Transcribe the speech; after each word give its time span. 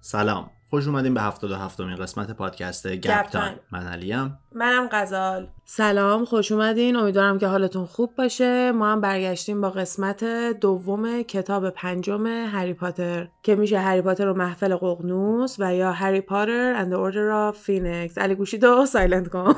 سلام. 0.00 0.50
خوش 0.70 0.86
اومدیم 0.86 1.14
به 1.14 1.20
77 1.20 1.80
امین 1.80 1.96
قسمت 1.96 2.30
پادکست 2.30 2.86
گپ 2.86 3.22
تایم. 3.22 3.54
من 3.72 3.86
علیم. 3.86 4.38
منم 4.54 4.88
غزال. 4.92 5.48
سلام 5.64 6.24
خوش 6.24 6.52
اومدین. 6.52 6.96
امیدوارم 6.96 7.38
که 7.38 7.46
حالتون 7.46 7.86
خوب 7.86 8.14
باشه. 8.14 8.72
ما 8.72 8.92
هم 8.92 9.00
برگشتیم 9.00 9.60
با 9.60 9.70
قسمت 9.70 10.24
دوم 10.60 11.22
کتاب 11.22 11.70
پنجم 11.70 12.26
هری 12.26 12.74
پاتر 12.74 13.28
که 13.42 13.54
میشه 13.54 13.78
هری 13.78 14.02
پاتر 14.02 14.28
و 14.28 14.34
محفل 14.34 14.76
ققنوس 14.76 15.56
و 15.58 15.74
یا 15.74 15.92
هری 15.92 16.20
پاتر 16.20 16.84
and 16.84 16.88
the 16.88 16.96
order 16.96 17.54
of 17.54 17.66
phoenix. 17.66 18.18
علی 18.18 18.34
گوشیتو 18.34 18.86
silent 18.86 19.28
کن 19.28 19.54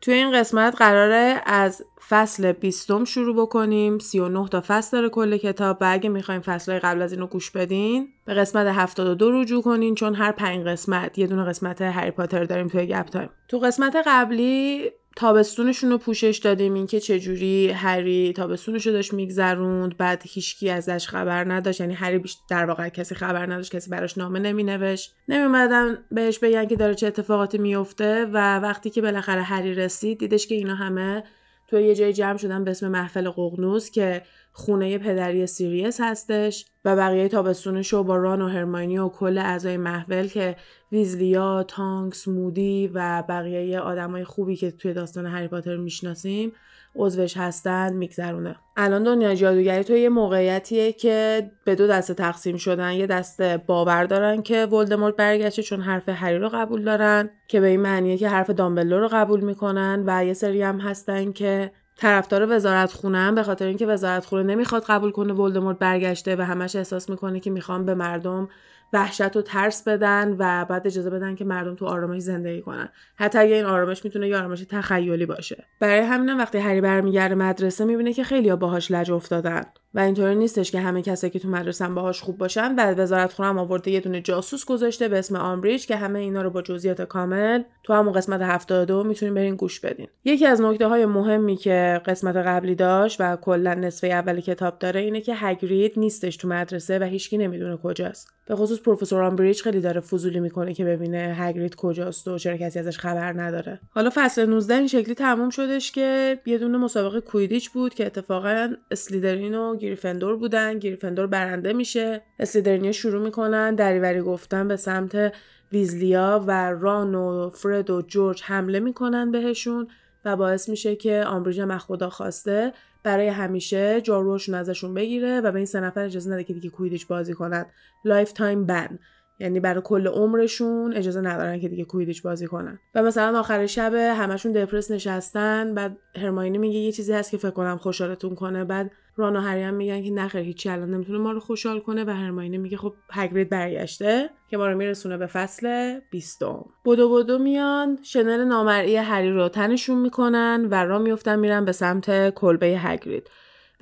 توی 0.00 0.14
این 0.14 0.32
قسمت 0.32 0.76
قراره 0.76 1.42
از 1.46 1.84
فصل 2.08 2.52
بیستم 2.52 3.04
شروع 3.04 3.36
بکنیم. 3.36 3.98
39 3.98 4.48
تا 4.48 4.62
فصل 4.66 4.96
داره 4.96 5.08
کل 5.08 5.36
کتاب 5.36 5.78
و 5.80 5.84
اگه 5.90 6.08
می‌خوایم 6.08 6.40
فصلهای 6.40 6.80
قبل 6.80 7.02
از 7.02 7.12
اینو 7.12 7.26
گوش 7.26 7.50
بدین 7.50 8.08
به 8.24 8.34
قسمت 8.34 8.66
72 8.66 9.42
رجوع 9.42 9.62
کنین 9.62 9.94
چون 9.94 10.14
هر 10.14 10.32
پنج 10.32 10.66
قسمت 10.66 11.18
یه 11.18 11.26
دونه 11.26 11.44
قسمت 11.44 11.82
هری 11.82 12.10
پاتر 12.10 12.44
داریم 12.44 12.68
توی 12.68 12.86
گپ 12.86 13.06
تایم. 13.06 13.30
تو 13.48 13.58
قسمت 13.58 13.96
قبلی 14.06 14.90
تابستونشون 15.16 15.90
رو 15.90 15.98
پوشش 15.98 16.40
دادیم 16.44 16.74
اینکه 16.74 17.00
چجوری 17.00 17.70
هری 17.70 18.32
تابستونش 18.32 18.86
رو 18.86 18.92
داشت 18.92 19.14
میگذروند. 19.14 19.96
بعد 19.96 20.22
هیچکی 20.26 20.70
ازش 20.70 21.08
خبر 21.08 21.52
نداشت. 21.52 21.80
یعنی 21.80 21.94
هری 21.94 22.22
در 22.48 22.64
واقع 22.64 22.88
کسی 22.88 23.14
خبر 23.14 23.52
نداشت 23.52 23.76
کسی 23.76 23.90
براش 23.90 24.18
نامه 24.18 24.38
نمینوشت. 24.38 25.14
نمیمدن 25.28 25.98
بهش 26.10 26.38
بگن 26.38 26.66
که 26.66 26.76
داره 26.76 26.94
چه 26.94 27.06
اتفاقاتی 27.06 27.58
میفته 27.58 28.24
و 28.24 28.58
وقتی 28.58 28.90
که 28.90 29.02
بالاخره 29.02 29.42
هری 29.42 29.74
رسید 29.74 30.18
دیدش 30.18 30.46
که 30.46 30.54
اینا 30.54 30.74
همه 30.74 31.24
تو 31.70 31.80
یه 31.80 31.94
جای 31.94 32.12
جمع 32.12 32.36
شدن 32.36 32.64
به 32.64 32.70
اسم 32.70 32.88
محفل 32.88 33.30
ققنوس 33.30 33.90
که 33.90 34.22
خونه 34.52 34.98
پدری 34.98 35.46
سیریس 35.46 36.00
هستش 36.00 36.66
و 36.84 36.96
بقیه 36.96 37.28
تابستونش 37.28 37.92
رو 37.92 38.04
با 38.04 38.16
ران 38.16 38.42
و 38.42 38.48
هرماینی 38.48 38.98
و 38.98 39.08
کل 39.08 39.38
اعضای 39.38 39.76
محول 39.76 40.26
که 40.26 40.56
ویزلیا، 40.92 41.62
تانکس، 41.62 42.28
مودی 42.28 42.90
و 42.94 43.24
بقیه 43.28 43.80
آدمای 43.80 44.24
خوبی 44.24 44.56
که 44.56 44.70
توی 44.70 44.92
داستان 44.92 45.26
هری 45.26 45.48
پاتر 45.48 45.76
می‌شناسیم 45.76 46.52
عضوش 46.96 47.36
هستن 47.36 47.92
میگذرونه. 47.92 48.56
الان 48.76 49.02
دنیا 49.02 49.34
جادوگری 49.34 49.84
تو 49.84 49.96
یه 49.96 50.08
موقعیتیه 50.08 50.92
که 50.92 51.50
به 51.64 51.74
دو 51.74 51.86
دسته 51.86 52.14
تقسیم 52.14 52.56
شدن. 52.56 52.92
یه 52.92 53.06
دسته 53.06 53.62
باور 53.66 54.04
دارن 54.04 54.42
که 54.42 54.66
ولدمورت 54.66 55.16
برگشته 55.16 55.62
چون 55.62 55.80
حرف 55.80 56.08
هری 56.08 56.38
رو 56.38 56.48
قبول 56.48 56.84
دارن 56.84 57.30
که 57.48 57.60
به 57.60 57.66
این 57.66 57.80
معنیه 57.80 58.16
که 58.16 58.28
حرف 58.28 58.50
دامبلور 58.50 59.00
رو 59.00 59.08
قبول 59.12 59.40
می‌کنن 59.40 60.04
و 60.06 60.24
یه 60.24 60.32
سری 60.32 60.62
هم 60.62 60.80
هستن 60.80 61.32
که 61.32 61.72
طرفدار 62.00 62.56
وزارت 62.56 62.92
خونه 62.92 63.32
به 63.32 63.42
خاطر 63.42 63.66
اینکه 63.66 63.86
وزارت 63.86 64.24
خونه 64.24 64.42
نمی‌خواد 64.42 64.84
قبول 64.84 65.10
کنه 65.10 65.32
ولدمورت 65.32 65.78
برگشته 65.78 66.36
و 66.36 66.42
همش 66.42 66.76
احساس 66.76 67.10
می‌کنه 67.10 67.40
که 67.40 67.50
می‌خوام 67.50 67.84
به 67.84 67.94
مردم 67.94 68.48
وحشت 68.92 69.36
و 69.36 69.42
ترس 69.42 69.88
بدن 69.88 70.36
و 70.38 70.64
بعد 70.64 70.86
اجازه 70.86 71.10
بدن 71.10 71.34
که 71.34 71.44
مردم 71.44 71.74
تو 71.74 71.86
آرامش 71.86 72.22
زندگی 72.22 72.62
کنن. 72.62 72.88
حتی 73.16 73.38
اگه 73.38 73.54
این 73.54 73.64
آرامش 73.64 74.04
می‌تونه 74.04 74.28
یه 74.28 74.36
آرامش 74.36 74.60
تخیلی 74.68 75.26
باشه. 75.26 75.64
برای 75.80 76.00
همینم 76.00 76.38
وقتی 76.38 76.58
هری 76.58 76.80
برمیگرده 76.80 77.34
مدرسه 77.34 77.84
می‌بینه 77.84 78.12
که 78.12 78.24
خیلی 78.24 78.56
باهاش 78.56 78.90
لج 78.90 79.10
افتادن. 79.10 79.64
و 79.94 80.00
اینطوری 80.00 80.34
نیستش 80.34 80.70
که 80.70 80.80
همه 80.80 81.02
کسایی 81.02 81.30
که 81.30 81.38
تو 81.38 81.48
مدرسه 81.48 81.88
باهاش 81.88 82.20
خوب 82.20 82.38
باشن. 82.38 82.74
و 82.74 82.94
وزارت 82.94 83.32
خونه 83.32 83.48
هم 83.48 83.58
آورده 83.58 83.90
یه 83.90 84.00
دونه 84.00 84.20
جاسوس 84.20 84.64
گذاشته 84.64 85.08
به 85.08 85.18
اسم 85.18 85.36
آمبریج 85.36 85.86
که 85.86 85.96
همه 85.96 86.18
اینا 86.18 86.42
رو 86.42 86.50
با 86.50 86.62
جزئیات 86.62 87.02
کامل 87.02 87.62
تو 87.82 87.92
همون 87.92 88.12
قسمت 88.12 88.42
72 88.42 89.04
می‌تونین 89.04 89.34
برین 89.34 89.54
گوش 89.56 89.80
بدین. 89.80 90.08
یکی 90.24 90.46
از 90.46 90.60
نکته 90.60 90.86
های 90.86 91.06
مهمی 91.06 91.56
که 91.56 92.00
قسمت 92.06 92.36
قبلی 92.36 92.74
داشت 92.74 93.16
و 93.20 93.36
کلا 93.36 93.74
نصفه 93.74 94.06
اول 94.06 94.40
کتاب 94.40 94.78
داره 94.78 95.00
اینه 95.00 95.20
که 95.20 95.34
هگرید 95.36 95.92
نیستش 95.96 96.36
تو 96.36 96.48
مدرسه 96.48 96.98
و 96.98 97.02
هیچکی 97.02 97.38
نمی‌دونه 97.38 97.76
کجاست. 97.76 98.28
به 98.46 98.56
خصوص 98.56 98.80
پروفسور 98.80 99.22
آمبریج 99.22 99.62
خیلی 99.62 99.80
داره 99.80 100.00
فضولی 100.00 100.40
می‌کنه 100.40 100.74
که 100.74 100.84
ببینه 100.84 101.34
هگرید 101.38 101.74
کجاست 101.74 102.28
و 102.28 102.38
چرا 102.38 102.56
کسی 102.56 102.78
ازش 102.78 102.98
خبر 102.98 103.32
نداره. 103.32 103.80
حالا 103.90 104.10
فصل 104.14 104.46
19 104.46 104.74
این 104.74 104.86
شکلی 104.86 105.14
تموم 105.14 105.50
شدش 105.50 105.92
که 105.92 106.38
یه 106.46 106.58
دونه 106.58 106.78
مسابقه 106.78 107.20
کویدیچ 107.20 107.70
بود 107.70 107.94
که 107.94 108.06
اتفاقا 108.06 108.68
اسلیدرین 108.90 109.54
گریفندور 109.80 110.36
بودن 110.36 110.78
گریفندور 110.78 111.26
برنده 111.26 111.72
میشه. 111.72 112.22
اسلیدرینیا 112.38 112.92
شروع 112.92 113.22
می‌کنن 113.22 113.74
دریوری 113.74 114.20
گفتن 114.20 114.68
به 114.68 114.76
سمت 114.76 115.34
ویزلیا 115.72 116.44
و 116.46 116.70
ران 116.70 117.14
و 117.14 117.50
فرد 117.50 117.90
و 117.90 118.02
جورج 118.02 118.42
حمله 118.42 118.80
می‌کنن 118.80 119.30
بهشون 119.30 119.88
و 120.24 120.36
باعث 120.36 120.68
میشه 120.68 120.96
که 120.96 121.24
آمبریج 121.26 121.60
هم 121.60 121.78
خدا 121.78 122.10
خواسته 122.10 122.72
برای 123.04 123.28
همیشه 123.28 124.00
جاروشون 124.00 124.54
ازشون 124.54 124.94
بگیره 124.94 125.40
و 125.40 125.52
به 125.52 125.56
این 125.56 125.66
سه 125.66 125.80
نفر 125.80 126.04
اجازه 126.04 126.30
نده 126.30 126.44
که 126.44 126.54
دیگه 126.54 126.70
کویدیچ 126.70 127.06
بازی 127.06 127.34
کنن. 127.34 127.66
lifetime 128.04 128.66
ban. 128.66 128.98
یعنی 129.38 129.60
برای 129.60 129.82
کل 129.84 130.06
عمرشون 130.06 130.96
اجازه 130.96 131.20
ندارن 131.20 131.60
که 131.60 131.68
دیگه 131.68 131.84
کویدیچ 131.84 132.22
بازی 132.22 132.46
کنن. 132.46 132.78
و 132.94 133.02
مثلا 133.02 133.38
آخر 133.38 133.66
شب 133.66 133.94
همشون 133.94 134.52
دپرس 134.52 134.90
نشستن 134.90 135.74
بعد 135.74 135.96
هرماینی 136.16 136.58
میگه 136.58 136.78
یه 136.78 136.92
چیزی 136.92 137.12
هست 137.12 137.30
که 137.30 137.36
فکر 137.36 137.50
کنم 137.50 137.76
خوشحالتون 137.76 138.34
کنه. 138.34 138.64
بعد 138.64 138.90
ران 139.20 139.36
و 139.36 139.40
هری 139.40 139.62
هم 139.62 139.74
میگن 139.74 140.02
که 140.02 140.10
نخیر 140.10 140.40
هیچی 140.40 140.68
الان 140.68 140.90
نمی‌تونه 140.90 141.18
ما 141.18 141.32
رو 141.32 141.40
خوشحال 141.40 141.80
کنه 141.80 142.04
و 142.04 142.10
هرماینی 142.10 142.58
میگه 142.58 142.76
خب 142.76 142.94
هگرید 143.12 143.48
برگشته 143.50 144.30
که 144.48 144.56
ما 144.56 144.66
رو 144.66 144.76
میرسونه 144.76 145.16
به 145.16 145.26
فصل 145.26 145.98
بیستم. 146.10 146.64
بدو 146.84 147.14
بدو 147.14 147.38
میان 147.38 147.98
شنل 148.02 148.44
نامرئی 148.44 148.96
هری 148.96 149.30
رو 149.30 149.48
تنشون 149.48 149.98
می‌کنن 149.98 150.68
و 150.70 150.74
را 150.74 150.98
میفتن 150.98 151.38
میرن 151.38 151.64
به 151.64 151.72
سمت 151.72 152.34
کلبه 152.34 152.66
هگرید. 152.66 153.30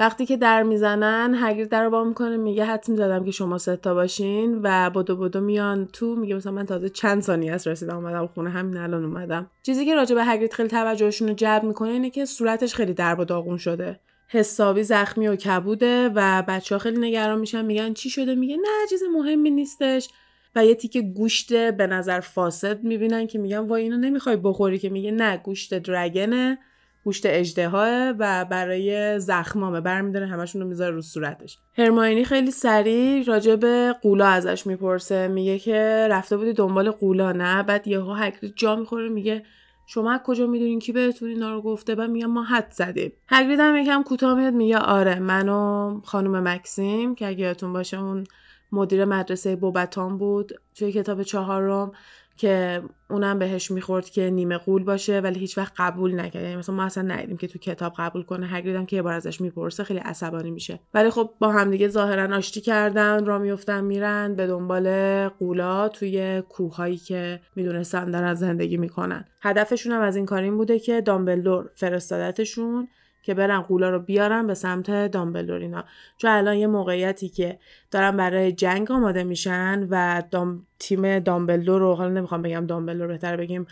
وقتی 0.01 0.27
که 0.27 0.37
در 0.37 0.63
می‌زنن 0.63 1.35
هگرید 1.41 1.69
در 1.69 1.85
رو 1.85 1.91
با 1.91 2.05
می‌کنه 2.05 2.37
میگه 2.37 2.65
حد 2.65 2.89
می‌زدم 2.89 3.25
که 3.25 3.31
شما 3.31 3.59
ستا 3.59 3.95
باشین 3.95 4.61
و 4.63 4.91
بدو 4.91 5.17
بدو 5.17 5.41
میان 5.41 5.87
تو 5.87 6.17
میگه 6.17 6.35
مثلا 6.35 6.53
من 6.53 6.67
تازه 6.67 6.89
چند 6.89 7.23
ثانیه 7.23 7.53
از 7.53 7.67
رسیدم 7.67 7.97
اومدم 7.97 8.27
خونه 8.27 8.51
همین 8.51 8.77
الان 8.77 9.05
اومدم. 9.05 9.51
چیزی 9.63 9.87
که 9.87 9.95
راجع 9.95 10.15
به 10.15 10.25
هگرید 10.25 10.53
خیلی 10.53 10.69
توجهشون 10.69 11.29
رو 11.29 11.35
جلب 11.35 11.65
می‌کنه 11.65 11.89
اینه 11.89 12.11
که 12.11 12.25
صورتش 12.25 12.75
خیلی 12.75 12.95
درب 12.95 13.19
و 13.19 13.25
داغون 13.25 13.57
شده. 13.57 14.01
حسابی 14.29 14.83
زخمی 14.83 15.29
و 15.29 15.37
کبوده 15.37 16.09
و 16.15 16.43
بچه 16.49 16.75
ها 16.75 16.79
خیلی 16.79 17.01
نگران 17.01 17.39
میشن 17.39 17.65
میگن 17.65 17.93
چی 17.93 18.11
شده؟ 18.11 18.35
میگه 18.35 18.57
نه 18.57 18.87
چیز 18.91 19.03
مهمی 19.15 19.51
نیستش. 19.51 20.09
و 20.57 20.67
یه 20.67 20.75
تیکه 20.75 21.03
گوشت 21.03 21.71
به 21.71 21.87
نظر 21.87 22.21
فاسد 22.21 22.85
می‌بینن 22.85 23.27
که 23.27 23.39
میگن 23.39 23.59
وای 23.59 23.83
اینو 23.83 23.97
نمی‌خوای 23.97 24.37
بخوری 24.37 24.79
که 24.79 24.89
میگه 24.89 25.11
نه 25.11 25.37
گوشت 25.37 25.79
درگنه 25.79 26.59
گوشت 27.05 27.27
اجدهاه 27.27 28.11
و 28.19 28.45
برای 28.45 29.21
زخمامه. 29.21 29.81
برمیداره 29.81 30.27
همشون 30.27 30.63
رو 30.63 30.69
می‌ذاره 30.69 30.95
رو 30.95 31.03
صورتش. 31.03 31.59
هرماینی 31.79 32.25
خیلی 32.25 32.51
سریع 32.51 33.25
راجع 33.25 33.57
به 33.57 33.95
قولا 34.03 34.27
ازش 34.27 34.67
می‌پرسه. 34.67 35.29
میگه 35.29 35.59
که 35.59 36.09
رفته 36.11 36.37
بودی 36.37 36.53
دنبال 36.53 36.91
قولا 36.91 37.33
نه؟ 37.33 37.63
بعد 37.63 37.89
یهو 37.89 38.15
هگرید 38.15 38.53
جا 38.57 38.77
می‌خوره 38.77 39.09
میگه 39.09 39.43
شما 39.91 40.21
کجا 40.25 40.47
می‌دونین 40.47 40.79
کی 40.79 40.93
بهتون 40.93 41.29
اینا 41.29 41.53
رو 41.53 41.63
گفته؟ 41.63 41.95
بعد 41.95 42.11
میگم 42.11 42.27
ما 42.27 42.43
حد 42.43 42.71
زدیم. 42.71 43.13
هگرید 43.29 43.61
هم 43.61 43.77
یکم 43.77 44.03
کوتاه 44.03 44.35
میاد 44.35 44.55
میگه 44.55 44.79
آره 44.79 45.19
من 45.19 45.49
و 45.49 46.01
خانم 46.05 46.49
مکسیم 46.49 47.15
که 47.15 47.27
اگه 47.27 47.45
یادتون 47.45 47.73
باشه 47.73 48.01
اون 48.01 48.25
مدیر 48.73 49.05
مدرسه 49.05 49.57
بوبتان 49.57 50.19
بود 50.19 50.53
توی 50.75 50.93
کتاب 50.93 51.23
چهارم 51.23 51.93
که 52.39 52.83
اونم 53.11 53.39
بهش 53.39 53.71
می‌خورد 53.71 54.11
که 54.11 54.31
نیمه 54.31 54.59
قول 54.59 54.85
باشه 54.85 55.21
ولی 55.21 55.41
هیچ 55.41 55.59
وقت 55.59 55.73
قبول 55.77 56.21
نکرد. 56.21 56.43
یعنی 56.43 56.57
مثلا 56.57 56.75
ما 56.75 56.83
اصلا 56.83 57.03
ندیدیم 57.03 57.37
که 57.37 57.47
تو 57.47 57.59
کتاب 57.59 57.93
قبول 57.99 58.23
کنه. 58.23 58.47
هگریدم 58.47 58.87
که 58.87 58.97
یه 58.97 59.03
بار 59.03 59.13
ازش 59.13 59.41
می‌پرسه 59.41 59.85
خیلی 59.85 60.01
عصبانی 60.01 60.51
میشه. 60.51 60.81
ولی 60.95 61.11
خب 61.11 61.31
با 61.39 61.53
همدیگه 61.53 61.89
ظاهرا 61.89 62.37
آشتی 62.37 62.61
کردن 62.61 63.25
را 63.25 63.39
میفتن 63.39 63.85
میرن 63.85 64.35
به 64.35 64.47
دنبال 64.47 64.89
قولا 65.29 65.89
توی 65.89 66.43
کوههایی 66.49 66.97
که 66.97 67.41
می‌دونستن 67.57 68.11
دارن 68.11 68.35
زندگی 68.35 68.77
می‌کنن. 68.77 69.25
هدفشون 69.43 69.93
هم 69.93 70.01
از 70.01 70.17
این 70.17 70.27
کار 70.27 70.43
این 70.43 70.57
بوده 70.57 70.79
که 70.79 71.01
دامبلدور 71.01 71.71
فرستادتشون. 71.75 72.89
که 73.29 73.35
برن 73.35 73.61
قولا 73.61 73.91
رو 73.91 73.99
بیارن 73.99 74.47
به 74.47 74.55
سمت 74.55 74.91
دامبلدور 75.07 75.61
اینا. 75.61 75.85
چون 76.17 76.31
الان 76.31 76.57
یه 76.57 76.67
موقعیتی 76.67 77.29
که 77.29 77.59
دارن 77.91 78.17
برای 78.17 78.53
جنگ 78.53 78.91
آماده 78.91 79.25
میشن 79.25 79.87
و 79.91 80.23
دام... 80.31 80.67
تیم 80.79 81.19
دامبلدور 81.19 81.81
رو 81.81 81.95
حالا 81.95 82.11
نمی‌خوام 82.11 82.43
بگم 82.43 82.67
دامبلدور 82.67 83.07
بهتر 83.07 83.37
بگیم 83.37 83.67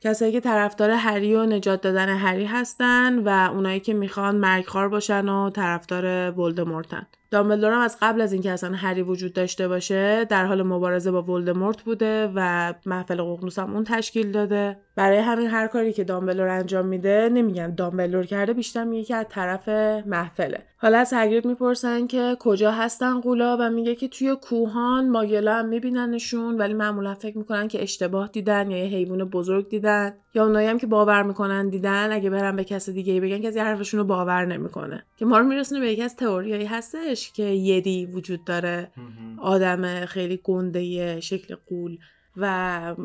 کسایی 0.00 0.32
که 0.32 0.40
طرفدار 0.40 0.90
هری 0.90 1.34
و 1.34 1.46
نجات 1.46 1.80
دادن 1.80 2.08
هری 2.08 2.44
هستن 2.44 3.18
و 3.18 3.50
اونایی 3.52 3.80
که 3.80 3.94
می‌خوان 3.94 4.36
مرگخوار 4.36 4.88
باشن 4.88 5.28
و 5.28 5.50
طرفدار 5.50 6.30
ولدمورتن. 6.38 7.06
دامبلدور 7.32 7.72
هم 7.72 7.80
از 7.80 7.96
قبل 8.02 8.20
از 8.20 8.32
اینکه 8.32 8.50
اصلا 8.50 8.76
هری 8.76 9.02
وجود 9.02 9.32
داشته 9.32 9.68
باشه 9.68 10.24
در 10.24 10.46
حال 10.46 10.62
مبارزه 10.62 11.10
با 11.10 11.22
ولدمورت 11.22 11.82
بوده 11.82 12.32
و 12.34 12.74
محفل 12.86 13.22
ققنوس 13.22 13.58
هم 13.58 13.74
اون 13.74 13.84
تشکیل 13.84 14.32
داده. 14.32 14.76
برای 14.96 15.18
همین 15.18 15.46
هر 15.46 15.66
کاری 15.66 15.92
که 15.92 16.04
دامبلور 16.04 16.48
انجام 16.48 16.86
میده 16.86 17.28
نمیگن 17.32 17.74
دامبلور 17.74 18.26
کرده 18.26 18.52
بیشتر 18.52 18.84
میگه 18.84 19.04
که 19.04 19.16
از 19.16 19.26
طرف 19.28 19.68
محفله. 20.06 20.62
حالا 20.76 20.98
از 20.98 21.12
هگرید 21.16 21.44
می‌پرسن 21.44 22.06
که 22.06 22.36
کجا 22.40 22.70
هستن 22.70 23.20
قولا 23.20 23.56
و 23.60 23.70
میگه 23.70 23.94
که 23.94 24.08
توی 24.08 24.36
کوهان 24.42 25.08
ماگلا 25.08 25.54
هم 25.54 25.68
میبیننشون 25.68 26.58
ولی 26.58 26.74
معمولا 26.74 27.14
فکر 27.14 27.38
می‌کنن 27.38 27.68
که 27.68 27.82
اشتباه 27.82 28.28
دیدن 28.28 28.70
یا 28.70 28.78
یه 28.78 28.84
حیوان 28.84 29.24
بزرگ 29.24 29.68
دیدن 29.68 30.14
یا 30.34 30.44
اونایی 30.44 30.68
هم 30.68 30.78
که 30.78 30.86
باور 30.86 31.22
می‌کنن 31.22 31.68
دیدن 31.68 32.12
اگه 32.12 32.30
برن 32.30 32.56
به 32.56 32.64
کس 32.64 32.90
دیگه 32.90 33.20
بگن 33.20 33.38
کسی 33.38 33.58
حرفشون 33.58 34.00
رو 34.00 34.06
باور 34.06 34.44
نمی‌کنه. 34.44 35.04
که 35.16 35.24
ما 35.24 35.38
رو 35.38 35.44
میرسونه 35.44 35.80
به 35.80 35.92
یکی 35.92 36.02
از 36.02 36.16
تئوریایی 36.16 36.64
هستش 36.64 37.21
که 37.30 37.42
یدی 37.42 38.06
وجود 38.06 38.44
داره. 38.44 38.90
آدم 39.38 40.06
خیلی 40.06 40.40
گنده 40.44 41.20
شکل 41.20 41.56
قول 41.68 41.98
و 42.36 42.96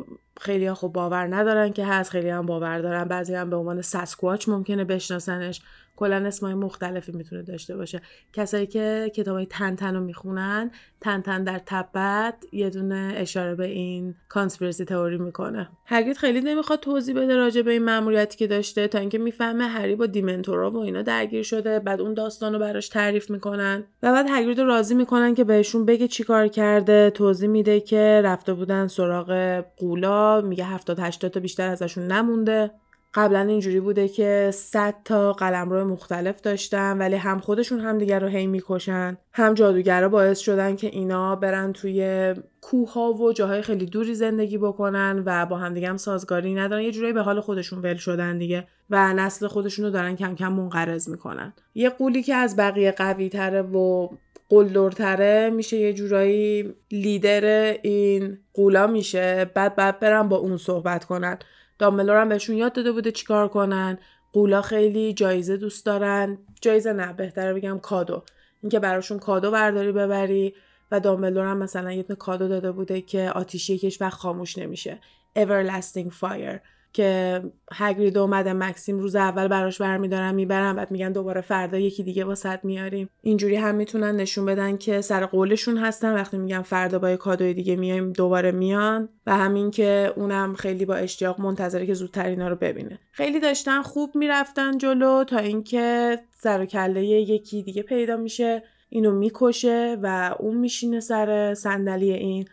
خیلی 0.41 0.65
ها 0.65 0.75
خب 0.75 0.87
باور 0.87 1.35
ندارن 1.35 1.73
که 1.73 1.85
هست 1.85 2.09
خیلی 2.09 2.29
هم 2.29 2.45
باور 2.45 2.79
دارن. 2.79 3.03
بعضی 3.03 3.35
هم 3.35 3.49
به 3.49 3.55
عنوان 3.55 3.81
ساسکواچ 3.81 4.49
ممکنه 4.49 4.83
بشناسنش. 4.83 5.61
کلا 5.97 6.15
اسمای 6.15 6.53
مختلفی 6.53 7.11
می‌تونه 7.11 7.41
داشته 7.41 7.77
باشه. 7.77 8.01
کسایی 8.33 8.67
که 8.67 9.11
کتابای 9.15 9.45
تن 9.45 9.75
تن 9.75 9.95
رو 9.95 10.01
می‌خونن 10.01 10.71
تن 11.01 11.21
تن 11.21 11.43
در 11.43 11.61
تبت 11.65 12.35
یه 12.51 12.69
دونه 12.69 13.13
اشاره 13.17 13.55
به 13.55 13.65
این 13.65 14.15
کانسپیرسی 14.29 14.85
تئوری 14.85 15.17
می‌کنه. 15.17 15.69
هرگید 15.85 16.17
خیلی 16.17 16.41
نمی‌خواد 16.41 16.79
توضیح 16.79 17.15
بده 17.15 17.35
راجع 17.35 17.61
به 17.61 17.71
این 17.71 17.85
ماموریتی 17.85 18.37
که 18.37 18.47
داشته 18.47 18.87
تا 18.87 18.99
اینکه 18.99 19.17
می‌فهمه 19.17 19.67
هری 19.67 19.95
با 19.95 20.05
دیمنتورا 20.05 20.71
و 20.71 20.77
اینا 20.77 21.01
درگیر 21.01 21.43
شده 21.43 21.79
بعد 21.79 22.01
اون 22.01 22.13
داستان 22.13 22.53
رو 22.53 22.59
براش 22.59 22.89
تعریف 22.89 23.29
می‌کنن 23.29 23.83
و 24.03 24.11
بعد 24.11 24.25
هگرید 24.29 24.59
راضی 24.59 24.95
می‌کنن 24.95 25.35
که 25.35 25.43
بهشون 25.43 25.85
بگه 25.85 26.07
چیکار 26.07 26.47
کرده. 26.47 27.09
توضیح 27.09 27.49
میده 27.49 27.79
که 27.79 28.21
رفته 28.23 28.53
بودن 28.53 28.87
سراغ 28.87 29.63
قولا 29.77 30.41
میگه 30.41 30.65
70 30.65 30.99
80 30.99 31.31
تا 31.31 31.39
بیشتر 31.39 31.67
ازشون 31.67 32.07
نمونده. 32.07 32.71
قبلا 33.17 33.39
اینجوری 33.39 33.79
بوده 33.79 34.07
که 34.07 34.51
100 34.53 34.95
تا 35.05 35.33
قلمرو 35.33 35.85
مختلف 35.85 36.41
داشتن 36.41 36.97
ولی 36.97 37.15
هم 37.15 37.39
خودشون 37.39 37.79
هم 37.79 37.97
دیگر 37.97 38.19
رو 38.19 38.27
هی 38.27 38.47
می‌کشن. 38.47 39.17
هم 39.33 39.53
جادوگرا 39.53 40.09
باعث 40.09 40.39
شدن 40.39 40.75
که 40.75 40.87
اینا 40.87 41.35
برن 41.35 41.73
توی 41.73 42.33
کوه 42.61 42.93
ها 42.93 43.13
و 43.13 43.33
جاهای 43.33 43.61
خیلی 43.61 43.85
دوری 43.85 44.15
زندگی 44.15 44.57
بکنن 44.57 45.23
و 45.25 45.45
با 45.45 45.57
هم 45.57 45.73
دیگه 45.73 45.89
هم 45.89 45.97
سازگاری 45.97 46.53
ندارن. 46.53 46.81
یه 46.81 46.91
جورایی 46.91 47.13
به 47.13 47.21
حال 47.21 47.41
خودشون 47.41 47.79
ول 47.79 47.95
شدن 47.95 48.37
دیگه 48.37 48.67
و 48.89 49.13
نسل 49.13 49.47
خودشون 49.47 49.85
رو 49.85 49.91
دارن 49.91 50.15
کم 50.15 50.35
کم 50.35 50.53
منقرض 50.53 51.09
می‌کنن. 51.09 51.53
یه 51.75 51.89
قولی 51.89 52.23
که 52.23 52.35
از 52.35 52.55
بقیه 52.55 52.91
قوی 52.91 53.29
تره 53.29 53.61
و 53.61 54.09
قلدرتره 54.49 55.49
میشه 55.49 55.77
یه 55.77 55.93
جورایی 55.93 56.73
لیدر 56.91 57.75
این 57.81 58.37
قولا 58.53 58.87
میشه. 58.87 59.51
بعد 59.53 59.75
بعد 59.75 59.99
برن 59.99 60.29
با 60.29 60.37
اون 60.37 60.57
صحبت 60.57 61.05
کنن. 61.05 61.37
دامبلور 61.79 62.21
هم 62.21 62.29
بهشون 62.29 62.55
یاد 62.55 62.73
داده 62.73 62.91
بوده 62.91 63.11
چیکار 63.11 63.47
کنن. 63.47 63.97
قولا 64.33 64.61
خیلی 64.61 65.13
جایزه 65.13 65.57
دوست 65.57 65.85
دارن. 65.85 66.37
جایزه 66.61 66.93
نه 66.93 67.13
بهتره 67.13 67.53
بگم 67.53 67.79
کادو. 67.79 68.23
اینکه 68.61 68.79
براشون 68.79 69.19
کادو 69.19 69.51
برداری 69.51 69.91
ببری 69.91 70.55
و 70.91 70.99
دامبلور 70.99 71.45
هم 71.45 71.57
مثلا 71.57 71.91
یه 71.91 72.03
کادو 72.03 72.47
داده 72.47 72.71
بوده 72.71 73.01
که 73.01 73.31
آتیشی 73.35 73.73
یکیش 73.73 74.01
وقت 74.01 74.17
خاموش 74.17 74.57
نمیشه. 74.57 74.99
Everlasting 75.37 76.09
fire. 76.21 76.59
که 76.97 77.41
هگرید 77.73 78.17
اومده 78.17 78.53
مکسیم 78.53 78.99
روز 78.99 79.15
اول 79.15 79.47
براش 79.47 79.81
برمیدارن 79.81 80.35
می‌برن 80.35 80.75
بعد 80.75 80.91
میگن 80.91 81.11
دوباره 81.11 81.41
فردا 81.41 81.77
یکی 81.77 82.03
دیگه 82.03 82.35
صد 82.35 82.59
میاریم. 82.63 83.09
اینجوری 83.21 83.55
هم 83.55 83.75
می‌تونن 83.75 84.15
نشون 84.15 84.45
بدن 84.45 84.77
که 84.77 85.01
سر 85.01 85.25
قولشون 85.25 85.77
هستن. 85.77 86.13
وقتی 86.13 86.37
میگن 86.37 86.61
فردا 86.61 86.99
با 86.99 87.09
یه 87.09 87.17
کادوی 87.17 87.53
دیگه 87.53 87.75
میایم 87.75 88.13
دوباره 88.13 88.51
میان. 88.51 89.09
و 89.27 89.37
همین 89.37 89.71
که 89.71 90.13
اونم 90.15 90.53
خیلی 90.53 90.85
با 90.85 90.95
اشتیاق 90.95 91.41
منتظره 91.41 91.85
که 91.85 91.93
زودتر 91.93 92.25
اینا 92.25 92.47
رو 92.47 92.55
ببینه. 92.55 92.99
خیلی 93.11 93.39
داشتن 93.39 93.81
خوب 93.81 94.15
می‌رفتن 94.15 94.77
جلو 94.77 95.23
تا 95.23 95.37
اینکه 95.37 96.19
سر 96.33 96.61
و 96.61 96.65
کله 96.65 97.05
یکی 97.05 97.63
دیگه 97.63 97.81
پیدا 97.81 98.17
میشه. 98.17 98.63
اینو 98.89 99.11
می‌کشه 99.11 99.97
و 100.03 100.35
اون 100.39 100.57
میشینه 100.57 100.99
سر 100.99 101.53
صندلی 101.53 102.13
این. 102.13 102.45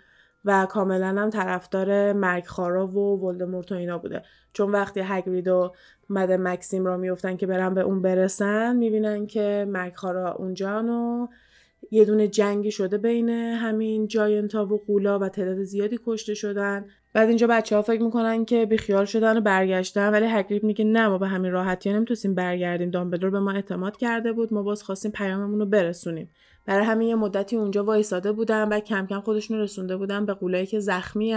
و 0.45 0.67
کاملا 0.71 1.09
هم 1.23 1.31
طرفدار 1.31 2.13
مرگ 2.13 2.47
خارا 2.47 2.87
و 2.87 3.21
ولدمورت 3.21 3.73
و 3.73 3.75
اینا 3.75 3.99
بوده. 3.99 4.23
چون 4.53 4.71
وقتی 4.71 5.01
هگرید 5.05 5.49
و 5.49 5.73
مد 6.11 6.33
مکسیم 6.33 6.85
را 6.87 6.97
میفتن 6.97 7.37
که 7.37 7.47
برن 7.47 7.75
به 7.75 7.81
اون 7.81 8.03
برسن 8.03 8.77
می‌بینن 8.77 9.27
که 9.27 9.67
مرگ 9.69 9.95
خارا 9.95 10.33
اونجان 10.33 10.89
و 10.89 11.27
یه 11.91 12.05
دونه 12.05 12.29
جنگی 12.29 12.71
شده 12.71 12.99
بین 12.99 13.29
همین 13.29 14.09
جاینتا 14.09 14.67
و 14.67 14.83
قولا 14.87 15.19
و 15.19 15.29
تعداد 15.29 15.63
زیادی 15.63 15.99
کشته 16.07 16.35
شدن. 16.35 16.85
بعد 17.13 17.29
اینجا 17.29 17.47
بچه 17.47 17.77
ها 17.77 17.83
فکر 17.83 18.03
می‌کنن 18.03 18.45
که 18.45 18.67
بیخیال 18.67 19.05
شدن 19.05 19.37
و 19.39 19.41
برگشتن 19.41 20.11
ولی 20.11 20.27
هگرید 20.27 20.65
میگه 20.65 20.85
نه 20.85 21.09
ما 21.09 21.19
به 21.19 21.27
همین 21.27 21.53
راحتی 21.53 21.93
نمی‌تونیم 21.93 22.35
برگردیم. 22.35 22.91
دامبلور 22.91 23.31
به 23.31 23.41
ما 23.41 23.51
اعتماد 23.51 23.97
کرده 23.97 24.33
بود 24.33 24.55
ما 24.55 24.63
باز 24.63 24.83
خواستیم 24.83 25.11
پیاممون 25.11 25.59
رو 25.59 25.67
برسونیم. 25.67 26.31
برای 26.67 26.85
همین 26.85 27.09
یه 27.09 27.15
مدتی 27.15 27.57
اونجا 27.57 27.85
وایساده 27.85 28.33
بودن 28.33 28.69
و 28.69 28.81
کم 28.81 29.07
کم 29.07 29.21
خودشون 29.21 29.59
رسونده 29.59 29.97
بودن 29.97 30.27
به 30.27 30.35
قولایی 30.35 30.67
که 30.67 30.81
زخمی 30.81 31.37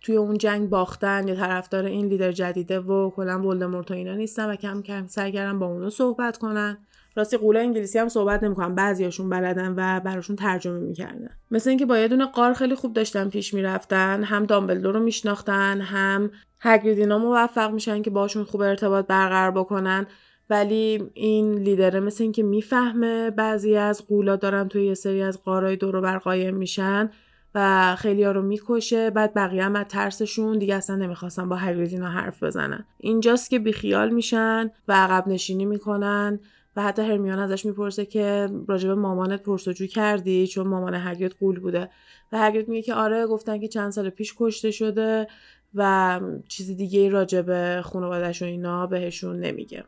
توی 0.00 0.16
اون 0.16 0.38
جنگ 0.38 0.68
باختن 0.68 1.28
یا 1.28 1.34
طرفدار 1.34 1.84
این 1.84 2.06
لیدر 2.06 2.32
جدیده 2.32 2.80
و 2.80 3.10
کلا 3.10 3.42
ولدمورت 3.42 3.90
و 3.90 3.94
اینا 3.94 4.14
نیستن 4.14 4.50
و 4.50 4.56
کم 4.56 4.82
کم 4.82 5.06
سعی 5.06 5.32
کردن 5.32 5.58
با 5.58 5.66
اونو 5.66 5.90
صحبت 5.90 6.38
کنن. 6.38 6.78
راستی 7.16 7.36
قوله 7.36 7.60
انگلیسی 7.60 7.98
هم 7.98 8.08
صحبت 8.08 8.42
نمی‌کنن 8.42 8.74
بعضیاشون 8.74 9.30
بلدن 9.30 9.74
و 9.76 10.00
براشون 10.00 10.36
ترجمه 10.36 10.78
می‌کردن. 10.78 11.30
مثل 11.50 11.70
اینکه 11.70 11.86
با 11.86 11.98
یه 11.98 12.08
دونه 12.08 12.26
قار 12.26 12.52
خیلی 12.52 12.74
خوب 12.74 12.92
داشتن 12.92 13.28
پیش 13.28 13.54
می‌رفتن 13.54 14.22
هم 14.22 14.44
دامبلدور 14.44 14.94
رو 14.94 15.00
میشناختن 15.00 15.80
هم 15.80 16.30
هگریدینا 16.60 17.18
موفق 17.18 17.70
میشن 17.72 18.02
که 18.02 18.10
باشون 18.10 18.44
خوب 18.44 18.60
ارتباط 18.60 19.06
برقرار 19.06 19.50
بکنن. 19.50 20.06
ولی 20.50 21.10
این 21.14 21.54
لیدره 21.54 22.00
مثل 22.00 22.22
اینکه 22.22 22.42
می‌فهمه 22.42 23.30
بعضی 23.30 23.76
از 23.76 24.06
قولا 24.06 24.36
دارن 24.36 24.68
توی 24.68 24.86
یه 24.86 24.94
سری 24.94 25.22
از 25.22 25.42
قارای 25.42 25.76
دور 25.76 26.00
بر 26.00 26.18
قایم 26.18 26.54
میشن 26.54 27.10
و 27.54 27.96
خیلی 27.98 28.24
ها 28.24 28.32
رو 28.32 28.42
می‌کشه 28.42 29.10
بعد 29.10 29.34
بقیه 29.34 29.64
هم 29.64 29.76
از 29.76 29.86
ترسشون 29.88 30.58
دیگه 30.58 30.74
اصلا 30.74 30.96
نمی‌خواستن 30.96 31.48
با 31.48 31.56
هگریدینا 31.56 32.08
حرف 32.08 32.42
بزنن. 32.42 32.84
اینجاست 32.98 33.50
که 33.50 33.58
بیخیال 33.58 34.10
میشن 34.10 34.70
و 34.88 34.92
عقب 34.92 35.28
نشینی 35.28 35.64
می‌کنن 35.64 36.40
و 36.76 36.82
حتی 36.82 37.02
هرمیان 37.02 37.38
ازش 37.38 37.66
می‌پرسه 37.66 38.06
که 38.06 38.48
راجب 38.68 38.90
مامانت 38.90 39.42
پرسجو 39.42 39.86
کردی؟ 39.86 40.46
چون 40.46 40.66
مامان 40.66 40.94
هگرید 40.94 41.36
قول 41.40 41.60
بوده. 41.60 41.90
و 42.32 42.38
هگرید 42.46 42.68
میگه 42.68 42.82
که 42.82 42.94
آره 42.94 43.26
گفتن 43.26 43.60
که 43.60 43.68
چند 43.68 43.92
سال 43.92 44.10
پیش 44.10 44.34
کشته 44.38 44.70
شده 44.70 45.26
و 45.74 46.20
چیز 46.48 46.76
دیگه 46.76 47.08
راجب 47.08 47.80
خانوادش 47.80 48.42
و 48.42 48.44
اینا 48.44 48.86
بهشون 48.86 49.40
نمیگه. 49.40 49.84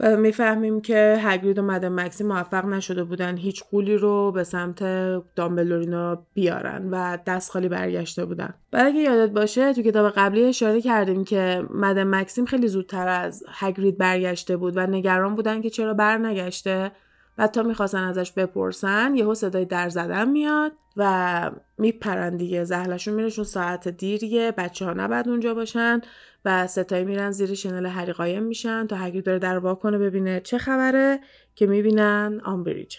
و 0.00 0.16
می‌فهمیم 0.16 0.80
که 0.80 1.16
هگرید 1.20 1.58
و 1.58 1.62
مدن 1.62 1.88
مکسی 1.88 2.24
موفق 2.24 2.64
نشده 2.64 3.04
بودن 3.04 3.36
هیچ 3.36 3.64
قولی 3.70 3.96
رو 3.96 4.32
به 4.32 4.44
سمت 4.44 4.82
دامبلورینا 5.34 6.26
بیارن 6.34 6.88
و 6.90 7.18
دست 7.26 7.50
خالی 7.50 7.68
برگشته 7.68 8.24
بودن. 8.24 8.54
برای 8.70 8.92
اگه 8.92 9.00
یادت 9.00 9.32
باشه 9.32 9.72
تو 9.72 9.82
کتاب 9.82 10.12
قبلی 10.16 10.44
اشاره 10.44 10.80
کردیم 10.80 11.24
که 11.24 11.64
مدن 11.70 12.04
مکسیم 12.04 12.44
خیلی 12.44 12.68
زودتر 12.68 13.08
از 13.08 13.44
هگرید 13.48 13.98
برگشته 13.98 14.56
بود 14.56 14.76
و 14.76 14.86
نگران 14.86 15.34
بودن 15.34 15.60
که 15.60 15.70
چرا 15.70 15.94
برنگشته 15.94 16.92
و 17.38 17.46
تا 17.46 17.62
می‌خواستن 17.62 18.04
ازش 18.04 18.32
بپرسن 18.32 19.14
یهو 19.14 19.34
صدای 19.34 19.64
در 19.64 19.88
زدن 19.88 20.28
میاد 20.28 20.72
و 20.96 21.50
میپرن 21.78 22.36
دیگه. 22.36 22.64
زهله‌شون 22.64 23.14
میره 23.14 23.30
چون 23.30 23.44
ساعت 23.44 23.88
دیریه 23.88 24.52
بچه 24.52 24.84
ها 24.84 24.92
نباید 24.92 25.28
اونجا 25.28 25.54
باشن. 25.54 26.00
و 26.46 26.66
سه 26.66 26.81
تایی 26.81 27.04
میرن 27.04 27.30
زیر 27.30 27.54
شنل 27.54 27.86
هری 27.86 28.12
قایم 28.12 28.42
میشن 28.42 28.86
تا 28.86 28.96
هگرید 28.96 29.24
داره 29.24 29.38
در 29.38 29.49
باز 29.49 29.60
کنه 29.60 29.98
ببینه 29.98 30.40
چه 30.40 30.58
خبره 30.58 31.20
که 31.54 31.66
می‌بینن 31.66 32.40
آمبریج 32.44 32.96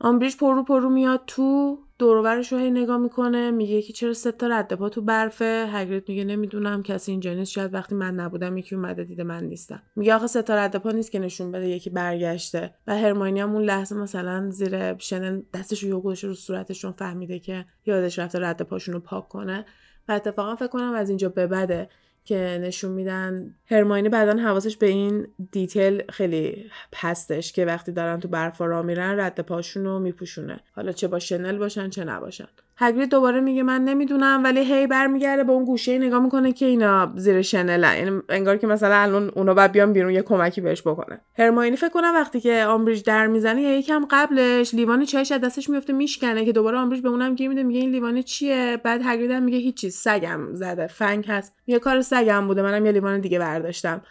آمبریج 0.00 0.36
پررو 0.36 0.64
پررو 0.64 0.90
میاد 0.90 1.22
تو 1.26 1.78
دورورش 1.98 2.52
رو 2.52 2.58
هی 2.58 2.70
نگاه 2.70 2.96
می‌کنه 2.96 3.50
میگه 3.50 3.82
که 3.82 3.92
چرا 3.92 4.05
سه 4.05 4.14
تا 4.38 4.46
رد 4.46 4.74
پا 4.74 4.88
تو 4.88 5.02
برفه؟ 5.02 5.66
هگرید 5.72 6.08
میگه 6.08 6.24
نمی‌دونم 6.24 6.82
کسی 6.82 7.10
اینجا 7.10 7.34
نیست 7.34 7.52
شاید 7.52 7.74
وقتی 7.74 7.94
من 7.94 8.14
نبودم 8.14 8.56
یکی 8.56 8.74
اومده 8.74 9.04
دیده 9.04 9.24
من 9.24 9.44
نیستم. 9.44 9.82
میگه 9.96 10.14
آخه 10.14 10.33
سه 10.33 10.42
تا 10.42 10.54
رد 10.54 10.76
پا 10.76 10.90
نیست 10.90 11.10
که 11.10 11.18
نشون 11.18 11.52
بده 11.52 11.68
یکی 11.68 11.90
برگشته. 11.90 12.74
و 12.86 12.96
هرماینی 12.96 13.40
هم 13.40 13.54
اون 13.54 13.62
لحظه 13.62 13.96
مثلا 13.96 14.50
زیر 14.50 14.98
شنل 14.98 15.42
دستش 15.54 15.84
رو 15.84 16.14
رو 16.22 16.34
صورتشون 16.34 16.92
فهمیده 16.92 17.38
که 17.38 17.64
یادش 17.86 18.18
رفته 18.18 18.38
رد 18.38 18.62
پاشون 18.62 18.94
رو 18.94 19.00
پاک 19.00 19.28
کنه. 19.28 19.64
و 20.08 20.12
اتفاقا 20.12 20.56
فکر 20.56 20.66
کنم 20.66 20.92
از 20.94 21.08
اینجا 21.08 21.28
به 21.28 21.46
بعده 21.46 21.88
که 22.24 22.58
نشون 22.62 22.92
میدن 22.92 23.54
هرماینی 23.66 24.08
بعدا 24.08 24.42
حواسش 24.42 24.76
به 24.76 24.86
این 24.86 25.26
detail 25.52 26.02
خیلی 26.10 26.70
هستش 26.92 27.52
که 27.52 27.64
وقتی 27.64 27.92
دارن 27.92 28.20
تو 28.20 28.28
برف 28.28 28.60
راه 28.60 28.82
میرن 28.82 29.20
رد 29.20 29.40
پاشون 29.40 29.84
رو 29.84 29.98
میپوشونه. 29.98 30.60
حالا 30.72 30.92
چه 30.92 31.08
با 31.08 31.18
شنل 31.18 31.58
باشن 31.58 31.90
چه 31.90 32.04
نباشن. 32.04 32.48
هگرید 32.76 33.10
دوباره 33.10 33.40
میگه 33.40 33.62
من 33.62 33.84
نمی‌دونم 33.84 34.44
ولی 34.44 34.60
هی 34.60 34.86
برمیگرده 34.86 35.44
به 35.44 35.52
اون 35.52 35.64
گوشه 35.64 35.98
نگاه 35.98 36.22
می‌کنه 36.22 36.52
که 36.52 36.66
اینا 36.66 37.12
زیر 37.16 37.42
شنل 37.42 37.82
یعنی 37.98 38.20
انگار 38.28 38.56
که 38.56 38.66
مثلا 38.66 38.94
الان 38.94 39.30
اونا 39.34 39.54
بعد 39.54 39.72
بیان 39.72 39.92
بیرون 39.92 40.12
یه 40.12 40.22
کمکی 40.22 40.60
بهش 40.60 40.82
بکنه. 40.82 41.20
هرماینی 41.38 41.76
فکر 41.76 41.88
کنم 41.88 42.12
وقتی 42.14 42.40
که 42.40 42.64
آمبریج 42.64 43.02
در 43.02 43.26
می‌زنه 43.26 43.62
یا 43.62 43.78
یکم 43.78 44.06
قبلش 44.10 44.74
لیوان 44.74 45.04
چایش 45.04 45.32
از 45.32 45.40
دستش 45.40 45.70
میفته 45.70 45.92
میشکنه 45.92 46.44
که 46.44 46.52
دوباره 46.52 46.78
آمبریج 46.78 47.02
به 47.02 47.08
اونم 47.08 47.34
گیر 47.34 47.48
میده 47.48 47.62
میگه 47.62 47.80
این 47.80 47.90
لیوان 47.90 48.22
چیه؟ 48.22 48.80
بعد 48.84 49.00
هگرید 49.04 49.32
میگه 49.32 49.58
هیچی 49.58 49.90
سگم 49.90 50.54
زده 50.54 50.86
فنگ 50.86 51.26
هست. 51.28 51.54
یه 51.66 51.78
کار 51.78 52.00
سگم 52.02 52.46
بوده 52.46 52.62
منم 52.62 52.86
یه 52.86 52.92
لیوان 52.92 53.20
دیگه 53.20 53.38
برداشتم. 53.38 54.02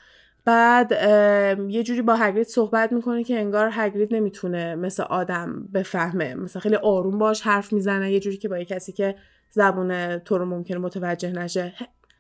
بعد 0.46 0.92
یه 1.70 1.84
جوری 1.84 2.02
با 2.02 2.16
هگرید 2.16 2.48
صحبت 2.48 2.92
می‌کنه 2.92 3.24
که 3.24 3.40
انگار 3.40 3.70
هگرید 3.72 4.16
نمی‌تونه 4.16 4.76
مثل 4.76 5.04
آدم 5.04 5.70
بفهمه. 5.74 6.36
مثلا 6.36 6.60
خیلی 6.60 6.76
آروم 6.76 7.18
باش 7.18 7.42
حرف 7.42 7.74
می‌زنه 7.74 8.12
یه 8.12 8.20
جوری 8.20 8.38
که 8.38 8.50
با 8.50 8.58
یه 8.58 8.66
کسی 8.66 8.92
که 8.92 9.16
زبون 9.50 10.18
تو 10.18 10.38
رو 10.38 10.46
ممکنه 10.46 10.78
متوجه 10.78 11.32
نشه. 11.32 11.74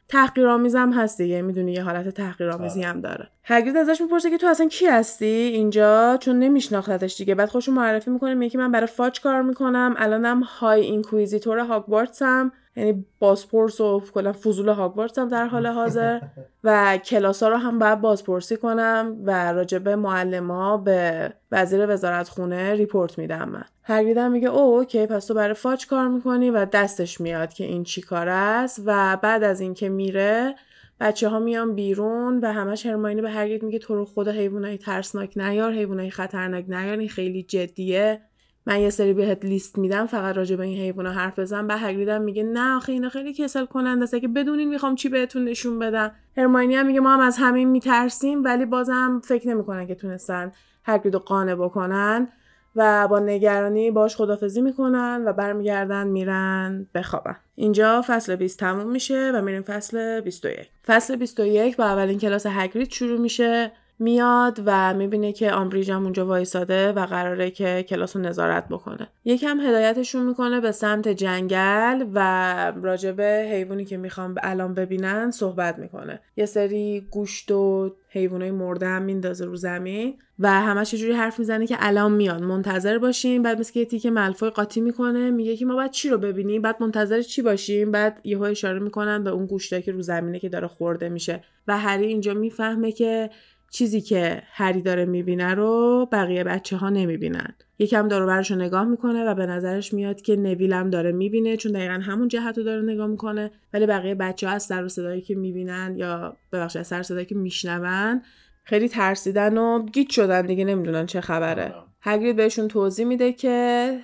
تحقیرآمیزم 0.07 0.93
هست 0.93 1.17
دیگه 1.17 1.41
می‌دونی 1.41 1.71
یه 1.71 1.83
حالت 1.83 2.09
تحقیرآمیزی 2.09 2.81
هم 2.81 3.01
داره. 3.01 3.29
هگرید 3.43 3.77
ازش 3.77 4.01
می‌پرسه 4.01 4.29
که 4.29 4.37
تو 4.37 4.47
اصلا 4.47 4.67
کی 4.67 4.85
هستی 4.85 5.25
اینجا؟ 5.25 6.17
چون 6.21 6.39
نمیشناختش 6.39 7.17
دیگه. 7.17 7.35
بعد 7.35 7.49
خوشو 7.49 7.71
معرفی 7.71 8.11
می‌کنه 8.11 8.33
میگه 8.33 8.49
که 8.49 8.57
من 8.57 8.71
برای 8.71 8.87
فاج 8.87 9.21
کار 9.21 9.41
می‌کنم. 9.41 9.95
الانم 9.97 10.41
های 10.43 10.81
اینکویزیتور 10.81 11.59
هاگوارتسم. 11.59 12.51
یعنی 12.75 13.05
بازپرس 13.19 13.81
و 13.81 14.01
کلا 14.13 14.33
فضول 14.33 14.69
هاگوارتس 14.69 15.19
هم 15.19 15.27
در 15.27 15.45
حال 15.47 15.67
حاضر. 15.67 16.19
و 16.63 16.97
کلاس 16.97 17.43
ها 17.43 17.49
رو 17.49 17.57
هم 17.57 17.79
باید 17.79 18.01
بازپرسی 18.01 18.57
کنم 18.57 19.17
و 19.23 19.53
راجبه 19.53 19.95
معلم 19.95 20.51
ها 20.51 20.77
به 20.77 21.33
وزیر 21.51 21.89
وزارت 21.89 22.29
خونه 22.29 22.73
report 22.73 23.17
میدم 23.17 23.49
من. 23.49 23.63
هگرید 23.83 24.27
میگه 24.27 24.47
اوه 24.47 24.77
okay 24.77 25.05
پس 25.05 25.25
تو 25.25 25.33
برای 25.33 25.53
فاج 25.53 25.87
کار 25.87 26.07
می‌کنی 26.07 26.49
و 26.49 26.65
دستش 26.65 27.21
میاد 27.21 27.53
که 27.53 27.63
این 27.63 27.83
چی 27.83 28.01
کار 28.01 28.29
است. 28.29 28.81
و 28.85 29.17
بعد 29.21 29.43
از 29.43 29.61
اینکه 29.61 29.89
میره 29.89 30.55
بچه 30.99 31.29
ها 31.29 31.39
میان 31.39 31.75
بیرون 31.75 32.39
و 32.39 32.53
همش 32.53 32.85
هرماینی 32.85 33.21
به 33.21 33.29
هگرید 33.29 33.63
میگه 33.63 33.79
تو 33.79 33.95
رو 33.95 34.05
خدا 34.05 34.31
حیوانای 34.31 34.77
ترسناک 34.77 35.37
نیار 35.37 35.71
حیوانای 35.71 36.09
خطرناک 36.11 36.65
نیار 36.67 36.97
این 36.97 37.09
خیلی 37.09 37.43
جدیه. 37.43 38.21
من 38.65 38.79
یه 38.79 38.89
سری 38.89 39.13
بهت 39.13 39.45
لیست 39.45 39.77
میدم 39.77 40.05
فقط 40.05 40.35
راجع 40.35 40.55
به 40.55 40.63
این 40.63 40.77
حیونا 40.77 41.11
حرف 41.11 41.39
بزن. 41.39 41.67
به 41.67 41.75
هگریدم 41.75 42.21
میگه 42.21 42.43
نه 42.43 42.75
آخه 42.75 42.91
اینا 42.91 43.09
خیلی 43.09 43.33
کسل 43.33 43.65
کننده 43.65 44.03
است. 44.03 44.15
که 44.15 44.27
بدونین 44.27 44.69
می‌خوام 44.69 44.95
چی 44.95 45.09
بهتون 45.09 45.45
نشون 45.45 45.79
بدم. 45.79 46.11
هرماینی 46.37 46.75
هم 46.75 46.85
میگه 46.85 46.99
ما 46.99 47.13
هم 47.13 47.19
از 47.19 47.37
همین 47.37 47.69
میترسیم 47.69 48.43
ولی 48.43 48.65
بازم 48.65 49.21
فکر 49.23 49.47
نمی‌کنن 49.47 49.87
که 49.87 49.95
تونستن 49.95 50.51
هگرید 50.85 51.15
قانع 51.15 51.55
بکنن 51.55 52.27
و 52.75 53.07
با 53.07 53.19
نگرانی 53.19 53.91
باش 53.91 54.15
خدافزی 54.15 54.61
می‌کنن 54.61 55.23
و 55.25 55.33
برمیگردن 55.33 56.07
میرن 56.07 56.87
بخوابن. 56.95 57.35
اینجا 57.55 58.03
فصل 58.07 58.35
20 58.35 58.59
تموم 58.59 58.91
میشه 58.91 59.31
و 59.35 59.41
میریم 59.41 59.61
فصل 59.61 60.21
21 60.21 60.69
فصل 60.85 61.15
21 61.15 61.77
با 61.77 61.85
اولین 61.85 62.19
کلاس 62.19 62.45
هگرید 62.45 62.91
شروع 62.91 63.19
میشه. 63.19 63.71
میاد 64.03 64.59
و 64.65 64.93
می‌بینه 64.93 65.31
که 65.31 65.51
آمبریج 65.51 65.91
هم 65.91 66.03
اونجا 66.03 66.25
وایساده 66.25 66.91
و 66.91 67.05
قراره 67.05 67.51
که 67.51 67.85
کلاس 67.89 68.15
رو 68.15 68.21
نظارت 68.21 68.67
بکنه. 68.69 69.07
یکم 69.25 69.59
هدایتشون 69.59 70.25
می‌کنه 70.25 70.59
به 70.59 70.71
سمت 70.71 71.07
جنگل 71.07 72.05
و 72.13 72.73
راجبه 72.83 73.49
حیوانی 73.51 73.85
که 73.85 73.97
می‌خوام 73.97 74.35
الان 74.43 74.73
ببینن 74.73 75.31
صحبت 75.31 75.79
می‌کنه. 75.79 76.19
یه 76.37 76.45
سری 76.45 77.07
گوشت 77.11 77.51
و 77.51 77.95
حیوانای 78.09 78.51
مرده 78.51 78.87
هم 78.87 79.01
میندازه 79.01 79.45
رو 79.45 79.55
زمین 79.55 80.13
و 80.39 80.61
همش 80.61 80.95
جوری 80.95 81.11
حرف 81.13 81.39
می‌زنه 81.39 81.67
که 81.67 81.75
الان 81.79 82.11
میاد 82.11 82.41
منتظر 82.41 82.97
باشیم 82.97 83.41
بعد 83.41 83.59
مثل 83.59 83.73
که 83.73 83.85
تیکه 83.85 84.11
ملفای 84.11 84.49
قاطی 84.49 84.81
می‌کنه 84.81 85.31
میگه 85.31 85.55
که 85.55 85.65
ما 85.65 85.75
بعد 85.75 85.91
چی 85.91 86.09
رو 86.09 86.17
ببینیم؟ 86.17 86.61
بعد 86.61 86.75
منتظر 86.79 87.21
چی 87.21 87.41
باشیم؟ 87.41 87.91
بعد 87.91 88.19
یهو 88.23 88.43
اشاره 88.43 88.79
می‌کنن 88.79 89.23
به 89.23 89.29
اون 89.29 89.45
گوشتا 89.45 89.79
که 89.79 89.91
رو 89.91 90.01
زمینه 90.01 90.39
که 90.39 90.49
داره 90.49 90.67
خورده 90.67 91.09
میشه. 91.09 91.43
و 91.67 91.77
هری 91.77 92.05
اینجا 92.05 92.33
می‌فهمه 92.33 92.91
که 92.91 93.29
چیزی 93.73 94.01
که 94.01 94.43
هری 94.51 94.81
داره 94.81 95.05
می‌بینه 95.05 95.53
رو 95.53 96.07
بقیه 96.11 96.43
بچه 96.43 96.77
ها 96.77 96.89
نمی‌بینن. 96.89 97.55
یکم 97.79 98.07
دارو 98.07 98.29
رو 98.29 98.55
نگاه 98.55 98.85
می‌کنه 98.85 99.25
و 99.25 99.35
به 99.35 99.45
نظرش 99.45 99.93
میاد 99.93 100.21
که 100.21 100.35
نویلم 100.35 100.89
داره 100.89 101.11
می‌بینه 101.11 101.57
چون 101.57 101.71
دقیقا 101.71 101.93
همون 101.93 102.27
جهت 102.27 102.57
رو 102.57 102.63
داره 102.63 102.81
نگاه 102.81 103.07
می‌کنه. 103.07 103.51
ولی 103.73 103.85
بقیه 103.85 104.15
بچه 104.15 104.47
ها 104.47 104.53
از 104.53 104.63
سر 104.63 104.83
و 104.83 104.89
صدایی 104.89 105.21
که 105.21 105.35
می‌بینن 105.35 105.93
یا 105.97 106.37
ببخشید 106.51 106.79
از 106.79 106.87
سر 106.87 107.03
صدایی 107.03 107.25
که 107.25 107.35
میشنون 107.35 108.21
خیلی 108.63 108.89
ترسیدن 108.89 109.57
و 109.57 109.85
گیت 109.85 110.09
شدن 110.09 110.45
دیگه 110.45 110.65
نمی‌دونن 110.65 111.05
چه 111.05 111.21
خبره. 111.21 111.63
آره. 111.63 111.92
هگرید 112.05 112.35
بهشون 112.35 112.67
توضیح 112.67 113.05
میده 113.05 113.33
که 113.33 113.99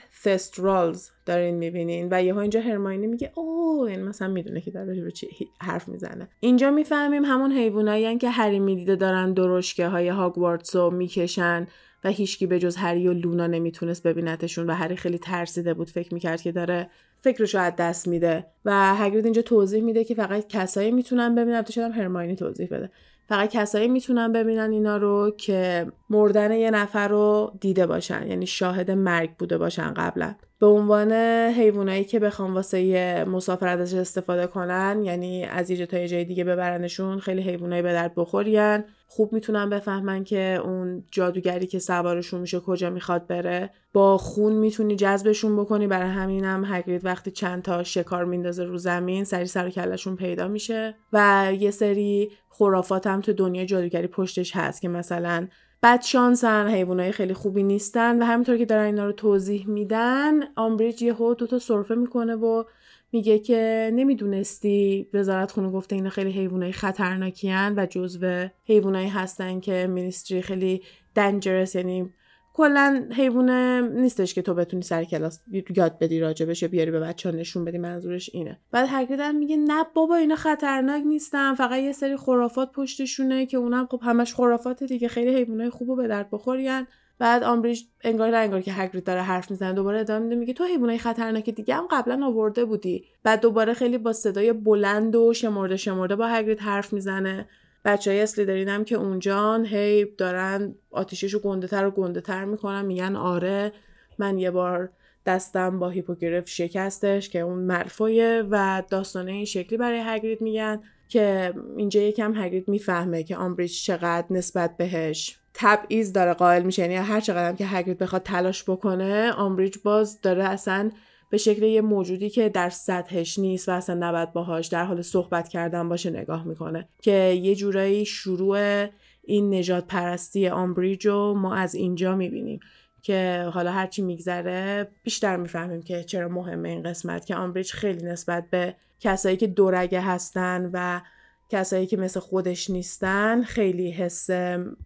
رالز 0.58 1.10
دارین 1.26 1.56
می‌بینین. 1.56 2.08
و 2.12 2.24
یهو 2.24 2.38
اینجا 2.38 2.62
هرماینی 2.62 3.08
میگه 3.08 3.32
او 3.36 3.86
این 3.90 4.04
مثلا 4.04 4.28
می‌دونه 4.28 4.62
که 4.62 4.72
داره 4.72 5.04
رو 5.04 5.10
چی 5.10 5.28
حرف 5.62 5.88
می‌زنه. 5.88 6.30
اینجا 6.40 6.72
می‌فهمیم 6.72 7.26
همون 7.26 7.52
حیوانایی 7.52 8.18
که 8.18 8.30
هری 8.30 8.60
می‌دیده 8.60 8.96
دارن 8.96 9.34
درشکه 9.34 9.88
های 9.88 10.08
هاگوارتس 10.08 10.76
رو 10.76 10.92
می‌کشن 10.92 11.68
و 12.04 12.10
هیچکی 12.10 12.48
به 12.48 12.60
جز 12.60 12.76
هری 12.76 13.08
و 13.08 13.14
لونا 13.14 13.48
نمی‌تونست 13.48 14.08
ببینتشون 14.08 14.70
و 14.70 14.74
هری 14.74 14.96
خیلی 14.96 15.18
ترسیده 15.18 15.74
بود 15.74 15.90
فکر 15.90 16.14
می‌کرد 16.14 16.42
که 16.42 16.52
داره 16.52 16.90
فکرشو 17.22 17.58
از 17.60 17.74
دست 17.78 18.08
میده. 18.08 18.46
و 18.66 18.96
هگرید 18.96 19.26
اینجا 19.26 19.42
توضیح 19.42 19.84
میده 19.84 20.04
که 20.04 20.16
فقط 20.16 20.48
کسایی 20.48 20.92
می‌تونن 20.92 21.36
ببینن. 21.36 21.62
تو 21.62 21.74
شدم 21.74 21.92
هرماینی 21.92 22.36
توضیح 22.36 22.68
بده. 22.68 22.90
فقط 23.30 23.50
کسایی 23.50 23.88
می‌تونن 23.88 24.32
ببینن 24.32 24.72
اینا 24.72 24.98
رو 24.98 25.32
که 25.38 25.88
مردن 26.10 26.52
یه 26.52 26.72
نفر 26.72 27.08
رو 27.08 27.52
دیده 27.62 27.86
باشن 27.86 28.28
یعنی 28.28 28.48
شاهد 28.48 28.92
مرگ 28.92 29.30
بوده 29.32 29.58
باشن 29.58 29.94
قبلا. 29.94 30.36
به 30.60 30.68
عنوان 30.68 31.12
حیوانایی 31.52 32.04
که 32.04 32.20
بخوام 32.20 32.56
واسه 32.56 33.26
مسافرت 33.28 33.80
ازش 33.80 33.98
استفاده 33.98 34.48
کنن 34.48 35.02
یعنی 35.04 35.46
از 35.46 35.70
یه 35.70 35.88
جای 35.88 36.26
دیگه 36.26 36.44
ببرنشون 36.44 37.20
خیلی 37.20 37.42
حیوانایی 37.42 37.82
به 37.82 37.94
درد 37.94 38.16
بخورین. 38.16 38.84
خوب 39.12 39.34
می‌تونن 39.34 39.70
بفهمن 39.70 40.24
که 40.24 40.62
اون 40.64 41.04
جادوگری 41.12 41.68
که 41.68 41.80
سوارشون 41.80 42.42
میشه 42.42 42.60
کجا 42.60 42.90
می‌خواد 42.90 43.28
بره. 43.28 43.70
با 43.94 44.18
خون 44.18 44.54
می‌تونی 44.54 44.96
جذبشون 44.96 45.58
بکنی. 45.58 45.88
برای 45.88 46.10
همینم 46.10 46.64
هگرید 46.66 47.06
وقتی 47.06 47.32
چند 47.32 47.62
تا 47.62 47.84
شکار 47.84 48.26
میندازه 48.26 48.64
رو 48.64 48.78
زمین 48.78 49.24
سری 49.24 49.46
سر 49.46 49.70
کلشون 49.70 50.16
پیدا 50.16 50.48
میشه. 50.48 50.96
و 51.14 51.52
یه 51.60 51.72
سری 51.72 52.32
خرافات 52.50 53.08
هم 53.08 53.22
تو 53.22 53.34
دنیای 53.34 53.66
جادوگری 53.66 54.08
پشتش 54.08 54.56
هست 54.56 54.82
که 54.82 54.90
مثلا 54.90 55.48
بد 55.84 56.02
شانسن 56.02 56.68
حیوانای 56.68 57.12
خیلی 57.12 57.34
خوبی 57.34 57.64
نیستن 57.64 58.22
و 58.22 58.26
همینطور 58.26 58.58
که 58.58 58.66
دارن 58.66 58.86
اینا 58.86 59.06
رو 59.06 59.12
توضیح 59.12 59.70
میدن 59.70 60.34
آمبریج 60.56 61.02
یهو 61.02 61.34
دوتا 61.34 61.60
سرفه 61.60 61.96
می‌کنه 61.96 62.36
و 62.36 62.64
میگه 63.12 63.40
که 63.40 63.92
نمی‌دونستی 63.94 65.08
وزارت 65.14 65.52
خونه 65.52 65.72
گفته 65.72 65.96
اینا 65.96 66.10
خیلی 66.10 66.32
حیوانای 66.32 66.72
خطرناکیان 66.72 67.74
و 67.80 67.86
جزو 67.86 68.48
حیوانایی 68.66 69.10
هستن 69.10 69.60
که 69.60 69.88
مینیستری 69.90 70.42
خیلی 70.42 70.82
دنجرس 71.16 71.76
یعنی 71.76 72.10
کلا 72.54 73.10
حیوانه 73.12 73.82
نیستش 73.82 74.34
که 74.34 74.42
تو 74.42 74.54
بتونی 74.54 74.84
سر 74.84 75.04
کلاس 75.04 75.40
یاد 75.76 76.00
بدی 76.00 76.20
راجبش 76.20 76.62
یا 76.62 76.68
بیاری 76.68 76.92
به 76.92 77.00
بچه 77.00 77.30
ها 77.30 77.36
نشون 77.36 77.66
بدی 77.66 77.78
منظورش 77.78 78.30
اینه. 78.34 78.60
بعد 78.72 78.88
هر 78.90 79.32
میگه 79.32 79.58
نه 79.58 79.86
بابا 79.94 80.16
اینا 80.16 80.36
خطرناک 80.36 81.04
نیستن 81.06 81.54
فقط 81.54 81.80
یه 81.80 81.92
سری 81.92 82.18
خرافات 82.18 82.72
پشتشونه 82.72 83.46
که 83.46 83.58
اونم 83.58 83.88
خب 83.92 84.00
همش 84.04 84.34
خرافات 84.34 84.84
دیگه 84.84 85.08
خیلی 85.08 85.36
حیوانای 85.36 85.70
خوبو 85.70 85.96
به 85.96 86.08
درد 86.08 86.30
بخورین. 86.32 86.88
بعد 87.20 87.44
آمبریج 87.44 87.84
انگار 88.04 88.36
انگار 88.36 88.62
که 88.62 88.74
هگرید 88.74 89.04
داره 89.04 89.22
حرف 89.22 89.52
می‌زنه 89.52 89.74
دوباره 89.74 90.00
ادامه 90.00 90.24
میده 90.26 90.36
میگه 90.36 90.54
تو 90.54 90.64
حیوانای 90.64 90.98
خطرناک 90.98 91.50
دیگه 91.50 91.76
هم 91.76 91.88
قبلا 91.92 92.26
آورده 92.26 92.66
بودی. 92.66 93.06
بعد 93.24 93.42
دوباره 93.42 93.74
خیلی 93.74 93.98
با 93.98 94.14
صدای 94.14 94.54
بلند 94.54 95.16
و 95.16 95.34
شمرده 95.34 95.78
شمرده 95.78 96.16
با 96.16 96.28
هگرید 96.28 96.60
حرف 96.60 96.94
می‌زنه. 96.94 97.48
بچه 97.86 98.12
های 98.12 98.22
اسلیدرین 98.22 98.70
هم 98.70 98.84
که 98.84 98.96
اونجان 98.96 99.66
هی 99.66 100.06
دارن 100.06 100.76
آتیشش 100.92 101.34
رو 101.34 101.40
گنده 101.40 101.68
تر 101.68 101.86
و 101.86 101.92
گنده 101.92 102.22
تر 102.22 102.46
می‌کنن 102.46 102.86
میگن 102.86 103.16
آره 103.16 103.74
من 104.18 104.38
یه 104.38 104.52
بار 104.52 104.90
دستم 105.26 105.80
با 105.80 105.90
هیپوگریف 105.90 106.50
شکستش 106.50 107.30
که 107.30 107.40
اون 107.40 107.60
مالفویه 107.60 108.44
و 108.50 108.84
داستانه 108.90 109.32
این 109.32 109.46
شکلی 109.46 109.78
برای 109.78 110.02
هگرید 110.06 110.42
میگن. 110.42 110.82
که 111.10 111.54
اینجا 111.78 112.02
یکم 112.02 112.34
هگرید 112.36 112.68
می‌فهمه 112.68 113.24
که 113.24 113.36
آمبریج 113.36 113.84
چقدر 113.84 114.28
نسبت 114.30 114.78
بهش 114.78 115.38
تبعیض 115.54 116.14
داره 116.14 116.34
قائل 116.34 116.64
میشه. 116.64 116.82
یعنی 116.82 116.96
هر 116.96 117.20
چقدر 117.20 117.58
که 117.58 117.66
هگرید 117.66 117.98
بخواد 117.98 118.24
تلاش 118.24 118.64
بکنه 118.64 119.32
آمبریج 119.32 119.76
باز 119.84 120.22
داره 120.22 120.44
اصلا 120.44 120.92
به 121.30 121.38
شکل 121.38 121.64
یه 121.64 121.82
موجودی 121.82 122.30
که 122.30 122.50
در 122.50 122.70
سطحش 122.70 123.40
نیست 123.40 123.70
و 123.70 123.72
اصلا 123.72 123.96
نباید 124.10 124.34
باهاش 124.34 124.68
در 124.68 124.86
حال 124.86 125.02
صحبت 125.02 125.48
کردن 125.48 125.90
باشه 125.90 126.10
نگاه 126.10 126.48
می‌کنه. 126.48 126.90
که 127.02 127.40
یه 127.42 127.56
جورایی 127.56 128.06
شروع 128.06 128.86
این 129.24 129.54
نجات 129.54 129.88
پرستی 129.88 130.48
آمبریج 130.48 131.08
رو 131.08 131.34
ما 131.34 131.56
از 131.56 131.76
اینجا 131.76 132.16
می‌بینیم. 132.16 132.60
که 133.02 133.50
حالا 133.54 133.72
هرچی 133.72 134.02
میگذره 134.02 134.88
بیشتر 135.04 135.38
می‌فهمیم 135.38 135.82
که 135.82 136.04
چرا 136.04 136.30
مهمه 136.30 136.70
این 136.70 136.84
قسمت 136.84 137.26
که 137.26 137.36
آمبریج 137.36 137.72
خیلی 137.72 138.06
نسبت 138.06 138.44
به 138.50 138.76
کسایی 139.00 139.38
که 139.38 139.48
دورگه 139.48 140.02
هستن 140.02 140.70
و 140.74 141.02
کسایی 141.50 141.86
که 141.86 141.98
مثل 141.98 142.20
خودش 142.20 142.70
نیستن 142.70 143.44
خیلی 143.44 143.92
حس 143.92 144.30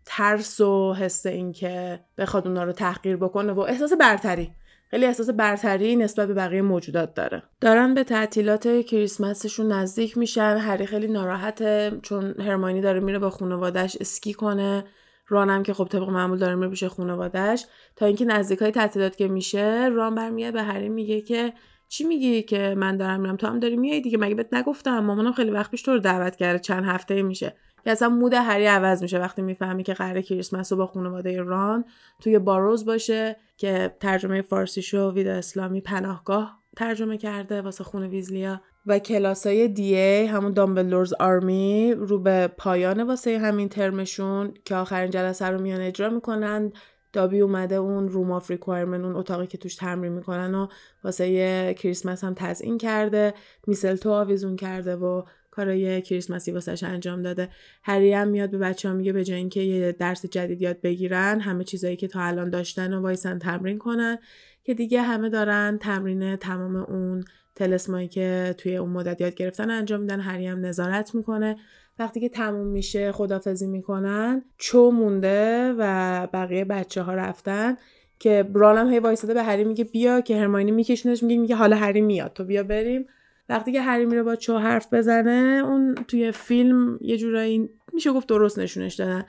ترس 0.05 0.62
و 0.62 0.93
حس 0.93 1.25
اینکه 1.25 2.00
بخواد 2.17 2.48
اونا 2.48 2.63
رو 2.63 2.72
تحقیر 2.72 3.17
بکنه 3.17 3.53
و 3.53 3.60
احساس 3.60 3.93
برتری 3.93 4.51
خیلی 4.93 5.05
احساس 5.05 5.29
برتری 5.29 5.96
نسبت 5.96 6.27
به 6.27 6.34
بقیه 6.34 6.62
موجودات 6.62 7.13
داره. 7.13 7.43
دارن 7.62 7.93
به 7.93 8.03
تعطیلات 8.03 8.82
کریسمسشون 8.86 9.72
نزدیک 9.72 10.17
میشن 10.17 10.58
هری 10.58 10.86
خیلی 10.86 11.08
ناراحته 11.08 11.91
چون 12.01 12.41
هرمانی 12.41 12.82
داره 12.82 13.00
میره 13.00 13.20
با 13.20 13.29
خانوادهش 13.29 13.98
اسکی 14.01 14.34
کنه. 14.34 14.84
رانم 15.27 15.63
که 15.63 15.74
خب 15.74 15.88
طبق 15.92 16.10
معمول 16.10 16.38
داره 16.38 16.56
میره 16.56 16.70
پیش 16.70 16.84
خانوادهش 16.84 17.65
تا 17.96 18.06
اینکه 18.06 18.25
نزدیک 18.25 18.60
های 18.60 18.72
تعطیلات 18.72 19.15
که 19.15 19.27
میشه 19.27 19.89
ران 19.94 20.15
برمیاد 20.15 20.53
به 20.53 20.63
هری 20.63 20.89
میگه 20.89 21.22
که 21.22 21.53
چی 21.88 22.03
میگی 22.03 22.42
که 22.42 22.75
من 22.77 22.98
دارم 22.98 23.20
میرم؟ 23.20 23.38
تو 23.38 23.48
هم 23.48 23.60
داری 23.60 23.77
میای 23.77 24.01
دیگه 24.01 24.18
مگه 24.18 24.36
بهت 24.36 24.53
نگفتم؟ 24.53 25.00
مامانم 25.00 25.32
خیلی 25.32 25.51
وقت 25.51 25.72
پیش 25.72 25.82
تو 25.82 25.92
رو 25.92 26.00
دعوت 26.00 26.36
کرده 26.36 26.60
چند 26.60 26.86
هفته 26.86 27.22
میشه. 27.22 27.56
که 27.84 27.92
اصلا 27.92 28.10
مود 28.10 28.34
هری 28.34 28.65
عوض 28.65 29.01
میشه 29.01 29.20
وقتی 29.20 29.42
می‌فهمی 29.42 29.84
که 29.84 29.94
قرار 29.94 30.22
کریسمس 30.22 30.72
رو 30.72 30.77
با 30.77 30.86
خانواده 30.86 31.42
ران 31.42 31.86
توی 32.20 32.39
باروز 32.39 32.86
باشه 32.86 33.36
که 33.58 33.96
ترجمه 34.00 34.42
فارسیشو 34.42 35.12
ویدا 35.12 35.32
اسلامی 35.32 35.82
پناهگاه 35.82 36.60
ترجمه 36.77 37.18
کرده 37.18 37.62
واسه 37.62 37.84
خونه 37.84 38.08
ویزلیا. 38.08 38.62
و 38.86 39.00
کلاسای 39.00 39.68
DA 39.67 40.25
همون 40.25 40.52
Dumbledore's 40.51 41.13
Army 41.13 41.93
رو 41.94 42.20
به 42.20 42.48
پایان 42.58 43.04
واسه 43.04 43.40
همین 43.40 43.70
ترمشون 43.70 44.54
که 44.66 44.75
آخرین 44.75 45.12
جلسه 45.12 45.46
رو 45.46 45.62
میان 45.62 45.82
اجرا 45.82 46.10
می‌کنن 46.10 46.72
دابی 47.13 47.42
اومده 47.42 47.75
اون 47.75 48.10
Room 48.10 48.32
of 48.32 48.51
Requirement 48.51 49.05
اون 49.06 49.16
اتاقی 49.16 49.48
که 49.48 49.58
توش 49.58 49.75
تمرین 49.75 50.12
می‌کنن 50.12 50.56
و 50.56 50.68
واسه 51.04 51.74
کریسمس 51.74 52.24
هم 52.24 52.34
تزیین 52.38 52.78
کرده. 52.78 53.34
mistletoe 53.67 54.12
آویزون 54.12 54.56
کرده 54.56 54.96
و 54.96 55.24
کارای 55.52 56.02
کریسمسی 56.02 56.52
واسش 56.52 56.84
انجام 56.84 57.22
داده. 57.22 57.50
هری 57.84 58.13
هم 58.13 58.28
میاد 58.28 58.52
به 58.52 58.58
بچه 58.58 58.92
میگه 58.92 59.13
به 59.13 59.24
جای 59.24 59.38
اینکه 59.38 59.62
یه 59.62 59.92
درس 59.92 60.25
جدید 60.25 60.62
یاد 60.62 60.82
بگیرن 60.82 61.40
همه 61.40 61.63
چیزایی 61.63 61.96
که 61.96 62.08
تا 62.08 62.22
الان 62.22 62.50
داشتن 62.50 62.94
و 62.94 63.02
وایسن 63.02 63.40
تمرین 63.40 63.78
کنن 63.78 64.18
که 64.63 64.74
دیگه 64.74 65.02
همه 65.02 65.30
دارن 65.30 65.78
تمرین 65.82 66.36
تمام 66.36 66.75
اون 66.75 67.24
تلسمایی 67.55 68.07
که 68.07 68.55
توی 68.57 68.77
اون 68.77 68.89
مدت 68.89 69.22
یاد 69.22 69.36
گرفتن 69.36 69.69
انجام 69.69 70.00
میدن. 70.00 70.19
هری 70.19 70.48
هم 70.48 70.65
نظارت 70.65 71.15
می‌کنه. 71.15 71.57
وقتی 72.00 72.19
که 72.19 72.29
تموم 72.29 72.67
میشه 72.67 73.12
خدافزی 73.12 73.67
می‌کنن. 73.67 74.43
چو 74.57 74.91
مونده 74.91 75.74
و 75.77 76.27
بقیه 76.33 76.65
بچه 76.65 77.01
ها 77.01 77.13
رفتن 77.13 77.77
که 78.19 78.43
برانم 78.43 78.91
هی 78.91 79.00
وایساده 79.00 79.33
به 79.33 79.43
هری 79.43 79.63
میگه 79.63 79.83
بیا 79.83 80.22
که 80.22 80.38
هرماینی 80.38 80.72
میکشونش. 80.72 81.24
میگه 81.24 81.41
میگه 81.41 81.55
حالا 81.55 81.75
هری 81.75 82.01
میاد. 82.01 82.33
تو 82.33 82.43
بیا 82.43 82.63
بریم. 82.63 83.05
وقتی 83.50 83.72
که 83.72 83.81
هری 83.81 84.05
میره 84.05 84.24
با 84.24 84.36
چو 84.36 84.57
حرف 84.57 84.93
بزنه 84.93 85.62
اون 85.65 85.95
توی 85.95 86.31
فیلم 86.31 87.00
یه 87.01 87.17
جورایی 87.17 87.69
میشه 87.93 88.12
گفت 88.12 88.27
درست 88.27 88.60
نشونش 88.60 88.95
دادن. 88.95 89.25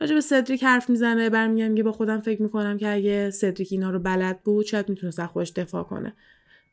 راجع 0.00 0.14
به 0.14 0.20
سدریک 0.20 0.64
حرف 0.64 0.90
می‌زنه 0.90 1.30
برمیگم 1.30 1.70
میگه 1.70 1.82
با 1.82 1.92
خودم 1.92 2.20
فکر 2.20 2.42
می‌کنم 2.42 2.78
که 2.78 2.92
اگه 2.92 3.30
سدریک 3.30 3.68
اینا 3.70 3.90
رو 3.90 3.98
بلد 3.98 4.40
بود 4.42 4.66
شاید 4.66 4.88
می‌تونست 4.88 5.26
خودش 5.26 5.52
دفاع 5.52 5.82
کنه. 5.82 6.14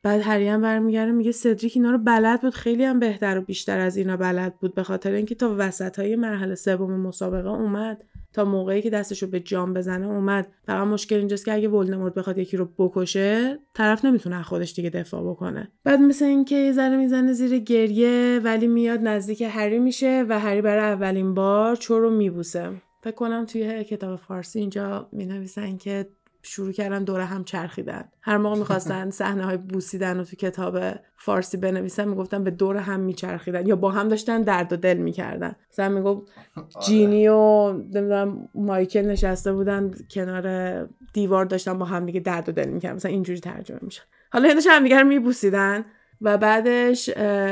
بعد 0.06 0.22
هری 0.22 0.48
هم 0.48 0.62
برمیگرده 0.62 1.12
میگه 1.12 1.32
سدریک 1.32 1.74
اینا 1.76 1.92
رو 1.92 1.98
بلد 1.98 2.42
بود 2.42 2.54
خیلی 2.54 2.84
هم 2.84 3.00
بهتر 3.00 3.38
و 3.38 3.42
بیشتر 3.42 3.80
از 3.80 3.98
اینا 3.98 4.18
بلد 4.18 4.60
بود 4.60 4.76
به 4.76 4.84
خاطر 4.84 5.12
اینکه 5.12 5.36
تا 5.36 5.56
وسط 5.58 6.00
های 6.00 6.16
مرحله 6.16 6.56
سوم 6.56 7.00
مسابقه 7.00 7.50
اومد 7.50 8.04
تا 8.34 8.46
موقعی 8.46 8.82
که 8.82 8.90
دستش 8.90 9.24
رو 9.24 9.30
به 9.30 9.40
جام 9.40 9.74
بزنه 9.74 10.08
اومد. 10.08 10.48
فقط 10.66 10.88
مشکل 10.88 11.16
اینجاست 11.16 11.46
که 11.46 11.54
اگه 11.54 11.68
ولدمورت 11.68 12.14
بخواد 12.14 12.38
یکی 12.38 12.58
رو 12.58 12.66
بکشه 12.78 13.60
طرف 13.74 14.06
نمی‌تونه 14.06 14.44
خودش 14.44 14.74
دیگه 14.74 14.90
دفاع 14.90 15.30
بکنه. 15.30 15.72
بعد 15.84 16.00
مثل 16.00 16.26
اینکه 16.26 16.56
یه 16.56 16.72
ذره 16.72 16.98
می‌زنه 16.98 17.34
زیر 17.34 17.60
گریه 17.60 18.40
ولی 18.44 18.68
میاد 18.68 19.00
نزدیک 19.00 19.44
هری 19.50 19.80
میشه 19.80 20.26
و 20.30 20.40
هری 20.40 20.62
برای 20.62 20.94
اولین 20.94 21.34
بار 21.34 21.76
چور 21.76 22.02
رو 22.02 22.10
میبوسه. 22.10 22.72
فکر 23.00 23.16
کنم 23.16 23.46
توی 23.46 23.84
کتاب 23.84 24.16
فارسی 24.20 24.60
اینجا 24.60 25.10
می 25.12 25.26
نویسن 25.26 25.78
که 25.78 26.08
شروع 26.46 26.72
کردن 26.72 27.04
دوره 27.04 27.26
هم 27.26 27.44
چرخیدن. 27.44 28.06
هر 28.22 28.38
موقع 28.38 28.58
می‌خواستن 28.60 29.10
صحنه 29.22 29.46
های 29.46 29.58
بوسیدن 29.58 30.18
رو 30.18 30.24
تو 30.24 30.36
کتاب 30.36 30.80
فارسی 31.18 31.58
بنویسن 31.58 32.08
می‌گفتن 32.08 32.44
به 32.44 32.52
دور 32.52 32.78
هم 32.78 33.00
میچرخیدن 33.00 33.68
یا 33.68 33.76
با 33.76 33.92
هم 33.92 34.08
داشتن 34.08 34.42
درد 34.42 34.74
و 34.74 34.76
دل 34.76 34.98
می‌کردن. 34.98 35.56
مثلا 35.72 35.90
می‌گفت 35.90 36.22
آره. 36.56 36.68
جینی 36.86 37.28
و 37.28 37.72
نمی‌دونم 37.74 38.50
مایکل 38.56 39.06
نشسته 39.06 39.54
بودن 39.54 39.92
کنار 40.12 40.88
دیوار 41.14 41.46
داشتن 41.46 41.78
با 41.78 41.86
هم 41.86 42.06
دیگه 42.06 42.20
درد 42.20 42.50
و 42.50 42.52
دل 42.52 42.70
می‌کردن. 42.70 42.96
مثلا 42.96 43.12
اینجوری 43.12 43.40
ترجمه 43.40 43.80
میشه 43.82 44.02
حالا 44.32 44.50
هم 44.50 44.58
همدیگه 44.70 45.00
رو 45.00 45.08
میبوسیدن 45.08 45.86
و 46.22 46.38
بعدش 46.38 47.10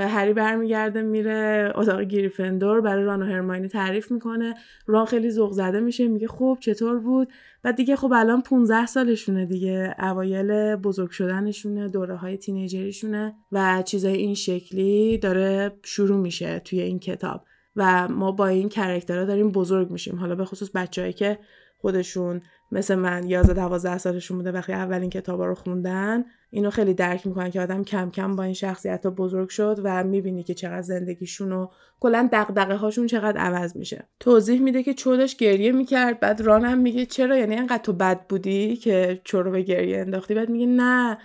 هری 0.07 0.33
برمیگرده 0.33 1.01
میره 1.01 1.71
اتاق 1.75 2.01
گریفندور 2.01 2.81
برای 2.81 3.03
ران 3.03 3.21
و 3.21 3.25
هرماینی 3.25 3.67
تعریف 3.67 4.11
می‌کنه. 4.11 4.53
ران 4.87 5.05
خیلی 5.05 5.31
ذوق 5.31 5.51
زده 5.51 5.79
میشه 5.79 6.07
میگه 6.07 6.27
خب 6.27 6.57
چطور 6.59 6.99
بود؟ 6.99 7.27
بعد 7.63 7.75
دیگه 7.75 7.95
خب 7.95 8.13
الان 8.15 8.41
15 8.41 8.85
سالشونه 8.85 9.45
دیگه. 9.45 9.95
اوایل 9.99 10.75
بزرگ 10.75 11.09
شدنشونه 11.09 11.87
دوره 11.87 12.15
های 12.15 12.37
تینیجریشونه 12.37 13.35
و 13.51 13.83
چیزای 13.85 14.17
این 14.17 14.35
شکلی 14.35 15.17
داره 15.17 15.71
شروع 15.83 16.17
میشه 16.17 16.59
توی 16.59 16.81
این 16.81 16.99
کتاب. 16.99 17.45
و 17.75 18.07
ما 18.07 18.31
با 18.31 18.47
این 18.47 18.69
کرکترها 18.69 19.25
داریم 19.25 19.51
بزرگ 19.51 19.91
میشیم. 19.91 20.15
حالا 20.15 20.35
به 20.35 20.45
خصوص 20.45 20.69
بچههایی 20.75 21.13
که 21.13 21.39
خودشون 21.77 22.41
مثل 22.73 22.95
من 22.95 23.29
11 23.29 23.53
12 23.53 23.97
سالشون 23.97 24.37
بوده 24.37 24.51
وقتی 24.51 24.73
اولین 24.73 25.09
کتابا 25.09 25.45
رو 25.45 25.55
خوندن 25.55 26.23
اینو 26.49 26.69
خیلی 26.69 26.93
درک 26.93 27.27
می‌کنن 27.27 27.51
که 27.51 27.61
آدم 27.61 27.83
کم 27.83 28.11
کم 28.11 28.35
با 28.35 28.43
این 28.43 28.53
شخصیت 28.53 29.05
ها 29.05 29.11
بزرگ 29.11 29.49
شد 29.49 29.79
و 29.83 30.03
می‌بینی 30.03 30.43
که 30.43 30.53
چقدر 30.53 30.81
زندگیشون 30.81 31.51
و 31.51 31.67
کلا 31.99 32.29
دغدغه 32.31 32.75
هاشون 32.75 33.07
چقدر 33.07 33.37
عوض 33.37 33.77
میشه. 33.77 34.07
توضیح 34.19 34.61
میده 34.61 34.83
که 34.83 34.93
چودش 34.93 35.35
گریه 35.35 35.71
می‌کرد 35.71 36.19
بعد 36.19 36.41
رانم 36.41 36.77
میگه 36.77 37.05
چرا؟ 37.05 37.37
یعنی 37.37 37.55
انقدر 37.55 37.83
تو 37.83 37.93
بد 37.93 38.27
بودی 38.27 38.75
که 38.75 39.21
چورو 39.23 39.51
به 39.51 39.61
گریه 39.61 39.99
انداختی؟ 39.99 40.33
بعد 40.33 40.49
میگه 40.49 40.65
نه 40.65 41.17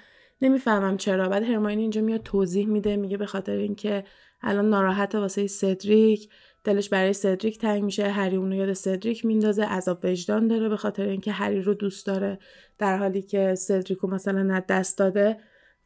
نمی‌فهمم 0.42 0.96
چرا. 0.96 1.28
بعد 1.28 1.42
هرماینی 1.42 1.82
اینجا 1.82 2.00
میاد 2.00 2.22
توضیح 2.22 2.66
میده 2.66 2.96
میگه 2.96 3.16
به 3.16 3.26
خاطر 3.26 3.52
اینکه 3.52 4.04
الان 4.42 4.70
ناراحت 4.70 5.14
واسه 5.14 5.46
سدریک 5.46 6.28
دلش 6.64 6.88
برای 6.88 7.12
سدریک 7.12 7.58
تنگ 7.58 7.82
میشه 7.82 8.08
هری 8.08 8.36
اونو 8.36 8.54
یاد 8.54 8.72
سدریک 8.72 9.24
میندازه 9.24 9.64
عذاب 9.64 10.04
وجدان 10.04 10.48
داره 10.48 10.68
به 10.68 10.76
خاطر 10.76 11.02
اینکه 11.02 11.32
هری 11.32 11.62
رو 11.62 11.74
دوست 11.74 12.06
داره 12.06 12.38
در 12.78 12.96
حالی 12.96 13.22
که 13.22 13.54
سدریکو 13.54 14.06
مثلا 14.06 14.42
نه 14.42 14.64
دست 14.68 14.98
داده 14.98 15.36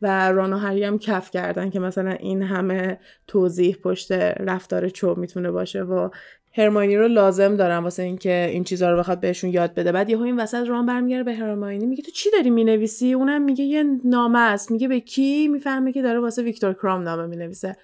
و 0.02 0.32
ران 0.32 0.52
و 0.52 0.56
هری 0.56 0.84
هم 0.84 0.98
کف 0.98 1.30
کردن 1.30 1.70
که 1.70 1.80
مثلا 1.80 2.10
این 2.10 2.42
همه 2.42 2.98
توضیح 3.26 3.76
پشت 3.76 4.12
رفتار 4.12 4.88
چوب 4.88 5.18
می‌تونه 5.18 5.50
باشه 5.50 5.82
و 5.82 6.08
هرماینی 6.54 6.96
رو 6.96 7.08
لازم 7.08 7.56
دارم 7.56 7.84
واسه 7.84 8.02
اینکه 8.02 8.48
این 8.52 8.64
چیزها 8.64 8.90
رو 8.90 8.98
بخواد 8.98 9.20
بهشون 9.20 9.50
یاد 9.50 9.74
بده. 9.74 9.92
بعد 9.92 10.10
یهو 10.10 10.22
این 10.22 10.40
وسط 10.40 10.68
ران 10.68 10.86
برمیگره 10.86 11.22
به 11.22 11.34
هرماینی 11.34 11.86
میگه 11.86 12.02
تو 12.02 12.10
چی 12.10 12.30
داری 12.30 12.50
می‌نویسی؟ 12.50 13.12
اونم 13.12 13.42
میگه 13.42 13.64
یه 13.64 13.84
نامه 14.04 14.38
است. 14.38 14.70
میگه 14.70 14.88
به 14.88 15.00
کی؟ 15.00 15.48
می‌فهمه 15.48 15.92
که 15.92 16.02
داره 16.02 16.20
واسه 16.20 16.42
ویکتور 16.42 16.72
کرام 16.72 17.02
نامه 17.02 17.26
می‌نویسه. 17.26 17.76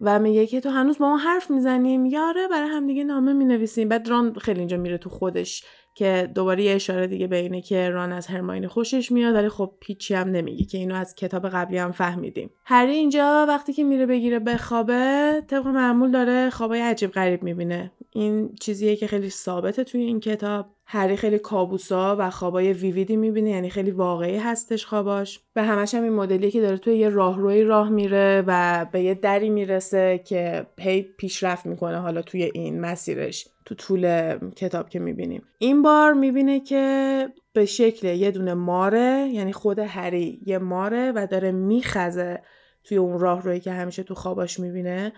و 0.00 0.18
میگه 0.18 0.46
که 0.46 0.60
تو 0.60 0.70
هنوز 0.70 0.98
با 0.98 1.08
ما 1.08 1.16
حرف 1.16 1.50
می‌زنی؟ 1.50 1.98
میگه 1.98 2.18
آره 2.18 2.48
برای 2.48 2.68
همدیگه 2.68 3.04
نامه 3.04 3.32
می‌نویسیم. 3.32 3.88
بعد 3.88 4.08
ران 4.08 4.34
خیلی 4.34 4.58
اینجا 4.58 4.76
میره 4.76 4.98
تو 4.98 5.10
خودش. 5.10 5.64
که 5.94 6.30
دوباره 6.34 6.62
یه 6.62 6.74
اشاره 6.74 7.06
دیگه 7.06 7.26
به 7.26 7.36
اینه 7.36 7.60
که 7.60 7.90
ران 7.90 8.12
از 8.12 8.26
هرماینی 8.26 8.68
خوشش 8.68 9.12
میاد 9.12 9.34
ولی 9.34 9.48
خب 9.48 9.74
پیچی 9.80 10.14
هم 10.14 10.28
نمیگه 10.28 10.64
که 10.64 10.78
اینو 10.78 10.94
از 10.94 11.14
کتاب 11.14 11.48
قبلی 11.48 11.78
هم 11.78 11.92
فهمیدیم. 11.92 12.50
هری 12.64 12.92
اینجا 12.92 13.46
وقتی 13.48 13.72
که 13.72 13.84
میره 13.84 14.06
بگیره 14.06 14.38
بخوابه 14.38 15.42
طبق 15.48 15.66
معمول 15.66 16.10
داره 16.10 16.50
خوابای 16.50 16.80
عجیب 16.80 17.10
غریب 17.10 17.42
می‌بینه. 17.42 17.92
این 18.10 18.54
چیزیه 18.60 18.96
که 18.96 19.06
خیلی 19.06 19.30
ثابته 19.30 19.84
توی 19.84 20.00
این 20.00 20.20
کتاب. 20.20 20.66
هری 20.92 21.16
خیلی 21.16 21.38
کابوسا 21.38 22.16
و 22.18 22.30
خوابای 22.30 22.72
ویویدی 22.72 23.16
می‌بینه 23.16 23.50
یعنی 23.50 23.70
خیلی 23.70 23.90
واقعی 23.90 24.36
هستش 24.36 24.86
خواباش. 24.86 25.40
و 25.56 25.64
همش 25.64 25.94
هم 25.94 26.02
این 26.02 26.12
مدلی 26.12 26.50
که 26.50 26.60
داره 26.60 26.78
توی 26.78 26.96
یه 26.96 27.08
راهروی 27.08 27.62
راه 27.64 27.88
میره 27.88 28.44
و 28.46 28.86
به 28.92 29.00
یه 29.02 29.14
دری 29.14 29.50
می‌رسه 29.50 30.20
که 30.24 30.66
پی 30.76 31.02
پیشرفت 31.02 31.66
می‌کنه 31.66 31.98
حالا 31.98 32.22
توی 32.22 32.50
این 32.54 32.80
مسیرش 32.80 33.48
تو 33.64 33.74
طول 33.74 34.34
کتاب 34.56 34.88
که 34.88 34.98
می‌بینیم. 34.98 35.42
این 35.58 35.82
بار 35.82 36.12
می‌بینه 36.12 36.60
که 36.60 37.26
به 37.52 37.66
شکل 37.66 38.08
یه 38.08 38.30
دونه 38.30 38.54
ماره 38.54 39.28
یعنی 39.32 39.52
خود 39.52 39.78
هری 39.78 40.40
یه 40.46 40.58
ماره 40.58 41.12
و 41.12 41.26
داره 41.30 41.52
میخزه 41.52 42.42
توی 42.84 42.96
اون 42.96 43.18
راه 43.18 43.42
روی 43.42 43.60
که 43.60 43.72
همیشه 43.72 44.02
تو 44.02 44.14
خواباش 44.14 44.60
می‌بینه. 44.60 45.12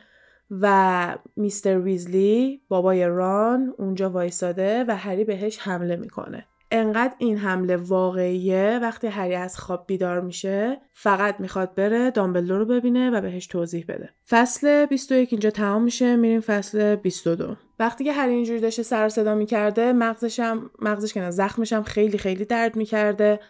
و 0.50 1.16
میستر 1.36 1.78
ویزلی 1.78 2.60
بابای 2.68 3.06
ران 3.06 3.74
اونجا 3.78 4.10
وایساده 4.10 4.84
و 4.88 4.96
هری 4.96 5.24
بهش 5.24 5.58
حمله 5.58 5.96
می‌کنه. 5.96 6.46
انقدر 6.70 7.14
این 7.18 7.38
حمله 7.38 7.76
واقعیه 7.76 8.78
وقتی 8.82 9.06
هری 9.06 9.34
از 9.34 9.58
خواب 9.58 9.84
بیدار 9.86 10.20
میشه 10.20 10.80
فقط 10.92 11.40
می‌خواد 11.40 11.74
بره 11.74 12.10
دامبلدور 12.10 12.58
رو 12.58 12.64
ببینه 12.64 13.10
و 13.10 13.20
بهش 13.20 13.46
توضیح 13.46 13.84
بده. 13.88 14.10
فصل 14.28 14.86
21 14.86 15.32
اینجا 15.32 15.50
تمام 15.50 15.82
میشه 15.82 16.16
میریم 16.16 16.40
فصل 16.40 16.96
22 16.96 17.56
وقتی 17.78 18.04
که 18.04 18.12
هری 18.12 18.32
اینجوری 18.32 18.60
داشته 18.60 18.82
سر 18.82 19.08
صدا 19.08 19.34
می‌کرده 19.34 19.92
مغزشم 19.92 20.70
مغزش 20.78 21.14
که 21.14 21.30
زخمشم 21.30 21.82
خیلی 21.82 22.18
خیلی 22.18 22.44
درد 22.44 22.76
می‌کرده. 22.76 23.40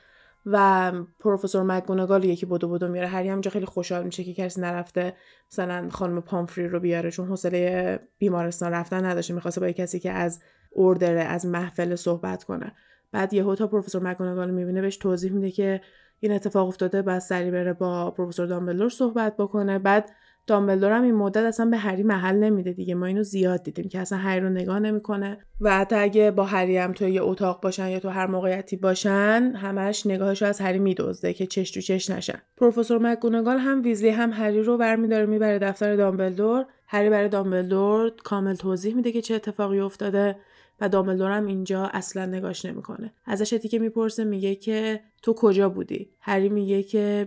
و 0.47 0.93
پروفسور 1.21 1.63
مکگوناگال 1.63 2.25
یکی 2.25 2.47
بودو 2.47 2.69
بودو 2.69 2.89
میاره. 2.89 3.09
هری 3.09 3.29
همینجا 3.29 3.51
خیلی 3.51 3.67
خوشحال 3.67 4.05
میشه 4.05 4.25
که 4.25 4.35
کسی 4.35 4.61
نرفته 4.61 5.17
مثلا 5.53 5.89
خانم 5.91 6.21
پامفری 6.21 6.69
رو 6.69 6.81
بیاره 6.81 7.11
چون 7.11 7.29
حوصله 7.29 8.01
بیمارستان 8.19 8.73
رفتن 8.73 9.05
نداشته 9.05 9.35
می‌خواسته 9.35 9.61
با 9.61 9.73
کسی 9.73 10.01
که 10.01 10.11
از 10.11 10.41
اوردره 10.71 11.21
از 11.21 11.47
محفل 11.47 11.95
صحبت 11.95 12.45
کنه. 12.45 12.73
بعد 13.13 13.35
یهو 13.35 13.55
تا 13.55 13.67
پروفسور 13.67 14.03
مکگوناگال 14.03 14.51
می‌بینه 14.51 14.81
بهش 14.81 14.97
توضیح 14.97 15.33
میده 15.33 15.51
که 15.51 15.81
این 16.21 16.33
اتفاق 16.33 16.69
افتاده 16.69 17.03
بعد 17.03 17.19
سری 17.19 17.51
بره 17.51 17.73
با 17.73 18.11
پروفسور 18.11 18.47
دامبلور 18.47 18.89
صحبت 18.89 19.37
بکنه. 19.37 19.79
بعد 19.79 20.11
دامبلدور 20.47 20.93
هم 20.93 21.03
این 21.03 21.15
مدت 21.15 21.45
اصلا 21.45 21.67
به 21.67 21.77
هری 21.77 22.03
محل 22.03 22.37
نمیده 22.37 22.73
دیگه. 22.73 22.95
ما 22.95 23.07
اینو 23.07 23.23
زیاد 23.23 23.63
دیدیم 23.63 23.89
که 23.89 23.99
اصلا 23.99 24.19
هری 24.19 24.41
رو 24.41 24.49
نگاه 24.49 24.79
نمی‌کنه. 24.79 25.39
و 25.61 25.79
حتی 25.79 25.97
اگه 25.97 26.31
با 26.31 26.45
هری 26.45 26.77
هم 26.77 26.93
تو 26.93 27.09
یه 27.09 27.23
اتاق 27.23 27.63
باشن 27.63 27.89
یا 27.89 28.01
تو 28.01 28.09
هر 28.09 28.27
موقعیتی 28.27 28.77
باشن 28.77 29.53
همش 29.57 30.07
نگاهش 30.07 30.43
رو 30.43 30.49
از 30.49 30.61
هری 30.61 30.79
میدزده 30.79 31.33
که 31.33 31.47
چش 31.47 31.71
تو 31.71 31.81
چش 31.81 32.11
نشن. 32.11 32.39
پروفسور 32.57 32.99
مکگونگال 32.99 33.59
هم 33.59 33.83
ویزلی 33.83 34.09
هم 34.09 34.33
هری 34.33 34.63
رو 34.63 34.77
برمیداره 34.77 35.27
می‌بره 35.27 35.59
دفتر 35.59 35.97
دامبلدور. 35.97 36.67
هری 36.87 37.11
برای 37.11 37.29
دامبلدور 37.29 38.13
کامل 38.25 38.55
توضیح 38.55 38.95
میده 38.95 39.13
که 39.13 39.23
چه 39.23 39.35
اتفاقی 39.35 39.81
افتاده 39.81 40.37
و 40.81 40.89
دامبلدورم 40.89 41.47
اینجا 41.47 41.91
اصلا 41.93 42.27
نگاش 42.27 42.65
نمی‌کنه. 42.65 43.13
ازش 43.27 43.55
که 43.55 43.79
می‌پرسه 43.79 44.25
میگه 44.25 44.55
که 44.55 45.01
تو 45.23 45.33
کجا 45.33 45.69
بودی؟ 45.69 46.11
هری 46.21 46.49
میگه 46.49 46.83
که 46.83 47.27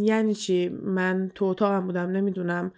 یعنی 0.00 0.34
چی؟ 0.34 0.68
من 0.68 1.30
تو 1.34 1.44
اتاقم 1.44 1.86
بودم 1.86 2.10
نمی‌دونم. 2.10 2.72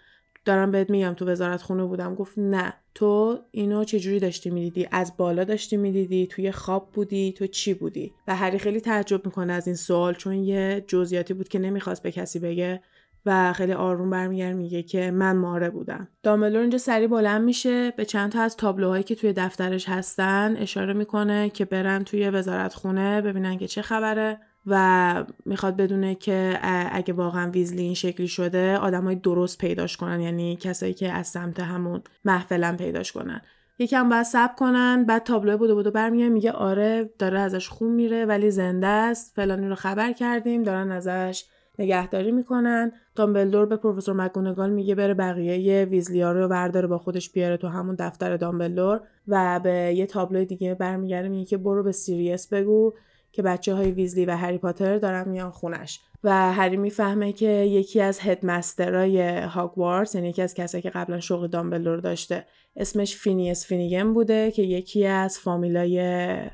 دارم 0.45 0.71
بهت 0.71 0.89
میگم 0.89 1.13
تو 1.13 1.25
وزارت 1.25 1.61
خونه 1.61 1.85
بودم. 1.85 2.15
گفت 2.15 2.37
نه. 2.37 2.73
تو 2.95 3.39
اینو 3.51 3.83
چجوری 3.83 4.19
داشتی 4.19 4.49
می‌دیدی؟ 4.49 4.87
از 4.91 5.13
بالا 5.17 5.43
داشتی 5.43 5.77
می‌دیدی؟ 5.77 6.27
توی 6.27 6.51
خواب 6.51 6.89
بودی؟ 6.93 7.33
تو 7.37 7.47
چی 7.47 7.73
بودی؟ 7.73 8.13
و 8.27 8.35
هری 8.35 8.59
خیلی 8.59 8.81
تعجب 8.81 9.25
می‌کنه 9.25 9.53
از 9.53 9.67
این 9.67 9.75
سوال 9.75 10.13
چون 10.13 10.33
یه 10.33 10.83
جزئیاتی 10.87 11.33
بود 11.33 11.47
که 11.47 11.59
نمی‌خواست 11.59 12.03
به 12.03 12.11
کسی 12.11 12.39
بگه 12.39 12.81
و 13.25 13.53
خیلی 13.53 13.73
آروم 13.73 14.09
برمیگرد 14.09 14.55
میگه 14.55 14.83
که 14.83 15.11
من 15.11 15.37
ماره 15.37 15.69
بودم. 15.69 16.07
دامبلور 16.23 16.61
اینجا 16.61 16.77
سری 16.77 17.07
بلند 17.07 17.41
میشه 17.41 17.91
به 17.91 18.05
چند 18.05 18.31
تا 18.31 18.41
از 18.41 18.57
تابلوهایی 18.57 19.03
که 19.03 19.15
توی 19.15 19.33
دفترش 19.33 19.89
هستن 19.89 20.55
اشاره 20.57 20.93
می‌کنه 20.93 21.49
که 21.49 21.65
برن 21.65 22.03
توی 22.03 22.29
وزارت 22.29 22.73
خونه 22.73 23.21
ببینن 23.21 23.57
که 23.57 23.67
چه 23.67 23.81
خبره. 23.81 24.39
و 24.67 25.25
می‌خواد 25.45 25.75
بدونه 25.75 26.15
که 26.15 26.59
اگه 26.91 27.13
واقعا 27.13 27.51
ویزلی 27.51 27.81
این 27.81 27.93
شکلی 27.93 28.27
شده 28.27 28.77
آدمای 28.77 29.15
درست 29.15 29.57
پیداش 29.57 29.97
کنن. 29.97 30.21
یعنی 30.21 30.55
کسایی 30.55 30.93
که 30.93 31.11
از 31.11 31.27
سمت 31.27 31.59
همون 31.59 32.01
محفلا 32.25 32.75
پیداش 32.77 33.11
کنن. 33.11 33.41
یکم 33.79 34.09
باید 34.09 34.23
سب 34.23 34.55
کنن 34.55 35.03
بعد 35.03 35.23
تابلو 35.23 35.57
بودو 35.57 35.75
بودو 35.75 35.91
برمیگه 35.91 36.29
میگه 36.29 36.51
آره 36.51 37.09
داره 37.19 37.39
ازش 37.39 37.69
خون 37.69 37.91
میره 37.91 38.25
ولی 38.25 38.51
زنده 38.51 38.87
است. 38.87 39.35
فلانی 39.35 39.67
رو 39.67 39.75
خبر 39.75 40.13
کردیم 40.13 40.63
دارن 40.63 40.91
ازش 40.91 41.45
نگهداری 41.79 42.31
می‌کنن. 42.31 42.91
دامبلدور 43.15 43.65
به 43.65 43.75
پروفسور 43.75 44.15
مگونگال 44.15 44.69
میگه 44.69 44.95
بره 44.95 45.13
بقیه 45.13 45.85
ویزلیا 45.85 46.31
رو 46.31 46.47
برداره 46.47 46.87
با 46.87 46.97
خودش 46.97 47.29
بیاره 47.29 47.57
تو 47.57 47.67
همون 47.67 47.95
دفتر 47.99 48.37
دامبلدور. 48.37 49.01
و 49.27 49.59
به 49.59 49.71
یه 49.71 50.05
تابلو 50.05 50.45
دیگه 50.45 50.73
برمیگرده 50.73 51.29
میگه 51.29 51.45
که 51.45 51.57
برو 51.57 51.83
به 51.83 51.91
سیریس 51.91 52.47
بگو. 52.47 52.93
که 53.37 53.43
بچه 53.43 53.75
های 53.75 53.91
ویزلی 53.91 54.25
و 54.25 54.31
هری 54.31 54.57
پاتر 54.57 54.97
دارن 54.97 55.29
میان 55.29 55.51
خونش. 55.51 55.99
و 56.23 56.53
هری 56.53 56.77
می‌فهمه 56.77 57.33
که 57.33 57.49
یکی 57.49 58.01
از 58.01 58.19
headmaster 58.19 59.28
ای 59.28 59.39
هاگوارتس 59.39 60.15
یعنی 60.15 60.29
یکی 60.29 60.41
از 60.41 60.53
کسایی 60.53 60.81
که 60.81 60.89
قبلا 60.89 61.19
شغل 61.19 61.47
دامبلدور 61.47 61.97
داشته 61.97 62.45
اسمش 62.79 63.15
فینیس 63.15 63.65
فینیگن 63.65 64.13
بوده 64.13 64.51
که 64.51 64.61
یکی 64.61 65.05
از 65.05 65.39
فامیلای 65.39 65.99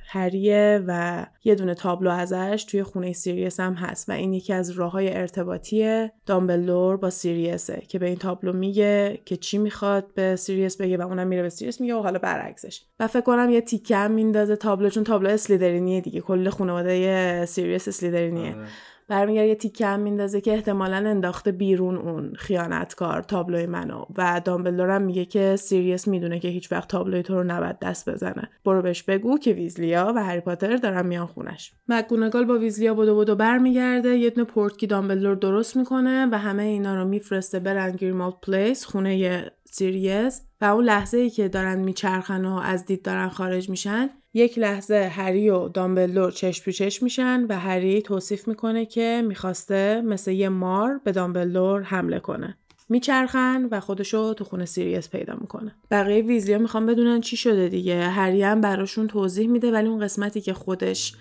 هریه 0.08 0.84
و 0.88 1.26
یه 1.43 1.56
دونه 1.56 1.73
تابلو 1.73 2.12
ازش 2.12 2.65
توی 2.69 2.84
خونه 2.84 3.13
سیریس 3.13 3.60
هم 3.60 3.73
هست 3.73 4.10
و 4.10 4.12
این 4.12 4.34
یکی 4.34 4.54
از 4.54 4.69
راه 4.69 4.91
های 4.91 5.17
ارتباطی 5.17 6.10
دامبلدور 6.26 6.97
با 6.97 7.10
سیریسه 7.10 7.82
که 7.88 7.99
به 7.99 8.06
این 8.06 8.15
تابلو 8.15 8.54
میگه 8.54 9.21
که 9.26 9.38
چی 9.38 9.58
می‌خواد 9.58 10.13
به 10.13 10.36
سیریس 10.36 10.78
بگه 10.78 10.97
و 10.97 11.02
اونم 11.02 11.28
میره 11.28 11.41
به 11.41 11.49
سیریس 11.49 11.82
میگه 11.82 11.95
و 11.95 12.02
حالا 12.02 12.19
برعکسش 12.19 12.82
و 12.99 13.08
فکر 13.08 13.21
کنم 13.21 13.49
یه 13.49 13.62
تیکه 13.62 13.97
هم 13.97 14.12
میندازه 14.12 14.56
تابلو 14.56 14.89
چون 14.89 15.04
تابلو 15.04 15.30
اسلیدرینیه 15.30 16.02
دیگه 16.02 16.21
کل 16.21 16.49
خانواده 16.49 17.45
سیریس 17.45 17.88
اسلیدرینیه 17.88 18.56
آره. 18.56 18.67
برمیگرده 19.08 19.48
یه 19.48 19.56
تیکه 19.56 19.88
هم 19.88 20.00
میندازه 20.00 20.42
که 20.42 20.54
احتمالا 20.54 21.10
انداخته 21.10 21.52
بیرون 21.52 21.98
اون 21.98 22.34
خیانتکار 22.36 23.22
تابلوی 23.22 23.66
منو. 23.66 24.06
و 24.18 24.42
دامبلدور 24.46 24.98
میگه 24.98 25.26
که 25.26 25.56
سیریس 25.56 26.08
می‌دونه 26.08 26.39
که 26.39 26.48
هیچ 26.48 26.72
وقت 26.72 26.88
تابلوی 26.88 27.24
تو 27.24 27.34
رو 27.34 27.44
نباید 27.44 27.80
دست 27.80 28.10
بزنه. 28.10 28.50
برو 28.66 28.82
بهش 28.82 29.04
بگو 29.04 29.38
که 29.38 29.54
ویزلیا 29.54 30.13
و 30.16 30.24
هری 30.24 30.39
پاتر 30.39 30.76
دارن 30.76 31.06
میان 31.06 31.26
خونش. 31.26 31.74
مکگونگال 31.88 32.46
با 32.46 32.58
ویزلیا 32.58 32.94
بودو 32.94 33.16
بودو 33.16 33.36
برمیگرده 33.36 34.18
یه 34.18 34.30
دونه 34.30 34.48
portkey 34.48 34.88
دامبلدور 34.88 35.36
درست 35.36 35.78
می‌کنه 35.78 36.28
و 36.32 36.38
همه 36.38 36.63
اینا 36.63 36.96
رو 36.96 37.06
میفرسته 37.06 37.60
برن 37.60 37.92
گریمالد 37.92 38.34
پلیس 38.42 38.86
خونه 38.86 39.46
سیریس. 39.66 40.42
و 40.62 40.66
اون 40.66 40.84
لحظه 40.84 41.18
ای 41.18 41.30
که 41.30 41.48
دارن 41.48 41.80
میچرخن 41.80 42.46
و 42.46 42.60
از 42.63 42.86
دید 42.86 43.02
دارن 43.02 43.30
خارج 43.30 43.70
میشن 43.70 44.10
یک 44.34 44.60
لحظه 44.60 44.96
هری 44.96 45.50
و 45.50 45.67
دامبلدور 45.67 46.32
چشم 46.32 46.72
چشم 46.72 47.06
میشن 47.06 47.46
و 47.50 47.60
هری 47.60 48.02
توصیف 48.02 48.48
می‌کنه 48.48 48.86
که 48.86 49.24
می‌خواسته 49.28 50.02
مثل 50.02 50.32
یه 50.32 50.50
مار 50.50 51.02
به 51.04 51.12
دامبلدور 51.12 51.82
حمله 51.82 52.19
کنه. 52.19 52.58
میچرخن 52.89 53.67
و 53.72 53.80
خودشو 53.80 54.34
تو 54.34 54.43
خونه 54.43 54.65
سیریس 54.65 55.10
پیدا 55.10 55.38
می‌کنه. 55.41 55.76
بقیه 55.91 56.22
ویزلیا 56.22 56.58
می‌خوان 56.58 56.86
بدونن 56.86 57.22
چی 57.22 57.38
شده 57.38 57.67
دیگه. 57.67 58.02
هری 58.02 58.43
هم 58.43 58.62
براشون 58.62 59.08
توضیح 59.08 59.48
میده 59.48 59.72
ولی 59.72 59.88
اون 59.88 60.00
قسمتی 60.00 60.41
که 60.41 60.54
خودش 60.54 61.13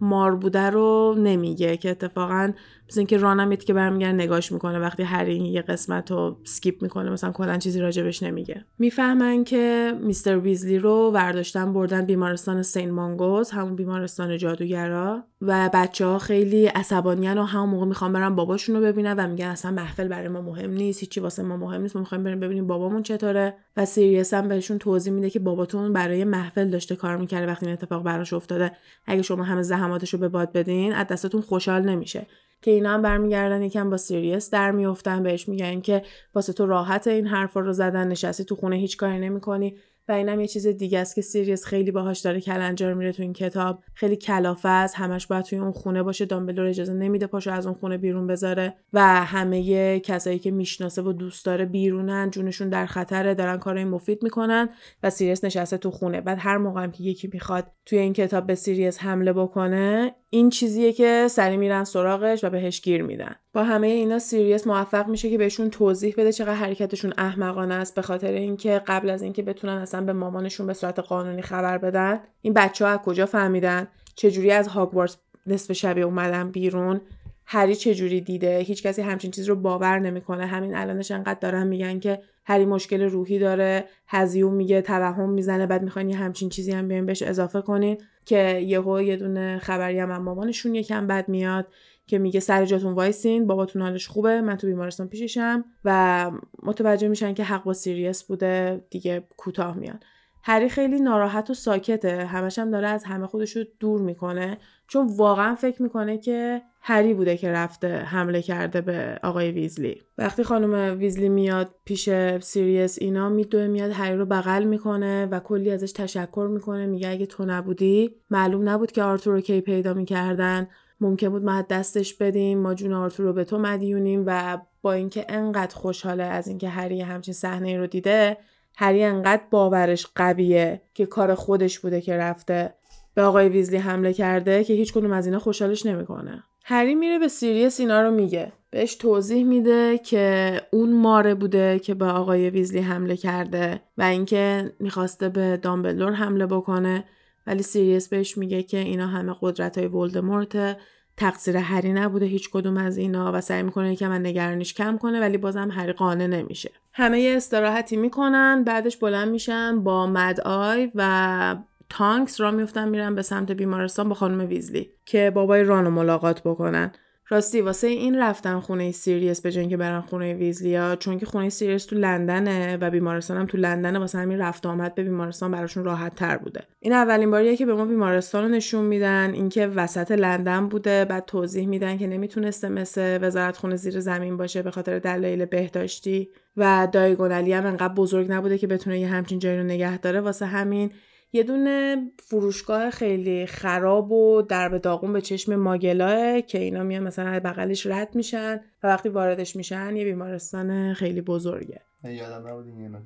مار 0.00 0.36
بوده 0.36 0.70
رو 0.70 1.14
نمیگه 1.18 1.76
که 1.76 1.90
اتفاقا 1.90 2.52
مثل 2.90 3.00
اینکه 3.00 3.16
رانم 3.16 3.56
که 3.56 3.74
برمیگرده 3.74 4.14
نگاش 4.14 4.52
می‌کنه 4.52 4.78
وقتی 4.78 5.02
هری 5.02 5.24
این 5.24 5.44
یه 5.44 5.62
قسمت 5.62 6.10
رو 6.10 6.36
skip 6.44 6.82
می‌کنه 6.82 7.10
مثلا 7.10 7.32
کلا 7.32 7.58
چیزی 7.58 7.80
راجبش 7.80 8.22
نمیگه. 8.22 8.64
می‌فهمن 8.78 9.44
که 9.44 9.94
Mister 10.00 10.38
ویزلی 10.38 10.78
رو 10.78 11.10
ورداشتن 11.14 11.72
بردن 11.72 12.06
بیمارستان 12.06 12.62
سین 12.62 12.90
مانگوز 12.90 13.50
همون 13.50 13.76
بیمارستان 13.76 14.36
جادوگرا. 14.36 15.22
و 15.42 15.70
بچه 15.74 16.06
ها 16.06 16.18
خیلی 16.18 16.66
عصبانیان 16.66 17.38
و 17.38 17.44
همون 17.44 17.68
موقع 17.68 17.86
می‌خوان 17.86 18.12
برن 18.12 18.34
باباشون 18.34 18.76
رو 18.76 18.82
ببینن 18.82 19.14
و 19.18 19.28
میگن 19.28 19.46
اصلا 19.46 19.70
محفل 19.70 20.08
برای 20.08 20.28
ما 20.28 20.40
مهم 20.40 20.70
نیست 20.70 21.00
هیچی 21.00 21.20
واسه 21.20 21.42
ما 21.42 21.56
مهم 21.56 21.82
نیست 21.82 21.96
ما 21.96 22.00
می‌خوایم 22.00 22.24
بریم 22.24 22.40
ببینیم 22.40 22.66
بابامون 22.66 23.02
چطوره. 23.02 23.54
و 23.76 23.84
سیریس 23.84 24.34
هم 24.34 24.48
بهشون 24.48 24.78
توضیح 24.78 25.12
میده 25.12 25.30
که 25.30 25.38
باباتون 25.38 25.92
برای 25.92 26.24
محفل 26.24 26.70
داشته 26.70 26.96
کار 26.96 27.16
می‌کرده 27.16 27.46
وقتی 27.46 27.66
این 27.66 27.72
اتفاق 27.72 28.02
براش 28.02 28.32
افتاده. 28.32 28.72
اگه 29.06 29.22
شما 29.22 29.42
همه 29.42 29.62
زحماتش 29.62 30.14
رو 30.14 30.20
به 30.20 30.28
باد 30.28 30.52
بدین 30.52 30.92
از 30.92 31.06
دستتون 31.06 31.40
خوشحال 31.40 31.82
نمیشه. 31.82 32.26
که 32.62 32.70
اینا 32.70 32.90
هم 32.90 33.02
برمیگردن 33.02 33.62
یکم 33.62 33.90
با 33.90 33.96
سیریس 33.96 34.50
در 34.50 34.70
میفتن 34.70 35.22
بهش 35.22 35.48
میگن 35.48 35.80
که 35.80 36.02
واسه 36.34 36.52
تو 36.52 36.66
راحته 36.66 37.06
این 37.06 37.26
حرفا 37.26 37.60
رو 37.60 37.72
زدن 37.72 38.08
نشستی 38.08 38.44
تو 38.44 38.56
خونه 38.56 38.76
هیچ 38.76 38.96
کاری 38.96 39.18
نمی‌کنی. 39.18 39.76
و 40.10 40.12
اینم 40.12 40.40
یه 40.40 40.46
چیز 40.46 40.66
دیگه 40.66 40.98
است 40.98 41.14
که 41.14 41.22
سیریس 41.22 41.64
خیلی 41.64 41.90
باهاش 41.90 42.20
داره 42.20 42.40
کلنجار 42.40 42.94
میره 42.94 43.12
تو 43.12 43.22
این 43.22 43.32
کتاب. 43.32 43.82
خیلی 43.94 44.16
کلافه 44.16 44.68
است 44.68 44.94
همش 44.96 45.26
باید 45.26 45.44
توی 45.44 45.58
اون 45.58 45.72
خونه 45.72 46.02
باشه 46.02 46.24
دامبلور 46.24 46.66
اجازه 46.66 46.92
نمیده 46.92 47.26
پاشو 47.26 47.50
از 47.50 47.66
اون 47.66 47.74
خونه 47.74 47.98
بیرون 47.98 48.26
بذاره 48.26 48.74
و 48.92 49.24
همه 49.24 50.00
کسایی 50.00 50.38
که 50.38 50.50
می‌شناسه 50.50 51.02
و 51.02 51.12
دوست 51.12 51.46
داره 51.46 51.64
بیرونن 51.64 52.30
جونشون 52.30 52.68
در 52.68 52.86
خطره 52.86 53.34
دارن 53.34 53.58
کارهای 53.58 53.84
مفید 53.84 54.22
می‌کنن 54.22 54.68
و 55.02 55.10
سیریس 55.10 55.44
نشسته 55.44 55.78
تو 55.78 55.90
خونه. 55.90 56.20
بعد 56.20 56.38
هر 56.40 56.58
موقع 56.58 56.86
که 56.86 57.02
یکی 57.02 57.30
می‌خواد 57.32 57.66
توی 57.86 57.98
این 57.98 58.12
کتاب 58.12 58.46
به 58.46 58.54
سیریس 58.54 58.98
حمله 58.98 59.32
بکنه 59.32 60.14
این 60.30 60.50
چیزیه 60.50 60.92
که 60.92 61.26
سریع 61.30 61.56
میرن 61.56 61.84
سراغش 61.84 62.44
و 62.44 62.50
بهش 62.50 62.80
گیر 62.80 63.02
میدن. 63.02 63.34
با 63.52 63.64
همه 63.64 63.86
اینا 63.86 64.18
سیریس 64.18 64.66
موفق 64.66 65.08
میشه 65.08 65.30
که 65.30 65.38
بهشون 65.38 65.70
توضیح 65.70 66.14
بده 66.18 66.32
چقدر 66.32 66.54
حرکتشون 66.54 67.12
احمقانه 67.18 67.74
است 67.74 67.94
به 67.94 68.02
خاطر 68.02 68.32
اینکه 68.32 68.82
قبل 68.86 69.10
از 69.10 69.22
اینکه 69.22 69.42
بتونن 69.42 69.72
اصلا 69.72 70.00
به 70.00 70.12
مامانشون 70.12 70.66
به 70.66 70.74
صورت 70.74 70.98
قانونی 70.98 71.42
خبر 71.42 71.78
بدن 71.78 72.20
این 72.42 72.52
بچه 72.52 72.84
ها 72.84 72.90
از 72.90 72.98
کجا 72.98 73.26
فهمیدن؟ 73.26 73.88
چجوری 74.14 74.50
از 74.50 74.68
هاگوارتس 74.68 75.16
نصف 75.46 75.72
شبی 75.72 76.04
اومدن 76.04 76.50
بیرون؟ 76.50 77.00
هری 77.46 77.76
چجوری 77.76 78.20
دیده؟ 78.20 78.58
هیچ 78.58 78.82
کسی 78.82 79.02
همچین 79.02 79.30
چیز 79.30 79.48
رو 79.48 79.56
باور 79.56 79.98
نمی‌کنه. 79.98 80.46
همین 80.46 80.74
الانش 80.74 81.10
انقدر 81.10 81.38
دارن 81.40 81.66
میگن 81.66 81.98
که 81.98 82.22
هری 82.44 82.64
مشکل 82.64 83.02
روحی 83.02 83.38
داره 83.38 83.84
هذیون 84.06 84.54
میگه 84.54 84.82
توهم 84.82 85.30
می‌زنه 85.30 85.66
بعد 85.66 85.82
می‌خواین 85.82 86.10
یه 86.10 86.16
همچین 86.16 86.48
چیزی 86.48 86.72
هم 86.72 86.88
بیاین 86.88 87.06
بهش 87.06 87.22
اضافه 87.22 87.60
کنین 87.60 87.98
که 88.24 88.58
یهو 88.58 89.02
یه 89.02 89.16
دونه 89.16 89.58
خبری 89.58 89.98
هم 89.98 90.22
مامانشون 90.22 90.74
یکم 90.74 91.06
بعد 91.06 91.28
میاد. 91.28 91.66
که 92.10 92.18
میگه 92.18 92.40
سر 92.40 92.64
جاتون 92.64 92.92
وایسین 92.92 93.46
باباتون 93.46 93.82
حالش 93.82 94.08
خوبه 94.08 94.40
من 94.40 94.56
تو 94.56 94.66
بیمارستان 94.66 95.08
پیششم 95.08 95.64
و 95.84 96.30
متوجه 96.62 97.08
میشن 97.08 97.34
که 97.34 97.44
حق 97.44 97.64
با 97.64 97.72
سیریس 97.72 98.22
بوده 98.22 98.84
دیگه 98.90 99.24
کوتاه 99.36 99.76
میاد 99.76 100.04
هری 100.42 100.68
خیلی 100.68 101.00
ناراحت 101.00 101.50
و 101.50 101.54
ساکته 101.54 102.24
همش 102.24 102.58
هم 102.58 102.70
داره 102.70 102.88
از 102.88 103.04
همه 103.04 103.26
خودش 103.26 103.56
رو 103.56 103.64
دور 103.80 104.00
می‌کنه. 104.00 104.58
چون 104.88 105.06
واقعا 105.16 105.54
فکر 105.54 105.82
می‌کنه 105.82 106.18
که 106.18 106.62
هری 106.80 107.14
بوده 107.14 107.36
که 107.36 107.52
رفته 107.52 107.96
حمله 107.96 108.42
کرده 108.42 108.80
به 108.80 109.18
آقای 109.22 109.50
ویزلی. 109.50 110.02
وقتی 110.18 110.42
خانم 110.42 110.98
ویزلی 110.98 111.28
میاد 111.28 111.74
پیش 111.84 112.10
سیریس 112.40 112.98
اینا 113.00 113.28
میدوه 113.28 113.66
میاد 113.66 113.90
هری 113.90 114.16
رو 114.16 114.26
بغل 114.26 114.64
می‌کنه 114.64 115.26
و 115.26 115.40
کلی 115.40 115.70
ازش 115.70 115.92
تشکر 115.92 116.48
می‌کنه. 116.52 116.86
میگه 116.86 117.08
اگه 117.08 117.26
تو 117.26 117.44
نبودی 117.44 118.14
معلوم 118.30 118.68
نبود 118.68 118.92
که 118.92 119.02
آرتور 119.02 119.34
رو 119.34 119.40
کی 119.40 119.60
پیدا 119.60 119.94
می‌کردن. 119.94 120.68
ممکن 121.00 121.28
بود 121.28 121.44
ما 121.44 121.62
دستش 121.62 122.14
بدیم 122.14 122.58
ما 122.58 122.74
جون 122.74 122.92
آرتور 122.92 123.26
رو 123.26 123.32
به 123.32 123.44
تو 123.44 123.58
مدیونیم 123.58 124.24
و 124.26 124.58
با 124.82 124.92
اینکه 124.92 125.26
انقدر 125.28 125.76
خوشحاله 125.76 126.22
از 126.22 126.48
اینکه 126.48 126.68
هری 126.68 127.00
همچین 127.00 127.34
صحنه 127.34 127.76
رو 127.76 127.86
دیده 127.86 128.36
هری 128.76 129.04
انقدر 129.04 129.42
باورش 129.50 130.06
قویه 130.14 130.82
که 130.94 131.06
کار 131.06 131.34
خودش 131.34 131.78
بوده 131.78 132.00
که 132.00 132.16
رفته. 132.16 132.74
به 133.14 133.22
آقای 133.22 133.48
ویزلی 133.48 133.76
حمله 133.76 134.12
کرده 134.12 134.64
که 134.64 134.74
هیچ 134.74 134.92
کدوم 134.92 135.12
از 135.12 135.26
اینا 135.26 135.38
خوشحالش 135.38 135.86
نمی‌کنه. 135.86 136.44
هری 136.64 136.94
میره 136.94 137.18
به 137.18 137.28
سیریس 137.28 137.80
اینا 137.80 138.02
رو 138.02 138.10
میگه. 138.10 138.52
بهش 138.70 138.94
توضیح 138.94 139.44
میده 139.44 139.98
که 139.98 140.56
اون 140.70 140.92
ماره 140.92 141.34
بوده 141.34 141.78
که 141.78 141.94
به 141.94 142.04
آقای 142.04 142.50
ویزلی 142.50 142.80
حمله 142.80 143.16
کرده 143.16 143.80
و 143.98 144.02
اینکه 144.02 144.72
می‌خواسته 144.80 145.28
به 145.28 145.56
دامبلدور 145.56 146.12
حمله 146.12 146.46
بکنه. 146.46 147.04
ولی 147.50 147.62
سیریس 147.62 148.08
بهش 148.08 148.38
میگه 148.38 148.62
که 148.62 148.78
اینا 148.78 149.06
همه 149.06 149.34
قدرت 149.40 149.78
های 149.78 149.86
ولدمورت 149.86 150.76
تقصیر 151.16 151.56
هری 151.56 151.92
نبوده 151.92 152.26
هیچ 152.26 152.50
کدوم 152.50 152.76
از 152.76 152.98
اینا 152.98 153.32
و 153.34 153.40
سعی 153.40 153.62
می‌کنه 153.62 153.96
که 153.96 154.08
یکم 154.08 154.26
نگرانیش 154.26 154.74
کم 154.74 154.98
کنه 154.98 155.20
ولی 155.20 155.38
بازم 155.38 155.70
هری 155.70 155.92
قانع 155.92 156.26
نمیشه. 156.26 156.70
همه 156.92 157.20
یه 157.20 157.36
استراحتی 157.36 157.96
می‌کنن 157.96 158.64
بعدش 158.64 158.96
بلند 158.96 159.28
میشن 159.28 159.80
با 159.84 160.06
مد 160.06 160.40
آی 160.40 160.90
و 160.94 161.56
تانکس 161.88 162.40
راه 162.40 162.50
میفتن 162.50 162.88
میرن 162.88 163.14
به 163.14 163.22
سمت 163.22 163.52
بیمارستان 163.52 164.08
با 164.08 164.14
خانم 164.14 164.48
ویزلی 164.48 164.90
که 165.06 165.32
بابای 165.34 165.64
رانو 165.64 165.90
ملاقات 165.90 166.42
بکنن. 166.42 166.92
راستی 167.32 167.60
واسه 167.60 167.86
این 167.86 168.18
رفتن 168.18 168.60
خونه 168.60 168.92
سیریس 168.92 169.40
به 169.40 169.50
که 169.50 169.76
برن 169.76 170.00
خونه 170.00 170.34
ویزلیا 170.34 170.96
چون 170.96 171.18
که 171.18 171.26
خونه 171.26 171.48
سیریس 171.48 171.84
تو 171.84 171.96
لندنه 171.96 172.76
و 172.76 172.90
بیمارستان 172.90 173.36
هم 173.36 173.46
تو 173.46 173.58
لندنه 173.58 173.98
واسه 173.98 174.18
همین 174.18 174.38
رفت 174.38 174.66
آمد 174.66 174.94
به 174.94 175.02
بیمارستان 175.02 175.50
براشون 175.50 175.84
راحت 175.84 176.14
تر 176.14 176.36
بوده. 176.36 176.60
این 176.80 176.92
اولین 176.92 177.30
باریه 177.30 177.56
که 177.56 177.66
به 177.66 177.74
ما 177.74 177.84
بیمارستان 177.84 178.42
رو 178.42 178.48
نشون 178.48 178.84
میدن 178.84 179.30
اینکه 179.34 179.66
وسط 179.66 180.12
لندن 180.12 180.68
بوده 180.68 181.04
بعد 181.04 181.24
توضیح 181.24 181.66
میدن 181.66 181.98
که 181.98 182.06
نمی‌تونسته 182.06 182.68
مثل 182.68 183.18
وزارت 183.22 183.56
خونه 183.56 183.76
زیر 183.76 184.00
زمین 184.00 184.36
باشه 184.36 184.62
به 184.62 184.70
خاطر 184.70 184.98
دلایل 184.98 185.44
بهداشتی 185.44 186.30
و 186.56 186.88
دایگونالی 186.92 187.52
هم 187.52 187.66
انقدر 187.66 187.94
بزرگ 187.94 188.32
نبوده 188.32 188.58
که 188.58 188.66
بتونه 188.66 189.00
یه 189.00 189.08
همچین 189.08 189.38
جایی 189.38 189.58
رو 189.58 189.64
نگه 189.64 189.98
داره. 189.98 190.20
واسه 190.20 190.46
همین 190.46 190.90
یه 191.32 191.42
دونه 191.42 191.96
فروشگاه 192.18 192.90
خیلی 192.90 193.46
خراب 193.46 194.12
و 194.12 194.42
در 194.42 194.68
به 194.68 194.78
داغون 194.78 195.12
به 195.12 195.20
چشم 195.20 195.56
ماگلاه 195.56 196.40
که 196.40 196.58
اینا 196.58 196.82
میان 196.82 197.02
مثلا 197.02 197.40
بغلش 197.40 197.86
رد 197.86 198.14
میشن 198.14 198.60
و 198.82 198.86
وقتی 198.86 199.08
واردش 199.08 199.56
میشن 199.56 199.96
یه 199.96 200.04
بیمارستان 200.04 200.94
خیلی 200.94 201.20
بزرگه. 201.20 201.80
یادم 202.04 202.48
نبود 202.48 202.66
این 202.66 202.96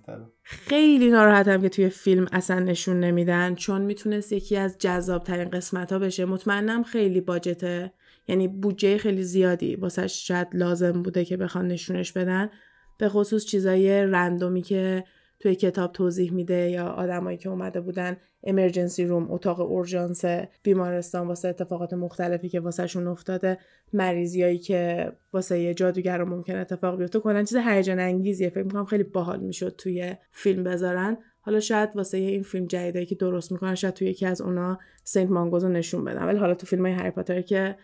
خیلی 0.42 1.10
ناراحتم 1.10 1.62
که 1.62 1.68
توی 1.68 1.88
فیلم 1.88 2.26
اصلا 2.32 2.58
نشون 2.58 3.00
نمیدن 3.00 3.54
چون 3.54 3.82
می‌تونست 3.82 4.32
یکی 4.32 4.56
از 4.56 4.78
جذاب 4.78 5.24
ترین 5.24 5.50
قسمت 5.50 5.92
ها 5.92 5.98
بشه. 5.98 6.24
مطمئنم 6.24 6.82
خیلی 6.82 7.20
باجته 7.20 7.92
یعنی 8.28 8.48
بودجه 8.48 8.98
خیلی 8.98 9.22
زیادی 9.22 9.76
واسه 9.76 10.06
شاید 10.06 10.48
لازم 10.52 11.02
بوده 11.02 11.24
که 11.24 11.36
بخوان 11.36 11.68
نشونش 11.68 12.12
بدن. 12.12 12.50
به 12.98 13.08
خصوص 13.08 13.44
چیزای 13.44 14.06
رندومی 14.06 14.62
که 14.62 15.04
توی 15.44 15.54
کتاب 15.54 15.92
توضیح 15.92 16.32
میده 16.32 16.70
یا 16.70 16.86
آدمایی 16.86 17.38
که 17.38 17.48
اومده 17.48 17.80
بودن 17.80 18.16
امرجنسی 18.44 19.04
روم 19.04 19.30
اتاق 19.30 19.60
اورژانس 19.60 20.24
بیمارستان 20.62 21.28
واسه 21.28 21.48
اتفاقات 21.48 21.92
مختلفی 21.92 22.48
که 22.48 22.60
واسهشون 22.60 23.06
افتاده 23.06 23.58
مریضیایی 23.92 24.58
که 24.58 25.12
واسه 25.32 25.58
یه 25.58 25.74
جادوگر 25.74 26.18
رو 26.18 26.28
ممکن 26.28 26.56
اتفاق 26.56 26.98
بیفته 26.98 27.18
کنن 27.18 27.44
چیز 27.44 27.58
هیجان 27.58 28.00
انگیزیه. 28.00 28.50
فکر 28.50 28.62
می‌کنم 28.62 28.84
خیلی 28.84 29.02
باحال 29.02 29.40
می‌شد 29.40 29.74
توی 29.78 30.14
فیلم 30.32 30.64
بذارن. 30.64 31.16
حالا 31.40 31.60
شاید 31.60 31.90
واسه 31.94 32.16
این 32.16 32.42
فیلم 32.42 32.66
جدیدی 32.66 33.06
که 33.06 33.14
درست 33.14 33.52
می‌کنن 33.52 33.74
شاید 33.74 33.94
توی 33.94 34.08
یکی 34.08 34.26
از 34.26 34.40
اونا 34.40 34.78
سنت 35.02 35.30
مانگوز 35.30 35.64
نشون 35.64 36.04
بدن. 36.04 36.24
ولی 36.24 36.38
حالا 36.38 36.54
تو 36.54 36.66
فیلم 36.66 36.86
های 36.86 36.94
هری 36.94 37.42
که 37.42 37.76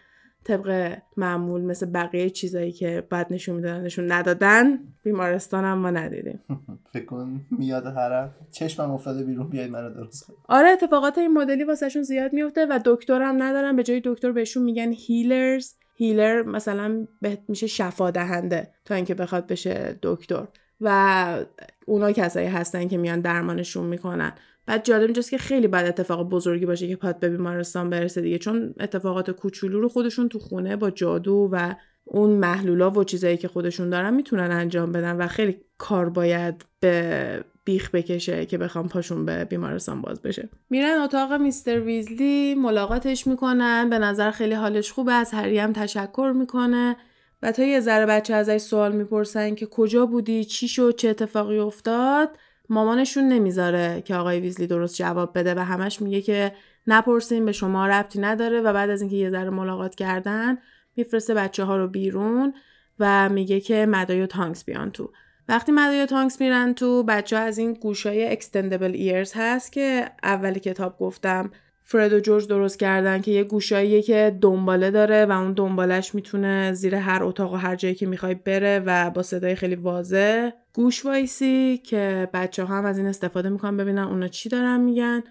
طبق 0.45 0.97
معمول 1.17 1.61
مثل 1.61 1.87
بقیه 1.87 2.31
چیزایی 2.31 2.73
که 2.73 3.07
بعد 3.11 3.33
نشون 3.33 3.57
می‌دادن 3.57 3.81
نشون 3.81 4.13
ندادن 4.13 4.79
بیمارستان 5.05 5.65
هم 5.65 5.79
ما 5.79 5.91
ندیدیم. 5.91 6.41
فکر 6.93 7.05
کن 7.05 7.41
میاد 7.51 7.95
طرف 7.95 8.31
چشمم 8.51 8.91
افتاده 8.91 9.25
بیرون 9.25 9.49
بیاید 9.49 9.71
منو 9.71 9.95
درست 9.95 10.33
آره 10.49 10.69
اتفاقات 10.69 11.19
این 11.19 11.33
مدلی 11.33 11.65
واسهشون 11.65 12.03
زیاد 12.03 12.33
میفته 12.33 12.67
و 12.67 12.81
دکتر 12.85 13.23
هم 13.23 13.43
ندارن. 13.43 13.77
به 13.77 13.83
جای 13.83 14.03
دکتر 14.05 14.33
بهشون 14.33 14.63
میگن 14.63 14.93
هیلرز 14.93 15.75
هیلر 15.95 16.43
مثلا 16.43 17.07
میشه 17.49 17.67
شفا 17.67 18.11
دهنده 18.11 18.71
تا 18.85 18.95
اینکه 18.95 19.15
بخواد 19.15 19.47
بشه 19.47 19.99
دکتر. 20.03 20.47
و 20.81 21.45
اونا 21.87 22.13
کسایی 22.13 22.47
هستن 22.47 22.89
که 22.89 22.99
میان 22.99 23.21
درمانشون 23.21 23.87
می‌کنن. 23.87 24.33
بعد 24.67 24.85
جالب 24.85 25.05
اینجاست 25.05 25.31
که 25.31 25.39
خیلی 25.39 25.69
بد 25.69 25.85
اتفاق 25.87 26.29
بزرگی 26.29 26.67
باشه 26.67 26.89
که 26.89 26.97
پاد 26.97 27.19
به 27.19 27.29
بیمارستان 27.29 27.91
برسه 27.91 28.21
دیگه 28.21 28.39
چون 28.39 28.75
اتفاقات 28.81 29.31
کوچولو 29.31 29.81
رو 29.81 29.89
خودشون 29.89 30.29
تو 30.29 30.39
خونه 30.39 30.77
با 30.77 30.91
جادو 30.91 31.49
و 31.53 31.75
اون 32.05 32.31
محلولا 32.31 32.91
و 32.91 33.05
چیزایی 33.05 33.37
که 33.37 33.49
خودشون 33.49 33.91
دارن 33.91 34.15
می‌تونن 34.15 34.51
انجام 34.51 34.93
بدن 34.93 35.17
و 35.17 35.27
خیلی 35.27 35.57
کار 35.79 36.09
باید 36.09 36.65
به 36.81 37.45
بیخ 37.65 37.91
بکشه 37.91 38.47
که 38.47 38.59
بخوام 38.59 38.89
پاشون 38.89 39.25
به 39.25 39.45
بیمارستان 39.45 40.03
باز 40.03 40.23
بشه. 40.23 40.49
میرن 40.71 40.99
اتاق 40.99 41.33
میستر 41.33 41.81
ویزلی 41.81 42.55
ملاقاتش 42.55 43.27
می‌کنن 43.27 43.91
به 43.91 43.99
نظر 43.99 44.31
خیلی 44.31 44.55
حالش 44.55 44.93
خوبه 44.93 45.13
از 45.13 45.31
هری 45.33 45.59
هم 45.59 45.73
تشکر 45.73 46.33
می‌کنه 46.37 46.97
و 47.43 47.53
تا 47.53 47.63
یه 47.65 47.81
ذره 47.81 48.07
بچه 48.07 48.35
ازش 48.35 48.59
سوال 48.59 48.93
می‌پرسن 48.93 49.55
که 49.55 49.67
کجا 49.67 50.07
بودی 50.07 50.45
چی 50.45 50.69
شد 50.69 50.95
چه 50.97 51.09
اتفاقی 51.09 51.59
افتاد 51.59 52.29
مامانشون 52.71 53.29
نمی‌ذاره 53.29 54.03
که 54.05 54.15
آقای 54.15 54.41
ویزلی 54.41 54.67
درست 54.67 54.97
جواب 54.97 55.39
بده 55.39 55.55
و 55.55 55.59
همش 55.59 56.03
میگه 56.03 56.21
که 56.21 56.53
نپرسین 56.87 57.45
به 57.45 57.53
شما 57.53 57.87
ربطی 57.87 58.21
نداره 58.21 58.61
و 58.61 58.73
بعد 58.73 58.91
از 58.91 59.01
اینکه 59.01 59.17
یه 59.17 59.31
ذره 59.31 59.51
ملاقات 59.51 59.95
کردن 59.95 60.59
میفرسته 60.97 61.35
بچه 61.35 61.65
ها 61.65 61.77
رو 61.77 61.89
بیرون 61.89 62.55
و 62.99 63.29
میگه 63.29 63.61
که 63.61 63.87
مدای 63.87 64.23
و 64.23 64.27
تانکس 64.27 64.65
بیان 64.65 64.91
تو. 64.91 65.13
وقتی 65.49 65.73
مدای 65.73 66.03
و 66.03 66.07
تانکس 66.07 66.41
میرن 66.41 66.75
تو 66.75 67.03
بچه 67.03 67.39
ها 67.39 67.43
از 67.43 67.59
این 67.59 67.73
گوشای 67.73 68.33
Extendable 68.33 68.93
Ears 68.95 69.33
هست 69.35 69.73
که 69.73 70.11
اول 70.23 70.53
کتاب 70.53 70.99
گفتم 70.99 71.51
فرد 71.83 72.13
و 72.13 72.21
جورج 72.21 72.49
درست 72.49 72.79
کردن 72.79 73.21
که 73.21 73.31
یه 73.31 73.45
گوشاییه 73.45 74.03
که 74.03 74.39
دنباله 74.41 74.91
داره 74.91 75.27
و 75.27 75.33
اون 75.33 75.53
دنبالش 75.53 76.15
می‌تونه 76.15 76.73
زیر 76.73 76.95
هر 76.95 77.25
اتاق 77.25 77.53
و 77.53 77.57
هر 77.57 77.77
جایی 77.77 77.95
که 77.95 78.07
می‌خوای 78.07 78.35
بره 78.35 78.83
و 78.87 79.11
با 79.11 79.23
صدای 79.23 79.55
خیلی 79.55 79.75
واضح 79.75 80.51
گوش 80.75 81.07
وایسی 81.07 81.81
که 81.85 82.29
بچه 82.35 82.65
ها 82.65 82.79
هم 82.79 82.85
از 82.85 82.99
این 82.99 83.07
استفاده 83.07 83.49
می‌کنن 83.49 83.77
ببینن 83.77 84.03
اونا 84.03 84.29
چی 84.29 84.49
دارن 84.49 84.81
میگن 84.81 85.23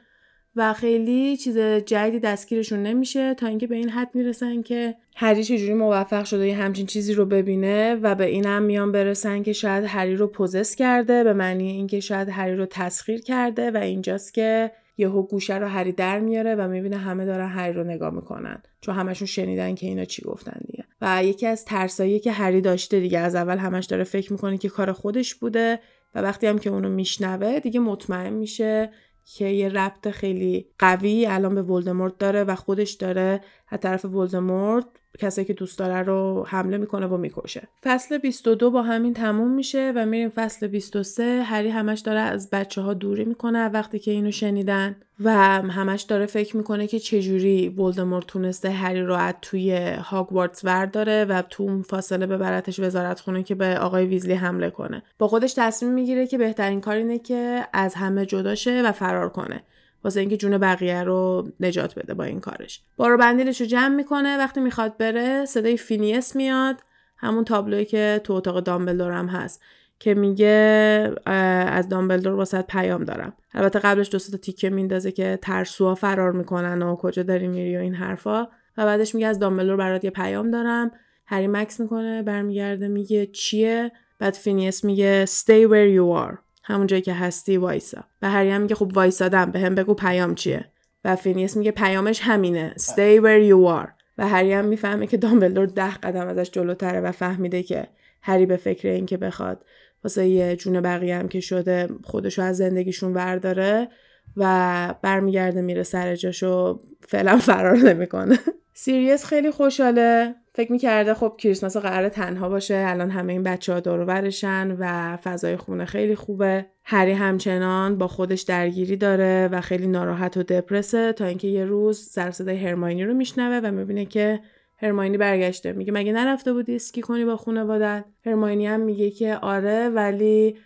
و 0.55 0.73
خیلی 0.73 1.37
چیز 1.37 1.57
جدیدی 1.57 2.19
دستگیرشون 2.19 2.83
نمیشه 2.83 3.33
تا 3.33 3.47
اینکه 3.47 3.67
به 3.67 3.75
این 3.75 3.89
حد 3.89 4.09
می‌رسن 4.13 4.61
که 4.61 4.95
هری 5.15 5.43
چجوری 5.43 5.73
موفق 5.73 6.25
شده 6.25 6.47
یه 6.47 6.57
همچین 6.57 6.85
چیزی 6.85 7.13
رو 7.13 7.25
ببینه 7.25 7.95
و 7.95 8.15
به 8.15 8.25
این 8.25 8.45
هم 8.45 8.63
میان 8.63 8.91
برسن 8.91 9.43
که 9.43 9.53
شاید 9.53 9.83
هری 9.83 10.15
رو 10.15 10.27
possess 10.27 10.75
کرده 10.75 11.23
به 11.23 11.33
معنی 11.33 11.71
اینکه 11.71 11.99
شاید 11.99 12.29
هری 12.29 12.55
رو 12.55 12.65
تسخیر 12.65 13.21
کرده 13.21 13.71
و 13.71 13.77
اینجاست 13.77 14.33
که 14.33 14.71
یهو 14.99 15.23
گوشه 15.23 15.57
رو 15.57 15.67
هری 15.67 15.91
در 15.91 16.19
میاره 16.19 16.55
و 16.55 16.67
می‌بینه 16.67 16.97
همه 16.97 17.25
دارن 17.25 17.49
هری 17.49 17.73
رو 17.73 17.83
نگاه 17.83 18.13
می‌کنن. 18.13 18.63
چون 18.81 18.95
همشون 18.95 19.27
شنیدن 19.27 19.75
که 19.75 19.87
اینا 19.87 20.05
چی 20.05 20.21
گفتن 20.21 20.59
دیگه. 20.65 20.85
و 21.01 21.23
یکی 21.23 21.47
از 21.47 21.65
ترسایی 21.65 22.19
که 22.19 22.31
هری 22.31 22.61
داشته 22.61 22.99
دیگه 22.99 23.19
از 23.19 23.35
اول 23.35 23.57
همش 23.57 23.85
داره 23.85 24.03
فکر 24.03 24.31
می‌کنه 24.31 24.57
که 24.57 24.69
کار 24.69 24.91
خودش 24.91 25.35
بوده 25.35 25.79
و 26.15 26.21
وقتی 26.21 26.47
هم 26.47 26.59
که 26.59 26.69
اونو 26.69 26.89
میشنوه 26.89 27.59
دیگه 27.59 27.79
مطمئن 27.79 28.33
میشه 28.33 28.89
که 29.25 29.45
یه 29.45 29.69
ربط 29.69 30.07
خیلی 30.07 30.65
قوی 30.79 31.25
الان 31.25 31.55
به 31.55 31.61
ولدمورت 31.61 32.17
داره 32.17 32.43
و 32.43 32.55
خودش 32.55 32.91
داره 32.91 33.41
از 33.69 33.79
طرف 33.79 34.05
ولدمورت 34.05 34.85
کسایی 35.19 35.47
که 35.47 35.53
دوست 35.53 35.79
داره 35.79 36.01
رو 36.01 36.45
حمله 36.47 36.77
می‌کنه 36.77 37.07
و 37.07 37.17
می‌کشه. 37.17 37.67
فصل 37.83 38.17
22 38.17 38.71
با 38.71 38.81
همین 38.81 39.13
تموم 39.13 39.51
میشه 39.51 39.93
و 39.95 40.05
میریم 40.05 40.29
فصل 40.29 40.67
23 40.67 41.43
هری 41.43 41.69
همش 41.69 41.99
داره 41.99 42.19
از 42.19 42.49
بچه 42.49 42.81
ها 42.81 42.93
دوری 42.93 43.25
می‌کنه 43.25 43.67
وقتی 43.67 43.99
که 43.99 44.11
اینو 44.11 44.31
شنیدن 44.31 44.95
و 45.23 45.31
همش 45.61 46.01
داره 46.01 46.25
فکر 46.25 46.57
می‌کنه 46.57 46.87
که 46.87 46.99
چجوری 46.99 47.69
ولدمورت 47.69 48.27
تونسته 48.27 48.69
هری 48.69 49.01
رو 49.01 49.13
از 49.13 49.33
توی 49.41 49.77
هاگوارتس 50.03 50.65
ورداره 50.65 51.25
و 51.25 51.41
تو 51.49 51.63
اون 51.63 51.81
فاصله 51.81 52.25
ببرتش 52.25 52.79
وزارت 52.79 53.19
خونه 53.19 53.43
که 53.43 53.55
به 53.55 53.77
آقای 53.77 54.05
ویزلی 54.05 54.33
حمله 54.33 54.69
کنه. 54.69 55.03
با 55.17 55.27
خودش 55.27 55.53
تصمیم 55.53 55.91
می‌گیره 55.91 56.27
که 56.27 56.37
بهترین 56.37 56.81
کار 56.81 56.95
اینه 56.95 57.19
که 57.19 57.67
از 57.73 57.95
همه 57.95 58.25
جداشه 58.25 58.81
و 58.85 58.91
فرار 58.91 59.29
کنه. 59.29 59.63
واسه 60.03 60.19
اینکه 60.19 60.37
جون 60.37 60.57
بقیه 60.57 61.03
رو 61.03 61.49
نجات 61.59 61.99
بده 61.99 62.13
با 62.13 62.23
این 62.23 62.39
کارش. 62.39 62.81
بارو 62.97 63.17
بندیلش 63.17 63.61
رو 63.61 63.67
جمع 63.67 63.95
می‌کنه 63.95 64.37
وقتی 64.37 64.59
می‌خواد 64.59 64.97
بره 64.97 65.45
صدای 65.45 65.77
فینیس 65.77 66.35
میاد. 66.35 66.75
همون 67.17 67.43
تابلوی 67.43 67.85
که 67.85 68.21
تو 68.23 68.33
اتاق 68.33 68.59
دامبلدور 68.59 69.11
هم 69.11 69.27
هست 69.27 69.61
که 69.99 70.13
میگه 70.13 71.13
از 71.25 71.89
دامبلدور 71.89 72.33
واسه 72.33 72.61
پیام 72.61 73.03
دارم. 73.03 73.33
البته 73.53 73.79
قبلش 73.79 74.09
دو 74.11 74.19
تا 74.19 74.37
تیکه 74.37 74.69
میندازه 74.69 75.11
که 75.11 75.39
ترسوها 75.41 75.95
فرار 75.95 76.31
می‌کنن 76.31 76.81
و 76.81 76.95
کجا 76.95 77.23
داری 77.23 77.47
میری 77.47 77.77
و 77.77 77.79
این 77.79 77.93
حرفا. 77.93 78.47
و 78.77 78.85
بعدش 78.85 79.15
میگه 79.15 79.27
از 79.27 79.39
دامبلدور 79.39 79.75
برات 79.75 80.03
یه 80.03 80.09
پیام 80.09 80.51
دارم. 80.51 80.91
هری 81.25 81.47
مکث 81.47 81.79
می‌کنه 81.79 82.23
برمیگرده 82.23 82.87
میگه 82.87 83.25
چیه؟ 83.25 83.91
بعد 84.19 84.33
فینیس 84.33 84.83
میگه 84.83 85.25
stay 85.25 85.67
where 85.67 85.97
you 85.97 86.27
are. 86.27 86.37
همون 86.69 86.87
جایی 86.87 87.01
که 87.01 87.13
هستی 87.13 87.57
وایسا. 87.57 88.03
و 88.21 88.29
هری 88.29 88.49
هم 88.49 88.61
میگه 88.61 88.75
خب 88.75 88.91
وایسادم 88.93 89.51
بهم 89.51 89.75
بگو 89.75 89.93
پیام 89.93 90.35
چیه. 90.35 90.65
و 91.05 91.15
فینیس 91.15 91.57
میگه 91.57 91.71
پیامش 91.71 92.21
همینه. 92.21 92.73
Stay 92.77 93.21
where 93.21 93.49
you 93.49 93.83
are. 93.83 93.89
و 94.17 94.27
هری 94.27 94.53
هم 94.53 94.65
می‌فهمه 94.65 95.07
که 95.07 95.17
دامبلدور 95.17 95.65
ده 95.65 95.95
قدم 95.95 96.27
ازش 96.27 96.51
جلوتره 96.51 97.01
و 97.01 97.11
فهمیده 97.11 97.63
که 97.63 97.87
هری 98.21 98.45
به 98.45 98.57
فکر 98.57 98.87
این 98.87 99.05
که 99.05 99.17
بخواد 99.17 99.65
واسه 100.03 100.27
یه 100.27 100.55
جون 100.55 100.81
بقیه 100.81 101.15
هم 101.15 101.27
که 101.27 101.39
شده 101.39 101.89
خودشو 102.03 102.41
از 102.41 102.57
زندگیشون 102.57 103.13
ورداره 103.13 103.87
و 104.37 104.95
برمیگرده 105.01 105.61
میره 105.61 105.83
سر 105.83 106.15
جاشو 106.15 106.81
فعلا 107.01 107.37
فرار 107.47 107.77
نمی‌کنه. 107.77 108.39
سیریس 108.73 109.25
خیلی 109.25 109.51
خوشحاله. 109.51 110.35
فکر 110.53 110.71
می‌کرده 110.71 111.13
خب 111.13 111.35
کریسمس 111.37 111.77
قرار 111.77 112.09
تنها 112.09 112.49
باشه. 112.49 112.83
الان 112.87 113.09
همه 113.09 113.33
این 113.33 113.43
بچه 113.43 113.73
ها 113.73 113.79
دور 113.79 114.05
برشن 114.05 114.75
و 114.79 115.17
فضای 115.17 115.57
خونه 115.57 115.85
خیلی 115.85 116.15
خوبه. 116.15 116.65
هری 116.83 117.11
همچنان 117.11 117.97
با 117.97 118.07
خودش 118.07 118.41
درگیری 118.41 118.97
داره 118.97 119.49
و 119.51 119.61
خیلی 119.61 119.87
ناراحت 119.87 120.37
و 120.37 120.43
دپرسه 120.43 121.13
تا 121.13 121.25
اینکه 121.25 121.47
یه 121.47 121.65
روز 121.65 121.99
سر 121.99 122.31
صدای 122.31 122.57
هرماینی 122.57 123.03
رو 123.03 123.13
میشنوه 123.13 123.67
و 123.67 123.71
می‌بینه 123.71 124.05
که 124.05 124.39
هرماینی 124.77 125.17
برگشته. 125.17 125.73
میگه 125.73 125.91
مگه 125.91 126.13
نرفته 126.13 126.53
بودی 126.53 126.75
اسکی 126.75 127.01
کنی 127.01 127.25
با 127.25 127.37
خانوادت؟ 127.37 128.05
هرماینی 128.25 128.67
هم 128.67 128.79
میگه 128.79 129.09
که 129.09 129.35
آره 129.35 129.89
ولی 129.89 130.57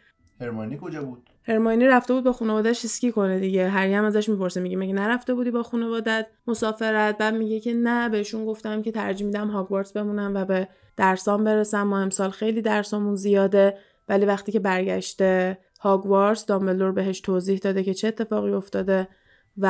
هرماینی 0.42 0.78
کجا 0.82 1.04
بود؟ 1.04 1.30
هرماینی 1.48 1.88
رفته 1.88 2.14
بود 2.14 2.24
با 2.24 2.34
خانواده‌اش 2.34 2.86
اسکی 2.86 3.12
کنه 3.12 3.40
دیگه. 3.40 3.70
هری 3.70 3.94
هم 3.94 4.06
ازش 4.06 4.30
می‌پرسه 4.30 4.60
میگه 4.62 4.78
مگه 4.78 4.94
نرفته 4.94 5.34
بودی 5.34 5.52
با 5.52 5.64
خانوادت 5.64 6.28
مسافرت؟ 6.48 7.18
بعد 7.18 7.34
میگه 7.34 7.60
که 7.60 7.74
نه 7.74 8.10
بهشون 8.10 8.46
گفتم 8.46 8.82
که 8.82 8.92
ترجیح 8.92 9.28
میدم 9.28 9.48
هاگوارتس 9.48 9.94
بمونم 9.94 10.32
و 10.36 10.46
به 10.46 10.68
درسام 10.98 11.44
برسم. 11.44 11.84
ما 11.84 12.00
امسال 12.00 12.30
خیلی 12.30 12.62
درسامون 12.62 13.16
زیاده 13.16 13.78
ولی 14.10 14.26
وقتی 14.26 14.52
که 14.52 14.60
برگشته 14.60 15.58
هاگوارتس 15.80 16.46
دامبلدور 16.46 16.92
بهش 16.92 17.20
توضیح 17.22 17.58
داده 17.58 17.84
که 17.84 17.94
چه 17.94 18.08
اتفاقی 18.08 18.52
افتاده. 18.52 19.08
و 19.58 19.68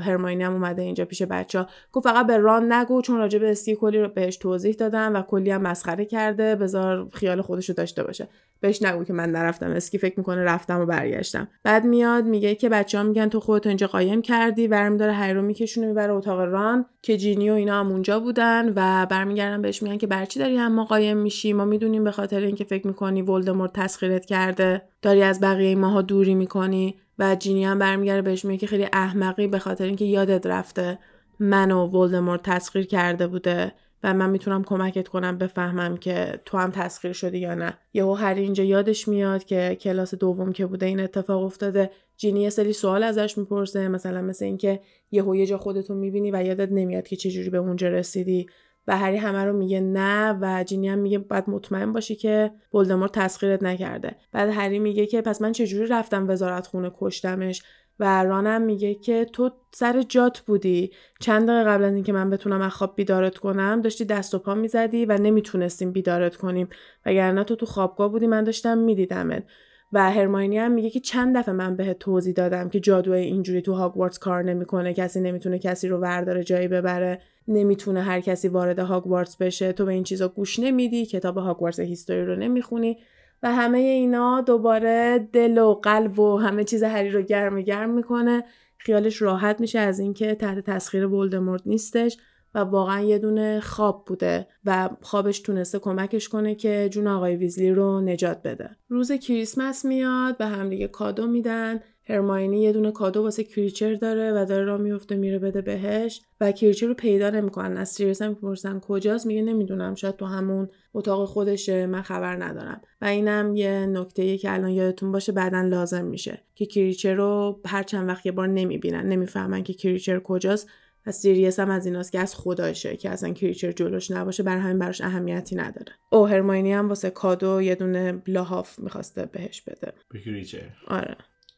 هرماینی 0.00 0.42
هم 0.42 0.52
اومده 0.52 0.82
اینجا 0.82 1.04
پیش 1.04 1.22
بچه 1.22 1.58
ها 1.58 1.66
گفت 1.92 2.08
فقط 2.08 2.26
به 2.26 2.36
ران 2.36 2.72
نگو 2.72 3.02
چون 3.02 3.18
راجع 3.18 3.38
به 3.38 3.50
اسکی 3.50 3.74
کلی 3.74 3.98
رو 3.98 4.08
بهش 4.08 4.36
توضیح 4.36 4.74
دادم 4.74 5.14
و 5.14 5.22
کلی 5.22 5.50
هم 5.50 5.62
مسخره 5.62 6.04
کرده. 6.04 6.54
بذار 6.56 7.08
خیال 7.12 7.42
خودش 7.42 7.68
رو 7.68 7.74
داشته 7.74 8.04
باشه. 8.04 8.28
بهش 8.60 8.82
نگو 8.82 9.04
که 9.04 9.12
من 9.12 9.30
نرفتم 9.30 9.70
اسکی 9.70 9.98
فکر 9.98 10.14
می‌کنه 10.16 10.44
رفتم 10.44 10.80
و 10.80 10.86
برگشتم. 10.86 11.48
بعد 11.62 11.84
میاد 11.84 12.24
میگه 12.24 12.54
که 12.54 12.68
بچه 12.68 12.98
ها 12.98 13.04
میگن 13.04 13.28
تو 13.28 13.40
خودتو 13.40 13.68
اینجا 13.68 13.86
قایم 13.86 14.22
کردی 14.22 14.68
برمی 14.68 14.98
داره 14.98 15.12
هری 15.12 15.34
رو 15.34 15.42
میکشونه 15.42 15.86
می‌بره 15.86 16.12
اتاق 16.12 16.40
ران. 16.40 16.86
که 17.02 17.16
جینی 17.16 17.50
و 17.50 17.52
اینا 17.52 17.80
هم 17.80 17.90
اونجا 17.90 18.20
بودن 18.20 18.72
و 18.76 19.06
برمیگردن 19.06 19.62
بهش 19.62 19.82
میگن 19.82 19.96
که 19.96 20.06
برچی 20.06 20.38
داری 20.38 20.56
هم 20.56 20.72
ما 20.72 20.84
قایم 20.84 21.16
میشی؟ 21.16 21.52
ما 21.52 21.64
می‌دونیم 21.64 22.04
به 22.04 22.10
خاطر 22.10 22.40
اینکه 22.40 22.64
فکر 22.64 22.86
می‌کنی 22.86 23.22
ولدمورت 23.22 23.72
تسخیرت 23.72 24.24
کرده. 24.26 24.82
داری 25.02 25.22
از 25.22 25.40
بقیه 25.40 25.76
ماها 25.76 26.02
دوری 26.02 26.34
می‌کنی. 26.34 26.96
و 27.18 27.36
جینی 27.36 27.64
هم 27.64 27.78
برمیگره 27.78 28.22
بهش 28.22 28.44
میگه 28.44 28.58
که 28.58 28.66
خیلی 28.66 28.86
احمقی 28.92 29.46
به 29.46 29.58
خاطر 29.58 29.84
اینکه 29.84 30.04
یادت 30.04 30.46
رفته 30.46 30.98
من 31.38 31.72
و 31.72 31.86
ولدمورت 31.86 32.42
تسخیر 32.42 32.86
کرده 32.86 33.26
بوده 33.26 33.72
و 34.02 34.14
من 34.14 34.30
می‌تونم 34.30 34.64
کمکت 34.64 35.08
کنم 35.08 35.38
بفهمم 35.38 35.96
که 35.96 36.40
تو 36.44 36.58
هم 36.58 36.70
تسخیر 36.70 37.12
شدی 37.12 37.38
یا 37.38 37.54
نه. 37.54 37.74
یهو 37.94 38.14
هری 38.14 38.42
اینجا 38.42 38.64
یادش 38.64 39.08
میاد 39.08 39.44
که 39.44 39.76
کلاس 39.80 40.14
دوم 40.14 40.52
که 40.52 40.66
بوده 40.66 40.86
این 40.86 41.00
اتفاق 41.00 41.42
افتاده 41.42 41.90
جینی 42.16 42.42
یه 42.42 42.50
سری 42.50 42.72
سوال 42.72 43.02
ازش 43.02 43.38
می‌پرسه 43.38 43.88
مثلا 43.88 44.22
مثل 44.22 44.44
اینکه 44.44 44.80
یهو 45.10 45.36
یه 45.36 45.46
جا 45.46 45.58
خودتو 45.58 45.94
می‌بینی 45.94 46.30
و 46.30 46.42
یادت 46.46 46.72
نمیاد 46.72 47.08
که 47.08 47.16
چجوری 47.16 47.50
به 47.50 47.58
اونجا 47.58 47.88
رسیدی. 47.88 48.46
و 48.86 48.96
هری 48.96 49.16
همه 49.16 49.44
رو 49.44 49.52
میگه 49.52 49.80
نه 49.80 50.38
و 50.40 50.64
جینی 50.64 50.88
هم 50.88 50.98
میگه 50.98 51.18
باید 51.18 51.50
مطمئن 51.50 51.92
باشی 51.92 52.14
که 52.14 52.50
ولدمورت 52.74 53.12
تسخیرت 53.12 53.62
نکرده. 53.62 54.16
بعد 54.32 54.48
هری 54.48 54.78
میگه 54.78 55.06
که 55.06 55.22
پس 55.22 55.42
من 55.42 55.52
چجوری 55.52 55.86
رفتم 55.86 56.28
وزارت 56.28 56.66
خونه 56.66 56.92
کشتمش؟ 57.00 57.62
و 58.00 58.24
رانم 58.24 58.62
میگه 58.62 58.94
که 58.94 59.24
تو 59.24 59.50
سر 59.72 60.02
جات 60.02 60.40
بودی. 60.40 60.90
چند 61.20 61.48
دقیقه 61.48 61.70
قبل 61.70 61.84
از 61.84 61.94
اینکه 61.94 62.12
من 62.12 62.30
بتونم 62.30 62.60
از 62.60 62.72
خواب 62.72 62.96
بیدارت 62.96 63.38
کنم 63.38 63.80
داشتی 63.80 64.04
دست 64.04 64.34
و 64.34 64.38
پا 64.38 64.54
می‌زدی 64.54 65.04
و 65.04 65.18
نمی‌تونستیم 65.18 65.92
بیدارت 65.92 66.36
کنیم. 66.36 66.68
وگرنه 67.06 67.44
تو 67.44 67.56
تو 67.56 67.66
خوابگاه 67.66 68.08
بودی 68.08 68.26
من 68.26 68.44
داشتم 68.44 68.78
میدیدمت. 68.78 69.44
و 69.92 70.10
هرماینی 70.12 70.58
هم 70.58 70.72
میگه 70.72 70.90
که 70.90 71.00
چند 71.00 71.36
دفعه 71.36 71.54
من 71.54 71.76
بهت 71.76 71.98
توضیح 71.98 72.34
دادم 72.34 72.68
که 72.68 72.80
جادو 72.80 73.12
اینجوری 73.12 73.62
تو 73.62 73.72
هاگوارتس 73.72 74.18
کار 74.18 74.42
نمی‌کنه 74.42 74.94
کسی 74.94 75.20
نمی‌تونه 75.20 75.58
کسی 75.58 75.88
رو 75.88 75.98
ورداره 75.98 76.44
جایی 76.44 76.68
ببره 76.68 77.20
نمی‌تونه 77.48 78.02
هر 78.02 78.20
کسی 78.20 78.48
وارد 78.48 78.78
هاگوارتس 78.78 79.36
بشه. 79.36 79.72
تو 79.72 79.84
به 79.84 79.92
این 79.92 80.04
چیزا 80.04 80.28
گوش 80.28 80.58
نمیدی 80.58 81.06
کتاب 81.06 81.38
هاگوارتس 81.38 81.80
هیستوری 81.80 82.24
رو 82.24 82.36
نمی‌خونی 82.36 82.98
و 83.42 83.52
همه 83.54 83.78
اینا 83.78 84.40
دوباره 84.40 85.28
دل 85.32 85.58
و 85.58 85.74
قلب 85.74 86.18
و 86.18 86.36
همه 86.38 86.64
چیز 86.64 86.82
هری 86.82 87.10
رو 87.10 87.22
گرم 87.22 87.60
گرم 87.60 87.90
می‌کنه. 87.90 88.44
خیالش 88.78 89.22
راحت 89.22 89.60
میشه 89.60 89.78
از 89.78 89.98
اینکه 89.98 90.34
تحت 90.34 90.58
تسخیر 90.58 91.06
ولدمورت 91.06 91.62
نیستش. 91.66 92.16
و 92.54 92.58
واقعا 92.58 93.00
یه 93.00 93.18
دونه 93.18 93.60
خواب 93.60 94.04
بوده 94.06 94.46
و 94.64 94.90
خوابش 95.02 95.40
تونسته 95.40 95.78
کمکش 95.78 96.28
کنه 96.28 96.54
که 96.54 96.88
جون 96.92 97.06
آقای 97.06 97.36
ویزلی 97.36 97.70
رو 97.70 98.00
نجات 98.00 98.42
بده. 98.42 98.70
روز 98.88 99.12
کریسمس 99.12 99.84
میاد 99.84 100.36
به 100.36 100.46
همدیگه 100.46 100.88
کادو 100.88 101.26
میدن. 101.26 101.80
هرماینی 102.08 102.62
یه 102.62 102.72
دونه 102.72 102.90
کادو 102.90 103.22
واسه 103.22 103.44
کریچر 103.44 103.94
داره 103.94 104.32
و 104.32 104.44
داره 104.44 104.64
راه 104.64 104.78
میفته 104.78 105.16
میره 105.16 105.38
بده 105.38 105.62
بهش 105.62 106.20
و 106.40 106.52
کریچر 106.52 106.86
رو 106.86 106.94
پیدا 106.94 107.30
نمی‌کنن. 107.30 107.76
از 107.76 107.88
سیریس 107.88 108.22
هم 108.22 108.28
می‌پرسن 108.28 108.80
کجاست؟ 108.80 109.26
میگه 109.26 109.42
نمی‌دونم 109.42 109.94
شاید 109.94 110.16
تو 110.16 110.26
همون 110.26 110.68
اتاق 110.94 111.28
خودشه 111.28 111.86
من 111.86 112.02
خبر 112.02 112.44
ندارم. 112.44 112.80
و 113.00 113.04
اینم 113.04 113.56
یه 113.56 113.86
نکته 113.86 114.38
که 114.38 114.52
الان 114.52 114.70
یادتون 114.70 115.12
باشه 115.12 115.32
بعدا 115.32 115.62
لازم 115.62 116.04
میشه 116.04 116.42
که 116.54 116.66
کریچر 116.66 117.14
رو 117.14 117.60
هر 117.66 117.82
چند 117.82 118.08
وقت 118.08 118.26
یه 118.26 118.32
بار 118.32 118.48
نمی‌بینن. 118.48 119.06
نمی‌فهمن 119.06 119.62
که 119.62 119.74
کریچر 119.74 120.20
کجاست. 120.20 120.68
و 121.06 121.12
سیریس 121.12 121.60
هم 121.60 121.70
از 121.70 121.86
ایناست 121.86 122.12
که 122.12 122.20
از 122.20 122.34
خداشه 122.34 122.96
که 122.96 123.10
اصلا 123.10 123.32
کریچر 123.32 123.72
جلوش 123.72 124.10
نباشه 124.10 124.42
برا 124.42 124.58
همین 124.58 124.78
براش 124.78 125.00
اهمیتی 125.00 125.56
نداره. 125.56 125.92
او 126.10 126.28
هرماینی 126.28 126.72
هم 126.72 126.88
واسه 126.88 127.10
کادو 127.10 127.62
یه 127.62 127.74
دونه 127.74 128.22
لحاف 128.26 128.78
می‌خواسته 128.78 129.26
بهش 129.26 129.60
بده. 129.60 129.92
به 130.10 130.20
کریچر. 130.20 130.70
آره. 130.86 131.16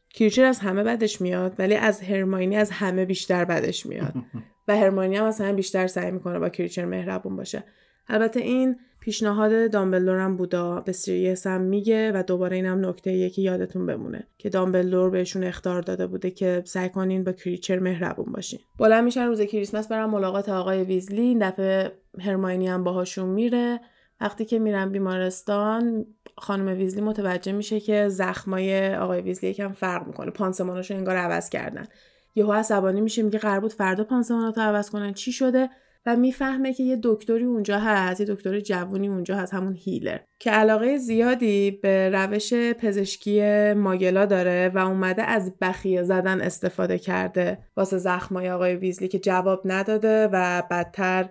کریچر 0.09 0.43
از 0.43 0.59
همه 0.59 0.83
بدش 0.83 1.21
میاد 1.21 1.55
ولی 1.59 1.75
از 1.75 2.01
هرماینی 2.01 2.55
از 2.55 2.71
همه 2.71 3.05
بیشتر 3.05 3.45
بدش 3.45 3.85
میاد. 3.85 4.13
و 4.67 4.77
هرماینی 4.77 5.15
هم 5.15 5.25
از 5.25 5.41
همه 5.41 5.53
بیشتر 5.53 5.87
سعی 5.87 6.11
می‌کنه 6.11 6.39
با 6.39 6.49
کریچر 6.49 6.85
مهربون 6.85 7.35
باشه. 7.35 7.63
البته 8.07 8.39
این 8.39 8.79
پیشنهاد 9.07 9.71
دامبلدور 9.71 10.19
هم 10.19 10.37
بودا. 10.37 10.81
به 10.81 10.91
سیریس 10.91 11.47
هم 11.47 11.61
میگه 11.61 12.11
و 12.11 12.23
دوباره 12.27 12.55
این 12.55 12.65
هم 12.65 12.85
نکته 12.85 13.11
یکی 13.11 13.41
یادتون 13.41 13.85
بمونه 13.85 14.27
که 14.37 14.49
دامبلدور 14.49 15.09
بهشون 15.09 15.43
اخطار 15.43 15.81
داده 15.81 16.07
بوده 16.07 16.31
که 16.31 16.63
سعی 16.65 16.89
کنین 16.89 17.23
با 17.23 17.31
کریچر 17.31 17.79
مهربون 17.79 18.31
باشین. 18.31 18.59
بلند 18.79 19.03
میشن 19.03 19.25
روز 19.25 19.41
کریسمس 19.41 19.87
برن 19.87 20.05
ملاقات 20.05 20.49
آقای 20.49 20.83
ویزلی. 20.83 21.21
این 21.21 21.49
دفعه 21.49 21.91
هرماینی 22.19 22.67
هم 22.67 22.83
باهاشون 22.83 23.29
میره. 23.29 23.79
وقتی 24.21 24.45
که 24.45 24.59
میرن 24.59 24.89
بیمارستان 24.89 26.05
خانم 26.37 26.77
ویزلی 26.77 27.01
متوجه 27.01 27.51
میشه 27.51 27.79
که 27.79 28.07
زخمای 28.09 28.95
آقای 28.95 29.21
ویزلی 29.21 29.49
یکم 29.49 29.71
فرق 29.71 30.07
می‌کنه. 30.07 30.31
پانسماناشو 30.31 30.93
انگار 30.93 31.15
عوض 31.15 31.49
کردن. 31.49 31.87
یهو 32.35 32.51
عصبانی 32.51 33.01
میشه 33.01 33.21
میگه 33.21 33.39
قرار 33.39 33.59
بود 33.59 33.73
فردا 33.73 34.03
پانسماناتو 34.03 34.61
عوض 34.61 34.89
کنن. 34.89 35.13
چی 35.13 35.31
شده؟ 35.31 35.69
و 36.05 36.15
می‌فهمه 36.15 36.73
که 36.73 36.83
یه 36.83 36.99
دکتری 37.03 37.43
اونجا 37.43 37.79
هست 37.79 38.19
یه 38.19 38.25
دکتر 38.25 38.59
جوونی 38.59 39.07
اونجا 39.07 39.35
هست 39.35 39.53
همون 39.53 39.73
هیلر. 39.73 40.19
که 40.39 40.51
علاقه 40.51 40.97
زیادی 40.97 41.71
به 41.71 42.09
روش 42.09 42.53
پزشکی 42.53 43.73
ماگلا 43.73 44.25
داره 44.25 44.71
و 44.75 44.77
اومده 44.77 45.23
از 45.23 45.53
بخیه 45.61 46.03
زدن 46.03 46.41
استفاده 46.41 46.97
کرده 46.97 47.57
واسه 47.77 47.97
زخمای 47.97 48.49
آقای 48.49 48.75
ویزلی 48.75 49.07
که 49.07 49.19
جواب 49.19 49.61
نداده 49.65 50.29
و 50.33 50.63
بدتر 50.71 51.29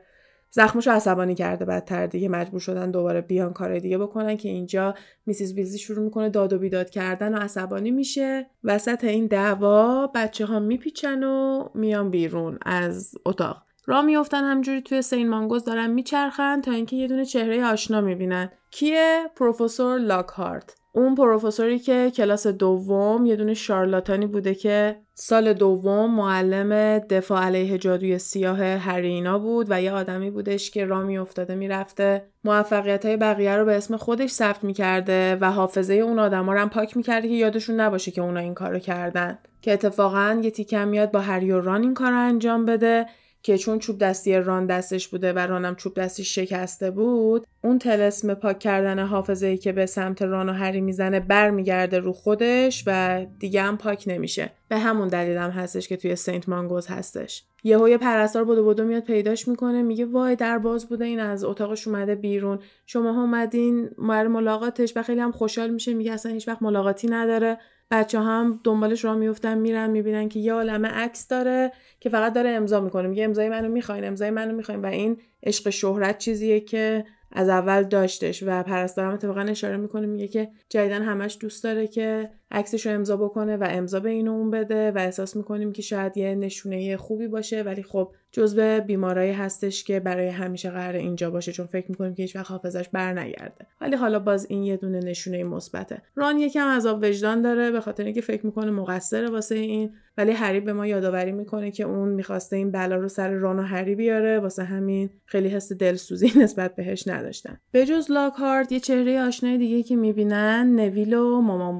زخمشو 0.50 0.90
عصبانی 0.90 1.34
کرده 1.34 1.64
بدتر 1.64 2.06
دیگه 2.06 2.28
مجبور 2.28 2.60
شدن 2.60 2.90
دوباره 2.90 3.20
بیان 3.20 3.52
کار 3.52 3.78
دیگه 3.78 3.98
بکنن 3.98 4.36
که 4.36 4.48
اینجا 4.48 4.94
میسیز 5.26 5.52
ویزلی 5.54 5.78
شروع 5.78 6.04
می‌کنه 6.04 6.28
داد 6.28 6.52
و 6.52 6.58
بیداد 6.58 6.90
کردن 6.90 7.34
و 7.34 7.38
عصبانی 7.38 7.90
میشه. 7.90 8.46
وسط 8.64 9.04
این 9.04 9.26
دعوا 9.26 10.06
بچه 10.14 10.46
ها 10.46 10.60
میپیچن 10.60 11.22
و 11.22 11.64
میان 11.74 12.10
بیرون 12.10 12.58
از 12.62 13.14
اتاق. 13.26 13.65
را 13.86 14.02
میفتن 14.02 14.44
همجوری 14.44 14.82
توی 14.82 15.02
سین 15.02 15.28
مانگوز 15.28 15.64
دارن 15.64 15.90
میچرخن 15.90 16.60
تا 16.60 16.72
اینکه 16.72 16.96
یه 16.96 17.06
دونه 17.06 17.24
چهره 17.24 17.64
آشنا 17.64 18.00
می‌بینن. 18.00 18.50
کیه؟ 18.70 19.30
پروفسور 19.36 19.98
لاکهارت. 19.98 20.76
اون 20.92 21.14
پروفسوری 21.14 21.78
که 21.78 22.12
کلاس 22.16 22.46
دوم 22.46 23.26
یه 23.26 23.36
دونه 23.36 23.54
شارلاتانی 23.54 24.26
بوده 24.26 24.54
که 24.54 24.96
سال 25.14 25.52
دوم 25.52 26.14
معلم 26.14 26.98
دفاع 26.98 27.42
علیه 27.42 27.78
جادوی 27.78 28.18
سیاه 28.18 28.62
هرینا 28.62 29.38
بود 29.38 29.66
و 29.70 29.82
یه 29.82 29.92
آدمی 29.92 30.30
بودش 30.30 30.70
که 30.70 30.84
رامی 30.84 31.18
افتاده 31.18 31.54
می‌رفته. 31.54 32.26
موفقیت 32.44 33.06
های 33.06 33.16
بقیه 33.16 33.56
رو 33.56 33.64
به 33.64 33.76
اسم 33.76 33.96
خودش 33.96 34.30
ثبت 34.30 34.64
می‌کرده 34.64 35.38
و 35.40 35.50
حافظه 35.50 35.94
اون 35.94 36.18
آدما 36.18 36.52
رو 36.52 36.58
هم 36.58 36.68
پاک 36.68 36.96
می‌کرده 36.96 37.28
که 37.28 37.34
یادشون 37.34 37.80
نباشه 37.80 38.10
که 38.10 38.20
اونا 38.20 38.40
این 38.40 38.54
کارو 38.54 38.78
کردن. 38.78 39.38
که 39.62 39.72
اتفاقا 39.72 40.40
یه 40.42 40.50
تیکم 40.50 40.88
میاد 40.88 41.10
با 41.10 41.20
هری 41.20 41.52
و 41.52 41.60
ران 41.60 41.82
این 41.82 41.94
کار 41.94 42.12
انجام 42.12 42.64
بده. 42.64 43.06
که 43.46 43.58
چون 43.58 43.78
چوب 43.78 43.98
دستی 43.98 44.36
ران 44.36 44.66
دستش 44.66 45.08
بوده 45.08 45.32
و 45.32 45.38
رانم 45.38 45.74
چوب 45.74 45.94
دستش 45.94 46.34
شکسته 46.34 46.90
بود 46.90 47.46
اون 47.64 47.78
تلسم 47.78 48.34
پاک 48.34 48.58
کردن 48.58 48.98
حافظه 48.98 49.46
ای 49.46 49.58
که 49.58 49.72
به 49.72 49.86
سمت 49.86 50.22
ران 50.22 50.48
و 50.48 50.52
هری 50.52 50.80
می‌زنه 50.80 51.20
برمیگرده 51.20 51.98
رو 51.98 52.12
خودش 52.12 52.84
و 52.86 53.26
دیگه 53.38 53.62
هم 53.62 53.76
پاک 53.76 54.04
نمیشه. 54.06 54.50
به 54.68 54.78
همون 54.78 55.08
دلیل 55.08 55.36
هم 55.36 55.50
هستش 55.50 55.88
که 55.88 55.96
توی 55.96 56.16
سنت 56.16 56.48
مانگوز 56.48 56.86
هستش. 56.86 57.44
یهو 57.64 57.88
یه 57.88 57.98
پرستار 57.98 58.44
بودو 58.44 58.64
بودو 58.64 58.84
میاد 58.84 59.02
پیداش 59.02 59.48
می‌کنه 59.48 59.82
میگه 59.82 60.04
وای 60.06 60.36
در 60.36 60.58
باز 60.58 60.88
بوده 60.88 61.04
این 61.04 61.20
از 61.20 61.44
اتاقش 61.44 61.88
اومده 61.88 62.14
بیرون. 62.14 62.58
شما 62.86 63.10
اومدین 63.10 63.90
برای 64.08 64.28
ملاقاتش 64.28 64.92
و 64.96 65.02
خیلی 65.02 65.20
هم 65.20 65.32
خوشحال 65.32 65.70
میشه 65.70 65.94
میگه 65.94 66.12
اصلا 66.12 66.32
هیچ 66.32 66.48
وقت 66.48 66.62
ملاقاتی 66.62 67.08
نداره. 67.08 67.58
بچه 67.90 68.20
هم 68.20 68.60
دنبالش 68.64 69.04
را 69.04 69.14
میفتن 69.14 69.58
میرن 69.58 69.90
می‌بینن 69.90 70.28
که 70.28 70.40
یه 70.40 70.52
عالمه 70.52 70.88
عکس 70.88 71.28
داره 71.28 71.72
که 72.00 72.08
فقط 72.08 72.32
داره 72.32 72.50
امضا 72.50 72.80
می‌کنه. 72.80 73.08
میگه 73.08 73.24
امضای 73.24 73.48
منو 73.48 73.68
می‌خواین 73.68 74.04
امضای 74.04 74.30
منو 74.30 74.56
می‌خواین. 74.56 74.82
و 74.82 74.86
این 74.86 75.20
عشق 75.42 75.70
شهرت 75.70 76.18
چیزیه 76.18 76.60
که 76.60 77.04
از 77.32 77.48
اول 77.48 77.82
داشتش. 77.82 78.42
و 78.46 78.62
پرستارم 78.62 79.14
اتفاقا 79.14 79.40
اشاره 79.40 79.76
می‌کنه 79.76 80.06
میگه 80.06 80.28
که 80.28 80.48
جدیدن 80.68 81.02
همش 81.02 81.38
دوست 81.40 81.64
داره 81.64 81.86
که 81.86 82.30
عکسش 82.50 82.86
رو 82.86 82.92
امضا 82.92 83.16
بکنه 83.16 83.56
و 83.56 83.66
امضا 83.70 84.00
به 84.00 84.10
این 84.10 84.28
اون 84.28 84.50
بده 84.50 84.90
و 84.90 84.98
احساس 84.98 85.36
می‌کنیم 85.36 85.72
که 85.72 85.82
شاید 85.82 86.16
یه 86.16 86.34
نشونه 86.34 86.96
خوبی 86.96 87.28
باشه. 87.28 87.62
ولی 87.62 87.82
خب 87.82 88.12
جزو 88.32 88.80
بیمارایی 88.80 89.32
هستش 89.32 89.84
که 89.84 90.00
برای 90.00 90.28
همیشه 90.28 90.70
قرار 90.70 90.94
اینجا 90.94 91.30
باشه 91.30 91.52
چون 91.52 91.66
فکر 91.66 91.86
می‌کنیم 91.90 92.14
که 92.14 92.22
هیچ 92.22 92.36
حافظش 92.36 92.88
برنگرده 92.88 93.66
ولی 93.80 93.96
حالا 93.96 94.18
باز 94.18 94.46
این 94.50 94.62
یه 94.62 94.76
دونه 94.76 94.98
نشونه 94.98 95.44
مثبته. 95.44 96.02
ران 96.16 96.38
یکم 96.38 96.68
عذاب 96.68 96.98
وجدان 97.02 97.42
داره 97.42 97.70
به 97.70 97.80
خاطر 97.80 98.04
اینکه 98.04 98.20
فکر 98.20 98.46
می‌کنه 98.46 98.70
مقصره 98.70 99.30
واسه 99.30 99.54
این. 99.54 99.92
ولی 100.18 100.32
هری 100.32 100.60
به 100.60 100.72
ما 100.72 100.86
یادآوری 100.86 101.32
می‌کنه 101.32 101.70
که 101.70 101.84
اون 101.84 102.08
می‌خواسته 102.08 102.56
این 102.56 102.70
بلا 102.70 102.96
رو 102.96 103.08
سر 103.08 103.30
ران 103.30 103.58
و 103.58 103.62
هری 103.62 103.94
بیاره. 103.94 104.38
واسه 104.38 104.64
همین 104.64 105.10
خیلی 105.24 105.48
حس 105.48 105.72
دلسوزی 105.72 106.32
نسبت 106.42 106.76
بهش 106.76 107.08
نداشتن. 107.08 107.58
به 107.72 107.86
جز 107.86 108.10
لاکهارت 108.10 108.72
یه 108.72 108.80
چهره 108.80 109.22
آشنای 109.22 109.58
دیگه 109.58 109.82
که 109.82 109.96
می‌بینن 109.96 110.72
نویل 110.76 111.14
و 111.14 111.40
مامان 111.40 111.78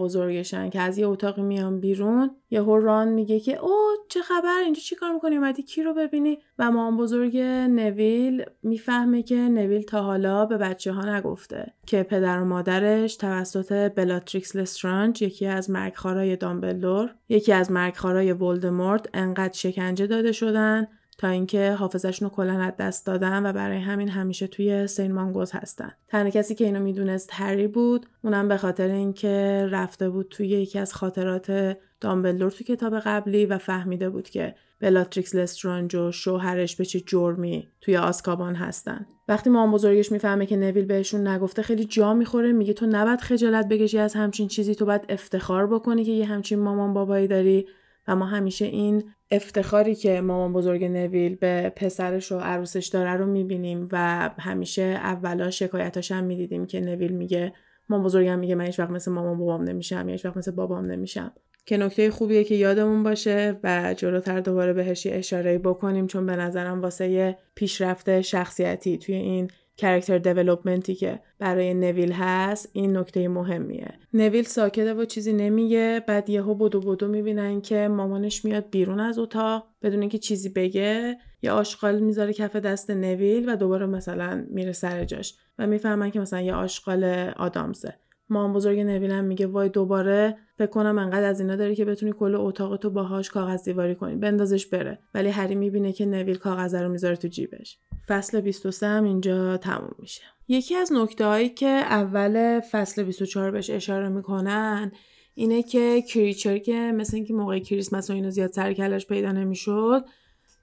بزرگشن 0.56 0.70
که 0.70 0.80
از 0.80 0.98
یه 0.98 1.08
اتاقی 1.08 1.42
میان 1.42 1.80
بیرون 1.80 2.30
یهو 2.50 2.76
ران 2.76 3.08
میگه 3.08 3.40
که 3.40 3.56
او 3.56 3.76
چه 4.08 4.20
خبر؟ 4.20 4.58
اینجا 4.64 4.80
چیکار 4.80 5.12
می‌کنی؟ 5.12 5.36
اومدی 5.36 5.62
کی 5.62 5.82
رو 5.82 5.94
ببینی؟ 5.94 6.38
و 6.58 6.70
مامان 6.70 6.96
بزرگ 6.96 7.38
نویل 7.70 8.44
می‌فهمه 8.62 9.22
که 9.22 9.36
نویل 9.36 9.82
تا 9.82 10.02
حالا 10.02 10.46
به 10.46 10.56
بچه 10.56 10.92
ها 10.92 11.16
نگفته 11.16 11.72
که 11.86 12.02
پدر 12.02 12.40
و 12.40 12.44
مادرش 12.44 13.16
توسط 13.16 13.92
بلاتریکس 13.94 14.56
لسترانج 14.56 15.22
یکی 15.22 15.46
از 15.46 15.70
مرگخوارای 15.70 16.36
دامبلدور 16.36 17.14
یکی 17.28 17.52
از 17.52 17.70
مرگخوارای 17.70 18.32
ولدمورت 18.32 19.06
انقدر 19.14 19.52
شکنجه 19.52 20.06
داده 20.06 20.32
شدن 20.32 20.88
تا 21.18 21.28
اینکه 21.28 21.72
حافظشون 21.72 22.28
رو 22.28 22.34
کلا 22.34 22.60
از 22.60 22.76
دست 22.78 23.06
دادن 23.06 23.46
و 23.46 23.52
برای 23.52 23.78
همین 23.78 24.08
همیشه 24.08 24.46
توی 24.46 24.86
سین 24.86 25.12
مانگوز 25.12 25.52
هستن. 25.52 25.90
تنها 26.08 26.30
کسی 26.30 26.54
که 26.54 26.64
اینو 26.64 26.80
می‌دونست 26.80 27.30
هری 27.32 27.66
بود 27.66 28.06
اونم 28.24 28.48
به 28.48 28.56
خاطر 28.56 28.88
اینکه 28.88 29.66
رفته 29.70 30.10
بود 30.10 30.28
توی 30.30 30.48
یکی 30.48 30.78
از 30.78 30.94
خاطرات 30.94 31.76
دامبلدور 32.00 32.50
تو 32.50 32.64
کتاب 32.64 32.98
قبلی 32.98 33.46
و 33.46 33.58
فهمیده 33.58 34.10
بود 34.10 34.28
که 34.28 34.54
بلاتریکس 34.80 35.34
لسترانج 35.34 35.94
و 35.94 36.12
شوهرش 36.12 36.76
به 36.76 36.84
چه 36.84 37.00
جرمی 37.00 37.68
توی 37.80 37.96
آسکابان 37.96 38.54
هستن. 38.54 39.06
وقتی 39.28 39.50
مام 39.50 39.72
بزرگش 39.72 40.12
می‌فهمه 40.12 40.46
که 40.46 40.56
نویل 40.56 40.84
بهشون 40.84 41.28
نگفته 41.28 41.62
خیلی 41.62 41.84
جا 41.84 42.14
می‌خوره 42.14 42.52
میگه 42.52 42.72
تو 42.72 42.86
نباید 42.86 43.20
خجالت 43.20 43.68
بکشی 43.68 43.98
از 43.98 44.14
همچین 44.14 44.48
چیزی 44.48 44.74
تو 44.74 44.86
باید 44.86 45.04
افتخار 45.08 45.66
بکنی 45.66 46.04
که 46.04 46.12
یه 46.12 46.26
همچین 46.26 46.58
مامان 46.58 46.94
بابایی 46.94 47.28
داری. 47.28 47.66
و 48.08 48.16
ما 48.16 48.26
همیشه 48.26 48.64
این 48.64 49.04
افتخاری 49.30 49.94
که 49.94 50.20
مامان 50.20 50.52
بزرگ 50.52 50.84
نویل 50.84 51.34
به 51.34 51.72
پسرش 51.76 52.32
و 52.32 52.38
عروسش 52.38 52.86
داره 52.86 53.14
رو 53.14 53.26
می‌بینیم 53.26 53.88
و 53.92 54.30
همیشه 54.38 54.82
اولا 54.82 55.50
شکایتاش 55.50 56.12
هم 56.12 56.24
می‌دیدیم 56.24 56.66
که 56.66 56.80
نویل 56.80 57.12
میگه 57.12 57.52
مامان 57.88 58.06
بزرگم 58.06 58.38
میگه 58.38 58.54
من 58.54 58.64
هیچ 58.64 58.78
وقت 58.78 58.90
مثل 58.90 59.12
مامان 59.12 59.38
بابام 59.38 59.62
نمیشم 59.62 60.08
یا 60.08 60.12
هیچ 60.12 60.24
وقت 60.24 60.36
مثل 60.36 60.50
بابام 60.50 60.86
نمیشم. 60.86 61.32
که 61.66 61.76
نکته 61.76 62.10
خوبیه 62.10 62.44
که 62.44 62.54
یادمون 62.54 63.02
باشه 63.02 63.60
و 63.64 63.94
جلوتر 63.94 64.40
دوباره 64.40 64.72
بهش 64.72 65.06
اشاره 65.10 65.58
بکنیم 65.58 66.06
چون 66.06 66.26
به 66.26 66.36
نظرم 66.36 66.82
واسه 66.82 67.38
پیشرفت 67.54 68.20
شخصیتی 68.20 68.98
توی 68.98 69.14
این 69.14 69.50
کرکتر 69.76 70.18
دیولوپمنتی 70.18 70.94
که 70.94 71.20
برای 71.38 71.74
نویل 71.74 72.12
هست 72.12 72.68
این 72.72 72.96
نکته 72.96 73.28
مهمیه. 73.28 73.94
نویل 74.14 74.44
ساکته 74.44 74.94
و 74.94 75.04
چیزی 75.04 75.32
نمیگه 75.32 76.04
بعد 76.08 76.30
یهو 76.30 76.54
بدو 76.54 76.80
بدو 76.80 77.08
می‌بینن 77.08 77.60
که 77.60 77.88
مامانش 77.88 78.44
میاد 78.44 78.70
بیرون 78.70 79.00
از 79.00 79.18
اتاق 79.18 79.66
بدون 79.82 80.00
اینکه 80.00 80.18
چیزی 80.18 80.48
بگه. 80.48 81.16
یا 81.42 81.54
آشغال 81.54 81.98
می‌ذاره 81.98 82.32
کف 82.32 82.56
دست 82.56 82.90
نویل 82.90 83.48
و 83.48 83.56
دوباره 83.56 83.86
مثلا 83.86 84.46
میره 84.50 84.72
سر 84.72 85.04
جاش 85.04 85.34
و 85.58 85.66
می‌فهمن 85.66 86.10
که 86.10 86.20
مثلا 86.20 86.40
یه 86.40 86.54
آشغال 86.54 87.04
آدامزه. 87.36 87.94
مام 88.28 88.52
بزرگ 88.52 88.78
نویلم 88.78 89.24
میگه 89.24 89.46
وای 89.46 89.68
دوباره 89.68 90.36
فکر 90.58 90.70
کنم 90.70 90.98
انقدر 90.98 91.24
از 91.24 91.40
اینا 91.40 91.56
داری 91.56 91.74
که 91.74 91.84
بتونی 91.84 92.12
کل 92.12 92.34
اتاق 92.34 92.76
تو 92.76 92.90
باهاش 92.90 93.30
کاغذ 93.30 93.64
دیواری 93.64 93.94
کنی. 93.94 94.16
بندازش 94.16 94.66
بره. 94.66 94.98
ولی 95.14 95.28
هری 95.28 95.54
می‌بینه 95.54 95.92
که 95.92 96.06
نویل 96.06 96.36
کاغذ 96.36 96.74
رو 96.74 96.88
می‌ذاره 96.88 97.16
تو 97.16 97.28
جیبش. 97.28 97.78
فصل 98.08 98.40
23 98.40 98.86
هم 98.86 99.04
اینجا 99.04 99.56
تموم 99.56 99.94
میشه. 99.98 100.22
یکی 100.48 100.74
از 100.74 100.92
نکته 100.92 101.26
هایی 101.26 101.48
که 101.48 101.66
اول 101.66 102.60
فصل 102.60 103.02
24 103.02 103.50
بهش 103.50 103.70
اشاره 103.70 104.08
می‌کنن 104.08 104.92
اینه 105.34 105.62
که 105.62 106.02
کریچر 106.02 106.58
که 106.58 106.92
مثل 106.94 107.16
اینکه 107.16 107.34
موقع 107.34 107.58
کریسمس 107.58 108.10
و 108.10 108.12
اینو 108.12 108.30
زیاد 108.30 108.50
سر 108.50 108.72
کلش 108.72 109.06
پیدا 109.06 109.32
نمی‌شد 109.32 110.04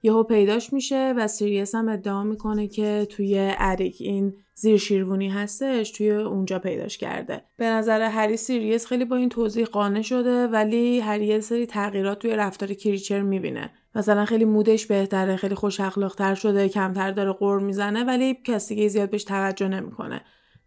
یهو 0.02 0.22
پیداش 0.22 0.72
میشه 0.72 1.14
و 1.16 1.28
سیریس 1.28 1.74
هم 1.74 1.88
ادعا 1.88 2.24
می‌کنه 2.24 2.68
که 2.68 3.06
توی 3.10 3.52
attic 3.58 3.96
این 4.00 4.34
زیر 4.54 4.76
شیروونی 4.76 5.28
هستش 5.28 5.90
توی 5.90 6.10
اونجا 6.10 6.58
پیداش 6.58 6.98
کرده. 6.98 7.42
به 7.56 7.64
نظر 7.64 8.02
هری 8.02 8.36
سیریس 8.36 8.86
خیلی 8.86 9.04
با 9.04 9.16
این 9.16 9.28
توضیح 9.28 9.64
قانع 9.64 10.02
شده 10.02 10.46
ولی 10.46 11.00
هری 11.00 11.26
یه 11.26 11.40
سری 11.40 11.66
تغییرات 11.66 12.18
توی 12.18 12.30
رفتار 12.30 12.74
کریچر 12.74 13.22
می‌بینه. 13.22 13.70
مثلا 13.94 14.24
خیلی 14.24 14.44
mood 14.44 14.72
ش 14.72 14.86
بهتره 14.86 15.36
خیلی 15.36 15.54
خوش 15.54 15.80
اخلاقتر 15.80 16.34
شده 16.34 16.68
کمتر 16.68 17.10
داره 17.10 17.32
غر 17.32 17.60
می‌زنه 17.60 18.04
ولی 18.04 18.34
کسی 18.34 18.88
زیاد 18.88 19.10
بهش 19.10 19.24
توجه 19.24 19.68
نمی‌کنه. 19.68 20.20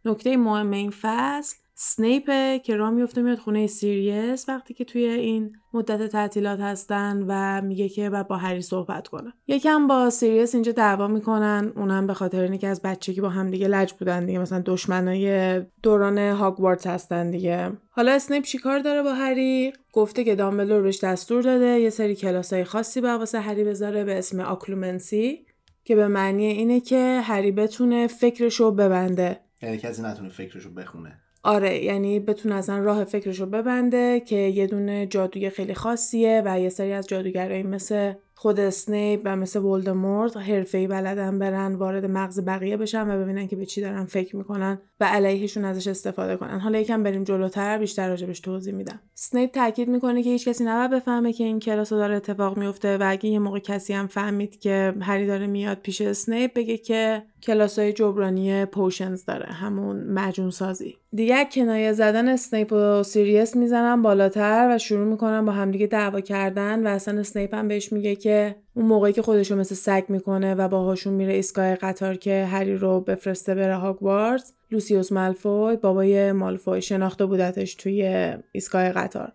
نکته 0.05 0.37
مهم 0.37 0.71
این 0.71 0.91
فصل 1.01 1.55
سنیپه 1.79 2.59
که 2.59 2.75
را 2.75 2.91
میفته 2.91 3.21
میاد 3.21 3.37
خونه 3.37 3.67
سیریس 3.67 4.49
وقتی 4.49 4.73
که 4.73 4.85
توی 4.85 5.05
این 5.05 5.55
مدت 5.73 6.07
تعطیلات 6.07 6.59
هستن 6.59 7.25
و 7.27 7.61
میگه 7.61 7.89
که 7.89 8.09
باید 8.09 8.27
با 8.27 8.37
هری 8.37 8.61
صحبت 8.61 9.07
کنه. 9.07 9.33
یکم 9.47 9.87
با 9.87 10.09
سیریس 10.09 10.55
اینجا 10.55 10.71
دعوا 10.71 11.07
می‌کنن 11.07 11.71
اونم 11.75 12.07
به 12.07 12.13
خاطر 12.13 12.41
اینه 12.41 12.57
که 12.57 12.67
از 12.67 12.81
بچگی 12.81 13.21
با 13.21 13.29
هم 13.29 13.51
دیگه 13.51 13.67
لج 13.67 13.93
بودن 13.93 14.25
دیگه. 14.25 14.39
مثلا 14.39 14.61
دشمنای 14.65 15.61
دوران 15.83 16.17
هاگوارتس 16.17 16.87
هستن 16.87 17.31
دیگه. 17.31 17.71
حالا 17.89 18.11
اسنیپ 18.11 18.43
چیکار 18.43 18.79
داره 18.79 19.03
با 19.03 19.13
هری؟ 19.13 19.73
گفته 19.93 20.23
که 20.23 20.35
دامبلدور 20.35 20.81
بهش 20.81 21.03
دستور 21.03 21.41
داده 21.41 21.79
یه 21.79 21.89
سری 21.89 22.15
کلاسای 22.15 22.63
خاصی 22.63 23.01
با 23.01 23.17
واسه 23.17 23.39
هری 23.39 23.63
بذاره 23.63 24.03
به 24.03 24.17
اسم 24.17 24.39
Occlumency 24.39 25.45
که 25.83 25.95
به 25.95 26.07
معنی 26.07 26.45
اینه 26.45 26.79
که 26.79 27.21
هری 27.23 27.51
بتونه 27.51 28.07
فکرشو 28.07 28.71
ببنده. 28.71 29.39
یعنی 29.61 29.77
کسی 29.77 30.01
نتونه 30.01 30.29
فکرشو 30.29 30.73
بخونه. 30.73 31.19
آره 31.47 31.83
یعنی 31.83 32.19
بتونه 32.19 32.55
اصلا 32.55 32.77
راه 32.79 33.03
فکرشو 33.03 33.45
ببنده 33.45 34.19
که 34.19 34.35
یه 34.35 34.67
دونه 34.67 35.07
جادوی 35.07 35.49
خیلی 35.49 35.73
خاصیه 35.73 36.41
و 36.45 36.59
یه 36.59 36.69
سری 36.69 36.91
از 36.93 37.07
جادوگرایی 37.07 37.63
مثل 37.63 38.13
خود 38.35 38.59
اسنیپ 38.59 39.21
و 39.25 39.35
مثل 39.35 39.59
ولدمورت 39.59 40.37
حرفه‌ای 40.37 40.87
بلدن 40.87 41.39
برن 41.39 41.75
وارد 41.75 42.05
مغز 42.05 42.45
بقیه 42.45 42.77
بشن 42.77 43.09
و 43.09 43.23
ببینن 43.23 43.47
که 43.47 43.55
به 43.55 43.65
چی 43.65 43.81
دارن 43.81 44.05
فکر 44.05 44.35
می‌کنن 44.35 44.81
و 44.99 45.05
علیهشون 45.05 45.65
ازش 45.65 45.87
استفاده 45.87 46.37
کنن. 46.37 46.59
حالا 46.59 46.79
یکم 46.79 47.03
بریم 47.03 47.23
جلوتر 47.23 47.77
بیشتر 47.77 48.09
راجبش 48.09 48.39
توضیح 48.39 48.73
میدم. 48.73 48.99
اسنیپ 49.17 49.51
تاکید 49.51 49.87
می‌کنه 49.87 50.23
که 50.23 50.29
هیچ 50.29 50.47
کسی 50.47 50.63
نباید 50.63 50.91
بفهمه 50.91 51.33
که 51.33 51.43
این 51.43 51.59
کلاس 51.59 51.89
داره 51.89 52.15
اتفاق 52.15 52.57
میفته 52.57 52.97
و 52.97 53.03
اگه 53.07 53.29
یه 53.29 53.39
موقع 53.39 53.59
کسی 53.59 53.93
هم 53.93 54.07
فهمید 54.07 54.59
که 54.59 54.93
هری 55.01 55.27
داره 55.27 55.47
میاد 55.47 55.77
پیش 55.77 56.01
اسنیپ 56.01 56.53
بگه 56.53 56.77
که 56.77 57.23
کلاسای 57.47 57.93
جبرانی 57.93 58.65
Potions 58.65 59.25
داره 59.25 59.45
همون 59.45 60.03
معجون 60.03 60.49
سازی 60.49 60.97
دیگه 61.13 61.45
کنایه 61.51 61.93
زدن 61.93 62.27
اسنیپ 62.27 62.73
و 62.73 63.03
سیریس 63.03 63.55
می‌زنن 63.55 64.01
بالاتر 64.01 64.67
و 64.71 64.77
شروع 64.77 65.07
می‌کنن 65.07 65.45
با 65.45 65.51
همدیگه 65.51 65.87
دعوا 65.87 66.21
کردن 66.21 66.87
و 66.87 66.89
اصلا 66.89 67.19
اسنیپ 67.19 67.55
هم 67.55 67.67
بهش 67.67 67.93
میگه 67.93 68.15
که 68.15 68.55
اون 68.73 68.85
موقعی 68.85 69.13
که 69.13 69.21
خودشو 69.21 69.55
مثل 69.55 69.75
سگ 69.75 70.03
می‌کنه 70.09 70.55
و 70.55 70.67
باهاشون 70.67 71.13
میره 71.13 71.33
ایستگاه 71.33 71.75
قطار 71.75 72.15
که 72.15 72.45
هری 72.45 72.75
رو 72.75 73.01
بفرسته 73.01 73.55
بره 73.55 73.75
هاگوارتس 73.75 74.53
لوسیوس 74.71 75.11
مالفوی 75.11 75.75
بابای 75.75 76.31
مالفوی 76.31 76.81
شناخته 76.81 77.25
بودتش 77.25 77.75
توی 77.75 78.33
ایستگاه 78.51 78.89
قطار. 78.89 79.33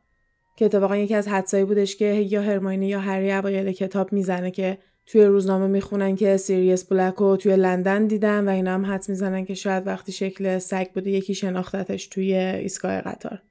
که 0.56 0.64
اتفاقا 0.64 0.96
یکی 0.96 1.14
از 1.14 1.28
حدسایی 1.28 1.64
بودش 1.64 1.96
که 1.96 2.04
یا 2.04 2.42
هرماینی 2.42 2.88
یا 2.88 3.00
هری 3.00 3.32
اوایل 3.32 3.72
کتاب 3.72 4.12
می‌زنه 4.12 4.50
که 4.50 4.78
توی 5.06 5.24
روزنامه 5.24 5.66
می‌خونن 5.66 6.16
که 6.16 6.36
سیریس 6.36 6.84
بلک 6.84 7.14
رو 7.14 7.36
توی 7.36 7.56
لندن 7.56 8.06
دیدن 8.06 8.48
و 8.48 8.50
اینا 8.50 8.74
هم 8.74 8.86
حدس 8.86 9.08
می‌زنن 9.08 9.44
که 9.44 9.54
شاید 9.54 9.86
وقتی 9.86 10.12
شکل 10.12 10.58
سگ 10.58 10.86
بوده 10.94 11.10
یکی 11.10 11.34
شناختتش 11.34 12.06
توی 12.06 12.34
ایستگاه 12.34 13.00
قطار. 13.00 13.42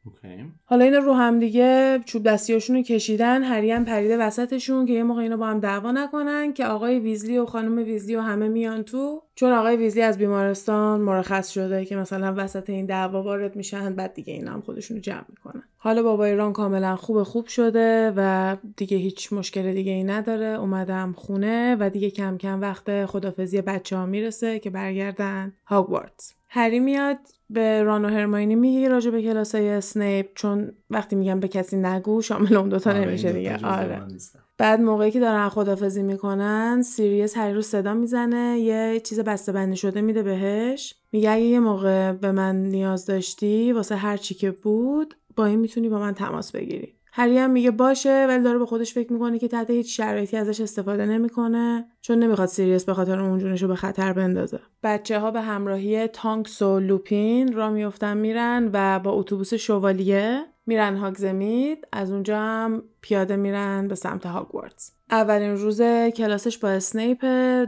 حالا 0.64 0.86
اینا 0.86 0.98
رو 0.98 1.14
هم 1.14 1.40
دیگه 1.40 2.00
چوب 2.06 2.24
دستیاشون 2.24 2.76
رو 2.76 2.82
کشیدن 2.82 3.44
هری 3.44 3.72
هم 3.72 3.86
پریده 3.86 4.18
وسطشون 4.18 4.86
که 4.86 4.94
یه 4.94 5.04
موقع 5.04 5.22
اینا 5.22 5.38
با 5.38 5.48
هم 5.48 5.60
دعوا 5.60 5.92
نکنن 5.92 6.54
که 6.54 6.66
آقای 6.66 7.00
ویزلی 7.00 7.38
و 7.38 7.46
خانم 7.46 7.78
ویزلی 7.78 8.16
و 8.16 8.22
همه 8.22 8.48
میان 8.48 8.84
تو. 8.84 9.22
چون 9.42 9.54
آقای 9.54 9.76
ویزلی 9.76 10.02
از 10.02 10.18
بیمارستان 10.18 11.02
مرخص 11.02 11.50
شده 11.50 11.86
که 11.86 11.96
مثلا 11.96 12.34
وسط 12.38 12.70
این 12.70 12.86
دعوا 12.86 13.24
وارد 13.24 13.56
میشن 13.56 13.96
بعد 13.96 14.14
دیگه 14.14 14.34
اینا 14.34 14.52
هم 14.52 14.62
خودشون 14.62 14.98
رو 14.98 15.02
جمع 15.02 15.26
می‌کنن. 15.30 15.64
حالا 15.78 16.04
بابا 16.04 16.26
ایران 16.26 16.54
کاملا 16.54 16.96
خوب 16.96 17.24
خوب 17.24 17.48
شده 17.48 18.14
و 18.16 18.56
دیگه 18.78 18.98
هیچ 18.98 19.34
مشکل 19.34 19.74
دیگه 19.74 19.92
ای 19.92 20.04
نداره. 20.04 20.46
اومدم 20.46 21.14
خونه 21.18 21.78
و 21.80 21.90
دیگه 21.90 22.10
کم 22.10 22.38
کم 22.38 22.62
وقت 22.62 23.06
خدافزی 23.06 23.62
بچه 23.62 23.98
ها 23.98 24.06
می‌رسه 24.06 24.60
که 24.60 24.70
برگردن 24.70 25.54
هاگوارتس 25.66 26.34
هری 26.48 26.80
میاد 26.80 27.18
به 27.50 27.84
ران 27.84 28.06
و 28.06 28.10
هرماینی 28.10 28.56
میگه 28.56 28.90
راجع 28.90 29.12
به 29.12 29.22
کلاسای 29.22 29.70
اسنیپ 29.70 30.26
چون 30.36 30.72
وقتی 30.90 31.16
میگم 31.16 31.40
به 31.40 31.48
کسی 31.48 31.78
نگو 31.78 32.22
شامل 32.22 32.56
اون 32.56 32.70
دوتا 32.70 32.90
آره، 32.90 33.00
نمیشه 33.00 33.32
دیگه. 33.32 33.58
آره. 33.66 34.06
نیستن. 34.06 34.40
بعد 34.62 34.82
موقعی 34.82 35.12
که 35.12 35.20
دارن 35.20 35.50
خدافظی 35.50 36.04
می‌کنن 36.04 36.82
سیریس 36.82 37.38
هری 37.38 37.54
رو 37.54 37.62
صدا 37.62 37.94
می‌زنه 37.94 38.60
یه 38.60 39.02
چیز 39.04 39.20
بسته 39.20 39.52
بندی 39.52 39.78
شده 39.78 40.02
میده 40.02 40.24
بهش. 40.24 40.96
میگه 41.12 41.32
اگه 41.32 41.44
یه 41.44 41.60
موقع 41.60 42.12
به 42.12 42.32
من 42.32 42.56
نیاز 42.56 43.06
داشتی 43.06 43.74
واسه 43.74 43.96
هر 43.96 44.18
چی 44.18 44.36
که 44.36 44.52
بود 44.52 45.14
با 45.36 45.46
این 45.46 45.60
می‌تونی 45.60 45.90
با 45.90 46.00
من 46.00 46.14
تماس 46.14 46.52
بگیری. 46.52 46.94
هری 47.12 47.38
هم 47.38 47.52
میگه 47.52 47.72
باشه 47.72 48.26
ولی 48.28 48.44
داره 48.44 48.60
به 48.60 48.66
خودش 48.66 48.94
فکر 48.94 49.14
می‌کنه 49.14 49.40
که 49.40 49.48
تحت 49.48 49.70
هیچ 49.70 49.98
شرایطی 49.98 50.38
ازش 50.38 50.62
استفاده 50.62 51.06
نمی‌کنه 51.06 51.86
چون 52.02 52.20
نمی‌خواد 52.20 52.48
سیریس 52.48 52.86
به 52.86 52.94
خاطر 52.94 53.20
اون 53.20 53.40
جونش 53.40 53.62
رو 53.62 53.68
به 53.68 53.76
خطر 53.76 54.14
بندازه. 54.14 54.60
بچه 54.84 55.20
ها 55.20 55.32
به 55.32 55.42
همراهی 55.42 56.08
تانکس 56.08 56.62
و 56.62 56.80
لوپین 56.80 57.54
را 57.54 57.70
میفتن 57.70 58.18
میرن 58.18 58.70
و 58.74 59.00
با 59.00 59.12
اتوبوس 59.12 59.54
شوالیه 59.54 60.42
میرن 60.72 60.98
هاگزمید 60.98 61.88
از 61.92 62.12
اونجا 62.12 62.40
هم 62.40 62.84
پیاده 63.02 63.36
میرن 63.36 63.88
به 63.88 63.96
سمت 63.96 64.26
هاگوارتس 64.26 64.92
اولین 65.10 65.58
روز 65.58 65.82
کلاسش 66.16 66.58
با 66.58 66.70
اسنیپ 66.70 67.22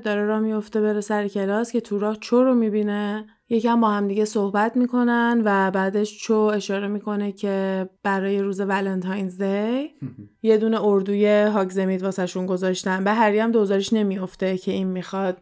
داره 0.03 0.25
را 0.25 0.39
میفته 0.39 0.81
بره 0.81 1.01
سر 1.01 1.27
کلاس 1.27 1.71
که 1.71 1.81
تو 1.81 1.99
راه 1.99 2.15
چو 2.15 2.43
رو 2.43 2.55
می‌بینه. 2.55 3.25
یکم 3.49 3.81
با 3.81 3.89
هم 3.89 4.07
دیگه 4.07 4.25
صحبت 4.25 4.77
می‌کنن 4.77 5.41
و 5.45 5.71
بعدش 5.71 6.17
چو 6.17 6.33
اشاره 6.33 6.87
می‌کنه 6.87 7.31
که 7.31 7.89
برای 8.03 8.41
روز 8.41 8.59
Valentine's 8.59 9.41
Day 9.41 9.89
یه 10.49 10.57
دونه 10.57 10.83
اردوی 10.83 11.41
هاگزمید 11.41 12.03
واسهشون 12.03 12.45
گذاشتن. 12.45 13.03
به 13.03 13.13
هری 13.13 13.39
هم 13.39 13.51
دوزاریش 13.51 13.93
نمیافته 13.93 14.57
که 14.57 14.71
این 14.71 14.87
می‌خواد 14.87 15.37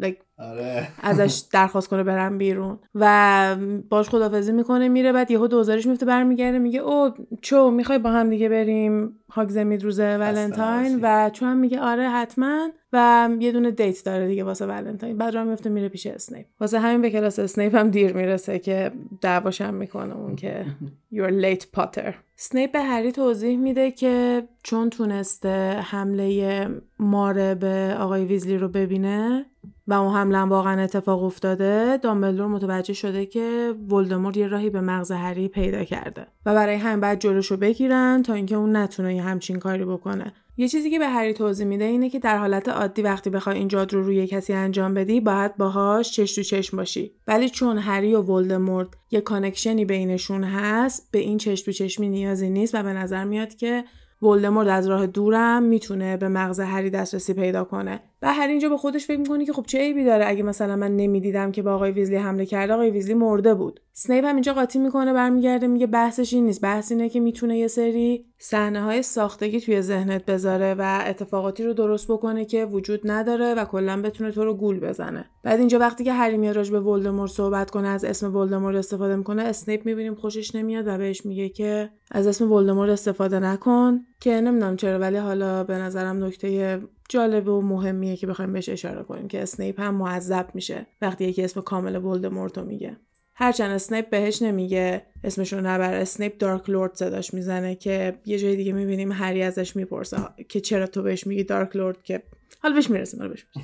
like 0.00 0.16
آره. 0.38 0.88
ازش 1.02 1.42
درخواست 1.52 1.88
کنه 1.88 2.02
برم 2.02 2.38
بیرون. 2.38 2.78
و 2.94 3.56
باش 3.88 4.08
خدافظی 4.08 4.52
می‌کنه 4.52 4.88
میره 4.88 5.12
بعد 5.12 5.30
یهو 5.30 5.46
دوزاریش 5.46 5.86
میفته 5.86 6.06
برمیگرده 6.06 6.58
میگه 6.58 6.80
او 6.80 7.10
چو 7.42 7.70
می‌خوای 7.70 7.98
با 7.98 8.10
هم 8.10 8.30
دیگه 8.30 8.48
بریم 8.48 9.20
هاگزمید 9.30 9.84
روز 9.84 10.00
ولنتاین؟ 10.00 10.98
و 11.02 11.30
چو 11.30 11.46
هم 11.46 11.56
میگه 11.56 11.80
آره 11.80 12.08
حتما. 12.08 12.68
و 12.92 13.28
یه 13.40 13.52
دونه 13.52 13.70
date 13.70 14.04
داره 14.04 14.26
دیگه 14.26 14.44
واسه 14.44 14.66
ولنتاین. 14.66 15.18
بعد 15.18 15.34
راه 15.34 15.44
میفته 15.44 15.70
میره 15.70 15.88
پیش 15.88 16.06
اسنیپ. 16.06 16.46
واسه 16.60 16.78
همین 16.78 17.02
به 17.02 17.10
کلاس 17.10 17.38
اسنیپ 17.38 17.74
هم 17.74 17.90
دیر 17.90 18.12
می‌رسه 18.12 18.58
که 18.58 18.92
دعواش 19.20 19.60
هم 19.60 19.74
می‌کنه 19.74 20.16
اون 20.16 20.36
که 20.36 20.64
you're 21.14 21.42
late 21.42 21.64
Potter. 21.80 22.12
سنیپ 22.38 22.72
به 22.72 22.82
هری 22.82 23.12
توضیح 23.12 23.56
میده 23.56 23.90
که 23.90 24.48
چون 24.62 24.90
تونسته 24.90 25.80
حمله 25.80 26.68
ماره 26.98 27.54
به 27.54 27.96
آقای 28.00 28.24
ویزلی 28.24 28.58
رو 28.58 28.68
ببینه 28.68 29.46
و 29.86 29.92
اون 29.92 30.14
حمله 30.14 30.38
واقعا 30.38 30.82
اتفاق 30.82 31.22
افتاده 31.24 31.96
دامبلدور 31.96 32.46
متوجه 32.46 32.94
شده 32.94 33.26
که 33.26 33.74
ولدمورت 33.88 34.36
یه 34.36 34.46
راهی 34.46 34.70
به 34.70 34.80
مغز 34.80 35.12
هری 35.12 35.48
پیدا 35.48 35.84
کرده 35.84 36.26
و 36.46 36.54
برای 36.54 36.76
همین 36.76 37.00
باید 37.00 37.20
جلوشو 37.20 37.56
بگیرن 37.56 38.22
تا 38.22 38.34
اینکه 38.34 38.56
اون 38.56 38.76
نتونه 38.76 39.14
یه 39.14 39.22
همچین 39.22 39.58
کاری 39.58 39.84
بکنه. 39.84 40.32
یه 40.58 40.68
چیزی 40.68 40.90
که 40.90 40.98
به 40.98 41.08
هری 41.08 41.32
توضیح 41.32 41.66
میده 41.66 41.84
اینه 41.84 42.10
که 42.10 42.18
در 42.18 42.38
حالت 42.38 42.68
عادی 42.68 43.02
وقتی 43.02 43.30
بخوای 43.30 43.58
این 43.58 43.68
جادو 43.68 43.96
رو 43.96 44.04
روی 44.04 44.26
کسی 44.26 44.52
انجام 44.52 44.94
بدی 44.94 45.20
باید 45.20 45.56
باهاش 45.56 46.12
چش 46.12 46.34
تو 46.34 46.42
چشم 46.42 46.76
باشی. 46.76 47.12
ولی 47.26 47.48
چون 47.48 47.78
هری 47.78 48.14
و 48.14 48.22
ولدمورت 48.22 48.88
یه 49.10 49.20
connection 49.20 49.78
ی 49.78 49.84
بینشون 49.84 50.44
هست 50.44 51.08
به 51.12 51.18
این 51.18 51.38
چش 51.38 51.62
تو 51.62 51.72
چشمی 51.72 52.08
نیازی 52.08 52.50
نیست 52.50 52.74
و 52.74 52.82
به 52.82 52.92
نظر 52.92 53.24
میاد 53.24 53.54
که 53.54 53.84
ولدمورت 54.22 54.68
از 54.68 54.86
راه 54.86 55.06
دورم 55.06 55.62
می‌تونه 55.62 56.16
به 56.16 56.28
مغز 56.28 56.60
هری 56.60 56.90
دسترسی 56.90 57.34
پیدا 57.34 57.64
کنه. 57.64 58.00
و 58.22 58.32
هری 58.34 58.50
اینجا 58.50 58.68
به 58.68 58.76
خودش 58.76 59.06
فکر 59.06 59.18
می‌کنه 59.18 59.44
که 59.44 59.52
خب 59.52 59.66
چه 59.66 59.78
عیبی 59.78 60.04
داره 60.04 60.28
اگه 60.28 60.42
مثلا 60.42 60.76
من 60.76 60.96
نمی‌دیدم 60.96 61.52
که 61.52 61.62
به 61.62 61.74
آقای 61.74 61.90
ویزلی 61.90 62.16
حمله 62.16 62.46
کرده 62.46 62.72
آقای 62.72 62.90
ویزلی 62.90 63.14
مرده 63.14 63.54
بود. 63.54 63.80
سنیپ 63.92 64.24
هم 64.24 64.34
اینجا 64.34 64.52
قاطی 64.52 64.78
می‌کنه 64.78 65.12
برمیگرده 65.12 65.66
میگه 65.66 65.86
بحثش 65.86 66.34
این 66.34 66.44
نیست. 66.44 66.60
بحث 66.60 66.92
اینه 66.92 67.08
که 67.08 67.20
می‌تونه 67.20 67.58
یه 67.58 67.68
سری 67.68 68.26
صحنه 68.38 68.82
های 68.82 69.02
ساختگی 69.02 69.60
توی 69.60 69.82
ذهنت 69.82 70.24
بذاره 70.24 70.74
و 70.78 71.04
اتفاقاتی 71.06 71.64
رو 71.64 71.72
درست 71.72 72.10
بکنه 72.10 72.44
که 72.44 72.64
وجود 72.64 73.00
نداره 73.04 73.54
و 73.54 73.64
کلا 73.64 74.02
بتونه 74.02 74.30
تو 74.30 74.44
رو 74.44 74.54
گول 74.54 74.80
بزنه. 74.80 75.30
بعد 75.42 75.58
اینجا 75.58 75.78
وقتی 75.78 76.04
که 76.04 76.12
هری 76.12 76.36
میاد 76.36 76.56
راجع 76.56 76.72
به 76.72 76.80
ولدمورت 76.80 77.30
صحبت 77.30 77.70
کنه 77.70 77.88
از 77.88 78.04
اسم 78.04 78.36
ولدمورت 78.36 78.76
استفاده 78.76 79.16
می‌کنه 79.16 79.42
اسنیپ 79.42 79.86
می‌بینیم 79.86 80.14
خوشش 80.14 80.54
نمیاد 80.54 80.86
و 80.86 80.98
بهش 80.98 81.26
میگه 81.26 81.48
که 81.48 81.90
از 82.10 82.26
اسم 82.26 82.52
ولدمورت 82.52 82.90
استفاده 82.90 83.38
نکن 83.38 84.00
که 84.20 84.40
نمی‌دونم 84.40 84.76
چرا 84.76 84.98
ولی 84.98 85.16
حالا 85.16 85.64
به 85.64 85.74
نظرم 85.74 86.24
نکته 86.24 86.80
جالب 87.08 87.48
و 87.48 87.62
مهمیه 87.62 88.16
که 88.16 88.26
بخوایم 88.26 88.52
بهش 88.52 88.68
اشاره 88.68 89.02
کنیم 89.02 89.28
که 89.28 89.42
اسنیپ 89.42 89.80
هم 89.80 89.94
معذب 89.94 90.46
میشه 90.54 90.86
وقتی 91.02 91.24
یکی 91.24 91.42
اسم 91.44 91.60
کامل 91.60 91.96
ولدمورت 91.96 92.58
رو 92.58 92.64
میگه. 92.64 92.96
هرچند 93.38 93.70
اسنیپ 93.70 94.10
بهش 94.10 94.42
نمیگه 94.42 95.02
اسمشو 95.24 95.60
نبر. 95.60 95.94
اسنیپ 95.94 96.38
Dark 96.38 96.70
Lord 96.70 96.94
صداش 96.94 97.34
می‌زنه 97.34 97.74
که 97.74 98.18
یه 98.26 98.38
جای 98.38 98.56
دیگه 98.56 98.72
می‌بینیم 98.72 99.12
هری 99.12 99.42
ازش 99.42 99.76
می‌پرسه 99.76 100.16
که 100.48 100.60
چرا 100.60 100.86
تو 100.86 101.02
بهش 101.02 101.26
میگی 101.26 101.44
دارک 101.44 101.76
لورد 101.76 102.02
که 102.02 102.22
حالا 102.60 102.74
بهش 102.74 102.90
می‌رسیم 102.90 103.20
حالا 103.20 103.30
بهش. 103.30 103.46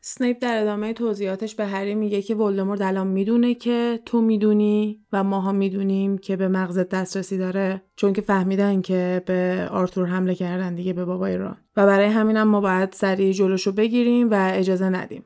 سنیپ 0.00 0.36
در 0.40 0.62
ادامه 0.62 0.92
توضیحاتش 0.92 1.54
به 1.54 1.66
هری 1.66 1.94
میگه 1.94 2.22
که 2.22 2.34
ولدمورت 2.34 2.80
الان 2.80 3.06
می‌دونه 3.06 3.54
که 3.54 4.00
تو 4.04 4.20
می‌دونی 4.20 5.00
و 5.12 5.24
ماها 5.24 5.52
می‌دونیم 5.52 6.18
که 6.18 6.36
به 6.36 6.48
مغزت 6.48 6.88
دسترسی 6.88 7.38
داره 7.38 7.82
چون 7.96 8.12
که 8.12 8.20
فهمیدن 8.20 8.80
که 8.80 9.22
به 9.26 9.68
آرتور 9.70 10.06
حمله 10.06 10.34
کردن 10.34 10.74
دیگه 10.74 10.92
به 10.92 11.04
بابای 11.04 11.36
ران. 11.36 11.56
و 11.76 11.86
برای 11.86 12.06
همینم 12.06 12.48
ما 12.48 12.60
باید 12.60 12.92
سریع 12.92 13.32
جلوشو 13.32 13.72
بگیریم 13.72 14.30
و 14.30 14.50
اجازه 14.54 14.88
ندیم. 14.88 15.24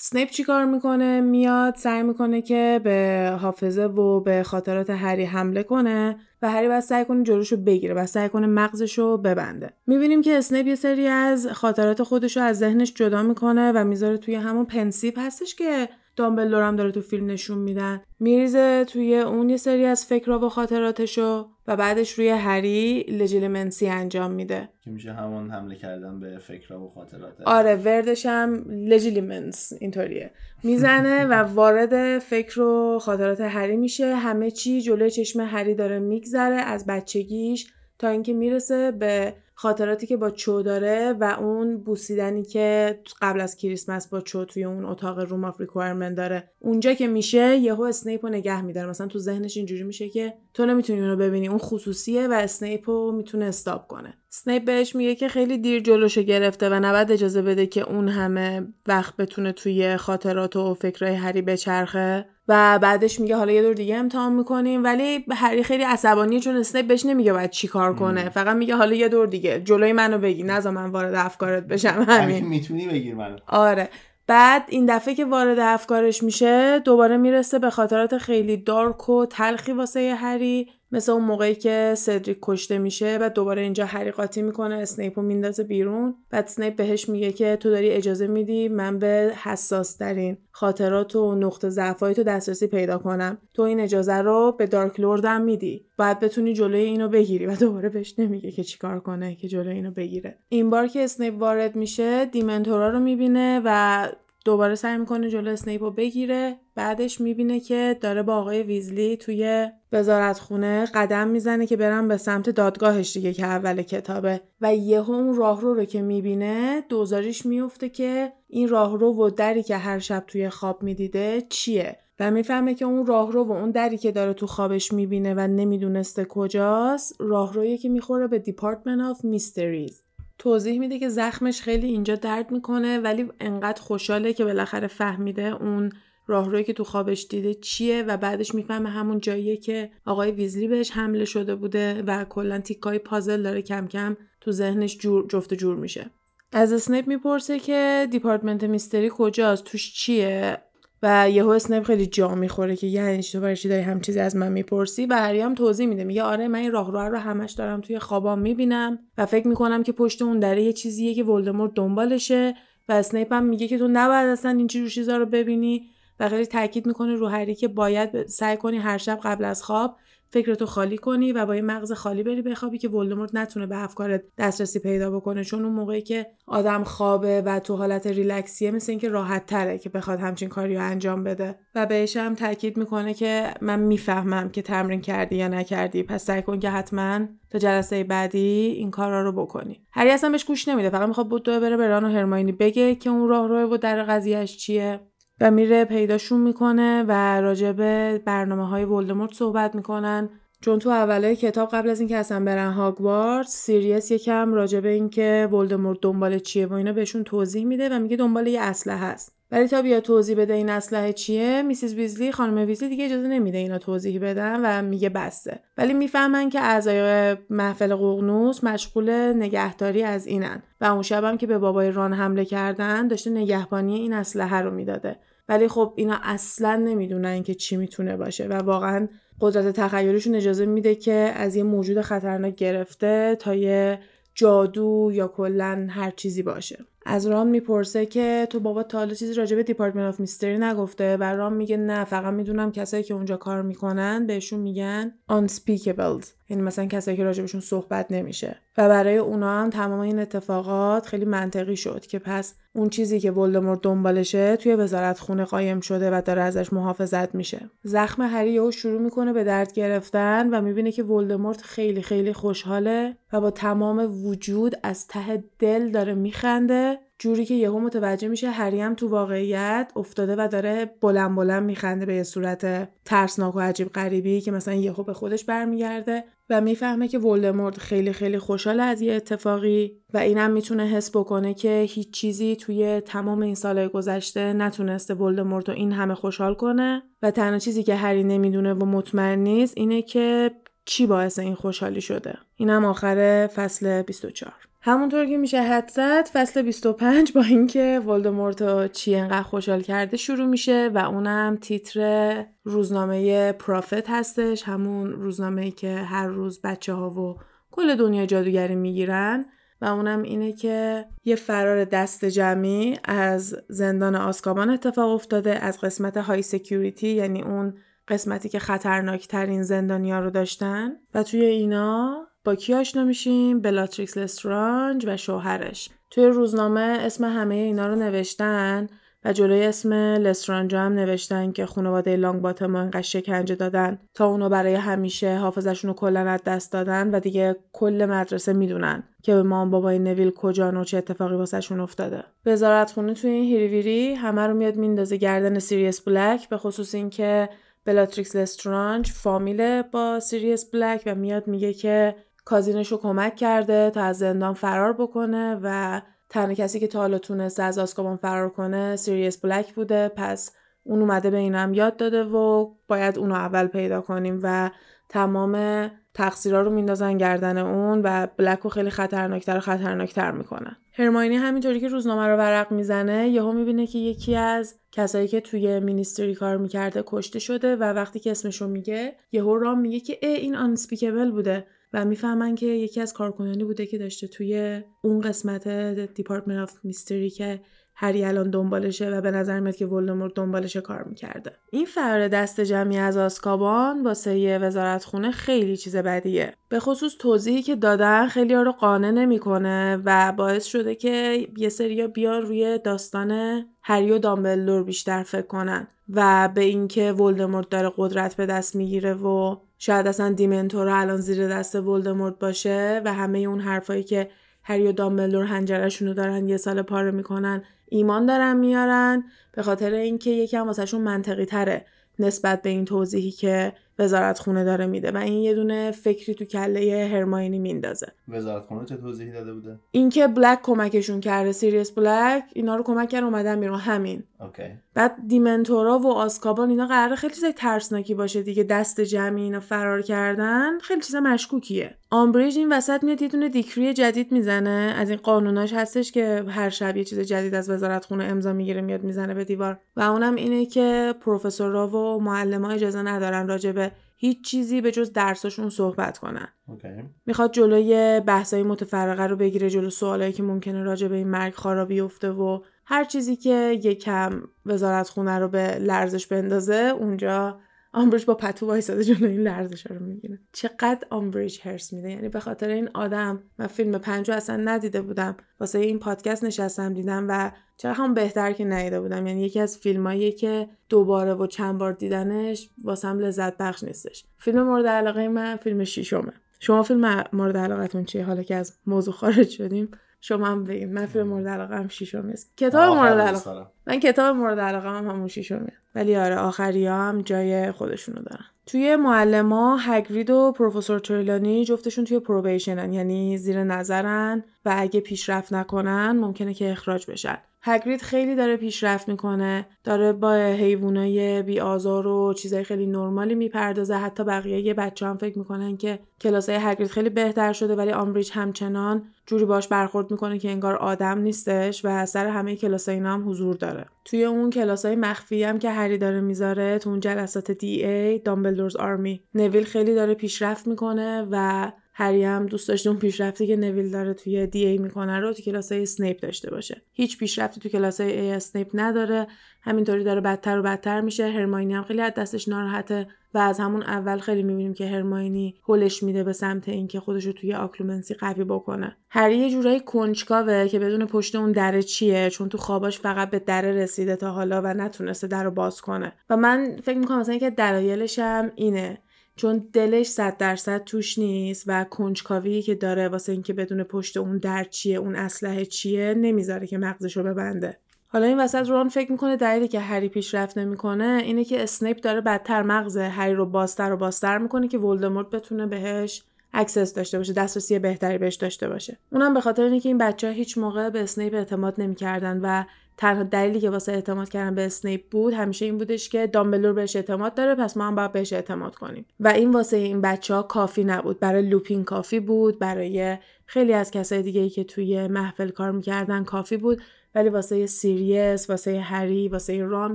سنیپ 0.00 0.30
چی 0.30 0.44
کار 0.44 0.64
می‌کنه؟ 0.64 1.20
میاد 1.20 1.74
سعی 1.74 2.02
می‌کنه 2.02 2.42
که 2.42 2.80
به 2.84 3.38
حافظه 3.40 3.84
و 3.84 4.20
به 4.20 4.42
خاطرات 4.42 4.90
هری 4.90 5.24
حمله 5.24 5.62
کنه 5.62 6.16
و 6.42 6.50
هری 6.50 6.68
باید 6.68 6.80
سعی 6.80 7.04
کنه 7.04 7.22
جلوشو 7.22 7.56
بگیره 7.56 7.94
و 7.94 8.06
سعی 8.06 8.28
کنه 8.28 8.46
مغزشو 8.46 9.16
ببنده. 9.16 9.70
می‌بینیم 9.86 10.22
که 10.22 10.38
اسنیپ 10.38 10.66
یه 10.66 10.74
سری 10.74 11.06
از 11.06 11.46
خاطرات 11.46 12.02
خودشو 12.02 12.40
از 12.40 12.58
ذهنش 12.58 12.94
جدا 12.94 13.22
می‌کنه 13.22 13.72
و 13.72 13.84
می‌ذاره 13.84 14.16
توی 14.16 14.34
همون 14.34 14.64
Pensieve 14.64 15.18
هستش 15.18 15.54
که 15.54 15.88
دامبلدور 16.18 16.62
هم 16.62 16.76
داره 16.76 16.90
تو 16.90 17.00
فیلم 17.00 17.26
نشون 17.26 17.58
میدن. 17.58 18.00
میریزه 18.20 18.84
توی 18.84 19.18
اون 19.18 19.50
یه 19.50 19.56
سری 19.56 19.84
از 19.84 20.06
فکرها 20.06 20.38
و 20.38 20.48
خاطراتشو 20.48 21.48
و 21.66 21.76
بعدش 21.76 22.12
روی 22.12 22.28
هری 22.28 23.02
Legilimency 23.02 23.88
انجام 23.88 24.32
میده. 24.32 24.68
که 24.80 24.90
میشه 24.90 25.12
همون 25.12 25.50
حمله 25.50 25.76
کردن 25.76 26.20
به 26.20 26.38
فکرها 26.38 26.80
و 26.80 26.88
خاطرات. 26.88 27.40
آره 27.44 27.76
وردش 27.76 28.26
هم 28.26 28.64
Legilimens 28.68 29.72
اینطوریه. 29.80 30.30
می‌زنه 30.62 31.26
و 31.26 31.32
وارد 31.54 32.18
فکر 32.18 32.60
و 32.60 32.98
خاطرات 32.98 33.40
هری 33.40 33.76
میشه. 33.76 34.14
همه 34.14 34.50
چی 34.50 34.80
جلوی 34.80 35.10
چشم 35.10 35.40
هری 35.40 35.74
داره 35.74 35.98
میگذره 35.98 36.56
از 36.56 36.86
بچگیش 36.86 37.66
تا 37.98 38.08
اینکه 38.08 38.32
می‌رسه 38.32 38.90
به 38.90 39.34
خاطراتی 39.60 40.06
که 40.06 40.16
با 40.16 40.30
چو 40.30 40.62
داره 40.62 41.12
و 41.20 41.36
اون 41.40 41.78
بوسیدنی 41.78 42.44
که 42.44 42.98
قبل 43.20 43.40
از 43.40 43.56
کریسمس 43.56 44.08
با 44.08 44.20
چو 44.20 44.44
توی 44.44 44.64
اون 44.64 44.84
اتاق 44.84 45.18
Room 45.18 45.44
of 45.44 45.60
Requirement 45.60 46.16
داره. 46.16 46.50
اونجا 46.58 46.94
که 46.94 47.06
میشه 47.06 47.56
یهو 47.56 47.82
اسنیپ 47.82 48.24
رو 48.24 48.32
نگه 48.32 48.62
میداره. 48.62 48.88
مثلا 48.88 49.06
تو 49.06 49.18
ذهنش 49.18 49.56
اینجوری 49.56 49.82
میشه 49.82 50.08
که 50.08 50.34
تو 50.54 50.66
نمی‌تونی 50.66 51.00
اونو 51.00 51.16
ببینی. 51.16 51.48
اون 51.48 51.58
خصوصیه 51.58 52.28
و 52.28 52.32
اسنیپ 52.32 52.90
رو 52.90 53.12
می‌تونه 53.12 53.44
stop 53.44 53.86
کنه. 53.86 54.14
اسنیپ 54.32 54.64
بهش 54.64 54.96
میگه 54.96 55.14
که 55.14 55.28
خیلی 55.28 55.58
دیر 55.58 55.80
جلوشو 55.80 56.22
گرفته 56.22 56.68
و 56.68 56.74
نباید 56.74 57.12
اجازه 57.12 57.42
بده 57.42 57.66
که 57.66 57.80
اون 57.80 58.08
همه 58.08 58.66
وقت 58.86 59.16
بتونه 59.16 59.52
توی 59.52 59.96
خاطرات 59.96 60.56
و 60.56 60.74
فکرهای 60.74 61.14
هری 61.14 61.42
بچرخه. 61.42 62.26
و 62.48 62.78
بعدش 62.82 63.20
میگه 63.20 63.36
حالا 63.36 63.52
یه 63.52 63.62
دور 63.62 63.74
دیگه 63.74 63.96
امتحان 63.96 64.32
می‌کنیم. 64.32 64.84
ولی 64.84 65.24
هری 65.30 65.62
خیلی 65.62 65.82
عصبانیه 65.82 66.40
چون 66.40 66.56
اسنیپ 66.56 66.86
بهش 66.86 67.06
نمیگه 67.06 67.32
باید 67.32 67.50
چی 67.50 67.68
کار 67.68 67.94
کنه. 67.94 68.28
فقط 68.28 68.56
میگه 68.56 68.76
حالا 68.76 68.94
یه 68.94 69.08
دور 69.08 69.26
دیگه. 69.26 69.60
جلوی 69.60 69.92
منو 69.92 70.18
بگیر. 70.18 70.42
نذار 70.42 70.72
من 70.72 70.90
وارد 70.90 71.14
افکارت 71.14 71.62
بشم. 71.62 72.04
همین. 72.08 72.46
می‌تونی 72.46 72.86
بگیر 72.86 73.14
منو. 73.14 73.36
آره. 73.46 73.88
بعد 74.26 74.62
این 74.68 74.86
دفعه 74.96 75.14
که 75.14 75.24
وارد 75.24 75.58
افکارش 75.58 76.22
میشه 76.22 76.78
دوباره 76.78 77.16
می‌رسه 77.16 77.58
به 77.58 77.70
خاطرات 77.70 78.18
خیلی 78.18 78.56
dark 78.56 79.08
و 79.08 79.26
تلخی 79.26 79.72
واسه 79.72 80.14
هری. 80.20 80.68
مثل 80.92 81.12
اون 81.12 81.24
موقعی 81.24 81.54
که 81.54 81.94
سدریک 81.96 82.38
کشته 82.42 82.78
میشه 82.78 83.18
و 83.20 83.30
دوباره 83.30 83.62
اینجا 83.62 83.84
هری 83.84 84.13
قاطی 84.13 84.42
می‌کنه 84.42 84.74
اسنیپ 84.74 85.18
رو 85.18 85.24
میندازه 85.24 85.62
بیرون. 85.62 86.14
بعد 86.30 86.44
اسنیپ 86.44 86.76
بهش 86.76 87.08
میگه 87.08 87.32
که 87.32 87.56
تو 87.56 87.70
داری 87.70 87.90
اجازه 87.90 88.26
میدی 88.26 88.68
من 88.68 88.98
به 88.98 89.32
حساس 89.42 89.96
ترین 89.96 90.36
خاطرات 90.50 91.16
و 91.16 91.34
نقطه 91.34 91.68
ضعفای 91.68 92.14
تو 92.14 92.22
دسترسی 92.22 92.66
پیدا 92.66 92.98
کنم. 92.98 93.38
تو 93.54 93.62
این 93.62 93.80
اجازه 93.80 94.14
رو 94.14 94.54
به 94.58 94.66
Dark 94.66 95.00
Lord 95.00 95.32
م 95.32 95.40
میدی. 95.40 95.86
باید 95.98 96.20
بتونی 96.20 96.54
جلوی 96.54 96.80
اینو 96.80 97.08
بگیری. 97.08 97.46
و 97.46 97.54
دوباره 97.54 97.88
بهش 97.88 98.14
نمیگه 98.18 98.50
که 98.50 98.64
چیکار 98.64 99.00
کنه 99.00 99.34
که 99.34 99.48
جلوی 99.48 99.74
اینو 99.74 99.90
بگیره. 99.90 100.38
این 100.48 100.70
بار 100.70 100.86
که 100.86 101.04
اسنیپ 101.04 101.34
وارد 101.38 101.76
میشه 101.76 102.24
dementor 102.24 102.83
ا 102.83 102.90
رو 102.90 103.00
می‌بینه 103.00 103.62
و 103.64 104.08
دوباره 104.44 104.74
سعی 104.74 104.98
می‌کنه 104.98 105.30
جلو 105.30 105.50
اسنیپ 105.50 105.82
رو 105.82 105.90
بگیره. 105.90 106.56
بعدش 106.74 107.20
می‌بینه 107.20 107.60
که 107.60 107.96
داره 108.00 108.22
با 108.22 108.36
آقای 108.36 108.62
ویزلی 108.62 109.16
توی 109.16 109.68
وزارت 109.92 110.38
خونه 110.38 110.86
قدم 110.94 111.28
می‌زنه 111.28 111.66
که 111.66 111.76
برن 111.76 112.08
به 112.08 112.16
سمت 112.16 112.50
دادگاهش 112.50 113.12
دیگه 113.12 113.32
که 113.32 113.46
اول 113.46 113.82
کتابه. 113.82 114.40
و 114.60 114.76
یهو 114.76 115.12
اون 115.12 115.34
راهرو 115.34 115.74
رو 115.74 115.84
که 115.84 116.02
می‌بینه 116.02 116.84
دوزاریش 116.88 117.46
میفته 117.46 117.88
که 117.88 118.32
این 118.48 118.68
راهرو 118.68 119.14
و 119.14 119.30
دری 119.30 119.62
که 119.62 119.76
هر 119.76 119.98
شب 119.98 120.24
توی 120.26 120.48
خواب 120.48 120.82
می‌دیده 120.82 121.42
چیه؟ 121.48 121.96
و 122.20 122.30
می‌فهمه 122.30 122.74
که 122.74 122.84
اون 122.84 123.06
راهرو 123.06 123.44
و 123.44 123.52
اون 123.52 123.70
دری 123.70 123.98
که 123.98 124.12
داره 124.12 124.32
تو 124.32 124.46
خوابش 124.46 124.92
می‌بینه 124.92 125.34
و 125.34 125.40
نمی‌دونسته 125.40 126.24
کجاست 126.24 127.16
راهرویی 127.18 127.78
که 127.78 127.88
می‌خوره 127.88 128.26
به 128.26 128.38
Department 128.38 129.10
of 129.10 129.24
Mysteries 129.24 130.07
توضیح 130.38 130.78
میده 130.78 130.98
که 130.98 131.08
زخمش 131.08 131.62
خیلی 131.62 131.86
اینجا 131.86 132.14
درد 132.14 132.50
می‌کنه 132.50 132.98
ولی 132.98 133.28
انقدر 133.40 133.82
خوشحاله 133.82 134.32
که 134.32 134.44
بالاخره 134.44 134.86
فهمیده 134.86 135.42
اون 135.42 135.92
راهرویی 136.26 136.64
که 136.64 136.72
تو 136.72 136.84
خوابش 136.84 137.26
دیده 137.30 137.54
چیه 137.54 138.02
و 138.02 138.16
بعدش 138.16 138.54
می‌فهمه 138.54 138.88
همون 138.88 139.20
جاییه 139.20 139.56
که 139.56 139.90
آقای 140.06 140.30
ویزلی 140.30 140.68
بهش 140.68 140.90
حمله 140.90 141.24
شده 141.24 141.54
بوده 141.54 142.02
و 142.06 142.24
کلا 142.24 142.58
تیکای 142.58 142.98
پازل 142.98 143.42
داره 143.42 143.62
کم 143.62 143.86
کم 143.86 144.16
تو 144.40 144.52
ذهنش 144.52 144.98
جور 144.98 145.26
جفت 145.28 145.54
جور 145.54 145.76
میشه. 145.76 146.10
از 146.52 146.72
اسنیپ 146.72 147.08
می‌پرسه 147.08 147.58
که 147.58 148.08
Department 148.10 148.64
Mystery 148.64 149.10
کجاست؟ 149.12 149.64
توش 149.64 149.94
چیه؟ 149.94 150.62
و 151.02 151.30
یهو 151.30 151.48
اسنیپ 151.48 151.82
خیلی 151.82 152.06
جا 152.06 152.34
می‌خوره 152.34 152.76
که 152.76 152.86
یعنی 152.86 153.22
تو 153.22 153.40
برای 153.40 153.56
چی 153.56 153.68
داری 153.68 153.82
همچین 153.82 154.00
چیزی 154.00 154.20
از 154.20 154.36
من 154.36 154.52
می‌پرسی؟ 154.52 155.06
و 155.06 155.14
هری 155.14 155.40
هم 155.40 155.54
توضیح 155.54 155.86
میده. 155.86 156.04
میگه 156.04 156.22
آره 156.22 156.48
من 156.48 156.58
این 156.58 156.72
راهرو 156.72 157.18
همش 157.18 157.52
دارم 157.52 157.80
توی 157.80 157.98
خوابام 157.98 158.38
می‌بینم 158.38 158.98
و 159.18 159.26
فکر 159.26 159.48
می‌کنم 159.48 159.82
که 159.82 159.92
پشت 159.92 160.22
اون 160.22 160.38
دره 160.38 160.62
یه 160.62 160.72
چیزیه 160.72 161.14
که 161.14 161.24
ولدمورت 161.24 161.74
دنبالشه 161.74 162.54
و 162.88 162.92
اسنیپ 162.92 163.32
هم 163.32 163.44
میگه 163.44 163.68
که 163.68 163.78
تو 163.78 163.88
نباید 163.92 164.26
اصلا 164.26 164.50
این 164.50 164.66
چیز 164.66 164.92
چیزا 164.92 165.16
رو 165.16 165.26
ببینی 165.26 165.86
و 166.20 166.28
خیلی 166.28 166.46
تاکید 166.46 166.86
می‌کنه 166.86 167.14
رو 167.14 167.26
هری 167.26 167.54
که 167.54 167.68
باید 167.68 168.26
سعی 168.26 168.56
کنی 168.56 168.78
هر 168.78 168.98
شب 168.98 169.20
قبل 169.22 169.44
از 169.44 169.62
خواب 169.62 169.96
فکرتو 170.30 170.66
خالی 170.66 170.98
کنی 170.98 171.32
و 171.32 171.46
با 171.46 171.52
این 171.52 171.66
مغز 171.66 171.92
خالی 171.92 172.22
بری 172.22 172.42
بخوابی 172.42 172.78
که 172.78 172.88
ولدمورت 172.88 173.34
نتونه 173.34 173.66
به 173.66 173.82
افکارت 173.82 174.22
دسترسی 174.38 174.78
پیدا 174.78 175.10
بکنه 175.10 175.44
چون 175.44 175.64
اون 175.64 175.74
موقعی 175.74 176.02
که 176.02 176.26
آدم 176.46 176.84
خوابه 176.84 177.42
و 177.42 177.60
تو 177.60 177.76
حالت 177.76 178.06
ریلکسیه 178.06 178.70
مثل 178.70 178.92
اینکه 178.92 179.08
راحت 179.08 179.46
تره 179.46 179.78
که 179.78 179.88
بخواد 179.88 180.20
همچین 180.20 180.48
کاری 180.48 180.76
رو 180.76 180.82
انجام 180.82 181.24
بده. 181.24 181.58
و 181.74 181.86
بهش 181.86 182.16
هم 182.16 182.34
تاکید 182.34 182.76
می‌کنه 182.76 183.14
که 183.14 183.54
من 183.60 183.80
می‌فهمم 183.80 184.48
که 184.48 184.62
تمرین 184.62 185.00
کردی 185.00 185.36
یا 185.36 185.48
نکردی. 185.48 186.02
پس 186.02 186.24
سعی 186.24 186.42
کن 186.42 186.58
که 186.58 186.70
حتما 186.70 187.20
تا 187.50 187.58
جلسه 187.58 188.04
بعدی 188.04 188.74
این 188.76 188.90
کارا 188.90 189.22
رو 189.22 189.32
بکنی. 189.32 189.80
هری 189.92 190.10
اصلا 190.10 190.30
بهش 190.30 190.44
گوش 190.44 190.68
نمیده. 190.68 190.90
فقط 190.90 191.08
می‌خواد 191.08 191.28
بود 191.28 191.44
بره 191.44 191.76
به 191.76 191.88
ران 191.88 192.04
و 192.04 192.08
هرماینی 192.08 192.52
بگه 192.52 192.94
که 192.94 193.10
اون 193.10 193.28
راه 193.28 193.48
رو 193.48 193.74
و 193.74 193.76
در 193.76 194.02
قضیهش 194.02 194.56
چیه. 194.56 195.00
و 195.40 195.50
میره 195.50 195.84
پیداشون 195.84 196.40
می‌کنه 196.40 197.04
و 197.08 197.40
راجع 197.40 197.72
به 197.72 198.22
برنامه 198.24 198.68
های 198.68 198.84
ولدمورت 198.84 199.32
صحبت 199.32 199.74
می‌کنن. 199.74 200.28
چون 200.60 200.78
تو 200.78 200.90
اولای 200.90 201.36
کتاب 201.36 201.68
قبل 201.68 201.90
از 201.90 202.00
اینکه 202.00 202.16
اصلا 202.16 202.44
برن 202.44 202.72
هاگوارتس 202.72 203.56
سیریس 203.56 204.10
یکم 204.10 204.54
راجع 204.54 204.80
به 204.80 204.88
اینکه 204.88 205.48
ولدمورت 205.52 205.98
دنبال 206.02 206.38
چیه 206.38 206.66
و 206.66 206.72
اینا 206.72 206.92
بهشون 206.92 207.24
توضیح 207.24 207.64
میده 207.64 207.88
و 207.88 207.98
میگه 207.98 208.16
دنبال 208.16 208.46
یه 208.46 208.60
اسلحه 208.60 208.98
هست 208.98 209.38
ولی 209.52 209.68
تا 209.68 209.82
بیاد 209.82 210.00
توضیح 210.00 210.36
بده 210.36 210.54
این 210.54 210.70
اسلحه 210.70 211.12
چیه 211.12 211.62
Mrs. 211.62 211.94
ویزلی 211.94 212.32
خانم 212.32 212.66
ویزلی 212.66 212.88
دیگه 212.88 213.04
اجازه 213.04 213.28
نمیده 213.28 213.58
اینا 213.58 213.78
توضیح 213.78 214.20
بدن 214.20 214.60
و 214.64 214.82
میگه 214.82 215.08
بسه 215.08 215.60
ولی 215.78 215.94
می‌فهمن 215.94 216.50
که 216.50 216.60
اعضای 216.60 217.36
محفل 217.50 217.94
ققنوس 217.94 218.64
مشغول 218.64 219.10
نگهداری 219.32 220.02
از 220.02 220.26
اینن 220.26 220.62
و 220.80 220.84
اون 220.84 221.02
شبم 221.02 221.36
که 221.36 221.46
به 221.46 221.58
بابای 221.58 221.90
ران 221.90 222.12
حمله 222.12 222.44
کردن 222.44 223.08
داشته 223.08 223.30
نگهبانی 223.30 223.94
این 223.94 224.12
اسلحه 224.12 224.60
رو 224.60 224.70
می‌داده. 224.70 225.16
ولی 225.48 225.68
خب 225.68 225.92
اینا 225.96 226.18
اصلا 226.22 226.76
نمی‌دونن 226.76 227.42
که 227.42 227.54
چی 227.54 227.76
می‌تونه 227.76 228.16
باشه 228.16 228.46
و 228.46 228.52
واقعا 228.52 229.08
قدرت 229.40 229.76
تخیلشون 229.80 230.34
اجازه 230.34 230.66
میده 230.66 230.94
که 230.94 231.12
از 231.12 231.56
یه 231.56 231.62
موجود 231.62 232.00
خطرناک 232.00 232.54
گرفته 232.54 233.36
تا 233.40 233.54
یه 233.54 233.98
جادو 234.34 235.10
یا 235.12 235.28
کلا 235.28 235.86
هر 235.90 236.10
چیزی 236.10 236.42
باشه. 236.42 236.78
از 237.06 237.26
ران 237.26 237.46
می‌پرسه 237.46 238.06
که 238.06 238.46
تو 238.50 238.60
بابا 238.60 238.82
تا 238.82 238.98
حالا 238.98 239.14
چیزی 239.14 239.34
راجع 239.34 239.56
به 239.56 239.62
Department 239.62 240.08
of 240.08 240.20
Mystery 240.20 240.58
نگفته 240.58 241.16
و 241.16 241.22
ران 241.22 241.52
میگه 241.52 241.76
نه 241.76 242.04
فقط 242.04 242.34
می‌دونم 242.34 242.72
کسایی 242.72 243.02
که 243.02 243.14
اونجا 243.14 243.36
کار 243.36 243.62
می‌کنن 243.62 244.26
بهشون 244.26 244.60
میگن 244.60 245.12
unspeakables 245.30 246.26
یعنی 246.48 246.62
مثلا 246.62 246.86
کسایی 246.86 247.16
که 247.16 247.24
راجبشون 247.24 247.60
صحبت 247.60 248.06
نمیشه. 248.10 248.56
و 248.78 248.88
برای 248.88 249.16
اونا 249.16 249.62
هم 249.62 249.70
تمام 249.70 250.00
این 250.00 250.18
اتفاقات 250.18 251.06
خیلی 251.06 251.24
منطقی 251.24 251.76
شد 251.76 252.06
که 252.06 252.18
پس 252.18 252.54
اون 252.78 252.88
چیزی 252.88 253.20
که 253.20 253.30
ولدمورت 253.30 253.82
دنبالشه 253.82 254.56
توی 254.56 254.74
وزارت 254.74 255.18
خونه 255.18 255.44
قایم 255.44 255.80
شده 255.80 256.10
و 256.10 256.22
داره 256.24 256.42
ازش 256.42 256.72
محافظت 256.72 257.34
میشه. 257.34 257.70
زخم 257.82 258.22
هری 258.22 258.52
یهو 258.52 258.70
شروع 258.70 259.00
می‌کنه 259.00 259.32
به 259.32 259.44
درد 259.44 259.72
گرفتن 259.72 260.50
و 260.50 260.60
می‌بینه 260.60 260.92
که 260.92 261.02
ولدمورت 261.02 261.62
خیلی 261.62 262.02
خیلی 262.02 262.32
خوشحاله 262.32 263.16
و 263.32 263.40
با 263.40 263.50
تمام 263.50 264.26
وجود 264.26 264.74
از 264.82 265.06
ته 265.06 265.44
دل 265.58 265.90
داره 265.90 266.14
میخنده 266.14 266.98
جوری 267.18 267.44
که 267.44 267.54
یهو 267.54 267.80
متوجه 267.80 268.28
میشه 268.28 268.50
هری 268.50 268.80
هم 268.80 268.94
تو 268.94 269.08
واقعیت 269.08 269.92
افتاده 269.96 270.36
و 270.38 270.48
داره 270.52 270.90
بلند 271.00 271.36
بلند 271.36 271.62
میخنده 271.62 272.06
به 272.06 272.14
یه 272.14 272.22
صورت 272.22 272.88
ترسناک 273.04 273.56
و 273.56 273.60
عجیب 273.60 273.88
غریبی 273.88 274.40
که 274.40 274.50
مثلا 274.50 274.74
یهو 274.74 275.02
به 275.02 275.12
خودش 275.12 275.44
برمیگرده 275.44 276.24
و 276.50 276.60
می‌فهمه 276.60 277.08
که 277.08 277.18
ولدمورت 277.18 277.78
خیلی 277.78 278.12
خیلی 278.12 278.38
خوشحال 278.38 278.80
از 278.80 279.02
یه 279.02 279.14
اتفاقی 279.14 279.92
و 280.14 280.18
اینم 280.18 280.50
می‌تونه 280.50 280.86
حس 280.86 281.16
بکنه 281.16 281.54
که 281.54 281.86
هیچ 281.88 282.10
چیزی 282.10 282.56
توی 282.56 283.00
تمام 283.00 283.42
این 283.42 283.54
سالهای 283.54 283.88
گذشته 283.88 284.52
نتونسته 284.52 285.14
ولدمورت 285.14 285.68
رو 285.68 285.74
این 285.74 285.92
همه 285.92 286.14
خوشحال 286.14 286.54
کنه 286.54 287.02
و 287.22 287.30
تنها 287.30 287.58
چیزی 287.58 287.82
که 287.82 287.94
هری 287.94 288.24
نمی‌دونه 288.24 288.74
و 288.74 288.84
مطمئن 288.84 289.38
نیست 289.38 289.74
اینه 289.76 290.02
که 290.02 290.50
چی 290.84 291.06
باعث 291.06 291.38
این 291.38 291.54
خوشحالی 291.54 292.00
شده. 292.00 292.38
اینم 292.56 292.84
آخر 292.84 293.46
فصل 293.46 294.02
24 294.02 294.67
همونطور 294.80 295.26
که 295.26 295.36
میشه 295.36 295.62
حد 295.62 295.88
زد 295.88 296.26
فصل 296.26 296.62
25 296.62 297.32
با 297.32 297.42
اینکه 297.42 298.02
ولدمورت 298.06 298.92
چی 298.92 299.16
انقدر 299.16 299.42
خوشحال 299.42 299.82
کرده 299.82 300.16
شروع 300.16 300.46
میشه 300.46 300.90
و 300.94 300.98
اونم 300.98 301.58
تیتر 301.60 302.44
روزنامه 302.64 303.52
پرافت 303.52 304.10
هستش. 304.10 304.62
همون 304.62 305.12
روزنامه 305.12 305.70
که 305.70 305.94
هر 305.94 306.26
روز 306.26 306.60
بچه 306.60 306.92
ها 306.92 307.10
و 307.10 307.36
کل 307.70 307.94
دنیا 307.94 308.26
جادوگری 308.26 308.74
می‌گیرن. 308.74 309.44
و 309.80 309.84
اونم 309.84 310.22
اینه 310.22 310.52
که 310.52 311.06
یه 311.24 311.36
فرار 311.36 311.84
دست 311.84 312.24
جمعی 312.24 312.98
از 313.04 313.56
زندان 313.68 314.16
آسکابان 314.16 314.70
اتفاق 314.70 315.10
افتاده 315.10 315.64
از 315.64 315.80
قسمت 315.80 316.16
های 316.16 316.42
سکیوریتی 316.42 317.08
یعنی 317.08 317.42
اون 317.42 317.74
قسمتی 318.08 318.48
که 318.48 318.58
خطرناکترین 318.58 319.62
زندانیا 319.62 320.20
رو 320.20 320.30
داشتن. 320.30 320.92
و 321.14 321.22
توی 321.22 321.44
اینا 321.44 322.27
با 322.48 322.54
کی 322.54 322.74
آشنا 322.74 323.04
میشیم؟ 323.04 323.60
بلاتریکس 323.60 324.18
لسترانج 324.18 325.04
و 325.06 325.16
شوهرش. 325.16 325.90
توی 326.10 326.26
روزنامه 326.26 326.80
اسم 326.80 327.24
همه 327.24 327.54
اینا 327.54 327.86
رو 327.86 327.96
نوشتن 327.96 328.86
و 329.24 329.32
جلوی 329.32 329.62
اسم 329.62 329.92
لسترانج 329.92 330.74
هم 330.74 330.92
نوشتن 330.92 331.52
که 331.52 331.66
خانواده 331.66 332.16
لانگ‌باتم 332.16 332.76
انقدر 332.76 333.02
شکنجه 333.02 333.54
دادن 333.54 333.98
تا 334.14 334.26
اونو 334.26 334.48
برای 334.48 334.74
همیشه 334.74 335.36
حافظشون 335.36 335.88
رو 335.88 335.94
کلا 335.94 336.20
از 336.20 336.40
دست 336.46 336.72
دادن 336.72 337.10
و 337.10 337.20
دیگه 337.20 337.56
کل 337.72 338.06
مدرسه 338.10 338.52
می‌دونن 338.52 339.02
که 339.22 339.34
به 339.34 339.42
مامان 339.42 339.70
بابای 339.70 339.98
نویل 339.98 340.30
کجا 340.30 340.72
و 340.80 340.84
چه 340.84 340.98
اتفاقی 340.98 341.36
واسهشون 341.36 341.80
افتاده. 341.80 342.24
وزارت 342.46 342.90
خونه 342.92 343.14
توی 343.14 343.30
این 343.30 343.44
هیریویری 343.44 344.14
همه 344.14 344.46
رو 344.46 344.54
میاد 344.54 344.76
میندازه 344.76 345.16
گردن 345.16 345.58
سیریس 345.58 346.00
بلک 346.00 346.48
به 346.48 346.56
خصوص 346.56 346.94
اینکه 346.94 347.48
بلاتریکس 347.84 348.36
لسترانج 348.36 349.10
فامیل 349.10 349.82
با 349.82 350.20
سیریس 350.20 350.70
بلک 350.70 351.02
و 351.06 351.14
میاد 351.14 351.46
میگه 351.46 351.72
که 351.72 352.14
cousin 352.48 352.81
ش 352.81 352.92
رو 352.92 352.98
کمک 352.98 353.36
کرده 353.36 353.90
تا 353.90 354.02
از 354.02 354.18
زندان 354.18 354.54
فرار 354.54 354.92
بکنه 354.92 355.60
و 355.62 356.00
تنها 356.28 356.54
کسی 356.54 356.80
که 356.80 356.86
تا 356.86 356.98
حالا 356.98 357.18
تونسته 357.18 357.62
از 357.62 357.78
آزکابان 357.78 358.16
فرار 358.16 358.50
کنه 358.50 358.96
سیریس 358.96 359.44
بلک 359.44 359.74
بوده. 359.74 360.08
پس 360.16 360.52
اون 360.84 361.00
اومده 361.00 361.30
به 361.30 361.36
اینم 361.36 361.74
یاد 361.74 361.96
داده 361.96 362.24
و 362.24 362.70
باید 362.88 363.18
اونو 363.18 363.34
اول 363.34 363.66
پیدا 363.66 364.00
کنیم 364.00 364.40
و 364.42 364.70
تمام 365.08 365.86
تقصیرها 366.14 366.60
رو 366.60 366.70
میندازن 366.70 367.18
گردن 367.18 367.58
اون 367.58 368.02
و 368.02 368.26
بلک 368.36 368.58
رو 368.58 368.70
خیلی 368.70 368.90
خطرناکتر 368.90 369.56
و 369.56 369.60
خطرناکتر 369.60 370.30
می‌کنن. 370.30 370.76
هرماینی 370.92 371.36
همینطوری 371.36 371.80
که 371.80 371.88
روزنامه 371.88 372.26
رو 372.26 372.36
ورق 372.36 372.72
می‌زنه 372.72 373.28
یهو 373.28 373.52
می‌بینه 373.52 373.86
که 373.86 373.98
یکی 373.98 374.36
از 374.36 374.74
کسایی 374.92 375.28
که 375.28 375.40
توی 375.40 375.80
Ministry 375.80 376.34
کار 376.34 376.56
می‌کرده 376.56 377.04
کشته 377.06 377.38
شده 377.38 377.76
و 377.76 377.82
وقتی 377.82 378.20
که 378.20 378.30
اسمشو 378.30 378.68
میگه 378.68 379.16
یهو 379.32 379.58
ران 379.58 379.80
میگه 379.80 380.00
که 380.00 380.18
ای 380.22 380.34
این 380.34 380.56
unspeakable 380.56 381.30
بوده. 381.30 381.66
و 381.92 382.04
می‌فهمن 382.04 382.54
که 382.54 382.66
یکی 382.66 383.00
از 383.00 383.12
کارکنانی 383.12 383.64
بوده 383.64 383.86
که 383.86 383.98
داشته 383.98 384.28
توی 384.28 384.82
اون 385.02 385.20
قسمت 385.20 385.68
Department 386.14 386.58
of 386.62 386.72
Mystery 386.84 387.30
که 387.30 387.60
هری 388.00 388.24
الان 388.24 388.50
دنبالشه 388.50 389.10
و 389.10 389.20
به 389.20 389.30
نظر 389.30 389.60
میاد 389.60 389.76
که 389.76 389.86
ولدمورت 389.86 390.34
دنبالشه 390.34 390.80
کار 390.80 391.02
می‌کرده. 391.02 391.52
این 391.70 391.84
فرار 391.86 392.28
دست 392.28 392.60
جمعی 392.60 392.98
از 392.98 393.16
آزکابان 393.16 394.02
واسه 394.02 394.58
وزارت 394.58 395.04
خونه 395.04 395.30
خیلی 395.30 395.76
چیز 395.76 395.96
بدیه. 395.96 396.52
به 396.68 396.80
خصوص 396.80 397.16
توضیحی 397.18 397.62
که 397.62 397.76
دادن 397.76 398.28
خیلی 398.28 398.54
ها 398.54 398.62
رو 398.62 398.72
قانع 398.72 399.10
نمی‌کنه 399.10 400.02
و 400.04 400.32
باعث 400.32 400.64
شده 400.64 400.94
که 400.94 401.46
یه 401.56 401.68
سریا 401.68 402.08
بیان 402.08 402.42
روی 402.42 402.78
داستان 402.84 403.62
هری 403.82 404.12
و 404.12 404.18
دامبلدور 404.18 404.84
بیشتر 404.84 405.22
فکر 405.22 405.46
کنن 405.46 405.88
و 406.08 406.48
به 406.54 406.60
اینکه 406.60 407.12
ولدمورت 407.12 407.68
داره 407.68 407.92
قدرت 407.96 408.36
به 408.36 408.46
دست 408.46 408.76
می‌گیره 408.76 409.14
و 409.14 409.56
شاید 409.78 410.06
اصلا 410.06 410.32
dementor 410.32 410.88
الان 410.88 411.16
زیر 411.16 411.48
دست 411.48 411.74
ولدمورت 411.74 412.38
باشه 412.38 413.02
و 413.04 413.14
همه 413.14 413.38
اون 413.38 413.60
حرفایی 413.60 414.02
که 414.02 414.30
هری 414.62 414.86
و 414.86 414.92
دامبلدور 414.92 415.44
حنجرشون 415.44 416.08
رو 416.08 416.14
دارن 416.14 416.48
یه 416.48 416.56
سال 416.56 416.82
پاره 416.82 417.10
می‌کنن 417.10 417.62
ایمان 417.88 418.26
دارن 418.26 418.56
میارن. 418.56 419.24
به 419.52 419.62
خاطر 419.62 419.92
اینکه 419.92 420.30
یکم 420.30 420.66
واسهشون 420.66 421.00
منطقی 421.00 421.44
تره 421.44 421.84
نسبت 422.18 422.62
به 422.62 422.70
این 422.70 422.84
توضیحی 422.84 423.30
که 423.30 423.72
وزارت 423.98 424.38
خونه 424.38 424.64
داره 424.64 424.86
میده. 424.86 425.10
و 425.10 425.16
این 425.16 425.42
یه 425.42 425.54
دونه 425.54 425.90
فکری 425.90 426.34
تو 426.34 426.44
کله 426.44 427.10
هرماینی 427.12 427.58
میندازه. 427.58 428.12
وزارت 428.28 428.64
خونه 428.64 428.84
چه 428.84 428.96
توضیحی 428.96 429.32
داده 429.32 429.52
بوده؟ 429.52 429.78
اینکه 429.90 430.26
بلک 430.26 430.62
کمکشون 430.62 431.20
کرده 431.20 431.52
سیریس 431.52 431.90
بلک 431.90 432.44
اینا 432.52 432.76
رو 432.76 432.82
کمک 432.82 433.08
کرد 433.08 433.24
اومدن 433.24 433.60
بیرون. 433.60 433.78
همین. 433.78 434.22
اوکی. 434.40 434.62
بعد 434.98 435.16
dementor 435.26 435.90
ا 435.90 435.98
و 435.98 436.12
آزکابان 436.12 436.70
اینا 436.70 436.86
قراره 436.86 437.16
خیلی 437.16 437.34
چیزای 437.34 437.52
ترسناکی 437.52 438.14
باشه 438.14 438.42
دیگه 438.42 438.62
دست 438.62 439.00
جمعی 439.00 439.42
اینا 439.42 439.60
فرار 439.60 440.02
کردن 440.02 440.78
خیلی 440.78 441.00
چیزا 441.00 441.20
مشکوکیه 441.20 441.94
آمبریج 442.10 442.58
این 442.58 442.72
وسط 442.72 443.04
میاد 443.04 443.22
یه 443.22 443.28
دونه 443.28 443.48
decree 443.48 443.94
جدید 443.94 444.32
می‌زنه 444.32 444.94
از 444.96 445.10
این 445.10 445.18
قانوناش 445.18 445.72
هستش 445.72 446.12
که 446.12 446.44
هر 446.48 446.70
شب 446.70 446.96
یه 446.96 447.04
چیز 447.04 447.20
جدید 447.20 447.54
از 447.54 447.70
وزارت 447.70 448.04
خونه 448.04 448.24
امضا 448.24 448.52
می‌گیره 448.52 448.80
میاد 448.80 449.02
می‌زنه 449.02 449.34
به 449.34 449.44
دیوار 449.44 449.80
و 449.96 450.00
اونم 450.00 450.34
اینه 450.34 450.66
که 450.66 451.14
پروفسورا 451.20 451.88
و 451.88 452.20
معلما 452.20 452.70
اجازه 452.70 453.02
ندارن 453.02 453.48
راجع 453.48 453.72
به 453.72 453.92
هیچ 454.16 454.44
چیزی 454.44 454.80
به 454.80 454.90
جز 454.90 455.12
درساشون 455.12 455.70
صحبت 455.70 456.18
کنن. 456.18 456.48
اوکی. 456.68 456.88
می‌خواد 457.26 457.52
جلوی 457.52 458.20
بحثای 458.20 458.62
متفرقه 458.62 459.26
رو 459.26 459.36
بگیره 459.36 459.70
جلو 459.70 459.90
سوالایی 459.90 460.32
که 460.32 460.42
ممکنه 460.42 460.82
راجع 460.82 461.08
به 461.08 461.16
این 461.16 461.28
مرگ 461.28 461.54
خوارا 461.54 461.84
بیفته 461.84 462.30
و 462.30 462.60
هر 462.90 463.04
چیزی 463.04 463.36
که 463.36 463.80
یکم 463.82 464.42
وزارت 464.66 465.08
خونه 465.08 465.38
رو 465.38 465.48
به 465.48 465.78
لرزش 465.78 466.26
بندازه 466.26 466.74
اونجا 466.74 467.60
آمبریج 467.92 468.24
با 468.24 468.34
پتو 468.34 468.66
وایساده 468.66 469.04
جلو 469.04 469.28
این 469.28 469.40
لرزش 469.40 469.86
رو 469.86 469.98
می‌گیره 469.98 470.38
چقدر 470.52 471.06
آمبریج 471.10 471.58
حرص 471.62 471.92
میده. 471.92 472.10
یعنی 472.10 472.28
به 472.28 472.40
خاطر 472.40 472.68
این 472.68 472.88
آدم 472.94 473.42
من 473.58 473.66
فیلم 473.66 473.98
پنجو 473.98 474.32
اصلا 474.32 474.56
ندیده 474.56 475.02
بودم. 475.02 475.36
واسه 475.60 475.78
این 475.78 475.98
پادکست 475.98 476.44
نشستم 476.44 476.94
دیدم 476.94 477.26
و 477.28 477.52
چرا 477.76 477.92
هم 477.92 478.14
بهتر 478.14 478.52
که 478.52 478.64
ندیده 478.64 479.00
بودم. 479.00 479.26
یعنی 479.26 479.42
یکی 479.42 479.60
از 479.60 479.78
فیلمایی 479.78 480.32
که 480.32 480.68
دوباره 480.88 481.34
و 481.34 481.46
چند 481.46 481.78
بار 481.78 481.92
دیدنش 481.92 482.70
واسم 482.84 483.18
لذت 483.18 483.56
بخش 483.56 483.84
نیستش. 483.84 484.24
فیلم 484.38 484.62
مورد 484.62 484.86
علاقه 484.86 485.28
من 485.28 485.56
فیلم 485.56 485.84
شیشمه 485.84 486.32
شما 486.60 486.82
فیلم 486.82 487.24
مورد 487.32 487.56
علاقتون 487.56 488.04
چیه؟ 488.04 488.24
حالا 488.24 488.42
که 488.42 488.54
از 488.54 488.74
موضوع 488.86 489.14
خارج 489.14 489.48
شدیم. 489.48 489.88
شما 490.20 490.46
هم 490.46 490.64
بگید 490.64 490.92
من 490.92 491.06
فیلم 491.06 491.26
مورد 491.26 491.48
علاقه 491.48 491.76
هم 491.76 491.88
شیشم 491.88 492.32
کتاب 492.56 492.96
مورد 492.96 493.18
علاقه. 493.18 493.66
من 493.86 494.00
کتاب 494.00 494.36
مورد 494.36 494.58
علاقه 494.58 494.88
هم 494.88 495.10
همون 495.10 495.28
شیشمه 495.28 495.72
ولی 495.94 496.16
آره 496.16 496.36
آخری 496.36 496.86
هم 496.86 497.22
جای 497.22 497.72
خودشونو 497.72 498.22
دارن. 498.22 498.44
توی 498.66 498.96
معلما 498.96 499.76
هگرید 499.76 500.30
و 500.30 500.52
پروفسور 500.52 500.98
تریلانی 500.98 501.64
جفتشون 501.64 502.04
توی 502.04 502.18
پروبیشنن. 502.18 502.92
یعنی 502.92 503.38
زیر 503.38 503.64
نظرن 503.64 504.44
و 504.64 504.74
اگه 504.78 505.00
پیشرفت 505.00 505.52
نکنن 505.52 506.12
ممکنه 506.12 506.54
که 506.54 506.72
اخراج 506.72 507.10
بشن. 507.10 507.38
هگرید 507.62 508.02
خیلی 508.02 508.36
داره 508.36 508.56
پیشرفت 508.56 509.08
می‌کنه 509.08 509.66
داره 509.84 510.12
با 510.12 510.34
حیوانای 510.34 511.42
بی 511.42 511.60
آزار 511.60 512.06
و 512.06 512.34
چیزای 512.34 512.64
خیلی 512.64 512.86
نرمالی 512.86 513.34
می‌پردازه. 513.34 513.94
حتی 513.94 514.24
بقیه 514.24 514.60
یه 514.60 514.74
بچه 514.74 515.06
هم 515.06 515.16
فکر 515.16 515.38
می‌کنن 515.38 515.76
که 515.76 515.98
کلاسای 516.20 516.56
هگرید 516.60 516.90
خیلی 516.90 517.10
بهتر 517.10 517.52
شده 517.52 517.76
ولی 517.76 517.92
آمبریج 517.92 518.30
همچنان 518.32 519.02
جوری 519.26 519.44
باش 519.44 519.68
برخورد 519.68 520.10
می‌کنه 520.10 520.38
که 520.38 520.50
انگار 520.50 520.76
آدم 520.76 521.18
نیستش 521.18 521.84
و 521.84 522.06
سر 522.06 522.26
همه 522.26 522.56
کلاسای 522.56 522.94
اینا 522.94 523.12
هم 523.14 523.28
حضور 523.28 523.54
داره. 523.54 523.86
توی 524.04 524.24
اون 524.24 524.50
کلاسای 524.50 524.96
مخفی 524.96 525.42
هم 525.42 525.58
که 525.58 525.70
هری 525.70 525.98
داره 525.98 526.20
می‌ذاره 526.20 526.78
تو 526.78 526.90
اون 526.90 527.00
جلسات 527.00 527.50
DA 527.50 527.84
Dumbledore's 527.84 528.76
Army 528.76 529.22
نویل 529.34 529.64
خیلی 529.64 529.94
داره 529.94 530.14
پیشرفت 530.14 530.66
می‌کنه 530.66 531.28
و 531.30 531.72
هری 532.00 532.24
هم 532.24 532.46
دوست 532.46 532.68
داشته 532.68 532.90
اون 532.90 532.98
پیشرفتی 532.98 533.46
که 533.46 533.56
نویل 533.56 533.90
داره 533.90 534.14
توی 534.14 534.46
DA 534.46 534.78
می‌کنه 534.78 535.20
رو 535.20 535.32
تو 535.32 535.42
کلاس 535.42 535.72
های 535.72 535.82
اسنیپ 535.82 536.20
داشته 536.20 536.50
باشه. 536.50 536.82
هیچ 536.92 537.18
پیشرفتی 537.18 537.60
تو 537.60 537.68
کلاس 537.68 538.00
ای, 538.00 538.20
ای 538.20 538.30
اسنیپ 538.30 538.70
نداره. 538.74 539.26
همینطوری 539.62 540.04
داره 540.04 540.20
بدتر 540.20 540.58
و 540.58 540.62
بدتر 540.62 541.00
میشه. 541.00 541.28
هرماینی 541.28 541.74
هم 541.74 541.82
خیلی 541.82 542.00
از 542.00 542.12
دستش 542.16 542.48
ناراحته 542.48 543.06
و 543.34 543.38
از 543.38 543.60
همون 543.60 543.82
اول 543.82 544.18
خیلی 544.18 544.42
می‌بینیم 544.42 544.74
که 544.74 544.86
هرماینی 544.86 545.54
هولش 545.68 546.02
میده 546.02 546.24
به 546.24 546.32
سمت 546.32 546.68
اینکه 546.68 547.00
خودش 547.00 547.26
رو 547.26 547.32
توی 547.32 547.54
Occlumency 547.54 548.14
قوی 548.14 548.44
بکنه. 548.44 548.96
هری 549.10 549.38
یه 549.38 549.50
جورایی 549.50 549.80
کنجکاوه 549.80 550.68
که 550.68 550.78
بدون 550.78 551.06
پشت 551.06 551.34
اون 551.34 551.52
دره 551.52 551.82
چیه 551.82 552.30
چون 552.30 552.48
تو 552.48 552.58
خواباش 552.58 552.98
فقط 552.98 553.30
به 553.30 553.38
دره 553.38 553.72
رسیده 553.72 554.16
تا 554.16 554.30
حالا 554.30 554.62
و 554.62 554.66
نتونسته 554.66 555.26
در 555.26 555.44
رو 555.44 555.50
باز 555.50 555.80
کنه. 555.80 556.12
و 556.30 556.36
من 556.36 556.76
فکر 556.82 556.98
می‌کنم 556.98 557.18
مثلا 557.18 557.38
که 557.38 557.50
دلایلش 557.50 558.18
هم 558.18 558.52
اینه. 558.54 558.98
چون 559.38 559.68
دلش 559.72 560.06
صد 560.06 560.36
درصد 560.36 560.84
توش 560.84 561.18
نیست 561.18 561.64
و 561.66 561.84
کنجکاوی 561.84 562.62
که 562.62 562.74
داره 562.74 563.08
واسه 563.08 563.32
اینکه 563.32 563.52
بدون 563.52 563.82
پشت 563.82 564.16
اون 564.16 564.38
در 564.38 564.64
چیه 564.64 564.98
اون 564.98 565.16
اسلحه 565.16 565.64
چیه 565.64 566.14
نمی‌ذاره 566.14 566.66
که 566.66 566.78
مغزش 566.78 567.16
رو 567.16 567.22
ببنده. 567.22 567.78
حالا 568.08 568.26
این 568.26 568.40
وسط 568.40 568.68
رون 568.68 568.88
فکر 568.88 569.12
می‌کنه 569.12 569.36
دلیلی 569.36 569.68
که 569.68 569.80
هری 569.80 570.08
پیشرفت 570.08 570.58
نمی‌کنه 570.58 571.20
اینه 571.24 571.44
که 571.44 571.62
اسنیپ 571.62 572.00
داره 572.00 572.20
بدتر 572.20 572.62
مغز 572.62 572.96
هری 572.96 573.34
رو 573.34 573.46
بازتر 573.46 573.92
و 573.92 573.96
بازتر 573.96 574.38
می‌کنه 574.38 574.68
که 574.68 574.78
ولدمورت 574.78 575.30
بتونه 575.30 575.66
بهش 575.66 576.22
access 576.52 576.94
داشته 576.94 577.18
باشه 577.18 577.32
دسترسی 577.32 577.78
بهتری 577.78 578.18
بهش 578.18 578.34
داشته 578.34 578.68
باشه. 578.68 578.98
اونم 579.12 579.34
به 579.34 579.40
خاطر 579.40 579.62
اینکه 579.62 579.88
این 579.88 579.98
بچه 579.98 580.26
ها 580.26 580.32
هیچ 580.32 580.58
موقع 580.58 580.90
به 580.90 581.02
اسنیپ 581.02 581.34
اعتماد 581.34 581.74
نمی‌کردن 581.78 582.40
و 582.42 582.64
تنها 582.98 583.22
دلیلی 583.22 583.60
که 583.60 583.70
واسه 583.70 583.92
اعتماد 583.92 584.28
کردن 584.28 584.54
به 584.54 584.66
اسنیپ 584.66 585.10
بود 585.10 585.34
همیشه 585.34 585.64
این 585.64 585.78
بودش 585.78 586.08
که 586.08 586.26
دامبلدور 586.26 586.72
بهش 586.72 586.96
اعتماد 586.96 587.34
داره 587.34 587.54
پس 587.54 587.76
ما 587.76 587.86
هم 587.86 587.94
باید 587.94 588.12
بهش 588.12 588.32
اعتماد 588.32 588.74
کنیم. 588.74 589.06
و 589.20 589.28
این 589.28 589.50
واسه 589.50 589.76
این 589.76 590.00
بچه 590.00 590.34
ها 590.34 590.42
کافی 590.42 590.84
نبود. 590.84 591.20
برای 591.20 591.42
لوپین 591.42 591.84
کافی 591.84 592.20
بود 592.20 592.58
برای 592.58 593.16
خیلی 593.46 593.72
از 593.72 593.90
کسای 593.90 594.22
دیگه 594.22 594.40
ای 594.40 594.48
که 594.50 594.64
توی 594.64 595.06
محفل 595.06 595.48
کار 595.48 595.70
می‌کردن 595.70 596.24
کافی 596.24 596.56
بود 596.56 596.82
ولی 597.14 597.28
واسه 597.28 597.66
سیریس 597.66 598.50
واسه 598.50 598.80
هری 598.80 599.28
واسه 599.28 599.64
ران 599.64 599.94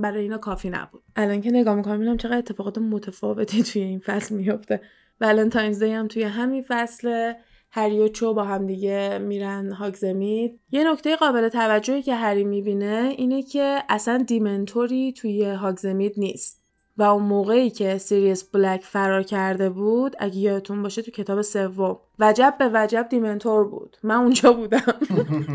برای 0.00 0.22
اینا 0.22 0.38
کافی 0.38 0.70
نبود. 0.70 1.02
الان 1.16 1.40
که 1.40 1.50
نگاه 1.50 1.74
می‌کنم 1.74 1.94
می‌بینم 1.94 2.16
چقدر 2.16 2.38
اتفاقات 2.38 2.78
متفاوتی 2.78 3.62
توی 3.62 3.82
این 3.82 3.98
فصل 3.98 4.34
میفته 4.34 4.80
Valentine's 5.20 5.82
Day 5.82 5.90
هم 5.90 6.08
توی 6.08 6.22
همین 6.22 6.64
فصل 6.68 7.32
هری 7.76 8.00
و 8.00 8.08
چو 8.08 8.34
با 8.34 8.44
هم 8.44 8.66
دیگه 8.66 9.18
میرن 9.18 9.72
هاگزمید 9.72 10.60
یه 10.70 10.92
نکته 10.92 11.16
قابل 11.16 11.48
توجهی 11.48 12.02
که 12.02 12.14
هری 12.14 12.44
می‌بینه 12.44 13.14
اینه 13.16 13.42
که 13.42 13.82
اصلا 13.88 14.24
dementor 14.26 15.02
ی 15.02 15.12
توی 15.12 15.44
هاگزمید 15.44 16.14
نیست 16.16 16.64
و 16.96 17.02
اون 17.02 17.22
موقعی 17.22 17.70
که 17.70 17.98
سیریس 17.98 18.44
بلک 18.44 18.82
فرار 18.82 19.22
کرده 19.22 19.70
بود 19.70 20.16
اگه 20.18 20.36
یادتون 20.38 20.82
باشه 20.82 21.02
تو 21.02 21.10
کتاب 21.10 21.42
سوم. 21.42 21.98
وجب 22.18 22.54
به 22.58 22.70
وجب 22.74 23.06
dementor 23.10 23.64
بود. 23.64 23.96
من 24.02 24.14
اونجا 24.14 24.52
بودم. 24.52 24.94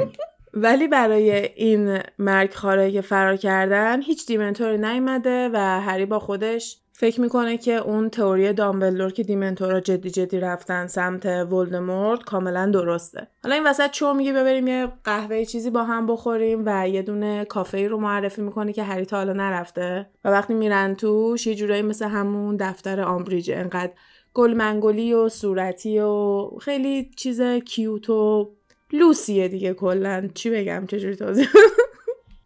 ولی 0.53 0.87
برای 0.87 1.31
این 1.55 1.99
مرگ 2.19 2.53
خاره 2.53 2.91
که 2.91 3.01
فرار 3.01 3.35
کردن 3.35 4.01
هیچ 4.01 4.27
دیمنتوری 4.27 4.77
نیومده 4.77 5.49
و 5.53 5.57
هری 5.81 6.05
با 6.05 6.19
خودش 6.19 6.77
فکر 6.99 7.21
می‌کنه 7.21 7.57
که 7.57 7.75
اون 7.75 8.09
تئوری 8.09 8.53
دامبلدور 8.53 9.11
که 9.11 9.23
دیمنتورا 9.23 9.79
جدی 9.79 10.09
جدی 10.09 10.39
رفتن 10.39 10.87
سمت 10.87 11.25
ولدمورت 11.25 12.23
کاملا 12.23 12.65
درسته. 12.65 13.27
حالا 13.43 13.55
این 13.55 13.67
وسط 13.67 13.91
چو 13.91 14.13
میگه 14.13 14.33
ببریم 14.33 14.67
یه 14.67 14.87
قهوه 15.03 15.45
چیزی 15.45 15.69
با 15.69 15.83
هم 15.83 16.07
بخوریم 16.07 16.63
و 16.65 16.89
یه 16.89 17.01
دونه 17.01 17.45
کافه 17.45 17.87
رو 17.87 17.97
معرفی 17.97 18.41
می‌کنه 18.41 18.73
که 18.73 18.83
هری 18.83 19.05
تا 19.05 19.17
حالا 19.17 19.33
نرفته 19.33 20.09
و 20.25 20.29
وقتی 20.29 20.53
میرن 20.53 20.95
توش 20.95 21.47
یه 21.47 21.55
جورایی 21.55 21.81
مثل 21.81 22.05
همون 22.05 22.57
دفتر 22.57 23.01
آمبریج. 23.01 23.51
انقدر 23.51 23.91
گل 24.33 24.53
منگولی 24.53 25.13
و 25.13 25.29
صورتی 25.29 25.99
و 25.99 26.41
خیلی 26.61 27.11
چیز 27.15 27.41
کیوت 27.41 28.09
و 28.09 28.51
لوسیه 28.93 29.47
دیگه 29.47 29.73
کلا. 29.73 30.29
چی 30.33 30.49
بگم؟ 30.49 30.85
چجوری 30.87 31.15
توضیح 31.15 31.47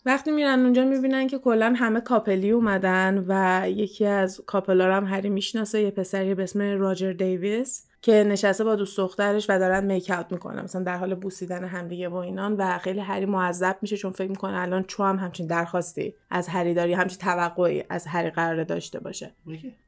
وقتی 0.06 0.32
میرن 0.32 0.60
اونجا 0.60 0.86
می‌بینن 0.86 1.28
که 1.28 1.38
کلا 1.38 1.74
همه 1.78 2.01
کاپلی 2.01 2.51
اومدن 2.51 3.26
و 3.28 3.64
یکی 3.70 4.06
از 4.06 4.41
کاپلا 4.45 4.95
هم 4.95 5.06
هری 5.06 5.30
می‌شناسه 5.30 5.82
یه 5.82 5.91
پسری 5.91 6.36
به 6.36 6.43
اسم 6.43 6.78
راجر 6.80 7.14
دیویس 7.14 7.88
که 8.01 8.24
نشسته 8.24 8.64
با 8.64 8.76
دوست 8.76 8.97
دخترش 8.97 9.45
و 9.49 9.60
دارن 9.60 9.86
میک 9.86 10.12
اوت 10.18 10.32
می‌کنن. 10.32 10.64
مثلا 10.64 10.84
در 10.84 10.97
حال 10.97 11.16
بوسیدن 11.16 11.64
همدیگه 11.64 12.10
و 12.10 12.16
اینان 12.16 12.54
و 12.54 12.78
خیلی 12.78 12.99
هری 12.99 13.26
معذب 13.26 13.78
میشه 13.82 13.97
چون 13.97 14.12
فکر 14.12 14.30
می‌کنه 14.30 14.62
الان 14.62 14.84
چو 14.84 15.04
هم 15.04 15.18
همچین 15.18 15.47
درخواستی 15.47 16.14
از 16.32 16.47
هری 16.47 16.74
داری 16.74 16.93
همچین 16.93 17.20
توقعی 17.20 17.84
از 17.89 18.08
هری 18.08 18.30
قرار 18.30 18.64
داشته 18.64 18.99
باشه. 18.99 19.32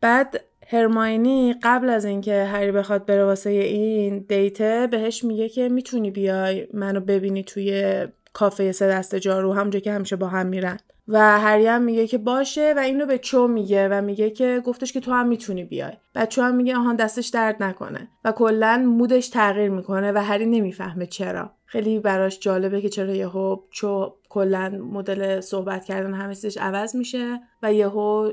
بعد 0.02 0.42
هرماینی 0.68 1.56
قبل 1.64 1.90
از 1.90 2.06
اینکه 2.06 2.44
هری 2.44 2.72
بخواد 2.72 3.06
بره 3.06 3.26
واسه 3.26 3.50
این 3.50 4.26
دیته 4.30 4.88
بهش 4.92 5.24
میگه 5.24 5.50
که 5.50 5.70
می‌تونی 5.70 6.12
بیای 6.12 6.68
منو 6.74 7.00
ببینی 7.00 7.44
توی 7.44 8.08
کافه 8.36 8.72
سه 8.72 8.88
دست 8.88 9.16
جارو 9.16 9.54
همونجا 9.54 9.80
که 9.80 9.92
همیشه 9.92 10.16
با 10.16 10.28
هم 10.28 10.48
میرن. 10.48 10.78
و 11.08 11.40
هری 11.40 11.68
هم 11.68 11.82
میگه 11.82 12.08
که 12.08 12.18
باشه 12.18 12.74
و 12.78 12.80
اینو 12.80 13.06
به 13.06 13.18
چو 13.18 13.48
میگه 13.48 13.90
و 13.90 14.02
میگه 14.02 14.30
که 14.30 14.62
گفتش 14.66 14.94
که 14.94 15.00
تو 15.00 15.12
هم 15.12 15.28
می‌تونی 15.28 15.64
بیای. 15.64 15.94
و 16.16 16.26
چو 16.26 16.42
هم 16.42 16.56
میگه 16.56 16.76
آهان 16.76 16.96
دستش 16.96 17.28
درد 17.28 17.64
نکنه. 17.64 18.08
و 18.26 18.32
کلا 18.32 18.84
مودش 18.88 19.28
تغییر 19.30 19.70
می‌کنه 19.70 20.12
و 20.12 20.18
هری 20.18 20.46
نمی‌فهمه 20.46 21.06
چرا. 21.06 21.52
خیلی 21.66 22.00
براش 22.00 22.40
جالبه 22.40 22.82
که 22.82 22.90
چرا 22.90 23.14
یهو 23.14 23.58
چو 23.72 24.16
کلا 24.36 24.70
مدل 24.70 25.40
صحبت 25.40 25.86
کردن 25.86 26.14
همه 26.14 26.36
عوض 26.60 26.96
میشه 26.96 27.40
و 27.64 27.74
یهو 27.74 28.32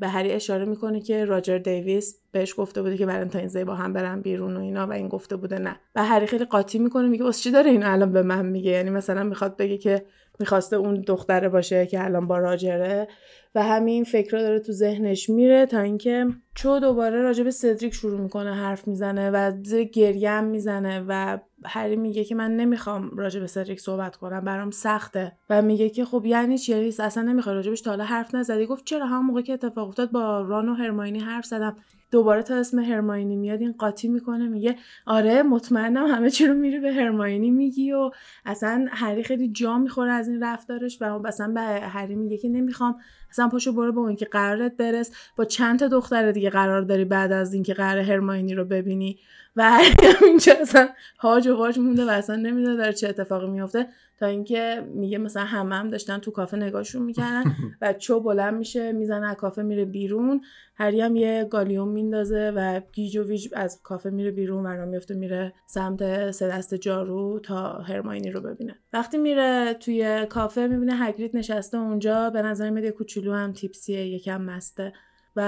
به 0.00 0.08
هری 0.08 0.32
اشاره 0.32 0.64
می‌کنه 0.64 1.00
که 1.00 1.24
راجر 1.24 1.58
دیویس 1.58 2.18
بهش 2.32 2.54
گفته 2.56 2.82
بوده 2.82 2.96
که 2.96 3.06
ولنتاینز 3.06 3.56
با 3.56 3.74
هم 3.74 3.92
برن 3.92 4.20
بیرون 4.20 4.56
و 4.56 4.60
اینا 4.60 4.86
و 4.86 4.92
این 4.92 5.08
گفته 5.08 5.36
بوده 5.36 5.58
نه. 5.58 5.76
و 5.94 6.04
هری 6.04 6.26
خیلی 6.26 6.44
قاطی 6.44 6.78
می‌کنه 6.78 7.08
میگه 7.08 7.24
واسه 7.24 7.42
چی 7.42 7.50
داره 7.50 7.70
اینو 7.70 7.92
الان 7.92 8.12
به 8.12 8.22
من 8.22 8.46
میگه؟ 8.46 8.70
یعنی 8.70 8.90
مثلا 8.90 9.22
می‌خواد 9.22 9.56
بگه 9.56 9.78
که 9.78 10.04
می‌خواسته 10.38 10.76
اون 10.76 11.00
دختره 11.00 11.48
باشه 11.48 11.86
که 11.86 12.04
الان 12.04 12.26
با 12.26 12.38
راجره. 12.38 13.08
و 13.54 13.62
همین 13.62 14.04
فکر 14.04 14.38
داره 14.38 14.58
تو 14.58 14.72
ذهنش 14.72 15.30
میره 15.30 15.66
تا 15.66 15.80
اینکه 15.80 16.26
چو 16.54 16.78
دوباره 16.78 17.22
راجع 17.22 17.44
به 17.44 17.50
سدریک 17.50 17.94
شروع 17.94 18.20
می‌کنه 18.20 18.54
حرف 18.54 18.88
می‌زنه 18.88 19.30
و 19.30 19.52
گریه 19.92 20.40
می‌زنه 20.40 21.04
و 21.08 21.38
هری 21.64 21.96
میگه 21.96 22.24
که 22.24 22.34
من 22.34 22.56
نمی‌خوام 22.56 23.10
راجع 23.16 23.40
به 23.40 23.46
سدریک 23.46 23.80
صحبت 23.80 24.16
کنم 24.16 24.40
برام 24.40 24.70
سخته. 24.70 25.32
و 25.50 25.62
میگه 25.62 25.88
که 25.90 26.04
خب 26.04 26.26
یعنی 26.26 26.58
چی؟ 26.58 26.72
یعنی 26.72 26.94
اصلا 26.98 27.22
نمی‌خوای 27.22 27.54
راجبش 27.54 27.80
تا 27.80 27.90
حالا 27.90 28.04
حرف 28.04 28.34
نزدی. 28.34 28.66
گفت 28.66 28.84
چرا؟ 28.84 29.06
هم 29.06 29.26
موقع 29.26 29.42
که 29.42 29.52
اتفاق 29.52 29.88
افتاد 29.88 30.10
با 30.10 30.40
ران 30.40 30.68
و 30.68 30.74
هرماینی 30.74 31.18
حرف 31.18 31.46
زدم. 31.46 31.76
دوباره 32.12 32.42
تا 32.42 32.54
اسم 32.54 32.78
هرماینی 32.78 33.36
میاد 33.36 33.60
این 33.60 33.74
قاطی 33.78 34.08
می‌کنه 34.08 34.48
میگه 34.48 34.76
آره 35.06 35.42
مطمئنم 35.42 36.06
همه 36.06 36.30
چی 36.30 36.46
رو 36.46 36.54
میری 36.54 36.80
به 36.80 36.92
هرماینی 36.92 37.50
میگی 37.50 37.92
و 37.92 38.10
اصلا 38.44 38.86
هری 38.90 39.24
خیلی 39.24 39.48
جا 39.48 39.78
می‌خوره 39.78 40.12
از 40.12 40.28
این 40.28 40.42
رفتارش 40.42 41.02
و 41.02 41.26
اصلا 41.26 41.48
به 41.48 41.60
هری 41.60 42.14
میگه 42.14 42.36
که 42.36 42.48
نمی‌خوام 42.48 42.96
اصلا 43.30 43.48
پاشو 43.48 43.72
برو 43.72 43.92
با 43.92 44.02
اون 44.02 44.16
که 44.16 44.24
قرارت 44.24 44.76
برس 44.76 45.12
با 45.36 45.44
چند 45.44 45.78
تا 45.78 45.88
دختر 45.88 46.32
دیگه 46.32 46.50
قرار 46.50 46.82
داری 46.82 47.04
بعد 47.04 47.32
از 47.32 47.54
اینکه 47.54 47.74
قرار 47.74 48.02
هرماینی 48.02 48.54
رو 48.54 48.64
ببینی. 48.64 49.18
و 49.56 49.78
اینجا 50.26 50.52
اصلا 50.60 50.88
هاج 51.18 51.48
و 51.48 51.56
واج 51.56 51.78
مونده 51.78 52.04
و 52.04 52.08
اصلا 52.08 52.36
نمی‌دونه 52.36 52.76
داره 52.76 52.92
چه 52.92 53.08
اتفاقی 53.08 53.50
میفته 53.50 53.88
تا 54.22 54.28
اینکه 54.28 54.88
میگه 54.94 55.18
مثلا 55.18 55.44
همه 55.44 55.74
هم 55.74 55.90
داشتن 55.90 56.18
تو 56.18 56.30
کافه 56.30 56.56
نگاهشون 56.56 57.02
می‌کردن 57.02 57.44
و 57.82 57.92
چو 57.92 58.20
بلند 58.20 58.54
میشه 58.54 58.92
می‌زنه 58.92 59.26
از 59.26 59.36
کافه 59.36 59.62
میره 59.62 59.84
بیرون. 59.84 60.40
هری 60.74 61.00
هم 61.00 61.16
یه 61.16 61.44
گالیون 61.50 61.88
میندازه 61.88 62.52
و 62.56 62.80
گیج 62.92 63.16
و 63.16 63.22
ویج 63.22 63.48
از 63.52 63.80
کافه 63.82 64.10
میره 64.10 64.30
بیرون 64.30 64.66
و 64.66 64.86
میفته 64.86 65.14
میره 65.14 65.52
سمت 65.66 66.30
سه 66.30 66.48
دست 66.48 66.74
جارو 66.74 67.40
تا 67.40 67.72
هرماینی 67.72 68.30
رو 68.30 68.40
ببینه. 68.40 68.74
وقتی 68.92 69.18
میره 69.18 69.74
توی 69.74 70.26
کافه 70.26 70.66
می‌بینه 70.66 70.96
هگرید 70.96 71.36
نشسته 71.36 71.78
اونجا. 71.78 72.30
به 72.30 72.42
نظر 72.42 72.70
میاد 72.70 72.84
یه 72.84 72.90
کوچولو 72.90 73.32
هم 73.34 73.52
تیپسیه 73.52 74.06
یکم 74.06 74.40
مسته. 74.42 74.92
و 75.36 75.42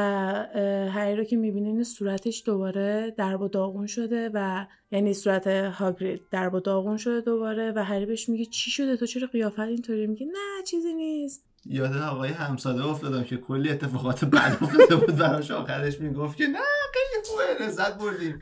هری 0.95 1.17
رو 1.17 1.25
که 1.25 1.37
می‌بینه 1.37 1.69
این 1.69 1.85
صورتش 1.85 2.43
دوباره 2.47 3.15
درب 3.19 3.41
و 3.41 3.49
داغون 3.49 3.87
شده 3.87 4.31
و 4.35 4.67
یعنی 4.91 5.15
صورت 5.15 5.47
هاگرید 5.47 6.23
درب 6.31 6.55
و 6.55 6.61
داغون 6.61 6.97
شده 6.97 7.21
دوباره 7.21 7.73
و 7.77 7.85
هری 7.85 8.07
بهش 8.07 8.29
میگه 8.29 8.45
چی 8.45 8.71
شده 8.71 8.97
تو 8.97 9.07
چرا 9.07 9.27
قیافت 9.27 9.59
اینطوری؟ 9.59 10.07
میگه 10.07 10.27
نه 10.27 10.63
چیزی 10.67 10.95
نیست. 10.95 11.45
یاد 11.67 11.97
آقای 11.97 12.31
همساده 12.31 12.87
افتادم 12.87 13.25
که 13.25 13.37
کلی 13.37 13.71
اتفاقات 13.71 14.25
بد 14.25 14.57
افتاده 14.63 14.97
بود 14.97 15.17
براش. 15.17 15.51
آخرش 15.51 16.01
می‌گفت 16.01 16.37
که 16.37 16.47
نه 16.47 16.59
خیلی 16.95 17.25
خوبه 17.25 17.65
لذت 17.65 17.99
بردیم. 17.99 18.41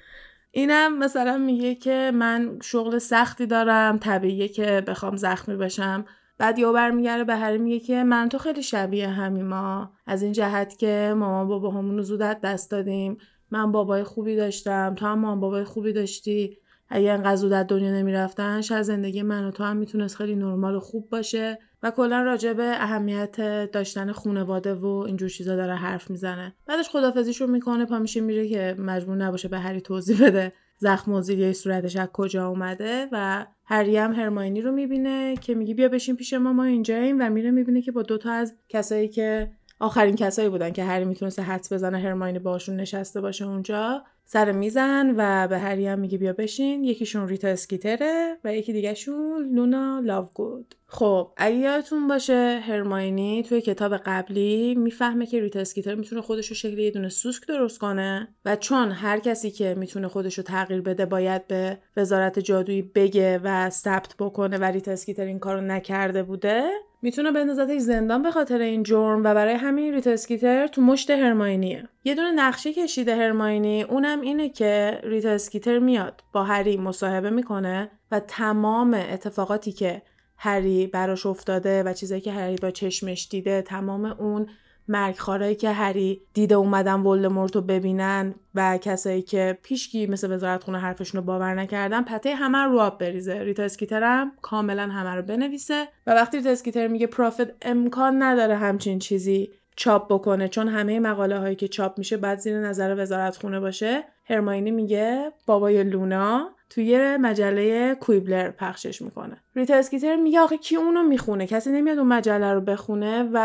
اینم 0.51 0.99
مثلا 0.99 1.39
میگه 1.39 1.75
که 1.75 2.11
من 2.15 2.59
شغل 2.63 2.99
سختی 2.99 3.47
دارم 3.47 3.99
طبیعیه 3.99 4.49
که 4.49 4.83
بخوام 4.87 5.17
زخمی 5.17 5.57
بشم. 5.57 6.05
بعد 6.43 6.59
یو 6.59 6.73
برمیگرده 6.73 7.25
به 7.25 7.37
هری 7.37 7.59
میگه 7.59 7.81
که 7.81 8.05
من 8.05 8.29
تو 8.29 8.39
خیلی 8.39 8.63
شبیه 8.63 9.09
همین 9.09 9.47
ما 9.47 9.93
از 10.07 10.23
این 10.23 10.33
جهت 10.33 10.79
که 10.79 11.15
مامان 11.17 11.49
بابا 11.49 11.71
همون 11.71 11.97
رو 11.97 12.03
زودت 12.03 12.41
دست 12.41 12.71
دادیم. 12.71 13.19
من 13.51 13.73
بابای 13.73 14.05
خوبی 14.05 14.37
داشتم 14.37 14.95
تو 14.95 15.07
هم 15.07 15.19
مامان 15.19 15.41
بابای 15.41 15.65
خوبی 15.65 15.93
داشتی. 15.93 16.59
اگه 16.89 17.13
انقدر 17.13 17.37
زود 17.37 17.53
از 17.53 17.67
دنیا 17.67 17.91
نمی‌رفتن 17.91 18.61
شاید 18.61 18.83
زندگی 18.83 19.23
من 19.23 19.45
و 19.45 19.51
تو 19.51 19.65
هم 19.65 19.77
می‌تونست 19.77 20.17
خیلی 20.17 20.37
نرمال 20.37 20.75
و 20.75 20.81
خوب 20.81 21.11
باشه. 21.11 21.59
و 21.83 21.91
کلا 21.91 22.23
راجع 22.23 22.53
به 22.53 22.65
اهمیت 22.65 23.71
داشتن 23.71 24.13
خونواده 24.13 24.75
و 24.75 24.87
اینجور 24.87 25.29
چیزا 25.29 25.57
داره 25.57 25.75
حرف 25.75 26.11
می‌زنه. 26.11 26.55
بعدش 26.67 26.89
خدافزیشو 26.89 27.47
می‌کنه 27.47 27.85
پا 27.85 27.99
میشه 27.99 28.21
میره 28.21 28.49
که 28.49 28.77
مجبور 28.79 29.17
نباشه 29.17 29.49
به 29.49 29.59
هری 29.59 29.81
توضیح 29.81 30.27
بده. 30.27 30.53
زخم 30.83 31.13
و 31.13 31.23
صورتش 31.53 31.97
از 31.97 32.09
کجا 32.13 32.49
اومده 32.49 33.09
و 33.13 33.47
هری 33.65 33.97
هم 33.97 34.13
هرماینی 34.13 34.61
رو 34.61 34.73
می‌بینه 34.73 35.37
که 35.37 35.55
میگه 35.55 35.75
بیا 35.75 35.89
بشین 35.89 36.17
پیش 36.17 36.33
ما 36.33 36.53
ما 36.53 36.65
اینجاییم 36.65 37.17
و 37.21 37.31
میره 37.31 37.51
می‌بینه 37.51 37.83
که 37.83 37.93
با 37.93 38.03
دوتا 38.03 38.33
از 38.33 38.55
کسایی 38.69 39.09
که 39.09 39.51
آخرین 39.81 40.17
کسایی 40.17 40.49
بودن 40.49 40.71
که 40.71 40.85
هری 40.85 41.05
می‌تونسته 41.05 41.43
حدس 41.43 41.73
بزنه 41.73 41.99
هرماینی 41.99 42.39
باشون 42.39 42.77
نشسته 42.77 43.21
باشه 43.21 43.47
اونجا 43.47 44.05
سر 44.33 44.53
میزن 44.53 45.15
و 45.17 45.49
به 45.49 45.59
هری 45.59 45.87
هم 45.87 45.99
میگه 45.99 46.19
بیا 46.19 46.33
بشین. 46.33 46.85
یکیشون 46.85 47.29
ریتا 47.29 47.49
اسکیتره 47.49 48.39
و 48.45 48.55
یکی 48.55 48.73
دیگهشون 48.73 49.49
لونا 49.55 50.01
لاوگود. 50.05 50.75
خب 50.87 51.31
اگه 51.37 51.57
یادتون 51.57 52.09
باشه 52.09 52.61
هرماینی 52.67 53.43
توی 53.43 53.61
کتاب 53.61 53.97
قبلی 53.97 54.75
می‌فهمه 54.75 55.27
که 55.27 55.41
ریتا 55.41 55.61
اسکیتر 55.61 55.95
می‌تونه 55.95 56.23
خودش 56.23 56.49
رو 56.49 56.55
شکل 56.55 56.79
یه 56.79 56.91
دونه 56.91 57.09
سوسک 57.09 57.47
درست 57.47 57.79
کنه 57.79 58.29
و 58.45 58.57
چون 58.57 58.91
هر 58.91 59.19
کسی 59.19 59.51
که 59.51 59.75
می‌تونه 59.79 60.09
خودش 60.09 60.39
رو 60.39 60.45
تغییر 60.45 60.81
بده 60.81 61.07
باید 61.07 61.47
به 61.47 61.79
وزارت 61.97 62.39
جادویی 62.39 62.83
بگه 62.83 63.41
و 63.45 63.71
ثبت 63.71 64.15
بکنه 64.19 64.59
و 64.59 64.65
ریتا 64.65 64.93
اسکیتر 64.93 65.25
این 65.25 65.39
کارو 65.39 65.61
نکرده 65.61 66.23
بوده 66.23 66.63
می‌تونه 67.03 67.33
بندازتش 67.33 67.81
زندان 67.81 68.23
به 68.23 68.31
خاطر 68.31 68.59
این 68.59 68.83
جرم 68.83 69.19
و 69.19 69.35
برای 69.35 69.55
همین 69.55 69.95
ریتا 69.95 70.11
اسکیتر 70.11 70.67
تو 70.67 70.83
مشت 70.83 71.11
هرماینیه. 71.11 71.89
یه 72.05 72.15
دونه 72.15 72.31
نقشه 72.31 72.73
کشیده 72.73 73.17
هرماینی 73.17 73.83
اونم 73.83 74.21
اینه 74.21 74.49
که 74.49 75.01
ریتا 75.05 75.31
اسکیتر 75.31 75.79
میاد 75.79 76.25
با 76.33 76.45
هری 76.45 76.77
مصاحبه 76.77 77.31
می‌کنه 77.31 77.91
و 78.11 78.21
تمام 78.21 78.95
اتفاقاتی 78.95 79.73
که 79.73 80.03
هری 80.37 80.87
براش 80.87 81.27
افتاده 81.27 81.83
و 81.83 81.93
چیزایی 81.93 82.21
که 82.21 82.33
هری 82.33 82.57
با 82.57 82.71
چشمش 82.71 83.29
دیده 83.31 83.63
تمام 83.63 84.05
اون 84.05 84.47
مرگخوارایی 84.89 85.55
که 85.55 85.71
هری 85.71 86.23
دیده 86.35 86.55
اومدن 86.55 87.01
ولدمورت 87.01 87.57
رو 87.57 87.63
ببینن 87.63 88.35
و 88.55 88.79
کسایی 88.79 89.23
که 89.23 89.59
پیشگی 89.63 90.07
مثل 90.07 90.33
وزارت 90.33 90.65
خونه 90.65 90.79
حرفشون 90.79 91.21
رو 91.21 91.27
باور 91.27 91.55
نکردن 91.55 92.03
پته 92.03 92.35
همه 92.35 92.59
رو 92.59 92.81
آب 92.81 92.99
بریزه. 92.99 93.43
ریتا 93.43 93.63
اسکیتر 93.63 94.03
هم 94.03 94.33
کاملا 94.43 94.89
همه 94.89 95.15
رو 95.15 95.23
بنویسه 95.23 95.89
و 96.07 96.11
وقتی 96.11 96.37
ریتا 96.37 96.51
اسکیتر 96.51 96.89
میگه 96.89 97.07
Prophet 97.07 97.67
امکان 97.67 98.23
نداره 98.23 98.57
همچین 98.57 98.99
چیزی 98.99 99.53
چاپ 99.77 100.13
بکنه. 100.13 100.49
چون 100.49 100.69
همه 100.69 101.01
مقاله 101.01 101.39
هایی 101.39 101.57
که 101.57 101.69
چاپ 101.69 101.99
میشه 101.99 102.17
بعد 102.17 102.39
زیر 102.39 102.59
نظر 102.59 102.95
وزارت 102.99 103.37
خونه 103.37 103.61
باشه 103.61 104.05
هرماینی 104.25 104.71
میگه 104.71 105.33
بابای 105.47 105.85
لونا 105.85 106.51
توی 106.71 107.17
مجله 107.17 107.95
کویبلر 107.95 108.51
پخشش 108.51 109.03
می‌کنه. 109.03 109.37
ریتا 109.57 109.75
اسکیتر 109.75 110.17
میگه 110.17 110.41
آخه 110.41 110.57
کی 110.57 110.77
اونو 110.77 111.03
می‌خونه؟ 111.03 111.47
کسی 111.47 111.71
نمیاد 111.71 111.99
اون 111.99 112.09
مجله 112.09 112.53
رو 112.53 112.61
بخونه 112.61 113.31
و 113.33 113.39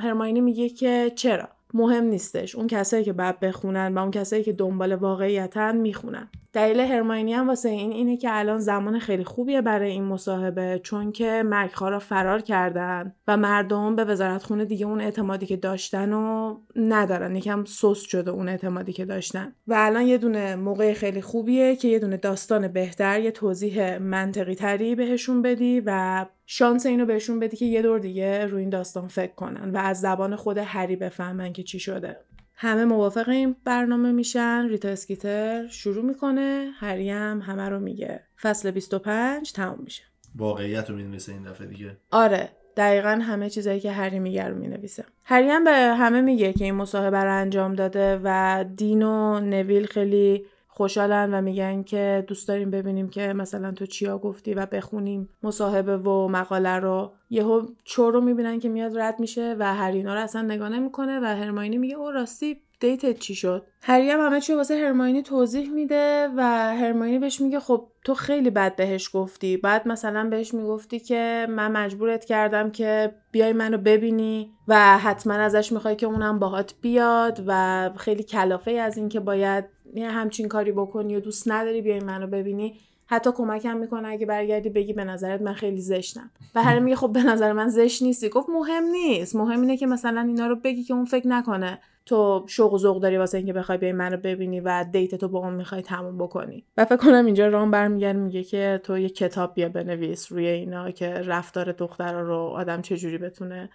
هرماینی 0.00 0.40
میگه 0.40 0.68
که 0.68 1.12
چرا؟ 1.16 1.48
مهم 1.74 2.04
نیستش. 2.04 2.54
اون 2.54 2.66
کسایی 2.66 3.04
که 3.04 3.12
بعد 3.12 3.40
بخونن 3.40 3.94
و 3.94 3.98
اون 3.98 4.10
کسایی 4.10 4.42
که 4.42 4.52
دنبال 4.52 4.94
واقعیتن 4.94 5.76
می‌خونن. 5.76 6.28
دلیل 6.52 6.80
هرماینی 6.80 7.32
هم 7.32 7.48
واسه 7.48 7.68
این 7.68 7.92
اینه 7.92 8.16
که 8.16 8.28
الان 8.32 8.58
زمان 8.58 8.98
خیلی 8.98 9.24
خوبیه 9.24 9.62
برای 9.62 9.90
این 9.90 10.04
مصاحبه 10.04 10.80
چون 10.82 11.12
که 11.12 11.42
مرگخوارا 11.46 11.98
فرار 11.98 12.40
کردن 12.40 13.14
و 13.28 13.36
مردم 13.36 13.96
به 13.96 14.04
وزارت 14.04 14.42
خونه 14.42 14.64
دیگه 14.64 14.86
اون 14.86 15.00
اعتمادی 15.00 15.46
که 15.46 15.56
داشتن 15.56 16.12
و 16.12 16.56
ندارن. 16.76 17.36
یکم 17.36 17.64
سست 17.64 18.06
شده 18.06 18.30
اون 18.30 18.48
اعتمادی 18.48 18.92
که 18.92 19.04
داشتن. 19.04 19.52
و 19.66 19.74
الان 19.78 20.02
یه 20.02 20.18
دونه 20.18 20.56
موقع 20.56 20.92
خیلی 20.92 21.20
خوبیه 21.20 21.76
که 21.76 21.88
یه 21.88 21.98
دونه 21.98 22.16
داستان 22.16 22.68
بهتر 22.68 23.20
یه 23.20 23.30
توضیح 23.30 23.98
منطقی 23.98 24.54
تری 24.54 24.94
بهشون 24.94 25.42
بدی 25.42 25.82
و 25.86 26.26
شانس 26.46 26.86
اینو 26.86 27.06
بهشون 27.06 27.38
بدی 27.38 27.56
که 27.56 27.66
یه 27.66 27.82
دور 27.82 27.98
دیگه 27.98 28.46
روی 28.46 28.60
این 28.60 28.70
داستان 28.70 29.08
فکر 29.08 29.34
کنن 29.34 29.70
و 29.70 29.76
از 29.76 30.00
زبان 30.00 30.36
خود 30.36 30.58
هری 30.58 30.96
بفهمن 30.96 31.52
که 31.52 31.62
چی 31.62 31.78
شده. 31.78 32.16
همه 32.60 32.84
موافق 32.84 33.28
این 33.28 33.56
برنامه 33.64 34.12
میشن 34.12 34.68
ریتا 34.68 34.88
اسکیتر 34.88 35.68
شروع 35.68 36.04
می‌کنه 36.04 36.70
هری 36.78 37.10
هم 37.10 37.40
همه 37.40 37.68
رو 37.68 37.80
میگه. 37.80 38.20
فصل 38.40 38.70
25 38.70 39.52
تموم 39.52 39.78
میشه. 39.84 40.02
واقعیت 40.36 40.90
رو 40.90 40.96
می‌دونسته 40.96 41.32
این 41.32 41.42
دفعه 41.42 41.66
دیگه؟ 41.66 41.96
آره 42.10 42.48
دقیقا 42.76 43.20
همه 43.22 43.50
چیزایی 43.50 43.80
که 43.80 43.90
هری 43.90 44.18
میگه 44.18 44.44
رو 44.44 44.56
می‌نویسه. 44.56 45.04
هری 45.24 45.48
هم 45.48 45.64
به 45.64 45.70
همه 45.70 46.20
میگه 46.20 46.52
که 46.52 46.64
این 46.64 46.74
مصاحبه 46.74 47.18
رو 47.18 47.40
انجام 47.40 47.74
داده 47.74 48.20
و 48.24 48.64
دین 48.76 49.02
و 49.02 49.40
نویل 49.40 49.86
خیلی 49.86 50.44
خوشحالن 50.78 51.34
و 51.34 51.40
میگن 51.40 51.82
که 51.82 52.24
دوست 52.28 52.48
داریم 52.48 52.70
ببینیم 52.70 53.08
که 53.08 53.32
مثلا 53.32 53.72
تو 53.72 53.86
چیا 53.86 54.18
گفتی 54.18 54.54
و 54.54 54.66
بخونیم 54.66 55.28
مصاحبه 55.42 55.96
و 55.96 56.28
مقاله 56.28 56.76
رو. 56.76 57.12
یهو 57.30 57.66
چور 57.84 58.12
رو 58.12 58.20
می‌بینن 58.20 58.58
که 58.58 58.68
میاد 58.68 58.98
رد 58.98 59.20
میشه 59.20 59.56
و 59.58 59.74
هرینا 59.74 60.14
رو 60.14 60.20
اصلا 60.20 60.42
نگاه 60.42 60.68
نمی‌کنه 60.68 61.20
و 61.20 61.24
هرماینی 61.24 61.78
میگه 61.78 61.94
او 61.94 62.10
راستی 62.10 62.60
دیتت 62.80 63.18
چی 63.18 63.34
شد؟ 63.34 63.66
هری 63.82 64.10
هم 64.10 64.20
همه 64.20 64.40
چی 64.40 64.54
واسه 64.54 64.74
هرماینی 64.74 65.22
توضیح 65.22 65.70
میده 65.70 66.28
و 66.36 66.42
هرماینی 66.76 67.18
بهش 67.18 67.40
میگه 67.40 67.60
خب 67.60 67.88
تو 68.04 68.14
خیلی 68.14 68.50
بد 68.50 68.76
بهش 68.76 69.10
گفتی. 69.12 69.56
بعد 69.56 69.88
مثلا 69.88 70.28
بهش 70.28 70.54
می‌گفتی 70.54 71.00
که 71.00 71.46
من 71.50 71.72
مجبورت 71.72 72.24
کردم 72.24 72.70
که 72.70 73.14
بیای 73.32 73.52
منو 73.52 73.78
ببینی 73.78 74.52
و 74.68 74.98
حتما 74.98 75.34
ازش 75.34 75.72
می‌خوای 75.72 75.96
که 75.96 76.06
اونم 76.06 76.38
باهات 76.38 76.74
بیاد 76.80 77.42
و 77.46 77.90
خیلی 77.96 78.22
کلافه 78.22 78.70
از 78.70 78.96
این 78.96 79.08
که 79.08 79.20
باید 79.20 79.64
همچین 79.96 80.48
کاری 80.48 80.72
بکنی 80.72 81.16
و 81.16 81.20
دوست 81.20 81.50
نداری 81.50 81.82
بیای 81.82 82.00
منو 82.00 82.26
ببینی. 82.26 82.80
حتی 83.10 83.30
کمکم 83.32 83.76
می‌کنه 83.76 84.08
اگه 84.08 84.26
برگردی 84.26 84.68
بگی 84.68 84.92
به 84.92 85.04
نظرت 85.04 85.42
من 85.42 85.52
خیلی 85.52 85.80
زشتم. 85.80 86.30
و 86.54 86.62
هر 86.62 86.78
میگه 86.78 86.96
خب 86.96 87.12
به 87.12 87.22
نظر 87.22 87.52
من 87.52 87.68
زشت 87.68 88.02
نیستی. 88.02 88.28
گفت 88.28 88.48
مهم 88.48 88.84
نیست. 88.84 89.36
مهم 89.36 89.60
اینه 89.60 89.76
که 89.76 89.86
مثلا 89.86 90.20
اینا 90.20 90.46
رو 90.46 90.56
بگی 90.56 90.82
که 90.82 90.94
اون 90.94 91.04
فکر 91.04 91.28
نکنه 91.28 91.78
تو 92.06 92.44
شوق 92.46 92.72
و 92.72 92.78
ذوق 92.78 93.02
داری 93.02 93.18
واسه 93.18 93.38
اینکه 93.38 93.52
بخوای 93.52 93.78
بیای 93.78 93.92
منو 93.92 94.16
ببینی 94.16 94.60
و 94.60 94.84
دیت 94.92 95.14
تو 95.14 95.28
با 95.28 95.38
اون 95.38 95.54
می‌خوای 95.54 95.82
تموم 95.82 96.18
بکنی. 96.18 96.64
و 96.76 96.84
فکر 96.84 96.96
کنم 96.96 97.26
اینجا 97.26 97.48
رام 97.48 97.70
برمیگرد 97.70 98.16
میگه 98.16 98.42
که 98.42 98.80
تو 98.84 98.98
یه 98.98 99.08
کتاب 99.08 99.54
بیا 99.54 99.68
بنویس 99.68 100.32
روی 100.32 100.46
اینا 100.46 100.90
که 100.90 101.08
رفتار 101.08 101.72
دخترا 101.72 102.22
رو 102.22 102.36
آدم 102.36 102.82
چجوری 102.82 103.18
بتونه 103.18 103.70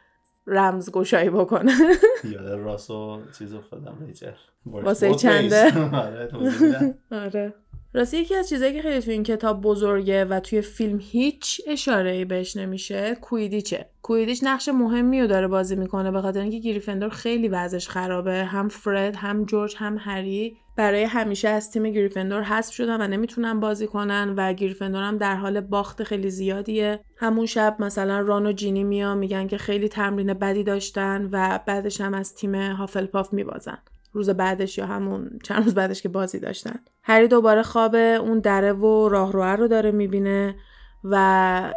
رمز 0.48 0.92
گشایی 0.92 1.30
بکنه. 1.30 1.72
یاد 2.32 2.60
راسو 2.60 3.22
چیز 3.38 3.54
افتادم 3.54 3.98
ریچل. 4.08 4.32
واسه 4.66 5.16
چنده. 5.16 5.72
آره. 7.26 7.54
راستی 7.96 8.18
یکی 8.18 8.36
از 8.36 8.50
چیزایی 8.50 8.74
که 8.74 8.82
خیلی 8.82 9.02
توی 9.02 9.14
این 9.14 9.24
کتاب 9.24 9.62
بزرگه 9.62 10.26
و 10.26 10.40
توی 10.40 10.62
فیلم 10.62 11.00
هیچ 11.02 11.62
اشاره 11.68 12.12
ای 12.12 12.26
بهش 12.26 12.58
نمیشه 12.58 13.18
کویدیچه. 13.22 13.86
کویدیچ 14.02 14.40
نقش 14.44 14.70
مهمی 14.70 15.22
رو 15.22 15.28
داره 15.28 15.48
بازی 15.48 15.76
می‌کنه 15.76 16.12
به 16.12 16.22
خاطر 16.22 16.40
اینکه 16.40 16.60
گریفندور 16.60 17.10
خیلی 17.10 17.48
وضعش 17.48 17.90
خرابه. 17.90 18.44
هم 18.44 18.70
فرد 18.70 19.16
هم 19.16 19.46
جورج 19.46 19.76
هم 19.78 19.98
هری 20.00 20.58
برای 20.76 21.04
همیشه 21.04 21.50
از 21.50 21.72
تیم 21.72 21.84
گریفندور 21.84 22.42
حذف 22.42 22.74
شدن 22.74 23.02
و 23.02 23.08
نمی‌تونن 23.08 23.60
بازی 23.60 23.88
کنن 23.88 24.34
و 24.38 24.54
گریفندور 24.54 25.04
هم 25.04 25.18
در 25.18 25.36
حال 25.36 25.62
باخت 25.62 26.04
خیلی 26.04 26.30
زیادیه. 26.30 27.00
همون 27.18 27.46
شب 27.46 27.76
مثلا 27.80 28.20
ران 28.20 28.46
و 28.46 28.52
جینی 28.52 28.84
میان 28.84 29.18
میگن 29.18 29.48
که 29.48 29.58
خیلی 29.58 29.88
تمرین 29.88 30.34
بدی 30.34 30.64
داشتن 30.64 31.30
و 31.32 31.60
بعدش 31.66 32.02
هم 32.02 32.14
از 32.14 32.36
تیم 32.36 32.56
هافلپاف 32.56 33.34
میبازن. 33.34 33.78
روز 34.14 34.30
بعدش 34.30 34.78
یا 34.78 34.86
همون 34.86 35.40
چند 35.44 35.64
روز 35.64 35.76
بعدش 35.76 36.02
که 36.02 36.10
بازی 36.10 36.40
داشتن. 36.40 36.80
هری 37.04 37.28
دوباره 37.28 37.64
خواب 37.64 37.96
اون 37.96 38.40
دره 38.40 38.74
و 38.74 39.10
راهروه 39.10 39.46
رو 39.56 39.68
داره 39.68 39.92
می‌بینه 39.92 40.56
و 41.04 41.74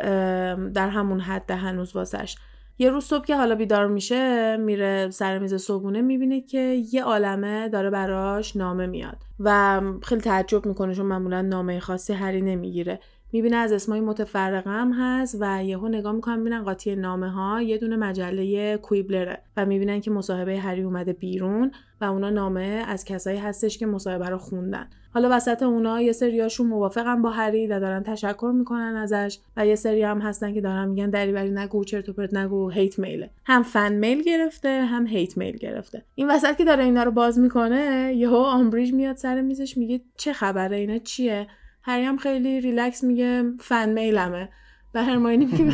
در 0.75 0.89
همون 0.89 1.21
حد 1.21 1.51
هنوز 1.51 1.97
واسش. 1.97 2.37
یه 2.79 2.91
روز 2.91 3.05
صبح 3.05 3.25
که 3.25 3.37
حالا 3.37 3.55
بیدار 3.55 3.87
میشه 3.87 4.57
میره 4.57 5.11
سر 5.11 5.39
میز 5.39 5.55
صبحونه 5.55 6.03
می‌بینه 6.03 6.41
که 6.41 6.83
یه 6.93 7.05
عالمه 7.05 7.69
داره 7.69 7.91
براش 7.91 8.57
نامه 8.57 8.87
میاد 8.87 9.17
و 9.41 9.81
خیلی 10.03 10.21
تعجب 10.21 10.67
می‌کنه 10.67 10.95
چون 10.95 11.07
معمولا 11.07 11.43
نامه 11.43 11.81
خاصی 11.81 12.13
هری 12.13 12.43
نمی‌گیره. 12.43 13.01
می‌بینه 13.37 13.57
از 13.57 13.73
اسمای 13.73 14.01
متفرقه 14.01 14.71
هم 14.71 14.93
هست 14.93 15.37
و 15.41 15.65
یهو 15.65 15.89
نگاه 15.89 16.13
می‌کنن 16.13 16.39
می‌بینن 16.39 16.63
قاطی 16.63 16.97
نامه 16.97 17.31
ها 17.31 17.63
یه 17.63 17.79
دونه 17.79 17.97
مجله 17.97 18.77
کویبلره 18.77 19.39
و 19.57 19.67
می‌بینن 19.67 20.01
که 20.01 20.11
مصاحبه 20.11 20.59
هری 20.59 20.83
اومده 20.83 21.13
بیرون 21.13 21.71
و 22.01 22.05
اونا 22.05 22.31
نامه 22.31 22.85
از 22.89 23.05
کسایی 23.05 23.39
هستش 23.39 23.79
که 23.79 23.87
مصاحبه 23.87 24.29
رو 24.29 24.39
خوندن. 24.39 24.89
حالا 25.15 25.29
وسط 25.33 25.63
اونا 25.63 26.01
یه 26.01 26.13
سریاشون 26.13 26.67
موافقن 26.67 27.23
با 27.23 27.31
هری 27.31 27.67
و 27.67 27.81
دارن 27.81 28.03
تشکر 28.03 28.53
می‌کنن 28.55 28.97
ازش 28.97 29.39
و 29.57 29.67
یه 29.67 29.75
سری 29.75 30.03
هم 30.03 30.19
هستن 30.19 30.55
که 30.55 30.61
دارن 30.61 30.89
میگن 30.89 31.11
دریوری 31.11 31.51
نگو 31.51 31.85
چرت 31.85 32.09
و 32.09 32.13
پرت 32.13 32.35
نگو 32.35 32.71
هیت 32.71 32.99
میله 32.99 33.31
هم 33.45 33.63
فن 33.63 33.93
میل 33.93 34.23
گرفته 34.23 34.85
هم 34.85 35.07
هیت 35.07 35.37
میل 35.37 35.57
گرفته. 35.57 36.03
این 36.15 36.31
وسط 36.31 36.57
که 36.57 36.65
داره 36.65 36.85
اینا 36.85 37.03
رو 37.03 37.11
باز 37.11 37.39
می‌کنه 37.39 38.15
یهو 38.17 38.37
آمبریج 38.37 38.93
میاد 38.93 39.17
سر 39.17 39.41
میزش 39.41 39.77
میگه 39.77 40.01
چه 40.17 40.33
خبره 40.33 40.77
اینا 40.77 40.99
چیه؟ 40.99 41.47
هری 41.89 42.05
هم 42.05 42.17
خیلی 42.17 42.61
ریلکس 42.61 43.05
میگه 43.05 43.45
fan 43.61 43.89
mail 43.89 44.23
مه. 44.23 44.49
و 44.95 45.05
هرماینی 45.05 45.45
میگه 45.45 45.73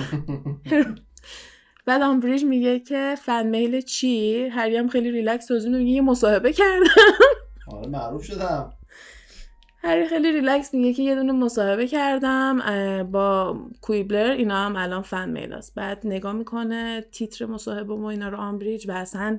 بعد 1.86 2.02
آمبریج 2.02 2.44
میگه 2.44 2.78
که 2.78 3.14
fan 3.18 3.46
mail 3.46 3.80
چی؟ 3.80 4.46
هری 4.46 4.76
هم 4.76 4.88
خیلی 4.88 5.10
ریلکس 5.10 5.46
توضیح 5.46 5.70
میگه 5.70 5.90
یه 5.90 6.00
مصاحبه 6.00 6.52
کردم. 6.52 6.84
آره 7.66 7.88
معروف 7.88 8.24
شدم. 8.24 8.72
هری 9.78 10.06
خیلی 10.06 10.32
ریلکس 10.32 10.74
میگه 10.74 10.92
که 10.92 11.02
یه 11.02 11.14
دونه 11.14 11.32
مصاحبه 11.32 11.86
کردم 11.86 12.58
با 13.12 13.58
Quibbler 13.80 14.30
اینا 14.30 14.56
هم 14.56 14.76
الان 14.76 15.02
fan 15.02 15.30
mail 15.30 15.52
است. 15.52 15.74
بعد 15.74 16.00
نگاه 16.04 16.32
می‌کنه 16.32 17.04
تیتر 17.12 17.46
مصاحبه 17.46 17.94
و 17.94 18.04
اینا 18.04 18.28
رو 18.28 18.38
آمبریج 18.38 18.88
و 18.88 18.92
اصلا 18.92 19.38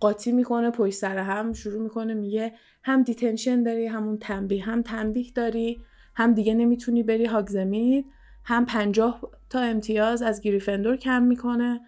قاطی 0.00 0.32
می‌کنه 0.32 0.70
پشت 0.70 0.94
سر 0.94 1.18
هم 1.18 1.52
شروع 1.52 1.82
می‌کنه 1.82 2.14
میگه 2.14 2.52
هم 2.82 3.02
detention 3.02 3.62
داری 3.62 3.86
همون 3.86 4.18
تنبیه 4.18 4.64
هم 4.64 4.82
تنبیه 4.82 5.32
داری. 5.34 5.80
هم 6.18 6.34
دیگه 6.34 6.54
نمی‌تونی 6.54 7.02
بری 7.02 7.24
هاگزمید 7.26 8.06
هم 8.44 8.64
پنجاه 8.66 9.20
تا 9.50 9.60
امتیاز 9.60 10.22
از 10.22 10.40
گریفندور 10.40 10.96
کم 10.96 11.22
می‌کنه 11.22 11.80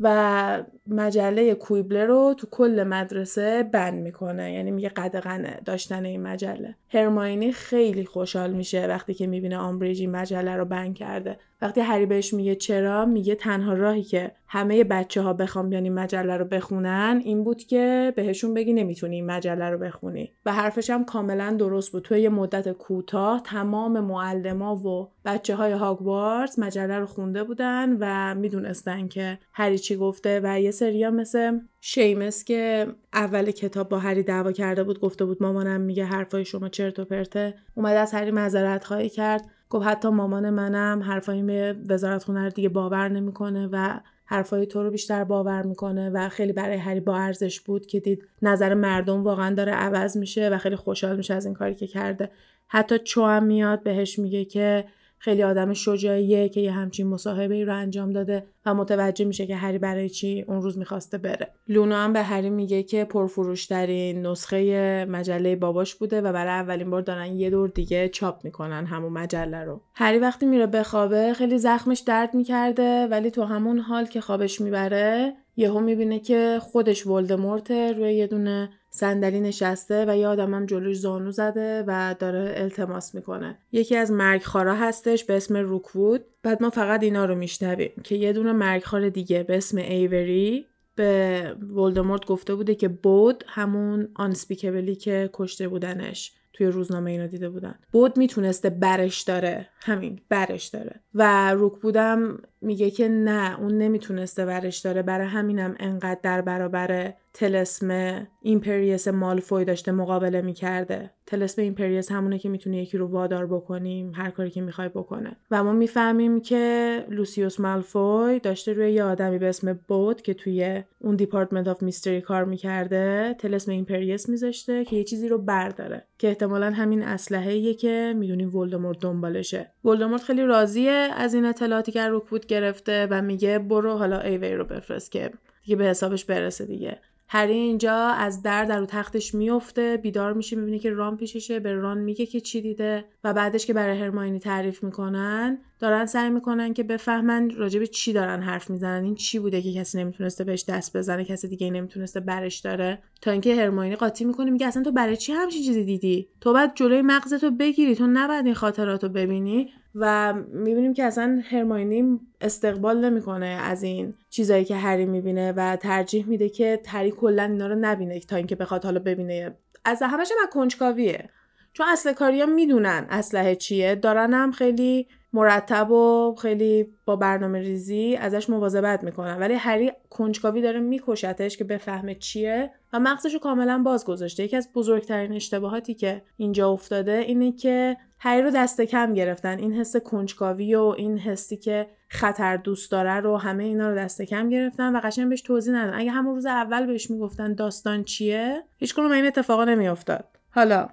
و 0.00 0.64
مجله 0.92 1.54
کویبلر 1.54 2.06
رو 2.06 2.34
تو 2.38 2.46
کل 2.50 2.84
مدرسه 2.86 3.62
ban 3.62 4.02
می‌کنه. 4.02 4.52
یعنی 4.52 4.70
میگه 4.70 4.88
قدغنه 4.88 5.60
داشتن 5.64 6.04
این 6.04 6.22
مجله. 6.22 6.74
هرماینی 6.88 7.52
خیلی 7.52 8.04
خوشحال 8.04 8.52
میشه 8.52 8.86
وقتی 8.86 9.14
که 9.14 9.26
می‌بینه 9.26 9.56
آمبریج 9.56 10.06
مجله 10.06 10.56
رو 10.56 10.64
ban 10.64 10.94
کرده. 10.94 11.38
وقتی 11.62 11.80
هری 11.80 12.06
بهش 12.06 12.34
میگه 12.34 12.54
چرا 12.54 13.06
میگه 13.06 13.34
تنها 13.34 13.72
راهی 13.72 14.02
که 14.02 14.30
همه 14.48 14.84
بچه 14.84 15.22
ها 15.22 15.32
بخوام 15.32 15.70
بیان 15.70 15.84
این 15.84 15.94
مجله 15.94 16.36
رو 16.36 16.44
بخونن 16.44 17.20
این 17.24 17.44
بود 17.44 17.58
که 17.64 18.12
بهشون 18.16 18.54
بگی 18.54 18.72
نمی‌تونی 18.72 19.16
این 19.16 19.26
مجله 19.26 19.70
رو 19.70 19.78
بخونی. 19.78 20.32
و 20.46 20.52
حرفش 20.52 20.90
هم 20.90 21.04
کاملا 21.04 21.56
درست 21.58 21.92
بود. 21.92 22.02
توی 22.02 22.20
یه 22.20 22.28
مدت 22.28 22.72
کوتاه 22.72 23.42
تمام 23.44 24.00
معلما 24.00 24.76
و 24.76 25.08
بچه 25.24 25.54
های 25.54 25.72
هاگوارتس 25.72 26.58
مجله 26.58 26.98
رو 26.98 27.06
خونده 27.06 27.44
بودن 27.44 27.96
و 28.00 28.34
می‌دونستن 28.34 29.08
که 29.08 29.38
هری 29.52 29.78
چی 29.78 29.96
گفته 29.96 30.40
و 30.44 30.60
یه 30.60 30.70
سریا 30.80 31.10
مثل 31.10 31.58
شیمس 31.80 32.44
که 32.44 32.86
اول 33.12 33.50
کتاب 33.50 33.88
با 33.88 33.98
هری 33.98 34.22
دعوا 34.22 34.52
کرده 34.52 34.84
بود 34.84 35.00
گفته 35.00 35.24
بود 35.24 35.42
مامانم 35.42 35.80
میگه 35.80 36.04
حرفای 36.04 36.44
شما 36.44 36.68
چرت 36.68 36.98
و 36.98 37.04
پرته. 37.04 37.54
اومد 37.74 37.96
از 37.96 38.14
هری 38.14 38.30
معذرت 38.30 38.84
خواهی 38.84 39.08
کرد. 39.08 39.48
گفت 39.70 39.86
حتی 39.86 40.08
مامان 40.08 40.50
منم 40.50 41.02
حرفای 41.02 41.42
به 41.42 41.76
وزارت 41.88 42.24
خونه 42.24 42.44
رو 42.44 42.50
دیگه 42.50 42.68
باور 42.68 43.08
نمی‌کنه 43.08 43.68
و 43.72 44.00
حرفای 44.24 44.66
تو 44.66 44.82
رو 44.82 44.90
بیشتر 44.90 45.24
باور 45.24 45.62
می‌کنه 45.62 46.10
و 46.10 46.28
خیلی 46.28 46.52
برای 46.52 46.76
هری 46.76 47.00
با 47.00 47.16
ارزش 47.16 47.60
بود 47.60 47.86
که 47.86 48.00
دید 48.00 48.24
نظر 48.42 48.74
مردم 48.74 49.24
واقعا 49.24 49.54
داره 49.54 49.72
عوض 49.72 50.16
میشه 50.16 50.48
و 50.48 50.58
خیلی 50.58 50.76
خوشحال 50.76 51.16
میشه 51.16 51.34
از 51.34 51.46
این 51.46 51.54
کاری 51.54 51.74
که 51.74 51.86
کرده. 51.86 52.30
حتی 52.68 52.98
چو 52.98 53.24
هم 53.24 53.44
میاد 53.44 53.82
بهش 53.82 54.18
میگه 54.18 54.44
که 54.44 54.84
خیلی 55.22 55.42
آدم 55.42 55.72
شجاعیه 55.72 56.48
که 56.48 56.60
یه 56.60 56.72
همچین 56.72 57.06
مصاحبه 57.06 57.54
ای 57.54 57.64
رو 57.64 57.76
انجام 57.76 58.10
داده 58.10 58.46
و 58.66 58.74
متوجه 58.74 59.24
میشه 59.24 59.46
که 59.46 59.56
هری 59.56 59.78
برای 59.78 60.08
چی 60.08 60.44
اون 60.48 60.62
روز 60.62 60.78
می‌خواسته 60.78 61.18
بره. 61.18 61.48
لونا 61.68 61.96
هم 61.96 62.12
به 62.12 62.22
هری 62.22 62.50
میگه 62.50 62.82
که 62.82 63.04
پرفروشترین 63.04 64.26
نسخه 64.26 65.04
مجله 65.04 65.56
باباش 65.56 65.94
بوده 65.94 66.20
و 66.20 66.32
برای 66.32 66.52
اولین 66.52 66.90
بار 66.90 67.02
دارن 67.02 67.26
یه 67.26 67.50
دور 67.50 67.68
دیگه 67.68 68.08
چاپ 68.08 68.44
می‌کنن 68.44 68.86
همون 68.86 69.12
مجله 69.12 69.64
رو. 69.64 69.80
هری 69.94 70.18
وقتی 70.18 70.46
میره 70.46 70.66
بخوابه 70.66 71.32
خیلی 71.34 71.58
زخمش 71.58 72.00
درد 72.00 72.34
می‌کرده 72.34 73.06
ولی 73.06 73.30
تو 73.30 73.42
همون 73.42 73.78
حال 73.78 74.06
که 74.06 74.20
خوابش 74.20 74.60
می‌بره 74.60 75.32
یهو 75.56 75.80
می‌بینه 75.80 76.18
که 76.18 76.58
خودش 76.62 77.06
ولدمورت 77.06 77.70
روی 77.70 78.14
یه 78.14 78.26
دونه 78.26 78.70
صندلی 78.90 79.40
نشسته 79.40 80.04
و 80.08 80.16
یه 80.16 80.28
آدمم 80.28 80.66
جلوش 80.66 80.96
زانو 80.96 81.30
زده 81.30 81.84
و 81.86 82.14
داره 82.18 82.54
التماس 82.56 83.14
می‌کنه. 83.14 83.58
یکی 83.72 83.96
از 83.96 84.12
مرگخوارا 84.12 84.74
هستش 84.74 85.24
به 85.24 85.36
اسم 85.36 85.56
روکوود. 85.56 86.24
بعد 86.42 86.62
ما 86.62 86.70
فقط 86.70 87.02
اینا 87.02 87.24
رو 87.24 87.34
میشنویم 87.34 87.92
که 88.04 88.14
یه 88.14 88.32
دونه 88.32 88.52
مرگخوار 88.52 89.08
دیگه 89.08 89.42
به 89.42 89.56
اسم 89.56 89.78
ایوری 89.78 90.66
به 90.94 91.42
ولدمورت 91.74 92.26
گفته 92.26 92.54
بوده 92.54 92.74
که 92.74 92.88
بود 92.88 93.44
همون 93.48 94.08
Unspeakable 94.14 94.87
ی 94.87 94.94
که 94.94 95.30
کشته 95.32 95.68
بودنش 95.68 96.32
توی 96.52 96.66
روزنامه 96.66 97.10
اینو 97.10 97.26
دیده 97.26 97.48
بودن. 97.48 97.74
بود 97.92 98.16
می‌تونسته 98.16 98.70
برش 98.70 99.22
داره. 99.22 99.68
همین 99.82 100.20
برش 100.28 100.66
داره. 100.66 101.00
و 101.14 101.52
روکوودم 101.54 102.38
میگه 102.60 102.90
که 102.90 103.08
نه 103.08 103.60
اون 103.60 103.78
نمی‌تونسته 103.78 104.44
ورش 104.44 104.78
داره. 104.78 105.02
برای 105.02 105.26
همینم 105.26 105.74
انقدر 105.80 106.20
در 106.22 106.40
برابر 106.40 107.14
طلسم 107.34 108.26
Imperius 108.42 109.08
مالفوی 109.08 109.64
داشته 109.64 109.92
مقابله 109.92 110.42
می‌کرده. 110.42 111.10
طلسم 111.26 111.62
Imperius 111.62 112.12
همونه 112.12 112.38
که 112.38 112.48
می‌تونه 112.48 112.82
یکی 112.82 112.98
رو 112.98 113.06
وادار 113.06 113.46
بکنیم 113.46 114.12
هر 114.14 114.30
کاری 114.30 114.50
که 114.50 114.60
می‌خوای 114.60 114.88
بکنه. 114.88 115.36
و 115.50 115.64
ما 115.64 115.72
می‌فهمیم 115.72 116.40
که 116.40 117.04
لوسیوس 117.08 117.60
مالفوی 117.60 118.40
داشته 118.40 118.72
روی 118.72 118.92
یه 118.92 119.04
آدمی 119.04 119.38
به 119.38 119.48
اسم 119.48 119.80
بود 119.88 120.22
که 120.22 120.34
توی 120.34 120.82
اون 120.98 121.16
Department 121.16 121.68
of 121.68 121.82
Mystery 121.82 122.20
کار 122.20 122.44
می‌کرده 122.44 123.34
طلسم 123.38 123.72
Imperius 123.72 124.28
میذاشته 124.28 124.84
که 124.84 124.96
یه 124.96 125.04
چیزی 125.04 125.28
رو 125.28 125.38
برداره. 125.38 126.06
که 126.18 126.28
احتمالا 126.28 126.70
همین 126.70 127.02
اسلحه 127.02 127.74
که 127.74 128.14
می‌دونیم 128.16 128.56
ولدمورت 128.56 128.98
دنبالشه. 129.00 129.72
ولدمورت 129.84 130.22
خیلی 130.22 130.42
راضیه 130.42 130.90
از 130.90 131.34
این 131.34 131.44
اطلاعاتی 131.44 131.92
که 131.92 132.08
روکوود 132.08 132.46
گرفته 132.50 133.06
و 133.10 133.22
میگه 133.22 133.58
برو 133.58 133.96
حالا 133.96 134.20
ایوری 134.20 134.54
رو 134.54 134.64
بفرست 134.64 135.12
که 135.12 135.30
دیگه 135.64 135.76
به 135.76 135.84
حسابش 135.84 136.24
برسه 136.24 136.66
دیگه. 136.66 136.98
هری 137.32 137.52
اینجا 137.52 137.96
از 137.96 138.42
در 138.42 138.64
در 138.64 138.84
تختش 138.84 139.34
میفته 139.34 139.96
بیدار 139.96 140.32
میشه 140.32 140.56
می‌بینه 140.56 140.78
که 140.78 140.90
ران 140.90 141.16
پیششه 141.16 141.60
به 141.60 141.72
ران 141.72 141.98
میگه 141.98 142.26
که 142.26 142.40
چی 142.40 142.60
دیده 142.60 143.04
و 143.24 143.32
بعدش 143.32 143.66
که 143.66 143.72
برای 143.72 143.98
هرماینی 143.98 144.38
تعریف 144.38 144.84
می‌کنن 144.84 145.58
دارن 145.78 146.06
سعی 146.06 146.30
می‌کنن 146.30 146.74
که 146.74 146.82
بفهمن 146.82 147.50
راجب 147.50 147.84
چی 147.84 148.12
دارن 148.12 148.42
حرف 148.42 148.70
می‌زنن. 148.70 149.04
این 149.04 149.14
چی 149.14 149.38
بوده 149.38 149.62
که 149.62 149.72
کسی 149.72 149.98
نمی‌تونسته 149.98 150.44
بهش 150.44 150.64
دست 150.68 150.96
بزنه 150.96 151.24
کسی 151.24 151.48
دیگه 151.48 151.70
نمی‌تونسته 151.70 152.20
برش 152.20 152.58
داره؟ 152.58 152.98
تا 153.22 153.30
اینکه 153.30 153.56
هرماینی 153.56 153.96
قاطی 153.96 154.24
می‌کنه 154.24 154.50
میگه 154.50 154.66
اصلا 154.66 154.82
تو 154.82 154.92
برای 154.92 155.16
چی 155.16 155.32
همچین 155.32 155.62
چیزی 155.62 155.84
دیدی؟ 155.84 156.28
تو 156.40 156.52
بعد 156.52 156.72
جلوی 156.74 157.02
مغزتو 157.02 157.50
بگیری 157.50 157.94
تو 157.94 158.06
نباید 158.06 158.44
این 158.44 158.54
خاطراتو 158.54 159.08
ببینی. 159.08 159.72
و 159.94 160.34
می‌بینیم 160.52 160.94
که 160.94 161.04
اصلا 161.04 161.42
هرماینی 161.50 162.20
استقبال 162.40 163.04
نمی‌کنه 163.04 163.46
از 163.46 163.82
این 163.82 164.14
چیزایی 164.30 164.64
که 164.64 164.76
هری 164.76 165.06
می‌بینه 165.06 165.52
و 165.52 165.76
ترجیح 165.76 166.28
میده 166.28 166.48
که 166.48 166.80
هری 166.86 167.10
کلا 167.10 167.42
اینا 167.42 167.66
رو 167.66 167.74
نبینه 167.74 168.20
تا 168.20 168.36
اینکه 168.36 168.56
بخواد 168.56 168.84
حالا 168.84 169.00
ببینه. 169.00 169.56
از 169.84 170.02
همش 170.02 170.30
هم 170.40 170.50
کنجکاویه. 170.52 171.30
چون 171.72 171.86
اصل 171.88 172.12
کاریا 172.12 172.46
می‌دونن 172.46 173.06
اسلحه 173.10 173.56
چیه 173.56 173.94
دارن 173.94 174.34
هم 174.34 174.52
خیلی 174.52 175.08
مرتب 175.32 175.90
و 175.90 176.34
خیلی 176.42 176.86
با 177.04 177.16
برنامه 177.16 177.58
ریزی 177.58 178.16
ازش 178.16 178.50
مواظبت 178.50 179.04
می‌کنن 179.04 179.38
ولی 179.38 179.54
هری 179.54 179.92
کنجکاوی 180.10 180.62
داره 180.62 180.80
میکشتش 180.80 181.56
که 181.56 181.64
بفهمه 181.64 182.14
چیه 182.14 182.70
و 182.92 183.00
مغزش 183.00 183.34
رو 183.34 183.40
کاملا 183.40 183.78
باز 183.78 184.04
گذاشته 184.04 184.42
یکی 184.42 184.56
از 184.56 184.68
بزرگترین 184.74 185.32
اشتباهاتی 185.32 185.94
که 185.94 186.22
اینجا 186.36 186.70
افتاده 186.70 187.12
اینه 187.12 187.52
که 187.52 187.96
هری 188.18 188.42
رو 188.42 188.50
دست 188.50 188.80
کم 188.80 189.14
گرفتن. 189.14 189.58
این 189.58 189.72
حس 189.72 189.96
کنجکاوی 189.96 190.74
و 190.74 190.94
این 190.98 191.18
حسی 191.18 191.56
که 191.56 191.86
خطر 192.08 192.56
دوست 192.56 192.92
داره 192.92 193.20
رو 193.20 193.36
همه 193.36 193.64
اینا 193.64 193.90
رو 193.90 193.96
دست 193.96 194.22
کم 194.22 194.48
گرفتن 194.48 194.96
و 194.96 195.00
قشنگ 195.00 195.28
بهش 195.28 195.40
توضیح 195.40 195.74
ندادن. 195.74 195.98
اگه 195.98 196.10
همون 196.10 196.34
روز 196.34 196.46
اول 196.46 196.86
بهش 196.86 197.10
می‌گفتن 197.10 197.54
داستان 197.54 198.04
چیه 198.04 198.62
هیچ 198.76 198.98
این 198.98 199.26
اتفاقا 199.26 199.64
نمیافتاد. 199.64 200.24
حالا 200.50 200.88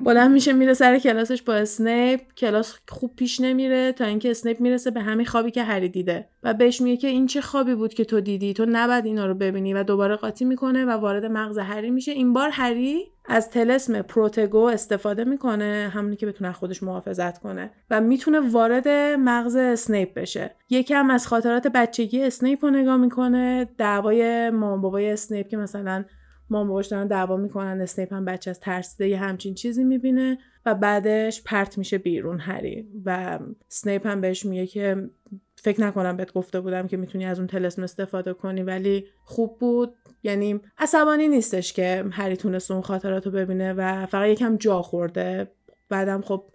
بلند 0.00 0.30
میشه 0.30 0.52
میره 0.52 0.74
سر 0.74 0.98
کلاسش 0.98 1.42
با 1.42 1.54
اسنیپ. 1.54 2.20
کلاس 2.36 2.74
خوب 2.88 3.16
پیش 3.16 3.40
نمیره 3.40 3.92
تا 3.92 4.04
اینکه 4.04 4.30
اسنیپ 4.30 4.60
می‌رسه 4.60 4.90
به 4.90 5.00
همین 5.00 5.26
خوابی 5.26 5.50
که 5.50 5.62
هری 5.62 5.88
دیده. 5.88 6.28
و 6.42 6.54
بهش 6.54 6.80
میگه 6.80 6.96
که 6.96 7.08
این 7.08 7.26
چه 7.26 7.40
خوابی 7.40 7.74
بود 7.74 7.94
که 7.94 8.04
تو 8.04 8.20
دیدی؟ 8.20 8.54
تو 8.54 8.66
نباید 8.68 9.06
اینا 9.06 9.26
رو 9.26 9.34
ببینی. 9.34 9.74
و 9.74 9.82
دوباره 9.82 10.16
قاطی 10.16 10.44
می‌کنه 10.44 10.84
و 10.84 10.90
وارد 10.90 11.26
مغز 11.26 11.58
هری 11.58 11.90
میشه. 11.90 12.12
این 12.12 12.32
بار 12.32 12.48
هری 12.52 13.04
از 13.26 13.50
طلسم 13.50 14.02
Protego 14.02 14.58
استفاده 14.58 15.24
می‌کنه. 15.24 15.90
همونی 15.94 16.16
که 16.16 16.26
بتونه 16.26 16.52
خودش 16.52 16.82
محافظت 16.82 17.38
کنه. 17.38 17.70
و 17.90 18.00
می‌تونه 18.00 18.40
وارد 18.40 18.88
مغز 19.18 19.56
اسنیپ 19.56 20.14
بشه. 20.14 20.50
یکم 20.70 21.10
از 21.10 21.26
خاطرات 21.26 21.66
بچگی 21.66 22.22
اسنیپ 22.22 22.64
رو 22.64 22.70
نگاه 22.70 22.96
می‌کنه. 22.96 23.68
دعوای 23.78 24.50
مام 24.50 24.80
بابای 24.80 25.10
اسنیپ 25.10 25.48
که 25.48 25.56
مثلا 25.56 26.04
مام 26.52 26.68
باباش 26.68 26.86
دارن 26.86 27.06
دعوا 27.06 27.36
می‌کنن 27.36 27.80
اسنیپ 27.80 28.12
هم 28.12 28.24
بچه 28.24 28.50
از 28.50 28.60
ترسیده 28.60 29.08
یه 29.08 29.18
همچین 29.18 29.54
چیزی 29.54 29.84
می‌بینه 29.84 30.38
و 30.66 30.74
بعدش 30.74 31.42
پرت 31.42 31.78
میشه 31.78 31.98
بیرون 31.98 32.38
هری 32.38 32.88
و 33.04 33.38
سنیپ 33.68 34.06
هم 34.06 34.20
بهش 34.20 34.46
میگه 34.46 34.66
که 34.66 35.10
فکر 35.56 35.80
نکنم 35.80 36.16
بهت 36.16 36.32
گفته 36.32 36.60
بودم 36.60 36.86
که 36.86 36.96
می‌تونی 36.96 37.26
از 37.26 37.38
اون 37.38 37.46
طلسم 37.46 37.82
استفاده 37.82 38.32
کنی 38.32 38.62
ولی 38.62 39.06
خوب 39.24 39.58
بود. 39.58 39.94
یعنی 40.22 40.60
عصبانی 40.78 41.28
نیستش 41.28 41.72
که 41.72 42.04
هری 42.10 42.36
تونست 42.36 42.70
اون 42.70 42.80
خاطرات 42.80 43.28
ببینه 43.28 43.72
و 43.72 44.06
فقط 44.06 44.28
یکم 44.28 44.56
جا 44.56 44.82
خورده. 44.82 45.50
بعدم 45.88 46.20
خب 46.20 46.51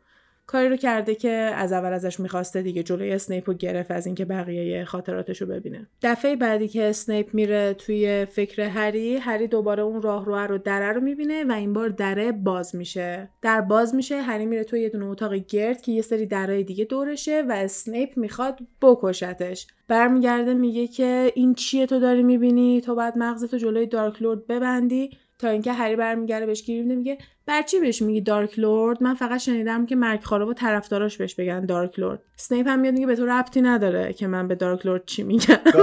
کاری 0.47 0.69
رو 0.69 0.75
کرده 0.75 1.15
که 1.15 1.31
از 1.31 1.73
اول 1.73 1.93
ازش 1.93 2.19
می‌خواسته 2.19 2.61
دیگه 2.61 2.83
جلوی 2.83 3.11
اسنیپ 3.11 3.49
رو 3.49 3.53
گرفت 3.53 3.91
از 3.91 4.05
اینکه 4.05 4.25
بقیه 4.25 4.85
خاطراتش 4.85 5.41
رو 5.41 5.47
ببینه. 5.47 5.87
دفعه 6.01 6.35
بعدی 6.35 6.67
که 6.67 6.89
اسنیپ 6.89 7.33
میره 7.33 7.73
توی 7.73 8.25
فکر 8.25 8.61
هری 8.61 9.17
هری 9.17 9.47
دوباره 9.47 9.83
اون 9.83 10.01
راهرو 10.01 10.57
دره 10.57 10.93
رو 10.93 11.01
می‌بینه 11.01 11.43
و 11.43 11.51
این 11.51 11.73
بار 11.73 11.89
دره 11.89 12.31
باز 12.31 12.75
میشه. 12.75 13.29
در 13.41 13.61
باز 13.61 13.95
میشه 13.95 14.21
هری 14.21 14.45
میره 14.45 14.63
توی 14.63 14.81
یه 14.81 14.89
دونه 14.89 15.05
اتاق 15.05 15.33
گرد 15.33 15.81
که 15.81 15.91
یه 15.91 16.01
سری 16.01 16.25
درای 16.25 16.63
دیگه 16.63 16.85
دورشه 16.85 17.43
و 17.49 17.51
اسنیپ 17.51 18.17
می‌خواد 18.17 18.59
بکشتش. 18.81 19.67
برمیگرده 19.87 20.53
میگه 20.53 20.87
که 20.87 21.31
این 21.35 21.53
چیه 21.53 21.85
تو 21.85 21.99
داری 21.99 22.23
می‌بینی؟ 22.23 22.81
تو 22.81 22.95
باید 22.95 23.17
مغزتو 23.17 23.57
جلوی 23.57 23.85
Dark 23.85 24.21
Lord 24.21 24.47
ببندی. 24.47 25.09
تا 25.39 25.49
اینکه 25.49 25.73
هری 25.73 25.95
برمیگرده 25.95 26.45
بهش 26.45 26.63
گیر 26.63 26.85
میگه 26.85 27.17
بر 27.45 27.61
چی 27.61 27.79
بهش 27.79 28.01
میگی 28.01 28.21
Dark 28.21 28.59
Lord؟ 28.59 29.03
من 29.03 29.13
فقط 29.13 29.39
شنیدم 29.39 29.85
که 29.85 29.95
مرگخوارها 29.95 30.45
و 30.45 30.53
طرفداراش 30.53 31.17
بهش 31.17 31.35
بگن 31.35 31.65
Dark 31.65 31.99
Lord. 31.99 32.19
سنیپ 32.35 32.67
هم 32.67 32.79
میاد 32.79 32.93
میگه 32.93 33.07
به 33.07 33.15
تو 33.15 33.25
ربطی 33.25 33.61
نداره 33.61 34.13
که 34.13 34.27
من 34.27 34.47
به 34.47 34.55
Dark 34.55 34.85
Lord 34.85 35.05
چی 35.05 35.23
میگم. 35.23 35.57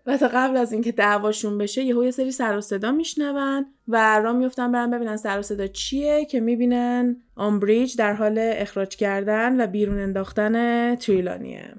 و 0.06 0.16
تا 0.16 0.28
قبل 0.34 0.56
از 0.56 0.72
اینکه 0.72 0.92
دعواشون 0.92 1.58
بشه 1.58 1.82
یهو 1.82 2.04
یه 2.04 2.10
سری 2.10 2.30
سر 2.30 2.56
و 2.56 2.60
صدا 2.60 2.92
میشنون 2.92 3.66
و 3.88 4.20
را 4.20 4.32
میفتن 4.32 4.72
برن 4.72 4.90
ببینن 4.90 5.16
سر 5.16 5.38
و 5.38 5.42
صدا 5.42 5.66
چیه 5.66 6.24
که 6.24 6.40
می‌بینن 6.40 7.16
آمبریج 7.36 7.96
در 7.96 8.12
حال 8.12 8.38
اخراج 8.38 8.96
کردن 8.96 9.60
و 9.60 9.66
بیرون 9.66 10.00
انداختن 10.00 10.94
تریلانیه. 10.94 11.74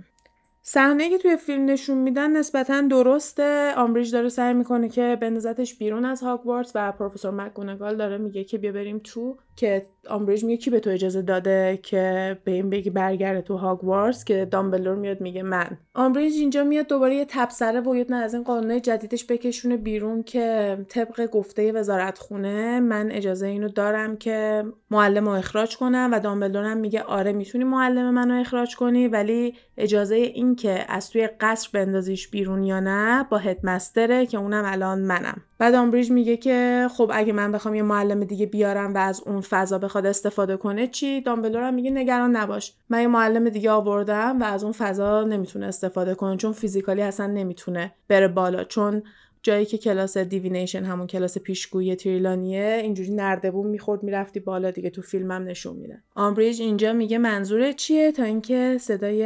صحنه 0.68 1.10
که 1.10 1.18
توی 1.18 1.38
فیلم 1.38 1.66
نشون 1.66 1.98
میدن 1.98 2.32
نسبتا 2.32 2.82
درسته. 2.82 3.74
آمبریج 3.78 4.12
داره 4.12 4.30
سعی 4.30 4.54
می‌کنه 4.54 4.90
که 4.90 5.18
بندازتش 5.22 5.76
بیرون 5.76 6.06
از 6.06 6.22
هاگوارتس 6.22 6.72
و 6.76 6.92
پروفسور 6.92 7.32
مکگونگال 7.32 7.98
داره 7.98 8.18
میگه 8.18 8.44
که 8.44 8.58
بیا 8.58 8.72
بریم 8.72 9.02
تو 9.04 9.38
که 9.56 9.86
آمبریج 10.10 10.44
میگه 10.44 10.58
کی 10.58 10.70
به 10.70 10.80
تو 10.80 10.90
اجازه 10.90 11.22
داده 11.22 11.80
که 11.84 12.38
به 12.44 12.52
این 12.52 12.70
بگی 12.70 12.90
برگرده 12.90 13.42
تو 13.42 13.58
هاگوارتس 13.58 14.24
که 14.26 14.46
دامبلدور 14.46 14.96
میاد 14.96 15.22
میگه 15.22 15.44
من. 15.44 15.78
آمبریج 15.94 16.34
اینجا 16.34 16.64
میاد 16.64 16.88
دوباره 16.88 17.16
یه 17.16 17.26
تبصره 17.30 17.80
و 17.80 18.04
نه 18.10 18.16
از 18.16 18.34
این 18.34 18.82
جدیدش 18.82 19.26
بکشونه 19.26 19.78
بیرون 19.78 20.24
که 20.24 20.78
طبق 20.90 21.26
گفته 21.26 21.72
وزارت 21.72 22.18
خونه 22.18 22.80
من 22.80 23.12
اجازه 23.12 23.48
اینو 23.48 23.70
دارم 23.70 24.18
که 24.18 24.64
معلم 24.92 25.26
رو 25.26 25.32
اخراج 25.32 25.78
کنم 25.78 26.10
و 26.14 26.20
دامبلدور 26.20 26.64
هم 26.64 26.78
میگه 26.78 27.02
آره 27.04 27.34
می‌تونی 27.34 27.64
معلم 27.64 28.14
منو 28.14 28.42
اخراج 28.42 28.76
کنی 28.76 29.08
ولی 29.08 29.54
اجازه 29.78 30.16
این 30.16 30.56
که 30.56 30.86
از 30.88 31.10
توی 31.10 31.28
قصر 31.28 31.70
بندازیش 31.74 32.28
بیرون 32.28 32.64
یا 32.64 32.80
نه 32.80 33.24
با 33.30 33.38
headmaster 33.38 34.18
ه 34.18 34.26
که 34.26 34.38
اونم 34.38 34.64
الان 34.66 35.00
منم. 35.02 35.42
بعد 35.58 35.76
آمبریج 35.76 36.12
میگه 36.12 36.38
که 36.38 36.88
خب 36.98 37.12
اگه 37.14 37.34
من 37.34 37.52
بخوام 37.52 37.76
یه 37.76 37.82
معلم 37.82 38.24
دیگه 38.24 38.46
بیارم 38.46 38.94
و 38.94 38.98
از 38.98 39.22
اون 39.26 39.42
فضا 39.42 39.78
بخواد 39.78 40.06
استفاده 40.06 40.58
کنه 40.58 40.88
چی؟ 40.88 41.22
دامبلدور 41.22 41.72
میگه 41.72 41.92
نگران 41.92 42.36
نباش. 42.36 42.74
من 42.90 43.02
یه 43.02 43.08
معلم 43.08 43.50
دیگه 43.50 43.72
آوردم 43.72 44.42
و 44.42 44.44
از 44.44 44.64
اون 44.64 44.74
فضا 44.74 45.24
نمی‌تونه 45.24 45.66
استفاده 45.66 46.16
کنه 46.16 46.38
چون 46.38 46.52
physically 46.52 47.02
اصلا 47.02 47.28
نمی‌تونه 47.28 47.94
بره 48.08 48.28
بالا. 48.28 48.64
چون 48.64 49.04
جایی 49.46 49.66
که 49.66 49.78
کلاس 49.78 50.18
Divination 50.18 50.84
همون 50.84 51.08
کلاس 51.08 51.38
پیشگویی 51.38 51.96
تریلانیه 51.96 52.80
اینجوری 52.82 53.12
نردبون 53.12 53.68
می‌خورد 53.68 54.04
می‌رفتی 54.04 54.40
بالا 54.40 54.72
دیگه 54.72 54.90
تو 54.90 55.02
فیلمم 55.02 55.32
نشون 55.32 55.76
میده 55.76 56.04
آمبریج 56.16 56.62
اینجا 56.62 56.94
میگه 56.94 57.18
منظور 57.18 57.72
چیه؟ 57.72 58.12
تا 58.12 58.24
اینکه 58.24 58.78
صدای 58.82 59.24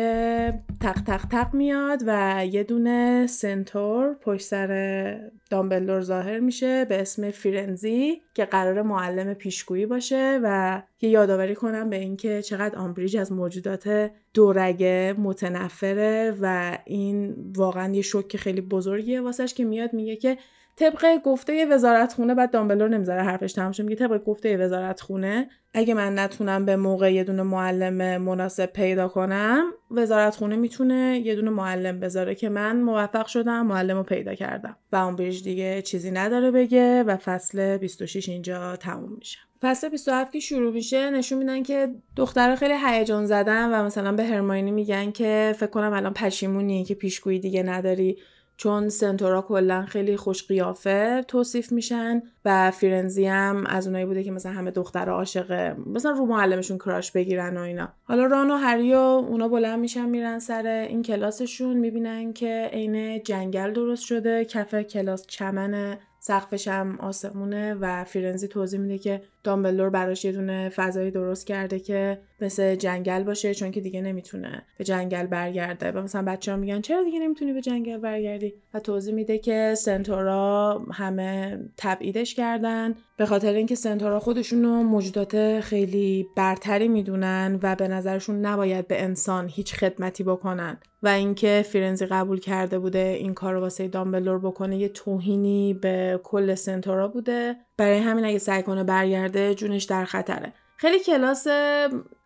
تق 0.81 1.01
تق 1.07 1.25
تق 1.25 1.53
میاد 1.53 2.03
و 2.07 2.45
یه 2.51 2.63
دونه 2.63 3.27
centaur 3.27 4.13
پشت 4.21 4.45
سر 4.45 5.31
دامبلدور 5.49 6.01
ظاهر 6.01 6.39
میشه 6.39 6.85
به 6.85 7.01
اسم 7.01 7.31
فیرنزی 7.31 8.21
که 8.33 8.45
قرار 8.45 8.81
معلم 8.81 9.33
پیشگویی 9.33 9.85
باشه 9.85 10.39
و 10.43 10.81
یه 11.01 11.09
یادآوری 11.09 11.55
کنم 11.55 11.89
به 11.89 11.95
اینکه 11.95 12.41
چقدر 12.41 12.77
آمبریج 12.77 13.17
از 13.17 13.31
موجودات 13.31 14.11
دورگه 14.33 15.15
متنفره 15.17 16.35
و 16.41 16.77
این 16.85 17.35
واقعا 17.55 17.93
یه 17.93 18.01
شوک 18.01 18.37
خیلی 18.37 18.61
بزرگیه 18.61 19.21
واسش 19.21 19.53
که 19.53 19.65
میاد 19.65 19.93
میگه 19.93 20.15
که 20.15 20.37
طبق 20.75 21.17
گفته 21.23 21.65
وزارت 21.65 22.13
خونه 22.13 22.35
بعد 22.35 22.51
دامبلور 22.51 22.89
نمی‌ذاره 22.89 23.23
حرفش 23.23 23.53
تمام 23.53 23.71
شه 23.71 23.83
میگه 23.83 23.95
طبق 23.95 24.23
گفته 24.23 24.57
وزارت 24.57 25.01
خونه 25.01 25.49
اگه 25.73 25.93
من 25.93 26.19
نتونم 26.19 26.65
به 26.65 26.75
موقع 26.75 27.13
یه 27.13 27.23
دونه 27.23 27.43
معلم 27.43 28.21
مناسب 28.21 28.65
پیدا 28.65 29.07
کنم 29.07 29.71
وزارت 29.91 30.35
خونه 30.35 30.55
می‌تونه 30.55 31.21
یه 31.25 31.35
دونه 31.35 31.49
معلم 31.49 31.99
بذاره 31.99 32.35
که 32.35 32.49
من 32.49 32.81
موفق 32.81 33.25
شدم 33.25 33.65
معلم 33.65 33.97
رو 33.97 34.03
پیدا 34.03 34.35
کردم. 34.35 34.75
و 34.91 34.95
اون 34.95 35.15
بریج 35.15 35.43
دیگه 35.43 35.81
چیزی 35.81 36.11
نداره 36.11 36.51
بگه 36.51 37.03
و 37.03 37.17
فصل 37.17 37.77
26 37.77 38.29
اینجا 38.29 38.75
تموم 38.75 39.15
میشه. 39.19 39.48
فصل 39.61 39.89
27 39.89 40.31
که 40.31 40.39
شروع 40.39 40.73
میشه 40.73 41.09
نشون 41.09 41.37
میدن 41.37 41.63
که 41.63 41.95
دخترها 42.15 42.55
خیلی 42.55 42.73
هیجان 42.85 43.25
زدن 43.25 43.69
و 43.69 43.83
مثلا 43.83 44.11
به 44.11 44.23
هرماینی 44.23 44.71
میگن 44.71 45.11
که 45.11 45.55
فکر 45.57 45.69
کنم 45.69 45.93
الان 45.93 46.13
پشیمونی 46.13 46.85
که 46.85 46.95
پیشگویی 46.95 47.39
دیگه 47.39 47.63
نداری. 47.63 48.17
چون 48.57 48.89
سنتورا 48.89 49.41
کلا 49.41 49.85
خیلی 49.85 50.17
خوش 50.17 50.47
قیافه 50.47 51.25
توصیف 51.27 51.71
میشن 51.71 52.21
و 52.45 52.71
فیرنزی 52.71 53.25
هم 53.25 53.65
از 53.65 53.87
اونایی 53.87 54.05
بوده 54.05 54.23
که 54.23 54.31
مثلا 54.31 54.51
همه 54.51 54.71
دختر 54.71 55.09
عاشقه 55.09 55.75
مثلا 55.85 56.11
رو 56.11 56.25
معلمشون 56.25 56.77
کراش 56.77 57.11
بگیرن 57.11 57.57
و 57.57 57.61
اینا. 57.61 57.89
حالا 58.03 58.25
ران 58.25 58.51
و 58.51 58.55
هری 58.55 58.93
و 58.93 58.97
اونا 58.97 59.47
بلند 59.47 59.79
میشن 59.79 60.09
میرن 60.09 60.39
سر 60.39 60.67
این 60.67 61.01
کلاسشون 61.01 61.77
می‌بینن 61.77 62.33
که 62.33 62.69
عین 62.73 63.23
جنگل 63.23 63.73
درست 63.73 64.03
شده. 64.03 64.45
کف 64.45 64.75
کلاس 64.75 65.27
چمن 65.27 65.97
سقفش 66.19 66.67
هم 66.67 66.99
آسمونه 66.99 67.73
و 67.73 68.03
فیرنزی 68.03 68.47
توضیح 68.47 68.79
میده 68.79 68.97
که 68.97 69.21
دامبلور 69.43 69.89
براش 69.89 70.25
یه 70.25 70.31
دونه 70.31 70.69
فضایی 70.69 71.11
درست 71.11 71.47
کرده 71.47 71.79
که 71.79 72.19
مثل 72.41 72.75
جنگل 72.75 73.23
باشه 73.23 73.53
چون 73.53 73.71
که 73.71 73.81
دیگه 73.81 74.01
نمی‌تونه 74.01 74.61
به 74.77 74.83
جنگل 74.83 75.25
برگرده. 75.25 75.91
و 75.91 76.01
مثلا 76.01 76.23
بچه 76.23 76.51
ها 76.51 76.57
میگن 76.57 76.81
چرا 76.81 77.03
دیگه 77.03 77.19
نمی‌تونی 77.19 77.53
به 77.53 77.61
جنگل 77.61 77.97
برگردی؟ 77.97 78.53
و 78.73 78.79
توضیح 78.79 79.13
میده 79.13 79.37
که 79.37 79.73
سنتورا 79.77 80.81
همه 80.91 81.59
تبعیدش 81.77 82.35
کردن 82.35 82.95
به 83.17 83.25
خاطر 83.25 83.53
اینکه 83.53 83.75
سنتورا 83.75 84.19
خودشون 84.19 84.63
رو 84.63 84.83
موجودات 84.83 85.59
خیلی 85.59 86.27
برتری 86.35 86.87
می‌دونن 86.87 87.59
و 87.63 87.75
به 87.75 87.87
نظرشون 87.87 88.45
نباید 88.45 88.87
به 88.87 89.03
انسان 89.03 89.49
هیچ 89.49 89.73
خدمتی 89.73 90.23
بکنن. 90.23 90.77
و 91.03 91.07
اینکه 91.07 91.65
فیرنزی 91.67 92.05
قبول 92.05 92.39
کرده 92.39 92.79
بوده 92.79 93.15
این 93.19 93.33
کار 93.33 93.53
رو 93.53 93.59
واسه 93.59 93.87
دامبلور 93.87 94.39
بکنه 94.39 94.77
یه 94.77 94.89
توهینی 94.89 95.73
به 95.73 96.19
کل 96.23 96.55
سنتورا 96.55 97.07
بوده. 97.07 97.55
برای 97.77 97.97
همین 97.97 98.25
اگه 98.25 98.37
سعی 98.37 98.63
کنه 98.63 98.83
برگرده 98.83 99.28
جونش 99.37 99.83
در 99.83 100.05
خطره. 100.05 100.53
خیلی 100.77 100.99
کلاس 100.99 101.47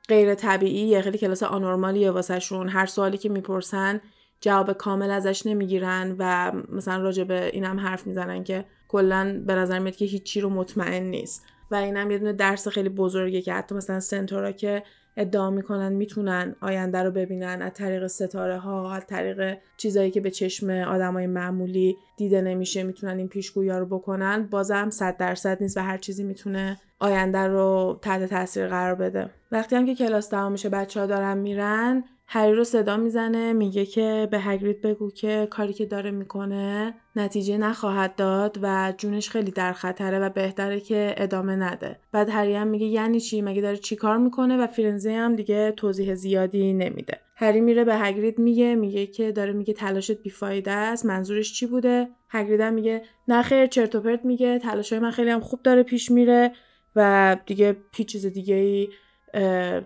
غیر 0.07 0.35
طبیعیه 0.35 1.01
خیلی 1.01 1.17
کلاس 1.17 1.43
آنورمالیه 1.43 2.11
واسهشون. 2.11 2.69
هر 2.69 2.85
سوالی 2.85 3.17
که 3.17 3.29
می‌پرسن 3.29 4.01
جواب 4.41 4.73
کامل 4.73 5.11
ازش 5.11 5.45
نمی‌گیرن 5.45 6.15
و 6.19 6.51
مثلا 6.69 7.03
راجع 7.03 7.23
به 7.23 7.49
اینم 7.53 7.79
حرف 7.79 8.07
می‌زنن 8.07 8.43
که 8.43 8.65
کلا 8.87 9.43
به 9.47 9.55
نظر 9.55 9.79
میاد 9.79 9.95
که 9.95 10.05
هیچی 10.05 10.41
رو 10.41 10.49
مطمئن 10.49 11.03
نیست. 11.03 11.45
و 11.71 11.75
اینم 11.75 12.11
یه 12.11 12.17
دونه 12.17 12.33
درس 12.33 12.67
خیلی 12.67 12.89
بزرگه 12.89 13.41
که 13.41 13.53
حتی 13.53 13.75
مثلا 13.75 13.99
سنتورا 13.99 14.51
که 14.51 14.83
ادعا 15.17 15.49
می‌کنن 15.49 15.93
می‌تونن 15.93 16.55
آینده 16.61 17.03
رو 17.03 17.11
ببینن. 17.11 17.61
از 17.61 17.73
طریق 17.73 18.07
ستاره 18.07 18.57
ها 18.57 18.93
از 18.93 19.07
طریق 19.07 19.57
چیزایی 19.77 20.11
که 20.11 20.21
به 20.21 20.31
چشم 20.31 20.69
آدمای 20.69 21.27
معمولی 21.27 21.95
دیده 22.17 22.41
نمیشه 22.41 22.83
می‌تونن 22.83 23.17
این 23.17 23.27
پیشگویی 23.27 23.69
رو 23.69 23.85
بکنن. 23.85 24.47
بازم 24.51 24.89
صد 24.89 25.17
درصد 25.17 25.57
نیست 25.61 25.77
و 25.77 25.81
هر 25.81 25.97
چیزی 25.97 26.23
می‌تونه 26.23 26.77
آینده 26.99 27.47
رو 27.47 27.99
تحت 28.01 28.29
تاثیر 28.29 28.67
قرار 28.67 28.95
بده. 28.95 29.29
وقتی 29.51 29.75
هم 29.75 29.85
که 29.85 29.95
کلاس 29.95 30.27
تمام 30.27 30.51
میشه 30.51 30.69
بچه 30.69 30.99
ها 30.99 31.05
دارن 31.05 31.37
میرن 31.37 32.03
هری 32.27 32.53
رو 32.53 32.63
صدا 32.63 32.97
می‌زنه 32.97 33.53
میگه 33.53 33.85
که 33.85 34.27
به 34.31 34.39
هگرید 34.39 34.81
بگو 34.81 35.11
که 35.11 35.47
کاری 35.51 35.73
که 35.73 35.85
داره 35.85 36.11
می‌کنه 36.11 36.93
نتیجه 37.15 37.57
نخواهد 37.57 38.15
داد 38.15 38.59
و 38.61 38.93
جونش 38.97 39.29
خیلی 39.29 39.51
در 39.51 39.73
خطره 39.73 40.19
و 40.19 40.29
بهتره 40.29 40.79
که 40.79 41.15
ادامه 41.17 41.55
نده. 41.55 41.99
بعد 42.11 42.29
هری 42.29 42.55
هم 42.55 42.67
میگه 42.67 42.85
یعنی 42.85 43.19
چی؟ 43.19 43.41
مگه 43.41 43.61
داره 43.61 43.77
چی 43.77 43.95
کار 43.95 44.17
می‌کنه؟ 44.17 44.57
و 44.57 44.67
فیرنزی 44.67 45.11
هم 45.11 45.35
دیگه 45.35 45.71
توضیح 45.71 46.15
زیادی 46.15 46.73
نمیده. 46.73 47.19
هری 47.35 47.61
میره 47.61 47.83
به 47.83 47.95
هگرید 47.95 48.39
میگه 48.39 48.75
میگه 48.75 49.05
که 49.05 49.31
داره 49.31 49.53
میگه 49.53 49.73
تلاشت 49.73 50.21
بیفایده 50.21 50.71
است 50.71 51.05
منظورش 51.05 51.53
چی 51.53 51.65
بوده؟ 51.65 52.09
هگرید 52.29 52.61
هم 52.61 52.73
میگه 52.73 53.01
نه 53.27 53.41
خیر 53.41 53.65
چرت 53.65 53.95
و 53.95 54.01
پرت 54.01 54.25
میگه 54.25 54.59
تلاشای 54.59 54.99
من 54.99 55.11
خیلی 55.11 55.29
هم 55.29 55.39
خوب 55.39 55.61
داره 55.63 55.83
پیش 55.83 56.11
میره 56.11 56.51
و 56.95 57.37
دیگه 57.45 57.75
هیچ 57.95 58.07
چیز 58.07 58.25
دیگه 58.25 58.55
ای 58.55 58.87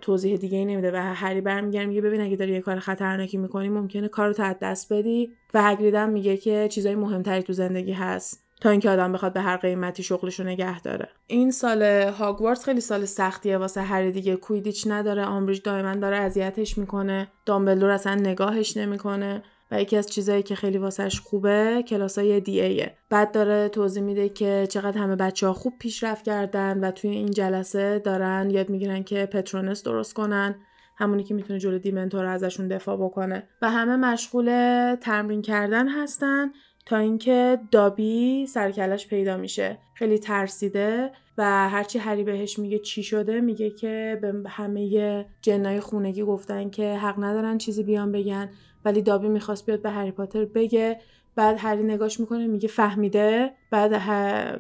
توضیح 0.02 0.38
دیگه 0.38 0.57
ای 0.57 0.65
نمیده 0.65 0.91
و 0.91 0.95
هری 0.95 1.41
برمیگرده 1.41 1.86
میگه 1.86 2.02
ببین 2.02 2.22
اگه 2.22 2.36
داری 2.36 2.52
یه 2.53 2.61
کار 2.61 2.80
خطرناکی 2.80 3.38
می‌کنی 3.38 3.69
ممکنه 3.69 4.07
کارو 4.07 4.34
تو 4.34 4.53
دست 4.61 4.94
بدی. 4.94 5.32
و 5.53 5.64
هگریدم 5.64 6.10
میگه 6.10 6.38
که 6.38 6.68
چیزای 6.72 6.95
مهمتری 6.95 7.44
تو 7.44 7.53
زندگی 7.53 7.91
هست 7.91 8.44
تا 8.61 8.69
اینکه 8.69 8.90
آدم 8.90 9.11
بخواد 9.11 9.34
به 9.34 9.41
هر 9.41 9.57
قیمتی 9.57 10.03
شغلشو 10.03 10.44
نگه 10.44 10.82
داره. 10.82 11.10
این 11.28 11.52
سال 11.52 11.84
هاگوارتس 11.84 12.65
خیلی 12.65 12.82
سال 12.82 13.06
سختیه 13.06 13.57
واسه 13.57 13.82
هری 13.82 14.11
دیگه. 14.11 14.36
کویدیچ 14.36 14.88
نداره 14.88 15.26
آمبریج 15.26 15.61
دائما 15.61 15.95
داره 15.95 16.18
اذیتش 16.18 16.78
می‌کنه. 16.78 17.28
دامبلدور 17.45 17.90
اصلا 17.90 18.15
نگاهش 18.15 18.78
نمی‌کنه. 18.78 19.44
و 19.72 19.81
یکی 19.81 19.98
از 19.98 20.07
چیزایی 20.07 20.44
که 20.44 20.56
خیلی 20.56 20.77
واسش 20.77 21.19
خوبه 21.19 21.84
کلاسای 21.88 22.39
دی 22.39 22.61
ایه. 22.61 22.98
بعد 23.10 23.31
داره 23.31 23.69
توضیح 23.69 24.03
میده 24.03 24.30
که 24.30 24.68
چقدر 24.69 24.98
همه 24.98 25.15
بچه 25.15 25.48
ها 25.48 25.53
خوب 25.53 25.73
پیشرفت 25.80 26.26
کردن 26.26 26.80
و 26.80 26.91
توی 26.91 27.10
این 27.10 27.31
جلسه 27.31 27.99
دارن 27.99 28.49
یاد 28.49 28.69
می‌گیرن 28.69 29.03
که 29.03 29.26
پترونس 29.26 29.84
درست 29.84 30.14
کنن 30.14 30.56
همونی 30.98 31.23
که 31.23 31.34
می‌تونه 31.34 31.60
جلو 31.60 31.80
دیمنتور 31.80 32.26
ازشون 32.26 32.68
دفاع 32.68 32.98
بکنه. 32.98 33.44
و 33.61 33.69
همه 33.69 33.95
مشغول 33.95 34.95
تمرین 34.95 35.41
کردن 35.41 35.88
هستن 35.88 36.52
تا 36.85 36.98
اینکه 36.98 37.60
دابی 37.72 38.45
سرکلش 38.48 39.07
پیدا 39.07 39.38
میشه. 39.38 39.77
خیلی 39.94 40.19
ترسیده 40.19 41.11
و 41.38 41.69
هرچی 41.69 41.99
هری 41.99 42.23
بهش 42.23 42.60
میگه 42.60 42.80
چی 42.80 43.03
شده 43.03 43.41
میگه 43.41 43.69
که 43.69 44.19
به 44.22 44.49
همه 44.49 45.26
جنای 45.41 45.80
خونگی 45.80 46.23
گفتن 46.23 46.69
که 46.69 46.94
حق 46.94 47.15
ندارن 47.19 47.57
چیزی 47.57 47.84
بیان 47.84 48.11
بگن. 48.11 48.49
ولی 48.85 49.01
دابی 49.01 49.27
می‌خواست 49.27 49.65
بیاد 49.65 49.81
به 49.81 49.89
هری 49.89 50.11
پاتر 50.11 50.45
بگه. 50.45 50.99
بعد 51.35 51.55
هری 51.59 51.83
نگاش 51.83 52.19
می‌کنه 52.19 52.47
میگه 52.47 52.67
فهمیده. 52.67 53.53
بعد 53.71 53.91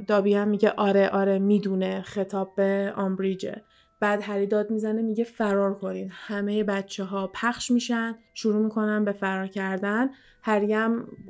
دابی 0.05 0.33
هم 0.33 0.47
میگه 0.47 0.69
آره 0.71 1.09
آره 1.09 1.39
می‌دونه 1.39 2.01
خطاب 2.01 2.55
به 2.55 2.93
آمبریجه. 2.95 3.63
بعد 3.99 4.21
هری 4.21 4.47
داد 4.47 4.71
می‌زنه 4.71 5.01
میگه 5.01 5.23
فرار 5.23 5.75
کنین. 5.75 6.09
همه 6.11 6.63
بچه 6.63 7.03
ها 7.03 7.31
پخش 7.33 7.71
میشن 7.71 8.15
شروع 8.33 8.63
می‌کنن 8.63 9.05
به 9.05 9.11
فرار 9.11 9.47
کردن. 9.47 10.09
هری 10.43 10.75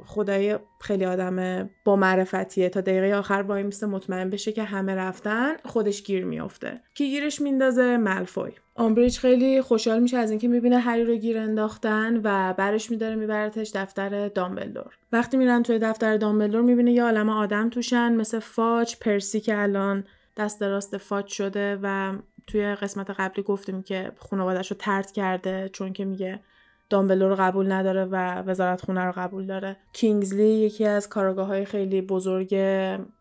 خدای 0.06 0.58
خیلی 0.82 1.06
آدم 1.06 1.70
با 1.86 1.96
معرفتیه 1.96 2.70
تا 2.70 2.82
دقیقه 2.82 3.16
آخر 3.16 3.42
وای 3.48 3.64
میسته 3.64 3.88
مطمئن 3.88 4.30
بشه 4.30 4.52
که 4.52 4.64
همه 4.64 4.96
رفتن 4.96 5.54
خودش 5.66 6.04
گیر 6.04 6.26
میافته. 6.26 6.82
کی 6.94 7.10
گیرش 7.10 7.42
میندازه؟ 7.42 7.98
ملفوی. 7.98 8.52
آمبریج 8.76 9.18
خیلی 9.18 9.62
خوشحال 9.62 10.00
میشه 10.00 10.18
از 10.18 10.30
اینکه 10.30 10.48
می‌بینه 10.48 10.80
هری 10.80 11.04
رو 11.04 11.16
گیر 11.16 11.38
انداختن 11.38 12.22
و 12.24 12.54
برش 12.58 12.92
میداره 12.92 13.16
میبرتش 13.16 13.72
دفتر 13.76 14.28
دامبلدور. 14.28 14.98
وقتی 15.12 15.38
میرن 15.38 15.64
توی 15.64 15.80
دفتر 15.80 16.18
دامبلدور 16.18 16.62
می‌بینه 16.62 16.92
یه 16.92 17.04
عالم 17.04 17.30
آدم 17.30 17.70
توشن 17.70 18.14
مثل 18.14 18.40
فاج 18.40 18.96
پرسی 19.02 19.40
که 19.40 19.62
الان 19.62 20.04
دست 20.38 20.64
راست 20.64 20.98
فاج 20.98 21.28
شده 21.28 21.80
و 21.84 22.14
توی 22.48 22.76
قسمت 22.76 23.10
قبلی 23.10 23.44
گفتیم 23.44 23.84
که 23.84 24.12
خانوادش 24.18 24.72
رو 24.72 24.78
ترد 24.78 25.12
کرده 25.12 25.70
چون 25.74 25.94
که 25.94 26.06
میگه 26.06 26.40
دامبلو 26.90 27.30
رو 27.30 27.36
قبول 27.36 27.72
نداره 27.72 28.06
و 28.06 28.16
وزارت 28.42 28.82
خونه 28.82 29.02
رو 29.02 29.12
قبول 29.16 29.46
داره. 29.46 29.78
کینگزلی 29.94 30.48
یکی 30.48 30.86
از 30.86 31.10
کارگاه 31.10 31.48
های 31.48 31.66
خیلی 31.66 32.02
بزرگ 32.02 32.56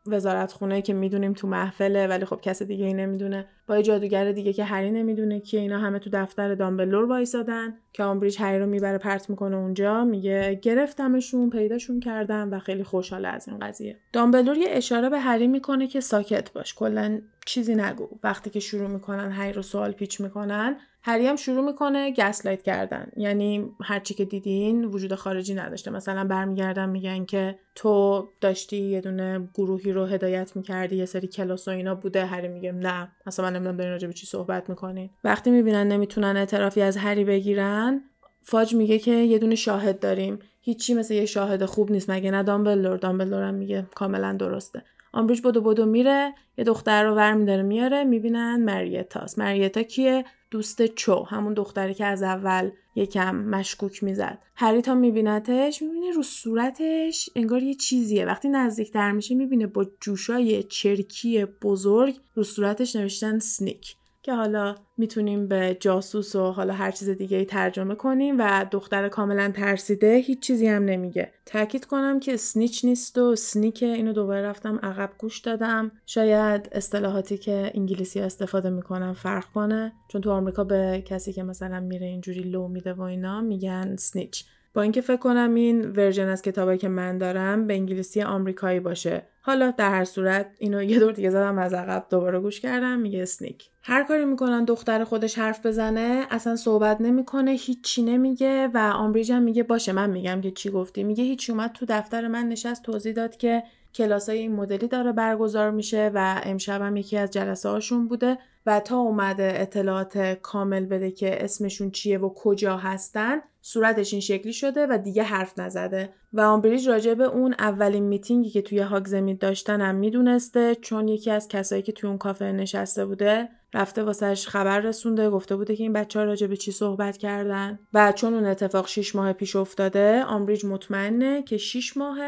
وزارت 0.07 0.53
خونه 0.53 0.83
که 0.83 0.95
می‌دونیم 0.95 1.33
تو 1.33 1.49
محفله 1.49 2.07
ولی 2.07 2.25
خب 2.25 2.41
کس 2.41 2.63
دیگه 2.63 2.85
ای 2.85 2.95
نمی‌دونه. 2.95 3.47
با 3.67 3.77
یه 3.77 3.83
جادوگر 3.83 4.33
دیگه 4.33 4.53
که 4.53 4.65
هری 4.65 4.91
نمی‌دونه 4.91 5.41
که 5.41 5.59
اینا 5.59 5.79
همه 5.79 5.99
تو 5.99 6.11
دفتر 6.13 6.55
دامبلور 6.55 7.05
وایسادن. 7.05 7.75
که 7.93 8.03
آمبریج 8.03 8.37
هری 8.41 8.59
رو 8.59 8.67
می‌بره 8.67 8.99
پرت 8.99 9.31
می‌کنه 9.31 9.57
اونجا 9.57 10.05
میگه 10.05 10.61
گرفتمشون 10.63 11.51
پیداشون 11.51 12.01
کردم 12.01 12.53
و 12.53 12.59
خیلی 12.59 12.85
خوشحاله 12.85 13.29
از 13.29 13.49
این 13.49 13.59
قضیه. 13.59 13.97
دامبلور 14.13 14.57
یه 14.57 14.69
اشاره 14.71 15.11
به 15.11 15.19
هری 15.19 15.47
می‌کنه 15.47 15.87
که 15.87 16.01
ساکت 16.01 16.53
باش 16.53 16.75
کلا 16.75 17.21
چیزی 17.47 17.75
نگو. 17.75 18.09
وقتی 18.23 18.51
که 18.51 18.61
شروع 18.61 18.89
می‌کنن 18.89 19.31
هری 19.31 19.53
رو 19.53 19.63
سوال 19.63 19.93
پیچ 19.93 20.21
می‌کنن 20.21 20.77
هری 21.09 21.27
هم 21.27 21.37
شروع 21.37 21.65
می‌کنه 21.65 22.13
گسلایت 22.13 22.63
کردن. 22.63 23.07
یعنی 23.17 23.71
هرچی 23.83 24.15
که 24.15 24.25
دیدین 24.25 24.85
وجود 24.85 25.15
خارجی 25.15 25.55
نداشته. 25.55 25.91
مثلا 25.91 26.25
برمیگردن 26.25 26.89
میگن 26.89 27.25
که 27.25 27.59
تو 27.75 28.25
داشتی 28.41 28.77
یه 28.77 29.01
دونه 29.01 29.49
گروهی 29.55 29.93
رو 29.93 30.05
هدایت 30.05 30.57
می‌کردی 30.57 30.97
یه 30.97 31.05
سری 31.05 31.27
کلاس 31.27 31.69
و 31.69 31.71
اینا 31.71 31.95
بوده. 31.95 32.27
هری 32.27 32.49
میگه 32.49 32.73
نه 32.73 33.09
اصلا 33.27 33.45
من 33.45 33.53
نمی‌دونم 33.53 33.77
دارین 33.77 33.93
راجع 33.93 34.07
به 34.07 34.13
چی 34.13 34.27
صحبت 34.27 34.71
می‌کنین. 34.71 35.11
وقتی 35.25 35.51
می‌بینن 35.51 35.89
نمی‌تونن 35.89 36.37
اعترافی 36.37 36.83
از 36.83 36.97
هری 36.97 37.25
بگیرن 37.25 38.01
فاج 38.43 38.75
میگه 38.75 38.99
که 38.99 39.11
یه 39.11 39.39
دونه 39.39 39.55
شاهد 39.55 40.01
داریم. 40.01 40.39
هیچی 40.61 40.95
مثل 40.95 41.15
یه 41.15 41.27
شاهد 41.27 41.65
خوب 41.65 41.93
نیست 41.93 42.11
مگه 42.11 42.31
نه 42.31 42.43
دامبلدور؟ 42.43 42.97
دامبلدور 42.97 43.43
هم 43.43 43.55
میگه 43.55 43.87
کاملا 43.95 44.33
درسته. 44.33 44.83
آمبریج 45.13 45.41
بدو 45.45 45.61
بدو 45.61 45.87
میره 45.87 46.35
یه 46.59 46.65
دختر 46.65 47.05
رو 47.05 47.15
ور 47.15 47.33
میداره 47.35 47.63
میاره 47.63 48.05
می‌بینن 48.05 48.65
مریتاست 48.65 49.39
مریتا 49.39 49.83
کیه؟ 49.83 50.25
دوست 50.51 50.87
چو 50.87 51.25
همون 51.25 51.55
دختری 51.55 51.95
که 51.95 52.05
از 52.05 52.23
اول 52.23 52.71
یکم 52.95 53.37
مشکوک 53.37 54.03
می‌زد. 54.03 54.39
هری 54.55 54.83
تا 54.83 54.95
میبینتش 54.95 55.83
می‌بینه 55.83 56.11
رو 56.11 56.23
صورتش 56.23 57.31
انگار 57.37 57.63
یه 57.63 57.75
چیزیه. 57.75 58.27
وقتی 58.27 58.49
نزدیکتر 58.49 59.13
میشه 59.13 59.35
می‌بینه 59.35 59.67
با 59.67 59.87
جوشای 60.01 60.63
چرکی 60.63 61.45
بزرگ 61.45 62.17
رو 62.35 62.45
صورتش 62.45 62.97
نوشتن 62.97 63.39
سنیک. 63.39 63.97
که 64.27 64.35
حالا 64.35 64.75
می‌تونیم 64.97 65.49
به 65.49 65.77
جاسوس 65.81 66.37
و 66.37 66.53
حالا 66.53 66.75
هر 66.75 66.91
چیز 66.91 67.09
دیگه 67.09 67.37
ای 67.37 67.45
ترجمه 67.45 67.95
کنیم 67.95 68.37
و 68.39 68.67
دختر 68.71 69.09
کاملا 69.09 69.53
ترسیده 69.57 70.17
هیچ 70.17 70.41
چیزی 70.41 70.67
هم 70.67 70.85
نمیگه. 70.85 71.33
تاکید 71.47 71.85
کنم 71.85 72.21
که 72.21 72.37
سنیچ 72.37 72.85
نیست 72.85 73.19
و 73.19 73.37
سنیکه 73.37 73.87
اینو 73.87 74.13
دوباره 74.13 74.43
رفتم 74.43 74.79
عقب 74.83 75.11
گوش 75.19 75.39
دادم. 75.39 75.93
شاید 76.07 76.69
اصطلاحاتی 76.73 77.39
که 77.39 77.71
انگلیسی 77.75 78.21
استفاده 78.21 78.71
می‌کنم 78.71 79.15
فرق 79.15 79.45
کنه 79.45 79.93
چون 80.09 80.21
تو 80.21 80.31
آمریکا 80.31 80.65
به 80.65 81.03
کسی 81.07 81.33
که 81.33 81.43
مثلا 81.43 81.81
میره 81.81 82.07
اینجوری 82.07 82.41
لو 82.41 82.69
میده 82.69 82.93
و 82.93 83.03
اینا 83.03 83.41
میگن 83.41 83.97
سنیچ 83.97 84.45
با 84.77 84.83
اینکه 84.83 85.01
فکر 85.01 85.17
کنم 85.17 85.55
این 85.55 85.91
version 85.91 86.29
از 86.29 86.43
کتابی 86.43 86.79
که 86.79 86.89
من 86.89 87.19
دارم 87.19 87.67
به 87.67 87.75
انگلیسی 87.75 88.23
آمریکایی 88.23 88.81
باشه. 88.81 89.23
حالا 89.41 89.71
در 89.71 89.91
هر 89.91 90.05
صورت 90.05 90.47
اینو 90.59 90.83
یه 90.83 90.99
دور 90.99 91.13
دیگه 91.13 91.31
زدم 91.31 91.59
از 91.59 91.75
عقب 91.75 92.07
دوباره 92.11 92.41
گوش 92.41 92.61
کردم 92.61 92.99
میگه 92.99 93.25
sneak 93.25 93.71
هر 93.83 94.05
کاری 94.05 94.25
می‌کنن 94.25 94.65
دختر 94.65 95.05
خودش 95.05 95.39
حرف 95.39 95.67
بزنه 95.67 96.27
اصلا 96.31 96.57
صحبت 96.57 97.01
نمی‌کنه 97.01 97.51
هیچی 97.51 98.03
نمیگه 98.03 98.71
و 98.75 98.79
آمبریج 98.79 99.33
هم 99.33 99.43
میگه 99.43 99.63
باشه 99.63 99.93
من 99.93 100.11
میگم 100.11 100.41
که 100.41 100.51
چی 100.51 100.71
گفتی. 100.71 101.05
میگه 101.05 101.25
هیچی 101.25 101.53
اومد 101.53 101.73
تو 101.73 101.87
دفتر 101.89 102.29
من 102.29 102.49
نشست 102.49 102.83
توضیح 102.83 103.13
داد 103.13 103.37
که 103.37 103.63
کلاسای 103.95 104.39
این 104.39 104.55
مدلی 104.55 104.89
داره 104.89 105.13
برگزار 105.13 105.71
میشه 105.71 106.11
و 106.15 106.41
امشب 106.45 106.83
هم 106.83 106.97
یکی 106.97 107.17
از 107.19 107.31
جلسه 107.31 107.69
هاشون 107.69 108.09
بوده 108.09 108.39
و 108.67 108.81
تا 108.81 108.97
اومده 108.97 109.53
اطلاعات 109.57 110.19
کامل 110.19 110.87
بده 110.87 111.11
که 111.11 111.45
اسمشون 111.45 111.91
چیه 111.91 112.19
و 112.19 112.35
کجا 112.35 112.77
هستن 112.77 113.39
صورتش 113.69 114.13
این 114.13 114.21
شکلی 114.21 114.53
شده 114.53 114.87
و 114.87 114.99
دیگه 114.99 115.23
حرف 115.23 115.59
نزده. 115.59 116.09
و 116.33 116.41
آمبریج 116.41 116.89
راجع 116.89 117.15
به 117.15 117.25
اون 117.25 117.55
اولین 117.59 118.05
میتینگی 118.05 118.51
که 118.51 118.63
توی 118.63 118.79
هاگزمید 118.79 119.39
داشتن 119.39 119.81
هم 119.81 119.95
می‌دونسته 119.95 120.75
چون 120.75 121.09
یکی 121.09 121.31
از 121.31 121.49
کسایی 121.49 121.83
که 121.83 121.93
توی 121.93 122.09
اون 122.09 122.19
کافه 122.19 122.45
نشسته 122.45 123.07
بوده 123.07 123.49
رفته 123.75 124.03
واسهش 124.03 124.49
خبر 124.49 124.81
رسونده 124.81 125.31
گفته 125.31 125.57
بوده 125.57 125.77
که 125.77 125.83
این 125.83 125.93
بچه 125.93 126.19
ها 126.19 126.25
راجع 126.25 126.47
به 126.47 126.57
چی 126.57 126.73
صحبت 126.73 127.17
کردن. 127.17 127.79
و 127.95 128.13
چون 128.13 128.35
اون 128.35 128.47
اتفاق 128.47 128.89
6 128.89 129.17
ماه 129.17 129.33
پیش 129.33 129.57
افتاده 129.57 130.23
آمبریج 130.23 130.65
مطمئنه 130.65 131.43
که 131.43 131.57
6 131.57 131.97
ماه 131.97 132.19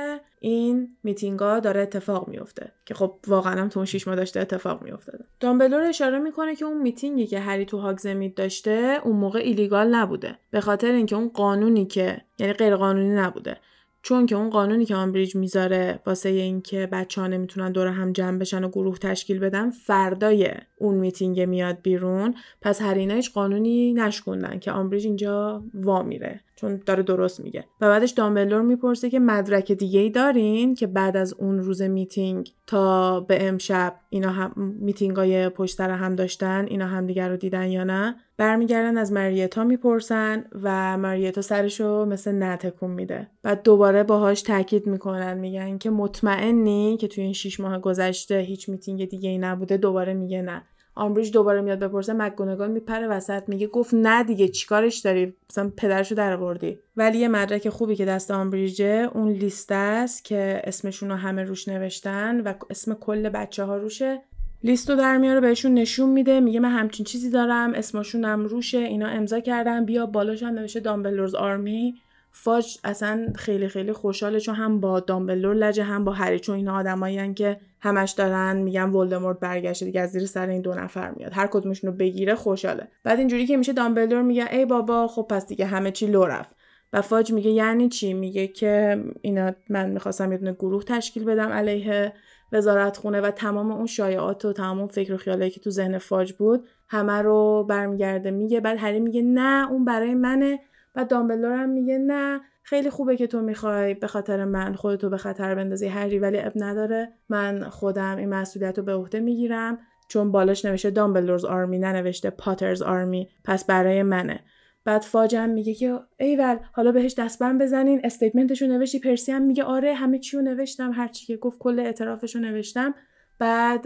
این 0.40 0.96
میتینگا 1.02 1.60
داره 1.60 1.80
اتفاق 1.80 2.28
میفته 2.28 2.72
که 2.88 2.94
خب 2.94 3.14
واقعا 3.26 3.60
هم 3.60 3.68
تو 3.68 3.78
اون 3.78 3.86
6 3.86 4.06
ماه 4.06 4.16
داشته 4.16 4.40
اتفاق 4.40 4.82
میافتاده. 4.82 5.24
دامبلور 5.40 5.82
اشاره 5.82 6.18
می‌کنه 6.18 6.56
که 6.56 6.64
اون 6.64 6.82
میتینگی 6.82 7.26
که 7.26 7.40
هری 7.40 7.64
تو 7.64 7.78
هاگزمید 7.78 8.34
داشته 8.34 9.00
اون 9.04 9.16
موقع 9.16 9.38
ایلیگال 9.38 9.94
نبوده 9.94 10.38
به 10.50 10.60
خاطر 10.60 10.92
اینکه 10.92 11.16
اون 11.16 11.28
قانونی 11.28 11.86
که 11.86 12.20
یعنی 12.38 12.52
غیر 12.52 12.76
قانونی 12.76 13.14
نبوده. 13.14 13.56
چون 14.02 14.26
که 14.26 14.36
اون 14.36 14.50
قانونی 14.50 14.84
که 14.84 14.94
آمبریج 14.94 15.36
می‌ذاره 15.36 16.00
واسه 16.06 16.28
اینکه 16.28 16.88
بچه 16.92 17.20
ها 17.20 17.26
نمی‌تونن 17.26 17.72
دور 17.72 17.86
هم 17.86 18.12
جمع 18.12 18.38
بشن 18.38 18.64
و 18.64 18.68
گروه 18.68 18.98
تشکیل 18.98 19.38
بدن 19.38 19.70
فردای 19.70 20.50
اون 20.78 20.94
میتینگ 20.94 21.40
میاد 21.40 21.82
بیرون. 21.82 22.34
پس 22.62 22.82
هر 22.82 22.94
اینا 22.94 23.14
هیچ 23.14 23.32
قانونی 23.32 23.92
نشکوندن 23.92 24.58
که 24.58 24.72
آمبریج 24.72 25.06
اینجا 25.06 25.64
وا 25.74 26.02
میره. 26.02 26.40
چون 26.58 26.80
داره 26.86 27.02
درست 27.02 27.40
میگه. 27.40 27.64
و 27.80 27.88
بعدش 27.88 28.10
دامبلدور 28.10 28.62
می‌پرسه 28.62 29.10
که 29.10 29.20
مدرک 29.20 29.72
دیگه 29.72 30.00
ای 30.00 30.10
دارین 30.10 30.74
که 30.74 30.86
بعد 30.86 31.16
از 31.16 31.34
اون 31.34 31.58
روز 31.58 31.82
میتینگ 31.82 32.52
تا 32.66 33.20
به 33.20 33.48
امشب 33.48 33.94
اینا 34.10 34.30
هم 34.30 34.76
میتینگای 34.80 35.48
پشت 35.48 35.74
سر 35.74 35.90
هم 35.90 36.14
داشتن 36.14 36.66
اینا 36.68 36.86
هم 36.86 37.06
دیگر 37.06 37.28
رو 37.28 37.36
دیدن 37.36 37.66
یا 37.66 37.84
نه؟ 37.84 38.16
برمیگردن 38.36 38.98
از 38.98 39.12
مریتا 39.12 39.64
می‌پرسن 39.64 40.44
و 40.62 40.98
مریتا 40.98 41.42
سرشو 41.42 42.04
مثلا 42.04 42.42
نه 42.42 42.56
تکون 42.56 42.90
میده. 42.90 43.30
بعد 43.42 43.62
دوباره 43.62 44.02
باهاش 44.02 44.42
تاکید 44.42 44.86
می‌کنن 44.86 45.38
میگن 45.38 45.78
که 45.78 45.90
مطمئنی 45.90 46.96
که 46.96 47.08
توی 47.08 47.24
این 47.24 47.32
شیش 47.32 47.60
ماه 47.60 47.78
گذشته 47.78 48.38
هیچ 48.38 48.68
میتینگ 48.68 49.08
دیگه 49.08 49.30
ای 49.30 49.38
نبوده؟ 49.38 49.76
دوباره 49.76 50.14
میگه 50.14 50.42
نه. 50.42 50.62
آمبریج 50.98 51.32
دوباره 51.32 51.60
میاد 51.60 51.78
بپرسه 51.78 52.12
مکگونگال 52.12 52.70
میپره 52.70 53.06
وسط 53.06 53.48
میگه 53.48 53.66
گفت 53.66 53.94
نه 53.94 54.24
دیگه 54.24 54.48
چیکارش 54.48 54.98
داری؟ 54.98 55.34
مثلا 55.50 55.72
پدرشو 55.76 56.14
در 56.14 56.32
آوردی 56.32 56.78
ولی 56.96 57.18
یه 57.18 57.28
مدرک 57.28 57.68
خوبی 57.68 57.96
که 57.96 58.04
دست 58.04 58.30
آمبریجه 58.30 59.10
اون 59.14 59.28
لیست 59.28 59.72
است 59.72 60.24
که 60.24 60.60
اسمشون 60.64 61.08
رو 61.08 61.16
همه 61.16 61.42
روش 61.42 61.68
نوشتن 61.68 62.40
و 62.40 62.54
اسم 62.70 62.94
کل 62.94 63.28
بچه 63.28 63.64
ها 63.64 63.76
روشه 63.76 64.22
لیستو 64.62 64.96
در 64.96 65.18
میاره 65.18 65.40
بهشون 65.40 65.74
نشون 65.74 66.10
میده 66.10 66.40
میگه 66.40 66.60
من 66.60 66.70
همچین 66.70 67.06
چیزی 67.06 67.30
دارم 67.30 67.74
اسمشونم 67.74 68.44
روشه 68.44 68.78
اینا 68.78 69.08
امضا 69.08 69.40
کردن 69.40 69.84
بیا 69.84 70.06
بالاش 70.06 70.42
هم 70.42 70.54
نوشته 70.54 70.80
دامبلورز 70.80 71.34
آرمی. 71.34 71.94
فاج 72.30 72.78
اصلا 72.84 73.32
خیلی 73.34 73.68
خیلی 73.68 73.92
خوشحاله 73.92 74.40
چون 74.40 74.54
هم 74.54 74.80
با 74.80 75.00
دامبلور 75.00 75.54
لجه 75.54 75.82
هم 75.82 76.04
با 76.04 76.12
هری 76.12 76.40
چون 76.40 76.56
اینا 76.56 76.76
آدمایی 76.76 77.34
که 77.34 77.60
همش 77.80 78.10
دارن 78.10 78.56
میگن 78.56 78.90
ولدمورت 78.90 79.40
برگشته 79.40 79.86
دیگه 79.86 80.00
از 80.00 80.10
زیر 80.10 80.26
سر 80.26 80.48
این 80.48 80.62
دو 80.62 80.74
نفر 80.74 81.10
میاد. 81.10 81.32
هر 81.32 81.46
کدومشون 81.46 81.90
رو 81.90 81.96
بگیره 81.96 82.34
خوشحاله. 82.34 82.88
بعد 83.04 83.18
اینجوری 83.18 83.46
که 83.46 83.56
میشه 83.56 83.72
دامبلور 83.72 84.22
میگه 84.22 84.52
ای 84.52 84.64
بابا 84.64 85.06
خب 85.06 85.26
پس 85.30 85.46
دیگه 85.46 85.66
همه 85.66 85.90
چی 85.90 86.06
لو 86.06 86.24
رفت. 86.24 86.56
و 86.92 87.02
فاج 87.02 87.32
میگه 87.32 87.50
یعنی 87.50 87.88
چی؟ 87.88 88.14
میگه 88.14 88.46
که 88.46 89.04
اینا 89.22 89.52
من 89.70 89.90
می‌خواستم 89.90 90.32
یه 90.32 90.38
گروه 90.38 90.84
تشکیل 90.84 91.24
بدم 91.24 91.48
علیه 91.48 92.12
وزارت 92.52 92.96
خونه 92.96 93.20
و 93.20 93.30
تمام 93.30 93.72
اون 93.72 93.86
شایعات 93.86 94.44
و 94.44 94.52
تمام 94.52 94.78
اون 94.78 94.86
فکر 94.86 95.14
و 95.14 95.16
خیالایی 95.16 95.50
که 95.50 95.60
تو 95.60 95.70
ذهن 95.70 95.98
فاج 95.98 96.32
بود 96.32 96.68
همه 96.88 97.22
رو 97.22 97.66
برمیگرده. 97.68 98.30
میگه 98.30 98.60
بعد 98.60 98.78
هری 98.78 99.00
میگه 99.00 99.22
نه 99.22 99.70
اون 99.70 99.84
برای 99.84 100.14
منه. 100.14 100.60
و 100.94 101.04
دامبلور 101.04 101.52
هم 101.52 101.68
میگه 101.68 101.98
نه. 101.98 102.40
خیلی 102.68 102.90
خوبه 102.90 103.16
که 103.16 103.26
تو 103.26 103.40
می‌خوای 103.40 103.94
به 103.94 104.06
خاطر 104.06 104.44
من 104.44 104.74
خودتو 104.74 105.10
به 105.10 105.16
خطر 105.16 105.54
بندازی 105.54 105.86
هری 105.86 106.18
ولی 106.18 106.38
اب 106.38 106.52
نداره. 106.56 107.12
من 107.28 107.68
خودم 107.68 108.16
این 108.16 108.28
مسئولیت 108.28 108.78
رو 108.78 108.84
به 108.84 108.94
عهده 108.94 109.20
می‌گیرم. 109.20 109.78
چون 110.08 110.32
بالاش 110.32 110.64
نوشته 110.64 110.90
دامبلورز 110.90 111.44
آرمی 111.44 111.78
ننوشته 111.78 112.30
پاترز 112.30 112.82
آرمی 112.82 113.28
پس 113.44 113.64
برای 113.64 114.02
منه. 114.02 114.40
بعد 114.84 115.02
فاجم 115.02 115.48
میگه 115.48 115.74
که 115.74 115.98
ایول 116.16 116.56
حالا 116.72 116.92
بهش 116.92 117.14
دستبند 117.14 117.62
بزنین. 117.62 118.00
statementشو 118.04 118.66
نوشتی 118.66 118.98
پرسی 118.98 119.32
هم 119.32 119.42
میگه 119.42 119.64
آره 119.64 119.94
همه 119.94 120.18
چی 120.18 120.36
رو 120.36 120.42
نوشتم 120.42 120.92
هر 120.92 121.08
چی 121.08 121.26
که 121.26 121.36
گفت 121.36 121.58
کل 121.58 121.80
اعترافشو 121.80 122.38
نوشتم. 122.38 122.94
بعد 123.38 123.82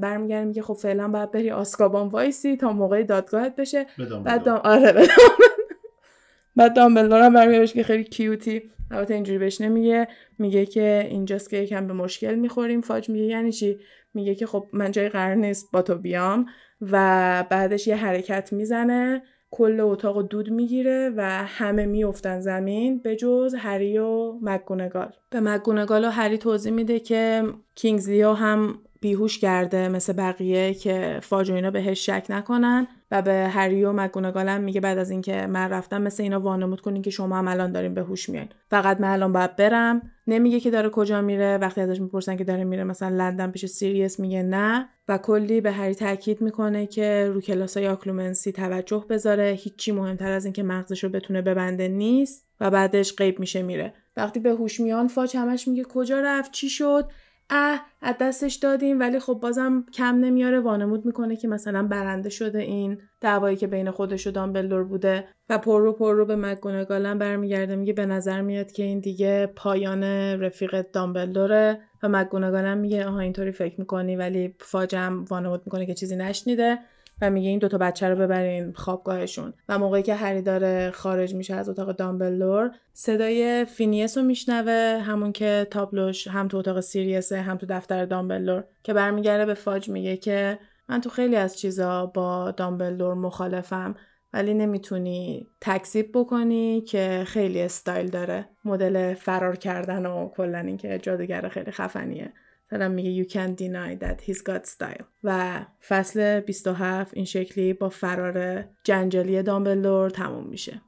برمیگرده 0.00 0.44
میگه 0.44 0.62
خب 0.62 0.74
فعلا 0.74 1.08
باید 1.08 1.30
بری 1.30 1.50
آزکابان 1.50 2.08
وایسی 2.08 2.56
تا 2.56 2.72
موقع 2.72 3.02
دادگاهت 3.02 3.56
بشه. 3.56 3.86
بعد 4.24 4.44
دام... 4.44 4.60
آره 4.64 5.06
بعد 6.56 6.76
دامبلدور 6.76 7.22
هم 7.22 7.34
برمیگردش 7.34 7.72
که 7.72 7.82
خیلی 7.82 8.04
cuteی 8.04 8.62
البته 8.90 9.14
اینجوری 9.14 9.38
بهش 9.38 9.60
نمیگه. 9.60 10.08
میگه 10.38 10.66
که 10.66 11.06
اینجاست 11.10 11.50
که 11.50 11.56
یکم 11.56 11.86
به 11.86 11.92
مشکل 11.92 12.34
می‌خوریم. 12.34 12.80
فاج 12.80 13.08
میگه 13.08 13.24
یعنی 13.24 13.52
چی؟ 13.52 13.78
میگه 14.14 14.34
که 14.34 14.46
خب 14.46 14.66
من 14.72 14.90
جایی 14.90 15.08
قرار 15.08 15.34
نیست 15.34 15.72
با 15.72 15.82
تو 15.82 15.94
بیام. 15.94 16.46
و 16.80 17.44
بعدش 17.50 17.86
یه 17.86 17.96
حرکت 17.96 18.52
می‌زنه. 18.52 19.22
کل 19.50 19.80
اتاق 19.80 20.28
دود 20.28 20.50
می‌گیره 20.50 21.12
و 21.16 21.22
همه 21.46 21.86
میفتن 21.86 22.40
زمین 22.40 22.98
به 22.98 23.16
جز 23.16 23.54
هری 23.58 23.98
و 23.98 24.38
مک‌گونگال 24.42 25.12
به 25.30 25.40
مگونگال 25.40 26.04
و 26.04 26.08
هری 26.08 26.38
توضیح 26.38 26.72
میده 26.72 27.00
که 27.00 27.42
کینگزلیو 27.74 28.32
هم 28.32 28.78
بیهوش 29.00 29.38
کرده 29.38 29.88
مثل 29.88 30.12
بقیه 30.12 30.74
که 30.74 31.18
فاج 31.22 31.50
اینا 31.50 31.70
بهش 31.70 32.06
شک 32.06 32.26
نکنن 32.30 32.86
و 33.10 33.22
به 33.22 33.32
هری 33.32 33.84
و 33.84 33.92
مگونگال 33.92 34.60
میگه 34.60 34.80
بعد 34.80 34.98
از 34.98 35.10
اینکه 35.10 35.46
من 35.46 35.70
رفتم 35.70 36.02
مثل 36.02 36.22
اینا 36.22 36.40
وانمود 36.40 36.80
کنین 36.80 37.02
که 37.02 37.10
شما 37.10 37.36
هم 37.36 37.48
الان 37.48 37.72
دارین 37.72 37.94
به 37.94 38.02
هوش 38.02 38.28
میاین. 38.28 38.48
فقط 38.70 39.00
من 39.00 39.08
الان 39.08 39.32
باید 39.32 39.56
برم. 39.56 40.02
نمیگه 40.26 40.60
که 40.60 40.70
داره 40.70 40.88
کجا 40.88 41.20
میره. 41.20 41.58
وقتی 41.58 41.80
ازش 41.80 42.00
می‌پرسن 42.00 42.36
که 42.36 42.44
داره 42.44 42.64
میره 42.64 42.84
مثلا 42.84 43.16
لندن 43.16 43.50
پیش 43.50 43.66
سیریس 43.66 44.20
میگه 44.20 44.42
نه. 44.42 44.88
و 45.08 45.18
کلی 45.18 45.60
به 45.60 45.72
هری 45.72 45.94
تاکید 45.94 46.40
می‌کنه 46.40 46.86
که 46.86 47.30
رو 47.34 47.40
کلاسای 47.40 47.88
Occlumency 47.88 48.52
توجه 48.52 49.04
بذاره. 49.10 49.58
هیچی 49.58 49.92
مهمتر 49.92 50.32
از 50.32 50.44
اینکه 50.44 50.62
مغزش 50.62 51.04
رو 51.04 51.10
بتونه 51.10 51.42
ببنده 51.42 51.88
نیست 51.88 52.48
و 52.60 52.70
بعدش 52.70 53.16
غیب 53.16 53.40
میشه 53.40 53.62
میره. 53.62 53.94
وقتی 54.16 54.40
به 54.40 54.50
هوش 54.50 54.80
میان 54.80 55.08
فاج 55.08 55.36
همش 55.36 55.68
میگه 55.68 55.84
کجا 55.84 56.20
رفت؟ 56.20 56.52
چی 56.52 56.68
شد؟ 56.68 57.10
اه 57.50 57.86
از 58.02 58.14
دستش 58.20 58.54
دادیم 58.54 59.00
ولی 59.00 59.18
خب 59.18 59.38
بازم 59.42 59.86
کم 59.92 60.16
نمیاره. 60.16 60.60
وانمود 60.60 61.06
می‌کنه 61.06 61.36
که 61.36 61.48
مثلا 61.48 61.82
برنده 61.82 62.30
شده 62.30 62.58
این 62.58 62.98
دعوایی 63.20 63.56
که 63.56 63.66
بین 63.66 63.90
خودش 63.90 64.26
و 64.26 64.30
دامبلدور 64.30 64.84
بوده 64.84 65.28
و 65.48 65.58
پر 65.58 65.80
رو 65.80 65.92
پر 65.92 66.14
رو 66.14 66.24
به 66.24 66.36
مگونگالم 66.36 67.18
برمیگرده. 67.18 67.76
میگه 67.76 67.92
به 67.92 68.06
نظر 68.06 68.40
میاد 68.40 68.72
که 68.72 68.82
این 68.82 69.00
دیگه 69.00 69.46
پایان 69.56 70.04
رفیق 70.40 70.90
دامبلدوره 70.92 71.80
و 72.02 72.08
مگونگالم 72.08 72.78
میگه 72.78 73.06
آها 73.06 73.20
اینطوری 73.20 73.52
فکر 73.52 73.80
می‌کنی 73.80 74.16
ولی 74.16 74.54
فاجم 74.60 75.24
وانمود 75.24 75.62
می‌کنه 75.66 75.86
که 75.86 75.94
چیزی 75.94 76.16
نشنیده. 76.16 76.78
و 77.20 77.30
میگه 77.30 77.48
این 77.48 77.58
دوتا 77.58 77.78
بچه 77.78 78.08
رو 78.08 78.16
ببرین 78.16 78.72
خوابگاهشون. 78.72 79.52
و 79.68 79.78
موقعی 79.78 80.02
که 80.02 80.14
هری 80.14 80.42
داره 80.42 80.90
خارج 80.90 81.34
میشه 81.34 81.54
از 81.54 81.68
اتاق 81.68 81.92
دامبلدور 81.92 82.70
صدای 82.92 83.64
فینیس 83.64 84.18
رو 84.18 84.24
میشنوه 84.24 85.02
همون 85.02 85.32
که 85.32 85.66
تابلوش 85.70 86.28
هم 86.28 86.48
تو 86.48 86.56
اتاق 86.56 86.80
سیریسه 86.80 87.40
هم 87.40 87.56
تو 87.56 87.66
دفتر 87.66 88.04
دامبلور 88.04 88.64
که 88.82 88.94
برمیگرده 88.94 89.46
به 89.46 89.54
فاج 89.54 89.88
میگه 89.88 90.16
که 90.16 90.58
من 90.88 91.00
تو 91.00 91.10
خیلی 91.10 91.36
از 91.36 91.58
چیزا 91.58 92.06
با 92.06 92.50
دامبلدور 92.50 93.14
مخالفم 93.14 93.94
ولی 94.32 94.54
نمی‌تونی 94.54 95.48
تکذیب 95.60 96.10
بکنی 96.14 96.80
که 96.80 97.24
خیلی 97.26 97.62
استایل 97.62 98.06
داره. 98.06 98.48
مدل 98.64 99.14
فرار 99.14 99.56
کردن 99.56 100.06
و 100.06 100.28
کلا 100.28 100.58
اینکه 100.58 100.98
جادوگر 100.98 101.48
خیلی 101.48 101.70
خفنیه. 101.70 102.32
مثلا 102.72 102.88
میگه 102.88 103.24
you 103.24 103.28
can't 103.28 103.56
deny 103.56 104.04
that 104.04 104.30
he's 104.30 104.38
got 104.38 104.66
style. 104.66 105.04
و 105.24 105.60
فصل 105.88 106.40
27 106.40 107.16
این 107.16 107.24
شکلی 107.24 107.72
با 107.72 107.88
فرار 107.88 108.64
جنجالی 108.84 109.42
دامبلدور 109.42 110.10
تموم 110.10 110.46
میشه. 110.46 110.80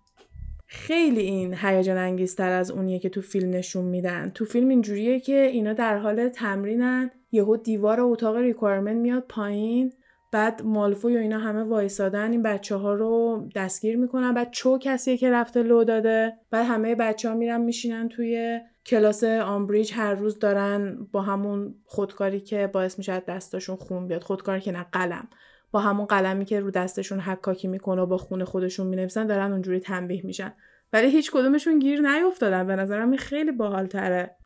خیلی 0.66 1.20
این 1.20 1.54
هیجان 1.54 1.96
انگیزتر 1.96 2.52
از 2.52 2.70
اونیه 2.70 2.98
که 2.98 3.08
تو 3.08 3.20
فیلم 3.20 3.50
نشون 3.50 3.84
میدن. 3.84 4.30
تو 4.30 4.44
فیلم 4.44 4.68
اینجوریه 4.68 5.20
که 5.20 5.40
اینا 5.52 5.72
در 5.72 5.98
حال 5.98 6.28
تمرینن 6.28 7.10
یهو 7.32 7.56
دیوار 7.56 8.00
اتاق 8.00 8.36
requirement 8.36 8.96
میاد 8.96 9.24
پایین. 9.28 9.92
بعد 10.32 10.62
مالفوی 10.64 11.16
و 11.16 11.20
اینا 11.20 11.38
همه 11.38 11.62
وایسادن 11.62 12.30
این 12.30 12.42
بچه 12.42 12.76
ها 12.76 12.94
رو 12.94 13.48
دستگیر 13.54 13.96
می‌کنن. 13.96 14.34
بعد 14.34 14.50
چو 14.50 14.78
کسیه 14.78 15.16
که 15.16 15.30
رفته 15.30 15.62
لو 15.62 15.84
داده. 15.84 16.32
بعد 16.50 16.66
همه 16.66 16.94
بچه 16.94 17.28
ها 17.28 17.34
میرن 17.34 17.60
میشینن 17.60 18.08
توی 18.08 18.60
کلاس 18.86 19.24
آمبریج. 19.24 19.92
هر 19.94 20.14
روز 20.14 20.38
دارن 20.38 21.08
با 21.12 21.22
همون 21.22 21.74
خودکاری 21.84 22.40
که 22.40 22.66
باعث 22.66 22.98
میشه 22.98 23.20
دستاشون 23.20 23.76
خون 23.76 24.08
بیاد. 24.08 24.22
خودکاری 24.22 24.60
که 24.60 24.72
نه 24.72 24.86
قلم. 24.92 25.28
با 25.70 25.80
همون 25.80 26.06
قلمی 26.06 26.44
که 26.44 26.60
رو 26.60 26.70
دستشون 26.70 27.20
حکاکی 27.20 27.68
می‌کنه 27.68 28.02
و 28.02 28.06
با 28.06 28.16
خون 28.16 28.44
خودشون 28.44 28.86
می‌نویسن 28.86 29.26
دارن 29.26 29.52
اونجوری 29.52 29.80
تنبیه 29.80 30.26
میشن. 30.26 30.52
ولی 30.92 31.10
هیچ 31.10 31.30
کدومشون 31.30 31.78
گیر 31.78 32.00
نیافتادن 32.00 32.66
به 32.66 32.76
نظرم 32.76 33.10
این 33.10 33.18
خیلی 33.18 33.52
باحالتره. 33.52 34.36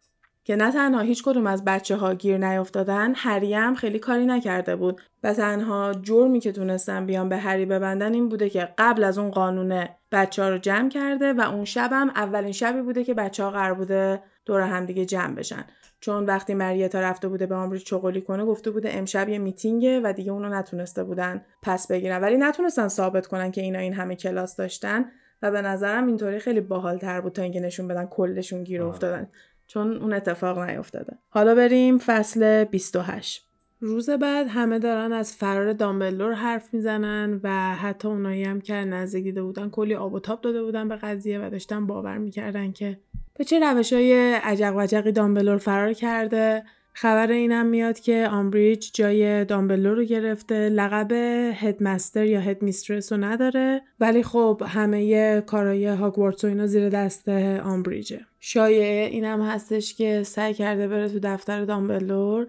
که 0.47 0.56
نه 0.56 0.73
تنها 0.73 1.01
هیچ 1.01 1.23
کدوم 1.23 1.47
از 1.47 1.64
بچه 1.64 1.97
ها 1.97 2.14
گیر 2.14 2.39
نیافتادن 2.39 3.12
هری 3.16 3.55
هم 3.55 3.74
خیلی 3.74 3.98
کاری 3.98 4.27
نکرده 4.27 4.77
بود 4.77 5.01
و 5.23 5.32
تنها 5.32 5.93
جرمی 6.02 6.40
که 6.40 6.52
تونستن 6.52 7.06
بیان 7.06 7.28
به 7.28 7.36
هری 7.36 7.66
ببندن 7.66 8.14
این 8.14 8.28
بوده 8.28 8.51
که 8.51 8.68
قبل 8.78 9.05
از 9.05 9.18
اون 9.18 9.31
قانون 9.31 9.89
بچه 10.12 10.43
ها 10.43 10.48
رو 10.48 10.59
جمع 10.59 10.89
کرده 10.89 11.32
و 11.32 11.40
اون 11.40 11.64
شبم 11.64 12.09
اولین 12.09 12.52
شبی 12.52 12.82
بوده 12.82 13.05
که 13.05 13.14
بچه 13.14 13.44
ها 13.44 13.51
قرار 13.51 13.74
بوده 13.74 14.23
دور 14.44 14.60
هم 14.60 14.86
دیگه 14.86 15.05
جمع 15.05 15.35
بشن. 15.35 15.64
چون 16.01 16.24
وقتی 16.24 16.55
مریتا 16.55 17.01
رفته 17.01 17.28
بوده 17.28 17.47
به 17.47 17.55
آمریج 17.55 17.85
چغلی 17.85 18.20
کنه 18.20 18.44
گفته 18.44 18.70
بوده 18.70 18.90
امشب 18.93 19.28
یه 19.28 19.39
میتینگه 19.39 20.01
و 20.05 20.12
دیگه 20.12 20.32
اونو 20.32 20.48
نتونسته 20.48 21.05
بودن 21.05 21.44
پس 21.62 21.86
بگیرن. 21.86 22.20
ولی 22.20 22.36
نتونستن 22.36 22.89
ثابت 22.89 23.27
کنن 23.27 23.51
که 23.51 23.60
اینا 23.60 23.78
این 23.78 23.93
همه 23.93 24.16
کلاس 24.16 24.56
داشتن 24.56 25.05
و 25.43 25.51
به 25.51 25.62
نظرم 25.62 26.06
اینطوری 26.06 26.39
خیلی 26.39 26.60
باحال 26.60 26.98
تر 26.98 27.20
بود 27.20 27.32
تا 27.32 27.43
اینکه 27.43 27.60
نشون 27.60 27.89
بدن 27.89 28.06
کلشون 28.06 28.64
گیر 28.64 28.82
افتادن. 28.82 29.28
چون 29.67 29.97
اون 29.97 30.13
اتفاق 30.13 30.59
نیافتاده 30.59 31.19
حالا 31.29 31.55
بریم 31.55 31.99
فصل 31.99 32.65
28 32.65 33.47
روز 33.81 34.11
بعد 34.11 34.47
همه 34.49 34.79
دارن 34.79 35.13
از 35.13 35.37
فرار 35.37 35.73
دامبلدور 35.73 36.33
حرف 36.33 36.75
می‌زنن 36.75 37.41
و 37.43 37.75
حتی 37.75 38.09
اونایی 38.09 38.45
هم 38.45 38.61
که 38.61 38.75
نزدیک 38.75 39.25
دیده 39.25 39.43
بودن 39.43 39.71
کلی 39.71 39.95
آب 39.95 40.15
و 40.15 40.21
تاب 40.21 40.41
داده 40.41 40.63
بودن 40.63 40.89
به 40.89 40.97
قضیه 40.97 41.47
و 41.47 41.51
داشتن 41.51 41.87
باور 41.87 42.19
می‌کردن 42.19 42.73
که 42.73 42.99
به 43.39 43.45
چه 43.45 43.61
روش 43.61 43.93
های 43.93 44.35
عجق 44.35 44.77
و 44.77 44.81
عجقی 44.81 45.13
دامبلور 45.13 45.57
فرار 45.57 45.93
کرده. 45.93 46.65
خبر 46.93 47.31
اینم 47.31 47.67
میاد 47.67 48.01
که 48.01 48.29
آمبریج 48.31 48.91
جای 48.95 49.45
دامبلور 49.45 49.97
رو 49.97 50.05
گرفته. 50.05 50.69
لقب 50.69 51.13
هدمستر 51.55 52.25
یا 52.25 52.41
هدمیسترس 52.41 53.13
رو 53.13 53.25
نداره. 53.25 53.83
ولی 54.01 54.23
خب 54.23 54.63
همه 54.67 55.41
کارای 55.41 55.87
هاگوارتس 55.87 56.45
و 56.45 56.47
اینا 56.47 56.67
زیر 56.67 56.89
دست 56.89 57.29
آمبریجه. 57.65 58.27
شایعه 58.48 59.06
اینم 59.06 59.43
هستش 59.43 59.94
که 59.94 60.23
سعی 60.23 60.55
کرده 60.55 60.89
بره 60.89 61.09
تو 61.09 61.18
دفتر 61.23 61.64
دامبلور 61.64 62.47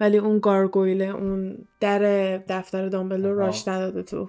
ولی 0.00 0.18
اون 0.18 0.38
گارگویل 0.38 1.02
اون 1.02 1.58
در 1.80 1.98
دفتر 2.38 2.88
دامبلور 2.88 3.32
راش 3.32 3.68
نداده 3.68 4.02
تو. 4.02 4.28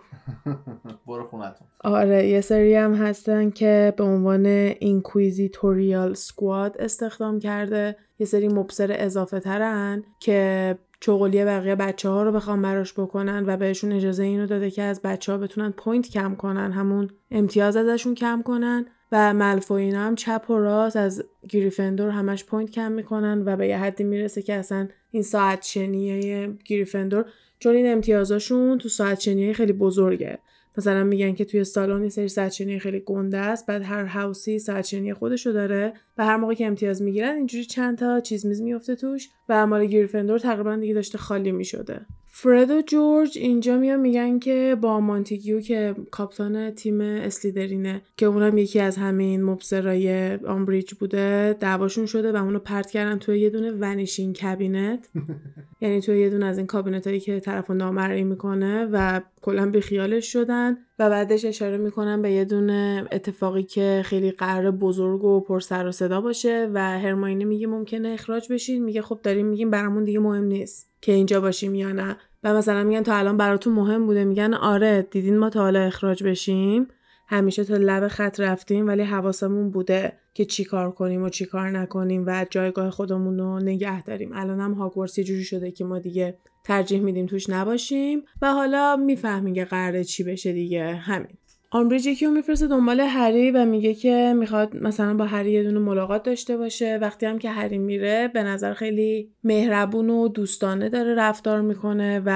برو 1.07 1.27
خونتون 1.27 1.68
آره 1.84 2.27
یه 2.27 2.41
سری 2.41 2.76
هم 2.76 2.93
هستن 2.93 3.49
که 3.49 3.93
به 3.98 4.03
عنوان 4.03 4.45
Inquisitorial 4.45 6.14
Squad 6.14 6.78
استخدام 6.80 7.39
کرده. 7.39 7.95
یه 8.19 8.26
سری 8.26 8.48
مبصر 8.48 8.95
اضافه 8.99 9.39
ترن 9.39 10.03
که 10.19 10.77
چغلی 10.99 11.45
بقیه 11.45 11.76
بچه 11.76 12.10
ها 12.10 12.23
رو 12.23 12.31
بخوام 12.31 12.61
براش 12.61 12.93
بکنن 12.93 13.43
و 13.48 13.57
بهشون 13.57 13.91
اجازه 13.91 14.23
اینو 14.23 14.48
داده 14.48 14.72
که 14.72 14.84
از 14.84 15.02
بچه 15.02 15.31
ها 15.31 15.38
بتونن 15.38 15.72
point 15.72 16.10
کم 16.10 16.35
کنن 16.35 16.72
همون 16.72 17.10
امتیاز 17.31 17.76
ازشون 17.76 18.15
کم 18.15 18.41
کنن. 18.41 18.85
و 19.12 19.34
ملفوینا 19.34 20.00
هم 20.00 20.16
چپ 20.16 20.46
و 20.50 20.58
راست 20.58 20.96
از 20.96 21.24
گریفندور 21.50 22.10
همش 22.10 22.46
point 22.45 22.72
کم 22.72 22.92
می‌کنن 22.92 23.44
و 23.46 23.56
به 23.56 23.68
یه 23.68 23.78
حدی 23.78 24.04
می‌رسه 24.04 24.42
که 24.42 24.54
اصلا 24.54 24.88
این 25.12 25.24
ساعت 25.24 25.64
شنیه 25.64 26.54
گریفندور 26.66 27.26
چون 27.60 27.76
این 27.76 27.92
امتیازاشون 27.92 28.78
تو 28.78 28.90
ساعت 28.90 29.20
شنیه 29.20 29.54
خیلی 29.54 29.74
بزرگه. 29.74 30.40
مثلا 30.78 31.04
میگن 31.04 31.34
که 31.34 31.46
توی 31.46 31.64
سالن 31.64 32.04
یه 32.04 32.10
سری 32.10 32.28
ساعت 32.28 32.78
خیلی 32.78 33.00
گنده 33.00 33.38
است 33.38 33.66
بعد 33.66 33.84
هر 33.84 34.06
هاوسی 34.06 34.60
ساعت 34.60 34.86
شنی 34.86 35.14
خودشو 35.14 35.52
داره. 35.52 35.94
و 36.22 36.26
هر 36.26 36.38
موقع 36.38 36.53
که 36.53 36.68
امتیاز 36.68 37.02
می‌گیرن 37.02 37.35
اینجوری 37.35 37.65
چند 37.65 37.98
تا 37.98 38.19
چیز 38.19 38.45
میز 38.45 38.61
میفته 38.61 38.95
توش 38.95 39.30
و 39.49 39.68
مال 39.68 39.85
گریفندور 39.85 40.39
تقریبا 40.39 40.76
دیگه 40.76 40.93
داشته 40.93 41.18
خالی 41.18 41.52
می‌شده. 41.52 42.06
فرد 42.34 42.72
و 42.72 42.81
جورج 42.81 43.38
اینجا 43.38 43.77
میان 43.77 43.99
میگن 43.99 44.39
که 44.39 44.77
با 44.81 44.99
مانتیگیو 44.99 45.61
که 45.61 45.95
کاپتان 46.11 46.72
تیم 46.72 47.02
اسلیدرینه 47.02 48.02
که 48.18 48.26
اونم 48.26 48.57
یکی 48.57 48.80
از 48.80 48.98
همین 48.98 49.43
مبصرای 49.43 50.35
آمبریج 50.35 50.93
بوده 50.93 51.56
دعواشون 51.60 52.06
شده 52.06 52.31
و 52.31 52.35
اونو 52.35 52.60
پرت 52.60 52.91
کردن 52.91 53.19
توی 53.19 53.39
یه 53.39 53.49
دونه 53.49 53.72
ونیشین 53.72 54.34
کابینت. 54.34 55.10
یعنی 55.81 56.02
توی 56.02 56.19
یه 56.19 56.30
دونه 56.30 56.45
از 56.45 56.57
این 56.57 56.68
کابینت 56.68 57.07
هایی 57.07 57.19
که 57.19 57.39
طرف 57.39 57.72
نامرئی 57.72 58.23
می‌کنه 58.23 58.89
و 58.91 59.22
کلا 59.41 59.69
بیخیالش 59.69 60.34
شدن. 60.34 60.77
و 61.02 61.10
بعدش 61.10 61.45
اشاره 61.45 61.78
می‌کنن 61.78 62.22
به 62.22 62.32
یه 62.32 62.45
دونه 62.45 63.07
اتفاقی 63.11 63.64
که 63.64 64.02
خیلی 64.06 64.32
قرار 64.32 64.72
بزرگ 64.72 65.23
و 65.23 65.40
پر 65.40 65.60
سر 65.60 65.88
و 65.88 65.91
صدا 65.91 66.22
باشه 66.22 66.69
و 66.73 66.99
هرماینی 66.99 67.45
میگه 67.45 67.68
ممکنه 67.68 68.10
اخراج 68.10 68.52
بشین. 68.52 68.84
میگه 68.84 69.02
خب 69.02 69.19
داریم 69.23 69.45
میگیم 69.45 69.69
برامون 69.69 70.03
دیگه 70.03 70.19
مهم 70.19 70.44
نیست 70.44 70.91
که 71.02 71.11
اینجا 71.11 71.41
باشیم 71.41 71.76
یا 71.76 71.91
نه. 71.91 72.18
و 72.44 72.53
مثلا 72.53 72.84
میگن 72.84 73.03
تا 73.03 73.15
الان 73.15 73.38
براتون 73.38 73.73
مهم 73.73 74.06
بوده. 74.06 74.23
میگن 74.23 74.53
آره 74.53 75.07
دیدین 75.11 75.38
ما 75.38 75.49
تا 75.49 75.61
حالا 75.61 75.80
اخراج 75.80 76.23
بشیم. 76.23 76.88
همیشه 77.32 77.64
تا 77.64 77.78
لب 77.78 78.08
خط 78.08 78.40
رفتیم 78.40 78.88
ولی 78.88 79.03
حواسمون 79.03 79.70
بوده 79.70 80.14
که 80.34 80.45
چی 80.45 80.64
کار 80.64 80.91
کنیم 80.91 81.24
و 81.24 81.30
چی 81.30 81.45
کار 81.45 81.70
نکنیم 81.70 82.24
و 82.28 82.45
جایگاه 82.49 82.90
خودمون 82.90 83.40
رو 83.40 83.60
نگه 83.60 84.03
داریم. 84.03 84.32
الان 84.34 84.60
هم 84.60 84.74
هاگوارتس 84.74 85.20
جوری 85.20 85.44
شده 85.44 85.72
که 85.72 85.86
ما 85.86 85.99
دیگه 85.99 86.38
ترجیح 86.64 87.02
میدیم 87.02 87.26
توش 87.26 87.49
نباشیم 87.49 88.24
و 88.41 88.53
حالا 88.53 88.95
می‌فهمیم 88.95 89.53
که 89.53 89.66
قراره 89.66 90.03
چی 90.03 90.24
بشه 90.24 90.53
دیگه. 90.53 90.94
همین. 90.94 91.38
آمبریج 91.74 92.06
یکی 92.06 92.26
رو 92.26 92.32
میفرسته 92.32 92.68
دنبال 92.68 92.99
هری 92.99 93.52
و 93.52 93.66
میگه 93.66 93.94
که 93.94 94.34
می‌خواد 94.38 94.76
مثلا 94.76 95.14
با 95.14 95.26
هری 95.26 95.52
یه 95.52 95.64
دونه 95.64 95.80
ملاقات 95.80 96.24
داشته 96.24 96.58
باشه. 96.58 96.98
وقتی 97.02 97.26
هم 97.26 97.40
که 97.40 97.49
هری 97.49 97.78
میره 97.78 98.28
به 98.34 98.44
نظر 98.44 98.74
خیلی 98.74 99.30
مهربون 99.44 100.10
و 100.10 100.28
دوستانه 100.28 100.90
داره 100.90 101.16
رفتار 101.16 101.62
می‌کنه 101.62 102.22
و 102.26 102.30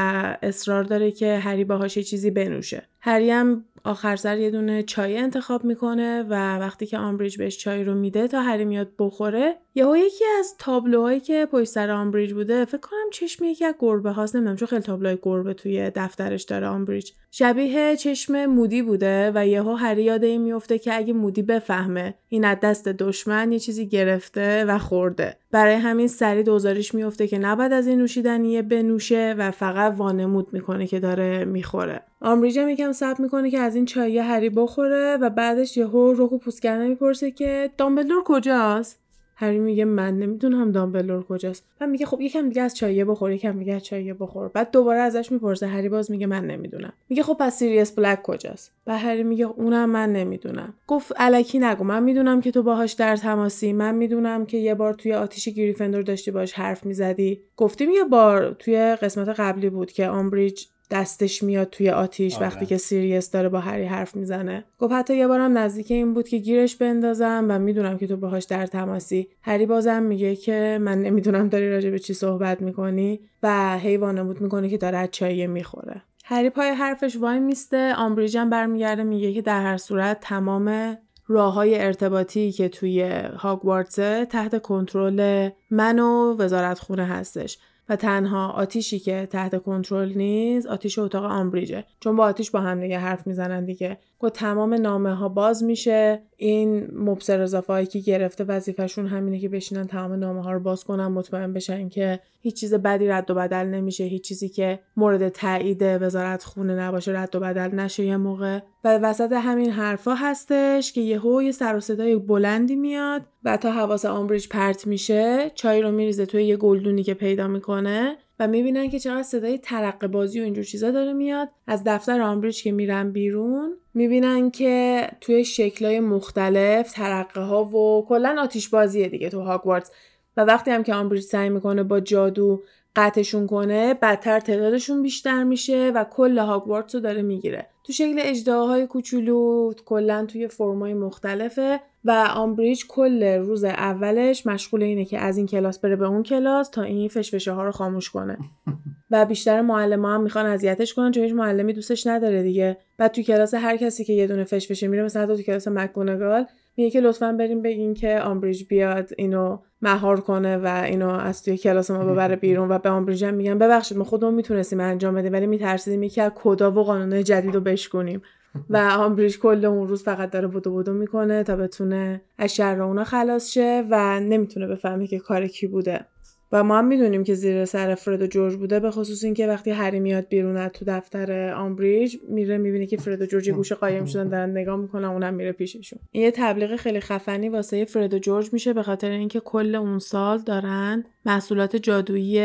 اصرار 0.44 0.84
داره 0.84 1.12
که 1.12 1.38
هری 1.38 1.64
باهاش 1.64 1.98
یه 1.98 2.04
چیزی 2.04 2.32
بنوشه. 2.32 2.84
هری 3.00 3.32
هم 3.32 3.66
آخر 3.86 4.16
سر 4.16 4.38
یه 4.38 4.52
دونه 4.52 4.84
چای 4.84 5.18
انتخاب 5.18 5.64
می‌کنه 5.64 6.24
و 6.24 6.58
وقتی 6.58 6.86
که 6.86 6.98
آمبریج 6.98 7.38
بهش 7.38 7.58
چای 7.58 7.84
رو 7.84 7.96
میده 7.96 8.28
تا 8.28 8.42
هری 8.42 8.66
میاد 8.66 8.92
بخوره 9.00 9.58
یهو 9.78 9.98
یکی 9.98 10.24
از 10.40 10.56
تابلوهایی 10.60 11.20
که 11.20 11.48
پشت 11.52 11.70
سر 11.70 11.92
آمبریج 11.92 12.34
بوده 12.34 12.66
فکر 12.66 12.78
کنم 12.78 13.10
چشم 13.14 13.44
یکی 13.44 13.66
از 13.66 13.76
گربه 13.80 14.12
هاست 14.12 14.36
نمی‌دونم 14.36 14.56
چون 14.56 14.68
خیلی 14.68 14.82
تابلوهای 14.82 15.18
گربه 15.22 15.54
توی 15.54 15.92
دفترش 15.96 16.44
داره 16.44 16.68
آمبریج. 16.68 17.12
شبیه 17.32 17.96
چشم 17.96 18.46
مودی 18.46 18.82
بوده 18.82 19.32
و 19.36 19.48
یهو 19.48 19.74
هری 19.74 20.04
یاد 20.04 20.24
این 20.24 20.42
میفته 20.42 20.80
که 20.80 20.98
اگه 20.98 21.14
مودی 21.14 21.42
بفهمه 21.42 22.14
این 22.30 22.46
از 22.46 22.58
دست 22.64 22.88
دشمن 22.88 23.52
یه 23.52 23.60
چیزی 23.60 23.88
گرفته 23.88 24.66
و 24.66 24.78
خورده. 24.78 25.38
برای 25.52 25.76
همین 25.76 26.08
سریع 26.08 26.44
دوزارش 26.44 26.96
میفته 26.96 27.28
که 27.28 27.38
نباید 27.38 27.74
از 27.74 27.88
این 27.88 28.00
نوشیدنیه 28.00 28.62
بنوشه 28.62 29.36
و 29.38 29.52
فقط 29.52 29.94
وانمود 29.98 30.54
می‌کنه 30.54 30.88
که 30.88 31.00
داره 31.00 31.46
می‌خوره. 31.46 32.02
آمبریج 32.22 32.60
هم 32.60 32.70
یکم 32.70 32.92
صبر 32.92 33.22
می‌کنه 33.22 33.52
که 33.52 33.60
از 33.60 33.76
این 33.76 33.86
چای 33.86 34.18
هری 34.18 34.50
بخوره 34.50 35.18
و 35.22 35.30
بعدش 35.30 35.78
یهو 35.78 36.14
رک 36.14 36.32
و 36.32 36.38
پوست 36.38 36.66
می‌پرسه 36.66 37.32
که 37.32 37.70
دامبلدور 37.78 38.24
کجاست؟ 38.26 39.05
هری 39.36 39.60
میگه 39.60 39.86
من 39.86 40.20
نمی‌دونم 40.20 40.72
دامبلدور 40.72 41.24
کجاست. 41.24 41.66
و 41.82 41.88
میگه 41.88 42.06
خب 42.06 42.22
یکم 42.22 42.50
دیگه 42.50 42.62
از 42.62 42.76
چایه 42.76 43.06
بخور 43.06 43.32
یکم 43.32 43.60
دیگه 43.60 43.74
از 43.74 43.84
چایه 43.84 44.14
بخور. 44.14 44.48
بعد 44.48 44.72
دوباره 44.72 45.00
ازش 45.00 45.32
می‌پرسه 45.32 45.68
هری 45.68 45.90
باز 45.90 46.12
میگه 46.12 46.28
من 46.28 46.48
نمی‌دونم. 46.48 46.94
میگه 47.10 47.24
خب 47.24 47.38
پس 47.40 47.58
سیریس 47.60 47.92
بلک 47.92 48.22
کجاست؟ 48.22 48.72
و 48.88 48.98
هری 48.98 49.24
میگه 49.24 49.46
اونم 49.46 49.90
من 49.90 50.14
نمی‌دونم. 50.14 50.74
گفت 50.88 51.12
الکی 51.16 51.60
نگو 51.60 51.84
من 51.84 52.04
می‌دونم 52.04 52.42
که 52.42 52.52
تو 52.52 52.64
باهاش 52.64 52.94
در 52.94 53.16
تماسی 53.16 53.74
من 53.74 53.96
می‌دونم 53.96 54.46
که 54.46 54.58
یه 54.58 54.76
بار 54.76 54.94
توی 54.94 55.14
آتیش 55.14 55.50
گریفندور 55.50 56.02
داشتی 56.02 56.32
باش 56.32 56.54
حرف 56.54 56.86
می‌زدی. 56.86 57.40
گفتیم 57.58 57.90
یه 57.90 58.04
بار 58.04 58.56
توی 58.60 58.78
قسمت 59.02 59.30
قبلی 59.30 59.70
بود 59.70 59.92
که 59.92 60.08
آمبریج 60.08 60.66
دستش 60.92 61.44
میاد 61.44 61.70
توی 61.70 61.90
آتیش 61.90 62.36
آره. 62.36 62.46
وقتی 62.46 62.66
که 62.66 62.78
سیریس 62.78 63.32
داره 63.32 63.50
با 63.50 63.60
هری 63.60 63.86
حرف 63.86 64.16
می‌زنه. 64.16 64.64
گفت 64.80 64.94
حتی 64.94 65.18
یه 65.18 65.28
بارم 65.28 65.58
نزدیک 65.58 65.92
این 65.92 66.14
بود 66.14 66.28
که 66.28 66.38
گیرش 66.38 66.76
بندازم 66.76 67.46
و 67.50 67.60
می‌دونم 67.60 67.98
که 67.98 68.08
تو 68.08 68.18
باهاش 68.18 68.44
در 68.44 68.66
تماسی. 68.66 69.28
هری 69.42 69.66
بازم 69.66 70.04
میگه 70.04 70.36
که 70.36 70.78
من 70.82 71.02
نمی‌دونم 71.02 71.50
داری 71.50 71.70
راجع 71.72 71.90
به 71.90 72.00
چی 72.00 72.14
صحبت 72.14 72.62
می‌کنی 72.62 73.20
و 73.44 73.78
حیوانه 73.78 74.24
بود 74.24 74.42
می‌کنه 74.42 74.70
که 74.70 74.78
داره 74.78 75.08
چای 75.08 75.48
می‌خوره. 75.48 76.02
هری 76.28 76.50
پای 76.50 76.70
حرفش 76.70 77.18
وای 77.18 77.40
میسته 77.40 77.94
آمبریجم 77.96 78.50
برمیگرده 78.50 79.04
میگه 79.04 79.34
که 79.34 79.42
در 79.42 79.62
هر 79.62 79.78
صورت 79.78 80.20
تمام 80.20 80.98
راه 81.28 81.54
های 81.54 81.80
ارتباطی 81.82 82.52
که 82.52 82.70
توی 82.70 83.02
هاگوارتسه 83.38 84.26
تحت 84.26 84.62
کنترل 84.62 85.50
من 85.72 86.00
و 86.00 86.36
وزارت 86.38 86.80
خونه 86.80 87.06
هستش. 87.06 87.58
و 87.90 87.96
تنها 87.96 88.50
آتیشی 88.50 89.00
که 89.00 89.28
تحت 89.32 89.64
کنترل 89.64 90.14
نیست 90.14 90.68
آتیش 90.68 91.00
اتاق 91.00 91.24
آمبریجه. 91.24 91.86
چون 92.00 92.16
با 92.16 92.24
آتیش 92.24 92.52
با 92.52 92.62
هم 92.62 92.82
دیگه 92.82 93.00
حرف 93.00 93.28
می‌زنن 93.28 93.66
دیگه. 93.66 93.98
و 94.24 94.30
تمام 94.30 94.74
نامه 94.74 95.16
ها 95.16 95.30
باز 95.30 95.64
میشه. 95.64 96.22
این 96.38 96.88
مبصر 96.94 97.42
اضافه 97.42 97.86
که 97.86 98.00
گرفته 98.00 98.44
وظیفهشون 98.44 99.08
همینه 99.08 99.40
که 99.40 99.50
بشینن 99.50 99.88
تمام 99.88 100.14
نامه 100.14 100.44
ها 100.44 100.52
رو 100.52 100.60
باز 100.60 100.84
کنن 100.84 101.08
مطمئن 101.08 101.54
بشن 101.54 101.90
که 101.90 102.20
هیچ 102.42 102.60
چیز 102.60 102.74
بدی 102.74 103.08
رد 103.08 103.32
و 103.32 103.36
بدل 103.36 103.66
نمیشه 103.66 104.04
هیچ 104.04 104.24
چیزی 104.24 104.50
که 104.50 104.80
مورد 104.98 105.30
تایید 105.30 105.82
وزارت 105.82 106.44
خونه 106.44 106.76
نباشه 106.76 107.12
رد 107.12 107.36
و 107.36 107.40
بدل 107.40 107.76
نشه 107.76 108.06
یه 108.06 108.18
موقع. 108.18 108.60
و 108.84 108.98
وسط 108.98 109.32
همین 109.32 109.72
حرفا 109.72 110.14
هستش 110.16 110.94
که 110.94 111.02
یهو 111.02 111.42
یه 111.42 111.52
سر 111.52 111.76
و 111.76 111.80
صدای 111.80 112.16
بلندی 112.16 112.76
میاد 112.76 113.22
و 113.44 113.58
تا 113.58 113.72
حواس 113.72 114.06
آمبریج 114.06 114.48
پرت 114.48 114.88
میشه 114.88 115.52
چای 115.56 115.82
رو 115.82 115.92
میریزه 115.92 116.26
توی 116.26 116.44
یه 116.44 116.58
گلدونی 116.58 117.04
که 117.04 117.14
پیدا 117.14 117.48
می‌کنه. 117.48 118.18
و 118.40 118.48
می‌بینن 118.48 118.90
که 118.90 119.00
چقدر 119.00 119.24
صدای 119.24 119.58
ترقه 119.58 120.08
بازی 120.08 120.40
و 120.40 120.44
اینجور 120.44 120.64
چیزا 120.64 120.92
داره 120.92 121.14
میاد. 121.14 121.50
از 121.68 121.84
دفتر 121.86 122.22
آمبریج 122.22 122.64
که 122.64 122.72
میرن 122.72 123.12
بیرون 123.12 123.78
می‌بینن 123.94 124.52
که 124.52 125.08
توی 125.22 125.46
شکلهای 125.46 126.00
مختلف 126.00 126.92
ترقه 126.92 127.42
ها 127.42 127.64
و 127.64 128.06
کلا 128.08 128.36
آتیش 128.40 128.70
بازیه 128.70 129.10
دیگه 129.10 129.30
تو 129.30 129.42
هاگوارتس 129.42 129.92
و 130.38 130.42
وقتی 130.46 130.72
هم 130.72 130.84
که 130.84 130.94
آمبریج 130.94 131.24
سعی 131.24 131.50
می‌کنه 131.50 131.84
با 131.84 132.00
جادو 132.00 132.64
قطعشون 132.96 133.48
کنه 133.48 133.94
بدتر 133.94 134.40
تعدادشون 134.40 135.02
بیشتر 135.02 135.44
میشه 135.44 135.92
و 135.96 136.04
کل 136.04 136.38
هاگوارتس 136.38 136.96
رو 136.96 137.02
داره 137.02 137.22
می‌گیره. 137.22 137.68
تو 137.84 137.94
شکل 137.94 138.16
اجداهای 138.20 138.88
کوچولو 138.88 139.74
کلا 139.86 140.26
توی 140.26 140.48
فرمای 140.48 140.94
مختلفه 140.94 141.80
و 142.06 142.28
آمبریج 142.36 142.84
کل 142.88 143.24
روز 143.24 143.64
اولش 143.64 144.46
مشغول 144.48 144.84
اینه 144.84 145.06
که 145.06 145.20
از 145.20 145.38
این 145.38 145.46
کلاس 145.46 145.80
بره 145.80 145.96
به 145.96 146.06
اون 146.06 146.24
کلاس 146.24 146.70
تا 146.70 146.82
این 146.82 147.10
فشفشه 147.10 147.52
ها 147.52 147.64
رو 147.64 147.72
خاموش 147.72 148.10
کنه. 148.10 148.38
و 149.12 149.26
بیشتر 149.26 149.62
معلم 149.62 150.06
هم 150.06 150.22
می‌خوان 150.22 150.46
اذیتش 150.46 150.94
کنن 150.94 151.12
چون 151.12 151.24
هیچ 151.24 151.34
معلمی 151.34 151.74
دوستش 151.74 152.08
نداره 152.08 152.44
دیگه. 152.44 152.78
بعد 152.98 153.12
تو 153.12 153.22
کلاس 153.22 153.54
هر 153.54 153.78
کسی 153.78 154.06
که 154.06 154.14
یه 154.14 154.28
دونه 154.28 154.44
فشفشه 154.44 154.88
میره 154.88 155.04
مثلا 155.04 155.36
تو 155.36 155.42
کلاس 155.42 155.68
مکگونگال 155.68 156.46
میگه 156.78 156.90
که 156.90 157.02
لطفا 157.02 157.32
بریم 157.32 157.62
بگین 157.62 157.94
که 157.94 158.20
آمبریج 158.20 158.64
بیاد 158.64 159.10
اینو 159.18 159.58
مهار 159.82 160.20
کنه 160.20 160.58
و 160.58 160.84
اینو 160.86 161.10
از 161.10 161.44
توی 161.44 161.58
کلاس 161.58 161.92
ما 161.92 162.06
ببره 162.06 162.36
بیرون 162.36 162.70
و 162.70 162.80
به 162.80 162.90
آمبریج 162.90 163.24
هم 163.24 163.34
میگن. 163.34 163.58
ببخشید 163.58 163.98
ما 163.98 164.04
خودمون 164.04 164.34
می‌تونستیم 164.34 164.80
انجام 164.80 165.16
بدیم 165.16 165.34
ولی 165.34 165.48
میترسیدیم 165.48 166.04
یکی 166.04 166.22
از 166.22 166.32
کدا 166.36 166.72
و 166.72 166.84
قانونهای 166.84 167.24
جدید 167.24 167.56
رو 167.56 167.62
بشکنیم 167.62 168.22
و 168.70 168.78
آمبریج 169.06 169.40
کل 169.40 169.66
اون 169.66 169.88
روز 169.88 170.04
فقط 170.04 170.32
داره 170.32 170.48
بودو 170.48 170.72
بودو 170.72 170.94
می‌کنه 170.94 171.44
تا 171.44 171.56
بتونه 171.56 172.22
از 172.38 172.56
شر 172.56 172.82
اونا 172.82 173.04
خلاص 173.04 173.52
شه 173.52 173.84
و 173.90 174.20
نمی‌تونه 174.20 174.68
بفهمه 174.68 175.08
که 175.08 175.20
کار 175.20 175.48
کی 175.48 175.68
بوده. 175.68 176.06
و 176.52 176.64
ما 176.64 176.78
هم 176.78 176.86
می‌دونیم 176.86 177.24
که 177.24 177.34
زیر 177.34 177.66
سر 177.66 177.96
فرد 177.96 178.22
و 178.22 178.28
جورج 178.28 178.56
بوده 178.56 178.80
به 178.80 178.92
خصوص 178.92 179.24
اینکه 179.24 179.48
وقتی 179.48 179.72
هری 179.72 180.00
میاد 180.00 180.28
بیرون 180.28 180.68
تو 180.68 180.86
دفتر 180.88 181.54
آمبریج 181.54 182.18
میره 182.30 182.58
می‌بینه 182.58 182.86
که 182.86 182.98
فرد 182.98 183.22
و 183.22 183.26
جورج 183.26 183.50
گوشه 183.50 183.72
قایم 183.72 184.06
شدن 184.06 184.30
دارن 184.30 184.52
نگاه 184.52 184.78
می‌کنن 184.78 185.06
اونم 185.06 185.34
میره 185.34 185.52
پیششون. 185.52 186.00
این 186.12 186.24
یه 186.24 186.32
تبلیغ 186.32 186.76
خیلی 186.76 187.00
خفنی 187.00 187.50
واسه 187.50 187.86
فرد 187.86 188.14
و 188.14 188.20
جورج 188.20 188.54
میشه 188.54 188.74
به 188.74 188.84
خاطر 188.84 189.10
اینکه 189.10 189.40
کل 189.40 189.76
اون 189.76 190.00
سال 190.00 190.38
دارن 190.38 191.06
محصولات 191.26 191.76
جادویی 191.76 192.40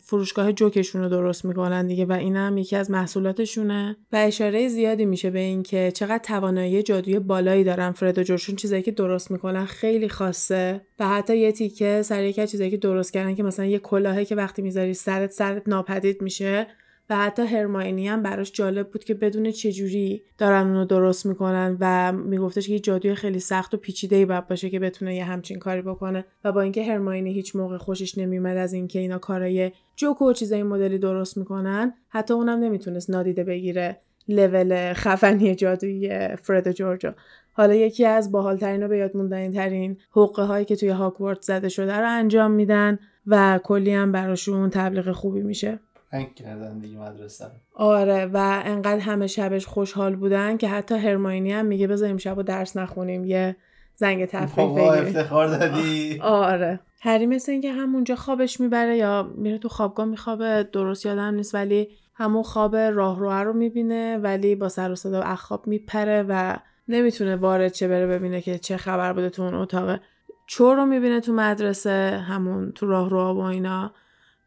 فروشگاه 0.00 0.52
جوکشون 0.52 1.02
رو 1.02 1.08
درست 1.08 1.44
می‌کنن 1.44 1.86
دیگه 1.86 2.04
و 2.04 2.12
اینم 2.12 2.58
یکی 2.58 2.76
از 2.76 2.90
محصولاتشونه. 2.90 3.96
و 4.12 4.16
اشاره 4.16 4.68
زیادی 4.68 5.04
میشه 5.04 5.30
به 5.30 5.38
اینکه 5.38 5.92
چقدر 5.94 6.18
توانایی 6.18 6.82
جادویی 6.82 7.18
بالایی 7.18 7.64
دارن 7.64 7.92
فرد 7.92 8.18
و 8.18 8.22
جورجشون 8.22 8.56
چیزایی 8.56 8.82
که 8.82 8.90
درست 8.90 9.30
می‌کنن 9.30 9.64
خیلی 9.64 10.08
خاصه. 10.08 10.80
و 10.98 11.08
حتی 11.08 11.36
یه 11.36 11.52
تیکه 11.52 12.02
سر 12.02 12.24
یکی 12.24 12.46
چیزایی 12.46 12.70
که 12.70 12.76
درست 12.76 13.12
کردن 13.12 13.34
که 13.34 13.42
مثلا 13.42 13.66
یه 13.66 13.78
کلاهه 13.78 14.24
که 14.24 14.34
وقتی 14.34 14.62
می‌ذاری 14.62 14.94
سرت 14.94 15.30
سرت 15.30 15.68
ناپدید 15.68 16.22
میشه. 16.22 16.66
و 17.10 17.16
حتی 17.16 17.42
هرماینی 17.42 18.08
هم 18.08 18.22
براش 18.22 18.52
جالب 18.52 18.90
بود 18.90 19.04
که 19.04 19.14
بدون 19.14 19.50
چجوری 19.50 20.22
دارن 20.38 20.66
اونو 20.66 20.84
درست 20.84 21.26
می‌کنن 21.26 21.76
و 21.80 22.12
میگفتش 22.12 22.66
که 22.66 22.72
یه 22.72 22.78
جادوی 22.78 23.14
خیلی 23.14 23.40
سخت 23.40 23.74
و 23.74 23.76
پیچیده 23.76 24.16
ای 24.16 24.24
باید 24.24 24.48
باشه 24.48 24.70
که 24.70 24.78
بتونه 24.80 25.16
یه 25.16 25.24
همچین 25.24 25.58
کاری 25.58 25.82
بکنه 25.82 26.24
و 26.44 26.52
با 26.52 26.60
اینکه 26.60 26.84
هرماینی 26.84 27.32
هیچ 27.32 27.56
موقع 27.56 27.76
خوشش 27.76 28.18
نمیومد 28.18 28.56
از 28.56 28.72
اینکه 28.72 28.98
اینا 28.98 29.18
کارای 29.18 29.72
جوک 29.96 30.22
و 30.22 30.32
چیزای 30.32 30.62
مدلی 30.62 30.98
درست 30.98 31.36
می‌کنن 31.36 31.94
حتی 32.08 32.34
اونم 32.34 32.58
نمی‌تونست 32.58 33.10
نادیده 33.10 33.44
بگیره 33.44 34.00
لول 34.28 34.92
خفنی 34.92 35.54
جادویی 35.54 36.36
فرد 36.36 36.72
جورجو. 36.72 37.10
حالا 37.52 37.74
یکی 37.74 38.04
از 38.04 38.32
باحالترین 38.32 38.82
و 38.82 38.88
به 38.88 38.98
یاد 38.98 39.12
ترین 39.52 39.98
حقه 40.10 40.42
هایی 40.42 40.64
که 40.64 40.76
توی 40.76 40.88
هاکوارت 40.88 41.42
زده 41.42 41.68
شده 41.68 41.96
رو 41.96 42.08
انجام 42.08 42.50
میدن 42.50 42.98
و 43.26 43.60
کلی 43.64 43.90
هم 43.90 44.12
براشون 44.12 44.70
تبلیغ 44.70 45.12
خوبی 45.12 45.42
میشه. 45.42 45.80
رنگ 46.12 46.34
کردن 46.34 46.78
دیگه 46.78 46.98
مدرسه. 46.98 47.44
آره 47.74 48.26
و 48.26 48.62
انقدر 48.64 48.98
همه 48.98 49.26
شبش 49.26 49.66
خوشحال 49.66 50.16
بودن 50.16 50.56
که 50.56 50.68
حتی 50.68 50.94
هرماینی 50.94 51.52
هم 51.52 51.66
میگه 51.66 51.86
بذاریم 51.86 52.16
شب 52.16 52.38
و 52.38 52.42
درس 52.42 52.76
نخونیم 52.76 53.24
یه 53.24 53.56
زنگ 53.94 54.24
تفریح 54.24 54.68
بگیریم 54.68 55.16
افتخار 55.16 55.46
دادی. 55.46 56.20
آره. 56.22 56.80
هری 57.00 57.26
مثل 57.26 57.52
اینکه 57.52 57.72
همونجا 57.72 58.16
خوابش 58.16 58.60
می‌بره 58.60 58.96
یا 58.96 59.30
میره 59.34 59.58
تو 59.58 59.68
خوابگاه 59.68 60.06
میخوابه 60.06 60.68
درست 60.72 61.06
یادم 61.06 61.34
نیست 61.34 61.54
ولی 61.54 61.88
همون 62.14 62.42
خواب 62.42 62.76
راه 62.76 63.44
رو 63.44 63.52
می‌بینه 63.52 64.18
ولی 64.18 64.54
با 64.54 64.68
سر 64.68 64.90
و 64.90 64.94
صدا 64.94 65.22
اخواب 65.22 65.66
میپره 65.66 66.24
و 66.28 66.56
نمی‌تونه 66.88 67.36
وارد 67.36 67.72
چه 67.72 67.88
بره 67.88 68.06
ببینه 68.06 68.40
که 68.40 68.58
چه 68.58 68.76
خبر 68.76 69.12
بوده 69.12 69.30
تو 69.30 69.42
اون 69.42 69.54
اتاق. 69.54 70.00
چور 70.46 70.76
رو 70.76 70.86
می‌بینه 70.86 71.20
تو 71.20 71.32
مدرسه 71.32 72.24
همون 72.28 72.72
تو 72.72 72.86
راه 72.86 73.10
رو 73.10 73.32
و 73.32 73.40
اینا. 73.40 73.92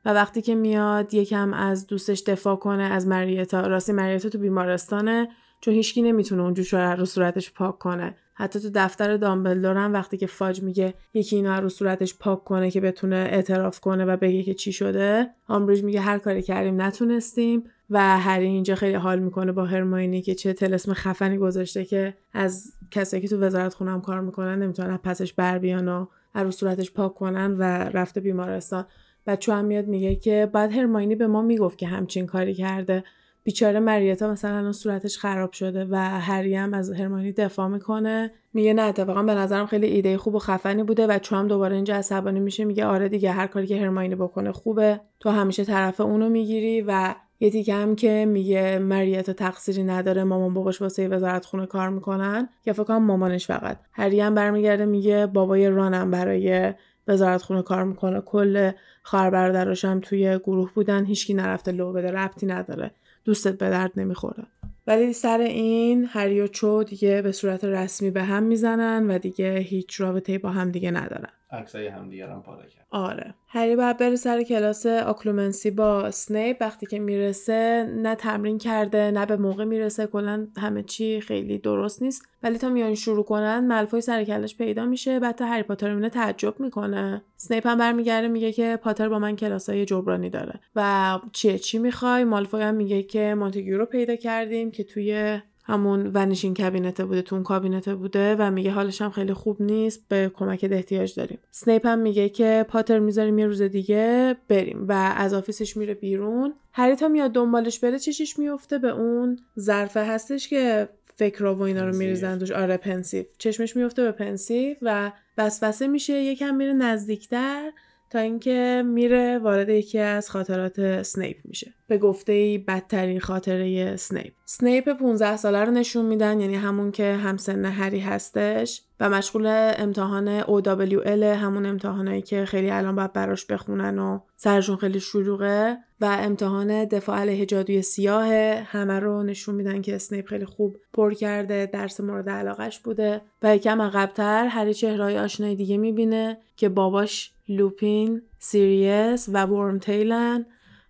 و 0.06 0.14
وقتی 0.14 0.42
که 0.42 0.56
میاد 0.56 1.14
یکم 1.14 1.54
از 1.54 1.88
دوستش 1.88 2.24
دفاع 2.24 2.56
کنه 2.56 2.84
از 2.84 3.08
مریتا 3.08 3.62
راستی 3.62 3.92
مریتا 3.92 4.30
تو 4.30 4.38
بیمارستانه 4.38 5.30
چون 5.62 5.74
هیچکی 5.74 6.02
نمی‌تونه 6.02 6.44
اونجور 6.44 6.66
شوهر 6.66 6.96
رو 6.96 7.06
صورتش 7.06 7.52
پاک 7.52 7.80
کنه. 7.80 8.16
حتی 8.36 8.60
تو 8.60 8.70
دفتر 8.74 9.18
دامبلدور 9.18 9.78
هم 9.78 9.94
وقتی 9.94 10.18
که 10.18 10.28
فاج 10.28 10.64
میگه 10.64 10.94
یکی 11.14 11.36
اینا 11.36 11.60
رو 11.60 11.70
صورتش 11.70 12.18
پاک 12.18 12.44
کنه 12.44 12.72
که 12.72 12.82
بتونه 12.82 13.16
اعتراف 13.16 13.80
کنه 13.80 14.06
و 14.06 14.18
بگه 14.18 14.44
که 14.44 14.54
چی 14.54 14.72
شده 14.72 15.30
آمبریج 15.48 15.84
میگه 15.84 16.02
هر 16.02 16.18
کاری 16.18 16.42
کردیم 16.42 16.82
نتونستیم 16.82 17.64
و 17.90 18.20
هری 18.20 18.46
اینجا 18.46 18.76
خیلی 18.76 18.96
حال 18.96 19.20
می‌کنه 19.20 19.52
با 19.52 19.66
هرماینی 19.66 20.22
که 20.22 20.36
چه 20.36 20.54
تلسم 20.54 20.94
خفنی 20.94 21.38
گذاشته 21.38 21.86
که 21.86 22.14
از 22.34 22.74
کسایی 22.92 23.22
که 23.22 23.30
تو 23.30 23.40
وزارت 23.40 23.74
خونم 23.74 24.02
کار 24.02 24.22
می‌کنن 24.22 24.64
نمی‌تونن 24.64 24.98
پسش 24.98 25.34
بر 25.34 25.58
بیان 25.58 25.88
و 25.88 26.06
رو 26.36 26.52
صورتش 26.52 26.92
پاک 26.92 27.14
کنن 27.14 27.58
و 27.58 27.64
رفته 27.94 28.22
بیمارستان. 28.22 28.86
بچه 29.28 29.54
هم 29.54 29.66
میاد 29.66 29.88
میگه 29.88 30.16
که 30.16 30.50
بعد 30.54 30.72
هرماینی 30.72 31.16
به 31.16 31.28
ما 31.28 31.42
می‌گفت 31.42 31.78
که 31.78 31.88
همچین 31.88 32.26
کاری 32.26 32.54
کرده. 32.54 33.04
بیچاره 33.44 33.80
مریتا 33.80 34.32
مثلا 34.32 34.58
الان 34.58 34.72
صورتش 34.72 35.18
خراب 35.18 35.52
شده 35.52 35.88
و 35.90 35.96
هری 36.20 36.56
هم 36.56 36.74
از 36.74 36.92
هرماینی 36.92 37.32
دفاع 37.32 37.68
می‌کنه. 37.68 38.32
میگه 38.54 38.74
نه 38.74 38.82
اتفاقا 38.82 39.24
به 39.24 39.34
نظرم 39.34 39.66
خیلی 39.66 39.88
ایده 39.88 40.18
خوب 40.18 40.36
و 40.36 40.40
خفنی 40.40 40.84
بوده 40.84 41.08
و 41.08 41.20
چون 41.20 41.48
دوباره 41.48 41.76
اینجا 41.76 41.96
عصبانی 41.96 42.40
میشه 42.40 42.66
میگه 42.66 42.86
آره 42.86 43.10
دیگه 43.10 43.32
هر 43.32 43.48
کاری 43.48 43.68
که 43.68 43.82
هرماینی 43.82 44.16
بکنه 44.16 44.52
خوبه. 44.52 45.02
تو 45.20 45.30
همیشه 45.30 45.66
طرف 45.66 46.02
اونو 46.02 46.30
می‌گیری 46.30 46.82
و 46.82 47.16
یه 47.40 47.50
دیگه 47.50 47.74
هم 47.74 47.96
که 47.96 48.26
میگه 48.26 48.80
مریتا 48.80 49.34
تقصیری 49.34 49.84
نداره 49.84 50.24
مامان 50.24 50.54
باباش 50.54 50.82
واسه 50.82 51.08
وزارت 51.08 51.46
خونه 51.46 51.66
کار 51.66 51.90
می‌کنن. 51.90 52.50
یا 52.66 52.74
فکر 52.74 52.84
کنم 52.84 53.04
مامانش 53.04 53.48
فقط. 53.48 53.78
هری 53.94 54.20
هم 54.20 54.36
برمیگرده 54.36 54.86
میگه 54.86 55.26
بابای 55.26 55.70
رانم 55.70 56.12
برای 56.12 56.74
وزارت 57.08 57.42
خونه 57.42 57.62
کار 57.62 57.84
می‌کنه. 57.84 58.22
کل 58.22 58.72
خواهر 59.04 59.30
برادراش 59.30 59.86
هم 59.86 60.00
توی 60.00 60.38
گروه 60.38 60.72
بودن. 60.74 61.06
هیچکی 61.06 61.34
نرفته 61.34 61.72
لو 61.72 61.94
بده 61.94 62.12
ربطی 62.12 62.46
نداره. 62.46 62.92
دوستت 63.26 63.58
به 63.58 63.70
درد 63.70 63.92
نمی‌خوره. 63.98 64.44
ولی 64.88 65.14
سر 65.14 65.38
این 65.40 66.06
هری 66.06 66.42
و 66.42 66.48
چو 66.48 66.84
دیگه 66.84 67.22
به 67.22 67.32
صورت 67.32 67.64
رسمی 67.64 68.10
به 68.10 68.24
هم 68.24 68.44
می‌زنن 68.44 69.12
و 69.12 69.18
دیگه 69.18 69.58
هیچ 69.60 70.02
رابطه 70.02 70.38
با 70.38 70.50
هم 70.50 70.72
دیگه 70.72 70.92
ندارن. 70.92 71.30
عکسای 71.54 71.88
هم 71.88 72.10
دیگه 72.10 72.28
هم 72.28 72.42
پاره 72.42 72.70
کرد. 72.70 72.88
آره. 72.92 73.34
هری 73.48 73.76
باید 73.76 73.98
بره 73.98 74.16
سر 74.16 74.44
کلاس 74.44 74.86
Occlumency 74.86 75.72
با 75.72 76.12
سنیپ. 76.12 76.58
وقتی 76.62 76.86
که 76.86 77.00
می‌رسه 77.00 77.90
نه 77.96 78.16
تمرین 78.16 78.58
کرده 78.58 79.12
نه 79.12 79.26
به 79.26 79.38
موقع 79.38 79.64
می‌رسه. 79.64 80.08
کلا 80.08 80.48
همه 80.58 80.84
چی 80.84 81.22
خیلی 81.22 81.58
درست 81.58 82.02
نیست. 82.02 82.26
ولی 82.44 82.58
تا 82.58 82.70
میان 82.70 82.96
شروع 82.96 83.24
کنن 83.24 83.60
ملفوی 83.60 84.02
سر 84.02 84.24
کلش 84.24 84.58
پیدا 84.58 84.86
میشه. 84.86 85.20
بعد 85.20 85.36
تا 85.36 85.46
هری 85.46 85.64
پاتر 85.64 85.90
می‌بینه 85.90 86.10
تعجب 86.10 86.60
می‌کنه. 86.60 87.24
سنیپ 87.38 87.68
هم 87.68 87.78
برمیگرده 87.78 88.28
میگه 88.28 88.52
که 88.52 88.80
پاتر 88.82 89.10
با 89.10 89.20
من 89.20 89.36
کلاسای 89.36 89.86
جبرانی 89.86 90.30
داره. 90.30 90.60
و 90.76 91.20
چیه؟ 91.32 91.60
چی 91.60 91.78
می‌خوای؟ 91.78 92.24
مالفوی 92.24 92.62
هم 92.62 92.76
میگه 92.76 93.04
که 93.04 93.36
مونتگیو 93.36 93.78
رو 93.78 93.86
پیدا 93.86 94.16
کردیم 94.16 94.72
که 94.72 94.84
توی 94.84 95.40
همون 95.64 96.12
Vanishing 96.14 96.54
Cabinet 96.54 96.99
ه 96.99 97.06
بوده 97.06 97.22
تو 97.22 97.36
اون 97.36 97.44
کابینته 97.44 97.96
بوده 97.96 98.36
و 98.40 98.52
میگه 98.52 98.72
حالش 98.72 99.02
هم 99.02 99.10
خیلی 99.10 99.34
خوب 99.34 99.62
نیست 99.62 100.06
به 100.10 100.32
کمک 100.34 100.68
احتیاج 100.72 101.16
داریم. 101.16 101.40
سنیپ 101.52 101.88
هم 101.88 102.00
میگه 102.00 102.30
که 102.30 102.66
پاتر 102.70 103.00
می‌ذاریم 103.00 103.40
یه 103.40 103.48
روز 103.48 103.62
دیگه 103.62 104.36
بریم 104.48 104.86
و 104.88 105.14
از 105.18 105.34
office 105.34 105.67
ش 105.67 105.78
میره 105.78 105.94
بیرون. 105.94 106.54
هری 106.72 106.96
تا 106.96 107.08
میاد 107.08 107.32
دنبالش 107.32 107.80
بره 107.80 108.00
چشش 108.00 108.40
میفته 108.40 108.78
به 108.78 108.90
اون 108.90 109.40
ظرفه 109.60 110.06
هستش 110.06 110.48
که 110.48 110.90
فکر 111.16 111.46
و 111.46 111.62
اینا 111.62 111.86
رو. 111.86 111.96
میریزن 111.96 112.40
توش. 112.40 112.52
آره 112.52 112.78
Pensieve. 112.78 113.24
چشمش 113.38 113.76
میفته 113.76 114.04
به 114.04 114.12
Pensieve 114.12 114.76
و 114.82 115.12
وسوسه 115.38 115.88
میشه. 115.88 116.14
یکم 116.14 116.56
میره 116.56 116.74
نزدیکتر 116.74 117.72
تا 118.10 118.20
اینکه 118.20 118.84
میره 118.86 119.40
وارد 119.40 119.70
یکی 119.70 120.00
از 120.00 120.30
خاطرات 120.30 120.80
اسنیپ 120.80 121.38
میشه. 121.44 121.74
به 121.88 121.98
گفته 121.98 122.34
ای 122.34 122.58
بدترین 122.58 123.20
خاطره 123.20 123.92
اسنیپ 123.94 124.34
اسنیپ 124.54 124.90
15 124.90 125.38
ساله 125.38 125.64
رو 125.64 125.72
نشون 125.72 126.06
میدن 126.06 126.40
یعنی 126.40 126.56
همون 126.56 126.92
که 126.92 127.14
همسن 127.14 127.66
هری 127.66 128.00
هستش 128.00 128.82
و 129.00 129.10
مشغول 129.10 129.46
امتحان 129.78 130.42
OWL 130.42 131.24
همون 131.24 131.66
امتحانایی 131.66 132.22
که 132.22 132.46
خیلی 132.46 132.72
الان 132.72 132.96
باید 132.96 133.14
براش 133.14 133.46
بخونن 133.46 134.00
و 134.00 134.20
سرشون 134.36 134.76
خیلی 134.76 135.00
شلوغه 135.00 135.78
و 136.02 136.18
امتحان 136.20 136.86
دفاع 136.86 137.20
علیه 137.20 137.46
جادوی 137.46 137.82
سیاه 137.82 138.26
همه 138.64 139.00
رو 139.00 139.24
نشون 139.24 139.56
میدن 139.56 139.82
که 139.82 139.96
اسنیپ 139.96 140.28
خیلی 140.28 140.46
خوب 140.46 140.78
پر 140.94 141.14
کرده 141.14 141.66
درس 141.66 142.00
مورد 142.00 142.30
علاقش 142.30 142.80
بوده 142.80 143.22
و 143.44 143.56
یکم 143.56 143.82
عقبتر 143.82 144.48
هری 144.48 144.74
چهرهای 144.74 145.20
آشنای 145.20 145.56
دیگه 145.56 145.78
می‌بینه 145.78 146.38
که 146.56 146.70
باباش 146.70 147.34
لوپین، 147.50 148.22
سیریس 148.40 149.30
و 149.34 149.46
ورم 149.46 149.80
تیلن 149.80 150.46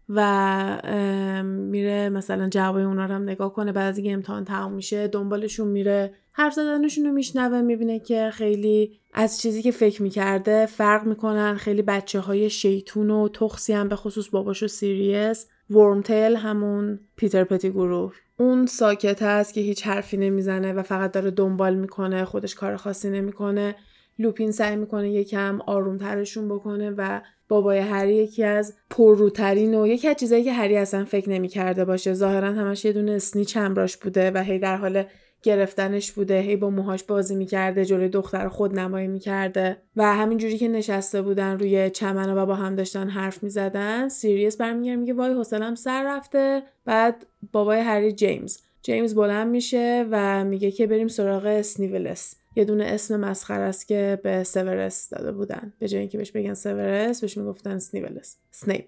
و 0.10 1.44
میره 1.44 2.10
مثلا 2.10 2.50
جوابای 2.50 2.84
اونا 2.84 3.06
رو 3.06 3.14
هم 3.14 3.24
نگاه 3.24 3.54
کنه 3.54 3.72
بعد 3.72 3.88
از 3.90 3.98
اینکه 3.98 4.14
امتحان 4.14 4.46
تمام 4.46 4.74
میشه 4.74 5.08
دنبالشون 5.08 5.68
میره. 5.68 6.14
حرف 6.32 6.54
زدنشون 6.54 7.06
رو 7.06 7.12
میشنوه 7.12 7.62
می‌بینه 7.62 8.00
که 8.00 8.30
خیلی 8.34 9.00
از 9.14 9.42
چیزی 9.42 9.62
که 9.62 9.72
فکر 9.72 10.04
می‌کرده 10.04 10.66
فرق 10.66 11.06
می‌کنن. 11.06 11.56
خیلی 11.56 11.82
بچه 11.82 12.20
های 12.20 12.50
شیطون 12.50 13.10
و 13.10 13.30
تخصی 13.30 13.74
هم 13.74 13.90
به 13.90 13.96
خصوص 13.96 14.30
باباش 14.30 14.64
و 14.64 14.68
سیریس. 14.68 15.48
ورمتیل 15.70 16.36
همون 16.36 17.00
پیتر 17.16 17.44
پتی 17.44 17.70
گروه. 17.70 18.14
اون 18.38 18.66
ساکت 18.66 19.24
هست 19.24 19.54
که 19.54 19.62
هیچ 19.62 19.88
حرفی 19.88 20.18
نمی‌زنه 20.18 20.74
و 20.74 20.84
فقط 20.84 21.12
داره 21.12 21.32
دنبال 21.32 21.76
می‌کنه 21.76 22.26
خودش 22.26 22.56
کار 22.56 22.76
خاصی 22.76 23.10
نمی‌کنه. 23.10 23.76
لوپین 24.20 24.52
سعی 24.52 24.76
می‌کنه 24.76 25.12
یکم 25.12 25.62
آرومترشون 25.62 26.50
بکنه 26.50 26.92
و 26.98 27.22
بابای 27.50 27.80
هری 27.80 28.16
یکی 28.16 28.44
از 28.44 28.74
پرروترین 28.90 29.76
و 29.76 29.88
یکی 29.88 30.08
از 30.08 30.16
چیزایی 30.16 30.44
که 30.44 30.54
هری 30.54 30.78
اصلا 30.78 31.06
فکر 31.06 31.30
نمی‌کرده 31.30 31.86
باشه. 31.86 32.14
ظاهرا 32.14 32.52
همش 32.52 32.86
یه 32.86 32.94
دونه 32.94 33.12
اسنیچ 33.12 33.58
همراش 33.58 33.98
بوده 33.98 34.32
و 34.32 34.38
هی 34.38 34.60
در 34.60 34.76
حال 34.76 35.04
گرفتنش 35.44 36.12
بوده. 36.12 36.40
هی 36.40 36.56
با 36.56 36.70
موهاش 36.70 37.04
بازی 37.04 37.36
می‌کرده 37.36 37.86
جلوی 37.86 38.10
دختر 38.10 38.48
خود 38.48 38.80
نمایی 38.80 39.08
می‌کرده 39.08 39.78
و 39.96 40.16
همین 40.16 40.38
جوری 40.38 40.58
که 40.58 40.68
نشسته 40.68 41.22
بودن 41.22 41.60
روی 41.60 41.90
چمن 41.90 42.38
و 42.38 42.46
با 42.46 42.56
هم 42.56 42.76
داشتن 42.76 43.10
حرف 43.10 43.44
می‌زدن 43.44 44.10
سیریس 44.10 44.58
برمیگرده 44.58 44.96
میگه 44.96 45.14
وای 45.14 45.34
حوصلم 45.34 45.76
سر 45.76 46.04
رفته. 46.18 46.64
بعد 46.86 47.26
بابای 47.52 47.80
هری 47.80 48.12
جیمز. 48.12 48.58
جیمز 48.82 49.16
بلند 49.16 49.48
میشه 49.48 50.06
و 50.12 50.46
میگه 50.46 50.72
که 50.72 50.88
بریم 50.88 51.08
سراغ 51.08 51.46
اسنیولس 51.46 52.36
یه 52.56 52.66
دونه 52.66 52.84
اسم 52.84 53.20
مسخره 53.20 53.64
است 53.64 53.88
که 53.88 54.20
به 54.24 54.44
سوروس 54.44 55.10
داده 55.10 55.32
بودن. 55.32 55.74
به 55.80 55.88
جای 55.88 56.00
اینکه 56.00 56.18
بهش 56.18 56.32
بگن 56.32 56.54
سوروس 56.54 57.22
بهش 57.22 57.38
می‌گفتن 57.38 57.78
اسنیولس. 57.78 58.38
سنیپ. 58.52 58.86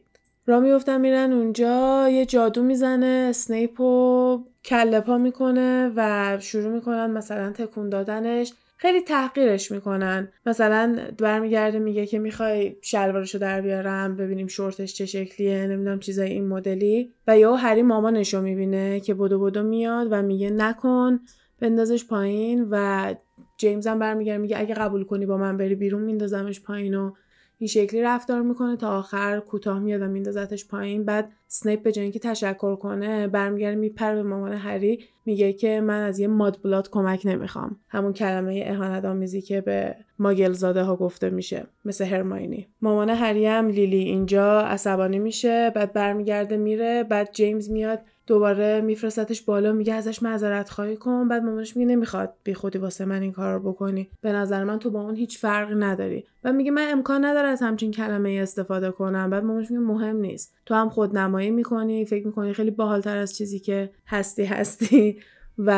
را 0.48 0.60
میفتن 0.60 1.02
میرن 1.02 1.34
اونجا 1.34 2.10
یه 2.10 2.26
جادو 2.26 2.64
می‌زنه 2.64 3.28
اسنیپ 3.30 3.82
رو 3.82 4.44
کله 4.66 5.00
پا 5.00 5.18
می‌کنه 5.18 5.92
و 5.96 6.38
شروع 6.40 6.74
می‌کنن 6.74 7.12
مثلا 7.12 7.52
تکون 7.52 7.90
دادنش. 7.90 8.54
خیلی 8.78 9.02
تحقیرش 9.02 9.72
می‌کنن. 9.72 10.28
مثلا 10.46 10.98
برمیگرده 11.18 11.80
میگه 11.80 12.06
که 12.06 12.20
می‌خوای 12.20 12.76
شلوارشو 12.82 13.38
در 13.38 13.62
بیارم 13.62 14.16
ببینیم 14.16 14.48
شورتش 14.48 14.94
چه 14.94 15.06
شکلیه 15.06 15.68
نمی‌دونم 15.68 16.00
چیزای 16.00 16.32
این 16.32 16.48
مدلی. 16.48 17.14
و 17.28 17.40
یهو 17.40 17.54
هری 17.54 17.82
مامانشو 17.82 18.42
می‌بینه 18.42 19.00
که 19.00 19.14
بدو 19.14 19.40
بدو 19.40 19.64
میاد 19.64 20.08
و 20.12 20.22
میگه 20.22 20.50
نکن 20.50 21.20
بندازش 21.60 22.06
پایین 22.06 22.68
و 22.72 23.16
جیمز 23.58 23.88
هم 23.88 24.00
برمیگرده 24.00 24.38
میگه 24.38 24.60
اگه 24.60 24.76
قبول 24.76 25.04
کنی 25.04 25.26
با 25.26 25.38
من 25.38 25.58
بری 25.58 25.76
بیرون 25.76 26.02
میندازمش 26.02 26.62
پایین 26.62 26.96
و 26.96 27.12
این 27.58 27.68
شکلی 27.68 28.02
رفتار 28.02 28.42
می‌کنه. 28.42 28.78
تا 28.78 28.98
آخر 28.98 29.40
کوتاه 29.40 29.80
میاد 29.80 30.02
و 30.02 30.08
میندازتش 30.08 30.68
پایین. 30.68 31.06
بعد 31.06 31.32
سنیپ 31.48 31.84
به 31.84 31.92
جای 31.92 32.04
اینکه 32.04 32.20
تشکر 32.20 32.76
کنه 32.76 33.28
برمیگرده 33.28 33.76
میپره 33.76 34.16
به 34.16 34.24
مامان 34.24 34.54
هری 34.54 35.04
میگه 35.26 35.54
که 35.54 35.82
من 35.82 36.02
از 36.02 36.20
یه 36.20 36.28
ماد 36.28 36.60
بلاد 36.64 36.90
کمک 36.90 37.22
نمی‌خوام. 37.26 37.80
همون 37.90 38.14
کلمه 38.14 38.64
اهانت 38.66 39.06
آمیزی 39.06 39.42
که 39.42 39.62
به 39.62 39.96
ماگل 40.20 40.52
زاده 40.52 40.84
ها 40.84 40.96
گفته 40.96 41.30
میشه 41.30 41.68
مثل 41.86 42.06
هرماینی. 42.06 42.68
مامان 42.82 43.10
هری 43.10 43.46
هم 43.46 43.68
لیلی 43.68 43.98
اینجا 44.00 44.62
عصبانی 44.62 45.20
میشه 45.20 45.72
بعد 45.76 45.94
برمیگرده 45.94 46.58
میره 46.58 47.04
بعد 47.04 47.32
جیمز 47.32 47.72
میاد 47.72 48.00
دوباره 48.28 48.82
میفرستتش 48.82 49.42
بالا 49.42 49.72
میگه 49.72 49.94
ازش 49.94 50.24
معذرت 50.24 50.70
خواهی 50.70 50.98
کن. 50.98 51.28
بعد 51.28 51.44
مامانش 51.44 51.78
میگه 51.78 51.90
نمی‌خواد 51.90 52.34
بی 52.44 52.54
خودی 52.54 52.78
واسه 52.78 53.06
من 53.06 53.22
این 53.22 53.32
کار 53.32 53.54
رو 53.54 53.72
بکنی. 53.72 54.10
به 54.22 54.34
نظر 54.34 54.64
من 54.64 54.80
تو 54.80 54.90
با 54.90 55.02
اون 55.02 55.16
هیچ 55.16 55.38
فرقی 55.38 55.76
نداری. 55.76 56.24
و 56.44 56.54
میگه 56.54 56.72
من 56.72 56.88
امکان 56.92 57.26
نداره 57.26 57.48
از 57.48 57.62
همچین 57.62 57.92
کلمه 57.92 58.30
ای 58.30 58.40
استفاده 58.40 58.92
کنم. 58.92 59.30
بعد 59.30 59.44
مامانش 59.44 59.72
میگه 59.72 59.84
مهم 59.84 60.16
نیست. 60.16 60.56
تو 60.66 60.76
هم 60.76 60.90
خودنمایی 60.90 61.52
می‌کنی 61.52 62.06
فکر 62.06 62.28
می‌کنی 62.28 62.54
خیلی 62.54 62.72
باحالتر 62.72 63.18
از 63.18 63.38
چیزی 63.38 63.60
که 63.60 63.90
هستی 64.08 64.44
هستی. 64.44 65.20
و 65.58 65.72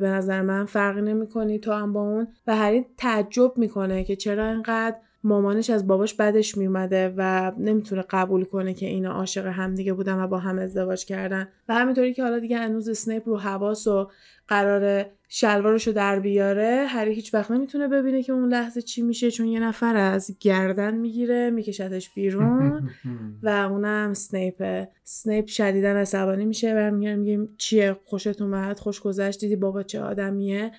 به 0.00 0.08
نظر 0.08 0.42
من 0.42 0.64
فرقی 0.64 1.02
نمی‌کنی. 1.02 1.58
تو 1.58 1.72
هم 1.72 1.92
با 1.92 2.00
اون. 2.00 2.28
و 2.46 2.56
هری 2.56 2.86
تعجب 2.96 3.52
می‌کنه 3.56 4.04
که 4.04 4.16
چرا 4.16 4.48
اینقدر 4.48 4.96
مامانش 5.24 5.70
از 5.70 5.86
باباش 5.86 6.14
بدش 6.14 6.56
میومده 6.56 7.14
و 7.16 7.52
نمی‌تونه 7.58 8.04
قبول 8.10 8.44
کنه 8.44 8.74
که 8.74 8.86
اینا 8.86 9.12
عاشق 9.12 9.46
همدیگه 9.46 9.92
بودن 9.92 10.20
و 10.20 10.26
با 10.26 10.38
هم 10.38 10.58
ازدواج 10.58 11.04
کردن. 11.04 11.48
و 11.68 11.74
همینطوری 11.74 12.14
که 12.14 12.22
حالا 12.22 12.38
دیگه 12.38 12.58
هنوز 12.58 12.88
اسنیپ 12.88 13.28
رو 13.28 13.38
حواس 13.38 13.86
و 13.86 14.10
قرار 14.48 15.06
شلوارش 15.28 15.86
رو 15.86 15.92
در 15.92 16.20
بیاره 16.20 16.86
هری 16.88 17.14
هیچ 17.14 17.34
وقت 17.34 17.50
نمی‌تونه 17.50 17.88
ببینه 17.88 18.22
که 18.22 18.32
اون 18.32 18.48
لحظه 18.48 18.82
چی 18.82 19.02
میشه 19.02 19.30
چون 19.30 19.46
یه 19.46 19.60
نفر 19.60 19.96
از 19.96 20.36
گردن 20.40 20.94
می‌گیره 20.94 21.50
میکشتش 21.50 22.10
بیرون 22.14 22.90
و 23.42 23.48
اونم 23.48 24.14
سنیپه 24.14 24.88
سنیپ 25.04 25.46
شدیدا 25.46 25.88
عصبانی 25.88 26.44
میشه 26.44 26.74
و 26.74 26.90
میگه 26.90 27.16
میگه 27.16 27.48
چیه؟ 27.58 27.96
خوشت 28.04 28.42
اومد؟ 28.42 28.78
خوش 28.78 29.00
گذشت؟ 29.00 29.40
دیدی 29.40 29.56
بابا 29.56 29.82
چه 29.82 30.00
آدمیه؟ 30.00 30.72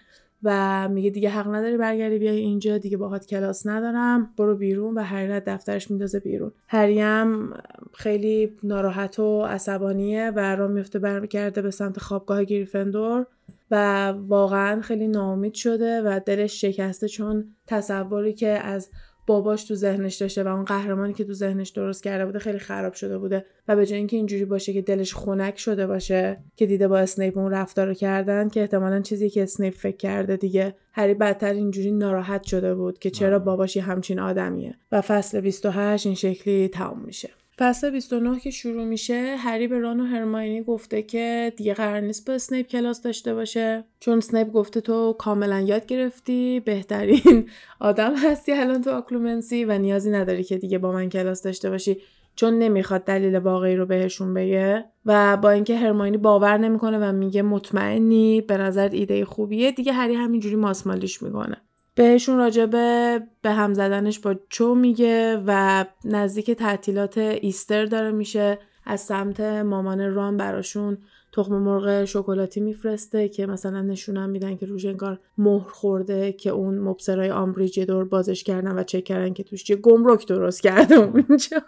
و 0.43 0.89
میگه 0.89 1.09
دیگه 1.09 1.29
حق 1.29 1.47
نداری 1.47 1.77
برگردی 1.77 2.19
بیای 2.19 2.37
اینجا 2.37 2.77
دیگه 2.77 2.97
باهات 2.97 3.25
کلاس 3.25 3.67
ندارم. 3.67 4.33
برو 4.37 4.55
بیرون 4.55 4.97
و 4.97 4.99
از 5.13 5.43
دفترش 5.45 5.91
میندازه 5.91 6.19
بیرون. 6.19 6.51
هری 6.67 6.99
هم 6.99 7.53
خیلی 7.93 8.57
ناراحت 8.63 9.19
و 9.19 9.41
عصبانیه 9.41 10.31
و 10.35 10.55
را 10.55 10.67
میفته 10.67 10.99
برمیگرده 10.99 11.61
به 11.61 11.71
سمت 11.71 11.99
خوابگاه 11.99 12.43
گریفندور 12.43 13.25
و 13.71 14.07
واقعا 14.11 14.81
خیلی 14.81 15.07
ناامید 15.07 15.53
شده 15.53 16.01
و 16.01 16.19
دلش 16.25 16.61
شکسته 16.61 17.07
چون 17.07 17.55
تصوری 17.67 18.33
که 18.33 18.47
از 18.47 18.89
باباش 19.27 19.63
تو 19.63 19.75
ذهنش 19.75 20.15
داشته 20.15 20.43
و 20.43 20.47
اون 20.47 20.65
قهرمانی 20.65 21.13
که 21.13 21.23
تو 21.23 21.33
ذهنش 21.33 21.69
درست 21.69 22.03
کرده 22.03 22.25
بوده 22.25 22.39
خیلی 22.39 22.59
خراب 22.59 22.93
شده 22.93 23.17
بوده. 23.17 23.45
و 23.67 23.75
به 23.75 23.85
جای 23.85 23.97
اینکه 23.97 24.17
اینجوری 24.17 24.45
باشه 24.45 24.73
که 24.73 24.81
دلش 24.81 25.13
خنک 25.13 25.59
شده 25.59 25.87
باشه 25.87 26.37
که 26.55 26.65
دیده 26.65 26.87
با 26.87 26.97
اسنیپ 26.97 27.37
اون 27.37 27.51
رفتار 27.51 27.87
رو 27.87 27.93
کردن 27.93 28.49
که 28.49 28.61
احتمالا 28.61 29.01
چیزی 29.01 29.29
که 29.29 29.43
اسنیپ 29.43 29.73
فکر 29.73 29.97
کرده 29.97 30.37
دیگه 30.37 30.75
هری 30.93 31.13
بدتر 31.13 31.53
اینجوری 31.53 31.91
ناراحت 31.91 32.43
شده 32.43 32.75
بود 32.75 32.99
که 32.99 33.09
چرا 33.09 33.39
باباش 33.39 33.75
یه 33.75 33.83
همچین 33.83 34.19
آدمیه. 34.19 34.75
و 34.91 35.01
فصل 35.01 35.41
28 35.41 36.05
این 36.05 36.15
شکلی 36.15 36.67
تمام 36.67 37.01
میشه. 37.05 37.29
فصل 37.59 37.89
29 37.89 38.39
که 38.39 38.51
شروع 38.51 38.83
میشه 38.83 39.35
هری 39.39 39.67
به 39.67 39.79
ران 39.79 39.99
و 39.99 40.05
هرماینی 40.05 40.61
گفته 40.63 41.01
که 41.01 41.53
دیگه 41.57 41.73
قرار 41.73 41.99
نیست 41.99 42.27
با 42.27 42.33
اسنیپ 42.33 42.67
کلاس 42.67 43.01
داشته 43.01 43.33
باشه. 43.33 43.83
چون 43.99 44.17
اسنیپ 44.17 44.51
گفته 44.51 44.81
تو 44.81 45.13
کاملا 45.19 45.59
یاد 45.59 45.85
گرفتی 45.85 46.59
بهترین 46.59 47.49
آدم 47.79 48.15
هستی 48.15 48.51
الان 48.51 48.81
تو 48.81 48.91
Occlumency 48.91 49.65
و 49.65 49.77
نیازی 49.77 50.11
نداری 50.11 50.43
که 50.43 50.57
دیگه 50.57 50.77
با 50.77 50.91
من 50.91 51.09
کلاس 51.09 51.43
داشته 51.43 51.69
باشی 51.69 51.97
چون 52.35 52.59
نمی‌خواد 52.59 53.05
دلیل 53.05 53.35
واقعی 53.35 53.75
رو 53.75 53.85
بهشون 53.85 54.33
بگه. 54.33 54.85
و 55.05 55.37
با 55.37 55.49
اینکه 55.49 55.77
هرماینی 55.77 56.17
باور 56.17 56.57
نمی‌کنه 56.57 56.97
و 57.09 57.11
میگه 57.11 57.41
مطمئنی 57.41 58.41
به 58.41 58.57
نظر 58.57 58.89
ایده 58.91 59.25
خوبیه 59.25 59.71
دیگه 59.71 59.93
هری 59.93 60.15
همینجوری 60.15 60.55
ماسمالیش 60.55 61.23
می‌کنه. 61.23 61.57
بهشون 61.95 62.37
راجبه 62.37 63.19
به 63.41 63.51
هم 63.51 63.73
زدنش 63.73 64.19
با 64.19 64.35
چو 64.49 64.75
میگه 64.75 65.43
و 65.47 65.85
نزدیک 66.05 66.51
تعطیلات 66.51 67.17
ایستر 67.17 67.85
داره 67.85 68.11
میشه. 68.11 68.59
از 68.85 69.01
سمت 69.01 69.39
مامان 69.41 70.13
ران 70.13 70.37
براشون 70.37 70.97
تخم 71.33 71.57
مرغ 71.57 72.05
شکلاتی 72.05 72.59
میفرسته 72.59 73.29
که 73.29 73.45
مثلا 73.45 73.81
نشونم 73.81 74.29
میدن 74.29 74.57
که 74.57 74.65
روش 74.65 74.85
انگار 74.85 75.19
مهر 75.37 75.69
خورده 75.69 76.31
که 76.31 76.49
اون 76.49 76.79
مبصرای 76.79 77.31
آمبریج 77.31 77.79
دور 77.79 78.05
بازش 78.05 78.43
کردن 78.43 78.79
و 78.79 78.83
چک 78.83 79.03
کردن 79.03 79.33
که 79.33 79.43
توش 79.43 79.69
یه 79.69 79.75
گمرک 79.75 80.27
درست 80.27 80.61
کرده 80.61 80.95
اونجا 80.95 81.61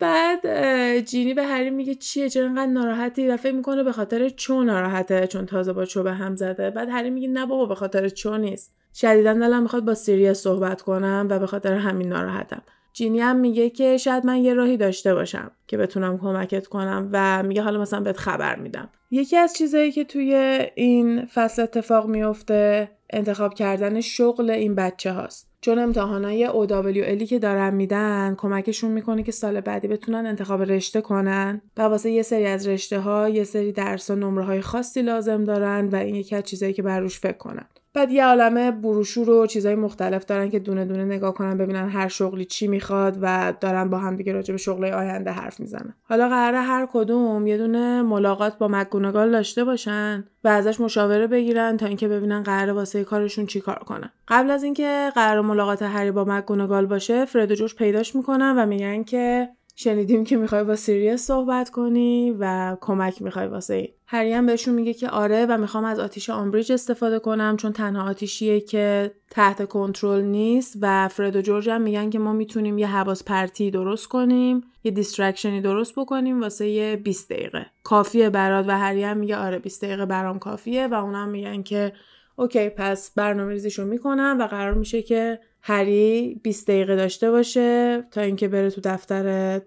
بعد 0.00 0.98
جینی 0.98 1.34
به 1.34 1.44
هری 1.44 1.70
میگه 1.70 1.94
چیه؟ 1.94 2.28
چرا 2.28 2.46
انقدر 2.46 2.66
ناراحتی؟ 2.66 3.28
و 3.28 3.36
فکر 3.36 3.54
می‌کنه 3.54 3.82
به 3.82 3.92
خاطر 3.92 4.28
چو 4.28 4.62
ناراحته 4.62 5.26
چون 5.26 5.46
تازه 5.46 5.72
با 5.72 5.84
چو 5.84 6.02
به 6.02 6.12
هم 6.12 6.36
زده. 6.36 6.70
بعد 6.70 6.88
هری 6.88 7.10
میگه 7.10 7.28
نه 7.28 7.46
بابا 7.46 7.66
به 7.66 7.74
خاطر 7.74 8.08
چو 8.08 8.36
نیست. 8.36 8.76
شدیدا 8.94 9.32
دلم 9.32 9.62
می‌خواد 9.62 9.84
با 9.84 9.94
سیریس 9.94 10.38
صحبت 10.38 10.82
کنم 10.82 11.26
و 11.30 11.38
به 11.38 11.46
خاطر 11.46 11.72
همین 11.72 12.08
ناراحتم. 12.08 12.62
جینی 12.92 13.20
هم 13.20 13.36
میگه 13.36 13.70
که 13.70 13.96
شاید 13.96 14.26
من 14.26 14.36
یه 14.36 14.54
راهی 14.54 14.76
داشته 14.76 15.14
باشم 15.14 15.50
که 15.66 15.76
بتونم 15.76 16.18
کمکت 16.18 16.66
کنم 16.66 17.08
و 17.12 17.42
میگه 17.42 17.62
حالا 17.62 17.80
مثلا 17.80 18.00
بهت 18.00 18.16
خبر 18.16 18.56
میدم. 18.56 18.88
یکی 19.10 19.36
از 19.36 19.54
چیزهایی 19.54 19.92
که 19.92 20.04
توی 20.04 20.34
این 20.74 21.26
فصل 21.26 21.62
اتفاق 21.62 22.06
میفته 22.06 22.90
انتخاب 23.10 23.54
کردن 23.54 24.00
شغل 24.00 24.50
این 24.50 24.74
بچه 24.74 25.12
هاست 25.12 25.49
چون 25.60 25.78
امتحانای 25.78 26.48
OWL 26.48 27.24
که 27.24 27.38
دارن 27.38 27.74
میدن 27.74 28.34
کمکشون 28.38 28.90
می‌کنه 28.90 29.22
که 29.22 29.32
سال 29.32 29.60
بعدی 29.60 29.88
بتونن 29.88 30.26
انتخاب 30.26 30.62
رشته 30.62 31.00
کنن. 31.00 31.62
و 31.76 31.82
واسه 31.82 32.10
یه 32.10 32.22
سری 32.22 32.46
از 32.46 32.68
رشته 32.68 33.00
ها 33.00 33.28
یه 33.28 33.44
سری 33.44 33.72
درس 33.72 34.10
و 34.10 34.14
نمره 34.14 34.44
های 34.44 34.60
خاصی 34.60 35.02
لازم 35.02 35.44
دارن 35.44 35.88
و 35.88 35.96
این 35.96 36.14
یکی 36.14 36.36
از 36.36 36.44
چیزایی 36.44 36.72
که 36.72 36.82
بر 36.82 37.00
روش 37.00 37.20
فکر 37.20 37.36
کنن. 37.38 37.66
بعد 37.94 38.10
یه 38.10 38.24
عالمه 38.24 38.70
بروشور 38.70 39.30
و 39.30 39.46
چیزای 39.46 39.74
مختلف 39.74 40.24
دارن 40.24 40.50
که 40.50 40.58
دونه 40.58 40.84
دونه 40.84 41.04
نگاه 41.04 41.34
کنن 41.34 41.58
ببینن 41.58 41.88
هر 41.88 42.08
شغلی 42.08 42.44
چی 42.44 42.68
می‌خواد 42.68 43.18
و 43.22 43.54
دارن 43.60 43.90
با 43.90 43.98
هم 43.98 44.16
دیگه 44.16 44.32
راجع 44.32 44.52
به 44.54 44.58
شغل 44.58 44.84
آینده 44.84 45.30
حرف 45.30 45.60
می‌زنن. 45.60 45.94
حالا 46.02 46.28
قراره 46.28 46.60
هر 46.60 46.88
کدوم 46.92 47.46
یه 47.46 47.58
دونه 47.58 48.02
ملاقات 48.02 48.58
با 48.58 48.68
مکگونگال 48.68 49.30
داشته 49.30 49.64
باشن 49.64 50.24
و 50.44 50.48
ازش 50.48 50.80
مشاوره 50.80 51.26
بگیرن 51.26 51.76
تا 51.76 51.86
اینکه 51.86 52.08
ببینن 52.08 52.42
قراره 52.42 52.72
واسه 52.72 53.04
کارشون 53.04 53.46
چی 53.46 53.60
کار 53.60 53.78
کنن. 53.78 54.10
قبل 54.28 54.50
از 54.50 54.62
اینکه 54.62 55.10
قرار 55.14 55.40
ملاقات 55.40 55.82
هری 55.82 56.10
با 56.10 56.24
مکگونگال 56.24 56.86
باشه 56.86 57.24
فرد 57.24 57.50
و 57.50 57.54
جورج 57.54 57.74
پیداش 57.74 58.16
می‌کنن 58.16 58.54
و 58.58 58.66
میگن 58.66 59.02
که 59.02 59.48
شنیدیم 59.76 60.24
که 60.24 60.36
می‌خوای 60.36 60.64
با 60.64 60.76
سیریس 60.76 61.26
صحبت 61.26 61.70
کنی 61.70 62.36
و 62.40 62.76
کمک 62.80 63.22
می‌خوای 63.22 63.46
واسه 63.46 63.74
این. 63.74 63.88
هری 64.12 64.32
هم 64.32 64.46
بهشون 64.46 64.74
میگه 64.74 64.94
که 64.94 65.08
آره 65.08 65.46
و 65.46 65.58
می‌خوام 65.58 65.84
از 65.84 65.98
آتیش 65.98 66.30
آمبریج 66.30 66.72
استفاده 66.72 67.18
کنم 67.18 67.56
چون 67.56 67.72
تنها 67.72 68.10
آتیشیه 68.10 68.60
که 68.60 69.14
تحت 69.30 69.68
کنترل 69.68 70.22
نیست 70.22 70.76
و 70.80 71.08
فرد 71.08 71.36
و 71.36 71.42
جورج 71.42 71.68
هم 71.68 71.82
میگن 71.82 72.10
که 72.10 72.18
ما 72.18 72.32
می‌تونیم 72.32 72.78
یه 72.78 72.86
حواس 72.86 73.24
پرتی 73.24 73.70
درست 73.70 74.08
کنیم 74.08 74.60
یه 74.84 74.90
distraction 74.90 75.54
ی 75.54 75.60
درست 75.60 75.94
بکنیم 75.96 76.40
واسه 76.40 76.68
یه 76.68 76.96
20 76.96 77.32
دقیقه. 77.32 77.66
کافیه 77.82 78.30
برات 78.30 78.64
و 78.68 78.78
هری 78.78 79.02
هم 79.02 79.16
میگه 79.16 79.36
آره 79.36 79.58
20 79.58 79.84
دقیقه 79.84 80.06
برام 80.06 80.38
کافیه 80.38 80.86
و 80.86 80.94
اونم 80.94 81.28
میگن 81.28 81.62
که 81.62 81.92
okay 82.36 82.68
پس 82.68 83.10
برنامه 83.14 83.52
ریزیشو 83.52 83.84
می‌کنم 83.84 84.36
و 84.40 84.46
قرار 84.46 84.74
میشه 84.74 85.02
که 85.02 85.40
هری 85.62 86.40
20 86.42 86.66
دقیقه 86.66 86.96
داشته 86.96 87.30
باشه 87.30 88.02
تا 88.10 88.20
اینکه 88.20 88.48
بره 88.48 88.70
تو 88.70 88.80
دفتر 88.84 89.60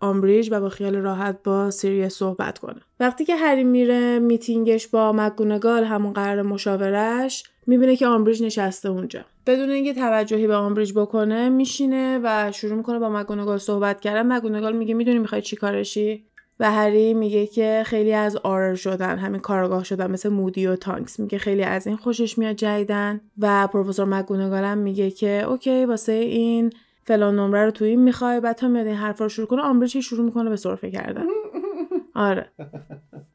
آمبریج 0.00 0.48
و 0.52 0.60
با 0.60 0.68
خیال 0.68 0.96
راحت 0.96 1.36
با 1.44 1.70
سیریس 1.70 2.14
صحبت 2.14 2.58
کنه. 2.58 2.80
وقتی 3.00 3.24
که 3.24 3.36
هری 3.36 3.64
میره 3.64 4.18
میتینگش 4.18 4.88
با 4.88 5.12
مگونگال 5.12 5.84
همون 5.84 6.12
قرار 6.12 6.42
مشاورش 6.42 7.44
می‌بینه 7.66 7.96
که 7.96 8.06
آمبریج 8.06 8.42
نشسته 8.42 8.88
اونجا. 8.88 9.24
بدون 9.46 9.70
اینکه 9.70 9.94
توجهی 9.94 10.46
به 10.46 10.54
آمبریج 10.54 10.92
بکنه 10.92 11.48
میشینه 11.48 12.20
و 12.22 12.52
شروع 12.52 12.76
می‌کنه 12.76 12.98
با 12.98 13.08
مگونگال 13.08 13.58
صحبت 13.58 14.00
کردن. 14.00 14.36
مگونگال 14.36 14.76
میگه 14.76 14.94
می‌دونی 14.94 15.18
می‌خوای 15.18 15.42
چی 15.42 15.56
کاره 15.56 15.90
شی؟ 15.90 16.24
و 16.60 16.70
هری 16.70 17.14
میگه 17.14 17.46
که 17.46 17.82
خیلی 17.86 18.12
از 18.12 18.36
Auror 18.36 18.74
شدن 18.74 19.18
همین 19.18 19.40
کارگاه 19.40 19.84
شدن 19.84 20.10
مثل 20.10 20.28
مودی 20.28 20.66
و 20.66 20.76
تانکس. 20.76 21.20
میگه 21.20 21.38
خیلی 21.38 21.62
از 21.62 21.86
این 21.86 21.96
خوشش 21.96 22.38
میاد 22.38 22.56
جیدن 22.56 23.20
و 23.38 23.66
پروفسور 23.66 24.04
مگونگال 24.04 24.64
هم 24.64 24.78
میگه 24.78 25.10
که 25.10 25.42
okay 25.48 25.84
واسه 25.84 26.12
این 26.12 26.70
فلان 27.10 27.38
نمره 27.38 27.64
رو 27.64 27.70
تو 27.70 27.84
این 27.84 28.02
می‌خوای 28.02 28.40
بعد 28.40 28.56
تا 28.56 28.68
میاد 28.68 28.86
این 28.86 28.96
حرفا 28.96 29.24
رو 29.24 29.28
شروع 29.28 29.46
کنه 29.46 29.62
آمبریج 29.62 30.00
شروع 30.00 30.24
می‌کنه 30.24 30.50
به 30.50 30.56
سرفه 30.56 30.90
کردن. 30.90 31.26
آره. 32.14 32.46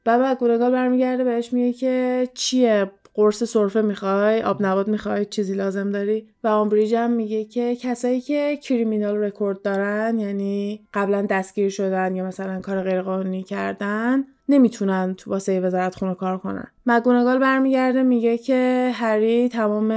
بعد 0.04 0.22
مگونگال 0.22 0.72
برمیگرده 0.72 1.24
بهش 1.24 1.54
میگه 1.54 1.74
که 1.74 2.28
چیه؟ 2.34 2.92
قرص 3.14 3.44
سرفه 3.44 3.82
می‌خوای؟ 3.82 4.42
آب 4.42 4.66
نبات 4.66 4.88
می‌خوای؟ 4.88 5.26
چیزی 5.26 5.54
لازم 5.54 5.92
داری؟ 5.92 6.28
و 6.44 6.48
آمبریج 6.48 6.96
هم 6.96 7.12
میگه 7.12 7.46
که 7.46 7.76
کسایی 7.76 8.22
که 8.22 8.58
criminal 8.64 9.18
record 9.18 9.62
دارن 9.62 10.20
یعنی 10.20 10.82
قبلا 10.94 11.22
دستگیر 11.30 11.70
شدن 11.70 12.16
یا 12.16 12.26
مثلا 12.26 12.62
کار 12.62 12.82
غیرقانونی 12.82 13.44
کردن 13.44 14.24
نمی‌تونن 14.50 15.14
تو 15.18 15.32
واسه 15.32 15.60
وزارت 15.60 15.96
خونه 15.96 16.16
کار 16.16 16.38
کنن. 16.38 16.68
مگونگال 16.86 17.40
برمیگرده 17.40 18.04
میگه 18.04 18.38
که 18.38 18.92
هری 18.94 19.50
تمام 19.50 19.92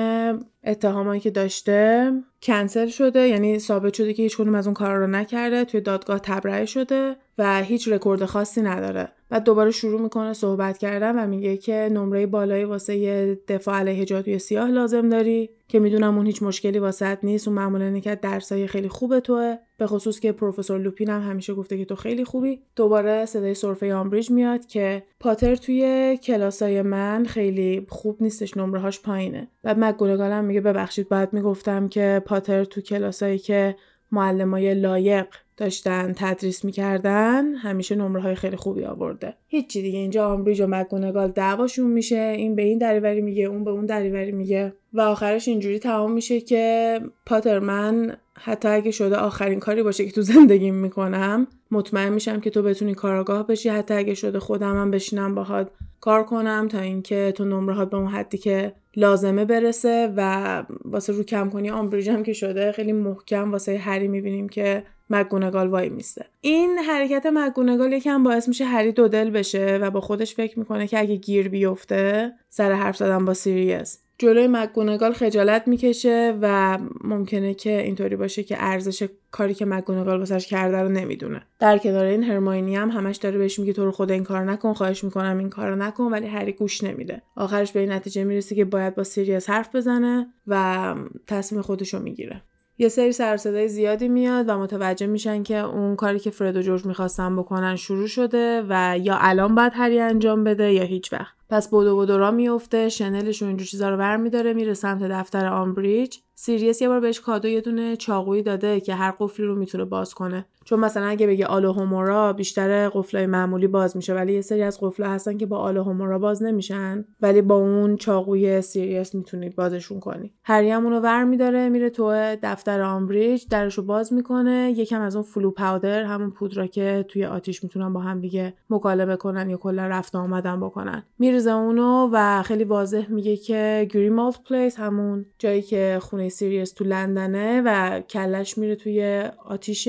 اتهامایی 0.64 1.20
که 1.20 1.30
داشته 1.30 2.12
کنسل 2.42 2.86
شده 2.86 3.28
یعنی 3.28 3.58
ثابت 3.58 3.94
شده 3.94 4.12
که 4.12 4.22
هیچ 4.22 4.36
کدوم 4.36 4.54
از 4.54 4.66
اون 4.66 4.74
کارا 4.74 4.98
رو 4.98 5.06
نکرده 5.06 5.64
توی 5.64 5.80
دادگاه 5.80 6.18
تبرئه 6.18 6.64
شده 6.64 7.16
و 7.38 7.62
هیچ 7.62 7.88
رکورد 7.88 8.24
خاصی 8.24 8.62
نداره. 8.62 9.08
بعد 9.30 9.44
دوباره 9.44 9.70
شروع 9.70 10.00
می‌کنه 10.00 10.32
صحبت 10.32 10.78
کردن 10.78 11.24
و 11.24 11.26
میگه 11.26 11.56
که 11.56 11.88
نمره 11.92 12.26
بالایی 12.26 12.64
واسه 12.64 13.34
دفاع 13.48 13.78
علیه 13.78 14.04
جادوی 14.04 14.38
سیاه 14.38 14.70
لازم 14.70 15.08
داری 15.08 15.50
که 15.68 15.78
می‌دونم 15.78 16.16
اون 16.16 16.26
هیچ 16.26 16.42
مشکلی 16.42 16.78
واست 16.78 17.18
نیست 17.22 17.48
اون 17.48 17.56
معمولا 17.56 17.98
که 17.98 18.14
درسای 18.14 18.66
خیلی 18.66 18.88
خوبه 18.88 19.20
توه. 19.20 19.56
به 19.78 19.86
خصوص 19.86 20.20
که 20.20 20.32
پروفسور 20.32 20.78
لوپین 20.80 21.10
هم 21.10 21.20
همیشه 21.30 21.54
گفته 21.54 21.78
که 21.78 21.84
تو 21.84 21.94
خیلی 21.94 22.24
خوبی. 22.24 22.60
دوباره 22.76 23.26
صدای 23.26 23.54
سرفه 23.54 23.94
آمبریج 23.94 24.30
میاد 24.30 24.66
که 24.66 25.02
پاتر 25.20 25.56
توی 25.56 26.18
کلاسای 26.22 26.82
من 26.82 27.24
خیلی 27.24 27.86
خوب 27.88 28.16
نیستش 28.20 28.56
نمره 28.56 28.80
هاش 28.80 29.02
پایینه. 29.02 29.48
بعد 29.62 29.76
مگونگال 29.80 30.30
هم 30.32 30.44
میگه 30.44 30.60
ببخشید 30.60 31.08
باید 31.08 31.32
می‌گفتم 31.32 31.88
که 31.88 32.22
پاتر 32.28 32.64
تو 32.64 32.80
کلاسایی 32.80 33.38
که 33.38 33.76
معلمای 34.12 34.74
لایق 34.74 35.26
داشتن 35.56 36.12
تدریس 36.16 36.64
می‌کردن 36.64 37.54
همیشه 37.54 37.94
نمره 37.94 38.22
های 38.22 38.34
خیلی 38.34 38.56
خوبی 38.56 38.84
آورده. 38.84 39.34
هیچی 39.48 39.82
دیگه. 39.82 39.98
اینجا 39.98 40.32
آمبریج 40.32 40.60
و 40.60 40.66
مکگونگال 40.66 41.30
دعواشون 41.30 41.90
میشه 41.90 42.34
این 42.36 42.56
به 42.56 42.62
این 42.62 42.78
دریوری 42.78 43.20
میگه 43.20 43.44
اون 43.44 43.64
به 43.64 43.70
اون 43.70 43.86
دریوری 43.86 44.32
میگه. 44.32 44.72
و 44.92 45.00
آخرش 45.00 45.48
اینجوری 45.48 45.78
تمام 45.78 46.12
میشه 46.12 46.40
که 46.40 47.00
پاتر 47.26 47.58
من 47.58 48.16
حتی 48.34 48.68
اگه 48.68 48.90
شده 48.90 49.16
آخرین 49.16 49.60
کاری 49.60 49.82
باشه 49.82 50.04
که 50.06 50.12
تو 50.12 50.22
زندگیم 50.22 50.74
می‌کنم 50.74 51.46
مطمئن 51.70 52.12
میشم 52.12 52.40
که 52.40 52.50
تو 52.50 52.62
بتونی 52.62 52.94
کارآگاه 52.94 53.46
بشی. 53.46 53.68
حتی 53.68 53.94
اگه 53.94 54.14
شده 54.14 54.38
خودم 54.38 54.80
هم 54.80 54.90
بشینم 54.90 55.34
باهات 55.34 55.70
کار 56.00 56.24
کنم 56.24 56.68
تا 56.68 56.80
اینکه 56.80 57.32
تو 57.36 57.44
نمرهات 57.44 57.90
به 57.90 57.96
اون 57.96 58.06
حدی 58.06 58.38
که 58.38 58.72
لازمه 58.98 59.44
برسه 59.44 60.12
و 60.16 60.62
واسه 60.84 61.12
رو 61.12 61.22
کم 61.22 61.50
کنی 61.50 61.70
آمبریج 61.70 62.10
هم 62.10 62.22
که 62.22 62.32
شده 62.32 62.72
خیلی 62.72 62.92
محکم 62.92 63.52
واسه 63.52 63.78
هری 63.78 64.08
می‌بینیم 64.08 64.48
که 64.48 64.82
مگونگال 65.10 65.68
وای 65.68 65.88
میسته. 65.88 66.24
این 66.40 66.78
حرکت 66.78 67.26
مگونگال 67.34 67.92
یکم 67.92 68.22
باعث 68.22 68.48
میشه 68.48 68.64
هری 68.64 68.92
دو 68.92 69.08
دل 69.08 69.30
بشه 69.30 69.78
و 69.82 69.90
با 69.90 70.00
خودش 70.00 70.34
فکر 70.34 70.58
می‌کنه 70.58 70.86
که 70.86 70.98
اگه 70.98 71.16
گیر 71.16 71.48
بیفته 71.48 72.32
سر 72.48 72.72
حرف 72.72 72.96
زدن 72.96 73.24
با 73.24 73.34
سیریس. 73.34 73.98
جلوی 74.18 74.46
مگونگال 74.46 75.12
خجالت 75.12 75.68
می‌کشه 75.68 76.38
و 76.42 76.78
ممکنه 77.04 77.54
که 77.54 77.82
اینطوری 77.82 78.16
باشه 78.16 78.42
که 78.42 78.56
ارزش 78.58 79.08
کاری 79.30 79.54
که 79.54 79.64
مگونگال 79.64 80.18
واسش 80.18 80.46
کرده 80.46 80.82
رو 80.82 80.88
نمی‌دونه. 80.88 81.42
در 81.58 81.78
کنار 81.78 82.04
این 82.04 82.22
هرماینی 82.22 82.76
هم 82.76 82.90
همش 82.90 83.16
داره 83.16 83.38
بهش 83.38 83.58
میگه 83.58 83.72
تو 83.72 83.84
رو 83.84 83.90
خدا 83.90 84.10
این 84.10 84.24
کار 84.24 84.44
نکن 84.44 84.72
خواهش 84.72 85.04
می‌کنم 85.04 85.38
این 85.38 85.50
کارو 85.50 85.76
نکن 85.76 86.04
ولی 86.04 86.26
هری 86.26 86.52
گوش 86.52 86.84
نمیده. 86.84 87.22
آخرش 87.36 87.72
به 87.72 87.80
این 87.80 87.92
نتیجه 87.92 88.24
می‌رسه 88.24 88.54
که 88.54 88.64
باید 88.64 88.94
با 88.94 89.04
سیریس 89.04 89.50
حرف 89.50 89.76
بزنه 89.76 90.26
و 90.46 90.94
تصمیم 91.26 91.62
خودش 91.62 91.94
رو 91.94 92.02
می‌گیره. 92.02 92.42
یه 92.80 93.12
سر 93.12 93.22
صدای 93.22 93.36
زیادی 93.66 94.08
میاد 94.08 94.48
و 94.48 94.58
متوجه 94.58 95.06
میشن 95.06 95.42
که 95.42 95.56
اون 95.56 95.96
کاری 95.96 96.18
که 96.18 96.30
فرد 96.30 96.56
و 96.56 96.62
جورج 96.62 96.86
می‌خواستن 96.86 97.36
بکنن 97.36 97.76
شروع 97.76 98.06
شده 98.06 98.64
و 98.68 98.98
یا 99.02 99.18
الان 99.20 99.54
باید 99.54 99.72
هری 99.74 100.00
انجام 100.00 100.44
بده 100.44 100.72
یا 100.72 100.82
هیچ 100.82 101.12
وقت. 101.12 101.34
پس 101.50 101.68
بدو 101.68 101.98
بدو 101.98 102.18
را 102.18 102.30
میفته 102.30 102.88
شنلش 102.88 103.42
و 103.42 103.46
اینجور 103.46 103.66
چیزا 103.66 103.90
رو 103.90 103.96
برمیداره 103.96 104.52
میره 104.52 104.74
سمت 104.74 105.02
دفتر 105.02 105.46
آمبریج. 105.46 106.16
سیریس 106.34 106.82
یه 106.82 106.88
بار 106.88 107.00
بهش 107.00 107.20
کادو 107.20 107.48
یه 107.48 107.60
دونه 107.60 107.96
چاقویی 107.96 108.42
داده 108.42 108.80
که 108.80 108.94
هر 108.94 109.14
قفلی 109.18 109.46
رو 109.46 109.54
می‌تونه 109.54 109.84
باز 109.84 110.14
کنه. 110.14 110.46
چون 110.68 110.80
مثلا 110.80 111.06
اگه 111.06 111.26
بگه 111.26 111.46
Alohomora 111.46 112.32
بیشتر 112.32 112.88
قفلای 112.88 113.26
معمولی 113.26 113.66
باز 113.66 113.96
میشه 113.96 114.14
ولی 114.14 114.32
یه 114.32 114.40
سری 114.40 114.62
از 114.62 114.78
قفلا 114.80 115.10
هستن 115.10 115.36
که 115.36 115.46
با 115.46 115.58
Alohomora 115.58 116.18
باز 116.18 116.42
نمیشن 116.42 117.04
ولی 117.22 117.42
با 117.42 117.54
اون 117.54 117.96
چاقوی 117.96 118.62
سیریس 118.62 119.14
می‌تونید 119.14 119.56
بازشون 119.56 120.00
کنی. 120.00 120.32
هری 120.44 120.70
هم 120.70 120.84
اونو 120.84 121.00
ور 121.00 121.24
میداره 121.24 121.68
میره 121.68 121.90
تو 121.90 122.12
دفتر 122.42 122.80
آمبریج 122.80 123.44
درشو 123.50 123.82
باز 123.82 124.12
می‌کنه. 124.12 124.74
یکم 124.76 125.00
از 125.00 125.16
اون 125.16 125.24
Floo 125.24 125.50
Powder 125.50 126.02
همون 126.02 126.30
پودرا 126.30 126.66
که 126.66 127.04
توی 127.08 127.24
آتیش 127.24 127.64
می‌تونن 127.64 127.92
با 127.92 128.00
هم 128.00 128.20
دیگه 128.20 128.54
مکالمه 128.70 129.16
کنن 129.16 129.50
یا 129.50 129.56
کلا 129.56 129.86
رفت 129.86 130.14
آمد 130.14 130.60
بکنن. 130.60 131.02
میرزه 131.18 131.50
اونو 131.50 132.10
و 132.12 132.42
خیلی 132.42 132.64
واضح 132.64 133.06
میگه 133.10 133.36
که 133.36 133.88
Grimmauld 133.90 134.38
Place 134.48 134.78
همون 134.78 135.26
جایی 135.38 135.62
که 135.62 135.98
خونه 136.00 136.28
سیریس 136.28 136.72
تو 136.72 136.84
لندنه 136.84 137.62
و 137.66 138.00
کلش 138.00 138.58
میره 138.58 138.76
توی 138.76 139.24
آتیش 139.44 139.88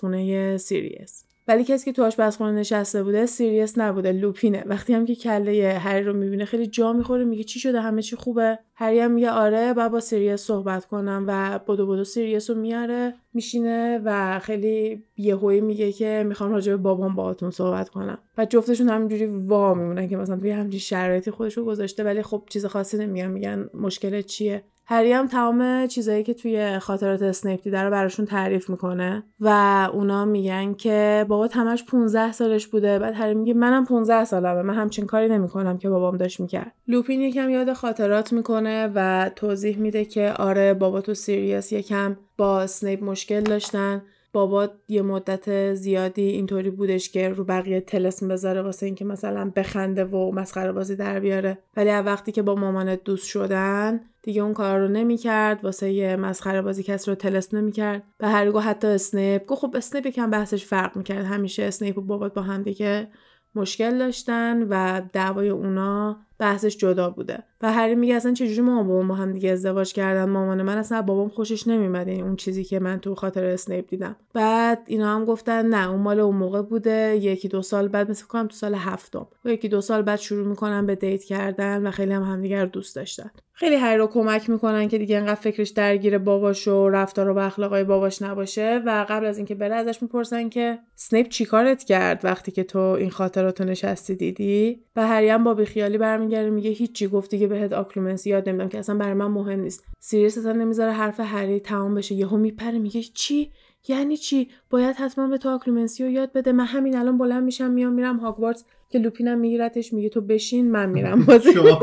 آشپزخونه 0.00 0.56
سیریس. 0.56 1.24
ولی 1.48 1.64
کسی 1.64 1.84
که 1.84 1.92
تو 1.92 2.04
آشپزخونه 2.04 2.52
نشسته 2.52 3.02
بوده 3.02 3.26
سیریس 3.26 3.78
نبوده 3.78 4.12
لوپینه. 4.12 4.64
وقتی 4.66 4.92
هم 4.92 5.06
که 5.06 5.14
کله 5.14 5.78
هری 5.78 6.04
رو 6.04 6.12
می‌بینه 6.12 6.44
خیلی 6.44 6.66
جا 6.66 6.92
می‌خوره 6.92 7.24
میگه 7.24 7.44
چی 7.44 7.60
شده؟ 7.60 7.80
همه 7.80 8.02
چی 8.02 8.16
خوبه؟ 8.16 8.58
هری 8.74 9.00
هم 9.00 9.10
میگه 9.10 9.30
آره 9.30 9.74
باید 9.74 9.92
با 9.92 10.00
سیریس 10.00 10.40
صحبت 10.40 10.84
کنم 10.84 11.24
و 11.28 11.58
بدو 11.58 11.86
بدو 11.86 12.04
سیریس 12.04 12.50
رو 12.50 12.56
میاره 12.56 13.14
میشینه 13.34 14.00
و 14.04 14.38
خیلی 14.38 15.04
یهویی 15.16 15.60
میگه 15.60 15.92
که 15.92 16.24
می‌خوام 16.28 16.50
راجع 16.50 16.72
به 16.72 16.76
بابام 16.76 17.14
باهاتون 17.14 17.50
صحبت 17.50 17.88
کنم. 17.88 18.18
و 18.38 18.44
جفتشون 18.44 18.88
همینجوری 18.88 19.26
وا 19.26 19.74
میمونن 19.74 20.08
که 20.08 20.16
مثلا 20.16 20.36
توی 20.36 20.50
همچین 20.50 20.80
شرایطی 20.80 21.30
خودش 21.30 21.58
رو 21.58 21.64
گذاشته 21.64 22.04
ولی 22.04 22.22
خب 22.22 22.42
چیز 22.50 22.66
خاصی 22.66 22.98
نمیگن 22.98 23.30
میگن 23.30 23.70
مشکل 23.74 24.22
چیه؟ 24.22 24.62
هری 24.92 25.12
هم 25.12 25.26
تمام 25.26 25.86
چیزایی 25.86 26.22
که 26.22 26.34
توی 26.34 26.78
خاطرات 26.78 27.22
اسنیپ 27.22 27.62
دیده 27.62 27.82
رو 27.82 27.90
براشون 27.90 28.26
تعریف 28.26 28.70
می‌کنه 28.70 29.22
و 29.40 29.48
اونا 29.92 30.24
میگن 30.24 30.74
که 30.74 31.24
بابات 31.28 31.48
همش 31.52 31.84
15 31.84 32.32
سالش 32.32 32.66
بوده. 32.66 32.98
بعد 32.98 33.14
هری 33.14 33.34
میگه 33.34 33.54
منم 33.54 33.84
15 33.84 34.24
سالمه. 34.24 34.62
من 34.62 34.74
همچین 34.74 35.06
کاری 35.06 35.28
نمی‌کنم 35.28 35.78
که 35.78 35.88
بابام 35.88 36.16
داشت 36.16 36.40
می‌کرد. 36.40 36.72
لوپین 36.88 37.20
یکم 37.20 37.50
یاد 37.50 37.72
خاطرات 37.72 38.32
می‌کنه 38.32 38.92
و 38.94 39.30
توضیح 39.36 39.78
میده 39.78 40.04
که 40.04 40.32
آره 40.32 40.74
بابات 40.74 41.00
و 41.00 41.14
سیریس 41.14 41.72
یکم 41.72 42.16
با 42.38 42.60
اسنیپ 42.60 43.04
مشکل 43.04 43.40
داشتن. 43.40 44.02
بابات 44.32 44.68
یه 44.88 45.02
مدت 45.02 45.74
زیادی 45.74 46.22
اینطوری 46.22 46.70
بودش 46.70 47.10
که 47.10 47.28
رو 47.28 47.44
بقیه 47.44 47.80
طلسم 47.80 48.28
بذاره 48.28 48.62
واسه 48.62 48.86
اینکه 48.86 49.04
مثلا 49.04 49.52
بخنده 49.56 50.04
و 50.04 50.32
مسخره 50.32 50.72
بازی 50.72 50.96
در 50.96 51.20
بیاره. 51.20 51.58
ولی 51.76 51.90
وقتی 51.90 52.32
که 52.32 52.42
با 52.42 52.54
مامانت 52.54 53.04
دوست 53.04 53.26
شدن 53.26 54.00
دیگه 54.22 54.42
اون 54.42 54.54
کار 54.54 54.78
رو 54.78 54.88
نمی‌کرد 54.88 55.64
واسه 55.64 55.90
یه 55.90 56.16
مسخره 56.16 56.62
بازی 56.62 56.82
کس 56.82 57.08
رو 57.08 57.14
طلسم 57.14 57.54
نمی‌کرد. 57.54 58.02
به 58.18 58.28
هری 58.28 58.50
گفت 58.50 58.66
حتی 58.66 58.86
اسنیپ 58.86 59.46
گفت 59.46 59.60
خب 59.60 59.76
اسنیپ 59.76 60.06
یکم 60.06 60.30
بحثش 60.30 60.64
فرق 60.64 60.96
می‌کرد. 60.96 61.24
همیشه 61.24 61.62
اسنیپ 61.62 61.98
و 61.98 62.00
بابات 62.00 62.34
با 62.34 62.42
هم 62.42 62.62
دیگه 62.62 63.08
مشکل 63.54 63.98
داشتن 63.98 64.66
و 64.70 65.02
دعوای 65.12 65.48
اونا 65.48 66.20
بحثش 66.40 66.76
جدا 66.76 67.10
بوده. 67.10 67.38
و 67.60 67.72
هری 67.72 67.94
میگه 67.94 68.14
اصلا 68.14 68.32
چجوری 68.32 68.60
مامان 68.60 68.86
بابام 68.86 69.08
با 69.08 69.14
هم 69.14 69.32
دیگه 69.32 69.50
ازدواج 69.50 69.92
کردن؟ 69.92 70.24
مامان 70.24 70.62
من 70.62 70.78
اصلا 70.78 71.02
بابام 71.02 71.28
خوشش 71.28 71.68
نمیمد 71.68 72.08
یعنی 72.08 72.22
اون 72.22 72.36
چیزی 72.36 72.64
که 72.64 72.78
من 72.78 73.00
تو 73.00 73.14
خاطره 73.14 73.44
اسنیپ 73.44 73.88
دیدم. 73.88 74.16
بعد 74.34 74.82
اینا 74.86 75.14
هم 75.14 75.24
گفتن 75.24 75.66
نه 75.66 75.90
اون 75.90 76.00
مال 76.00 76.20
اون 76.20 76.36
موقع 76.36 76.62
بوده 76.62 77.16
یکی 77.16 77.48
دو 77.48 77.62
سال 77.62 77.88
بعد 77.88 78.10
مثل 78.10 78.26
کنم 78.26 78.46
تو 78.46 78.54
سال 78.54 78.74
هفتم. 78.74 79.26
یکی 79.44 79.68
دو 79.68 79.80
سال 79.80 80.02
بعد 80.02 80.18
شروع 80.18 80.46
می‌کنن 80.46 80.86
به 80.86 80.94
date 80.94 81.24
کردن 81.24 81.86
و 81.86 81.90
خیلی 81.90 82.12
هم 82.12 82.22
همدیگه 82.22 82.62
رو 82.62 82.68
دوست 82.68 82.96
داشتن. 82.96 83.30
خیلی 83.52 83.76
هری 83.76 83.98
رو 83.98 84.06
کمک 84.06 84.50
می‌کنن 84.50 84.88
که 84.88 84.98
دیگه 84.98 85.16
انقدر 85.16 85.34
فکرش 85.34 85.68
درگیر 85.68 86.18
باباش 86.18 86.68
و 86.68 86.88
رفتار 86.88 87.30
و 87.30 87.38
اخلاقای 87.38 87.84
باباش 87.84 88.22
نباشه. 88.22 88.82
و 88.86 89.06
قبل 89.08 89.26
از 89.26 89.36
اینکه 89.36 89.54
بره 89.54 89.74
ازش 89.74 90.02
می‌پرسن 90.02 90.48
که 90.48 90.78
سنیپ 90.94 91.28
چیکارت 91.28 91.84
کرد 91.84 92.24
وقتی 92.24 92.52
که 92.52 92.64
تو 92.64 92.78
این 92.78 93.10
خاطراتو 93.10 93.64
نشستی 93.64 94.14
دیدی؟ 94.14 94.84
و 94.96 95.06
هری 95.06 95.28
هم 95.28 95.44
با 95.44 95.54
بیخیالی 95.54 95.98
برمیگرده 96.30 96.50
میگه 96.50 96.70
هیچی 96.70 97.08
گفت 97.08 97.38
دیگه 97.38 97.46
بهت 97.46 97.72
Occlumency 97.72 98.30
یاد 98.30 98.48
نمیدم 98.48 98.68
که 98.68 98.78
اصلا 98.78 98.94
برای 98.94 99.14
من 99.14 99.26
مهم 99.26 99.60
نیست. 99.60 99.84
سیریس 100.00 100.38
اصلا 100.38 100.52
نمی‌ذاره 100.52 100.92
حرف 100.92 101.20
هری 101.20 101.60
تمام 101.60 101.94
بشه. 101.94 102.14
یهو 102.14 102.36
میپره 102.36 102.78
میگه 102.78 103.02
چی؟ 103.02 103.50
یعنی 103.88 104.16
چی؟ 104.16 104.48
باید 104.70 104.96
حتما 104.96 105.26
به 105.26 105.38
تو 105.38 105.48
Occlumency 105.48 106.04
رو 106.04 106.10
یاد 106.10 106.32
بده. 106.32 106.52
من 106.52 106.64
همین 106.64 106.96
الان 106.96 107.18
بلند 107.18 107.44
میشم 107.44 107.70
میام 107.70 107.92
میرم 107.92 108.16
هاگوارتس 108.16 108.64
که 108.90 108.98
لوپینم 108.98 109.38
میگیرتش 109.38 109.92
میگه 109.92 110.08
تو 110.08 110.20
بشین 110.20 110.70
من 110.70 110.90
میرم. 110.90 111.20
بازی 111.28 111.52
شما 111.52 111.80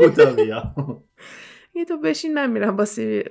یه 1.74 1.84
تو 1.84 1.98
بشین 1.98 2.34
من 2.34 2.50
میرم. 2.50 2.76
با, 2.76 2.84
سی... 2.84 3.24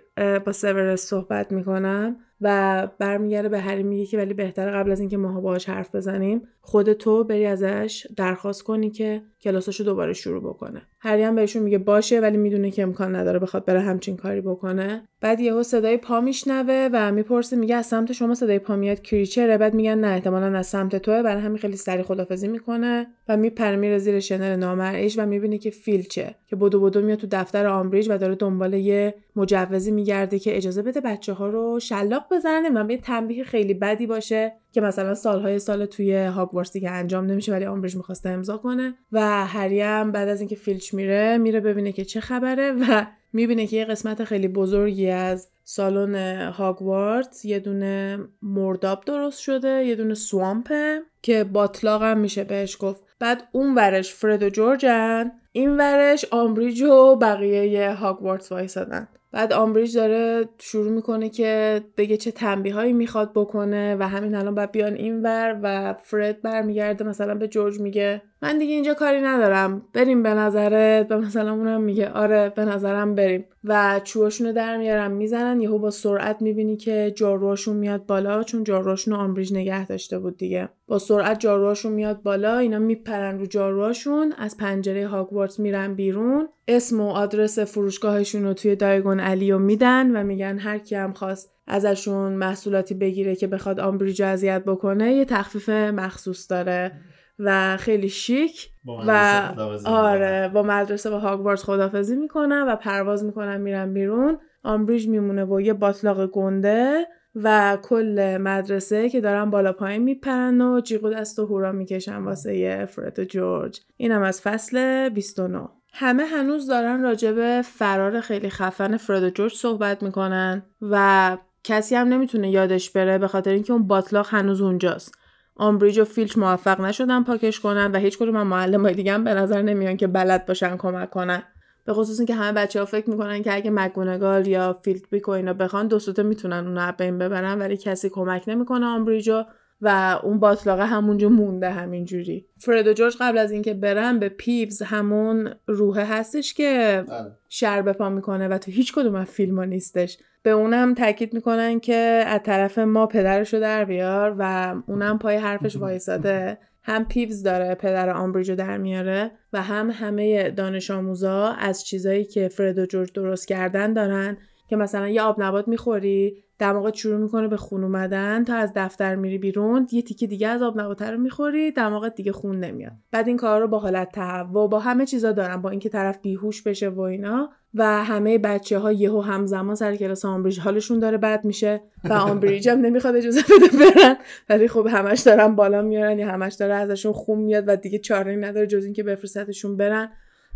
با 0.46 0.52
سوروس 0.52 1.06
صحبت 1.06 1.52
می‌کنم. 1.52 2.16
و 2.42 2.88
برمیگرده 3.00 3.50
به 3.50 3.60
هری 3.60 3.84
میگه 3.84 4.06
که 4.06 4.18
ولی 4.18 4.34
بهتره 4.34 4.72
قبل 4.72 4.92
از 4.92 5.00
اینکه 5.00 5.18
ماها 5.18 5.42
باهاش 5.42 5.70
حرف 5.70 5.96
بزنیم 5.96 6.42
خود 6.62 6.94
تو 6.94 7.24
بری 7.24 7.46
ازش 7.46 8.08
درخواست 8.18 8.64
کنی 8.64 8.90
که 8.90 9.22
کلاساشو 9.42 9.84
دوباره 9.84 10.14
شروع 10.14 10.44
بکنه. 10.44 10.82
هری 11.00 11.24
هم 11.24 11.36
بهشون 11.36 11.64
میگه 11.64 11.78
باشه 11.78 12.20
ولی 12.20 12.38
می‌دونه 12.38 12.72
که 12.72 12.84
امکان 12.84 13.16
نداره 13.16 13.40
بخواد 13.40 13.66
بره 13.66 13.80
همچین 13.80 14.18
کاری 14.18 14.42
بکنه. 14.42 15.08
بعد 15.22 15.40
یهو 15.40 15.64
صدای 15.64 15.98
پا 15.98 16.22
میشنوه 16.22 16.90
و 16.94 17.12
می‌پرسه 17.12 17.56
میگه 17.56 17.76
از 17.76 17.86
سمت 17.86 18.12
شما 18.12 18.36
صدای 18.36 18.60
پا 18.60 18.76
میاد 18.76 19.02
کریچره؟ 19.02 19.58
بعد 19.58 19.74
میگن 19.74 20.00
نه 20.00 20.08
احتمالا 20.08 20.58
از 20.58 20.68
سمت 20.68 20.96
توه 20.96 21.24
برای 21.24 21.42
همین 21.42 21.58
خیلی 21.58 21.78
سری 21.78 22.04
خدافزی 22.04 22.48
می‌کنه 22.48 23.08
و 23.28 23.38
میپره 23.38 23.76
میره 23.76 23.98
زیر 23.98 24.20
شنل 24.20 24.56
نامرئیش 24.56 25.20
و 25.20 25.26
می‌بینه 25.26 25.58
که 25.58 25.70
فیلچه 25.70 26.36
که 26.48 26.56
بدو 26.56 26.80
بدو 26.80 27.02
میاد 27.02 27.18
تو 27.18 27.28
دفتر 27.32 27.68
آمبریج 27.68 28.10
و 28.10 28.18
داره 28.18 28.36
دنبال 28.36 28.74
یه 28.74 29.16
مجوزی 29.36 29.92
میگرده 29.92 30.40
که 30.40 30.58
اجازه 30.58 30.82
بده 30.82 31.02
بچه 31.02 31.34
ها 31.34 31.48
رو 31.48 31.80
شلاق 31.80 32.27
بزنه. 32.32 32.70
من 32.70 32.90
یه 32.90 32.98
تنبیه 32.98 33.44
خیلی 33.44 33.74
بدی 33.74 34.08
باشه 34.08 34.54
که 34.72 34.82
مثلا 34.82 35.14
سالهای 35.14 35.60
سال 35.60 35.86
توی 35.86 36.16
هاگوارتس 36.26 36.74
دیگه 36.74 36.92
انجام 36.92 37.26
نمیشه 37.26 37.52
ولی 37.52 37.66
آمبریج 37.66 37.96
می‌خواسته 37.96 38.30
امضا 38.30 38.58
کنه 38.58 38.94
و 39.12 39.46
هریم 39.46 40.12
بعد 40.12 40.28
از 40.28 40.40
اینکه 40.40 40.56
فیلچ 40.56 40.94
میره 40.94 41.38
میره 41.38 41.60
ببینه 41.60 41.92
که 41.92 42.06
چه 42.06 42.20
خبره 42.20 42.72
و 42.72 43.06
می‌بینه 43.34 43.68
که 43.68 43.78
یه 43.78 43.86
قسمت 43.86 44.24
خیلی 44.24 44.48
بزرگی 44.48 45.10
از 45.10 45.50
سالن 45.64 46.16
هاگوارتس 46.50 47.46
یه 47.46 47.60
دونه 47.60 48.20
مرداب 48.42 49.04
درست 49.06 49.40
شده 49.40 49.86
یه 49.86 49.96
دونه 49.96 50.14
swamp 50.14 50.87
ه 50.87 51.02
که 51.22 51.44
باتلاق 51.44 52.04
هم 52.04 52.18
میشه 52.18 52.44
بهش 52.44 52.78
گفت. 52.80 53.04
بعد 53.20 53.44
اون 53.52 53.76
ورش 53.76 54.14
فرد 54.14 54.44
و 54.44 54.50
جورجن 54.50 55.32
این 55.52 55.78
ورش 55.78 56.26
آمبریج 56.32 56.82
و 56.82 57.16
بقیه 57.16 57.94
هاگوارتس 57.94 58.52
وایسادن. 58.52 59.08
بعد 59.38 59.54
آمبریج 59.54 59.96
داره 59.96 60.46
شروع 60.60 60.92
می‌کنه 60.92 61.30
که 61.30 61.82
بگه 61.98 62.18
چه 62.18 62.32
تنبیه 62.32 62.74
هایی 62.74 62.94
می‌خواد 62.94 63.32
بکنه 63.36 63.96
و 64.00 64.08
همین 64.08 64.36
الان 64.36 64.56
باید 64.56 64.72
بیان 64.72 64.94
اینور 64.94 65.60
و 65.64 65.94
فرد 65.94 66.42
برمیگرده 66.42 67.04
مثلا 67.04 67.36
به 67.36 67.48
جورج 67.48 67.80
میگه 67.80 68.22
من 68.42 68.58
دیگه 68.58 68.74
اینجا 68.74 68.94
کاری 68.94 69.22
ندارم 69.22 69.82
بریم 69.94 70.24
به 70.24 70.34
نظرت 70.34 71.12
و 71.12 71.18
مثلا 71.18 71.54
اونم 71.54 71.82
میگه 71.82 72.10
آره 72.10 72.54
به 72.56 72.66
نظرم 72.66 73.16
بریم. 73.16 73.46
و 73.64 74.02
چوباشون 74.04 74.48
رو 74.48 74.54
در 74.54 74.78
میارن 74.78 75.12
می‌زنن 75.12 75.62
یهو 75.62 75.80
با 75.80 75.90
سرعت 75.90 76.42
می‌بینی 76.42 76.78
که 76.78 77.14
جاروهاشون 77.16 77.76
میاد 77.76 78.06
بالا 78.06 78.44
چون 78.44 78.64
جاروهاشون 78.64 79.14
رو 79.14 79.20
آمبریج 79.20 79.54
نگه 79.54 79.86
داشته 79.86 80.20
بود 80.20 80.38
دیگه. 80.38 80.70
با 80.88 81.00
سرعت 81.00 81.40
جاروهاشون 81.40 81.92
میاد 81.92 82.22
بالا 82.22 82.58
اینا 82.58 82.80
میپرن 82.80 83.40
رو 83.40 83.46
جاروهاشون 83.46 84.34
از 84.38 84.58
پنجره 84.58 85.08
هاگوارتس 85.08 85.60
میرن 85.60 85.94
بیرون. 85.94 86.50
اسم 86.68 87.02
و 87.02 87.10
آدرس 87.10 87.60
فروشگاهشون 87.60 88.44
رو 88.44 88.54
توی 88.54 88.76
دایگون 88.76 89.20
علی 89.20 89.52
رو 89.52 89.60
میدن 89.60 90.18
و 90.18 90.24
میگن 90.24 90.58
هر 90.58 90.78
کی 90.78 90.96
هم 90.96 91.14
خواست 91.14 91.54
ازشون 91.68 92.34
محصولاتی 92.34 92.94
بگیره 92.94 93.36
که 93.36 93.48
بخواد 93.48 93.80
آمبریج 93.80 94.22
اذیت 94.22 94.64
بکنه 94.64 95.14
یه 95.14 95.26
تخفیف 95.26 95.70
مخصوص 95.70 96.52
داره 96.52 96.92
و 97.40 97.78
خیلی 97.78 98.10
شیک 98.10 98.70
و 99.08 99.42
آره 99.86 100.52
با 100.54 100.64
مدرسه 100.64 101.10
با 101.10 101.20
هاگوارتس 101.20 101.64
خدافزی 101.64 102.16
می‌کنن 102.16 102.66
و 102.68 102.76
پرواز 102.76 103.24
می‌کنن 103.24 103.62
میرن 103.62 103.94
بیرون. 103.94 104.38
آمبریج 104.64 105.08
میمونه 105.08 105.46
و 105.46 105.62
یه 105.62 105.74
باطلاق 105.74 106.26
گنده 106.26 107.06
و 107.36 107.78
کل 107.84 108.38
مدرسه 108.42 109.10
که 109.10 109.22
دارن 109.22 109.50
بالا 109.50 109.74
پایین 109.74 110.04
میپرن 110.04 110.62
و 110.62 110.82
جیغ 110.82 111.14
دست 111.14 111.40
و 111.40 111.46
هورا 111.46 111.72
می‌کشن 111.72 112.18
واسه 112.18 112.58
یه 112.58 112.86
فرد 112.86 113.20
و 113.20 113.24
جورج. 113.24 113.82
اینم 113.98 114.22
از 114.22 114.42
فصل 114.42 115.10
29 115.10 115.68
همه 116.00 116.26
هنوز 116.26 116.68
دارن 116.68 117.02
راجب 117.02 117.62
فرار 117.62 118.22
خیلی 118.22 118.50
خفن 118.50 118.98
فرد 118.98 119.30
جورج 119.30 119.54
صحبت 119.54 120.04
می‌کنن 120.04 120.64
و 120.82 121.38
کسی 121.64 121.96
هم 121.96 122.08
نمی‌تونه 122.08 122.52
یادش 122.52 122.90
بره 122.90 123.18
به 123.18 123.28
خاطر 123.28 123.52
اینکه 123.52 123.74
اون 123.74 123.88
باتلاق 123.88 124.28
هنوز 124.30 124.62
اونجاست. 124.62 125.18
آمبریج 125.56 126.00
و 126.00 126.04
فیلچ 126.06 126.38
موفق 126.38 126.82
نشدن 126.82 127.24
پاکش 127.24 127.60
کنن 127.60 127.92
و 127.92 127.98
هیچ 127.98 128.18
کدوم 128.18 128.34
از 128.34 128.44
معلم 128.44 128.82
های 128.82 128.94
دیگه 128.94 129.14
هم 129.14 129.24
به 129.24 129.34
نظر 129.34 129.62
نمیان 129.62 129.98
که 129.98 130.08
بلد 130.08 130.46
باشن 130.46 130.78
کمک 130.78 131.10
کنن. 131.10 131.44
به 131.86 131.94
خصوص 131.94 132.20
اینکه 132.20 132.36
همه 132.36 132.52
بچه 132.52 132.80
ها 132.80 132.86
فکر 132.86 133.10
می‌کنن 133.10 133.44
که 133.44 133.56
اگه 133.56 133.72
مگونگال 133.72 134.48
یا 134.48 134.74
فلیت‌ویک 134.74 135.28
و 135.28 135.32
اینا 135.32 135.54
بخوان 135.54 135.88
دو 135.88 136.24
می‌تونن 136.24 136.68
از 136.68 136.92
بین 136.92 137.18
ببرن 137.18 137.60
ولی 137.60 137.78
کسی 137.78 138.10
کمک 138.10 138.44
نمی‌کنه 138.48 138.86
آمبریجو 138.86 139.44
و 139.82 140.20
اون 140.24 140.40
باتلاقه 140.40 140.86
همونجا 140.86 141.30
مونده 141.30 141.70
همینجوری. 141.70 142.46
فرد 142.58 142.88
و 142.88 142.94
جورج 142.94 143.16
قبل 143.20 143.38
از 143.38 143.52
اینکه 143.52 143.74
برن 143.74 144.20
به 144.20 144.30
پیوز 144.30 144.82
همون 144.82 145.54
روحه 145.68 146.06
هستش 146.06 146.54
که 146.54 147.04
بله. 147.08 147.32
شر 147.50 147.82
بپا 147.82 148.10
می‌کنه 148.10 148.48
و 148.48 148.58
تو 148.58 148.72
هیچ 148.72 148.94
کدوم 148.94 149.16
از 149.16 149.28
فیلم 149.28 149.58
ها 149.58 149.66
نیستش. 149.66 150.18
به 150.44 150.50
اونم 150.50 150.94
تاکید 150.94 151.34
می‌کنن 151.34 151.80
که 151.80 152.24
از 152.28 152.42
طرف 152.44 152.78
ما 152.78 153.08
پدرش 153.08 153.54
رو 153.54 153.60
در 153.60 153.86
بیار 153.86 154.36
و 154.40 154.76
اونم 154.88 155.20
پای 155.20 155.38
حرفش 155.38 155.76
وایساده. 155.82 156.58
هم 156.84 157.06
پیوز 157.06 157.44
داره 157.44 157.76
پدر 157.76 158.10
آمبریج 158.10 158.50
رو 158.50 158.56
در 158.56 158.78
میاره 158.78 159.32
و 159.54 159.62
هم 159.62 159.92
همه 159.92 160.52
دانش 160.52 160.92
آموزا 160.92 161.48
از 161.48 161.86
چیزایی 161.86 162.24
که 162.24 162.48
فرد 162.48 162.80
و 162.80 162.86
جورج 162.86 163.12
درست 163.14 163.48
کردن 163.48 163.94
دارن 163.94 164.38
که 164.68 164.76
مثلا 164.76 165.08
یه 165.08 165.22
آب 165.22 165.42
نبات 165.42 165.68
می‌خوری 165.68 166.44
دماغت 166.60 166.94
شروع 166.94 167.18
می‌کنه 167.18 167.48
به 167.48 167.58
خون 167.58 167.84
اومدن 167.84 168.44
تا 168.44 168.56
از 168.56 168.72
دفتر 168.76 169.16
میری 169.16 169.38
بیرون 169.38 169.88
یه 169.92 170.02
تیکه 170.02 170.28
دیگه 170.28 170.48
از 170.48 170.62
آب 170.62 170.82
نبات 170.82 171.02
رو 171.02 171.18
می‌خوری 171.18 171.72
دماغت 171.72 172.16
دیگه 172.16 172.32
خون 172.32 172.60
نمیاد. 172.60 172.92
بعد 173.12 173.28
این 173.28 173.38
کار 173.38 173.62
رو 173.62 173.68
با 173.68 173.80
حالت 173.80 174.12
تهوع 174.12 174.70
با 174.70 174.80
همه 174.80 175.06
چیزا 175.06 175.32
دارن 175.32 175.62
با 175.62 175.70
اینکه 175.70 175.90
طرف 175.90 176.20
بیهوش 176.22 176.62
بشه 176.62 176.90
و 176.90 177.00
اینا 177.00 177.50
و 177.74 178.04
همه 178.04 178.38
بچه 178.38 178.80
ها 178.80 178.92
یهو 178.92 179.22
همزمان 179.22 179.76
سر 179.76 179.96
کلاس 179.96 180.26
آمبریج 180.26 180.60
حالشون 180.60 181.00
داره 181.00 181.18
بد 181.18 181.46
میشه 181.46 181.82
و 182.04 182.14
آمبریج 182.14 182.70
هم 182.70 182.80
نمی‌خواد 182.80 183.16
اجازه 183.16 183.42
بده 183.42 183.78
برن. 183.78 184.18
ولی 184.50 184.68
خب 184.68 184.88
همش 184.88 185.20
دارن 185.20 185.56
بالا 185.56 185.82
میارن 185.82 186.20
یا 186.20 186.28
همش 186.28 186.54
داره 186.54 186.74
ازشون 186.74 187.14
خون 187.14 187.40
میاد 187.40 187.64
و 187.68 187.76
دیگه 187.76 188.00
چاره 188.00 188.36
نداره 188.36 188.68
جز 188.68 188.86
اینکه 188.86 189.04
بفرستتشون 189.04 189.78
برن. 189.78 190.10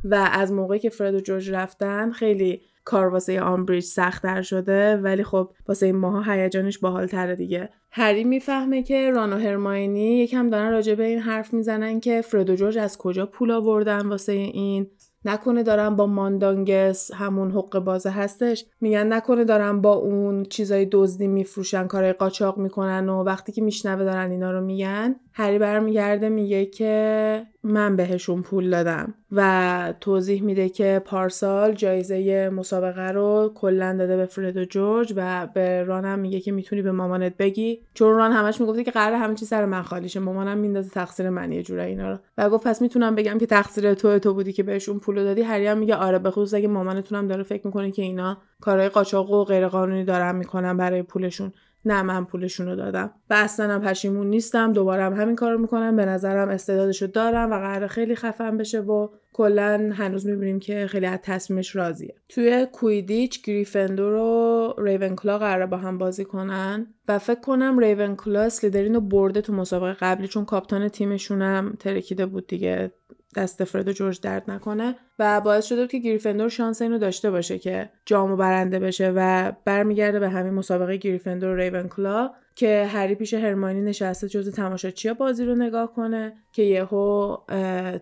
و 0.04 0.30
از 0.32 0.54
موقعی 0.54 0.80
که 0.80 0.90
فرد 0.90 1.16
و 1.16 1.20
جورج 1.20 1.52
رفتن 1.52 2.12
خیلی 2.12 2.62
کار 2.84 3.08
واسه 3.08 3.42
آمبریج 3.42 3.84
سختتر 3.84 4.42
شده 4.42 4.98
ولی 4.98 5.24
خب 5.24 5.52
واسه 5.68 5.86
این 5.86 5.96
ماها 5.96 6.34
هیجانش 6.34 6.80
باحالتره 6.80 7.36
دیگه. 7.36 7.70
هری 7.92 8.24
می‌فهمه 8.24 8.84
که 8.84 9.12
ران 9.12 9.34
و 9.34 9.38
هرماینی 9.38 10.18
یکم 10.18 10.50
دارن 10.50 10.72
راجع 10.72 10.96
به 10.96 11.04
این 11.04 11.20
حرف 11.20 11.54
می‌زنن 11.54 12.00
که 12.00 12.22
فرد 12.22 12.50
و 12.50 12.56
جورج 12.56 12.78
از 12.78 12.98
کجا 12.98 13.26
پول 13.26 13.52
آوردن 13.52 14.08
واسه 14.08 14.32
این. 14.32 14.88
نکنه 15.26 15.64
دارن 15.64 15.96
با 15.96 16.06
ماندانگس 16.08 17.12
همون 17.14 17.52
حق 17.52 17.80
بازه 17.80 18.10
هستش. 18.10 18.66
میگن 18.82 19.14
نکنه 19.14 19.44
دارن 19.44 19.82
با 19.82 19.94
اون 19.94 20.44
چیزای 20.44 20.88
دزدی 20.92 21.28
میفروشن 21.28 21.88
کارهای 21.88 22.14
قاچاق 22.14 22.58
می‌کنن 22.58 23.10
و 23.10 23.24
وقتی 23.24 23.52
که 23.52 23.62
میشنوه 23.62 24.04
دارن 24.04 24.32
اینا 24.32 24.52
رو 24.52 24.62
میگن. 24.62 25.16
هری 25.34 25.60
برمیگرده 25.60 26.30
میگه 26.30 26.66
که 26.66 27.44
من 27.64 27.96
بهشون 27.96 28.42
پول 28.42 28.70
دادم 28.70 29.14
و 29.32 29.94
توضیح 30.02 30.44
میده 30.44 30.70
که 30.70 31.02
پارسال 31.06 31.74
جایزه 31.74 32.50
مسابقه 32.50 33.12
رو 33.12 33.52
کلا 33.56 33.96
داده 33.98 34.18
به 34.18 34.26
فرد 34.26 34.58
و 34.58 34.66
جورج 34.66 35.14
و 35.16 35.48
به 35.54 35.84
رانم 35.84 36.20
میگه 36.20 36.40
که 36.40 36.52
می‌تونی 36.52 36.82
به 36.82 36.92
مامانت 36.92 37.38
بگی. 37.38 37.80
چون 37.94 38.16
ران 38.16 38.32
همش 38.32 38.62
می‌گفته 38.62 38.84
که 38.84 38.92
قرار 38.92 39.18
همه 39.18 39.36
چی 39.36 39.46
سر 39.46 39.66
من 39.66 39.82
خالیشه 39.82 40.20
مامانم 40.20 40.58
میندازه 40.58 40.90
تقصیر 40.90 41.30
من 41.30 41.52
یه 41.52 41.64
جورایی 41.64 41.90
اینا 41.90 42.12
رو. 42.12 42.18
و 42.38 42.50
گفت 42.50 42.68
پس 42.68 42.82
می‌تونم 42.82 43.16
بگم 43.16 43.38
که 43.38 43.46
تقصیر 43.46 43.94
تو 43.94 44.20
تو 44.20 44.34
بودی 44.34 44.54
که 44.54 44.64
بهشون 44.64 45.00
پول 45.00 45.24
دادی. 45.24 45.42
هری 45.42 45.68
هم 45.68 45.78
میگه 45.78 45.96
آره 45.96 46.20
به 46.20 46.32
خصوص 46.32 46.54
اگه 46.54 46.68
مامانتونم 46.68 47.28
داره 47.28 47.44
فکر 47.44 47.68
می‌کنه 47.68 47.92
که 47.92 48.02
اینا 48.02 48.38
کارهای 48.62 48.90
قاچاق 48.90 49.32
و 49.32 49.44
غیرقانونی 49.44 50.04
دارن 50.04 50.36
می‌کنن 50.36 50.78
برای 50.78 51.04
پولشون. 51.04 51.54
نه 51.86 52.02
من 52.02 52.26
پولشون 52.26 52.68
رو 52.68 52.76
دادم. 52.76 53.12
و 53.30 53.34
اصلا 53.34 53.74
هم 53.74 53.82
پشیمون 53.82 54.28
نیستم 54.28 54.74
دوباره 54.74 55.04
هم 55.04 55.14
همین 55.14 55.36
کار 55.36 55.58
می‌کنم. 55.58 55.96
به 55.96 56.06
نظرم 56.06 56.50
استعدادشو 56.50 57.08
دارم 57.08 57.52
و 57.52 57.56
قرار 57.56 57.88
خیلی 57.88 58.16
خفن 58.16 58.58
بشه 58.58 58.80
و 58.80 59.08
کلا 59.34 59.92
هنوز 59.94 60.28
می‌بینیم 60.28 60.60
که 60.60 60.88
خیلی 60.88 61.06
از 61.06 61.20
تصمیمش 61.24 61.76
راضیه. 61.76 62.16
توی 62.30 62.68
کویدیچ 62.72 63.42
گریفندور 63.42 64.14
و 64.14 64.76
ریونکلا 64.78 65.38
قراره 65.38 65.66
با 65.66 65.78
هم 65.78 65.98
بازی 65.98 66.26
کنن. 66.26 66.88
و 67.08 67.20
فکر 67.20 67.40
کنم 67.40 67.80
ریونکلا 67.80 68.50
سلیدرین 68.50 68.94
رو 68.94 69.02
برده 69.02 69.42
تو 69.42 69.54
مسابقه 69.54 69.94
قبلی 69.94 70.28
چون 70.28 70.46
کاپتان 70.46 70.88
تیمشونم 70.88 71.76
ترکیده 71.80 72.26
بود 72.26 72.48
دیگه. 72.48 72.92
دست 73.36 73.64
فرد 73.64 73.92
جورج 73.92 74.22
درد 74.22 74.52
نکنه 74.52 74.96
و 75.20 75.42
باعث 75.42 75.66
شده 75.66 75.88
که 75.88 76.00
گریفندور 76.00 76.50
شانس 76.50 76.82
اینو 76.82 76.98
داشته 76.98 77.32
باشه 77.32 77.60
که 77.60 77.90
جامو 78.06 78.36
برنده 78.36 78.80
بشه 78.80 79.14
و 79.16 79.52
برمیگرده 79.66 80.20
به 80.20 80.30
همین 80.30 80.54
مسابقه 80.54 80.98
گریفندور 80.98 81.50
و 81.50 81.56
ریونکلا 81.56 82.32
که 82.56 82.86
هری 82.92 83.16
پیش 83.16 83.34
هرماینی 83.34 83.82
نشسته 83.82 84.28
جز 84.28 84.56
تماشاچی 84.56 85.14
بازی 85.14 85.46
رو 85.46 85.56
نگاه 85.56 85.94
کنه 85.94 86.34
که 86.54 86.64
یهو 86.64 87.38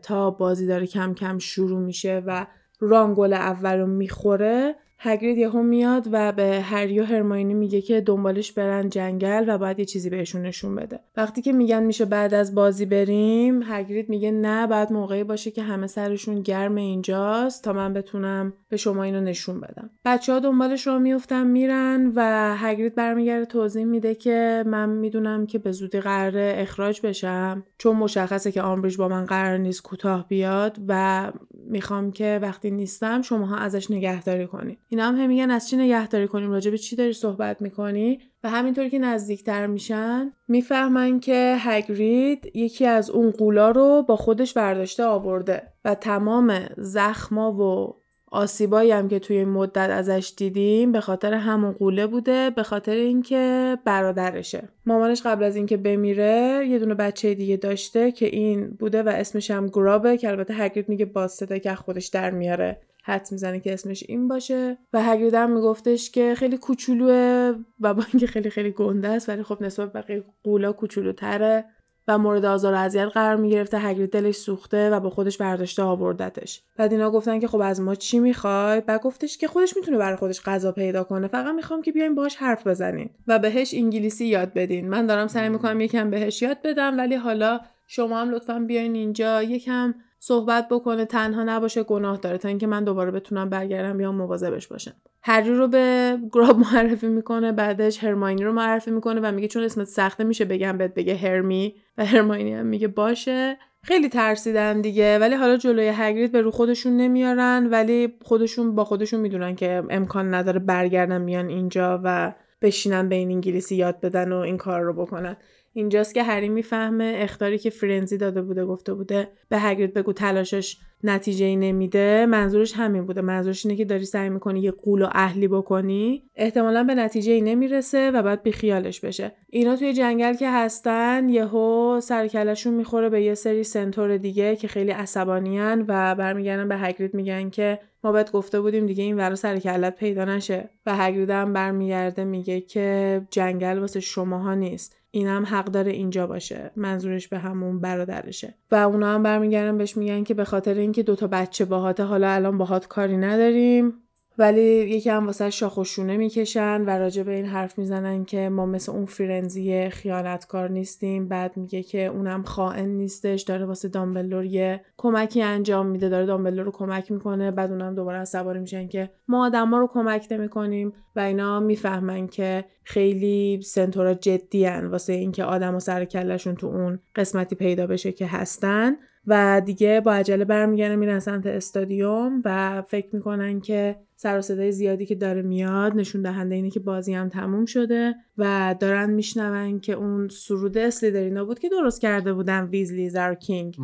تا 0.01 0.31
بازی 0.31 0.67
داره 0.67 0.87
کم 0.87 1.13
کم 1.13 1.37
شروع 1.37 1.79
میشه 1.79 2.23
و 2.25 2.45
رانگل 2.79 3.33
اول 3.33 3.77
رو 3.77 3.87
می‌خوره 3.87 4.75
هگرید 5.01 5.37
یهو 5.37 5.61
میاد 5.63 6.07
و 6.11 6.31
به 6.31 6.61
هری 6.61 6.99
و 6.99 7.03
هرماینی 7.03 7.53
میگه 7.53 7.81
که 7.81 8.01
دنبالش 8.01 8.51
برن 8.51 8.89
جنگل 8.89 9.45
و 9.47 9.57
باید 9.57 9.79
یه 9.79 9.85
چیزی 9.85 10.09
بهشون 10.09 10.41
نشون 10.41 10.75
بده. 10.75 10.99
وقتی 11.17 11.41
که 11.41 11.53
میگن 11.53 11.83
میشه 11.83 12.05
بعد 12.05 12.33
از 12.33 12.55
بازی 12.55 12.85
بریم 12.85 13.61
هگرید 13.63 14.09
میگه 14.09 14.31
نه 14.31 14.67
بعد 14.67 14.93
موقعی 14.93 15.23
باشه 15.23 15.51
که 15.51 15.63
همه 15.63 15.87
سرشون 15.87 16.41
گرم 16.41 16.75
اینجاست 16.75 17.63
تا 17.63 17.73
من 17.73 17.93
بتونم 17.93 18.53
به 18.69 18.77
شما 18.77 19.03
اینو 19.03 19.21
نشون 19.21 19.59
بدم. 19.59 19.89
بچه 20.05 20.33
ها 20.33 20.39
دنبالش 20.39 20.87
رو 20.87 20.99
میفتن 20.99 21.47
میرن 21.47 22.11
و 22.15 22.55
هگرید 22.57 22.95
برمیگرده 22.95 23.45
توضیح 23.45 23.85
میده 23.85 24.15
که 24.15 24.63
من 24.67 24.89
می‌دونم 24.89 25.45
که 25.45 25.59
به 25.59 25.71
زودی 25.71 25.99
قرار 25.99 26.33
اخراج 26.35 27.01
بشم 27.01 27.63
چون 27.77 27.95
مشخصه 27.95 28.51
که 28.51 28.61
آمبریج 28.61 28.97
با 28.97 29.07
من 29.07 29.25
قرار 29.25 29.57
نیست 29.57 29.83
کوتاه 29.83 30.27
بیاد 30.27 30.77
و 30.87 31.31
می‌خوام 31.67 32.11
که 32.11 32.39
وقتی 32.41 32.71
نیستم 32.71 33.21
شماها 33.21 33.57
ازش 33.57 33.91
نگهداری 33.91 34.47
کنید. 34.47 34.79
اینا 34.91 35.03
هم 35.03 35.27
میگن 35.27 35.51
از 35.51 35.69
چی 35.69 35.77
نگهداری 35.77 36.27
کنیم؟ 36.27 36.51
راجع 36.51 36.71
به 36.71 36.77
چی 36.77 36.95
داری 36.95 37.13
صحبت 37.13 37.61
می‌کنی؟ 37.61 38.19
و 38.43 38.49
همینطور 38.49 38.89
که 38.89 38.99
نزدیکتر 38.99 39.67
میشن 39.67 40.33
می‌فهمن 40.47 41.19
که 41.19 41.55
هگرید 41.59 42.51
یکی 42.55 42.85
از 42.85 43.09
اون 43.09 43.31
قولا 43.31 43.71
رو 43.71 44.03
با 44.07 44.15
خودش 44.15 44.53
برداشته 44.53 45.03
آورده 45.03 45.61
و 45.85 45.95
تمام 45.95 46.59
زخما 46.77 47.53
و 47.53 47.99
آسیبایی 48.31 48.91
هم 48.91 49.07
که 49.07 49.19
توی 49.19 49.37
این 49.37 49.49
مدت 49.49 49.89
ازش 49.89 50.33
دیدیم 50.37 50.91
به 50.91 50.99
خاطر 51.01 51.33
همون 51.33 51.71
قوله 51.71 52.07
بوده 52.07 52.49
به 52.49 52.63
خاطر 52.63 52.91
اینکه 52.91 53.77
برادرشه. 53.85 54.69
مامانش 54.85 55.21
قبل 55.21 55.43
از 55.43 55.55
اینکه 55.55 55.77
بمیره 55.77 56.65
یه 56.69 56.79
دونه 56.79 56.93
بچه 56.93 57.33
دیگه 57.33 57.57
داشته 57.57 58.11
که 58.11 58.25
این 58.25 58.69
بوده 58.69 59.03
و 59.03 59.09
اسمش 59.09 59.51
هم 59.51 59.67
گرابه 59.67 60.17
که 60.17 60.29
البته 60.29 60.53
هگرید 60.53 60.89
میگه 60.89 61.05
باسته 61.05 61.59
که 61.59 61.75
خودش 61.75 62.07
در 62.07 62.31
میاره. 62.31 62.81
حد 63.09 63.27
می‌زنه 63.31 63.59
که 63.59 63.73
اسمش 63.73 64.03
این 64.07 64.27
باشه. 64.27 64.77
و 64.93 65.03
هگرید 65.03 65.33
هم 65.33 65.51
میگفتش 65.51 66.11
که 66.11 66.35
خیلی 66.37 66.57
کوچولوه 66.57 67.55
و 67.79 67.93
با 67.93 68.03
اینکه 68.13 68.27
خیلی 68.27 68.49
خیلی 68.49 68.71
گنده 68.71 69.07
است 69.07 69.29
ولی 69.29 69.43
خب 69.43 69.61
نسبت 69.61 69.93
بقیه 69.93 70.23
قولا 70.43 70.71
کوچولوتره 70.71 71.65
و 72.07 72.17
مورد 72.17 72.45
آزار 72.45 72.73
و 72.73 72.77
اذیت 72.77 73.07
قرار 73.13 73.35
می‌گرفته. 73.35 73.79
هگرید 73.79 74.11
دلش 74.11 74.35
سوخته 74.35 74.89
و 74.89 74.99
با 74.99 75.09
خودش 75.09 75.37
برداشته 75.37 75.83
آوردتش. 75.83 76.61
بعد 76.77 76.91
اینا 76.91 77.11
گفتن 77.11 77.39
که 77.39 77.47
خب 77.47 77.59
از 77.59 77.81
ما 77.81 77.95
چی 77.95 78.19
می‌خوای؟ 78.19 78.81
بعد 78.81 79.01
گفتش 79.01 79.37
که 79.37 79.47
خودش 79.47 79.77
می‌تونه 79.77 79.97
برای 79.97 80.15
خودش 80.15 80.41
غذا 80.41 80.71
پیدا 80.71 81.03
کنه. 81.03 81.27
فقط 81.27 81.55
می‌خوام 81.55 81.81
که 81.81 81.91
بیاین 81.91 82.15
باهاش 82.15 82.35
حرف 82.35 82.67
بزنین 82.67 83.09
و 83.27 83.39
بهش 83.39 83.73
انگلیسی 83.73 84.25
یاد 84.25 84.53
بدین. 84.53 84.89
من 84.89 85.05
دارم 85.05 85.27
سعی 85.27 85.49
می‌کنم 85.49 85.81
یکم 85.81 86.09
بهش 86.09 86.41
یاد 86.41 86.57
بدم 86.63 86.97
ولی 86.97 87.15
حالا 87.15 87.59
شما 87.87 88.21
هم 88.21 88.29
لطفا 88.29 88.59
بیاین 88.59 88.95
اینجا. 88.95 89.43
یکم 89.43 89.93
صحبت 90.19 90.67
بکنه 90.71 91.05
تنها 91.05 91.43
نباشه 91.43 91.83
گناه 91.83 92.17
داره 92.17 92.37
تا 92.37 92.47
اینکه 92.47 92.67
من 92.67 92.83
دوباره 92.83 93.11
بتونم 93.11 93.49
برگردم 93.49 93.97
بیام 93.97 94.15
مواظبش 94.15 94.67
باشم. 94.67 94.93
هری 95.21 95.53
رو 95.53 95.67
به 95.67 96.17
گراب 96.31 96.57
معرفی 96.59 97.07
می‌کنه 97.07 97.51
بعدش 97.51 98.03
هرماینی 98.03 98.43
رو 98.43 98.53
معرفی 98.53 98.91
می‌کنه 98.91 99.21
و 99.23 99.31
میگه 99.31 99.47
چون 99.47 99.63
اسمت 99.63 99.87
سخته 99.87 100.23
میشه 100.23 100.45
بگم 100.45 100.77
بهت 100.77 100.93
بگه 100.93 101.15
هرمی 101.15 101.75
و 101.97 102.05
هرماینی 102.05 102.53
هم 102.53 102.65
میگه 102.65 102.87
باشه. 102.87 103.57
خیلی 103.81 104.09
ترسیدن 104.09 104.81
دیگه 104.81 105.19
ولی 105.19 105.35
حالا 105.35 105.57
جلوی 105.57 105.91
هگرید 105.93 106.31
به 106.31 106.41
رو 106.41 106.51
خودشون 106.51 106.97
نمیارن 106.97 107.67
ولی 107.71 108.13
خودشون 108.21 108.75
با 108.75 108.85
خودشون 108.85 109.19
می‌دونن 109.19 109.55
که 109.55 109.83
امکان 109.89 110.33
نداره 110.33 110.59
برگردن 110.59 111.21
میان 111.21 111.47
اینجا 111.47 112.01
و 112.03 112.33
بشینن 112.61 113.09
به 113.09 113.15
این 113.15 113.31
انگلیسی 113.31 113.75
یاد 113.75 114.01
بدن 114.01 114.31
و 114.31 114.37
این 114.37 114.57
کار 114.57 114.81
رو 114.81 114.93
بکنن. 114.93 115.37
اینجاست 115.73 116.13
که 116.13 116.23
هری 116.23 116.49
می‌فهمه 116.49 117.13
اختاری 117.17 117.57
که 117.57 117.69
فرنزی 117.69 118.17
داده 118.17 118.41
بوده 118.41 118.65
گفته 118.65 118.93
بوده. 118.93 119.27
به 119.49 119.59
هگرید 119.59 119.93
بگو 119.93 120.13
تلاشش 120.13 120.77
نتیجه 121.03 121.45
ای 121.45 121.55
نمیده. 121.55 122.25
منظورش 122.25 122.73
همین 122.75 123.05
بوده. 123.05 123.21
منظورش 123.21 123.65
اینه 123.65 123.77
که 123.77 123.85
داری 123.85 124.05
سعی 124.05 124.29
می‌کنی 124.29 124.59
یه 124.59 124.71
قول 124.71 125.01
و 125.01 125.07
اهلی 125.11 125.47
بکنی. 125.47 126.23
احتمالا 126.35 126.83
به 126.83 126.95
نتیجه 126.95 127.31
ای 127.31 127.41
نمی‌رسه 127.41 128.11
و 128.11 128.23
بعد 128.23 128.43
بیخیالش 128.43 128.99
بشه. 128.99 129.31
اینا 129.49 129.75
توی 129.75 129.93
جنگل 129.93 130.33
که 130.33 130.49
هستن 130.49 131.29
یهو 131.29 131.99
سرکلشون 132.03 132.73
می‌خوره 132.73 133.09
به 133.09 133.21
یه 133.21 133.33
سری 133.33 133.63
سنتور 133.63 134.17
دیگه 134.17 134.55
که 134.55 134.67
خیلی 134.67 134.91
عصبانیان 134.91 135.85
و 135.87 136.15
برمیگردن 136.15 136.67
به 136.67 136.77
هگرید 136.77 137.13
میگن 137.13 137.49
که 137.49 137.79
ما 138.03 138.11
بهت 138.11 138.31
گفته 138.31 138.61
بودیم 138.61 138.85
دیگه 138.85 139.03
این 139.03 139.17
ورا 139.17 139.35
سر 139.35 139.89
پیدا 139.89 140.25
نشه. 140.25 140.69
و 140.85 140.95
هگرید 140.95 141.29
هم 141.29 141.53
برمیگرده 141.53 142.23
میگه 142.23 142.61
که 142.61 143.21
جنگل 143.31 143.79
واسه 143.79 143.99
شماها 143.99 144.53
نیست. 144.53 144.98
اینم 145.11 145.45
حق 145.45 145.65
داره 145.65 145.91
اینجا 145.91 146.27
باشه 146.27 146.71
منظورش 146.75 147.27
به 147.27 147.39
همون 147.39 147.81
برادرشه. 147.81 148.55
و 148.71 148.75
اونا 148.75 149.13
هم 149.13 149.23
برمیگردن 149.23 149.77
بهش 149.77 149.97
میگن 149.97 150.23
که 150.23 150.33
به 150.33 150.43
خاطر 150.43 150.73
اینکه 150.73 151.03
دوتا 151.03 151.27
بچه 151.27 151.65
باهات 151.65 151.99
حالا 151.99 152.29
الان 152.29 152.57
باهات 152.57 152.87
کاری 152.87 153.17
نداریم. 153.17 153.93
ولی 154.39 154.61
یکم 154.61 155.25
واسه 155.25 155.49
شاخ 155.49 155.77
و 155.77 155.83
شونه 155.83 156.17
می‌کشن 156.17 156.81
و 156.81 156.89
راجع 156.89 157.23
به 157.23 157.33
این 157.33 157.45
حرف 157.45 157.77
می‌زنن 157.77 158.25
که 158.25 158.49
ما 158.49 158.65
مثل 158.65 158.91
اون 158.91 159.05
فرنزی 159.05 159.89
خیانتکار 159.89 160.69
نیستیم. 160.69 161.27
بعد 161.27 161.57
میگه 161.57 161.83
که 161.83 162.05
اونم 162.05 162.43
خائن 162.43 162.89
نیستش 162.89 163.41
داره 163.41 163.65
واسه 163.65 163.87
دامبلور 163.87 164.45
یه 164.45 164.81
کمکی 164.97 165.41
انجام 165.41 165.85
میده 165.85 166.09
داره 166.09 166.25
دامبلور 166.25 166.65
رو 166.65 166.71
کمک 166.71 167.11
می‌کنه. 167.11 167.51
بعد 167.51 167.71
اونم 167.71 167.95
دوباره 167.95 168.17
عصبانی 168.17 168.59
میشن 168.59 168.87
که 168.87 169.09
ما 169.27 169.45
آدما 169.45 169.77
رو 169.77 169.87
کمک 169.87 170.27
نمی‌کنیم 170.31 170.93
و 171.15 171.19
اینا 171.19 171.59
می‌فهمن 171.59 172.27
که 172.27 172.65
خیلی 172.83 173.61
سنتورا 173.61 174.13
جدی 174.13 174.65
هن 174.65 174.85
واسه 174.85 175.13
اینکه 175.13 175.43
آدم 175.43 175.75
و 175.75 175.79
سر 175.79 176.05
کلشون 176.05 176.55
تو 176.55 176.67
اون 176.67 176.99
قسمتی 177.15 177.55
پیدا 177.55 177.87
بشه 177.87 178.11
که 178.11 178.27
هستن. 178.27 178.95
و 179.29 179.61
دیگه 179.65 180.01
با 180.01 180.13
عجله 180.13 180.45
برمیگردن 180.45 180.95
میرن 180.95 181.19
سمت 181.19 181.45
استادیوم 181.45 182.41
و 182.45 182.81
فکر 182.81 183.15
می‌کنن 183.15 183.61
که 183.61 183.95
سر 184.15 184.37
و 184.37 184.41
صدای 184.41 184.71
زیادی 184.71 185.05
که 185.05 185.15
داره 185.15 185.41
میاد 185.41 185.95
نشون 185.95 186.21
دهنده 186.21 186.55
اینه 186.55 186.69
که 186.69 186.79
بازی 186.79 187.13
هم 187.13 187.29
تموم 187.29 187.65
شده 187.65 188.15
و 188.37 188.75
دارن 188.79 189.09
میشنون 189.09 189.79
که 189.79 189.93
اون 189.93 190.29
سرود 190.29 190.77
اسلیدرینا 190.77 191.45
بود 191.45 191.59
که 191.59 191.69
درست 191.69 192.01
کرده 192.01 192.33
بودن 192.33 192.63
ویزلی 192.63 193.09
زار 193.09 193.35
کینگ 193.35 193.77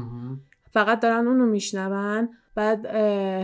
فقط 0.72 1.00
دارن 1.00 1.28
اونو 1.28 1.46
میشنون 1.46 2.30
بعد 2.56 2.86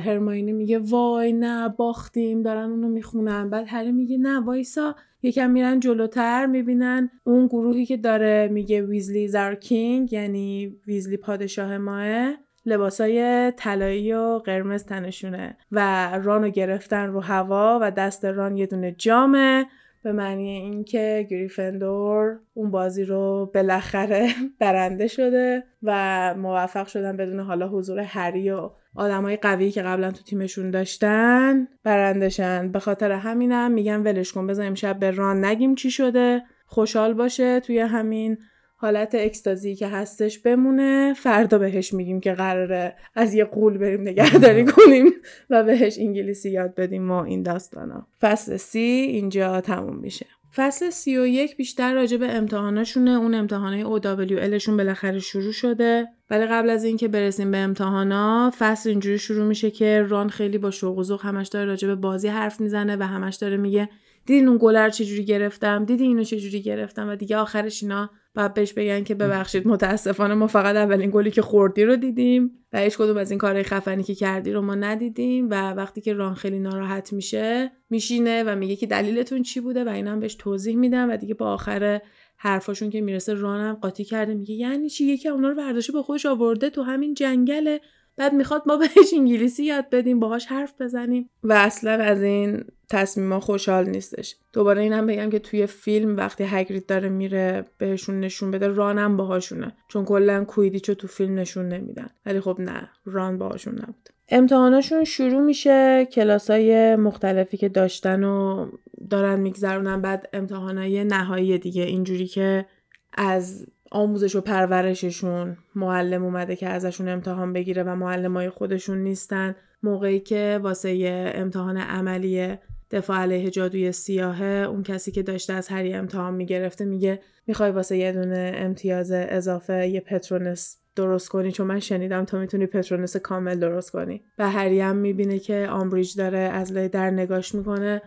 هرماینی 0.06 0.52
میگه 0.52 0.80
وای 0.80 1.34
نه 1.34 1.70
باختیم 1.70 2.42
دارن 2.42 2.70
اونو 2.70 2.88
می‌خونن. 2.88 3.50
بعد 3.50 3.66
هری 3.68 3.92
میگه 3.92 4.18
نه 4.18 4.40
وایسا. 4.40 4.96
یکم 5.24 5.50
میرن 5.50 5.80
جلوتر 5.80 6.46
می‌بینن 6.46 7.10
اون 7.24 7.48
گروهی 7.48 7.86
که 7.86 7.98
داره 7.98 8.50
میگه 8.52 8.82
ویزلی 8.82 9.28
زار 9.28 9.56
کینگ 9.56 10.14
یعنی 10.14 10.76
ویزلی 10.88 11.18
پادشاه 11.18 11.78
ماه 11.78 12.34
لباسای 12.66 13.52
طلایی 13.58 14.14
و 14.14 14.42
قرمز 14.46 14.84
تنشونه 14.84 15.58
و 15.72 16.10
رانو 16.24 16.50
گرفتن 16.50 17.08
رو 17.08 17.20
هوا 17.20 17.80
و 17.82 17.92
دست 17.92 18.26
ران 18.26 18.58
یه 18.58 18.66
دونه 18.66 18.92
جامه. 18.92 19.66
به 20.04 20.12
معنی 20.12 20.50
اینکه 20.50 21.28
گریفندور 21.30 22.40
اون 22.54 22.72
بازی 22.72 23.06
رو 23.06 23.52
بالاخره 23.54 24.28
برنده 24.60 25.08
شده 25.08 25.64
و 25.84 26.34
موفق 26.38 26.88
شدن 26.88 27.18
بدون 27.18 27.40
حالا 27.40 27.68
حضور 27.68 28.00
هری 28.00 28.52
و 28.52 28.70
آدمای 28.96 29.38
قوی 29.38 29.72
که 29.72 29.82
قبلا 29.82 30.12
تو 30.12 30.24
تیمشون 30.24 30.72
داشتن 30.72 31.68
برندشن. 31.84 32.72
به 32.72 32.80
خاطر 32.80 33.12
همینم 33.12 33.72
میگن 33.72 34.04
ولش 34.04 34.32
کن 34.32 34.48
بذار 34.48 34.66
امشب 34.66 35.00
به 35.00 35.12
ران. 35.12 35.46
نگیم 35.46 35.76
چی 35.76 35.92
شده. 35.92 36.44
خوشحال 36.66 37.14
باشه 37.14 37.60
توی 37.60 37.80
همین. 37.80 38.38
حالت 38.82 39.16
اکستازی 39.16 39.76
که 39.76 39.88
هستش 39.88 40.40
بمونه 40.40 41.14
فردا 41.14 41.58
بهش 41.58 41.94
میگیم 41.94 42.20
که 42.20 42.34
قراره 42.34 42.96
از 43.16 43.34
یه 43.34 43.44
قول 43.44 43.78
بریم 43.78 44.02
نگهداری 44.02 44.66
کنیم 44.76 45.06
و 45.50 45.64
بهش 45.64 46.00
انگلیسی 46.00 46.50
یاد 46.50 46.76
بدیم 46.76 47.12
و 47.12 47.14
این 47.14 47.44
داستانا. 47.44 48.08
فصل 48.22 48.58
سی 48.58 48.80
اینجا 48.80 49.62
تموم 49.62 49.96
میشه. 49.96 50.26
فصل 50.56 50.90
سی 50.90 51.18
و 51.18 51.26
یک 51.26 51.58
بیشتر 51.58 51.94
راجع 51.94 52.18
به 52.18 52.32
امتحاناشونه. 52.32 53.12
اون 53.12 53.36
امتحانای 53.36 53.84
OWL 53.84 54.58
شون 54.58 54.78
بالاخره 54.78 55.20
شروع 55.20 55.52
شده. 55.52 56.08
ولی 56.30 56.46
قبل 56.46 56.70
از 56.70 56.84
اینکه 56.84 57.08
برسیم 57.08 57.52
به 57.52 57.58
امتحانا 57.58 58.52
فصل 58.60 58.90
اینجوری 58.90 59.20
شروع 59.20 59.48
میشه 59.48 59.72
که 59.72 60.06
ران 60.10 60.30
خیلی 60.30 60.58
با 60.58 60.72
شوق 60.72 60.98
و 60.98 61.04
ذوق 61.04 61.26
همش 61.26 61.48
داره 61.48 61.66
راجع 61.66 61.88
به 61.88 61.96
بازی 61.96 62.28
حرف 62.28 62.62
می‌زنه 62.62 62.96
و 62.96 63.04
همش 63.04 63.36
داره 63.36 63.58
میگه 63.58 63.90
دیدین 64.26 64.48
اون 64.48 64.58
گلر 64.62 64.90
چجوری 64.90 65.26
گرفتم؟ 65.26 65.86
دیدی 65.86 66.04
اینو 66.04 66.24
چجوری 66.24 66.62
گرفتم؟ 66.62 67.10
و 67.10 67.16
دیگه 67.16 67.38
آخرش 67.38 67.84
اینا 67.84 68.10
بعد 68.34 68.54
بهش 68.54 68.74
بگن 68.74 69.04
که 69.04 69.16
ببخشید 69.16 69.68
متاسفانه 69.68 70.34
ما 70.34 70.48
فقط 70.48 70.76
اولین 70.76 71.12
گلی 71.14 71.32
که 71.32 71.42
خوردی 71.42 71.84
رو 71.84 71.96
دیدیم 71.96 72.52
و 72.74 72.80
هیچ 72.80 72.98
کدوم 72.98 73.18
از 73.18 73.32
این 73.32 73.38
کارهای 73.38 73.64
خفنی 73.64 74.04
که 74.04 74.16
کردی 74.16 74.52
رو 74.52 74.62
ما 74.62 74.76
ندیدیم 74.76 75.50
و 75.50 75.74
وقتی 75.74 76.02
که 76.02 76.14
ران 76.14 76.34
خیلی 76.34 76.60
ناراحت 76.60 77.14
میشه 77.14 77.72
میشینه 77.90 78.44
و 78.44 78.56
میگه 78.56 78.76
که 78.76 78.88
دلیلتون 78.88 79.44
چی 79.44 79.60
بوده 79.60 79.84
و 79.84 79.90
اینا 79.90 80.12
هم 80.12 80.20
بهش 80.20 80.36
توضیح 80.36 80.76
میدم 80.76 81.10
و 81.10 81.18
دیگه 81.18 81.34
با 81.34 81.54
آخر 81.54 82.02
حرفاشون 82.38 82.90
که 82.90 83.02
می‌رسه 83.02 83.34
رانم 83.34 83.74
قاطی 83.74 84.04
کرده 84.04 84.34
میگه 84.34 84.56
یعنی 84.56 84.90
چی؟ 84.90 85.06
یکی 85.06 85.30
اونا 85.30 85.50
رو 85.50 85.56
برداشته 85.56 85.94
با 85.94 86.04
خودش 86.04 86.26
آورده 86.26 86.70
تو 86.70 86.82
همین 86.82 87.14
جنگله 87.14 87.82
بعد 88.22 88.34
می‌خواد 88.34 88.64
ما 88.66 88.78
بهش 88.78 89.14
انگلیسی 89.18 89.64
یاد 89.64 89.90
بدیم 89.90 90.20
باهاش 90.20 90.46
حرف 90.46 90.82
بزنیم. 90.82 91.30
و 91.44 91.54
اصلا 91.54 91.92
از 91.92 92.22
این 92.22 92.64
تصمیما 92.90 93.40
خوشحال 93.40 93.90
نیستش. 93.90 94.36
دوباره 94.54 94.82
اینم 94.82 95.08
بگم 95.08 95.30
که 95.30 95.40
توی 95.40 95.66
فیلم 95.66 96.18
وقتی 96.18 96.44
هگرید 96.48 96.86
داره 96.86 97.10
میره 97.10 97.66
بهشون 97.78 98.20
نشون 98.20 98.52
بده 98.52 98.68
رانم 98.68 99.18
باهاشونه. 99.18 99.72
چون 99.88 100.06
کلا 100.06 100.44
کویدیچو 100.44 100.94
تو 100.94 101.08
فیلم 101.08 101.40
نشون 101.40 101.68
نمیدن. 101.68 102.08
ولی 102.26 102.40
خب 102.40 102.56
نه 102.60 102.90
ران 103.06 103.38
باهاشون 103.38 103.74
نبود. 103.74 104.10
امتحاناشون 104.30 105.04
شروع 105.04 105.42
میشه 105.42 106.06
کلاسای 106.06 106.96
مختلفی 106.96 107.58
که 107.58 107.70
داشتن 107.70 108.24
و 108.24 108.68
دارن 109.10 109.40
میگذرونن. 109.40 110.02
بعد 110.02 110.30
امتحانای 110.34 111.04
نهایی 111.04 111.58
دیگه. 111.58 111.84
اینجوری 111.84 112.28
که 112.28 112.66
از 113.14 113.68
آموزش 113.94 114.36
و 114.36 114.42
پرورششون 114.42 115.58
معلم 115.76 116.24
اومده 116.24 116.56
که 116.56 116.70
ازشون 116.70 117.10
امتحان 117.10 117.54
بگیره 117.54 117.84
و 117.84 117.96
معلمای 117.96 118.50
خودشون 118.50 118.98
نیستن. 118.98 119.56
موقعی 119.84 120.20
که 120.20 120.60
واسه 120.64 121.32
امتحان 121.36 121.78
عملی 121.78 122.58
دفاع 122.92 123.18
علیه 123.18 123.50
جادوی 123.50 123.92
سیاهه 123.92 124.68
اون 124.68 124.84
کسی 124.84 125.12
که 125.12 125.24
داشته 125.24 125.54
از 125.54 125.68
هری 125.68 125.94
امتحان 125.94 126.34
می‌گرفته 126.34 126.86
میگه 126.86 127.20
می‌خوای 127.48 127.72
واسه 127.72 127.98
یه 127.98 128.12
دونه 128.12 128.52
امتیاز 128.56 129.12
اضافه 129.12 129.88
یه 129.88 130.00
پترونس 130.00 130.78
درست 130.96 131.30
کنی؟ 131.30 131.52
چون 131.52 131.68
من 131.68 131.80
شنیدم 131.80 132.26
تا 132.26 132.40
می‌تونی 132.40 132.66
پترونس 132.66 133.18
کامل 133.18 133.60
درست 133.60 133.92
کنی. 133.92 134.22
و 134.38 134.50
هری 134.50 134.82
هم 134.82 134.96
می‌بینه 134.96 135.40
که 135.40 135.68
آمبریج 135.72 136.18
داره 136.18 136.38
از 136.38 136.72
لای 136.72 136.88
در 136.88 137.12
نگاش 137.12 137.56
می‌کنه. 137.56 138.02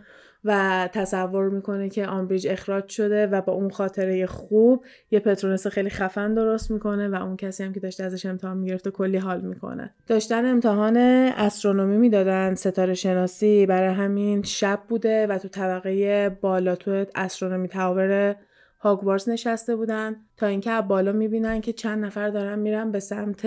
و 0.45 0.89
تصور 0.93 1.49
می‌کنه 1.49 1.89
که 1.89 2.07
آمبریج 2.07 2.47
اخراج 2.51 2.89
شده 2.89 3.27
و 3.27 3.41
با 3.41 3.53
اون 3.53 3.71
خاطره 3.71 4.27
خوب 4.27 4.85
یه 5.11 5.21
پترونس 5.21 5.67
خیلی 5.67 5.91
خفن 5.91 6.35
درست 6.35 6.71
می‌کنه 6.71 7.09
و 7.09 7.15
اون 7.15 7.37
کسی 7.37 7.65
هم 7.65 7.73
که 7.73 7.81
داشته 7.81 8.05
ازش 8.05 8.27
امتحان 8.27 8.57
می‌گرفته 8.57 8.91
کلی 8.91 9.17
حال 9.17 9.41
می‌کنه. 9.41 9.95
داشتن 10.07 10.47
امتحان 10.47 10.97
استرونومی 10.97 11.97
می‌دادن 11.97 12.55
ستاره 12.55 12.95
شناسی 12.95 13.67
برای 13.67 13.95
همین 13.95 14.43
شب 14.43 14.81
بوده 14.89 15.27
و 15.27 15.39
تو 15.39 15.49
طبقه 15.49 16.29
بالا 16.29 16.77
تو 16.77 17.05
استرونومی 17.15 17.69
تاور 17.69 18.37
هاگوارتس 18.81 19.29
نشسته 19.29 19.77
بودن 19.77 20.17
تا 20.37 20.47
اینکه 20.47 20.81
بالا 20.89 21.13
می‌بینن 21.13 21.61
که 21.61 21.73
چند 21.73 22.05
نفر 22.05 22.29
دارن 22.29 22.59
میرن 22.59 22.91
به 22.91 23.01
سمت 23.01 23.47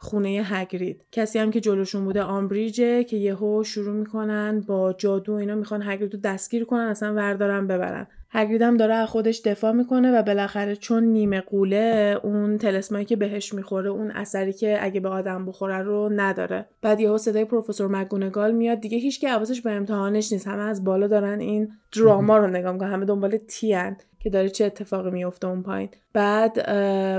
خونه 0.00 0.42
هگرید. 0.44 1.04
کسی 1.12 1.38
هم 1.38 1.50
که 1.50 1.60
جلوشون 1.60 2.04
بوده 2.04 2.22
آمبریجه 2.22 3.04
که 3.04 3.16
یهو 3.16 3.64
شروع 3.64 3.94
می‌کنن 3.94 4.60
با 4.60 4.92
جادو 4.92 5.32
اینا 5.32 5.54
می‌خوان 5.54 5.82
هگرید 5.82 6.14
رو 6.14 6.20
دستگیر 6.20 6.64
کنن 6.64 6.80
اصلا 6.80 7.14
وردارن 7.14 7.66
ببرن. 7.66 8.06
هگرید 8.30 8.62
هم 8.62 8.76
داره 8.76 9.06
خودش 9.06 9.40
دفاع 9.40 9.72
می‌کنه 9.72 10.18
و 10.18 10.22
بالاخره 10.22 10.76
چون 10.76 11.04
نیمه 11.04 11.40
قوله 11.40 12.20
اون 12.22 12.58
تلسمایی 12.58 13.04
که 13.04 13.16
بهش 13.16 13.54
می‌خوره 13.54 13.90
اون 13.90 14.10
اثری 14.10 14.52
که 14.52 14.78
اگه 14.80 15.00
به 15.00 15.08
آدم 15.08 15.46
بخوره 15.46 15.78
رو 15.78 16.10
نداره. 16.16 16.66
بعد 16.82 17.00
یهو 17.00 17.18
صدای 17.18 17.44
پروفسور 17.44 17.88
مگونگال 17.88 18.52
میاد. 18.52 18.80
دیگه 18.80 18.98
هیچ 18.98 19.20
که 19.20 19.28
حواسش 19.28 19.60
به 19.60 19.72
امتحانش 19.72 20.32
نیست. 20.32 20.48
همه 20.48 20.62
از 20.62 20.84
بالا 20.84 21.06
دارن 21.06 21.40
این 21.40 21.72
دراما 21.96 22.38
رو 22.38 22.46
نگاه 22.46 22.72
می‌کنن. 22.72 22.90
همه 22.90 23.04
دنبال 23.04 23.36
تیان 23.36 23.96
که 24.20 24.30
داره 24.30 24.48
چه 24.48 24.64
اتفاقی 24.64 25.10
میفته 25.10 25.46
اون 25.46 25.62
پایین. 25.62 25.88
بعد 26.12 26.66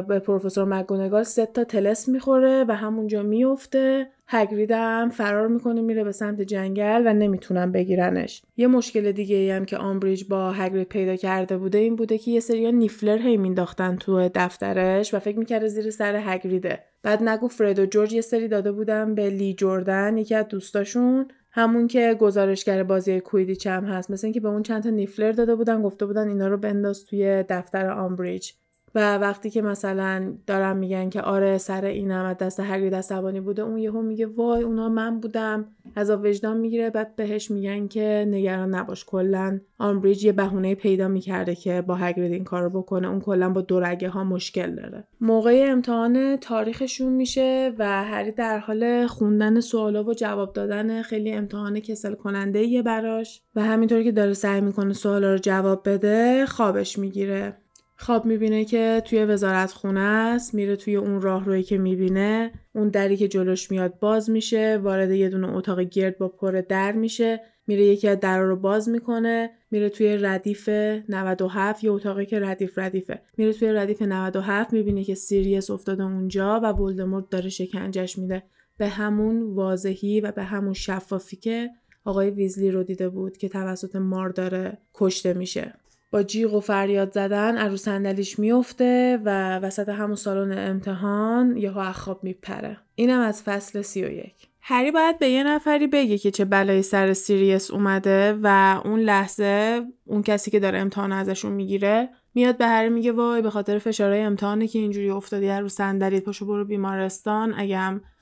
به 0.07 0.19
پروفسور 0.19 0.65
مگونگال 0.65 1.23
سه 1.23 1.45
تا 1.45 1.63
تلس 1.63 2.07
می‌خوره 2.07 2.65
و 2.67 2.75
همونجا 2.75 3.23
میفته 3.23 4.07
هگرید 4.27 4.71
هم 4.71 5.09
فرار 5.09 5.47
می‌کنه 5.47 5.81
میره 5.81 6.03
به 6.03 6.11
سمت 6.11 6.41
جنگل 6.41 7.03
و 7.05 7.13
نمی‌تونن 7.13 7.71
بگیرنش. 7.71 8.41
یه 8.57 8.67
مشکل 8.67 9.11
دیگه 9.11 9.35
ای 9.35 9.51
هم 9.51 9.65
که 9.65 9.77
آمبریج 9.77 10.23
با 10.29 10.51
هگرید 10.51 10.87
پیدا 10.87 11.15
کرده 11.15 11.57
بوده 11.57 11.77
این 11.77 11.95
بوده 11.95 12.17
که 12.17 12.31
یه 12.31 12.39
سری 12.39 12.71
نیفلر 12.71 13.17
هی 13.17 13.37
مینداختن 13.37 13.95
تو 13.95 14.29
دفترش 14.35 15.13
و 15.13 15.19
فکر 15.19 15.39
می‌کرده 15.39 15.67
زیر 15.67 15.89
سر 15.89 16.15
هگریده. 16.15 16.79
بعد 17.03 17.23
نگو 17.23 17.47
فرد 17.47 17.79
و 17.79 17.85
جورج 17.85 18.13
یه 18.13 18.21
سری 18.21 18.47
داده 18.47 18.71
بودن 18.71 19.15
به 19.15 19.29
لی 19.29 19.53
جردن 19.53 20.17
یکی 20.17 20.35
از 20.35 20.47
دوستاشون. 20.47 21.27
همون 21.59 21.87
که 21.87 22.17
گزارشگر 22.19 22.83
بازی 22.83 23.19
کویدیچ 23.19 23.67
هم 23.67 23.85
هست. 23.85 24.11
مثل 24.11 24.27
اینکه 24.27 24.39
به 24.39 24.49
اون 24.49 24.63
چند 24.63 24.83
تا 24.83 24.89
نیفلر 24.89 25.31
داده 25.31 25.55
بودن 25.55 25.81
گفته 25.81 26.05
بودن 26.05 26.27
اینا 26.27 26.47
رو 26.47 26.57
بنداز 26.57 27.05
توی 27.05 27.43
دفتر 27.49 27.89
آمبریج. 27.89 28.51
و 28.95 29.17
وقتی 29.17 29.49
که 29.49 29.61
مثلا 29.61 30.33
دارم 30.47 30.77
میگن 30.77 31.09
که 31.09 31.21
آره 31.21 31.57
سر 31.57 31.85
اینم 31.85 32.25
از 32.25 32.37
دست 32.37 32.59
هگرید 32.59 32.95
عصبانی 32.95 33.39
بوده 33.39 33.61
اون 33.61 33.77
یهو 33.77 34.01
میگه 34.01 34.25
وای 34.25 34.63
اونا 34.63 34.89
من 34.89 35.19
بودم. 35.19 35.65
از 35.95 36.09
وجدان 36.09 36.57
می‌گیره 36.57 36.89
بعد 36.89 37.15
بهش 37.15 37.51
میگن 37.51 37.87
که 37.87 38.25
نگران 38.29 38.75
نباش 38.75 39.05
کلا 39.05 39.59
آمبریج 39.79 40.23
یه 40.25 40.31
بهونه 40.31 40.75
پیدا 40.75 41.07
می‌کرده 41.07 41.55
که 41.55 41.81
با 41.81 41.95
هگرید 41.95 42.31
این 42.31 42.43
کارو 42.43 42.69
بکنه. 42.69 43.09
اون 43.09 43.21
کلا 43.21 43.49
با 43.49 43.61
دورگه 43.61 44.09
ها 44.09 44.23
مشکل 44.23 44.75
داره. 44.75 45.03
موقع 45.21 45.65
امتحان 45.69 46.37
تاریخشون 46.37 47.13
میشه 47.13 47.73
و 47.79 48.03
هری 48.03 48.31
در 48.31 48.59
حال 48.59 49.07
خوندن 49.07 49.59
سوالا 49.59 50.03
و 50.03 50.13
جواب 50.13 50.53
دادن 50.53 51.01
خیلی 51.01 51.31
امتحان 51.31 51.79
کسل 51.79 52.13
کننده 52.13 52.59
یه 52.59 52.81
براش 52.81 53.41
و 53.55 53.63
همینطور 53.63 54.03
که 54.03 54.11
داره 54.11 54.33
سعی 54.33 54.61
می‌کنه 54.61 54.93
سوالا 54.93 55.31
رو 55.31 55.37
جواب 55.37 55.89
بده 55.89 56.45
خوابش 56.45 56.99
می‌گیره. 56.99 57.57
خواب 58.01 58.25
می‌بینه 58.25 58.65
که 58.65 59.01
توی 59.05 59.25
وزارت 59.25 59.71
خونه 59.71 59.99
است 59.99 60.53
میره 60.53 60.75
توی 60.75 60.95
اون 60.95 61.21
راه 61.21 61.45
روی 61.45 61.63
که 61.63 61.77
می‌بینه. 61.77 62.51
اون 62.75 62.89
دری 62.89 63.17
که 63.17 63.27
جلوش 63.27 63.71
میاد 63.71 63.99
باز 63.99 64.29
میشه 64.29 64.79
وارد 64.83 65.11
یه 65.11 65.29
دونه 65.29 65.55
اتاق 65.55 65.79
گرد 65.79 66.17
با 66.17 66.27
پر 66.27 66.61
در 66.69 66.91
میشه. 66.91 67.41
میره 67.67 67.85
یکی 67.85 68.07
از 68.07 68.19
در 68.19 68.39
رو 68.39 68.55
باز 68.55 68.89
می‌کنه. 68.89 69.49
میره 69.71 69.89
توی 69.89 70.17
ردیف 70.17 70.69
97 71.09 71.83
یه 71.83 71.91
اتاقی 71.91 72.25
که 72.25 72.39
ردیف 72.39 72.79
ردیفه. 72.79 73.21
میره 73.37 73.53
توی 73.53 73.71
ردیف 73.71 74.01
97 74.01 74.73
می‌بینه 74.73 75.03
که 75.03 75.15
سیریس 75.15 75.69
افتاده 75.69 76.03
اونجا 76.03 76.59
و 76.63 76.65
ولدمورت 76.65 77.29
داره 77.29 77.49
شکنجش 77.49 78.17
میده. 78.17 78.43
به 78.77 78.87
همون 78.87 79.55
واضحی 79.55 80.21
و 80.21 80.31
به 80.31 80.43
همون 80.43 80.73
شفافی 80.73 81.35
که 81.35 81.69
آقای 82.05 82.29
ویزلی 82.29 82.71
رو 82.71 82.83
دیده 82.83 83.09
بود 83.09 83.37
که 83.37 83.49
توسط 83.49 83.95
مار 83.95 84.29
داره 84.29 84.77
کشته 84.93 85.33
میشه. 85.33 85.73
با 86.11 86.23
جیغ 86.23 86.53
و 86.53 86.59
فریاد 86.59 87.11
زدن 87.11 87.57
عرو 87.57 87.77
صندلیش 87.77 88.39
میفته 88.39 89.19
و 89.25 89.59
وسط 89.59 89.89
همون 89.89 90.15
سالن 90.15 90.69
امتحان 90.69 91.57
یهو 91.57 91.91
خواب 91.91 92.23
میپره. 92.23 92.77
اینم 92.95 93.19
از 93.19 93.43
فصل 93.43 93.81
سی 93.81 94.03
و 94.03 94.11
یک. 94.11 94.49
هری 94.61 94.91
باید 94.91 95.19
به 95.19 95.29
یه 95.29 95.43
نفری 95.43 95.87
بگه 95.87 96.17
که 96.17 96.31
چه 96.31 96.45
بلایی 96.45 96.81
سر 96.81 97.13
سیریس 97.13 97.71
اومده 97.71 98.39
و 98.43 98.81
اون 98.85 98.99
لحظه 98.99 99.81
اون 100.05 100.23
کسی 100.23 100.51
که 100.51 100.59
داره 100.59 100.79
امتحان 100.79 101.11
ازشون 101.11 101.51
می‌گیره 101.51 102.09
میاد 102.33 102.57
به 102.57 102.67
هری 102.67 102.89
میگه 102.89 103.11
وای 103.11 103.41
به 103.41 103.49
خاطر 103.49 103.79
فشارهای 103.79 104.21
امتحانه 104.21 104.67
که 104.67 104.79
اینجوری 104.79 105.09
افتادی 105.09 105.49
رو 105.49 105.67
صندلیت 105.67 106.23
پاشو 106.23 106.45
برو 106.45 106.65
بیمارستان. 106.65 107.53
اگه 107.57 107.77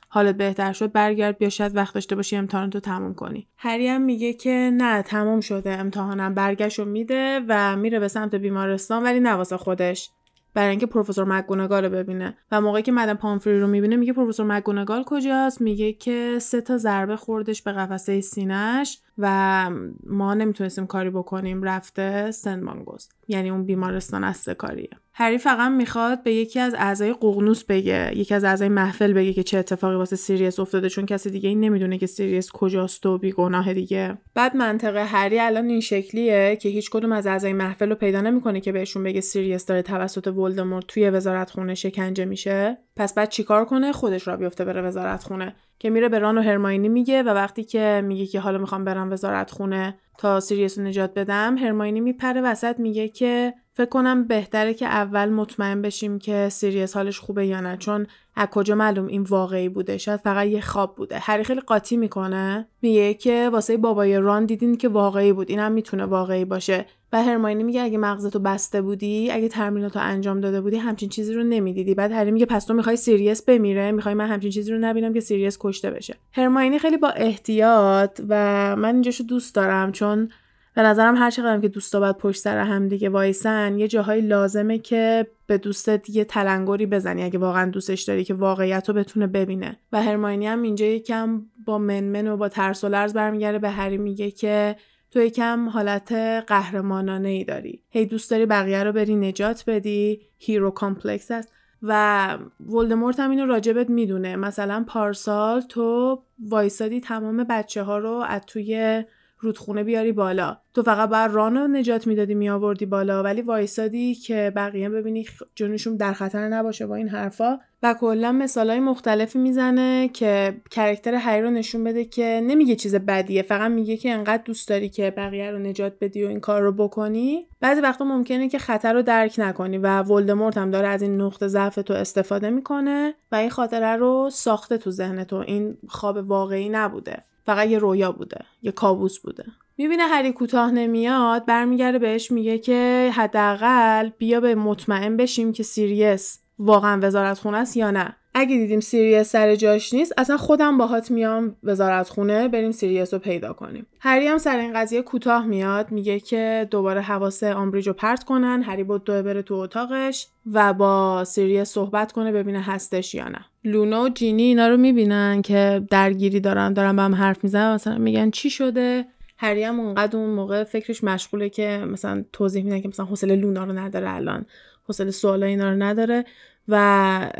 حالت 0.10 0.38
بهتر 0.38 0.74
شد 0.74 0.92
برگرد 0.92 1.38
بیا 1.38 1.50
شاید 1.50 1.76
وقت 1.76 1.94
داشته 1.94 2.16
باشی 2.16 2.36
امتحان 2.36 2.70
تو 2.70 2.80
تموم 2.80 3.14
کنی. 3.14 3.48
هری 3.58 3.88
هم 3.88 4.02
میگه 4.02 4.34
که 4.34 4.72
نه 4.74 5.02
تموم 5.02 5.40
شده 5.40 5.72
امتحانم 5.72 6.34
برگشت 6.34 6.80
میده 6.80 7.42
و 7.48 7.76
میره 7.76 8.00
به 8.00 8.08
سمت 8.08 8.36
بیمارستان 8.36 9.04
ولی 9.04 9.20
نه 9.20 9.44
خودش. 9.44 10.12
برای 10.54 10.70
اینکه 10.70 10.86
پروفسور 10.86 11.26
مکگوناگال 11.26 11.86
رو 11.86 11.90
ببینه. 11.90 12.38
و 12.52 12.62
موقعی 12.62 12.84
که 12.84 12.92
مادام 12.92 13.18
پامفری 13.18 13.60
رو 13.60 13.68
می‌بینه 13.68 13.96
میگه 13.96 14.14
پروفسور 14.14 14.46
مکگوناگال 14.46 15.04
کجاست؟ 15.04 15.62
میگه 15.62 15.94
که 15.94 16.40
سه 16.42 16.62
تا 16.62 16.78
ضربه 16.78 17.16
خوردش 17.16 17.62
به 17.62 17.72
قفسه 17.72 18.22
سینهش 18.22 19.00
و 19.18 19.70
ما 20.04 20.34
نمی‌تونستیم 20.34 20.88
کاری 20.88 21.10
بکنیم 21.10 21.64
رفته 21.64 22.32
سن 22.32 22.64
مانگوست 22.64 23.12
یعنی 23.28 23.50
اون 23.50 23.66
بیمارستان 23.66 24.24
است 24.24 24.50
کاریه. 24.50 24.90
هری 25.14 25.38
فقط 25.38 25.72
می‌خواد 25.72 26.24
به 26.24 26.34
یکی 26.34 26.60
از 26.60 26.76
اعضای 26.78 27.14
ققنوس 27.14 27.64
بگه 27.64 28.12
یکی 28.16 28.34
از 28.34 28.44
اعضای 28.44 28.70
محفل 28.70 29.14
بگه 29.14 29.34
که 29.34 29.44
چه 29.44 29.58
اتفاقی 29.58 29.96
واسه 29.96 30.16
سیریس 30.16 30.60
افتاده 30.60 30.90
چون 30.90 31.06
کسی 31.06 31.30
دیگه 31.30 31.50
این 31.50 31.60
نمی‌دونه 31.60 31.98
که 31.98 32.06
سیریس 32.06 32.52
کجاست 32.52 33.06
و 33.06 33.18
بیگناه 33.18 33.74
دیگه. 33.74 34.18
بعد 34.34 34.56
منطقه 34.56 35.06
هری 35.06 35.40
الان 35.40 35.70
این 35.70 35.82
شکلیه 35.82 36.56
که 36.62 36.70
هیچ 36.70 36.90
کدوم 36.90 37.12
از 37.12 37.28
اعضای 37.28 37.54
محفل 37.54 37.90
رو 37.90 37.96
پیدا 37.96 38.22
نمی‌کنه 38.22 38.62
که 38.62 38.72
بهشون 38.72 39.04
بگه 39.04 39.22
سیریس 39.22 39.66
داره 39.66 39.82
توسط 39.82 40.28
ولدمورت 40.28 40.88
توی 40.88 41.10
وزارت 41.10 41.50
خونه 41.50 41.76
شکنجه 41.76 42.26
میشه. 42.26 42.78
پس 42.98 43.14
بعد 43.14 43.30
چیکار 43.30 43.66
کنه؟ 43.66 43.92
خودش 43.92 44.28
راه 44.28 44.38
بیفته 44.38 44.66
بره 44.66 44.82
وزارت 44.82 45.24
خونه 45.24 45.56
که 45.80 45.90
میره 45.90 46.10
به 46.10 46.20
ران 46.20 46.38
و 46.38 46.42
هرماینی 46.42 46.90
میگه 46.90 47.24
و 47.24 47.30
وقتی 47.30 47.64
که 47.64 48.02
میگه 48.06 48.26
که 48.26 48.40
حالا 48.40 48.58
می‌خوام 48.58 48.86
برم 48.86 49.12
وزارت 49.12 49.52
خونه 49.52 49.98
تا 50.18 50.40
سیریس 50.40 50.78
رو 50.78 50.84
نجات 50.84 51.14
بدم 51.14 51.58
هرماینی 51.58 52.02
میپره 52.02 52.42
وسط 52.42 52.80
میگه 52.80 53.08
که 53.08 53.54
فکر 53.74 53.90
کنم 53.90 54.28
بهتره 54.28 54.74
که 54.74 54.86
اول 54.86 55.30
مطمئن 55.30 55.82
بشیم 55.82 56.20
که 56.20 56.50
سیریس 56.50 56.96
حالش 56.96 57.20
خوبه 57.20 57.48
یا 57.48 57.62
نه. 57.62 57.78
چون 57.78 58.08
از 58.36 58.48
کجا 58.48 58.76
معلوم 58.76 59.08
این 59.08 59.22
واقعی 59.22 59.70
بوده؟ 59.70 59.98
شاید 59.98 60.20
فقط 60.20 60.48
یه 60.48 60.62
خواب 60.62 60.96
بوده. 60.96 61.20
هری 61.20 61.44
خیلی 61.44 61.62
قاطی 61.62 61.98
می‌کنه. 61.98 62.68
میگه 62.82 63.14
که 63.14 63.50
واسه 63.54 63.78
بابای 63.78 64.18
ران 64.18 64.46
دیدین 64.46 64.78
که 64.78 64.90
واقعی 64.90 65.34
بود. 65.34 65.50
اینم 65.50 65.72
می‌تونه 65.72 66.06
واقعی 66.06 66.46
باشه. 66.46 66.86
و 67.14 67.24
هرماینی 67.24 67.64
میگه 67.64 67.82
اگه 67.82 67.98
مغزتو 67.98 68.40
بسته 68.40 68.82
بودی 68.82 69.32
اگه 69.32 69.48
تمریناتو 69.48 70.00
انجام 70.02 70.40
داده 70.40 70.62
بودی 70.62 70.78
همچین 70.78 71.10
چیزی 71.10 71.34
رو 71.34 71.44
نمی‌دیدی. 71.44 71.96
بعد 71.96 72.12
هری 72.12 72.32
میگه 72.32 72.46
پس 72.46 72.66
تو 72.66 72.74
می‌خوای 72.74 72.96
سیریس 72.96 73.42
بمیره 73.42 73.92
می‌خوای 73.92 74.16
من 74.16 74.28
همچین 74.28 74.52
چیزی 74.52 74.72
رو 74.72 74.78
نبینم 74.80 75.14
که 75.14 75.20
سیریس 75.20 75.58
کشته 75.62 75.92
بشه. 75.92 76.16
هرماینی 76.32 76.80
خیلی 76.80 76.98
با 76.98 77.10
احتیاط 77.10 78.22
و 78.30 78.36
من 78.76 78.94
اینجاشو 78.94 79.24
دوست 79.24 79.56
دارم 79.56 79.92
چون 79.92 80.30
به 80.76 80.84
نظرم 80.84 81.16
هر 81.16 81.32
چقدر 81.32 81.62
که 81.62 81.68
دوستا 81.68 82.00
باید 82.00 82.18
پشت 82.18 82.42
سر 82.42 82.58
هم 82.58 82.88
دیگه 82.88 83.10
وایسن 83.10 83.78
یه 83.78 83.88
جاهایی 83.88 84.22
لازمه 84.22 84.78
که 84.78 85.28
به 85.48 85.58
دوستت 85.58 86.10
یه 86.10 86.24
تلنگری 86.24 86.86
بزنی 86.86 87.24
اگه 87.24 87.40
واقعا 87.40 87.70
دوستش 87.70 88.02
داری 88.02 88.24
که 88.24 88.34
واقعیت 88.34 88.90
رو 88.90 88.96
بتونه 88.96 89.28
ببینه. 89.28 89.78
و 89.92 90.02
هرماینی 90.04 90.48
هم 90.48 90.62
اینجا 90.62 90.86
یکم 90.86 91.42
با 91.66 91.78
منمن 91.78 92.28
و 92.28 92.38
با 92.38 92.50
ترس 92.50 92.84
و 92.84 92.88
لرز 92.88 93.14
برمیگرده. 93.14 93.60
به 93.60 93.70
هری 93.70 93.98
میگه 93.98 94.32
که 94.32 94.76
تو 95.12 95.22
یکم 95.22 95.70
حالت 95.70 96.12
قهرمانانه 96.48 97.30
ای 97.30 97.44
داری. 97.44 97.84
هی 97.90 98.06
دوست 98.06 98.32
داری 98.32 98.46
بقیه 98.46 98.84
رو 98.84 98.92
بری 98.92 99.16
نجات 99.16 99.64
بدی؟ 99.68 100.22
hero 100.38 100.72
complex 100.72 101.32
است. 101.32 101.54
و 101.84 102.38
ولدمورت 102.60 103.20
هم 103.20 103.30
اینو 103.32 103.46
راجبت 103.46 103.90
می‌دونه. 103.90 104.36
مثلا 104.36 104.86
پارسال 104.88 105.62
تو 105.62 106.20
وایسادی 106.40 107.02
تمام 107.02 107.44
بچه 107.50 107.84
ها 107.84 107.98
رو 107.98 108.24
از 108.28 108.42
توی 108.48 109.04
رودخونه 109.40 109.84
بیاری 109.84 110.12
بالا. 110.12 110.58
تو 110.74 110.84
فقط 110.84 111.10
بر 111.10 111.28
رانو 111.28 111.68
نجات 111.68 112.08
می‌دادی 112.08 112.36
میآوردی 112.36 112.86
بالا. 112.86 113.24
ولی 113.24 113.42
وایسادی 113.42 114.16
که 114.16 114.52
بقیه 114.56 114.90
ببینی 114.90 115.26
جونشون 115.56 115.96
در 115.96 116.14
خطر 116.14 116.48
نباشه 116.48 116.88
با 116.88 116.96
این 116.96 117.08
حرفا. 117.08 117.60
و 117.84 117.96
کلا 118.00 118.32
مثالای 118.32 118.80
مختلفی 118.80 119.40
می‌زنه 119.40 120.10
که 120.14 120.62
کرکتر 120.72 121.14
هری 121.14 121.42
رو 121.42 121.50
نشون 121.50 121.84
بده 121.84 122.06
که 122.06 122.42
نمیگه 122.44 122.76
چیز 122.76 122.96
بدیه. 122.96 123.42
فقط 123.42 123.72
میگه 123.72 123.98
که 123.98 124.12
انقدر 124.12 124.44
دوست 124.46 124.70
داری 124.70 124.90
که 124.90 125.14
بقیه 125.18 125.52
رو 125.52 125.60
نجات 125.60 125.94
بدی 126.02 126.24
و 126.24 126.28
این 126.28 126.40
کار 126.40 126.62
رو 126.62 126.72
بکنی. 126.72 127.48
بعضی 127.62 127.82
وقتا 127.82 128.06
ممکنه 128.06 128.50
که 128.50 128.60
خطر 128.60 128.94
رو 128.94 129.02
درک 129.02 129.36
نکنی 129.38 129.78
و 129.78 130.02
ولدمورت 130.04 130.58
هم 130.58 130.72
داره 130.72 130.88
از 130.88 131.02
این 131.02 131.22
نقطه 131.22 131.48
ضعف 131.48 131.76
تو 131.76 131.94
استفاده 131.94 132.50
می‌کنه 132.50 133.14
و 133.32 133.36
این 133.36 133.50
خاطره 133.50 133.96
رو 133.96 134.30
ساخته 134.32 134.78
تو 134.78 134.92
ذهن 134.92 135.24
تو. 135.24 135.36
این 135.36 135.78
خواب 135.88 136.18
واقعی 136.18 136.70
نبوده. 136.70 137.24
فقط 137.48 137.68
یه 137.68 137.80
رویا 137.80 138.12
بوده 138.12 138.46
یه 138.62 138.72
کابوس 138.72 139.20
بوده. 139.20 139.46
می‌بینه 139.78 140.04
هری 140.04 140.32
کوتاه 140.32 140.72
نمیاد 140.72 141.46
برمیگرده 141.46 142.00
بهش 142.00 142.32
میگه 142.32 142.58
که 142.58 143.12
حداقل 143.14 144.10
بیا 144.18 144.40
به 144.40 144.56
مطمئن 144.56 145.18
بشیم 145.18 145.54
که 145.54 145.64
سیریس 145.64 146.40
واقعا 146.60 147.00
وزارت 147.04 147.40
خونه 147.40 147.58
است 147.58 147.78
یا 147.78 147.92
نه. 147.92 148.16
اگه 148.40 148.58
دیدیم 148.58 148.80
سیریس 148.80 149.30
سر 149.30 149.56
جاش 149.56 149.94
نیست 149.94 150.14
اصلا 150.18 150.38
خودم 150.38 150.78
باهات 150.78 151.12
میام 151.12 151.56
وزارت 151.64 152.10
خونه 152.10 152.48
بریم 152.48 152.72
سیریس 152.72 153.14
رو 153.14 153.20
پیدا 153.20 153.54
کنیم. 153.54 153.86
هری 154.00 154.28
هم 154.28 154.38
سر 154.38 154.58
این 154.58 154.74
قضیه 154.74 155.02
کوتاه 155.02 155.46
میاد 155.46 155.92
میگه 155.92 156.20
که 156.20 156.68
دوباره 156.72 157.02
حواس 157.02 157.44
آمبریج 157.44 157.88
رو 157.88 157.94
پرت 157.94 158.24
کنن 158.24 158.62
هری 158.62 158.84
بدو 158.84 159.24
بره 159.24 159.42
تو 159.42 159.54
اتاقش 159.54 160.28
و 160.54 160.74
با 160.74 161.24
سیریس 161.24 161.70
صحبت 161.70 162.12
کنه 162.12 162.32
ببینه 162.32 162.62
هستش 162.62 163.16
یا 163.16 163.28
نه. 163.28 163.46
لونا 163.64 164.04
و 164.04 164.10
جینی 164.10 164.44
اینا 164.44 164.68
رو 164.68 164.78
می‌بینن 164.78 165.42
که 165.42 165.82
درگیری 165.90 166.40
دارن 166.40 166.74
دارن 166.74 166.96
با 166.96 167.04
هم 167.04 167.16
حرف 167.16 167.44
می‌زنن 167.44 167.74
مثلا 167.74 167.98
میگن 167.98 168.30
چی 168.30 168.50
شده؟ 168.50 169.06
هری 169.38 169.64
هم 169.64 169.80
اونقدر 169.80 170.18
اون 170.18 170.30
موقع 170.30 170.64
فکرش 170.64 171.04
مشغوله 171.04 171.50
که 171.50 171.84
مثلا 171.88 172.24
توضیح 172.34 172.64
میدن 172.64 172.82
که 172.82 172.88
مثلا 172.88 173.06
حوصله 173.06 173.36
لونا 173.36 173.64
رو 173.64 173.74
نداره 173.74 174.16
الان 174.16 174.46
حوصله 174.88 175.12
سوالا 175.12 175.46
اینا 175.46 175.70
رو 175.70 175.76
نداره. 175.76 176.26
و 176.68 177.32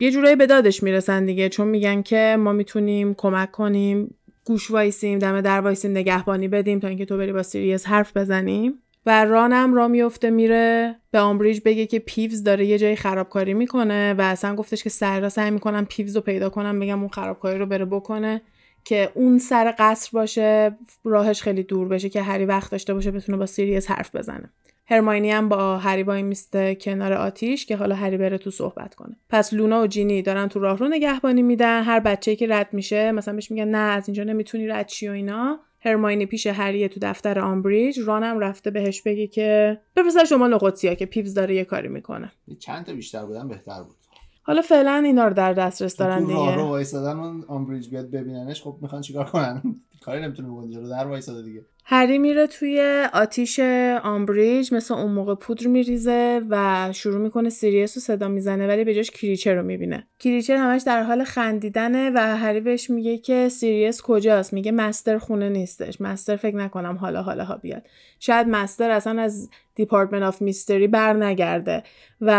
یه 0.00 0.10
جورایی 0.10 0.36
به 0.36 0.46
دادش 0.46 0.82
می‌رسن 0.82 1.26
دیگه 1.26 1.48
چون 1.48 1.68
میگن 1.68 2.02
که 2.02 2.36
ما 2.38 2.52
می‌تونیم 2.52 3.14
کمک 3.14 3.50
کنیم 3.50 4.14
گوش 4.44 4.70
وایسیم 4.70 5.18
دم 5.18 5.40
در 5.40 5.60
وایسیم 5.60 5.90
نگهبانی 5.90 6.48
بدیم 6.48 6.78
تا 6.78 6.88
اینکه 6.88 7.04
تو 7.04 7.16
بری 7.16 7.32
با 7.32 7.42
سیریس 7.42 7.86
حرف 7.86 8.16
بزنیم. 8.16 8.74
و 9.06 9.24
رانم 9.24 9.74
راه 9.74 9.88
میفته 9.88 10.30
میره 10.30 10.96
به 11.10 11.18
آمبریج 11.18 11.60
بگه 11.64 11.86
که 11.86 11.98
پیوز 11.98 12.44
داره 12.44 12.66
یه 12.66 12.78
جایی 12.78 12.96
خرابکاری 12.96 13.54
می‌کنه 13.54 14.14
و 14.14 14.20
اصلا 14.20 14.54
گفتش 14.54 14.82
که 14.82 14.90
سر 14.90 15.20
راه 15.20 15.28
سعی 15.28 15.50
می‌کنم 15.50 15.86
پیوز 15.86 16.16
رو 16.16 16.22
پیدا 16.22 16.48
کنم 16.48 16.80
بگم 16.80 16.98
اون 16.98 17.08
خرابکاری 17.08 17.58
رو 17.58 17.66
بره 17.66 17.84
بکنه 17.84 18.42
که 18.84 19.10
اون 19.14 19.38
سر 19.38 19.74
قصر 19.78 20.10
باشه 20.12 20.78
راهش 21.04 21.42
خیلی 21.42 21.62
دور 21.62 21.88
بشه 21.88 22.08
که 22.08 22.22
هری 22.22 22.44
وقت 22.44 22.70
داشته 22.70 22.94
باشه 22.94 23.10
بتونه 23.10 23.38
با 23.38 23.46
سیریس 23.46 23.90
حرف 23.90 24.16
بزنه. 24.16 24.50
هرماینی 24.90 25.30
هم 25.30 25.48
با 25.48 25.78
هری 25.78 26.02
وای 26.02 26.22
میسته 26.22 26.74
کنار 26.74 27.12
آتیش 27.12 27.66
که 27.66 27.76
حالا 27.76 27.94
هری 27.94 28.16
بره 28.16 28.38
تو 28.38 28.50
صحبت 28.50 28.94
کنه. 28.94 29.16
پس 29.28 29.52
لونا 29.52 29.82
و 29.82 29.86
جینی 29.86 30.22
دارن 30.22 30.48
تو 30.48 30.60
راه 30.60 30.78
رو 30.78 30.88
نگهبانی 30.88 31.42
میدن. 31.42 31.82
هر 31.82 32.00
بچه‌ای 32.00 32.36
که 32.36 32.46
رد 32.46 32.68
میشه 32.72 33.12
مثلا 33.12 33.34
بهش 33.34 33.50
میگن 33.50 33.68
نه 33.68 33.78
از 33.78 34.08
اینجا 34.08 34.24
نمی‌تونی 34.24 34.66
رد 34.66 34.86
شی 34.86 35.08
و 35.08 35.12
اینا. 35.12 35.60
هرماینی 35.80 36.26
پیش 36.26 36.46
هریه 36.46 36.88
تو 36.88 37.00
دفتر 37.02 37.38
آمبریج. 37.38 38.00
رانم 38.00 38.38
رفته 38.38 38.70
بهش 38.70 39.02
بگه 39.02 39.26
که 39.26 39.80
بفرست 39.96 40.24
شما 40.24 40.48
نقطیا 40.48 40.94
که 40.94 41.06
پیوز 41.06 41.34
داره 41.34 41.54
یه 41.54 41.64
کاری 41.64 41.88
می‌کنه. 41.88 42.32
چند 42.58 42.84
تا 42.84 42.92
بیشتر 42.92 43.24
بودن 43.26 43.48
بهتر 43.48 43.82
بود. 43.82 43.96
حالا 44.42 44.62
فعلا 44.62 45.02
اینا 45.04 45.28
رو 45.28 45.34
در 45.34 45.52
دسترس 45.52 45.96
دارن 45.96 46.20
دیگه. 46.20 46.34
راه 46.34 46.56
رو 46.56 46.62
وایسادن 46.62 47.18
اون 47.18 47.44
آمبریج 47.48 47.88
بیاد 47.88 48.10
ببیننش 48.10 48.62
خب 48.62 48.78
می‌خوان 48.82 49.02
چیکار 49.02 49.24
کنن؟ 49.24 49.62
کاری 50.04 50.22
نمی‌تونه 50.22 50.48
بکنه 50.48 50.72
جلو 50.72 50.88
در 50.88 51.06
وایساده 51.06 51.42
دیگه. 51.42 51.64
هری 51.84 52.18
میره 52.18 52.46
توی 52.46 53.06
آتیش 53.12 53.60
آمبریج 54.02 54.74
مثل 54.74 54.94
اون 54.94 55.12
موقع 55.12 55.34
پودر 55.34 55.66
میریزه 55.66 56.42
و 56.50 56.88
شروع 56.92 57.18
می‌کنه 57.18 57.50
سیریس 57.50 57.96
رو 57.96 58.00
صدا 58.00 58.28
می‌زنه 58.28 58.66
ولی 58.66 58.84
به 58.84 58.94
جاش 58.94 59.10
کریچر 59.10 59.54
رو 59.54 59.62
می‌بینه. 59.62 60.06
کریچر 60.18 60.56
همش 60.56 60.82
در 60.82 61.02
حال 61.02 61.24
خندیدنه 61.24 62.10
و 62.14 62.36
هری 62.36 62.60
بهش 62.60 62.90
میگه 62.90 63.18
که 63.18 63.48
سیریس 63.48 64.02
کجاست؟ 64.02 64.52
میگه 64.52 64.72
master 64.72 65.18
خونه 65.18 65.48
نیستش. 65.48 66.00
master 66.00 66.36
فکر 66.36 66.56
نکنم 66.56 66.96
حالا 66.96 67.22
حالا 67.22 67.44
ها 67.44 67.56
بیاد. 67.56 67.82
شاید 68.20 68.46
master 68.48 68.90
اصلا 68.90 69.22
از 69.22 69.48
Department 69.74 70.22
of 70.22 70.42
Mystery 70.42 70.86
بر 70.86 71.12
نگرده 71.12 71.82
و 72.20 72.34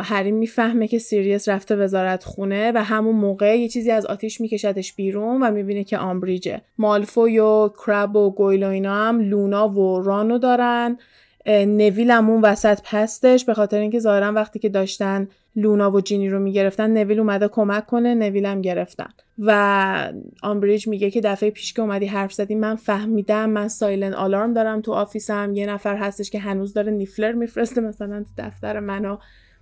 هری 0.00 0.32
می‌فهمه 0.32 0.88
که 0.88 0.98
سیریس 0.98 1.48
رفته 1.48 1.76
وزارت 1.76 2.24
خونه 2.24 2.72
و 2.74 2.84
همون 2.84 3.14
موقع 3.14 3.58
یه 3.58 3.68
چیزی 3.68 3.90
از 3.90 4.06
آتیش 4.06 4.40
میکشدش 4.40 4.92
بیرون 4.92 5.42
و 5.42 5.50
می‌بینه 5.50 5.84
که 5.84 5.98
آمبریجه. 5.98 6.62
مالفوی 6.78 7.38
و 7.38 7.68
کرب 7.86 8.16
و 8.16 8.30
گویل 8.30 8.64
هم 8.90 9.20
لونا 9.20 9.68
و 9.68 10.02
رانو 10.02 10.38
دارن. 10.38 10.98
نویل 11.48 12.10
هم 12.10 12.30
اون 12.30 12.42
وسط 12.42 12.78
هستش 12.84 13.44
به 13.44 13.54
خاطر 13.54 13.78
اینکه 13.78 13.98
ظاهرا 13.98 14.32
وقتی 14.32 14.58
که 14.58 14.68
داشتن 14.68 15.28
لونا 15.56 15.90
و 15.90 16.00
جینی 16.00 16.28
رو 16.28 16.38
می‌گرفتن 16.38 16.90
نویل 16.90 17.18
اومده 17.18 17.48
کمک 17.48 17.86
کنه 17.86 18.14
نویل 18.14 18.46
هم 18.46 18.62
گرفتن. 18.62 19.08
و 19.38 20.12
آمبریج 20.42 20.88
میگه 20.88 21.10
که 21.10 21.20
دفعه 21.20 21.50
پیش 21.50 21.72
که 21.72 21.82
اومدی 21.82 22.06
حرف 22.06 22.32
زدی 22.32 22.54
من 22.54 22.76
فهمیدم 22.76 23.50
من 23.50 23.68
silent 23.68 24.14
alarm 24.14 24.54
دارم 24.54 24.80
تو 24.80 24.92
office 24.92 25.37
م. 25.37 25.52
یه 25.54 25.66
نفر 25.66 25.96
هستش 25.96 26.30
که 26.30 26.38
هنوز 26.38 26.74
داره 26.74 26.92
Niffler 26.92 27.32
میفرسته 27.32 27.80
مثلا 27.80 28.24
تو 28.24 28.42
دفتر 28.42 28.80
منو. 28.80 29.16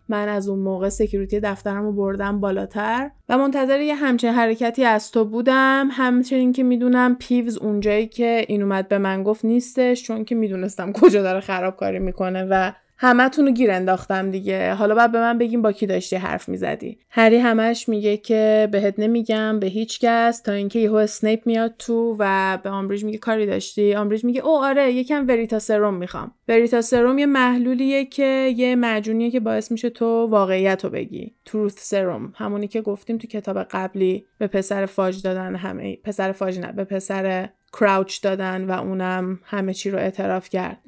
من 0.09 0.29
از 0.29 0.49
اون 0.49 0.59
موقع 0.59 0.89
security 0.89 1.41
دفترم 1.41 1.83
رو 1.83 1.93
بردم 1.93 2.41
بالاتر. 2.41 3.11
و 3.29 3.39
منتظر 3.39 3.81
یه 3.81 3.95
همچین 3.95 4.31
حرکتی 4.31 4.85
از 4.85 5.13
تو 5.13 5.25
بودم. 5.25 5.89
همچنین 5.91 6.53
که 6.53 6.63
می‌دونم 6.63 7.17
پیوز 7.17 7.59
اونجایی 7.59 8.07
که 8.07 8.45
این 8.49 8.63
اومد 8.63 8.89
به 8.89 8.99
من 8.99 9.23
گفت 9.23 9.45
نیستش 9.45 10.03
چون 10.03 10.25
که 10.25 10.35
می‌دونستم 10.35 10.93
کجا 10.93 11.23
داره 11.23 11.41
خرابکاری 11.41 11.99
می‌کنه 11.99 12.47
و 12.51 12.73
همتون 13.05 13.47
رو 13.47 13.53
گیر 13.53 13.71
انداختم 13.71 14.31
دیگه. 14.31 14.75
حالا 14.75 14.95
باید 14.95 15.13
به 15.13 15.21
من 15.21 15.39
بگیم 15.39 15.63
با 15.63 15.73
کی 15.73 15.87
داشتی 15.87 16.17
حرف 16.17 16.49
می‌زدی. 16.49 16.99
هری 17.11 17.37
همش 17.37 17.89
میگه 17.89 18.17
که 18.17 18.69
بهت 18.73 18.95
نمیگم 18.99 19.61
به 19.61 19.67
هیچ 19.67 20.01
کس 20.01 20.41
تا 20.41 20.53
اینکه 20.53 20.79
یهو 20.79 20.95
اسنیپ 20.95 21.47
میاد 21.47 21.75
تو 21.79 22.17
و 22.19 22.59
به 22.63 22.71
آمبریج 22.71 23.05
میگه 23.05 23.19
کاری 23.19 23.47
داشتی؟ 23.47 23.95
آمبریج 23.95 24.25
میگه 24.25 24.41
او 24.41 24.65
آره 24.65 24.93
یکم 24.93 25.27
Veritaserum 25.29 25.95
می‌خوام. 25.95 26.33
Veritaserum 26.49 27.19
یه 27.19 27.27
محلولیه 27.27 28.05
که 28.05 28.53
یه 28.57 28.77
معجونیه 28.77 29.31
که 29.31 29.41
باعث 29.41 29.73
میشه 29.73 29.91
تو 29.91 30.27
واقعیت 30.27 30.85
رو 30.85 30.91
بگی. 30.91 31.35
truth 31.45 31.75
serum 31.79 32.33
همونی 32.37 32.69
که 32.69 32.81
گفتیم 32.81 33.19
تو 33.19 33.27
کتاب 33.27 33.63
قبلی 33.63 34.27
به 34.39 34.47
پسر 34.47 34.87
فاج 34.87 35.23
دادن 35.23 35.57
همه 35.57 35.97
پسر 35.97 36.33
فاج 36.33 36.59
نه 36.59 36.73
به 36.73 36.85
پسر 36.85 37.49
کراوچ 37.81 38.23
دادن 38.23 38.65
و 38.65 38.71
اونم 38.71 39.41
همه 39.45 39.75
چی 39.75 39.91
رو 39.91 39.99
اعتراف 39.99 40.49
کرد. 40.49 40.79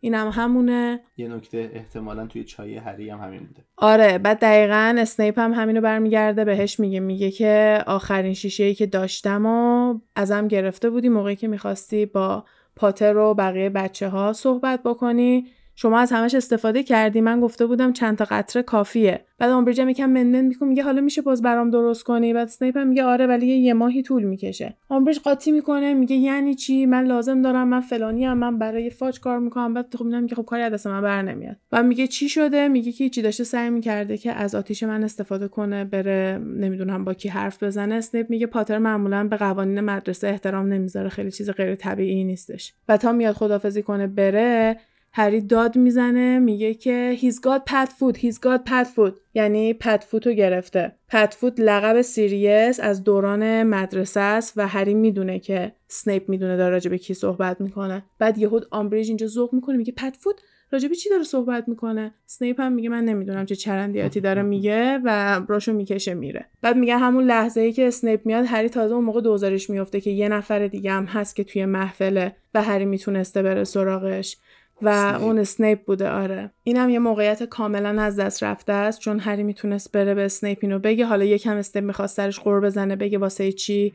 اینم 0.00 0.28
همونه. 0.28 1.00
یه 1.16 1.28
نکته 1.28 1.70
احتمالا 1.74 2.26
توی 2.26 2.44
چای 2.44 2.76
هری 2.76 3.10
هم 3.10 3.18
همین 3.18 3.40
بوده. 3.40 3.64
آره 3.76 4.18
بعد 4.18 4.38
دقیقا 4.40 4.96
اسنیپ 4.98 5.38
هم 5.38 5.52
همینو 5.52 5.80
برمیگرده 5.80 6.44
بهش 6.44 6.80
میگه 6.80 7.00
میگه 7.00 7.30
که 7.30 7.84
آخرین 7.86 8.34
شیشه 8.34 8.64
ای 8.64 8.74
که 8.74 8.86
داشتم 8.86 9.46
و 9.46 9.94
ازم 10.16 10.48
گرفته 10.48 10.90
بودی 10.90 11.08
موقعی 11.08 11.36
که 11.36 11.48
می‌خواستی 11.48 12.06
با 12.06 12.44
پاتر 12.76 13.16
و 13.16 13.34
بقیه 13.34 13.70
بچه 13.70 14.08
ها 14.08 14.32
صحبت 14.32 14.82
بکنی. 14.82 15.46
شما 15.74 15.98
از 15.98 16.12
همش 16.12 16.34
استفاده 16.34 16.82
کردی. 16.82 17.20
من 17.20 17.40
گفته 17.40 17.66
بودم 17.66 17.92
چند 17.92 18.18
تا 18.18 18.26
قطره 18.30 18.62
کافیه. 18.62 19.24
بعد 19.38 19.50
آمبریج 19.50 19.80
هم 19.80 19.88
یکم 19.88 20.10
منمن 20.10 20.40
می‌کنه 20.40 20.68
میگه 20.68 20.82
حالا 20.82 21.00
میشه 21.00 21.22
باز 21.22 21.42
برام 21.42 21.70
درست 21.70 22.04
کنی؟ 22.04 22.32
بعد 22.32 22.48
اسنیپ 22.48 22.76
هم 22.76 22.88
میگه 22.88 23.04
آره 23.04 23.26
ولی 23.26 23.46
یه 23.46 23.74
ماهی 23.74 24.02
طول 24.02 24.22
می‌کشه. 24.22 24.76
آمبریج 24.88 25.18
قاطی 25.18 25.52
می‌کنه 25.52 25.94
میگه 25.94 26.16
یعنی 26.16 26.54
چی؟ 26.54 26.86
من 26.86 27.04
لازم 27.04 27.42
دارم 27.42 27.68
من 27.68 27.80
فلانی 27.80 28.24
هم 28.24 28.38
من 28.38 28.58
برای 28.58 28.90
فاج 28.90 29.20
کار 29.20 29.38
می‌کنم. 29.38 29.74
بعد 29.74 29.94
خب 29.94 30.04
میگم 30.04 30.26
که 30.26 30.34
خب 30.34 30.44
کاری 30.44 30.70
دست 30.70 30.86
من 30.86 31.00
بر 31.00 31.22
نمیاد. 31.22 31.56
و 31.72 31.82
میگه 31.82 32.06
چی 32.06 32.28
شده؟ 32.28 32.68
میگه 32.68 32.92
که 32.92 33.08
چی 33.08 33.22
داشته 33.22 33.44
سعی 33.44 33.70
می‌کرده 33.70 34.16
که 34.16 34.32
از 34.32 34.54
آتیش 34.54 34.82
من 34.82 35.04
استفاده 35.04 35.48
کنه 35.48 35.84
بره 35.84 36.40
نمی‌دونم 36.56 37.04
با 37.04 37.14
کی 37.14 37.28
حرف 37.28 37.62
بزنه. 37.62 37.94
اسنیپ 37.94 38.30
میگه 38.30 38.46
پاتر 38.46 38.78
معمولا 38.78 39.28
به 39.28 39.36
قوانین 39.36 39.80
مدرسه 39.80 40.28
احترام 40.28 40.66
نمی‌ذاره. 40.66 41.08
خیلی 41.08 41.30
چیز 41.30 41.50
غیر 41.50 41.74
طبیعی 41.74 42.24
نیستش. 42.24 42.74
و 42.88 42.96
تا 42.96 43.12
میاد 43.12 43.34
خدافظی 43.34 43.82
کنه 43.82 44.06
بره 44.06 44.76
هری 45.14 45.40
داد 45.40 45.76
می‌زنه 45.76 46.38
میگه 46.38 46.74
که 46.74 47.16
he's 47.20 47.34
got 47.34 47.72
Padfoot 47.72 48.18
he's 48.18 48.36
got 48.36 48.70
Padfoot. 48.70 49.12
یعنی 49.34 49.74
Padfoot 49.74 50.26
رو 50.26 50.32
گرفته. 50.32 50.92
Padfoot 51.08 51.60
لقب 51.60 52.02
سیریس 52.02 52.80
از 52.80 53.04
دوران 53.04 53.62
مدرسه 53.62 54.20
است 54.20 54.52
و 54.56 54.68
هری 54.68 54.94
می‌دونه 54.94 55.38
که 55.38 55.72
سنیپ 55.88 56.28
می‌دونه 56.28 56.56
داره 56.56 56.70
راجع 56.70 56.90
به 56.90 56.98
کی 56.98 57.14
صحبت 57.14 57.60
می‌کنه. 57.60 58.04
بعد 58.18 58.38
یهو 58.38 58.66
آمبریج 58.70 59.08
اینجا 59.08 59.26
ذوق 59.26 59.54
می‌کنه 59.54 59.76
میگه 59.76 59.92
Padfoot 59.92 60.40
راجع 60.72 60.88
چی 60.88 61.10
داره 61.10 61.22
صحبت 61.22 61.68
می‌کنه؟ 61.68 62.14
سنیپ 62.26 62.60
هم 62.60 62.72
میگه 62.72 62.88
من 62.88 63.04
نمی‌دونم 63.04 63.46
چه 63.46 63.56
چرندیاتی 63.56 64.20
داره 64.20 64.42
میگه 64.42 65.00
و 65.04 65.40
راهشو 65.40 65.72
می‌کشه 65.72 66.14
میره. 66.14 66.46
بعد 66.62 66.76
میگه 66.76 66.96
همون 66.96 67.24
لحظه 67.24 67.60
ای 67.60 67.72
که 67.72 67.86
اسنیپ 67.86 68.26
میاد 68.26 68.44
هری 68.48 68.68
تازه 68.68 68.94
اون 68.94 69.04
موقع 69.04 69.20
دوزارش 69.20 69.70
میفته 69.70 70.00
که 70.00 70.10
یه 70.10 70.28
نفر 70.28 70.66
دیگه 70.66 70.92
هم 70.92 71.04
هست 71.04 71.36
که 71.36 71.44
توی 71.44 71.64
محفله 71.64 72.36
و 72.54 72.62
هری 72.62 72.84
می‌تونسته 72.84 73.42
بره 73.42 73.64
سراغش. 73.64 74.36
و 74.82 75.18
اون 75.20 75.38
اسنیپ 75.38 75.84
بوده 75.84 76.10
آره. 76.10 76.50
اینم 76.64 76.90
یه 76.90 76.98
موقعیت 76.98 77.42
کاملا 77.42 78.02
از 78.02 78.16
دست 78.16 78.42
رفته 78.42 78.72
است 78.72 79.00
چون 79.00 79.18
هری 79.18 79.42
می‌تونست 79.42 79.92
بره 79.92 80.14
به 80.14 80.24
اسنیپ 80.24 80.58
اینو 80.62 80.78
بگه. 80.78 81.06
حالا 81.06 81.24
یکم 81.24 81.56
اسنیپ 81.56 81.84
می‌خواست 81.84 82.16
سرش 82.16 82.40
غر 82.40 82.60
بزنه 82.60 82.96
بگه 82.96 83.18
واسه 83.18 83.52
چی 83.52 83.92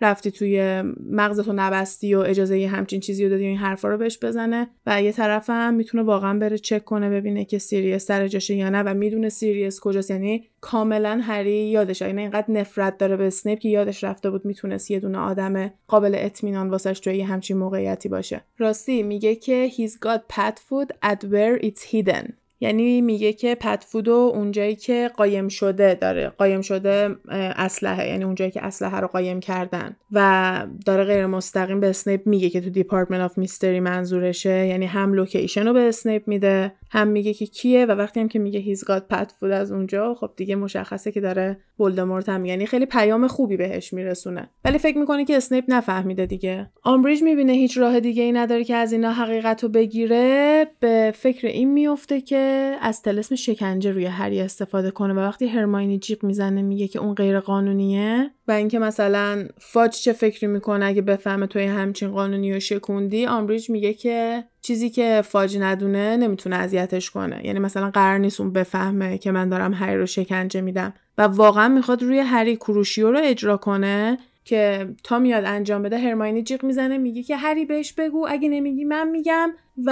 رفتی 0.00 0.30
توی 0.30 0.82
مغزتو 1.10 1.52
نبستی 1.52 2.14
و 2.14 2.18
اجازه 2.18 2.58
یه 2.58 2.68
همچین 2.68 3.00
چیزی 3.00 3.24
رو 3.24 3.30
دادی 3.30 3.44
و 3.44 3.46
این 3.46 3.56
حرفا 3.56 3.88
رو 3.88 3.98
بهش 3.98 4.18
بزنه 4.22 4.68
و 4.86 5.02
یه 5.02 5.12
طرف 5.12 5.50
هم 5.50 5.74
می‌تونه 5.74 6.02
واقعا 6.02 6.38
بره 6.38 6.58
چک 6.58 6.84
کنه 6.84 7.10
ببینه 7.10 7.44
که 7.44 7.58
سیریس 7.58 8.06
سر 8.06 8.28
جاشه 8.28 8.54
یا 8.54 8.70
نه 8.70 8.82
و 8.82 8.94
می‌دونه 8.94 9.28
سیریس 9.28 9.80
کجاست. 9.80 10.10
یعنی 10.10 10.46
کاملا 10.60 11.20
هری 11.22 11.68
یادش 11.68 12.00
یعنی 12.00 12.20
اینقدر 12.20 12.50
نفرت 12.50 12.98
داره 12.98 13.16
به 13.16 13.26
اسنیپ 13.26 13.58
که 13.58 13.68
یادش 13.68 14.04
رفته 14.04 14.30
بود 14.30 14.44
می‌تونست 14.44 14.90
یه 14.90 15.00
دونه 15.00 15.18
آدم 15.18 15.72
قابل 15.88 16.14
اطمینان 16.18 16.70
واسش 16.70 17.00
توی 17.00 17.20
همچین 17.20 17.56
موقعیتی 17.56 18.08
باشه. 18.08 18.44
راستی 18.58 19.02
میگه 19.02 19.34
که 19.34 19.68
he's 19.68 19.92
got 20.06 20.36
Padfoot 20.36 21.10
at 21.10 21.24
where 21.24 21.64
it's 21.64 21.82
hidden. 21.92 22.39
یعنی 22.60 23.00
میگه 23.00 23.32
که 23.32 23.54
Padfoot 23.54 23.84
و 23.88 24.32
اونجایی 24.34 24.76
که 24.76 25.10
قایم 25.16 25.48
شده 25.48 25.94
داره. 25.94 26.28
قایم 26.28 26.60
شده 26.60 27.16
اسلحه 27.56 28.08
یعنی 28.08 28.24
اونجایی 28.24 28.50
که 28.50 28.64
اسلحه 28.64 29.00
رو 29.00 29.06
قایم 29.06 29.40
کردن. 29.40 29.96
و 30.12 30.66
داره 30.86 31.04
غیر 31.04 31.26
مستقیم 31.26 31.80
به 31.80 31.90
اسنیپ 31.90 32.26
میگه 32.26 32.50
که 32.50 32.60
تو 32.60 32.70
Department 32.70 33.20
of 33.20 33.38
Mystery 33.38 33.80
منظورشه. 33.80 34.66
یعنی 34.66 34.86
هم 34.86 35.12
location 35.12 35.66
رو 35.66 35.72
به 35.72 35.80
اسنیپ 35.80 36.28
میده 36.28 36.72
هم 36.90 37.08
میگه 37.08 37.34
که 37.34 37.46
کیه 37.46 37.86
و 37.86 37.90
وقتی 37.90 38.20
هم 38.20 38.28
که 38.28 38.38
میگه 38.38 38.60
he's 38.60 38.84
got 38.84 39.06
Padfoot 39.10 39.50
از 39.50 39.72
اونجا 39.72 40.14
خب 40.14 40.30
دیگه 40.36 40.56
مشخصه 40.56 41.12
که 41.12 41.20
داره 41.20 41.60
ولدمورت 41.80 42.28
هم 42.28 42.44
یعنی 42.44 42.66
خیلی 42.66 42.86
پیام 42.86 43.26
خوبی 43.26 43.56
بهش 43.56 43.92
میرسونه. 43.92 44.50
ولی 44.64 44.78
فکر 44.78 44.98
می‌کنه 44.98 45.24
که 45.24 45.36
اسنیپ 45.36 45.64
نفهمیده 45.68 46.26
دیگه. 46.26 46.70
آمبریج 46.82 47.22
می‌بینه 47.22 47.52
هیچ 47.52 47.78
راه 47.78 48.00
دیگه 48.00 48.22
ای 48.22 48.32
نداره 48.32 48.64
که 48.64 48.74
از 48.74 48.92
اینا 48.92 49.12
حقیقت 49.12 49.62
رو 49.62 49.68
بگیره. 49.68 50.66
به 50.80 51.12
فکر 51.16 51.46
این 51.46 51.72
میفته 51.72 52.20
که 52.20 52.76
از 52.80 53.02
تلسم 53.02 53.34
شکنجه 53.34 53.92
روی 53.92 54.06
هری 54.06 54.40
استفاده 54.40 54.90
کنه 54.90 55.14
و 55.14 55.18
وقتی 55.18 55.46
هرماینی 55.46 55.98
جیغ 55.98 56.24
می‌زنه 56.24 56.62
میگه 56.62 56.88
که 56.88 56.98
اون 56.98 57.14
غیر 57.14 57.40
قانونیه 57.40 58.30
و 58.48 58.52
اینکه 58.52 58.78
مثلا 58.78 59.48
فاج 59.58 59.90
چه 59.90 60.12
فکری 60.12 60.46
می‌کنه 60.46 60.86
اگه 60.86 61.02
بفهمه 61.02 61.46
توی 61.46 61.64
همچین 61.64 62.10
قانونی 62.10 62.52
و 62.52 62.60
شکوندی 62.60 63.26
آمبریج 63.26 63.70
میگه 63.70 63.94
که 63.94 64.44
چیزی 64.62 64.90
که 64.90 65.22
فاج 65.24 65.58
ندونه 65.60 66.16
نمی‌تونه 66.16 66.56
اذیتش 66.56 67.10
کنه. 67.10 67.46
یعنی 67.46 67.58
مثلا 67.58 67.90
قرار 67.90 68.18
نیست 68.18 68.40
اون 68.40 68.52
بفهمه 68.52 69.18
که 69.18 69.32
من 69.32 69.48
دارم 69.48 69.74
هری 69.74 69.96
رو 69.96 70.06
شکنجه 70.06 70.60
میدم. 70.60 70.94
و 71.18 71.22
واقعا 71.22 71.68
می‌خواد 71.68 72.02
روی 72.02 72.18
هری 72.18 72.56
کروشیو 72.56 73.10
رو 73.10 73.18
اجرا 73.22 73.56
کنه 73.56 74.18
که 74.44 74.88
تا 75.04 75.18
میاد 75.18 75.44
انجام 75.44 75.82
بده 75.82 75.98
هرماینی 75.98 76.42
جیغ 76.42 76.64
می‌زنه 76.64 76.98
میگه 76.98 77.22
که 77.22 77.36
هری 77.36 77.64
بهش 77.64 77.92
بگو 77.92 78.26
اگه 78.28 78.48
نمیگی 78.48 78.84
من 78.84 79.08
میگم. 79.08 79.52
و 79.84 79.90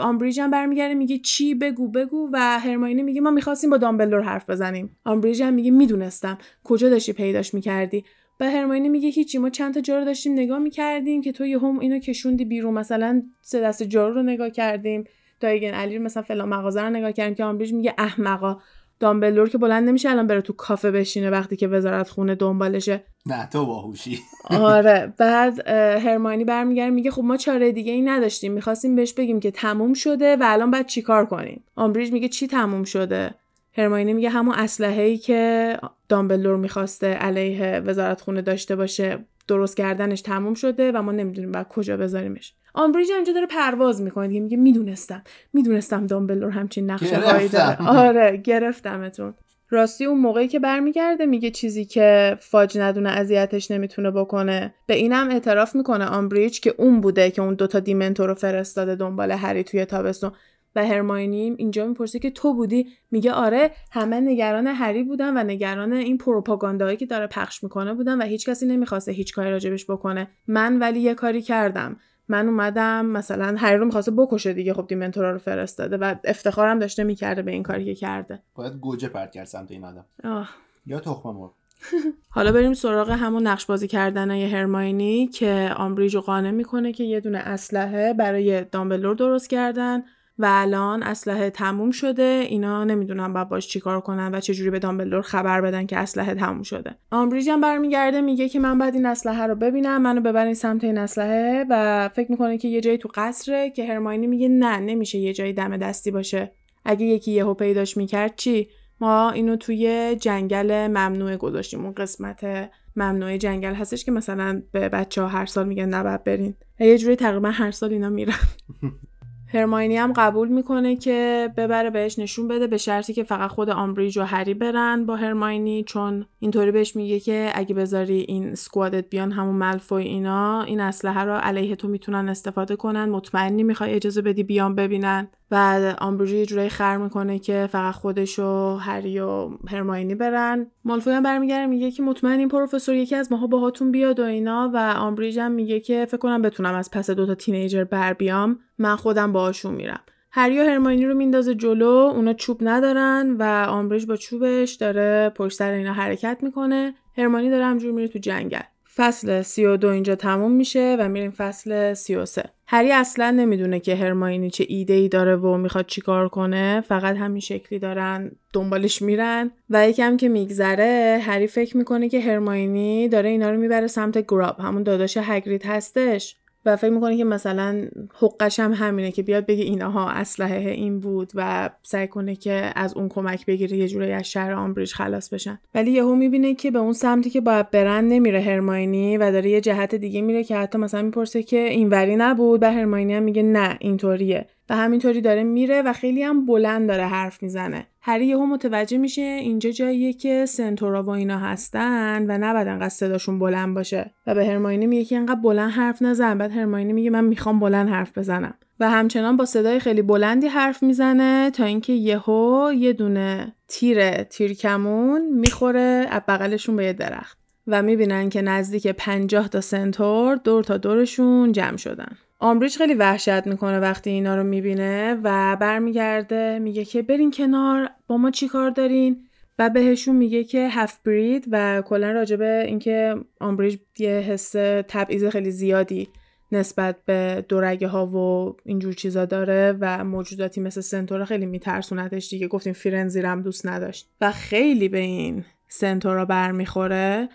آمبریج 0.00 0.40
هم 0.40 0.50
برمیگرده 0.50 0.94
میگه 0.94 1.18
چی؟ 1.18 1.54
بگو 1.54 1.88
بگو. 1.88 2.28
و 2.32 2.58
هرماینی 2.58 3.02
میگه 3.02 3.20
ما 3.20 3.30
می‌خواستیم 3.30 3.70
با 3.70 3.76
دامبلدور 3.76 4.20
حرف 4.20 4.50
بزنیم. 4.50 4.96
آمبریج 5.04 5.42
هم 5.42 5.54
میگه 5.54 5.70
می‌دونستم. 5.70 6.38
کجا 6.64 6.88
داشتی 6.88 7.12
پیداش 7.12 7.54
می‌کردی؟ 7.54 8.04
به 8.38 8.50
هرماینی 8.50 8.88
میگه 8.88 9.08
هیچی 9.08 9.38
ما 9.38 9.50
چند 9.50 9.74
تا 9.74 9.80
جارو 9.80 10.04
داشتیم 10.04 10.32
نگاه 10.32 10.58
می‌کردیم 10.58 11.22
که 11.22 11.32
تو 11.32 11.46
یه 11.46 11.58
هم 11.58 11.78
اینو 11.78 11.98
کشوندی 11.98 12.44
بیرون 12.44 12.74
مثلا 12.74 13.22
سه 13.40 13.60
دست 13.60 13.82
جارو 13.82 14.14
رو 14.14 14.22
نگاه 14.22 14.50
کردیم. 14.50 15.04
دایگن 15.40 15.74
علی 15.74 15.98
مثلا 15.98 16.22
فلان 16.22 16.48
مغازه 16.48 16.82
رو 16.82 16.90
نگاه 16.90 17.12
کردیم 17.12 17.34
که 17.34 17.44
آمبریج 17.44 17.72
میگه 17.72 17.94
احمقا 17.98 18.56
دامبلور 19.00 19.48
که 19.48 19.58
بلند 19.58 19.88
نمیشه 19.88 20.10
الان 20.10 20.26
بره 20.26 20.40
تو 20.40 20.52
کافه 20.52 20.90
بشینه 20.90 21.30
وقتی 21.30 21.56
که 21.56 21.68
وزارت 21.68 22.08
خونه 22.08 22.34
دنبالشه. 22.34 23.04
نه 23.26 23.48
تو 23.52 23.66
باهوشی. 23.66 24.18
آره 24.50 25.12
بعد 25.18 25.68
هرمانی 26.06 26.44
برمیگرده 26.44 26.90
میگه 26.90 27.10
خب 27.10 27.22
ما 27.22 27.36
چاره 27.36 27.72
دیگه 27.72 27.92
ای 27.92 28.02
نداشتیم 28.02 28.52
می‌خواستیم 28.52 28.96
بهش 28.96 29.12
بگیم 29.12 29.40
که 29.40 29.50
تموم 29.50 29.92
شده 29.92 30.36
و 30.36 30.42
الان 30.46 30.70
باید 30.70 30.86
چیکار 30.86 31.26
کنیم؟ 31.26 31.64
آمبریج 31.76 32.12
میگه 32.12 32.28
چی 32.28 32.46
تموم 32.46 32.84
شده؟ 32.84 33.34
هرماینی 33.78 34.12
میگه 34.12 34.28
همون 34.28 34.54
اسلحه 34.54 35.02
ای 35.02 35.16
که 35.16 35.72
دامبلور 36.08 36.56
می‌خواسته 36.56 37.06
علیه 37.06 37.80
وزارت 37.80 38.20
خونه 38.20 38.42
داشته 38.42 38.76
باشه 38.76 39.18
درست 39.48 39.76
کردنش 39.76 40.20
تموم 40.20 40.54
شده 40.54 40.92
و 40.92 41.02
ما 41.02 41.12
نمی‌دونیم 41.12 41.52
بعد 41.52 41.68
کجا 41.68 41.96
بذاریمش. 41.96 42.54
آمبریج 42.74 43.10
اینجا 43.10 43.32
داره 43.32 43.46
پرواز 43.46 44.02
می‌کنه 44.02 44.28
دیگه 44.28 44.40
میگه 44.40 44.56
می‌دونستم 44.56 45.22
می‌دونستم 45.52 46.06
دامبلور 46.06 46.50
همچین 46.50 46.90
نقشه 46.90 47.16
هایی 47.16 47.48
داره 47.48 47.88
آره 48.06 48.36
گرفتمتون. 48.36 49.34
راستی 49.70 50.04
اون 50.04 50.18
موقعی 50.18 50.48
که 50.48 50.58
برمیگرده 50.58 51.26
میگه 51.26 51.50
چیزی 51.50 51.84
که 51.84 52.36
فاج 52.40 52.78
ندونه 52.78 53.10
اذیتش 53.10 53.70
نمی‌تونه 53.70 54.10
بکنه. 54.10 54.74
به 54.86 54.94
اینم 54.94 55.30
اعتراف 55.30 55.76
می‌کنه 55.76 56.04
آمبریج 56.04 56.60
که 56.60 56.74
اون 56.78 57.00
بوده 57.00 57.30
که 57.30 57.42
اون 57.42 57.54
دوتا 57.54 57.80
دیمنتور 57.80 58.28
رو 58.28 58.34
فرستاده 58.34 58.94
دنبال 58.94 59.30
هری 59.30 59.64
توی 59.64 59.84
تابستون. 59.84 60.32
و 60.76 60.86
هرماینی 60.86 61.54
اینجا 61.58 61.86
می‌پرسه 61.86 62.18
که 62.18 62.30
تو 62.30 62.54
بودی؟ 62.54 62.86
میگه 63.10 63.32
آره 63.32 63.70
همه 63.90 64.20
نگران 64.20 64.66
هری 64.66 65.02
بودن 65.02 65.36
و 65.36 65.42
نگران 65.44 65.92
این 65.92 66.18
پروپاگاندایی 66.18 66.96
که 66.96 67.06
داره 67.06 67.26
پخش 67.26 67.62
می‌کنه 67.62 67.94
بودن 67.94 68.18
و 68.18 68.24
هیچ 68.24 68.48
کسی 68.48 68.66
نمی‌خواسته 68.66 69.12
هیچ 69.12 69.34
کاری 69.34 69.50
راجبش 69.50 69.90
بکنه. 69.90 70.28
من 70.46 70.78
ولی 70.78 71.00
یه 71.00 71.14
کاری 71.14 71.42
کردم. 71.42 71.96
من 72.28 72.48
اومدم 72.48 73.06
مثلا 73.06 73.56
هری 73.58 73.76
رو 73.76 73.84
می‌خواسته 73.84 74.10
بکشه 74.10 74.52
دیگه. 74.52 74.74
خب 74.74 74.86
دیمنتورا 74.86 75.30
رو 75.30 75.38
فرستاده 75.38 75.96
و 75.96 76.14
افتخارم 76.24 76.78
داشته 76.78 77.04
می‌کرده 77.04 77.42
به 77.42 77.50
این 77.50 77.62
کاری 77.62 77.84
که 77.84 77.94
کرده. 77.94 78.42
باید 78.54 78.72
گوجه 78.72 79.08
پرت 79.08 79.32
کرد 79.32 79.46
سمت 79.46 79.70
این 79.70 79.84
آدم. 79.84 80.04
آه. 80.24 80.50
یا 80.86 81.00
تخم 81.00 81.30
مرغ. 81.30 81.52
حالا 82.30 82.52
بریم 82.52 82.74
سراغ 82.74 83.10
همون 83.10 83.46
نقش 83.46 83.66
بازی 83.66 83.88
کردن 83.88 84.30
هرماینی 84.30 85.26
که 85.26 85.70
آمبریج 85.76 86.14
رو 86.14 86.20
قانع 86.20 86.50
می‌کنه 86.50 86.92
که 86.92 87.04
یه 87.04 87.20
دونه 87.20 87.38
اسلحه 87.38 88.14
برای 88.14 88.64
دامبلور 88.64 89.14
درست 89.14 89.50
کردن. 89.50 90.02
و 90.38 90.46
الان 90.50 91.02
اسلحه 91.02 91.50
تموم 91.50 91.90
شده. 91.90 92.44
اینا 92.48 92.84
نمی‌دونن 92.84 93.32
باید 93.32 93.48
باش 93.48 93.68
چیکار 93.68 94.00
کنن 94.00 94.34
و 94.34 94.40
چجوری 94.40 94.70
به 94.70 94.78
دامبلدور 94.78 95.22
خبر 95.22 95.60
بدن 95.60 95.86
که 95.86 95.98
اسلحه 95.98 96.34
تموم 96.34 96.62
شده. 96.62 96.94
آمبریج 97.10 97.48
هم 97.48 97.60
برمیگرده 97.60 98.20
میگه 98.20 98.48
که 98.48 98.58
من 98.60 98.78
باید 98.78 98.94
این 98.94 99.06
اسلحه 99.06 99.46
رو 99.46 99.54
ببینم 99.54 100.02
منو 100.02 100.20
ببرین 100.20 100.54
سمت 100.54 100.84
این 100.84 100.98
اسلحه 100.98 101.66
و 101.70 102.08
فکر 102.08 102.30
می‌کنه 102.30 102.58
که 102.58 102.68
یه 102.68 102.80
جایی 102.80 102.98
تو 102.98 103.08
قصره 103.14 103.70
که 103.70 103.86
هرماینی 103.86 104.26
میگه 104.26 104.48
نه 104.48 104.78
نمیشه 104.78 105.18
یه 105.18 105.32
جایی 105.32 105.52
دم 105.52 105.76
دستی 105.76 106.10
باشه. 106.10 106.52
اگه 106.84 107.06
یکی 107.06 107.32
یهو 107.32 107.54
پیداش 107.54 107.96
می‌کرد 107.96 108.36
چی؟ 108.36 108.68
ما 109.00 109.30
اینو 109.30 109.56
توی 109.56 110.16
جنگل 110.20 110.86
ممنوع 110.86 111.36
گذاشتیم 111.36 111.84
اون 111.84 111.94
قسمت 111.94 112.70
ممنوع 112.96 113.36
جنگل 113.36 113.74
هستش 113.74 114.04
که 114.04 114.10
مثلا 114.12 114.62
به 114.72 114.88
بچه 114.88 115.22
ها 115.22 115.28
هر 115.28 115.46
سال 115.46 115.68
میگن 115.68 115.88
نباید 115.88 116.24
برین. 116.24 116.54
یه 116.80 116.98
جوری 116.98 117.16
تقریبا 117.16 117.50
هر 117.50 117.70
سال 117.70 117.92
اینا 117.92 118.08
میرن. 118.08 118.34
هرماینی 119.54 119.96
هم 119.96 120.12
قبول 120.12 120.48
می‌کنه 120.48 120.96
که 120.96 121.50
ببره 121.56 121.90
بهش 121.90 122.18
نشون 122.18 122.48
بده 122.48 122.66
به 122.66 122.76
شرطی 122.76 123.12
که 123.12 123.22
فقط 123.22 123.50
خود 123.50 123.70
آمبریج 123.70 124.18
و 124.18 124.22
هری 124.22 124.54
برن 124.54 125.06
با 125.06 125.16
هرماینی 125.16 125.84
چون 125.84 126.26
اینطوری 126.40 126.72
بهش 126.72 126.96
میگه 126.96 127.20
که 127.20 127.50
اگه 127.54 127.74
بذاری 127.74 128.24
این 128.28 128.54
سکوادت 128.54 129.08
بیان 129.10 129.32
همون 129.32 129.54
ملفوی 129.54 130.04
اینا 130.04 130.62
این 130.62 130.80
اسلحه 130.80 131.24
رو 131.24 131.32
علیه 131.32 131.76
تو 131.76 131.88
می‌تونن 131.88 132.28
استفاده 132.28 132.76
کنن 132.76 133.08
مطمئنی 133.08 133.62
می‌خوای 133.62 133.94
اجازه 133.94 134.22
بدی 134.22 134.42
بیان 134.42 134.74
ببینن. 134.74 135.28
و 135.50 135.94
آمبریج 135.98 136.32
یه 136.32 136.46
جورایی 136.46 136.68
خر 136.68 136.96
می‌کنه 136.96 137.38
که 137.38 137.68
فقط 137.72 137.94
خودش 137.94 138.38
و 138.38 138.76
هری 138.76 139.18
و 139.20 139.50
هرماینی 139.68 140.14
برن. 140.14 140.66
مالفوی 140.84 141.12
هم 141.12 141.22
برمیگره 141.22 141.66
میگه 141.66 141.90
که 141.90 142.02
مطمئن 142.02 142.38
این 142.38 142.48
پروفسور 142.48 142.94
یکی 142.94 143.14
از 143.14 143.32
ماها 143.32 143.46
باهاتون 143.46 143.92
بیاد 143.92 144.20
و 144.20 144.24
اینا 144.24 144.70
و 144.74 144.94
آمبریج 144.98 145.38
هم 145.38 145.52
میگه 145.52 145.80
که 145.80 146.06
فکر 146.06 146.16
کنم 146.16 146.42
بتونم 146.42 146.74
از 146.74 146.90
پس 146.90 147.10
دوتا 147.10 147.34
تینیجر 147.34 147.84
بر 147.84 148.12
بیام. 148.12 148.58
من 148.78 148.96
خودم 148.96 149.32
باهاشون 149.32 149.74
میرم. 149.74 150.00
هری 150.30 150.60
و 150.60 150.64
هرماینی 150.64 151.06
رو 151.06 151.14
میندازه 151.14 151.54
جلو 151.54 151.86
اونا 151.86 152.32
چوب 152.32 152.58
ندارن 152.60 153.36
و 153.38 153.66
آمبریج 153.68 154.06
با 154.06 154.16
چوبش 154.16 154.72
داره 154.72 155.32
پشت 155.36 155.56
سر 155.56 155.70
اینا 155.70 155.92
حرکت 155.92 156.38
می‌کنه. 156.42 156.94
هرمانی 157.16 157.50
داره 157.50 157.64
همجور 157.64 157.92
میره 157.92 158.08
تو 158.08 158.18
جنگل. 158.18 158.60
فصل 158.98 159.42
32 159.42 159.88
اینجا 159.88 160.14
تموم 160.14 160.52
میشه 160.52 160.96
و 160.98 161.08
میریم 161.08 161.30
فصل 161.30 161.94
33 161.94 162.44
هری 162.66 162.92
اصلا 162.92 163.30
نمی‌دونه 163.30 163.80
که 163.80 163.96
هرماینی 163.96 164.50
چه 164.50 164.64
ایده 164.68 164.94
ای 164.94 165.08
داره 165.08 165.36
و 165.36 165.56
می‌خواد 165.56 165.86
چیکار 165.86 166.28
کنه. 166.28 166.80
فقط 166.80 167.16
همین 167.16 167.40
شکلی 167.40 167.78
دارن 167.78 168.30
دنبالش 168.52 169.02
میرن. 169.02 169.50
و 169.70 169.88
یکم 169.88 170.16
که 170.16 170.28
میگذره 170.28 171.20
هری 171.22 171.46
فکر 171.46 171.76
می‌کنه 171.76 172.08
که 172.08 172.20
هرماینی 172.20 173.08
داره 173.08 173.28
اینا 173.28 173.50
رو 173.50 173.56
می‌بره 173.56 173.86
سمت 173.86 174.24
گراب. 174.28 174.60
همون 174.60 174.82
داداش 174.82 175.18
هگرید 175.20 175.66
هستش. 175.66 176.36
و 176.68 176.76
فکر 176.76 176.90
می‌کنه 176.90 177.16
که 177.16 177.24
مثلا 177.24 177.88
حقش 178.14 178.60
هم 178.60 178.72
همینه 178.72 179.12
که 179.12 179.22
بیاد 179.22 179.46
بگه 179.46 179.64
اینها 179.64 180.10
اسلحه 180.10 180.70
این 180.70 181.00
بود 181.00 181.32
و 181.34 181.70
سعی 181.82 182.08
کنه 182.08 182.36
که 182.36 182.72
از 182.74 182.94
اون 182.94 183.08
کمک 183.08 183.46
بگیره 183.46 183.76
یه 183.76 183.88
جورایی 183.88 184.12
از 184.12 184.30
شهر 184.30 184.52
آمبریج 184.52 184.92
خلاص 184.92 185.28
بشن. 185.28 185.58
ولی 185.74 185.90
یهو 185.90 186.14
می‌بینه 186.14 186.54
که 186.54 186.70
به 186.70 186.78
اون 186.78 186.92
سمتی 186.92 187.30
که 187.30 187.40
باید 187.40 187.70
برن 187.70 188.04
نمیره 188.04 188.40
هرماینی 188.40 189.16
و 189.16 189.32
داره 189.32 189.50
یه 189.50 189.60
جهت 189.60 189.94
دیگه 189.94 190.22
میره 190.22 190.44
که 190.44 190.56
حتی 190.56 190.78
مثلا 190.78 191.02
می‌پرسه 191.02 191.42
که 191.42 191.58
اینوری 191.58 192.16
نبود؟ 192.16 192.62
و 192.62 192.72
هرماینی 192.72 193.14
هم 193.14 193.22
میگه 193.22 193.42
نه 193.42 193.76
اینطوریه. 193.80 194.46
و 194.70 194.76
همینطوری 194.76 195.20
داره 195.20 195.42
میره 195.42 195.82
و 195.82 195.92
خیلی 195.92 196.22
هم 196.22 196.46
بلند 196.46 196.88
داره 196.88 197.06
حرف 197.06 197.42
می‌زنه. 197.42 197.86
هری 198.08 198.26
یهو 198.26 198.46
متوجه 198.46 198.98
میشه 198.98 199.22
اینجا 199.22 199.70
جاییه 199.70 200.12
که 200.12 200.46
سنتورا 200.46 201.02
و 201.02 201.10
اینا 201.10 201.38
هستن 201.38 202.26
و 202.28 202.38
نباید 202.38 202.68
انقدر 202.68 202.88
صداشون 202.88 203.38
بلند 203.38 203.74
باشه. 203.74 204.14
و 204.26 204.34
به 204.34 204.46
هرماینی 204.46 204.86
میگه 204.86 205.04
که 205.04 205.16
انقدر 205.16 205.40
بلند 205.40 205.70
حرف 205.70 206.02
نزن. 206.02 206.38
بعد 206.38 206.52
هرماینی 206.52 206.92
میگه 206.92 207.10
من 207.10 207.24
می‌خوام 207.24 207.60
بلند 207.60 207.88
حرف 207.88 208.18
بزنم. 208.18 208.54
و 208.80 208.90
همچنان 208.90 209.36
با 209.36 209.44
صدای 209.44 209.80
خیلی 209.80 210.02
بلندی 210.02 210.46
حرف 210.46 210.82
می‌زنه 210.82 211.50
تا 211.50 211.64
اینکه 211.64 211.92
یهو 211.92 212.72
یه 212.76 212.92
دونه 212.92 213.54
تیر 213.68 214.22
تیرکمون 214.22 215.28
می‌خوره 215.32 216.06
از 216.10 216.22
بغلشون 216.28 216.76
به 216.76 216.84
یه 216.84 216.92
درخت. 216.92 217.38
و 217.66 217.82
می‌بینن 217.82 218.28
که 218.28 218.42
نزدیک 218.42 218.86
50 218.86 219.48
تا 219.48 219.60
سنتور 219.60 220.36
دور 220.36 220.64
تا 220.64 220.76
دورشون 220.76 221.52
جمع 221.52 221.76
شدن. 221.76 222.16
آمبریج 222.38 222.76
خیلی 222.76 222.94
وحشت 222.94 223.46
می‌کنه 223.46 223.80
وقتی 223.80 224.10
اینا 224.10 224.36
رو 224.36 224.42
می‌بینه 224.42 225.20
و 225.22 225.56
برمیگرده 225.60 226.58
میگه 226.58 226.84
که 226.84 227.02
برین 227.02 227.30
کنار 227.30 227.90
با 228.06 228.16
ما 228.16 228.30
چی 228.30 228.48
کار 228.48 228.70
دارین؟ 228.70 229.24
و 229.58 229.70
بهشون 229.70 230.16
میگه 230.16 230.44
که 230.44 230.68
هف 230.68 230.98
برید 231.04 231.44
و 231.50 231.82
کلا 231.82 232.12
راجبه 232.12 232.64
اینکه 232.66 233.14
آمبریج 233.40 233.78
یه 233.98 234.10
حس 234.10 234.52
تبعیض 234.88 235.24
خیلی 235.24 235.50
زیادی 235.50 236.08
نسبت 236.52 236.96
به 237.06 237.44
دورگه 237.48 237.88
ها 237.88 238.06
و 238.06 238.56
اینجور 238.64 238.92
چیزا 238.92 239.24
داره 239.24 239.76
و 239.80 240.04
موجوداتی 240.04 240.60
مثل 240.60 240.80
سنتورا 240.80 241.24
خیلی 241.24 241.46
میترسونتش 241.46 242.28
دیگه. 242.28 242.48
گفتیم 242.48 242.72
فیرنزی 242.72 243.20
هم 243.20 243.42
دوست 243.42 243.66
نداشت. 243.66 244.08
و 244.20 244.32
خیلی 244.32 244.88
به 244.88 244.98
این 244.98 245.44
سنتورا 245.68 246.24
برمیخوره. 246.24 247.28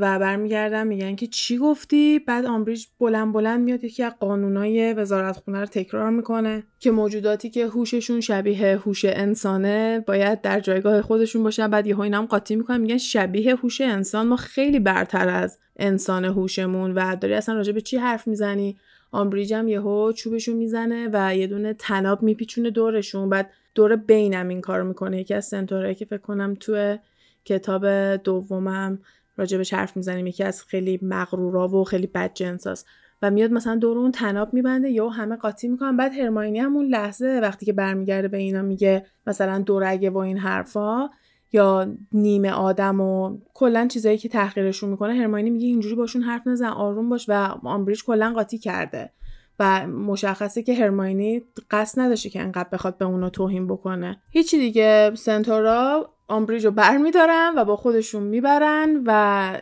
و 0.00 0.18
برمیگردن 0.18 0.86
میگن 0.86 1.14
که 1.14 1.26
چی 1.26 1.58
گفتی؟ 1.58 2.18
بعد 2.18 2.46
آمبریج 2.46 2.86
بلند 3.00 3.32
بلند 3.32 3.60
میاد 3.60 3.84
یکی 3.84 4.02
از 4.02 4.12
قانونای 4.20 4.92
وزارت 4.92 5.36
خونه 5.36 5.60
رو 5.60 5.66
تکرار 5.66 6.10
می‌کنه 6.10 6.62
که 6.78 6.90
موجوداتی 6.90 7.50
که 7.50 7.66
هوششون 7.66 8.20
شبیه 8.20 8.76
هوش 8.76 9.04
انسانه 9.04 10.04
باید 10.06 10.40
در 10.40 10.60
جایگاه 10.60 11.02
خودشون 11.02 11.42
باشن. 11.42 11.68
بعد 11.68 11.86
یهو 11.86 12.00
اینم 12.00 12.26
قاطی 12.26 12.56
می‌کنن 12.56 12.80
میگن 12.80 12.98
شبیه 12.98 13.56
هوش 13.56 13.80
انسان. 13.80 14.26
ما 14.26 14.36
خیلی 14.36 14.80
برتر 14.80 15.28
از 15.28 15.58
انسان 15.76 16.24
هوشمون 16.24 16.94
و 16.94 17.16
داری 17.16 17.34
اصلا 17.34 17.54
راجع 17.54 17.72
به 17.72 17.80
چی 17.80 17.96
حرف 17.96 18.26
می‌زنی؟ 18.26 18.76
آمبریج 19.12 19.54
هم 19.54 19.68
یهو 19.68 20.12
چوبشون 20.12 20.56
می‌زنه 20.56 21.08
و 21.12 21.36
یه 21.36 21.46
دونه 21.46 21.74
تناب 21.74 22.22
میپیچونه 22.22 22.70
دورشون. 22.70 23.28
بعد 23.28 23.50
دور 23.74 23.96
بینم 23.96 24.48
این 24.48 24.60
کار 24.60 24.82
می‌کنه. 24.82 25.20
یکی 25.20 25.34
از 25.34 25.44
سنتورایی 25.44 25.94
که 25.94 26.04
فکر 26.04 26.20
کنم 26.20 26.54
تو 26.60 26.96
کتاب 27.44 27.86
دومم 28.16 28.98
راجبش 29.40 29.74
حرف 29.74 29.96
می‌زنیم 29.96 30.26
یکی 30.26 30.44
از 30.44 30.62
خیلی 30.62 30.98
مغرورا 31.02 31.68
و 31.68 31.84
خیلی 31.84 32.06
بد 32.06 32.34
جنساست 32.34 32.86
و 33.22 33.30
میاد 33.30 33.52
مثلا 33.52 33.76
دور 33.76 33.98
اون 33.98 34.12
تناب 34.12 34.54
میبنده 34.54 34.90
یا 34.90 35.08
همه 35.08 35.36
قاطی 35.36 35.68
می‌کنن. 35.68 35.96
بعد 35.96 36.12
هرماینی 36.12 36.58
هم 36.58 36.76
اون 36.76 36.86
لحظه 36.86 37.40
وقتی 37.42 37.66
که 37.66 37.72
برمیگرده 37.72 38.28
به 38.28 38.38
اینا 38.38 38.62
میگه 38.62 39.06
مثلا 39.26 39.58
دورگه 39.58 40.10
و 40.10 40.18
این 40.18 40.38
حرفا 40.38 41.10
یا 41.52 41.96
نیمه 42.12 42.50
آدم 42.50 43.00
و 43.00 43.38
کلا 43.54 43.86
چیزایی 43.86 44.18
که 44.18 44.28
تحقیرشون 44.28 44.90
می‌کنه 44.90 45.14
هرماینی 45.14 45.50
میگه 45.50 45.66
اینجوری 45.66 45.94
باشون 45.94 46.22
حرف 46.22 46.46
نزن 46.46 46.66
آروم 46.66 47.08
باش 47.08 47.28
و 47.28 47.32
آمبریج 47.64 48.04
کلا 48.04 48.32
قاطی 48.34 48.58
کرده. 48.58 49.12
و 49.58 49.86
مشخصه 49.86 50.62
که 50.62 50.74
هرماینی 50.74 51.42
قصد 51.70 52.00
نداشته 52.00 52.30
که 52.30 52.40
انقدر 52.40 52.68
بخواد 52.72 52.98
به 52.98 53.04
اونا 53.04 53.30
توهین 53.30 53.66
بکنه. 53.66 54.22
هیچی 54.30 54.58
دیگه. 54.58 55.12
سنتورا 55.14 56.10
آمبریج 56.30 56.64
رو 56.64 56.70
برمیدارن 56.70 57.52
و 57.56 57.64
با 57.64 57.76
خودشون 57.76 58.22
می‌برن 58.22 59.02
و 59.06 59.60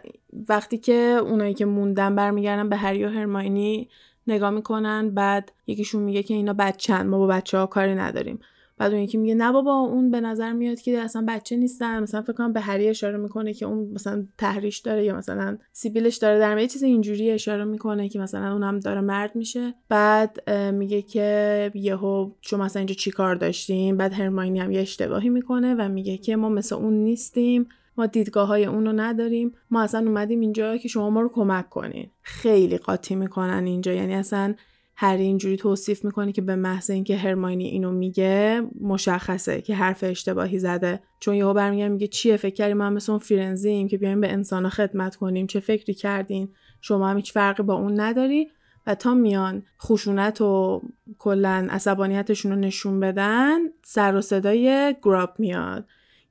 وقتی 0.48 0.78
که 0.78 0.94
اونایی 1.22 1.54
که 1.54 1.64
موندن 1.64 2.14
برمیگردن 2.14 2.68
به 2.68 2.76
هری 2.76 3.04
و 3.04 3.08
هرماینی 3.08 3.88
نگاه 4.26 4.50
می‌کنن 4.50 5.10
بعد 5.10 5.52
یکیشون 5.66 6.02
میگه 6.02 6.22
که 6.22 6.34
اینا 6.34 6.52
بچن 6.52 7.06
ما 7.06 7.18
با 7.18 7.26
بچه 7.26 7.58
ها 7.58 7.66
کاری 7.66 7.94
نداریم. 7.94 8.40
بعد 8.78 8.92
اون 8.92 9.02
یکی 9.02 9.18
میگه 9.18 9.34
نه 9.34 9.52
بابا 9.52 9.72
اون 9.72 10.10
به 10.10 10.20
نظر 10.20 10.52
میاد 10.52 10.80
که 10.80 10.98
اصلا 10.98 11.24
بچه 11.28 11.56
نیستن. 11.56 12.02
مثلا 12.02 12.22
فکر 12.22 12.32
کنم 12.32 12.52
به 12.52 12.60
هری 12.60 12.88
اشاره 12.88 13.16
می‌کنه 13.16 13.54
که 13.54 13.66
اون 13.66 13.90
مثلا 13.94 14.26
تحریش 14.38 14.78
داره 14.78 15.04
یا 15.04 15.16
مثلا 15.16 15.58
سیبیلش 15.72 16.16
داره. 16.16 16.38
در 16.38 16.58
یه 16.58 16.66
چیز 16.66 16.82
اینجوری 16.82 17.30
اشاره 17.30 17.64
می‌کنه 17.64 18.08
که 18.08 18.18
مثلا 18.18 18.52
اونم 18.52 18.78
داره 18.78 19.00
مرد 19.00 19.36
میشه. 19.36 19.74
بعد 19.88 20.50
میگه 20.50 21.02
که 21.02 21.70
یهو 21.74 22.30
شما 22.40 22.64
مثلا 22.64 22.80
اینجا 22.80 22.94
چیکار 22.94 23.34
داشتیم 23.34 23.96
بعد 23.96 24.12
هرماینی 24.12 24.60
هم 24.60 24.70
یه 24.70 24.80
اشتباهی 24.80 25.28
می‌کنه 25.28 25.74
و 25.74 25.88
میگه 25.88 26.16
که 26.16 26.36
ما 26.36 26.48
مثل 26.48 26.74
اون 26.74 26.92
نیستیم. 26.92 27.68
ما 27.96 28.06
دیدگاه 28.06 28.48
های 28.48 28.64
اون 28.64 28.86
رو 28.86 28.92
نداریم. 28.92 29.54
ما 29.70 29.82
اصلا 29.82 30.00
اومدیم 30.00 30.40
اینجا 30.40 30.76
که 30.76 30.88
شما 30.88 31.10
ما 31.10 31.20
رو 31.20 31.28
کمک 31.28 31.70
کنین. 31.70 32.10
خیلی 32.22 32.78
قاطی 32.78 33.14
می‌کنن 33.14 33.64
اینجا. 33.66 33.92
یعنی 33.92 34.14
اصلا 34.14 34.54
هری 35.00 35.22
اینجوری 35.22 35.56
توصیف 35.56 36.04
می‌کنه 36.04 36.32
که 36.32 36.42
به 36.42 36.56
محض 36.56 36.90
اینکه 36.90 37.16
هرماینی 37.16 37.64
اینو 37.64 37.92
میگه 37.92 38.62
مشخصه 38.80 39.60
که 39.60 39.74
حرف 39.74 40.04
اشتباهی 40.04 40.58
زده. 40.58 41.00
چون 41.20 41.34
یهو 41.34 41.54
برمیگرده 41.54 41.92
میگه 41.92 42.06
چیه؟ 42.06 42.36
فکر 42.36 42.54
کردیم 42.54 42.76
ما 42.76 42.90
مثل 42.90 43.12
اون 43.12 43.18
فیرنزیم 43.18 43.88
که 43.88 43.98
بیایم 43.98 44.20
به 44.20 44.32
انسان 44.32 44.68
خدمت 44.68 45.16
کنیم. 45.16 45.46
چه 45.46 45.60
فکری 45.60 45.94
کردین؟ 45.94 46.48
شما 46.80 47.08
هم 47.08 47.16
هیچ 47.16 47.32
فرقی 47.32 47.62
با 47.62 47.74
اون 47.74 48.00
نداری. 48.00 48.48
و 48.86 48.94
تا 48.94 49.14
میان 49.14 49.62
خشونت 49.82 50.40
و 50.40 50.82
کلا 51.18 51.68
عصبانیتشون 51.70 52.52
رو 52.52 52.58
نشون 52.58 53.00
بدن 53.00 53.58
سر 53.84 54.16
و 54.16 54.20
صدای 54.20 54.94
گراب 55.02 55.34
میاد. 55.38 55.86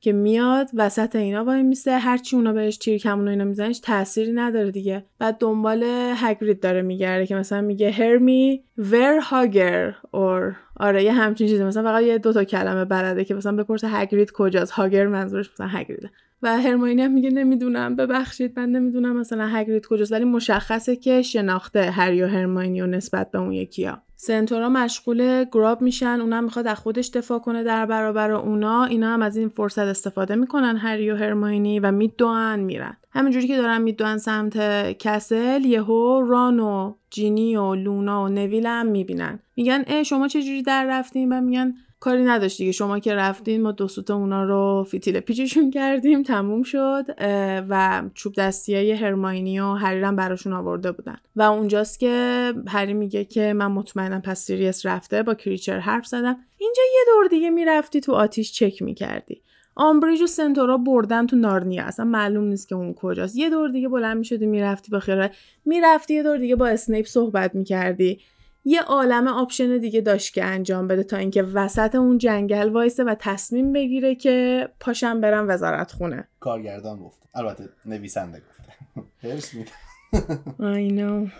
که 0.07 0.13
میاد 0.13 0.69
وسط 0.73 1.15
اینا 1.15 1.43
وای 1.43 1.63
میسه 1.63 1.97
هرچی 1.97 2.35
اونا 2.35 2.53
بهش 2.53 2.77
تیر 2.77 2.97
کمون 2.97 3.27
اینا 3.27 3.43
میزنش 3.43 3.79
تأثیری 3.79 4.31
نداره 4.31 4.71
دیگه. 4.71 5.05
بعد 5.19 5.37
دنبال 5.37 5.83
هگرید 6.15 6.59
داره 6.59 6.81
میگرده 6.81 7.27
که 7.27 7.35
مثلا 7.35 7.61
میگه 7.61 7.91
هرمی 7.91 8.63
ور 8.77 9.19
هاگر 9.19 9.95
اور 10.11 10.55
آره 10.79 11.03
یه 11.03 11.13
همچین 11.13 11.47
چیزی. 11.47 11.63
مثلا 11.63 11.83
فقط 11.83 12.03
یه 12.03 12.17
دو 12.17 12.33
تا 12.33 12.43
کلمه 12.43 12.85
بلده 12.85 13.25
که 13.25 13.33
مثلا 13.33 13.55
بپرسه 13.55 13.87
هگرید 13.87 14.31
کجاست. 14.31 14.71
هاگر 14.71 15.07
منظورش 15.07 15.51
مثلا 15.53 15.67
هگریده. 15.67 16.09
و 16.41 16.57
هرماینی 16.61 17.01
هم 17.01 17.11
میگه 17.11 17.29
نمی‌دونم 17.29 17.95
ببخشید 17.95 18.59
من 18.59 18.69
نمی‌دونم 18.69 19.19
مثلا 19.19 19.47
هگرید 19.47 19.85
کجاست. 19.85 20.11
ولی 20.11 20.25
مشخصه 20.25 20.95
که 20.95 21.21
شناخته 21.21 21.81
هری 21.81 22.23
و 22.23 22.27
هرماینی 22.27 22.81
و 22.81 22.87
نسبت 22.87 23.31
به 23.31 23.39
اون 23.39 23.51
یکی 23.51 23.85
ها 23.85 24.01
سنتورا 24.19 24.69
مشغول 24.69 25.45
گراب 25.51 25.81
میشن 25.81 26.21
اونم 26.21 26.43
می‌خواد 26.43 26.67
از 26.67 26.77
خودش 26.77 27.07
دفاع 27.07 27.39
کنه 27.39 27.63
در 27.63 27.85
برابر 27.85 28.31
اونا. 28.31 28.83
اینا 28.83 29.13
هم 29.13 29.21
از 29.21 29.37
این 29.37 29.49
فرصت 29.49 29.79
استفاده 29.79 30.35
می‌کنن 30.35 30.77
هری 30.77 31.11
و 31.11 31.15
هرماینی 31.15 31.79
و 31.79 31.91
میدوئن 31.91 32.59
میرن. 32.59 32.97
همینجوری 33.11 33.47
که 33.47 33.57
دارن 33.57 33.81
میدوئن 33.81 34.17
سمت 34.17 34.57
castle 34.97 35.65
یهو 35.65 36.21
ران 36.27 36.59
و 36.59 36.93
جینی 37.09 37.55
و 37.55 37.75
لونا 37.75 38.23
و 38.23 38.27
نویل 38.27 38.65
هم 38.65 38.85
می‌بینن. 38.85 39.39
میگن 39.55 39.83
اه 39.87 40.03
شما 40.03 40.27
چه 40.27 40.43
جوری 40.43 40.63
در 40.63 40.85
رفتین؟ 40.85 41.33
و 41.33 41.41
میگن 41.41 41.73
کاری 41.99 42.23
نداشت 42.23 42.57
دیگه. 42.57 42.71
شما 42.71 42.99
که 42.99 43.15
رفتین 43.15 43.61
ما 43.61 43.71
دو 43.71 43.87
سوت 43.87 44.11
اونا 44.11 44.43
رو 44.43 44.85
فیتیل 44.89 45.19
پیچشون 45.19 45.71
کردیم 45.71 46.23
تموم 46.23 46.63
شد 46.63 47.05
و 47.69 48.03
چوب 48.13 48.33
دستی 48.37 48.75
های 48.75 48.91
هرماینی 48.91 49.59
و 49.59 49.73
هریرم 49.73 50.15
براشون 50.15 50.53
آورده 50.53 50.91
بودن. 50.91 51.17
و 51.35 51.41
اونجاست 51.41 51.99
که 51.99 52.53
هری 52.67 52.93
میگه 52.93 53.25
که 53.25 53.53
من 53.53 53.67
مطمئنم 53.67 54.21
پس 54.21 54.39
سیریس 54.39 54.85
رفته 54.85 55.23
با 55.23 55.33
کریچر 55.33 55.79
حرف 55.79 56.07
زدم. 56.07 56.37
اینجا 56.57 56.83
یه 56.93 57.01
دور 57.13 57.27
دیگه 57.27 57.49
می‌رفتی 57.49 58.01
تو 58.01 58.13
آتیش 58.13 58.53
چک 58.53 58.81
می‌کردی. 58.81 59.41
آمبریج 59.75 60.21
و 60.21 60.27
سنتورا 60.27 60.77
بردن 60.77 61.27
تو 61.27 61.35
نارنیا. 61.35 61.83
اصلا 61.83 62.05
معلوم 62.05 62.43
نیست 62.43 62.69
که 62.69 62.75
اون 62.75 62.93
کجاست. 62.93 63.35
یه 63.35 63.49
دور 63.49 63.69
دیگه 63.69 63.89
بلند 63.89 64.17
می‌شدی 64.17 64.45
می‌رفتی 64.45 64.91
با 64.91 64.99
خیال. 64.99 65.29
می‌رفتی 65.65 66.13
یه 66.13 66.23
دور 66.23 66.37
دیگه 66.37 66.55
با 66.55 66.67
اسنیپ 66.67 67.05
صحبت 67.05 67.55
می‌کردی. 67.55 68.19
یه 68.67 68.81
عالم 68.81 69.27
option 69.27 69.77
دیگه 69.77 70.01
داشت 70.01 70.33
که 70.33 70.43
انجام 70.43 70.87
بده 70.87 71.03
تا 71.03 71.17
اینکه 71.17 71.43
وسط 71.43 71.95
اون 71.95 72.17
جنگل 72.17 72.69
وایسه 72.69 73.03
و 73.03 73.15
تصمیم 73.19 73.73
بگیره 73.73 74.15
که 74.15 74.67
پاشم 74.79 75.21
برم 75.21 75.49
وزارت 75.49 75.91
خونه. 75.91 76.27
کارگردان 76.39 76.99
گفت. 76.99 77.19
البته 77.35 77.69
نویسنده 77.85 78.41
گفته. 78.49 78.63
هرس 79.29 79.51
I 80.59 80.89
know. 80.97 81.31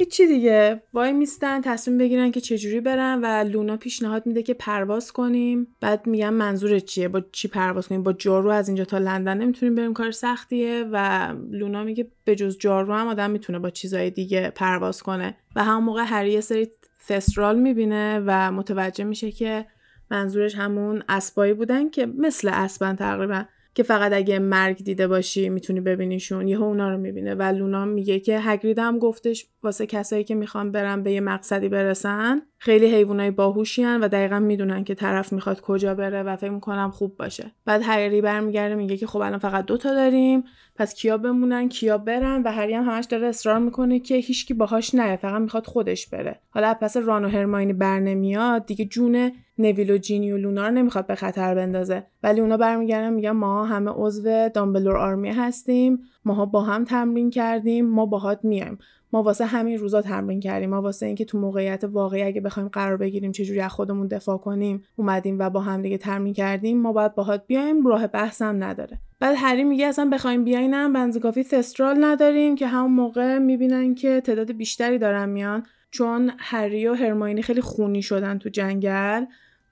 هیچی 0.00 0.26
دیگه. 0.26 0.82
وای 0.94 1.12
میستن 1.12 1.60
تصمیم 1.60 1.98
بگیرن 1.98 2.30
که 2.30 2.40
چجوری 2.40 2.80
برن 2.80 3.20
و 3.22 3.48
لونا 3.48 3.76
پیشنهاد 3.76 4.26
میده 4.26 4.42
که 4.42 4.54
پرواز 4.54 5.12
کنیم. 5.12 5.66
بعد 5.80 6.06
میگم 6.06 6.34
منظور 6.34 6.78
چیه؟ 6.78 7.08
با 7.08 7.22
چی 7.32 7.48
پرواز 7.48 7.88
کنیم؟ 7.88 8.02
با 8.02 8.12
جارو 8.12 8.50
از 8.50 8.68
اینجا 8.68 8.84
تا 8.84 8.98
لندن 8.98 9.38
نمی‌تونیم 9.38 9.74
بریم؟ 9.74 9.92
کار 9.92 10.10
سختیه. 10.10 10.84
و 10.92 11.28
لونا 11.50 11.84
میگه 11.84 12.06
به 12.24 12.34
جز 12.34 12.58
جارو 12.58 12.94
هم 12.94 13.06
آدم 13.06 13.30
می‌تونه 13.30 13.58
با 13.58 13.70
چیزای 13.70 14.10
دیگه 14.10 14.50
پرواز 14.50 15.02
کنه. 15.02 15.36
و 15.56 15.64
همون 15.64 15.84
موقع 15.84 16.04
هری 16.06 16.32
یه 16.32 16.40
سری 16.40 16.68
فسترال 17.08 17.58
می‌بینه 17.58 18.22
و 18.26 18.52
متوجه 18.52 19.04
میشه 19.04 19.30
که 19.30 19.66
منظورش 20.10 20.54
همون 20.54 21.02
اسبایی 21.08 21.54
بودن 21.54 21.90
که 21.90 22.06
مثل 22.06 22.48
اسبن 22.52 22.96
تقریبا. 22.96 23.44
که 23.74 23.84
فقط 23.84 24.12
اگه 24.12 24.38
مرگ 24.38 24.84
دیده 24.84 25.08
باشی 25.08 25.48
می‌تونی 25.48 25.80
ببینیشون. 25.80 26.48
یه 26.48 26.62
اونا 26.62 26.90
رو 26.90 26.98
می‌بینه. 26.98 27.34
و 27.34 27.42
لونا 27.42 27.84
میگه 27.84 28.20
که 28.20 28.40
هگرید 28.40 28.78
هم 28.78 28.98
گفتش 28.98 29.46
واسه 29.62 29.86
کسایی 29.86 30.24
که 30.24 30.34
می‌خوان 30.34 30.72
برن 30.72 31.02
به 31.02 31.12
یه 31.12 31.20
مقصدی 31.20 31.68
برسن 31.68 32.42
خیلی 32.58 32.86
حیوانای 32.86 33.30
باهوشیان 33.30 34.00
و 34.00 34.08
دقیقا 34.08 34.38
می‌دونن 34.38 34.84
که 34.84 34.94
طرف 34.94 35.32
می‌خواد 35.32 35.60
کجا 35.60 35.94
بره 35.94 36.22
و 36.22 36.36
فکر 36.36 36.50
می‌کنم 36.50 36.90
خوب 36.90 37.16
باشه. 37.16 37.52
بعد 37.64 37.80
هری 37.84 38.20
برمیگرده 38.20 38.74
میگه 38.74 38.96
که 38.96 39.06
خب 39.06 39.18
الان 39.18 39.38
فقط 39.38 39.66
دوتا 39.66 39.94
داریم 39.94 40.44
پس 40.76 40.94
کیا 40.94 41.18
بمونن 41.18 41.68
کیا 41.68 41.98
برن؟ 41.98 42.42
و 42.42 42.52
هری 42.52 42.74
هم 42.74 42.84
همش 42.84 43.04
داره 43.04 43.26
اصرار 43.26 43.58
می‌کنه 43.58 44.00
که 44.00 44.14
هیچکی 44.14 44.54
باهاش 44.54 44.94
نه 44.94 45.16
فقط 45.16 45.40
می‌خواد 45.40 45.66
خودش 45.66 46.06
بره. 46.06 46.40
حالا 46.50 46.74
پس 46.74 46.96
ران 46.96 47.24
و 47.24 47.28
هرماینی 47.28 47.72
برنمیاد 47.72 48.66
دیگه 48.66 48.84
جون 48.84 49.32
نویل 49.58 49.90
و 49.90 49.98
جینی 49.98 50.32
و 50.32 50.36
لونا 50.36 50.66
رو 50.66 50.74
نمی‌خواد 50.74 51.06
به 51.06 51.14
خطر 51.14 51.54
بندازه. 51.54 52.06
ولی 52.22 52.40
اونا 52.40 52.56
برمیگردن 52.56 53.12
میگن 53.12 53.30
ما 53.30 53.64
همه 53.64 53.90
عضو 53.90 54.48
دامبلور 54.48 54.96
آرمی 54.96 55.30
هستیم 55.30 55.98
ماها 56.24 56.46
با 56.46 56.62
هم 56.62 56.84
تمرین 56.84 57.30
کردیم 57.30 57.86
ما 57.86 58.06
باهات 58.06 58.40
میایم. 58.42 58.78
ما 59.12 59.22
واسه 59.22 59.46
همین 59.46 59.78
روزا 59.78 60.02
تمرین 60.02 60.40
کردیم. 60.40 60.70
ما 60.70 60.82
واسه 60.82 61.06
اینکه 61.06 61.24
تو 61.24 61.38
موقعیت 61.38 61.84
واقعی 61.84 62.22
اگه 62.22 62.40
بخوایم 62.40 62.68
قرار 62.68 62.96
بگیریم 62.96 63.32
چجوری 63.32 63.60
از 63.60 63.70
خودمون 63.70 64.06
دفاع 64.06 64.38
کنیم 64.38 64.84
اومدیم 64.96 65.38
و 65.38 65.50
با 65.50 65.60
هم 65.60 65.82
دیگه 65.82 65.98
تمرین 65.98 66.34
کردیم 66.34 66.80
ما 66.80 66.92
باید 66.92 67.14
باهات 67.14 67.46
بیایم 67.46 67.86
راه 67.86 68.06
بحثم 68.06 68.64
نداره. 68.64 68.98
بعد 69.20 69.34
هری 69.38 69.64
میگه 69.64 69.86
اصلا 69.86 70.08
بخوایم 70.12 70.44
بیاینم 70.44 70.92
بنز 70.92 71.18
کافی 71.18 71.44
تسترال 71.44 72.04
نداریم 72.04 72.54
که 72.54 72.66
همون 72.66 72.92
موقع 72.92 73.38
می‌بینن 73.38 73.94
که 73.94 74.20
تعداد 74.20 74.52
بیشتری 74.52 74.98
دارن 74.98 75.28
میان 75.28 75.62
چون 75.90 76.32
هری 76.38 76.88
و 76.88 76.94
هرماینی 76.94 77.42
خیلی 77.42 77.60
خونی 77.60 78.02
شدن 78.02 78.38
تو 78.38 78.48
جنگل 78.48 79.24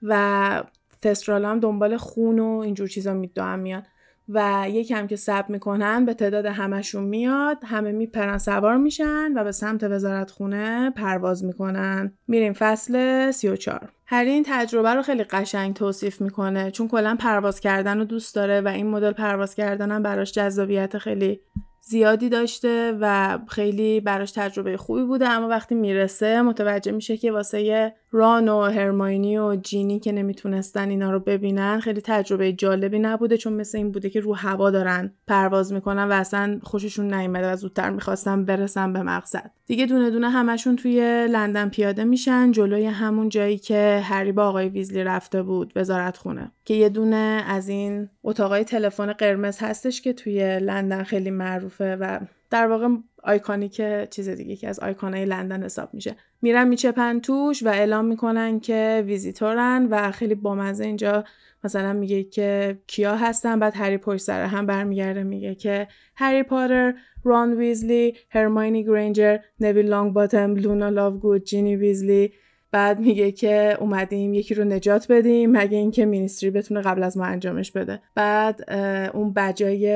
و 0.03 0.63
تسترال 1.01 1.45
هم 1.45 1.59
دنبال 1.59 1.97
خون 1.97 2.39
و 2.39 2.57
اینجور 2.57 2.87
چیزا 2.87 3.13
میدوام 3.13 3.59
میان. 3.59 3.83
و 4.29 4.65
یکم 4.69 5.07
که 5.07 5.15
سب 5.15 5.45
می‌کنن 5.49 6.05
به 6.05 6.13
تعداد 6.13 6.45
همشون 6.45 7.03
میاد 7.03 7.57
همه 7.63 7.91
میپرن 7.91 8.37
سوار 8.37 8.77
میشن 8.77 9.33
و 9.35 9.43
به 9.43 9.51
سمت 9.51 9.83
وزارت 9.83 10.31
خونه 10.31 10.89
پرواز 10.89 11.43
می‌کنن. 11.43 12.13
میریم 12.27 12.53
فصل 12.53 13.31
34 13.31 13.89
هری 14.05 14.31
این 14.31 14.45
تجربه 14.47 14.93
رو 14.93 15.01
خیلی 15.01 15.23
قشنگ 15.23 15.73
توصیف 15.75 16.21
می‌کنه 16.21 16.71
چون 16.71 16.87
کلا 16.87 17.15
پرواز 17.19 17.59
کردن 17.59 17.97
رو 17.97 18.05
دوست 18.05 18.35
داره 18.35 18.61
و 18.61 18.67
این 18.67 18.87
مدل 18.87 19.11
پرواز 19.11 19.55
کردن 19.55 19.91
هم 19.91 20.03
براش 20.03 20.31
جذابیت 20.31 20.97
خیلی 20.97 21.39
زیادی 21.81 22.29
داشته 22.29 22.97
و 23.01 23.37
خیلی 23.47 23.99
براش 23.99 24.31
تجربه 24.31 24.77
خوبی 24.77 25.03
بوده 25.03 25.29
اما 25.29 25.47
وقتی 25.47 25.75
می‌رسه 25.75 26.41
متوجه 26.41 26.91
میشه 26.91 27.17
که 27.17 27.31
واسه 27.31 27.93
ران 28.17 28.49
و 28.49 28.61
هرماینی 28.61 29.37
و 29.37 29.55
جینی 29.55 29.99
که 29.99 30.11
نمی‌تونستن 30.11 30.89
اینا 30.89 31.11
رو 31.11 31.19
ببینن 31.19 31.79
خیلی 31.79 32.01
تجربه 32.01 32.53
جالبی 32.53 32.99
نبوده 32.99 33.37
چون 33.37 33.53
مثل 33.53 33.77
این 33.77 33.91
بوده 33.91 34.09
که 34.09 34.19
رو 34.19 34.35
هوا 34.35 34.71
دارن 34.71 35.13
پرواز 35.27 35.73
می‌کنن 35.73 36.03
و 36.03 36.11
اصلا 36.11 36.59
خوششون 36.63 37.13
نیومده 37.13 37.51
و 37.51 37.55
زودتر 37.55 37.89
می‌خواستن 37.89 38.45
برسن 38.45 38.93
به 38.93 39.01
مقصد. 39.01 39.51
دیگه 39.67 39.85
دونه 39.85 40.09
دونه 40.09 40.29
همشون 40.29 40.75
توی 40.75 41.27
لندن 41.27 41.69
پیاده 41.69 42.03
میشن 42.03 42.51
جلوی 42.51 42.85
همون 42.85 43.29
جایی 43.29 43.57
که 43.57 44.01
هری 44.03 44.31
با 44.31 44.47
آقای 44.47 44.69
ویزلی 44.69 45.03
رفته 45.03 45.43
بود 45.43 45.73
وزارت 45.75 46.17
خونه 46.17 46.51
که 46.65 46.73
یه 46.73 46.89
دونه 46.89 47.43
از 47.47 47.69
این 47.69 48.09
اتاقای 48.23 48.63
تلفن 48.63 49.13
قرمز 49.13 49.57
هستش 49.59 50.01
که 50.01 50.13
توی 50.13 50.59
لندن 50.59 51.03
خیلی 51.03 51.31
معروفه 51.31 51.95
و 51.95 52.19
در 52.49 52.67
واقع 52.67 52.87
iconic 53.27 53.81
چیز 54.09 54.29
دیگه 54.29 54.55
که 54.55 54.67
از 54.67 54.79
آیکونای 54.79 55.25
لندن 55.25 55.63
حساب 55.63 55.93
میشه. 55.93 56.15
میرن 56.41 56.67
میچپن 56.67 57.19
توش 57.19 57.63
و 57.63 57.67
اعلام 57.67 58.05
می‌کنن 58.05 58.59
که 58.59 59.03
ویزیتورن 59.05 59.87
و 59.91 60.11
خیلی 60.11 60.35
بامزه 60.35 60.85
اینجا 60.85 61.23
مثلا 61.63 61.93
میگه 61.93 62.23
که 62.23 62.77
کیا 62.87 63.15
هستن 63.15 63.59
بعد 63.59 63.73
هری 63.75 63.97
پشت 63.97 64.23
سر 64.23 64.45
هم 64.45 64.65
برمیگرده 64.65 65.23
میگه 65.23 65.55
که 65.55 65.87
هری 66.15 66.43
پاتر 66.43 66.93
ران 67.23 67.53
ویزلی 67.53 68.13
هرماینی 68.29 68.83
گرینجر 68.83 69.37
نویل 69.59 69.85
لانگ 69.85 70.13
باتم 70.13 70.55
لونا 70.55 70.89
لاوگود 70.89 71.43
جینی 71.43 71.75
ویزلی 71.75 72.33
بعد 72.71 72.99
میگه 72.99 73.31
که 73.31 73.77
اومدیم 73.79 74.33
یکی 74.33 74.55
رو 74.55 74.63
نجات 74.63 75.11
بدیم 75.11 75.51
مگه 75.51 75.77
اینکه 75.77 76.05
Ministry 76.05 76.51
بتونه 76.51 76.81
قبل 76.81 77.03
از 77.03 77.17
ما 77.17 77.25
انجامش 77.25 77.71
بده. 77.71 78.01
بعد 78.15 78.71
اون 79.13 79.33
badge 79.33 79.87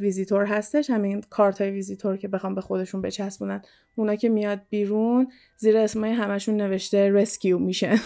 ای 0.00 0.06
visitor 0.06 0.44
هستش 0.44 0.90
همین 0.90 1.20
کارت 1.30 1.60
های 1.60 1.70
ویزیتور 1.70 2.16
که 2.16 2.28
بخوام 2.28 2.54
به 2.54 2.60
خودشون 2.60 3.02
بچسبونن 3.02 3.62
اونا 3.94 4.14
که 4.14 4.28
میاد 4.28 4.60
بیرون 4.70 5.28
زیر 5.56 5.76
اسمای 5.76 6.10
همشون 6.10 6.56
نوشته 6.56 7.10
rescue 7.12 7.58
mission. 7.58 7.94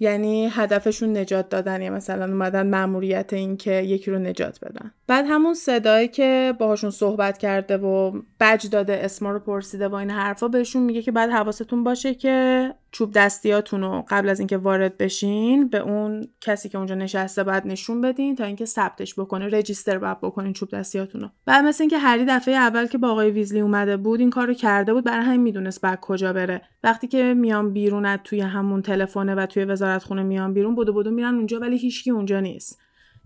یعنی 0.00 0.48
هدفشون 0.52 1.16
نجات 1.16 1.48
دادن 1.48 1.82
یا 1.82 1.90
مثلا 1.90 2.24
اومدن 2.24 2.66
مأموریت 2.66 3.32
این 3.32 3.56
که 3.56 3.72
یکی 3.72 4.10
رو 4.10 4.18
نجات 4.18 4.64
بدن. 4.64 4.90
بعد 5.06 5.24
همون 5.28 5.54
صدایی 5.54 6.08
که 6.08 6.54
باهاشون 6.58 6.90
صحبت 6.90 7.38
کرده 7.38 7.76
و 7.76 8.20
بج 8.40 8.68
داده 8.68 9.04
اسما 9.04 9.30
رو 9.30 9.38
پرسیده 9.38 9.88
و 9.88 9.94
این 9.94 10.10
حرفا 10.10 10.48
بهشون 10.48 10.82
میگه 10.82 11.02
که 11.02 11.12
بعد 11.12 11.30
حواستون 11.30 11.84
باشه 11.84 12.14
که 12.14 12.74
چوب 12.92 13.12
دستیاتون 13.12 13.80
رو 13.80 14.04
قبل 14.08 14.28
از 14.28 14.40
اینکه 14.40 14.56
وارد 14.56 14.98
بشین 14.98 15.68
به 15.68 15.78
اون 15.78 16.28
کسی 16.40 16.68
که 16.68 16.78
اونجا 16.78 16.94
نشسته 16.94 17.44
بعد 17.44 17.66
نشون 17.66 18.00
بدین 18.00 18.36
تا 18.36 18.44
اینکه 18.44 18.64
ثبتش 18.64 19.14
بکنه 19.14 19.48
register 19.48 19.98
بعد 19.98 20.20
بکنین 20.20 20.52
چوب 20.52 20.68
دستیاتون 20.70 21.20
رو. 21.20 21.28
بعد 21.46 21.64
مثل 21.64 21.82
اینکه 21.82 21.98
هری 21.98 22.24
دفعه 22.24 22.54
اول 22.54 22.86
که 22.86 22.98
با 22.98 23.10
آقای 23.10 23.30
ویزلی 23.30 23.60
اومده 23.60 23.96
بود 23.96 24.20
این 24.20 24.30
کارو 24.30 24.54
کرده 24.54 24.94
بود 24.94 25.04
برای 25.04 25.24
همین 25.24 25.40
می‌دونست 25.40 25.80
بعد 25.80 26.00
کجا 26.00 26.32
بره. 26.32 26.62
وقتی 26.84 27.06
که 27.06 27.34
میان 27.34 27.72
بیرون 27.72 28.16
توی 28.16 28.40
همون 28.40 28.82
تلفن 28.82 29.28
و 29.28 29.46
توی 29.46 29.64
وزارت 29.64 30.02
خونه 30.02 30.22
میان 30.22 30.54
بیرون 30.54 30.74
بدو 30.74 30.92
بدو 30.92 31.10
میرن 31.10 31.34
اونجا 31.34 31.58
ولی 31.60 31.78
هیچکی 31.78 32.10
اونجا 32.10 32.40
نیست. 32.40 32.78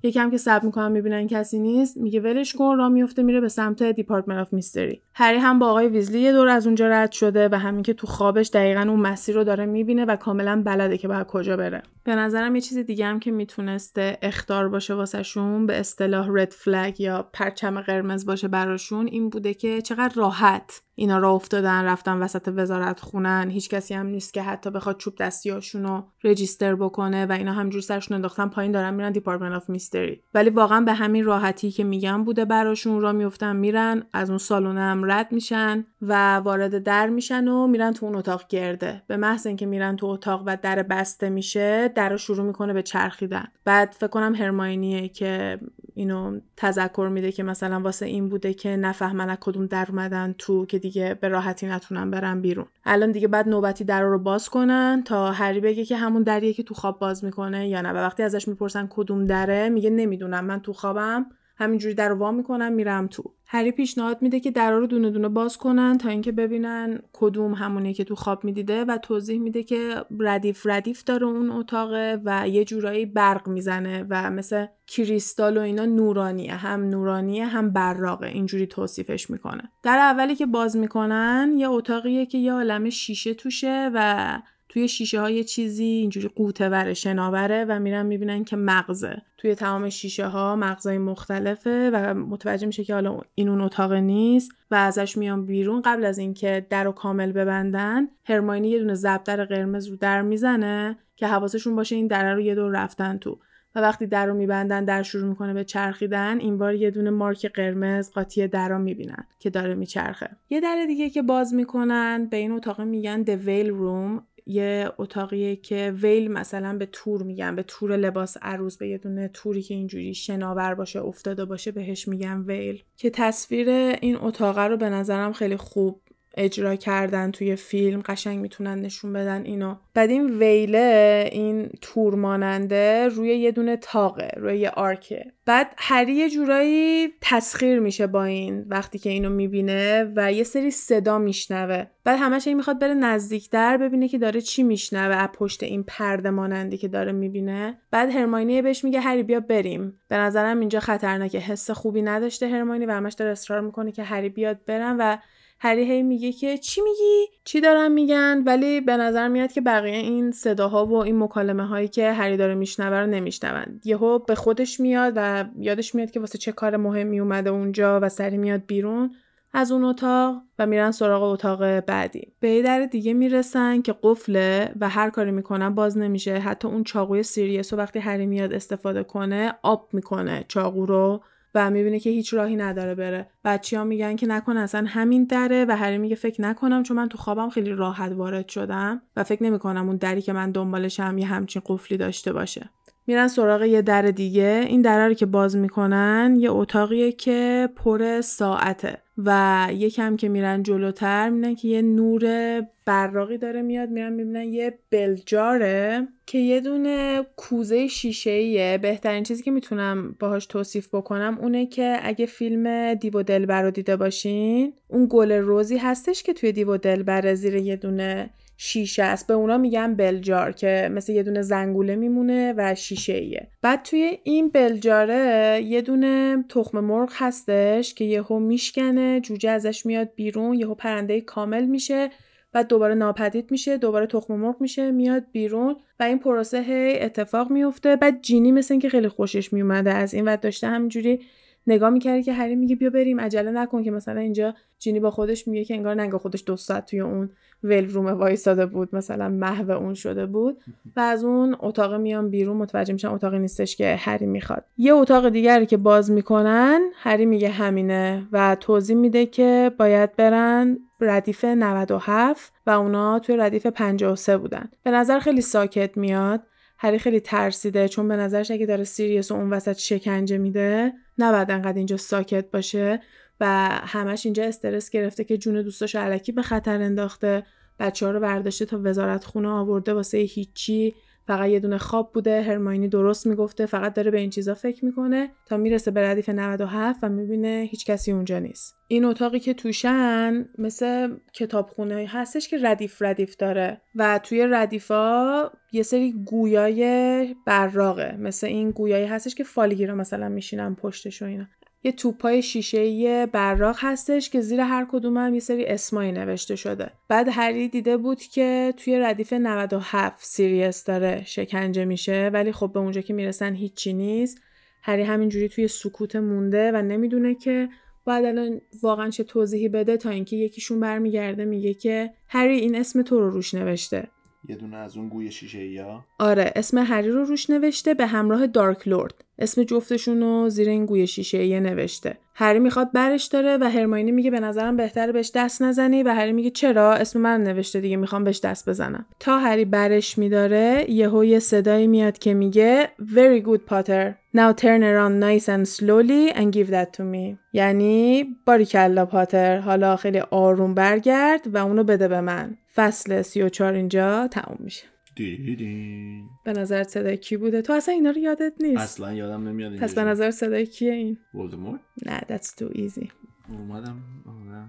یکم 0.05 0.31
که 0.31 0.37
صبر 0.37 0.65
می‌کنن 0.65 0.93
می‌بینن 0.93 1.27
کسی 1.27 1.59
نیست 1.59 1.97
میگه 1.97 2.21
ولش 2.21 2.55
کن 2.55 2.77
را 2.77 2.89
میفته 2.89 3.23
میره 3.23 3.41
به 3.41 3.49
سمت 3.49 3.83
Department 3.83 4.39
of 4.39 4.53
Mystery 4.53 5.03
هری 5.15 5.39
هم 5.39 5.59
با 5.59 5.69
آقای 5.69 5.89
ویزلی 5.89 6.21
یه 6.21 6.33
دور 6.33 6.49
از 6.49 6.67
اونجا 6.67 6.89
رد 6.89 7.13
شده 7.13 7.49
و 7.49 7.55
همین 7.55 7.83
که 7.83 7.93
تو 7.93 8.07
خوابش 8.07 8.49
دقیقا 8.49 8.81
اون 8.81 9.01
مسیر 9.01 9.35
رو 9.35 9.45
داره 9.45 9.67
می‌بینه 9.67 10.05
و 10.05 10.17
کاملا 10.17 10.63
بلده 10.63 10.99
که 10.99 11.09
باید 11.09 11.27
کجا 11.27 11.57
بره. 11.57 11.83
به 12.05 12.15
نظرم 12.15 12.55
یه 12.55 12.61
چیز 12.61 12.79
دیگه 12.79 13.07
هم 13.07 13.21
که 13.21 13.31
می‌تونسته 13.31 14.19
اخطار 14.23 14.69
باشه 14.69 14.95
واسهشون 14.95 15.67
به 15.67 15.81
اصطلاح 15.81 16.29
red 16.31 16.51
flag 16.51 17.01
یا 17.01 17.29
پرچم 17.33 17.81
قرمز 17.81 18.27
باشه 18.27 18.49
براشون 18.49 19.07
این 19.07 19.29
بوده 19.29 19.55
که 19.55 19.83
چقدر 19.83 20.15
راحت 20.15 20.83
اینا 20.95 21.19
را 21.19 21.31
افتادن 21.31 21.85
رفتن 21.85 22.17
وسط 22.17 22.53
وزارت 22.57 23.01
خونه 23.01 23.36
ان. 23.36 23.51
هیچ 23.51 23.69
کسی 23.69 23.95
هم 23.95 24.07
نیست 24.07 24.35
که 24.35 24.43
حتی 24.43 24.71
بخواد 24.71 24.97
چوب 24.97 25.15
دستیاشون 25.17 25.83
رو 25.83 26.05
register 26.25 26.75
بکنه 26.75 27.27
و 27.27 27.33
اینا 27.33 27.53
همینجور 27.53 27.81
سرشون 27.81 28.15
انداختن 28.15 28.49
پایین 28.49 28.73
دارن 28.73 28.95
میرن 28.95 29.13
Department 29.13 29.53
of 29.53 29.71
Mystery 29.71 30.23
ولی 30.35 30.51
واقعا 30.51 30.81
به 30.81 30.93
همین 30.93 31.25
راحتی 31.25 31.71
که 31.71 31.85
میگم 31.85 32.25
بوده 32.25 32.45
براشون 32.45 33.01
را 33.01 33.13
میفتن 33.13 33.57
میرن 33.57 34.03
از 34.13 34.31
اون 34.31 34.39
سالن 34.39 34.79
هم 34.79 35.13
رد 35.13 35.33
میشن 35.33 35.87
و 36.03 36.37
وارد 36.37 36.83
در 36.83 37.09
میشن 37.09 37.49
و 37.49 37.67
میرن 37.67 37.93
تو 37.93 38.07
اون 38.07 38.15
اتاق 38.15 38.45
گرده. 38.49 39.03
به 39.07 39.17
محض 39.17 39.47
اینکه 39.47 39.67
میرن 39.67 39.97
تو 39.97 40.07
اتاق 40.07 40.43
و 40.47 40.57
در 40.63 40.83
بسته 40.83 41.29
میشه 41.29 41.89
در 41.89 42.09
رو 42.09 42.17
شروع 42.17 42.47
می‌کنه 42.47 42.73
به 42.73 42.83
چرخیدن. 42.83 43.47
بعد 43.65 43.93
فکر 43.99 44.07
کنم 44.07 44.35
هرماینیه 44.35 45.09
که 45.09 45.61
اینو 45.95 46.41
تذکر 46.57 47.09
میده 47.13 47.33
که 47.33 47.43
مثلا 47.43 47.81
واسه 47.81 48.07
این 48.07 48.29
بوده 48.29 48.55
که 48.55 48.77
نفهمن 48.77 49.37
کدوم 49.41 49.67
در 49.67 49.87
اومدن 49.89 50.35
تو 50.39 50.67
که 50.67 50.79
دیگه 50.85 51.19
به 51.21 51.29
راحتی 51.29 51.67
نتونن 51.67 52.11
برن 52.11 52.41
بیرون. 52.41 52.67
الان 52.85 53.13
دیگه 53.13 53.29
بعد 53.29 53.49
نوبتی 53.49 53.85
در 53.85 54.03
رو 54.03 54.19
باز 54.19 54.49
کنن 54.49 55.03
تا 55.05 55.33
هری 55.33 55.61
بگه 55.61 55.85
که 55.85 55.97
همون 55.97 56.23
دریه 56.23 56.53
که 56.53 56.63
تو 56.63 56.75
خواب 56.75 56.99
باز 56.99 57.25
می‌کنه 57.25 57.69
یا 57.69 57.81
نه. 57.81 57.93
و 57.93 57.97
وقتی 57.97 58.23
ازش 58.23 58.49
می‌پرسن 58.49 58.87
کدوم 58.91 59.27
دره 59.27 59.69
میگه 59.69 59.91
نمی‌دونم 59.91 60.45
من 60.45 60.61
تو 60.61 60.73
خوابم 60.73 61.27
همینجوری 61.57 61.95
در 61.95 62.09
رو 62.09 62.17
وا 62.17 62.31
می‌کنم 62.31 62.73
میرم 62.73 63.07
تو. 63.07 63.35
هری 63.47 63.71
پیشنهاد 63.71 64.23
میده 64.23 64.41
که 64.41 64.51
درا 64.51 64.79
رو 64.79 64.87
دونه 64.87 65.11
دونه 65.11 65.29
باز 65.29 65.57
کنن 65.57 65.99
تا 65.99 66.09
اینکه 66.09 66.33
ببینن 66.33 66.99
کدوم 67.13 67.55
همونی 67.55 67.95
که 67.95 68.05
تو 68.05 68.15
خواب 68.15 68.45
می‌دیده 68.45 68.85
و 68.85 68.99
توضیح 68.99 69.39
میده 69.39 69.63
که 69.63 69.95
ردیف 70.21 70.67
ردیف 70.67 71.05
داره 71.05 71.27
اون 71.27 71.51
اتاقه 71.51 72.21
و 72.25 72.49
یه 72.49 72.65
جورایی 72.65 73.07
برق 73.07 73.49
می‌زنه 73.49 74.07
و 74.11 74.31
مثل 74.31 74.67
کریستال 74.87 75.57
و 75.59 75.61
اینا 75.61 75.85
نورانیه 75.85 76.55
هم 76.55 76.89
نورانیه 76.89 77.47
هم 77.47 77.71
براقه. 77.71 78.27
اینجوری 78.27 78.67
توصیفش 78.67 79.31
می‌کنه. 79.31 79.63
در 79.83 79.99
اولی 79.99 80.35
که 80.35 80.47
باز 80.47 80.77
می‌کنن 80.77 81.55
یه 81.57 81.71
اتاقیه 81.71 82.27
که 82.27 82.39
یه 82.39 82.53
عالم 82.53 82.91
شیشه 82.91 83.35
توشه 83.35 83.91
و 83.95 84.39
توی 84.75 84.89
شیشه 84.89 85.21
های 85.21 85.45
چیزی 85.45 85.85
اینجوری 85.85 86.29
قوطه 86.29 86.69
وره 86.69 86.95
شناوره 86.95 87.65
و 87.69 87.79
میرن 87.79 88.07
می‌بینن 88.07 88.45
که 88.45 88.57
مغزه. 88.57 89.23
توی 89.39 89.55
تمام 89.55 89.89
شیشه 89.89 90.27
ها 90.27 90.57
مغزای 90.57 90.99
مختلفه 90.99 91.91
و 91.93 92.15
متوجه 92.15 92.67
میشه 92.67 92.85
که 92.85 92.95
حالا 92.95 93.21
این 93.35 93.49
اون 93.49 93.61
اتاق 93.61 93.93
نیست 93.93 94.53
و 94.71 94.75
ازش 94.75 95.17
میان 95.17 95.47
بیرون. 95.47 95.83
قبل 95.83 96.05
از 96.05 96.19
اینکه 96.19 96.67
در 96.71 96.85
رو 96.85 96.93
کامل 96.93 97.33
ببندن 97.33 98.09
هرماینی 98.25 98.69
یه 98.69 98.79
دونه 98.79 98.95
زبدر 98.95 99.45
قرمز 99.45 99.87
رو 99.87 99.97
در 99.97 100.23
می‌زنه 100.23 100.99
که 101.17 101.27
حواسشون 101.27 101.77
باشه 101.77 101.97
این 101.97 102.07
در 102.07 102.35
رو 102.35 102.41
یه 102.41 102.55
دور 102.55 102.73
رفتن 102.83 103.19
تو. 103.19 103.39
و 103.75 103.81
وقتی 103.81 104.07
در 104.07 104.27
رو 104.27 104.35
میبندن 104.35 104.85
در 104.85 105.03
شروع 105.03 105.29
می‌کنه 105.29 105.55
به 105.55 105.65
چرخیدن 105.65 106.41
این 106.41 106.59
بار 106.59 106.75
یه 106.75 106.91
دونه 106.91 107.11
مارک 107.11 107.47
قرمز 107.47 108.11
قاطی 108.11 108.49
در 108.49 108.69
رو 108.69 108.79
می‌بینن 108.79 109.27
که 109.39 109.51
داره 109.51 109.75
میچرخه. 109.75 110.31
یه 110.51 110.61
در 110.61 110.85
دیگه 110.87 111.11
که 111.11 111.23
باز 111.23 111.55
می‌کنن 111.55 112.27
به 112.31 112.37
این 112.37 112.53
اتاق 112.53 112.81
میگن 112.81 113.25
The 113.25 113.47
Veil 113.47 113.69
Room. 113.69 114.34
یه 114.47 114.93
اتاقیه 114.99 115.57
که 115.57 115.95
ویل 116.03 116.33
مثلا 116.33 116.79
به 116.79 116.87
تور 116.87 117.23
میگن 117.23 117.57
به 117.57 117.63
تور 117.63 117.97
لباس 117.97 118.37
عروس 118.43 118.77
به 118.77 118.89
یه 118.89 118.99
دونه 118.99 119.29
توری 119.29 119.63
که 119.63 119.75
اینجوری 119.75 120.15
شناور 120.15 120.75
باشه 120.75 121.01
افتاده 121.01 121.45
باشه 121.45 121.73
بهش 121.73 122.09
میگن 122.09 122.41
ویل. 122.41 122.83
که 122.97 123.11
تصویر 123.11 123.69
این 124.01 124.17
اتاقه 124.17 124.63
رو 124.63 124.77
به 124.77 124.91
نظرم 124.91 125.33
خیلی 125.33 125.57
خوب 125.57 126.01
اجرا 126.37 126.77
کردن 126.77 127.31
توی 127.31 127.57
فیلم 127.57 128.03
قشنگ 128.07 128.39
می‌تونن 128.39 128.81
نشون 128.81 129.13
بدن 129.13 129.45
اینو. 129.45 129.75
بعد 129.95 130.11
این 130.11 130.39
ویله 130.39 131.29
این 131.33 131.71
تور 131.81 132.15
ماننده 132.15 133.09
روی 133.09 133.29
یه 133.29 133.53
دونه 133.53 133.77
تاقه 133.77 134.31
روی 134.37 134.59
یه 134.59 134.71
آرکه. 134.71 135.33
بعد 135.47 135.75
هری 135.77 136.13
یه 136.13 136.31
جورایی 136.31 137.09
تسخیر 137.21 137.81
میشه 137.81 138.07
با 138.07 138.25
این 138.25 138.65
وقتی 138.69 138.99
که 138.99 139.11
اینو 139.11 139.31
می‌بینه 139.31 140.13
و 140.17 140.33
یه 140.33 140.45
سری 140.45 140.71
صدا 140.71 141.19
میشنوه. 141.19 141.85
بعد 142.05 142.19
همش 142.21 142.49
این 142.49 142.57
می‌خواد 142.57 142.79
بره 142.79 142.95
نزدیکتر 142.95 143.77
ببینه 143.77 144.09
که 144.09 144.19
داره 144.19 144.41
چی 144.41 144.63
میشنوه 144.63 145.17
از 145.17 145.29
پشت 145.35 145.63
این 145.63 145.83
پرده 145.83 146.31
مانندی 146.31 146.77
که 146.77 146.89
داره 146.89 147.13
می‌بینه. 147.13 147.79
بعد 147.91 148.11
هرماینی 148.11 148.63
بهش 148.63 148.85
میگه 148.85 149.01
هری 149.01 149.23
بیا 149.23 149.41
بریم. 149.41 150.01
به 150.09 150.17
نظرم 150.17 150.61
اینجا 150.61 150.81
خطرناکه 150.81 151.39
حس 151.39 151.71
خوبی 151.71 152.03
نداشته 152.03 152.49
هرماینی 152.49 152.87
و 152.87 152.91
همش 152.91 153.13
داره 153.13 153.31
اصرار 153.31 153.61
می‌کنه 153.61 153.93
که 153.93 154.03
هری 154.03 154.29
بیاد 154.29 154.65
برم 154.67 154.97
و 154.99 155.19
هری 155.65 155.85
هی 155.85 156.03
میگه 156.03 156.33
که 156.33 156.59
چی 156.59 156.81
میگی؟ 156.81 157.27
چی 157.45 157.61
دارن 157.61 157.93
میگن؟ 157.93 158.43
ولی 158.47 158.81
به 158.81 158.97
نظر 158.97 159.29
میاد 159.29 159.53
که 159.53 159.61
بقیه 159.61 159.97
این 159.97 160.31
صداها 160.31 160.87
و 160.87 160.95
این 160.97 161.19
مکالمه 161.19 161.67
هایی 161.67 161.89
که 161.89 162.13
هری 162.13 162.37
داره 162.37 162.55
میشنوه 162.55 162.97
رو 162.97 163.07
نمیشنون. 163.07 163.81
یهو 163.85 164.19
به 164.19 164.35
خودش 164.35 164.81
میاد 164.81 165.13
و 165.17 165.45
یادش 165.59 165.95
میاد 165.95 166.11
که 166.11 166.21
واسه 166.21 166.39
چه 166.39 166.53
کار 166.53 166.77
مهمی 166.77 167.21
اومده 167.21 167.51
اونجا 167.51 168.01
و 168.03 168.09
سری 168.09 168.37
میاد 168.37 168.63
بیرون. 168.67 169.11
از 169.53 169.73
اون 169.73 169.85
اتاق 169.85 170.37
و 170.59 170.67
میرن 170.67 170.91
سراغ 170.91 171.23
اتاق 171.23 171.81
بعدی. 171.81 172.33
به 172.41 172.51
یه 172.51 172.63
در 172.63 172.87
دیگه 172.87 173.15
می‌رسن 173.15 173.83
که 173.83 173.95
قفله 174.03 174.73
و 174.81 174.89
هر 174.89 175.11
کاری 175.11 175.31
می‌کنن 175.31 175.75
باز 175.75 175.99
نمیشه. 175.99 176.39
حتی 176.39 176.69
اون 176.69 176.85
چاقوی 176.85 177.23
سیریس 177.23 177.73
و 177.73 177.77
وقتی 177.77 177.99
هری 177.99 178.27
میاد 178.27 178.53
استفاده 178.53 179.03
کنه 179.03 179.55
آب 179.63 179.89
می‌کنه 179.93 180.45
چاقو 180.49 180.87
رو. 180.87 181.23
و 181.55 181.71
می‌بینه 181.71 182.01
که 182.01 182.11
هیچ 182.11 182.35
راهی 182.35 182.57
نداره 182.57 182.95
بره. 182.95 183.27
بچه 183.45 183.79
ها 183.79 183.85
میگن 183.85 184.17
که 184.17 184.27
نکنه 184.27 184.61
اصلا 184.61 184.85
همین 184.89 185.25
دره 185.25 185.65
و 185.69 185.77
هری 185.77 185.99
میگه 185.99 186.17
فکر 186.17 186.43
نکنم 186.43 186.83
چون 186.83 186.97
من 186.97 187.09
تو 187.09 187.19
خوابم 187.19 187.49
خیلی 187.49 187.71
راحت 187.71 188.13
وارد 188.13 188.49
شدم 188.49 189.03
و 189.17 189.25
فکر 189.25 189.43
نمی‌کنم 189.43 189.87
اون 189.89 189.97
دری 189.97 190.23
که 190.23 190.33
من 190.33 190.51
دنبالشم 190.51 191.19
یه 191.19 191.27
همچین 191.27 191.63
قفلی 191.67 191.97
داشته 191.97 192.33
باشه. 192.33 192.71
میرن 193.07 193.29
سراغ 193.29 193.63
یه 193.63 193.83
در 193.83 194.03
دیگه. 194.03 194.65
این 194.69 194.83
در 194.83 195.09
رو 195.09 195.15
که 195.15 195.27
باز 195.27 195.57
می‌کنن 195.57 196.37
یه 196.39 196.51
اتاقیه 196.51 197.13
که 197.13 197.69
پر 197.77 198.21
ساعته 198.21 198.99
و 199.19 199.69
یکم 199.73 200.17
که 200.17 200.29
میرن 200.29 200.63
جلوتر 200.63 201.31
می‌بینن 201.31 201.55
که 201.55 201.69
یه 201.69 201.83
نور 201.83 202.63
براقی 202.85 203.39
داره 203.39 203.63
میاد. 203.63 203.91
میرن 203.91 204.13
می‌بینن 204.13 204.45
یه 204.45 204.79
بلجاره 204.91 206.09
که 206.27 206.39
یه 206.39 206.61
دونه 206.61 207.27
کوزه 207.37 207.87
شیشه 207.87 208.31
ایه 208.31 208.79
بهترین 208.83 209.23
چیزی 209.23 209.43
که 209.43 209.51
می‌تونم 209.51 210.17
باهاش 210.21 210.47
توصیف 210.47 210.95
بکنم 210.95 211.39
اونه 211.41 211.67
که 211.67 211.99
اگه 212.03 212.27
فیلم 212.27 212.95
دیو 212.95 213.23
دلبر 213.23 213.63
رو 213.63 213.71
دیده 213.71 213.97
باشین 213.97 214.73
اون 214.89 215.07
گل 215.11 215.33
روزی 215.33 215.77
هستش 215.77 216.23
که 216.23 216.33
توی 216.33 216.53
دیو 216.53 216.77
دلبر 216.77 217.35
زیر 217.35 217.55
یه 217.55 217.77
دونه 217.77 218.31
شیشه 218.57 219.03
است. 219.03 219.27
به 219.27 219.35
اونا 219.35 219.59
میگن 219.59 219.95
بلجار 219.95 220.53
که 220.53 220.89
مثل 220.93 221.13
یه 221.13 221.23
دونه 221.23 221.43
زنگوله 221.43 221.97
میمونه 221.97 222.55
و 222.57 222.75
شیشه 222.75 223.13
ایه. 223.13 223.49
بعد 223.63 223.83
توی 223.83 224.19
این 224.23 224.49
بلجاره 224.49 225.63
یه 225.65 225.83
دونه 225.83 226.45
تخم 226.49 226.81
مرغ 226.81 227.13
هستش 227.15 227.95
که 227.95 228.05
یهو 228.05 228.39
میشکنه 228.39 229.21
جوجه 229.21 229.51
ازش 229.51 229.87
میاد 229.87 230.09
بیرون 230.17 230.55
یهو 230.55 230.75
پرنده 230.75 231.21
کامل 231.21 231.65
میشه 231.65 232.11
بعد 232.53 232.69
دوباره 232.69 232.95
ناپدید 232.95 233.51
میشه 233.51 233.77
دوباره 233.77 234.07
تخم 234.07 234.35
مرغ 234.35 234.57
میشه 234.61 234.91
میاد 234.91 235.25
بیرون 235.33 235.77
و 236.01 236.03
این 236.03 236.19
پروسه 236.19 236.61
هی 236.61 237.01
اتفاق 237.01 237.51
میفته. 237.51 237.97
بعد 237.97 238.23
جینی 238.23 238.53
مثل 238.53 238.75
اینکه 238.75 238.89
خیلی 238.89 239.09
خوشش 239.09 239.53
میومده 239.53 239.93
از 239.93 240.15
این 240.15 240.29
و 240.29 240.37
داشته 240.37 240.67
همینجوری 240.67 241.21
نگاه 241.67 241.91
می‌کردی 241.91 242.23
که 242.23 242.33
هری 242.33 242.57
میگه 242.57 242.77
بیا 242.77 242.91
بریم 242.91 243.21
عجله 243.21 243.51
نکن 243.51 243.83
که 243.83 243.91
مثلا 243.91 244.21
اینجا 244.21 244.55
جینی 244.79 245.01
با 245.01 245.11
خودش 245.11 245.49
میگه 245.49 245.65
که 245.65 245.75
انگار 245.75 246.01
نگاه 246.01 246.21
خودش 246.21 246.43
دو 246.47 246.57
ساعت 246.57 246.87
توی 246.87 247.01
اون 247.01 247.31
ول 247.63 247.89
روم 247.89 248.07
وایساده 248.07 248.67
بود 248.67 248.95
مثلا 248.95 249.29
محو 249.29 249.71
اون 249.71 249.95
شده 249.95 250.27
بود. 250.27 250.59
و 250.97 251.01
از 251.01 251.25
اون 251.25 251.57
اتاق 251.61 251.95
میان 251.95 252.31
بیرون 252.31 252.57
متوجه 252.57 252.93
میشن 252.93 253.09
اتاقی 253.09 253.39
نیستش 253.39 253.77
که 253.77 253.97
هری 253.99 254.27
می‌خواد. 254.27 254.65
یه 254.77 254.95
اتاق 254.95 255.29
دیگری 255.29 255.67
که 255.67 255.77
باز 255.77 256.11
می‌کنن 256.11 256.81
هری 256.95 257.27
میگه 257.27 257.49
همینه 257.49 258.29
و 258.33 258.57
توضیح 258.61 258.97
میده 258.97 259.27
که 259.27 259.73
باید 259.79 260.17
برن 260.17 260.79
ردیف 261.01 261.45
97 261.45 262.53
و 262.67 262.71
اونا 262.71 263.19
توی 263.19 263.37
ردیف 263.37 263.67
53 263.67 264.39
بودن. 264.39 264.69
به 264.83 264.91
نظر 264.91 265.19
خیلی 265.19 265.41
ساکت 265.41 265.97
میاد. 265.97 266.43
هری 266.85 266.99
خیلی 266.99 267.21
ترسیده 267.21 267.89
چون 267.89 268.09
به 268.09 268.17
نظرش 268.17 268.51
اگه 268.51 268.67
داره 268.67 268.85
سیریس 268.85 269.31
و 269.31 269.35
اون 269.35 269.51
وسط 269.53 269.79
شکنجه 269.79 270.39
میده 270.39 270.93
نباید 271.19 271.51
انقدر 271.51 271.77
اینجا 271.77 271.97
ساکت 271.97 272.51
باشه 272.51 273.01
و 273.41 273.47
همش 273.69 274.27
اینجا 274.27 274.45
استرس 274.45 274.91
گرفته 274.91 275.25
که 275.25 275.39
جون 275.39 275.63
دوستاش 275.63 275.95
الکی 275.95 276.33
به 276.33 276.43
خطر 276.43 276.83
انداخته. 276.83 277.47
بچه 277.79 278.07
ها 278.07 278.13
رو 278.13 278.21
برداشته 278.21 278.65
تا 278.65 278.81
وزارت 278.83 279.25
خونه 279.25 279.49
آورده 279.49 279.95
واسه 279.95 280.19
هیچی. 280.19 280.95
فقط 281.27 281.49
یه 281.49 281.61
دونه 281.61 281.79
خواب 281.79 282.13
بوده 282.13 282.43
هرماینی 282.43 282.89
درست 282.89 283.27
می‌گفته 283.27 283.67
فقط 283.67 283.95
داره 283.95 284.11
به 284.11 284.19
این 284.19 284.31
چیزا 284.31 284.55
فکر 284.55 284.85
می‌کنه 284.85 285.31
تا 285.47 285.57
می‌رسه 285.57 285.91
به 285.91 286.09
ردیف 286.09 286.29
97 286.29 286.99
و 287.03 287.09
می‌بینه 287.09 287.69
هیچ 287.71 287.87
کسی 287.87 288.13
اونجا 288.13 288.39
نیست. 288.39 288.79
این 288.89 289.05
اتاقی 289.05 289.41
که 289.41 289.55
توشن 289.55 290.49
مثل 290.59 291.17
کتابخونه 291.33 292.07
هستش 292.09 292.49
که 292.49 292.59
ردیف 292.63 293.03
ردیف 293.03 293.37
داره 293.37 293.81
و 293.95 294.21
توی 294.23 294.47
ردیفا 294.47 295.51
یه 295.73 295.83
سری 295.83 296.13
گوی‌های 296.13 297.35
براقه 297.47 298.17
مثل 298.19 298.47
این 298.47 298.71
گویایی 298.71 299.07
هستش 299.07 299.35
که 299.35 299.45
فالگیرا 299.45 299.95
مثلا 299.95 300.29
میشینن 300.29 300.75
پشتش 300.75 301.23
و 301.23 301.25
اینا. 301.25 301.47
یه 301.85 301.93
توپای 301.93 302.43
شیشه 302.43 303.27
براق 303.27 303.77
هستش 303.79 304.31
که 304.31 304.41
زیر 304.41 304.61
هر 304.61 304.87
کدوم 304.91 305.17
هم 305.17 305.35
یه 305.35 305.41
سری 305.41 305.65
اسمایی 305.65 306.13
نوشته 306.13 306.57
شده. 306.57 306.91
بعد 307.09 307.29
هری 307.31 307.69
دیده 307.69 307.97
بود 307.97 308.23
که 308.23 308.75
توی 308.77 308.99
ردیف 308.99 309.33
97 309.33 310.25
سیریس 310.25 310.85
داره 310.85 311.23
شکنجه 311.27 311.85
میشه 311.85 312.31
ولی 312.33 312.53
خب 312.53 312.71
به 312.75 312.81
اونجا 312.81 313.01
که 313.01 313.15
می‌رسن 313.15 313.55
هیچی 313.55 313.93
نیست. 313.93 314.39
هری 314.83 315.03
همینجوری 315.03 315.49
توی 315.49 315.69
سکوت 315.69 316.17
مونده 316.17 316.73
و 316.73 316.83
نمی‌دونه 316.83 317.35
که 317.35 317.69
باید 318.05 318.25
الان 318.25 318.61
واقعا 318.83 319.11
چه 319.11 319.25
توضیحی 319.25 319.69
بده 319.69 319.97
تا 319.97 320.11
اینکه 320.11 320.37
یکیشون 320.37 320.81
برمیگرده 320.81 321.45
میگه 321.45 321.75
که 321.75 322.11
هری 322.29 322.59
این 322.59 322.77
اسم 322.77 323.03
تو 323.03 323.21
رو 323.21 323.31
روش 323.31 323.55
نوشته. 323.55 324.09
یه 324.49 324.57
دونه 324.57 324.77
از 324.77 324.97
اون 324.97 325.09
گوی 325.09 325.31
شیشه 325.31 325.67
یا 325.67 326.05
آره 326.19 326.53
اسم 326.57 326.79
هری 326.79 327.11
رو 327.11 327.25
روش 327.25 327.51
نوشته 327.51 327.95
به 327.95 328.07
همراه 328.07 328.47
دارک 328.47 328.89
لورد. 328.89 329.25
اسم 329.39 329.63
جفتشون 329.63 330.21
رو 330.21 330.49
زیر 330.49 330.69
این 330.69 330.87
گوی 330.87 331.07
شیشه 331.07 331.45
یه 331.45 331.61
نوشته. 331.61 332.19
هری 332.35 332.59
می‌خواد 332.59 332.93
برش 332.93 333.25
داره 333.25 333.59
و 333.61 333.65
هرماینی 333.65 334.13
میگه 334.13 334.31
به 334.31 334.41
نظرم 334.41 334.77
بهتره 334.77 335.13
بهش 335.13 335.31
دست 335.35 335.63
نزنی 335.63 336.03
و 336.03 336.15
هری 336.15 336.33
میگه 336.33 336.51
چرا؟ 336.51 336.93
اسم 336.93 337.21
من 337.21 337.43
نوشته 337.43 337.81
دیگه 337.81 337.97
می‌خوام 337.97 338.25
بهش 338.25 338.41
دست 338.41 338.69
بزنم. 338.69 339.07
تا 339.21 339.39
هری 339.39 339.65
برش 339.65 340.19
میداره 340.19 340.87
یهو 340.89 341.25
یه 341.25 341.39
صدایی 341.39 341.87
میاد 341.87 342.19
که 342.19 342.35
میگه 342.35 342.91
very 343.01 343.47
good 343.47 343.61
پاتر 343.67 344.15
now 344.37 344.53
turn 344.53 344.83
around 344.83 345.23
nice 345.23 345.47
and 345.47 345.79
slowly 345.79 346.35
and 346.37 346.53
give 346.53 346.71
that 346.71 346.97
to 346.97 347.01
me. 347.01 347.39
یعنی 347.53 348.27
باریکلا 348.47 349.07
پاتر 349.07 349.59
حالا 349.59 349.97
خیلی 349.97 350.19
آروم 350.19 350.75
برگرد 350.75 351.55
و 351.55 351.57
اونو 351.57 351.85
بده 351.85 352.09
به 352.09 352.21
من. 352.21 352.57
فصل 352.75 353.23
34 353.23 353.73
اینجا 353.73 354.29
تموم 354.29 354.59
میشه. 354.61 354.85
دیدین. 355.17 356.29
به 356.45 356.53
نظر 356.53 356.83
صدای 356.83 357.17
کی 357.17 357.37
بوده؟ 357.37 357.63
تو 357.63 357.73
اصلا 357.73 357.95
اینا 357.95 358.11
رو 358.11 358.19
یادت 358.19 358.53
نیست؟ 358.61 358.83
اصلا 358.83 359.13
یادم 359.13 359.49
نمیاد 359.49 359.77
پس 359.77 359.95
به 359.95 360.05
نظر 360.05 360.31
صدای 360.31 360.67
کیه 360.67 360.93
این؟ 360.93 361.19
ولدمورت 361.35 361.81
نه 362.07 362.21
that's 362.21 362.49
too 362.49 362.77
easy. 362.77 363.09
اومدم 363.49 364.03
آره. 364.27 364.65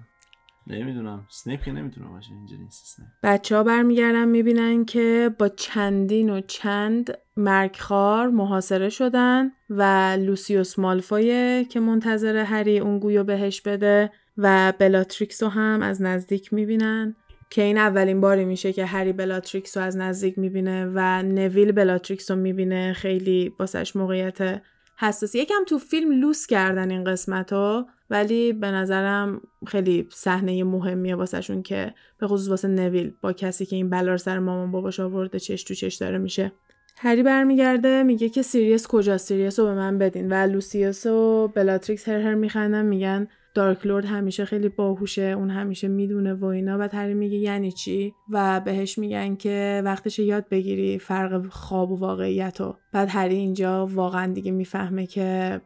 نمی‌دونم. 0.68 1.26
سنیپ 1.30 1.62
که 1.62 1.72
نمی‌تونه 1.72 2.08
باشه 2.08 2.32
اینجا 2.32 2.56
نیست 2.58 2.98
بچه 3.24 3.56
ها 3.56 3.64
برمیگردن 3.64 4.28
می‌بینن 4.28 4.86
که 4.86 5.36
با 5.40 5.50
چندین 5.50 6.30
و 6.30 6.42
چند 6.42 7.18
مرگخوار 7.38 8.28
محاصره 8.28 8.90
شدن 8.90 9.52
و 9.70 9.84
لوسیوس 10.20 10.80
مالفوی 10.80 11.66
که 11.70 11.80
منتظر 11.80 12.36
هری 12.38 12.80
اون 12.80 13.00
گویو 13.00 13.24
بهش 13.24 13.62
بده 13.62 14.12
و 14.38 14.74
بلاتریکس 14.80 15.44
رو 15.44 15.50
هم 15.50 15.82
از 15.82 16.02
نزدیک 16.02 16.54
می‌بینن. 16.54 17.16
که 17.50 17.62
این 17.62 17.78
اولین 17.78 18.22
باری 18.22 18.46
میشه 18.46 18.74
که 18.74 18.86
هری 18.86 19.14
بلاتریکس 19.14 19.78
رو 19.78 19.84
از 19.84 19.98
نزدیک 19.98 20.38
می‌بینه 20.38 20.92
و 20.94 21.24
نویل 21.24 21.72
بلاتریکس 21.72 22.32
رو 22.32 22.38
می‌بینه. 22.38 22.94
خیلی 22.94 23.54
واسش 23.60 23.96
موقعیت 23.96 24.62
حساسی. 24.98 25.40
یکم 25.40 25.66
تو 25.68 25.78
فیلم 25.78 26.22
لوس 26.22 26.48
کردن 26.48 26.92
این 26.92 27.04
قسمت 27.04 27.54
ها 27.54 27.88
ولی 28.10 28.54
به 28.54 28.72
نظرم 28.72 29.42
خیلی 29.68 30.08
صحنه 30.12 30.64
مهمیه 30.64 31.16
واسهشون 31.16 31.62
که 31.64 31.94
به 32.20 32.28
خصوص 32.28 32.50
واسه 32.50 32.68
نویل 32.68 33.14
با 33.22 33.34
کسی 33.34 33.66
که 33.66 33.76
این 33.76 33.90
بلا 33.90 34.12
رو 34.12 34.18
سر 34.18 34.40
مامان 34.40 34.72
باباش 34.72 35.00
آورده 35.00 35.40
چش 35.40 35.64
تو 35.64 35.74
چش 35.74 35.96
داره 35.96 36.18
میشه. 36.18 36.52
هری 36.98 37.24
برمیگرده 37.24 38.04
میگه 38.04 38.30
که 38.30 38.42
سیریس 38.42 38.88
کجاست؟ 38.88 39.28
سیریس 39.28 39.60
رو 39.60 39.66
به 39.66 39.74
من 39.74 39.98
بدین. 39.98 40.34
و 40.34 40.34
لوسیوس 40.34 41.06
و 41.06 41.48
بلاتریکس 41.48 42.10
هر 42.10 42.20
هر 42.20 42.34
میخندن 42.34 42.86
میگن 42.86 43.28
دارک 43.56 43.86
لورد 43.86 44.06
همیشه 44.06 44.46
خیلی 44.46 44.70
باهوشه 44.70 45.22
اون 45.22 45.50
همیشه 45.50 45.88
می‌دونه 45.88 46.34
و 46.34 46.46
اینا. 46.46 46.78
و 46.80 46.90
هری 46.94 47.14
میگه 47.14 47.38
یعنی 47.38 47.72
چی؟ 47.72 48.14
و 48.30 48.60
بهش 48.60 48.98
میگن 48.98 49.36
که 49.36 49.82
وقتش 49.86 50.20
یاد 50.20 50.50
بگیری 50.50 51.00
فرق 51.00 51.46
خواب 51.50 51.92
و 51.92 51.96
واقعیت 51.96 52.62
رو 52.62 52.78
بعد 52.92 53.10
هری 53.12 53.36
اینجا 53.36 53.86
واقعا 53.86 54.34
دیگه 54.34 54.52
می‌فهمه 54.52 55.06
که 55.06 55.62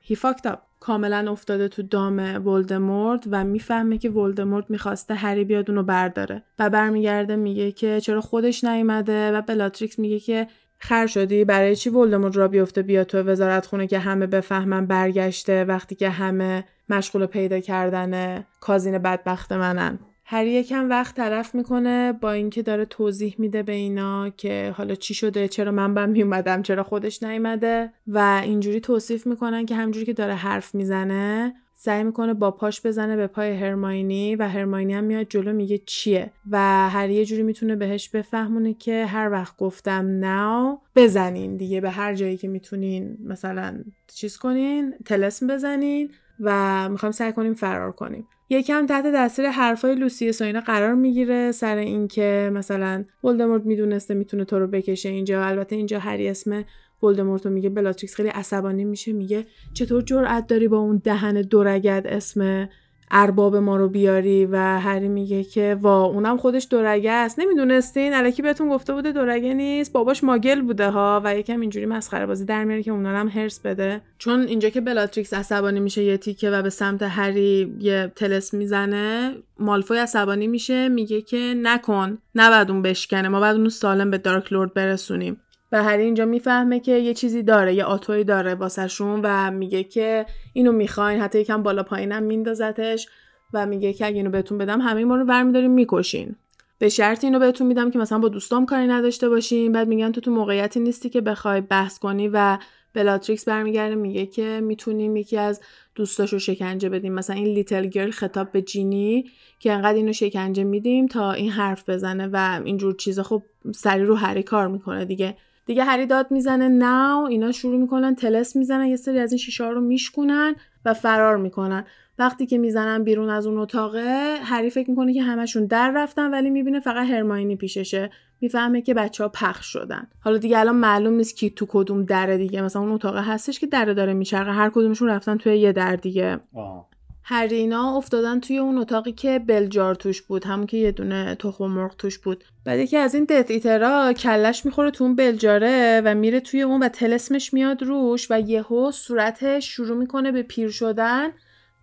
he 0.00 0.16
fucked 0.16 0.46
up 0.46 0.58
کاملا 0.80 1.32
افتاده 1.32 1.68
تو 1.68 1.82
دام 1.82 2.46
ولدمورت 2.46 3.24
و 3.30 3.44
می‌فهمه 3.44 3.98
که 3.98 4.10
ولدمورت 4.10 4.70
می‌خواسته 4.70 5.14
هری 5.14 5.44
بیاد 5.44 5.70
اونو 5.70 5.82
برداره. 5.82 6.42
و 6.58 6.70
برمیگرده 6.70 7.36
میگه 7.36 7.72
که 7.72 8.00
چرا 8.00 8.20
خودش 8.20 8.64
نیومده؟ 8.64 9.32
و 9.32 9.42
بلاتریکس 9.42 9.98
میگه 9.98 10.20
که 10.20 10.46
خر 10.78 11.06
شدی 11.06 11.44
برای 11.44 11.76
چی 11.76 11.90
ولدمورت 11.90 12.36
را 12.36 12.48
بیفته؟ 12.48 12.82
بیا 12.82 13.04
تو 13.04 13.18
وزارت 13.22 13.66
خونه 13.66 13.86
که 13.86 13.98
همه 13.98 14.26
بفهمن 14.26 14.86
برگشته 14.86 15.64
وقتی 15.64 15.94
که 15.94 16.08
همه 16.08 16.64
مشغول 16.90 17.26
پیدا 17.26 17.60
کردن 17.60 18.44
cousin 18.60 18.98
بدبخت 18.98 19.52
منن 19.52 19.98
هری 20.30 20.50
یکم 20.50 20.90
وقت 20.90 21.16
تلف 21.16 21.54
می‌کنه 21.54 22.12
با 22.12 22.32
اینکه 22.32 22.62
داره 22.62 22.84
توضیح 22.84 23.34
میده 23.38 23.62
به 23.62 23.72
اینا 23.72 24.28
که 24.28 24.74
حالا 24.76 24.94
چی 24.94 25.14
شده 25.14 25.48
چرا 25.48 25.72
من 25.72 25.94
باید 25.94 26.08
میومدم 26.08 26.62
چرا 26.62 26.82
خودش 26.82 27.22
نیومده 27.22 27.92
و 28.06 28.40
اینجوری 28.44 28.80
توصیف 28.80 29.26
می‌کنن 29.26 29.66
که 29.66 29.74
همجوری 29.74 30.06
که 30.06 30.12
داره 30.12 30.34
حرف 30.34 30.74
می‌زنه 30.74 31.54
سعی 31.74 32.04
می‌کنه 32.04 32.34
با 32.34 32.50
پاش 32.50 32.86
بزنه 32.86 33.16
به 33.16 33.26
پای 33.26 33.52
هرماینی 33.52 34.36
و 34.36 34.48
هرماینی 34.48 34.94
هم 34.94 35.04
میاد 35.04 35.26
جلو 35.28 35.52
میگه 35.52 35.78
چیه 35.78 36.32
و 36.50 36.88
هر 36.88 37.10
یه 37.10 37.24
جوری 37.24 37.42
می‌تونه 37.42 37.76
بهش 37.76 38.08
بفهمونه 38.08 38.74
که 38.74 39.06
هر 39.06 39.30
وقت 39.32 39.56
گفتم 39.56 40.18
now 40.18 40.78
بزنین 40.96 41.56
دیگه 41.56 41.80
به 41.80 41.90
هر 41.90 42.14
جایی 42.14 42.36
که 42.36 42.48
می‌تونین 42.48 43.18
مثلا 43.24 43.84
چیز 44.14 44.36
کنین 44.36 44.94
طلسم 45.04 45.46
بزنین 45.46 46.10
و 46.40 46.88
می‌خوایم 46.88 47.12
سعی 47.12 47.32
کنیم 47.32 47.54
فرار 47.54 47.92
کنیم. 47.92 48.28
یکم 48.50 48.86
تحت 48.86 49.12
تاثیر 49.12 49.48
حرفای 49.48 49.94
لوسیوس 49.94 50.40
و 50.40 50.44
اینا 50.44 50.60
قرار 50.60 50.94
می‌گیره 50.94 51.52
سر 51.52 51.76
اینکه 51.76 52.50
مثلا 52.54 53.04
ولدمورت 53.24 53.66
می‌دونسته 53.66 54.14
می‌تونه 54.14 54.44
تو 54.44 54.58
رو 54.58 54.66
بکشه 54.66 55.08
اینجا 55.08 55.44
البته 55.44 55.76
اینجا 55.76 55.98
هری 55.98 56.28
اسم 56.28 56.64
ولدمورت 57.02 57.46
رو 57.46 57.52
میگه 57.52 57.68
بلاتریکس 57.68 58.14
خیلی 58.14 58.28
عصبانی 58.28 58.84
میشه 58.84 59.12
میگه 59.12 59.46
چطور 59.74 60.02
جرأت 60.02 60.46
داری 60.46 60.68
با 60.68 60.78
اون 60.78 61.00
دهن 61.04 61.42
دورگت 61.42 62.06
اسم 62.06 62.68
ارباب 63.10 63.56
ما 63.56 63.76
رو 63.76 63.88
بیاری 63.88 64.46
و 64.46 64.56
هری 64.56 65.08
میگه 65.08 65.44
که 65.44 65.78
وا 65.80 66.04
اونم 66.04 66.36
خودش 66.36 66.66
دورگه 66.70 67.12
است. 67.12 67.40
نمی‌دونستین؟ 67.40 68.14
الکی 68.14 68.42
بهتون 68.42 68.68
گفته 68.68 68.92
بوده 68.92 69.12
دورگه 69.12 69.54
نیست. 69.54 69.92
باباش 69.92 70.24
ماگل 70.24 70.60
بوده 70.60 70.90
ها 70.90 71.20
و 71.24 71.38
یکم 71.38 71.60
اینجوری 71.60 71.86
مسخره 71.86 72.26
بازی 72.26 72.44
در 72.44 72.64
میاره 72.64 72.82
که 72.82 72.90
اونا 72.90 73.08
هم 73.08 73.28
حرص 73.28 73.60
بده. 73.60 74.00
چون 74.18 74.40
اینجا 74.40 74.68
که 74.68 74.80
بلاتریکس 74.80 75.34
عصبانی 75.34 75.80
میشه 75.80 76.02
یه 76.02 76.16
تیکه 76.16 76.50
و 76.50 76.62
به 76.62 76.70
سمت 76.70 77.02
هری 77.02 77.74
یه 77.80 78.12
طلسم 78.16 78.54
می‌زنه 78.54 79.34
مالفوی 79.58 79.98
عصبانی 79.98 80.46
میشه 80.46 80.88
میگه 80.88 81.22
که 81.22 81.54
نکن 81.62 82.18
نباید 82.34 82.70
اون 82.70 82.82
بشکنه. 82.82 83.28
ما 83.28 83.40
باید 83.40 83.56
اونو 83.56 83.70
سالم 83.70 84.10
به 84.10 84.18
دارک 84.18 84.52
لورد 84.52 84.74
برسونیم. 84.74 85.40
و 85.72 85.82
هری 85.82 86.02
اینجا 86.02 86.24
می‌فهمه 86.24 86.80
که 86.80 86.92
یه 86.92 87.14
چیزی 87.14 87.42
داره 87.42 87.74
یه 87.74 87.84
آتوی 87.84 88.24
داره 88.24 88.54
واسهشون 88.54 89.20
و 89.24 89.50
میگه 89.50 89.84
که 89.84 90.26
اینو 90.52 90.72
می‌خواین. 90.72 91.20
حتی 91.20 91.40
یکم 91.40 91.62
بالا 91.62 91.82
پایینم 91.82 92.22
میندازتش 92.22 93.08
و 93.52 93.66
میگه 93.66 93.92
که 93.92 94.06
اگه 94.06 94.16
اینو 94.16 94.30
بهتون 94.30 94.58
بدم 94.58 94.80
همه 94.80 95.04
ما 95.04 95.16
رو 95.16 95.24
برمیداریم 95.24 95.70
می‌کشین. 95.70 96.36
به 96.78 96.88
شرط 96.88 97.24
اینو 97.24 97.38
بهتون 97.38 97.66
میدم 97.66 97.90
که 97.90 97.98
مثلا 97.98 98.18
با 98.18 98.28
دوستام 98.28 98.66
کاری 98.66 98.86
نداشته 98.86 99.28
باشین. 99.28 99.72
بعد 99.72 99.88
میگن 99.88 100.12
تو 100.12 100.20
تو 100.20 100.30
موقعیتی 100.30 100.80
نیستی 100.80 101.08
که 101.08 101.20
بخوای 101.20 101.60
بحث 101.60 101.98
کنی 101.98 102.28
و 102.28 102.58
بلاتریکس 102.94 103.48
برمیگرده 103.48 103.94
میگه 103.94 104.26
که 104.26 104.60
می‌تونیم 104.62 105.16
یکی 105.16 105.36
از 105.36 105.60
دوستاشو 105.94 106.38
شکنجه 106.38 106.88
بدیم. 106.88 107.12
مثلا 107.12 107.36
این 107.36 107.46
لیتل 107.46 107.86
گرل 107.86 108.10
خطاب 108.10 108.52
به 108.52 108.62
جینی 108.62 109.30
که 109.58 109.72
انقدر 109.72 109.94
اینو 109.94 110.12
شکنجه 110.12 110.64
میدیم 110.64 111.06
تا 111.06 111.32
این 111.32 111.50
حرف 111.50 111.88
بزنه 111.88 112.28
و 112.32 112.60
اینجور 112.64 112.94
چیزا 112.94 113.22
خب 113.22 113.42
سری 113.74 114.04
رو 114.04 114.14
هری 114.14 114.42
کار 114.42 114.68
می‌کنه 114.68 115.04
دیگه. 115.04 115.36
دیگه 115.68 115.84
هری 115.84 116.06
داد 116.06 116.30
می‌زنه 116.30 116.68
ناو 116.68 117.26
اینا 117.26 117.52
شروع 117.52 117.80
می‌کنن 117.80 118.14
تلس 118.14 118.56
می‌زنن 118.56 118.86
یه 118.86 118.96
سری 118.96 119.18
از 119.18 119.32
این 119.32 119.38
شیشه 119.38 119.68
رو 119.68 119.80
میشکونن 119.80 120.54
و 120.84 120.94
فرار 120.94 121.36
می‌کنن. 121.36 121.84
وقتی 122.18 122.46
که 122.46 122.58
می‌زنن 122.58 123.04
بیرون 123.04 123.30
از 123.30 123.46
اون 123.46 123.58
اتاقه 123.58 124.36
هری 124.42 124.70
فکر 124.70 124.90
می‌کنه 124.90 125.14
که 125.14 125.22
همشون 125.22 125.66
در 125.66 125.92
رفتن 125.94 126.30
ولی 126.30 126.50
می‌بینه 126.50 126.80
فقط 126.80 127.06
هرماینی 127.06 127.56
پیششه. 127.56 128.10
می‌فهمه 128.40 128.82
که 128.82 128.94
بچه 128.94 129.24
ها 129.24 129.28
پخش 129.28 129.66
شدن. 129.66 130.08
حالا 130.20 130.38
دیگه 130.38 130.58
الان 130.58 130.76
معلوم 130.76 131.14
نیست 131.14 131.36
کی 131.36 131.50
تو 131.50 131.66
کدوم 131.68 132.04
دره 132.04 132.38
دیگه. 132.38 132.62
مثلا 132.62 132.82
اون 132.82 132.92
اتاقه 132.92 133.22
هستش 133.22 133.58
که 133.58 133.66
دره 133.66 133.94
داره 133.94 134.14
میچرخه. 134.14 134.50
هر 134.50 134.70
کدومشون 134.70 135.08
رفتن 135.08 135.36
توی 135.36 135.58
یه 135.58 135.72
در 135.72 135.96
دیگه. 135.96 136.40
هر 136.54 136.84
اینا 137.32 137.96
افتادن 137.96 138.40
توی 138.40 138.58
اون 138.58 138.78
اتاقی 138.78 139.12
که 139.12 139.38
بلجار 139.38 139.94
توش 139.94 140.22
بود 140.22 140.44
همون 140.44 140.66
که 140.66 140.76
یه 140.76 140.92
دونه 140.92 141.34
تخم 141.34 141.66
مرغ 141.66 141.96
توش 141.96 142.18
بود. 142.18 142.44
بعد 142.64 142.88
که 142.88 142.98
از 142.98 143.14
این 143.14 143.24
دت 143.24 143.50
ایترا 143.50 144.12
کلش 144.12 144.66
می‌خوره 144.66 144.90
تو 144.90 145.04
اون 145.04 145.16
بلجاره 145.16 146.02
و 146.04 146.14
میره 146.14 146.40
توی 146.40 146.62
اون 146.62 146.82
و 146.82 146.88
تلسمش 146.88 147.54
میاد 147.54 147.82
روش 147.82 148.26
و 148.30 148.40
یهو 148.40 148.90
صورتش 148.90 149.66
شروع 149.66 149.96
می‌کنه 149.96 150.32
به 150.32 150.42
پیر 150.42 150.70
شدن 150.70 151.28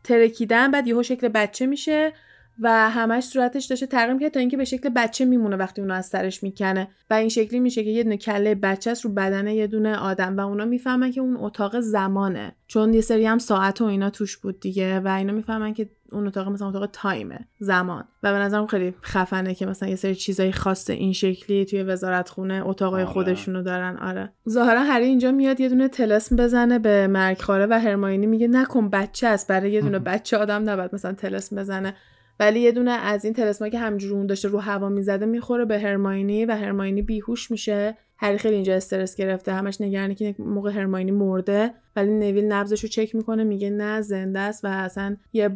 ترکیدن 0.03 0.71
بعد 0.71 0.87
یهو 0.87 1.03
شکل 1.03 1.27
بچه 1.27 1.65
میشه. 1.65 2.13
و 2.59 2.89
همش 2.89 3.23
صورتش 3.23 3.65
داشته 3.65 3.85
تغییر 3.85 4.13
می‌کنه 4.13 4.29
تا 4.29 4.39
اینکه 4.39 4.57
به 4.57 4.65
شکل 4.65 4.89
بچه 4.89 5.25
میمونه 5.25 5.55
وقتی 5.55 5.81
اونو 5.81 5.93
از 5.93 6.05
سرش 6.05 6.43
می‌کنه. 6.43 6.87
و 7.09 7.13
این 7.13 7.29
شکلی 7.29 7.59
میشه 7.59 7.83
که 7.83 7.89
یه 7.89 8.03
دونه 8.03 8.17
کله 8.17 8.55
بچه 8.55 8.91
است 8.91 9.05
رو 9.05 9.11
بدن 9.11 9.47
یه 9.47 9.67
دونه 9.67 9.95
آدم 9.95 10.37
و 10.37 10.39
اونا 10.39 10.65
می‌فهمن 10.65 11.11
که 11.11 11.21
اون 11.21 11.37
اتاق 11.39 11.79
زمانه. 11.79 12.55
چون 12.67 12.93
یه 12.93 13.01
سری 13.01 13.25
هم 13.25 13.37
ساعت 13.37 13.81
و 13.81 13.85
اینا 13.85 14.09
توش 14.09 14.37
بود 14.37 14.59
دیگه 14.59 14.99
و 14.99 15.07
اینا 15.07 15.33
می‌فهمن 15.33 15.73
که 15.73 15.89
اون 16.11 16.27
اتاق 16.27 16.47
مثلا 16.47 16.67
اتاق 16.67 16.89
تایمه 16.93 17.39
زمان. 17.59 18.03
و 18.23 18.33
به 18.33 18.39
نظرم 18.39 18.65
خیلی 18.65 18.95
خفنه 19.03 19.55
که 19.55 19.65
مثلا 19.65 19.89
یه 19.89 19.95
سری 19.95 20.15
چیزای 20.15 20.51
خاص 20.51 20.89
این 20.89 21.13
شکلی 21.13 21.65
توی 21.65 21.83
وزارت 21.83 22.29
خونه 22.29 22.61
اتاقای 22.65 23.03
آره. 23.03 23.11
خودشونو 23.13 23.63
دارن. 23.63 23.97
آره. 23.97 24.33
ظاهرا 24.49 24.83
هری 24.83 25.05
اینجا 25.05 25.31
میاد 25.31 25.59
یه 25.59 25.69
دونه 25.69 25.87
تلسم 25.87 26.35
بزنه 26.35 26.79
به 26.79 27.07
مرگخواره 27.07 27.67
و 27.69 27.79
هرماینی 27.79 28.25
میگه 28.25 28.47
نکن 28.47 28.89
بچه 28.89 29.27
است 29.27 29.47
برای 29.47 29.71
یه 29.71 29.81
دونه 29.81 29.99
بچه 30.09 30.37
آدم 30.37 30.69
نباید 30.69 30.95
مثلا 30.95 31.13
تلسم 31.13 31.55
بزنه. 31.55 31.93
ولی 32.39 32.59
یه 32.59 32.71
دونه 32.71 32.91
از 32.91 33.25
این 33.25 33.33
تلسما 33.33 33.69
که 33.69 33.79
همجوری 33.79 34.13
اون 34.13 34.27
داشته 34.27 34.47
رو 34.47 34.59
هوا 34.59 34.89
می‌زده 34.89 35.25
می‌خوره 35.25 35.65
به 35.65 35.79
هرماینی 35.79 36.45
و 36.45 36.51
هرماینی 36.51 37.01
بیهوش 37.01 37.51
میشه. 37.51 37.97
هری 38.17 38.37
خیلی 38.37 38.55
اینجا 38.55 38.75
استرس 38.75 39.15
گرفته. 39.15 39.53
همش 39.53 39.81
نگرانه 39.81 40.15
که 40.15 40.35
موقع 40.39 40.71
هرماینی 40.71 41.11
مرده. 41.11 41.73
ولی 41.95 42.11
نویل 42.11 42.45
نبضش 42.45 42.79
رو 42.79 42.89
چک 42.89 43.15
می‌کنه 43.15 43.43
میگه 43.43 43.69
نه 43.69 44.01
زنده 44.01 44.39
است 44.39 44.65
و 44.65 44.67
اصلا 44.67 45.17
یه 45.33 45.49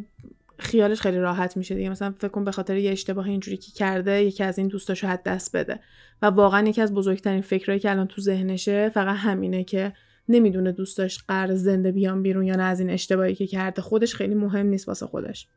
خیالش 0.58 1.02
خیلی 1.02 1.18
راحت 1.18 1.58
میشه 1.58 1.76
دیگه. 1.76 1.90
مثلا 1.90 2.12
فکر 2.18 2.28
کن 2.28 2.44
به 2.44 2.52
خاطر 2.52 2.78
یه 2.78 2.92
اشتباه 2.92 3.28
اینجوری 3.28 3.58
که 3.58 3.72
کرده 3.72 4.24
یکی 4.24 4.44
از 4.44 4.58
این 4.58 4.68
دوستاشو 4.68 5.08
حد 5.08 5.24
دست 5.24 5.56
بده. 5.56 5.80
و 6.22 6.26
واقعا 6.26 6.68
یکی 6.68 6.82
از 6.82 6.94
بزرگترین 6.94 7.42
فکرهایی 7.42 7.80
که 7.80 7.92
الان 7.92 8.08
تو 8.08 8.22
ذهنشه 8.22 8.90
فقط 8.90 9.16
همینه 9.16 9.64
که 9.64 9.94
نمی‌دونه 10.30 10.72
دوست 10.72 10.98
داشت 10.98 11.24
قرار 11.28 11.56
زنده 11.56 11.92
بیان 11.92 12.24
بیرون 12.24 12.46
یا 12.46 12.56
نه 12.56 12.64
از 12.64 12.80
این 12.80 12.90
اشتباهی 12.90 13.36
که 13.36 13.48
کرده. 13.48 13.82
خودش 13.82 14.16
خیلی 14.16 14.36
مهم 14.36 14.66
نیست 14.66 14.88
واسه 14.88 15.06
خودش. 15.06 15.48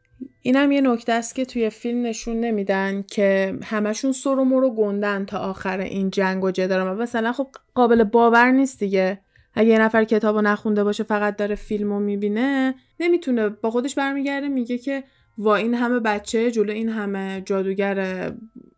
اینم 0.43 0.73
یه 0.73 0.81
نکته 0.81 1.13
است 1.13 1.35
که 1.35 1.45
توی 1.45 1.71
فیلم 1.71 2.03
نشون 2.03 2.41
نمیدن 2.41 3.03
که 3.03 3.59
همشون 3.63 4.13
سر 4.13 4.39
و 4.39 4.45
مرو 4.45 4.71
گندن 4.71 5.25
تا 5.25 5.39
آخر 5.39 5.81
این 5.81 6.11
جنگ 6.11 6.45
و 6.45 6.51
جدال 6.51 6.97
مثلا 6.97 7.33
خب 7.33 7.49
قابل 7.75 8.05
باور 8.05 8.51
نیست 8.51 8.79
دیگه. 8.79 9.21
اگه 9.55 9.69
یه 9.69 9.79
نفر 9.79 10.05
کتاب 10.05 10.39
نخونده 10.39 10.85
باشه 10.85 11.05
فقط 11.05 11.37
داره 11.37 11.55
فیلم 11.55 11.93
رو 11.93 12.01
می‌بینه 12.01 12.75
نمی‌تونه. 13.01 13.49
با 13.49 13.71
خودش 13.71 13.95
برمیگرده 13.95 14.49
میگه 14.49 14.79
که 14.79 15.05
وا 15.39 15.57
این 15.57 15.75
همه 15.75 16.01
بچه 16.01 16.51
جلو 16.51 16.73
این 16.73 16.89
همه 16.89 17.43
جادوگر 17.47 18.31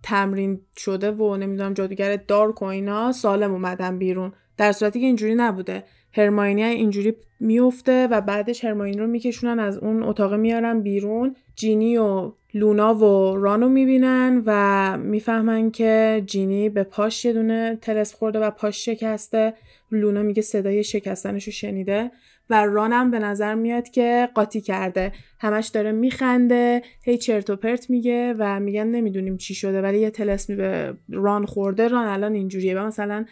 تمرین 0.03 0.61
شده 0.77 1.11
و 1.11 1.37
نمی‌دونم 1.37 1.75
جادوگر 1.75 2.17
دارک 2.17 2.63
و 2.63 2.65
اینا 2.65 3.13
سالم 3.13 3.53
اومدن 3.53 3.99
بیرون. 3.99 4.33
در 4.57 4.73
صورتی 4.73 5.01
که 5.01 5.07
اینجوری 5.07 5.35
نبوده. 5.35 5.85
هرماینی 6.13 6.63
اینجوری 6.63 7.15
میفته 7.41 8.07
و 8.07 8.21
بعدش 8.21 8.65
هرماینی 8.65 8.99
رو 8.99 9.07
میکشونن 9.07 9.59
از 9.59 9.79
اون 9.79 10.03
اتاق 10.03 10.35
میارن 10.35 10.81
بیرون. 10.81 11.37
جینی 11.57 11.97
و 11.97 12.33
لونا 12.55 12.95
و 12.95 13.37
رانو 13.37 13.69
می‌بینن 13.69 14.43
و 14.47 14.99
می‌فهمن 14.99 15.71
که 15.71 16.23
جینی 16.27 16.69
به 16.69 16.83
پاش 16.83 17.25
یه 17.25 17.33
دونه 17.33 17.79
تلس 17.83 18.15
خورده 18.15 18.39
و 18.39 18.51
پاش 18.51 18.85
شکسته. 18.85 19.55
لونا 19.91 20.23
میگه 20.23 20.43
صدای 20.43 20.85
شکستنش 20.85 21.45
رو 21.45 21.53
شنیده 21.53 22.11
و 22.51 22.67
رانم 22.67 23.11
به 23.11 23.19
نظر 23.19 23.55
میاد 23.55 23.89
که 23.89 24.29
قاطی 24.35 24.61
کرده. 24.61 25.13
همش 25.41 25.69
داره 25.69 25.93
میخنده 25.93 26.83
هی 27.03 27.19
چرت 27.19 27.51
و 27.51 27.57
پرت 27.57 27.91
میگه 27.91 28.35
و 28.39 28.61
میگن 28.61 28.87
نمی‌دونیم 28.87 29.37
چی 29.37 29.55
شده 29.55 29.83
ولی 29.83 29.99
یه 29.99 30.11
تلسمی 30.11 30.57
به 30.57 30.95
ران 31.11 31.47
خورده. 31.47 31.89
ران 31.89 32.07
الان 32.07 32.35
اینجوریه. 32.35 32.81
و 32.81 32.87
مثلا 32.87 33.25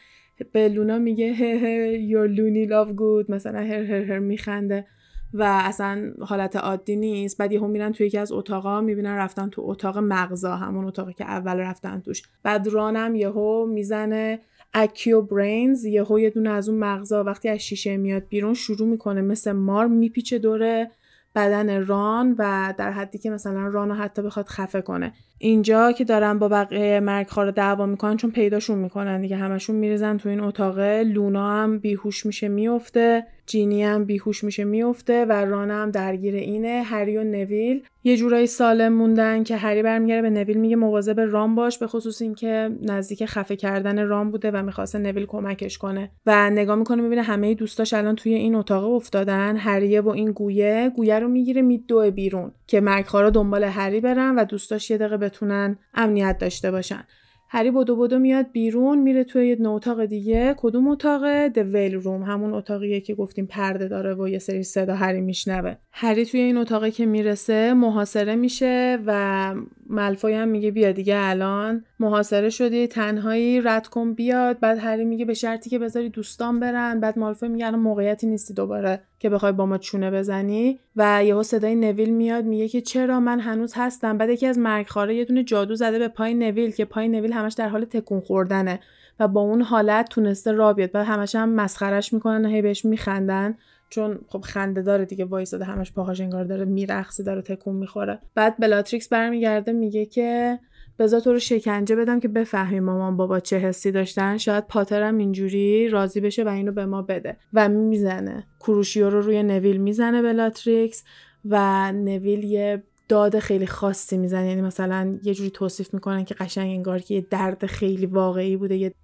به 0.53 0.69
لونا 0.69 0.99
میگه 0.99 1.33
هه 1.33 1.99
your 2.13 2.29
loony 2.37 2.71
love 2.71 2.97
good. 2.97 3.31
مثلا 3.31 3.59
هر 3.59 3.83
هر 3.83 4.03
هر 4.03 4.19
میخنده. 4.19 4.87
و 5.35 5.43
اصلا 5.43 6.13
حالت 6.21 6.57
عادی 6.57 6.97
نیست. 6.97 7.39
بعد 7.39 7.53
یهو 7.53 7.67
میرن 7.67 7.93
توی 7.93 8.07
یکی 8.07 8.19
از 8.19 8.33
اتاقا 8.33 8.81
می‌بینن 8.81 9.17
رفتن 9.17 9.49
تو 9.49 9.63
اتاق 9.65 9.99
مغزا 9.99 10.57
همون 10.57 10.85
اتاقی 10.85 11.13
که 11.13 11.25
اول 11.25 11.59
رفتن 11.59 12.01
توش. 12.01 12.23
بعد 12.43 12.69
رانم 12.69 13.15
یهو 13.15 13.67
می‌زنه 13.67 14.41
اکیو 14.75 15.23
برینز 15.23 15.85
یهو 15.85 16.21
یه 16.21 16.31
دونه 16.31 16.51
از 16.51 16.69
اون 16.69 16.79
مغزا. 16.79 17.25
وقتی 17.25 17.49
از 17.49 17.59
شیشه 17.59 17.97
میاد 17.97 18.29
بیرون 18.29 18.55
شروع 18.55 18.89
می‌کنه 18.89 19.21
مثل 19.21 19.53
مار 19.53 19.87
میپیچه 19.87 20.39
دور 20.39 20.87
بدن 21.35 21.87
ران 21.87 22.35
و 22.39 22.75
در 22.79 22.91
حدی 22.91 23.19
که 23.19 23.31
مثلا 23.31 23.69
ران 23.69 23.91
حتی 23.91 24.23
بخواد 24.23 24.47
خفه 24.47 24.81
کنه. 24.81 25.13
اینجا 25.45 25.93
که 25.93 26.05
دارن 26.05 26.39
با 26.39 26.49
بقیه 26.49 27.01
مرگخوار 27.01 27.51
دعوا 27.51 27.87
می‌کنن 27.87 28.17
چون 28.17 28.31
پیداشون 28.31 28.79
می‌کنن 28.79 29.21
دیگه. 29.21 29.37
همشون 29.37 29.77
میریزن 29.77 30.17
تو 30.17 30.29
این 30.29 30.41
اتاقه 30.41 31.03
لونا 31.03 31.51
هم 31.51 31.79
بیهوش 31.79 32.27
میشه 32.27 32.49
میفته 32.49 33.27
جینی 33.47 33.85
هم 33.85 34.05
بیهوش 34.05 34.45
میشه 34.45 34.65
میفته 34.65 35.25
و 35.25 35.33
ران 35.33 35.71
هم 35.71 35.91
درگیر 35.91 36.35
اینه. 36.35 36.83
هری 36.83 37.17
و 37.17 37.25
نویل 37.25 37.83
یه 38.05 38.17
جورایی 38.17 38.47
سالم 38.47 38.93
موندن 38.93 39.43
که 39.43 39.57
هری 39.57 39.83
برمیگره 39.83 40.23
به 40.23 40.31
نویل 40.31 40.57
میگه 40.57 40.77
مواظب 40.77 41.21
رام 41.21 41.55
باش 41.55 41.79
به 41.79 41.87
خصوص 41.87 42.23
اینکه 42.23 42.71
نزدیک 42.83 43.25
خفه 43.25 43.57
کردن 43.57 44.07
رام 44.07 44.31
بوده 44.31 44.51
و 44.51 44.63
می‌خواسته 44.63 44.99
نویل 44.99 45.27
کمکش 45.27 45.79
کنه. 45.79 46.11
و 46.27 46.51
نگاه 46.51 46.77
می‌کنه 46.77 47.03
می‌بینه 47.03 47.23
همه 47.23 47.55
دوستاش 47.55 47.95
الان 47.95 48.17
توی 48.17 48.35
این 48.35 48.55
اتاق 48.55 48.85
افتادن. 48.93 49.57
هریه 49.57 50.01
و 50.01 50.09
این 50.09 50.33
گویه 50.33 50.93
گویه 50.97 51.19
رو 51.19 51.29
می‌گیره 51.29 51.63
میدوه 51.63 52.11
بیرون. 52.11 52.53
که 52.73 52.81
مرگخوارا 52.81 53.31
دنبال 53.31 53.65
هری 53.65 54.01
برن 54.01 54.35
و 54.39 54.45
دوستاش 54.45 54.91
یه 54.91 54.99
دقیقه 54.99 55.17
بتونن 55.17 55.79
امنیت 55.95 56.39
داشته 56.39 56.71
باشن. 56.71 57.05
هری 57.49 57.71
بدو 57.71 57.97
بدو 57.97 58.19
میاد 58.19 58.47
بیرون 58.53 58.99
میره 58.99 59.25
توی 59.25 59.49
یه 59.49 59.57
اتاق 59.67 60.05
دیگه. 60.05 60.55
کدوم 60.59 60.89
اتاقه 60.89 61.49
د 61.49 61.59
ویل 61.59 61.95
روم 61.95 62.23
همون 62.23 62.55
اتاقیه 62.55 63.01
که 63.01 63.15
گفتیم 63.15 63.47
پرده 63.47 63.89
داره 63.89 64.15
و 64.15 64.29
یه 64.29 64.39
سری 64.39 64.63
صدا 64.63 64.95
هری 64.95 65.21
میشنوه. 65.21 65.75
هری 65.91 66.27
توی 66.27 66.41
این 66.41 66.57
اتاقی 66.57 66.91
که 66.91 67.07
می‌رسه 67.07 67.75
محاصره 67.75 68.35
میشه 68.35 68.99
و 69.07 69.55
ملفوی 69.89 70.35
هم 70.35 70.49
میگه 70.49 70.71
بیا 70.71 70.93
دیگه 70.93 71.15
الان. 71.19 71.85
محاصره 72.01 72.51
شدی 72.51 72.87
تنهایی 72.87 73.61
رد 73.61 73.87
کن 73.87 74.15
بیاد. 74.15 74.61
بعد 74.61 74.79
هری 74.79 75.05
میگه 75.05 75.25
به 75.25 75.35
شرطی 75.35 75.71
که 75.71 75.79
بذاری 75.79 76.09
دوستان 76.09 76.61
برن. 76.61 77.01
بعد 77.01 77.19
مالفوی 77.19 77.49
میگه 77.49 77.67
الان 77.67 77.81
موقعیتی 77.81 78.27
نیستی 78.27 78.55
دوباره 78.55 79.01
که 79.19 79.29
بخوای 79.31 79.53
با 79.53 79.67
ما 79.67 79.79
چونه 79.79 80.11
بزنی. 80.11 80.79
و 80.97 81.25
یهو 81.25 81.43
صدای 81.43 81.75
نویل 81.75 82.11
میاد 82.11 82.45
میگه 82.45 82.69
که 82.69 82.81
چرا 82.81 83.21
من 83.21 83.41
هنوز 83.41 83.73
هستم؟ 83.77 84.19
بعد 84.19 84.31
یکی 84.31 84.47
از 84.47 84.59
مرگخواره 84.59 85.15
یه 85.15 85.25
دونه 85.25 85.45
جادو 85.45 85.75
زده 85.75 85.99
به 85.99 86.09
پای 86.09 86.35
نویل 86.35 86.71
که 86.71 86.85
پای 86.85 87.09
نویل 87.09 87.33
همش 87.33 87.53
در 87.53 87.69
حال 87.69 87.85
تکون 87.85 88.21
خوردنه. 88.21 88.81
و 89.21 89.29
با 89.29 89.41
اون 89.41 89.63
حالت 89.63 90.09
تونسته 90.09 90.53
راه 90.53 90.73
بیاد. 90.73 90.93
بعد 90.93 91.07
همش 91.07 91.35
هم 91.35 91.49
مسخرش 91.49 92.13
می‌کنن 92.13 92.47
هی 92.47 92.63
بهش 92.63 92.85
میخندن. 92.85 93.55
چون 93.93 94.19
خب 94.29 94.41
خنده 94.41 94.83
داره 94.83 95.05
دیگه 95.05 95.25
وایساده 95.25 95.65
همش 95.65 95.93
پاهاش 95.93 96.21
انگار 96.21 96.45
داره 96.45 96.65
میرقصه 96.65 97.23
داره 97.23 97.43
تکون 97.43 97.77
می‌خوره. 97.77 98.19
بعد 98.35 98.57
بلاتریکس 98.59 99.09
برمیگرده 99.09 99.73
میگه 99.73 100.07
که 100.07 100.59
بذار 100.99 101.21
تو 101.21 101.33
رو 101.33 101.39
شکنجه 101.39 101.97
بدم 101.97 102.21
که 102.21 102.29
بفهمی 102.29 102.81
مامان 102.81 103.17
بابا 103.17 103.41
چه 103.41 103.59
حسی 103.59 103.93
داشتن. 103.93 104.37
شاید 104.37 104.67
پاترم 104.67 105.19
اینجوری 105.19 105.89
راضی 105.89 106.21
بشه 106.21 106.45
و 106.45 106.49
اینو 106.49 106.73
به 106.73 106.87
ما 106.87 107.03
بده. 107.03 107.37
و 107.53 107.69
می‌زنه. 107.69 108.47
کروشیو 108.61 109.11
رو 109.11 109.21
روی 109.21 109.43
نویل 109.43 109.77
می‌زنه 109.77 110.23
بلاتریکس 110.23 111.05
و 111.45 111.93
نویل 111.93 112.45
یه 112.45 112.83
داد 113.09 113.39
خیلی 113.39 113.67
خاصی 113.67 114.19
می‌زنه. 114.19 114.49
یعنی 114.49 114.63
مثلا 114.63 115.19
یه 115.23 115.35
جوری 115.35 115.51
توصیف 115.51 115.95
می‌کنن 115.95 116.25
که 116.25 116.35
قشنگ 116.35 116.71
انگار 116.71 116.99
که 116.99 117.15
یه 117.15 117.27
درد 117.31 117.67
خیلی 117.67 118.07
واقعی 118.07 118.57
بوده 118.57 118.77
یه 118.77 118.95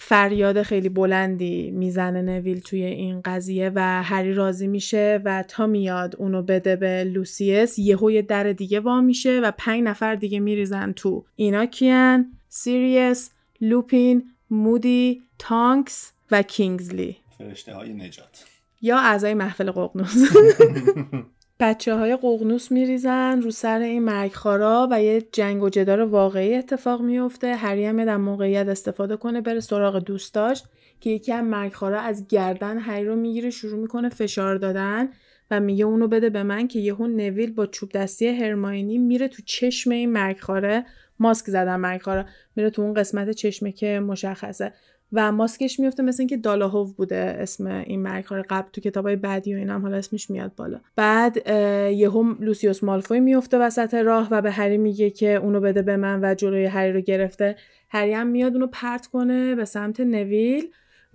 فریاد 0.00 0.62
خیلی 0.62 0.88
بلندی 0.88 1.70
می‌زنه 1.70 2.22
نویل 2.22 2.60
توی 2.60 2.84
این 2.84 3.20
قضیه 3.24 3.72
و 3.74 4.02
هری 4.02 4.34
راضی 4.34 4.66
میشه 4.66 5.20
و 5.24 5.44
تا 5.48 5.66
میاد 5.66 6.16
اونو 6.16 6.42
بده 6.42 6.76
به 6.76 7.04
لوسیوس 7.04 7.78
یهو 7.78 8.10
یه 8.10 8.22
در 8.22 8.52
دیگه 8.52 8.80
وا 8.80 9.00
میشه 9.00 9.40
و 9.40 9.52
پنج 9.58 9.82
نفر 9.82 10.14
دیگه 10.14 10.40
میریزن 10.40 10.92
تو. 10.92 11.24
اینا 11.36 11.66
کیان؟ 11.66 12.32
سیریس 12.48 13.30
لوپین 13.60 14.30
مودی 14.50 15.22
تانکس 15.38 16.12
و 16.30 16.42
کینگزلی. 16.42 17.16
فرشته 17.38 17.74
های 17.74 17.94
نجات. 17.94 18.44
یا 18.82 18.98
اعضای 18.98 19.34
محفل 19.34 19.70
ققنوس. 19.70 20.16
بچه 21.60 21.94
های 21.94 22.16
ققنوس 22.16 22.72
میریزن 22.72 23.42
رو 23.42 23.50
سر 23.50 23.78
این 23.80 24.02
مرگخوارا 24.02 24.88
و 24.90 25.02
یه 25.02 25.22
جنگ 25.32 25.62
و 25.62 25.68
جدال 25.68 26.00
واقعی 26.00 26.54
اتفاق 26.54 27.02
میفته 27.02 27.54
هری 27.54 27.86
هم 27.86 28.04
در 28.04 28.16
موقعیت 28.16 28.68
استفاده 28.68 29.16
کنه 29.16 29.40
بره 29.40 29.60
سراغ 29.60 29.98
دوستاش 29.98 30.62
که 31.00 31.10
یکی 31.10 31.32
از 31.32 31.44
مرگخارا 31.44 32.00
از 32.00 32.28
گردن 32.28 32.78
هری 32.78 33.04
رو 33.04 33.16
می‌گیره 33.16 33.50
شروع 33.50 33.80
می‌کنه 33.80 34.08
فشار 34.08 34.56
دادن 34.56 35.08
و 35.50 35.60
میگه 35.60 35.84
اونو 35.84 36.08
بده 36.08 36.30
به 36.30 36.42
من 36.42 36.68
که 36.68 36.78
یهو 36.78 37.06
نویل 37.06 37.52
با 37.52 37.66
چوب 37.66 37.92
دستی 37.92 38.26
هرماینی 38.26 38.98
میره 38.98 39.28
تو 39.28 39.42
چشم 39.42 39.90
این 39.90 40.12
مرگخاره 40.12 40.86
ماسک 41.18 41.46
زدن 41.46 41.76
مرگخارا 41.76 42.24
میره 42.56 42.70
تو 42.70 42.82
اون 42.82 42.94
قسمت 42.94 43.30
چشمه 43.30 43.72
که 43.72 44.00
مشخصه. 44.00 44.72
و 45.12 45.32
ماسکش 45.32 45.80
میفته 45.80 46.02
مثل 46.02 46.22
اینکه 46.22 46.36
دالاهوف 46.36 46.92
بوده 46.92 47.16
اسم 47.16 47.66
این 47.66 48.02
مرگخوار 48.02 48.42
قبل 48.42 48.68
تو 48.72 48.80
کتابای 48.80 49.16
بعدی 49.16 49.54
و 49.54 49.58
اینم 49.58 49.82
حالا 49.82 49.96
اسمش 49.96 50.30
میاد 50.30 50.54
بالا. 50.54 50.80
بعد 50.96 51.48
یهو 51.92 52.34
لوسیوس 52.40 52.84
مالفوی 52.84 53.20
میفته 53.20 53.58
وسط 53.58 53.94
راه 53.94 54.28
و 54.30 54.42
به 54.42 54.50
هری 54.50 54.78
میگه 54.78 55.10
که 55.10 55.34
اونو 55.34 55.60
بده 55.60 55.82
به 55.82 55.96
من 55.96 56.24
و 56.24 56.34
جلوی 56.34 56.64
هری 56.64 56.92
رو 56.92 57.00
گرفته. 57.00 57.56
هری 57.90 58.12
هم 58.12 58.26
میاد 58.26 58.52
اونو 58.52 58.66
پرت 58.66 59.06
کنه 59.06 59.54
به 59.54 59.64
سمت 59.64 60.00
نویل 60.00 60.64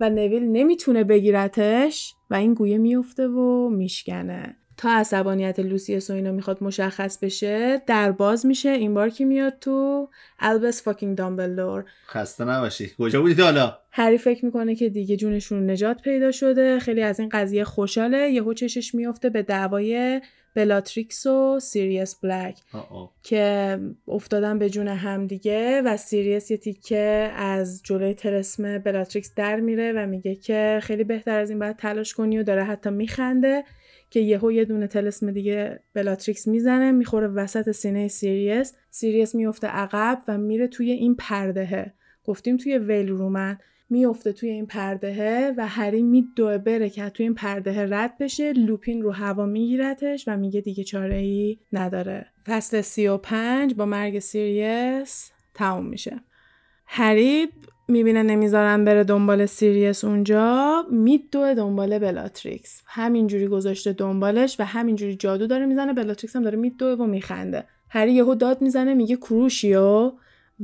و 0.00 0.10
نویل 0.10 0.44
نمی‌تونه 0.44 1.04
بگیرتش 1.04 2.14
و 2.30 2.34
این 2.34 2.54
گویه 2.54 2.78
میفته 2.78 3.28
و 3.28 3.68
میشکنه. 3.68 4.56
تا 4.76 4.90
عصبانیت 4.90 5.60
لوسیوس 5.60 6.10
و 6.10 6.12
اینا 6.12 6.32
می‌خواد 6.32 6.62
مشخص 6.64 7.18
بشه 7.18 7.82
در 7.86 8.12
باز 8.12 8.46
میشه 8.46 8.68
این 8.68 8.94
بار 8.94 9.08
کی 9.08 9.24
میاد 9.24 9.54
تو 9.60 10.08
آلبوس 10.38 10.82
fucking 10.82 11.18
دامبلدور 11.18 11.84
خسته 12.08 12.44
نباشی. 12.44 12.90
کجا 12.98 13.20
بودید 13.20 13.40
حالا؟ 13.40 13.78
هری 13.90 14.18
فکر 14.18 14.44
می‌کنه 14.44 14.74
که 14.74 14.88
دیگه 14.88 15.16
جونشون 15.16 15.70
نجات 15.70 16.02
پیدا 16.02 16.30
شده. 16.30 16.78
خیلی 16.78 17.02
از 17.02 17.20
این 17.20 17.28
قضیه 17.28 17.64
خوشحاله. 17.64 18.30
یهو 18.30 18.54
چشش 18.54 18.94
میفته 18.94 19.30
به 19.30 19.42
دعوای 19.42 20.20
بلاتریکس 20.54 21.26
و 21.26 21.60
سیریس 21.60 22.14
بلک 22.14 22.58
که 23.22 23.78
افتادن 24.08 24.58
به 24.58 24.70
جون 24.70 24.88
هم 24.88 25.26
دیگه 25.26 25.82
و 25.82 25.96
سیریس 25.96 26.50
یه 26.50 26.56
تیکه 26.56 27.30
از 27.36 27.82
جلوی 27.84 28.14
طلسم 28.14 28.78
بلاتریکس 28.78 29.34
در 29.36 29.60
میره 29.60 29.92
و 29.92 30.06
میگه 30.06 30.34
که 30.34 30.80
خیلی 30.82 31.04
بهتر 31.04 31.38
از 31.38 31.50
این 31.50 31.58
باید 31.58 31.76
تلاش 31.76 32.14
کنی 32.14 32.38
و 32.38 32.42
داره 32.42 32.64
حتی 32.64 32.90
میخنده. 32.90 33.64
که 34.14 34.20
یهو 34.20 34.52
یه 34.52 34.64
دونه 34.64 34.86
تلسم 34.86 35.30
دیگه 35.30 35.80
بلاتریکس 35.94 36.48
می‌زنه 36.48 36.92
می‌خوره 36.92 37.28
وسط 37.28 37.70
سینه 37.70 38.08
سیریس. 38.08 38.74
سیریس 38.90 39.34
میفته 39.34 39.66
عقب 39.66 40.22
و 40.28 40.38
میره 40.38 40.68
توی 40.68 40.90
این 40.90 41.14
پردهه. 41.14 41.92
گفتیم 42.24 42.56
توی 42.56 42.78
veil 42.78 43.08
roomن 43.08 43.58
میفته 43.90 44.32
توی 44.32 44.48
این 44.48 44.66
پردهه 44.66 45.54
و 45.56 45.66
هری 45.66 46.02
میدوه 46.02 46.58
بره 46.58 46.90
که 46.90 47.08
توی 47.08 47.24
این 47.26 47.34
پردهه 47.34 47.86
رد 47.90 48.18
بشه. 48.18 48.52
لوپین 48.52 49.02
رو 49.02 49.10
هوا 49.10 49.46
میگیرتش 49.46 50.24
و 50.28 50.36
میگه 50.36 50.60
دیگه 50.60 50.84
چاره 50.84 51.16
ای 51.16 51.58
نداره. 51.72 52.26
فصل 52.46 52.80
سی 52.80 53.06
و 53.06 53.16
پنج 53.16 53.74
با 53.74 53.86
مرگ 53.86 54.18
سیریس 54.18 55.30
تموم 55.54 55.86
میشه. 55.86 56.20
هری 56.86 57.48
می‌بینه 57.88 58.22
نمی‌ذارن 58.22 58.84
بره 58.84 59.04
دنبال 59.04 59.46
سیریس 59.46 60.04
اونجا 60.04 60.84
میدوه 60.90 61.54
دنبال 61.54 61.98
بلاتریکس. 61.98 62.82
همینجوری 62.86 63.46
گذاشته 63.48 63.92
دنبالش 63.92 64.60
و 64.60 64.64
همینجوری 64.64 65.16
جادو 65.16 65.46
داره 65.46 65.66
می‌زنه 65.66 65.92
بلاتریکس 65.92 66.36
هم 66.36 66.42
داره 66.42 66.58
میدوه 66.58 66.98
و 66.98 67.06
میخنده. 67.06 67.64
هری 67.88 68.12
یهو 68.12 68.34
داد 68.34 68.62
می‌زنه 68.62 68.94
میگه 68.94 69.16
Crucio 69.16 70.12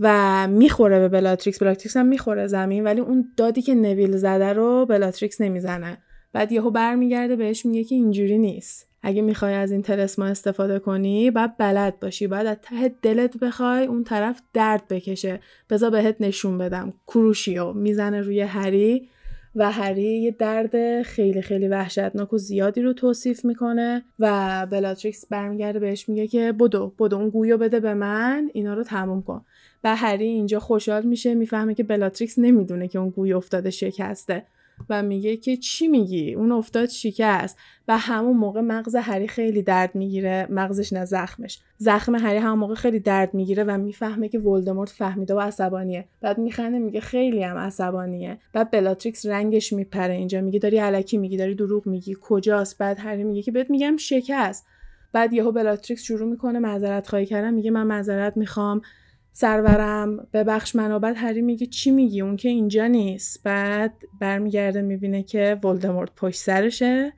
و 0.01 0.49
می‌خوره 0.49 0.99
به 0.99 1.09
بلاتریکس. 1.09 1.63
بلاتریکس 1.63 1.97
هم 1.97 2.07
می‌خوره 2.07 2.47
زمین 2.47 2.85
ولی 2.85 3.01
اون 3.01 3.33
دادی 3.37 3.63
که 3.63 3.75
نویل 3.75 4.17
زده 4.17 4.53
رو 4.53 4.87
بلاتریکس 4.87 5.41
نمی‌زنه. 5.41 5.99
بعد 6.33 6.53
یهو 6.53 6.71
برمیگرده 6.71 7.37
بهش 7.37 7.67
میگه 7.67 7.85
که 7.85 7.95
اینجوری 7.95 8.39
نیست. 8.39 8.90
اگه 9.03 9.23
می‌خوای 9.23 9.55
از 9.55 9.73
این 9.73 9.83
طلسما 9.83 10.27
استفاده 10.27 10.79
کنی 10.79 11.31
باید 11.31 11.57
بلد 11.57 12.01
باشی 12.01 12.27
باید 12.27 12.47
از 12.47 12.57
ته 12.63 12.95
دلت 13.03 13.39
بخوای 13.39 13.87
اون 13.87 14.05
طرف 14.05 14.43
درد 14.53 14.89
بکشه. 14.89 15.41
بذار 15.71 15.91
بهت 15.91 16.17
نشون 16.21 16.59
بدم. 16.59 16.95
Crucio 17.07 17.73
می‌زنه 17.73 18.21
روی 18.21 18.41
هری 18.41 19.09
و 19.55 19.71
هری 19.71 20.21
یه 20.21 20.31
درد 20.31 21.03
خیلی 21.03 21.43
خیلی 21.43 21.69
وحشتناک 21.69 22.33
و 22.33 22.39
زیادی 22.39 22.83
رو 22.83 22.93
توصیف 22.93 23.45
می‌کنه 23.45 24.03
و 24.19 24.67
بلاتریکس 24.71 25.27
برمیگرده 25.27 25.79
بهش 25.79 26.09
میگه 26.09 26.27
که 26.27 26.53
بدو 26.53 26.95
بدو 26.99 27.17
اون 27.17 27.31
گویو 27.31 27.59
بده 27.59 27.81
به 27.81 27.95
من 27.95 28.51
اینا 28.53 28.75
رو 28.75 28.83
تموم 28.85 29.23
کن. 29.23 29.45
و 29.85 29.97
هری 29.97 30.25
اینجا 30.25 30.61
خوشحال 30.61 31.03
میشه 31.03 31.35
می‌فهمه 31.35 31.75
که 31.75 31.83
بلاتریکس 31.83 32.39
نمی‌دونه 32.39 32.89
که 32.89 32.99
اون 32.99 33.11
گوی 33.11 33.33
افتاده 33.33 33.71
شکسته. 33.71 34.43
و 34.89 35.03
میگه 35.03 35.37
که 35.37 35.57
چی 35.57 35.89
میگی؟ 35.89 36.35
اون 36.35 36.53
افتاد 36.53 36.89
شکست 36.89 37.59
و 37.89 37.99
همون 37.99 38.37
موقع 38.37 38.61
مغز 38.61 38.97
هری 38.97 39.29
خیلی 39.29 39.63
درد 39.63 39.95
می‌گیره. 39.95 40.47
مغزش 40.51 40.93
نه 40.93 41.05
زخمش. 41.05 41.59
زخم 41.79 42.15
هری 42.15 42.39
همون 42.39 42.59
موقع 42.59 42.75
خیلی 42.75 43.01
درد 43.01 43.35
می‌گیره 43.35 43.65
و 43.65 43.79
می‌فهمه 43.79 44.29
که 44.29 44.39
ولدمورت 44.39 44.91
فهمیده 44.91 45.35
و 45.35 45.41
عصبانیه. 45.41 46.05
بعد 46.21 46.39
میخنده 46.39 46.79
میگه 46.79 47.01
خیلی 47.01 47.43
هم 47.43 47.57
عصبانیه. 47.57 48.39
بعد 48.53 48.71
بلاتریکس 48.71 49.27
رنگش 49.27 49.73
میپره 49.73 50.15
اینجا. 50.15 50.41
میگه 50.41 50.59
داری 50.59 50.79
الکی 50.79 51.19
میگی 51.19 51.37
داری 51.37 51.55
دروغ 51.55 51.87
میگی. 51.87 52.17
کجاست؟ 52.21 52.79
بعد 52.79 52.99
هری 52.99 53.25
میگه 53.25 53.43
که 53.43 53.53
بهت 53.53 53.71
میگم 53.71 53.97
شکست. 53.97 54.67
بعد 55.13 55.33
یهو 55.33 55.53
بلاتریکس 55.53 56.03
شروع 56.03 56.31
می‌کنه 56.31 56.59
معذرت 56.59 57.09
خواهی 57.09 57.27
کردن. 57.27 57.55
میگه 57.55 57.71
من 57.71 57.87
معذرت 57.87 58.37
می‌خوام. 58.37 58.81
سرورم. 59.33 60.29
ببخش 60.33 60.77
منو 60.77 60.99
بعد 60.99 61.17
هری 61.19 61.43
میگه 61.43 61.67
چی 61.67 61.91
میگی؟ 61.91 62.21
اون 62.21 62.37
که 62.37 62.49
اینجا 62.49 62.87
نیست. 62.87 63.43
بعد 63.45 63.95
برمیگرده 64.21 64.83
می‌بینه 64.83 65.23
که 65.23 65.59
ولدمورت 65.65 66.11
پشت 66.17 66.41
سرشه 66.41 67.13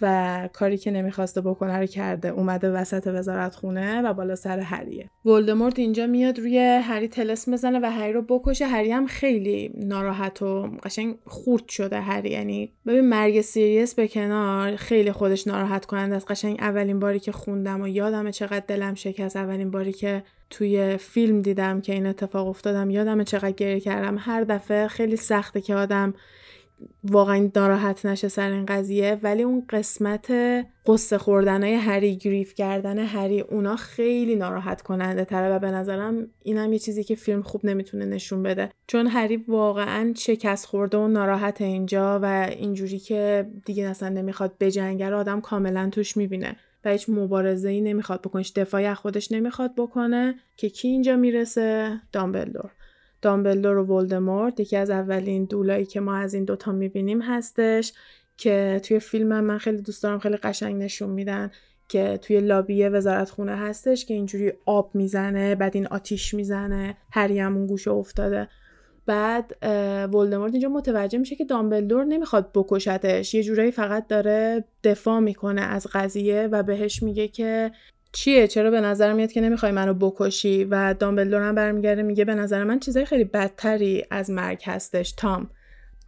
و 0.00 0.48
کاری 0.52 0.78
که 0.78 0.90
نمی‌خواسته 0.90 1.40
بکنه 1.40 1.78
رو 1.78 1.86
کرده. 1.86 2.28
اومده 2.28 2.70
وسط 2.70 3.06
وزارت 3.14 3.54
خونه 3.54 4.02
و 4.02 4.14
بالا 4.14 4.34
سر 4.34 4.58
هریه. 4.58 5.10
ولدمورت 5.24 5.78
اینجا 5.78 6.06
میاد 6.06 6.38
روی 6.38 6.58
هری 6.58 7.08
طلسم 7.08 7.48
بزنه 7.48 7.80
و 7.82 7.90
هری 7.90 8.12
رو 8.12 8.22
بکشه. 8.22 8.66
هری 8.66 8.92
هم 8.92 9.06
خیلی 9.06 9.72
ناراحت 9.74 10.42
و 10.42 10.62
قشنگ 10.82 11.16
خورد 11.26 11.68
شده 11.68 12.00
هری. 12.00 12.30
یعنی 12.30 12.72
ببین 12.86 13.08
مرگ 13.08 13.40
سیریس 13.40 13.94
به 13.94 14.08
کنار 14.08 14.76
خیلی 14.76 15.12
خودش 15.12 15.46
ناراحت 15.46 15.86
کننده 15.86 16.16
از 16.16 16.26
قشنگ 16.26 16.56
اولین 16.60 16.98
باری 16.98 17.20
که 17.20 17.32
خوندم 17.32 17.80
و 17.80 17.88
یادم 17.88 18.30
چقدر 18.30 18.64
دلم 18.68 18.94
شکست. 18.94 19.36
اولین 19.36 19.70
باری 19.70 19.92
که 19.92 20.22
توی 20.50 20.96
فیلم 20.96 21.42
دیدم 21.42 21.80
که 21.80 21.92
این 21.92 22.06
اتفاق 22.06 22.48
افتادم 22.48 22.90
یادم 22.90 23.24
چقدر 23.24 23.50
گریه 23.50 23.80
کردم. 23.80 24.16
هر 24.18 24.44
دفعه 24.44 24.88
خیلی 24.88 25.16
سخته 25.16 25.60
که 25.60 25.74
آدم 25.74 26.14
واقعا 27.04 27.50
ناراحت 27.56 28.06
نشه 28.06 28.28
سر 28.28 28.50
این 28.50 28.66
قضیه. 28.66 29.18
ولی 29.22 29.42
اون 29.42 29.66
قسمت 29.70 30.32
قصه 30.86 31.18
خوردن 31.18 31.62
های 31.62 31.74
هری 31.74 32.16
گریف 32.16 32.54
کردن 32.54 32.98
هری 32.98 33.40
اونا 33.40 33.76
خیلی 33.76 34.36
ناراحت 34.36 34.82
کننده 34.82 35.24
تره 35.24 35.56
و 35.56 35.58
به 35.58 35.70
نظرم 35.70 36.28
اینم 36.42 36.72
یه 36.72 36.78
چیزی 36.78 37.04
که 37.04 37.14
فیلم 37.14 37.42
خوب 37.42 37.66
نمی‌تونه 37.66 38.04
نشون 38.04 38.42
بده. 38.42 38.70
چون 38.86 39.06
هری 39.06 39.36
واقعا 39.36 40.12
شکست 40.16 40.66
خورده 40.66 40.98
و 40.98 41.08
ناراحت 41.08 41.60
اینجا 41.60 42.20
و 42.22 42.48
اینجوری 42.50 42.98
که 42.98 43.50
دیگه 43.64 43.88
اصلا 43.88 44.08
نمی‌خواد 44.08 44.52
بجنگه 44.60 45.14
آدم 45.14 45.40
کاملا 45.40 45.88
توش 45.92 46.16
می‌بینه. 46.16 46.56
و 46.84 46.90
هیچ 46.90 47.08
مبارزه 47.08 47.68
ای 47.68 47.80
نمی‌خواد 47.80 48.22
بکنش 48.22 48.52
دفاعی 48.56 48.84
از 48.84 48.96
خودش 48.96 49.32
نمی‌خواد 49.32 49.74
بکنه 49.76 50.34
که 50.56 50.68
کی 50.68 50.88
اینجا 50.88 51.16
می‌رسه؟ 51.16 52.00
دامبلدور. 52.12 52.70
دامبلدور 53.22 53.76
و 53.76 53.84
ولدمورت 53.86 54.60
یکی 54.60 54.76
از 54.76 54.90
اولین 54.90 55.44
دولایی 55.44 55.84
که 55.84 56.00
ما 56.00 56.16
از 56.16 56.34
این 56.34 56.44
دوتا 56.44 56.72
می‌بینیم 56.72 57.22
هستش 57.22 57.92
که 58.36 58.80
توی 58.84 58.98
فیلم 58.98 59.40
من 59.40 59.58
خیلی 59.58 59.82
دوست 59.82 60.02
دارم 60.02 60.18
خیلی 60.18 60.36
قشنگ 60.36 60.82
نشون 60.82 61.10
میدن 61.10 61.50
که 61.88 62.18
توی 62.22 62.40
لابی 62.40 62.84
وزارت 62.84 63.30
خونه 63.30 63.56
هستش 63.56 64.04
که 64.04 64.14
اینجوری 64.14 64.52
آب 64.66 64.90
می‌زنه 64.94 65.54
بعد 65.54 65.76
این 65.76 65.86
آتیش 65.86 66.34
می‌زنه 66.34 66.96
هری 67.12 67.38
همون 67.38 67.66
گوشه 67.66 67.90
افتاده. 67.90 68.48
بعد 69.08 69.56
ولدمورت 70.14 70.52
اینجا 70.52 70.68
متوجه 70.68 71.18
میشه 71.18 71.36
که 71.36 71.44
دامبلدور 71.44 72.04
نمی‌خواد 72.04 72.50
بکشتش. 72.54 73.34
یه 73.34 73.42
جورایی 73.42 73.70
فقط 73.70 74.06
داره 74.06 74.64
دفاع 74.84 75.20
می‌کنه 75.20 75.60
از 75.60 75.86
قضیه 75.92 76.48
و 76.52 76.62
بهش 76.62 77.02
میگه 77.02 77.28
که 77.28 77.70
چیه؟ 78.12 78.48
چرا 78.48 78.70
به 78.70 78.80
نظر 78.80 79.12
میاد 79.12 79.32
که 79.32 79.40
نمی‌خوای 79.40 79.72
منو 79.72 79.94
بکشی؟ 79.94 80.64
و 80.64 80.94
دامبلدور 80.94 81.42
هم 81.42 81.54
برمیگرده 81.54 82.02
میگه 82.02 82.24
به 82.24 82.34
نظر 82.34 82.64
من 82.64 82.78
چیزای 82.78 83.04
خیلی 83.04 83.24
بدتری 83.24 84.04
از 84.10 84.30
مرگ 84.30 84.62
هستش. 84.64 85.12
تام. 85.12 85.50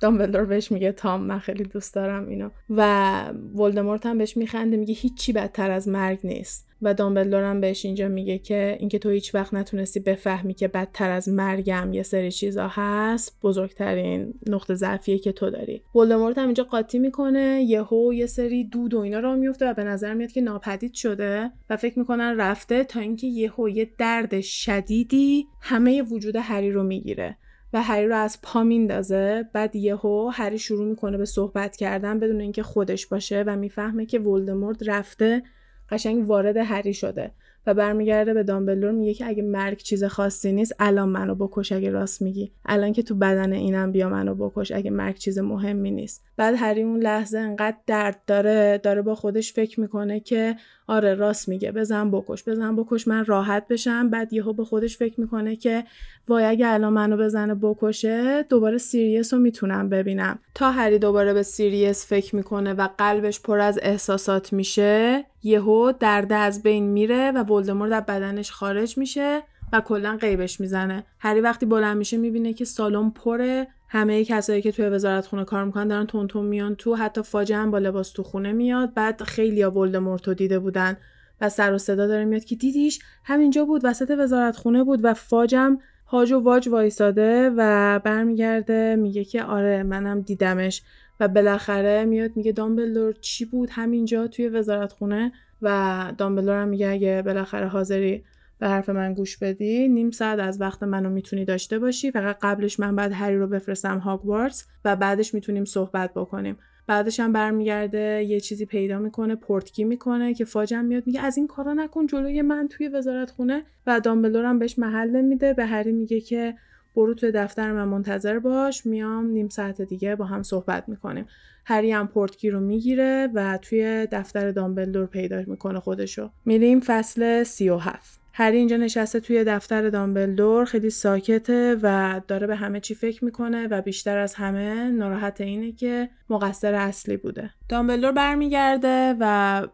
دامبلدور 0.03 0.45
بهش 0.45 0.73
میگه 0.73 0.93
تام 0.93 1.21
من 1.21 1.39
خیلی 1.39 1.65
دوست 1.65 1.95
دارم 1.95 2.29
اینو. 2.29 2.51
و 2.71 3.25
ولدمورت 3.55 4.07
هم 4.07 4.19
بهش 4.19 4.37
میخنده 4.37 4.77
میگه 4.77 4.95
هیچی 4.95 5.33
بدتر 5.33 5.71
از 5.71 5.89
مرگ 5.89 6.19
نیست. 6.25 6.70
و 6.83 6.95
دامبلدور 6.95 7.43
هم 7.43 7.61
بهش 7.61 7.85
اینجا 7.85 8.09
میگه 8.09 8.39
که 8.39 8.77
اینکه 8.81 8.99
تو 8.99 9.11
هیچ 9.11 9.35
وقت 9.35 9.55
نتونستی 9.55 10.01
بفهمی 10.01 10.55
که 10.55 10.69
بدتر 10.69 11.11
از 11.11 11.29
مرگم 11.29 11.93
یه 11.93 12.03
سری 12.03 12.33
چیزا 12.33 12.69
هست 12.71 13.39
بزرگترین 13.43 14.35
نقطه 14.47 14.75
ضعفیه 14.75 15.19
که 15.19 15.33
تو 15.33 15.51
داری. 15.51 15.83
ولدمورت 15.95 16.39
هم 16.39 16.45
اینجا 16.45 16.65
قاطی 16.65 16.99
می‌کنه 16.99 17.63
یهو 17.69 18.15
یه 18.15 18.27
سری 18.27 18.65
دود 18.65 18.95
و 18.95 18.99
اینا 18.99 19.21
را 19.21 19.37
میفته 19.37 19.71
و 19.71 19.75
به 19.75 19.85
نظر 19.85 20.15
میاد 20.15 20.33
که 20.33 20.41
ناپدید 20.41 20.95
شده 20.95 21.51
و 21.71 21.77
فکر 21.77 21.99
می‌کنن 21.99 22.37
رفته 22.37 22.85
تا 22.85 23.01
اینکه 23.01 23.27
یهو 23.27 23.69
یه 23.69 23.91
درد 23.99 24.41
شدیدی 24.41 25.47
همه 25.61 26.03
وجود 26.03 26.37
هری 26.37 26.73
رو 26.73 26.83
می‌گیره 26.83 27.37
و 27.73 27.83
هری 27.83 28.07
رو 28.07 28.17
از 28.17 28.39
پا 28.43 28.63
میندازه. 28.63 29.49
بعد 29.53 29.77
یهو 29.77 30.29
هری 30.29 30.59
شروع 30.59 30.87
می‌کنه 30.87 31.19
به 31.19 31.25
صحبت 31.25 31.77
کردن 31.77 32.19
بدون 32.19 32.41
اینکه 32.41 32.63
خودش 32.63 33.07
باشه 33.07 33.45
و 33.47 33.57
می‌فهمه 33.57 34.07
که 34.07 34.19
ولدمورت 34.19 34.89
رفته 34.89 35.43
قشنگ 35.91 36.29
وارد 36.29 36.57
هری 36.57 36.95
شده 36.95 37.31
و 37.67 37.75
برمیگرده 37.75 38.35
به 38.35 38.43
دامبلدور 38.43 38.91
میگه 38.91 39.15
که 39.15 39.27
اگه 39.27 39.43
مرگ 39.43 39.79
چیز 39.79 40.05
خاصی 40.05 40.53
نیست 40.53 40.75
الان 40.79 41.09
منو 41.09 41.35
بکش 41.35 41.73
اگه 41.73 41.91
راست 41.91 42.23
میگی. 42.23 42.53
الان 42.67 42.93
که 42.93 43.03
تو 43.03 43.15
بدن 43.15 43.53
اینم 43.53 43.93
بیا 43.93 44.09
منو 44.09 44.35
بکش 44.35 44.73
اگه 44.73 44.91
مرگ 44.91 45.17
چیز 45.17 45.39
مهمی 45.39 45.91
نیست. 45.91 46.25
بعد 46.37 46.55
هری 46.59 46.83
اون 46.83 47.01
لحظه 47.01 47.39
انقدر 47.39 47.77
درد 47.87 48.21
داره 48.27 48.81
داره 48.83 49.03
با 49.03 49.15
خودش 49.15 49.53
فکر 49.53 49.81
می‌کنه 49.81 50.21
که 50.21 50.57
آره 50.91 51.15
راست 51.15 51.49
میگه. 51.49 51.73
بزن 51.73 52.11
بکش 52.11 52.49
بزن 52.49 52.77
بکش 52.77 53.09
من 53.09 53.25
راحت 53.25 53.69
بشم. 53.69 54.11
بعد 54.11 54.33
یهو 54.33 54.53
به 54.53 54.65
خودش 54.65 54.97
فکر 54.97 55.21
می‌کنه 55.21 55.57
که 55.57 55.85
وای 56.29 56.45
اگه 56.45 56.69
الان 56.69 56.93
منو 56.93 57.17
بزنه 57.17 57.55
بکشه 57.55 58.43
دوباره 58.43 58.79
سیریس 58.79 59.35
رو 59.35 59.41
می‌تونم 59.41 59.89
ببینم. 59.89 60.39
تا 60.55 60.71
هری 60.71 60.99
دوباره 60.99 61.35
به 61.35 61.43
سیریس 61.43 62.07
فکر 62.07 62.37
می‌کنه 62.37 62.75
و 62.75 62.89
قلبش 62.99 63.41
پر 63.41 63.59
از 63.59 63.79
احساسات 63.83 64.53
میشه 64.53 65.25
یهو 65.43 65.93
درده 66.01 66.35
از 66.35 66.63
بین 66.63 66.85
میره 66.85 67.31
و 67.31 67.45
ولدمورت 67.45 67.93
از 67.93 68.07
بدنش 68.07 68.51
خارج 68.51 68.99
میشه 68.99 69.43
و 69.73 69.81
کلا 69.81 70.19
غیبش 70.21 70.61
می‌زنه. 70.61 71.05
هری 71.19 71.41
وقتی 71.41 71.67
بلند 71.67 71.97
میشه 71.97 72.17
می‌بینه 72.17 72.53
که 72.53 72.65
سالن 72.65 73.11
پره 73.11 73.69
همه 73.93 74.25
کسایی 74.25 74.63
که 74.63 74.73
توی 74.73 74.85
وزارت 74.85 75.27
خونه 75.27 75.45
کار 75.45 75.65
می‌کنن 75.65 75.89
دارن 75.89 76.07
تون 76.07 76.47
میان 76.47 76.75
تو 76.75 76.95
حتی 76.95 77.23
فاج 77.23 77.59
هم 77.59 77.71
با 77.71 77.79
لباس 77.79 78.13
تو 78.13 78.23
خونه 78.23 78.53
میاد. 78.53 78.95
بعد 78.95 79.23
خیلی 79.23 79.63
ها 79.63 79.71
ولدمورت 79.71 80.29
رو 80.29 80.35
دیده 80.35 80.59
بودن 80.59 80.97
و 81.41 81.49
سر 81.49 81.73
و 81.73 81.79
صدا 81.79 82.07
داره 82.07 82.25
میاد 82.25 82.45
که 82.45 82.57
دیدیش 82.57 82.99
همینجا 83.25 83.65
بود 83.65 83.81
وسط 83.85 84.15
وزارت 84.19 84.57
خونه 84.57 84.85
بود 84.85 85.01
و 85.03 85.15
فاجم 85.15 85.79
هاج 86.07 86.33
و 86.33 86.39
واج 86.39 86.69
وایساده 86.69 87.51
و 87.57 87.99
برمیگرده. 88.05 88.97
میگه 88.97 89.25
که 89.25 89.43
آره 89.43 89.83
منم 89.83 90.21
دیدمش 90.21 90.83
و 91.21 91.29
بالاخره 91.29 92.05
میاد 92.05 92.31
میگه 92.37 92.53
دامبلدور 92.53 93.15
چی 93.21 93.45
بود؟ 93.45 93.69
همینجا 93.73 94.27
توی 94.27 94.49
وزارت 94.49 94.93
خونه 94.93 95.33
و 95.63 96.13
دامبلدور 96.19 96.63
هم 96.63 96.69
میگه 96.69 96.89
اگه 96.89 97.23
بالاخره 97.27 97.69
حاضری 97.69 98.25
به 98.61 98.69
حرف 98.69 98.89
من 98.89 99.15
گوش 99.15 99.37
بدی 99.37 99.89
نیم 99.89 100.11
ساعت 100.11 100.39
از 100.39 100.61
وقت 100.61 100.83
منو 100.83 101.11
می‌تونی 101.11 101.45
داشته 101.45 101.79
باشی. 101.79 102.11
فقط 102.11 102.39
قبلش 102.43 102.81
من 102.81 102.97
بعد 102.97 103.13
هری 103.13 103.37
رو 103.37 103.47
بفرستم 103.47 103.99
هاگوارتس 103.99 104.67
و 104.85 104.97
بعدش 104.97 105.35
می‌تونیم 105.35 105.65
صحبت 105.65 106.15
بکنیم. 106.15 106.57
بعدش 106.87 107.21
هم 107.21 107.33
برمیگرده 107.33 108.25
یه 108.29 108.41
چیزی 108.41 108.67
پیدا 108.67 108.99
می‌کنه 108.99 109.35
پورتکی 109.35 109.85
می‌کنه 109.85 110.35
که 110.35 110.45
فاجم 110.45 110.85
میاد 110.85 111.03
میگه 111.07 111.21
از 111.21 111.37
این 111.37 111.47
کارا 111.47 111.73
نکن 111.73 112.07
جلوی 112.07 112.43
من 112.43 112.69
توی 112.69 112.89
وزارت 112.89 113.31
خونه 113.31 113.63
و 113.87 114.01
دامبلدور 114.01 114.45
هم 114.45 114.59
بهش 114.59 114.79
محل 114.79 115.21
میده. 115.21 115.55
به 115.55 115.67
هری 115.67 115.93
میگه 115.93 116.21
که 116.21 116.55
برو 116.97 117.15
توی 117.15 117.33
دفتر 117.33 117.73
من 117.73 117.85
منتظر 117.85 118.39
باش 118.39 118.87
میام 118.87 119.27
نیم 119.27 119.49
ساعت 119.49 119.83
دیگه 119.83 120.17
با 120.17 120.25
هم 120.25 120.43
صحبت 120.43 120.89
می‌کنیم. 120.89 121.27
هری 121.65 121.93
هم 121.93 122.09
پورتکی 122.09 122.51
رو 122.51 122.61
می‌گیره 122.61 123.29
و 123.35 123.59
توی 123.63 124.09
دفتر 124.13 124.51
دامبلدور 124.51 125.07
پیدا 125.07 125.43
می‌کنه 125.47 125.81
خودشو. 125.81 126.31
میریم 126.45 126.81
فصل 126.81 127.43
سی 127.43 127.69
و 127.69 127.77
هفت. 127.77 128.20
هری 128.41 128.57
اینجا 128.57 128.77
نشسته 128.77 129.21
توی 129.21 129.45
دفتر 129.45 129.91
دامبلدور 129.91 130.65
خیلی 130.65 130.91
ساکته 130.91 131.77
و 131.83 132.21
داره 132.29 132.47
به 132.47 132.57
همه 132.57 132.81
چی 132.81 132.95
فکر 132.95 133.25
می‌کنه 133.25 133.67
و 133.67 133.83
بیشتر 133.83 134.19
از 134.19 134.35
همه 134.35 134.91
ناراحت 134.91 135.41
اینه 135.41 135.73
که 135.73 136.09
مقصر 136.31 136.75
اصلی 136.75 137.17
بوده. 137.17 137.51
دامبلدور 137.69 138.13
برمیگرده 138.13 139.17
و 139.21 139.25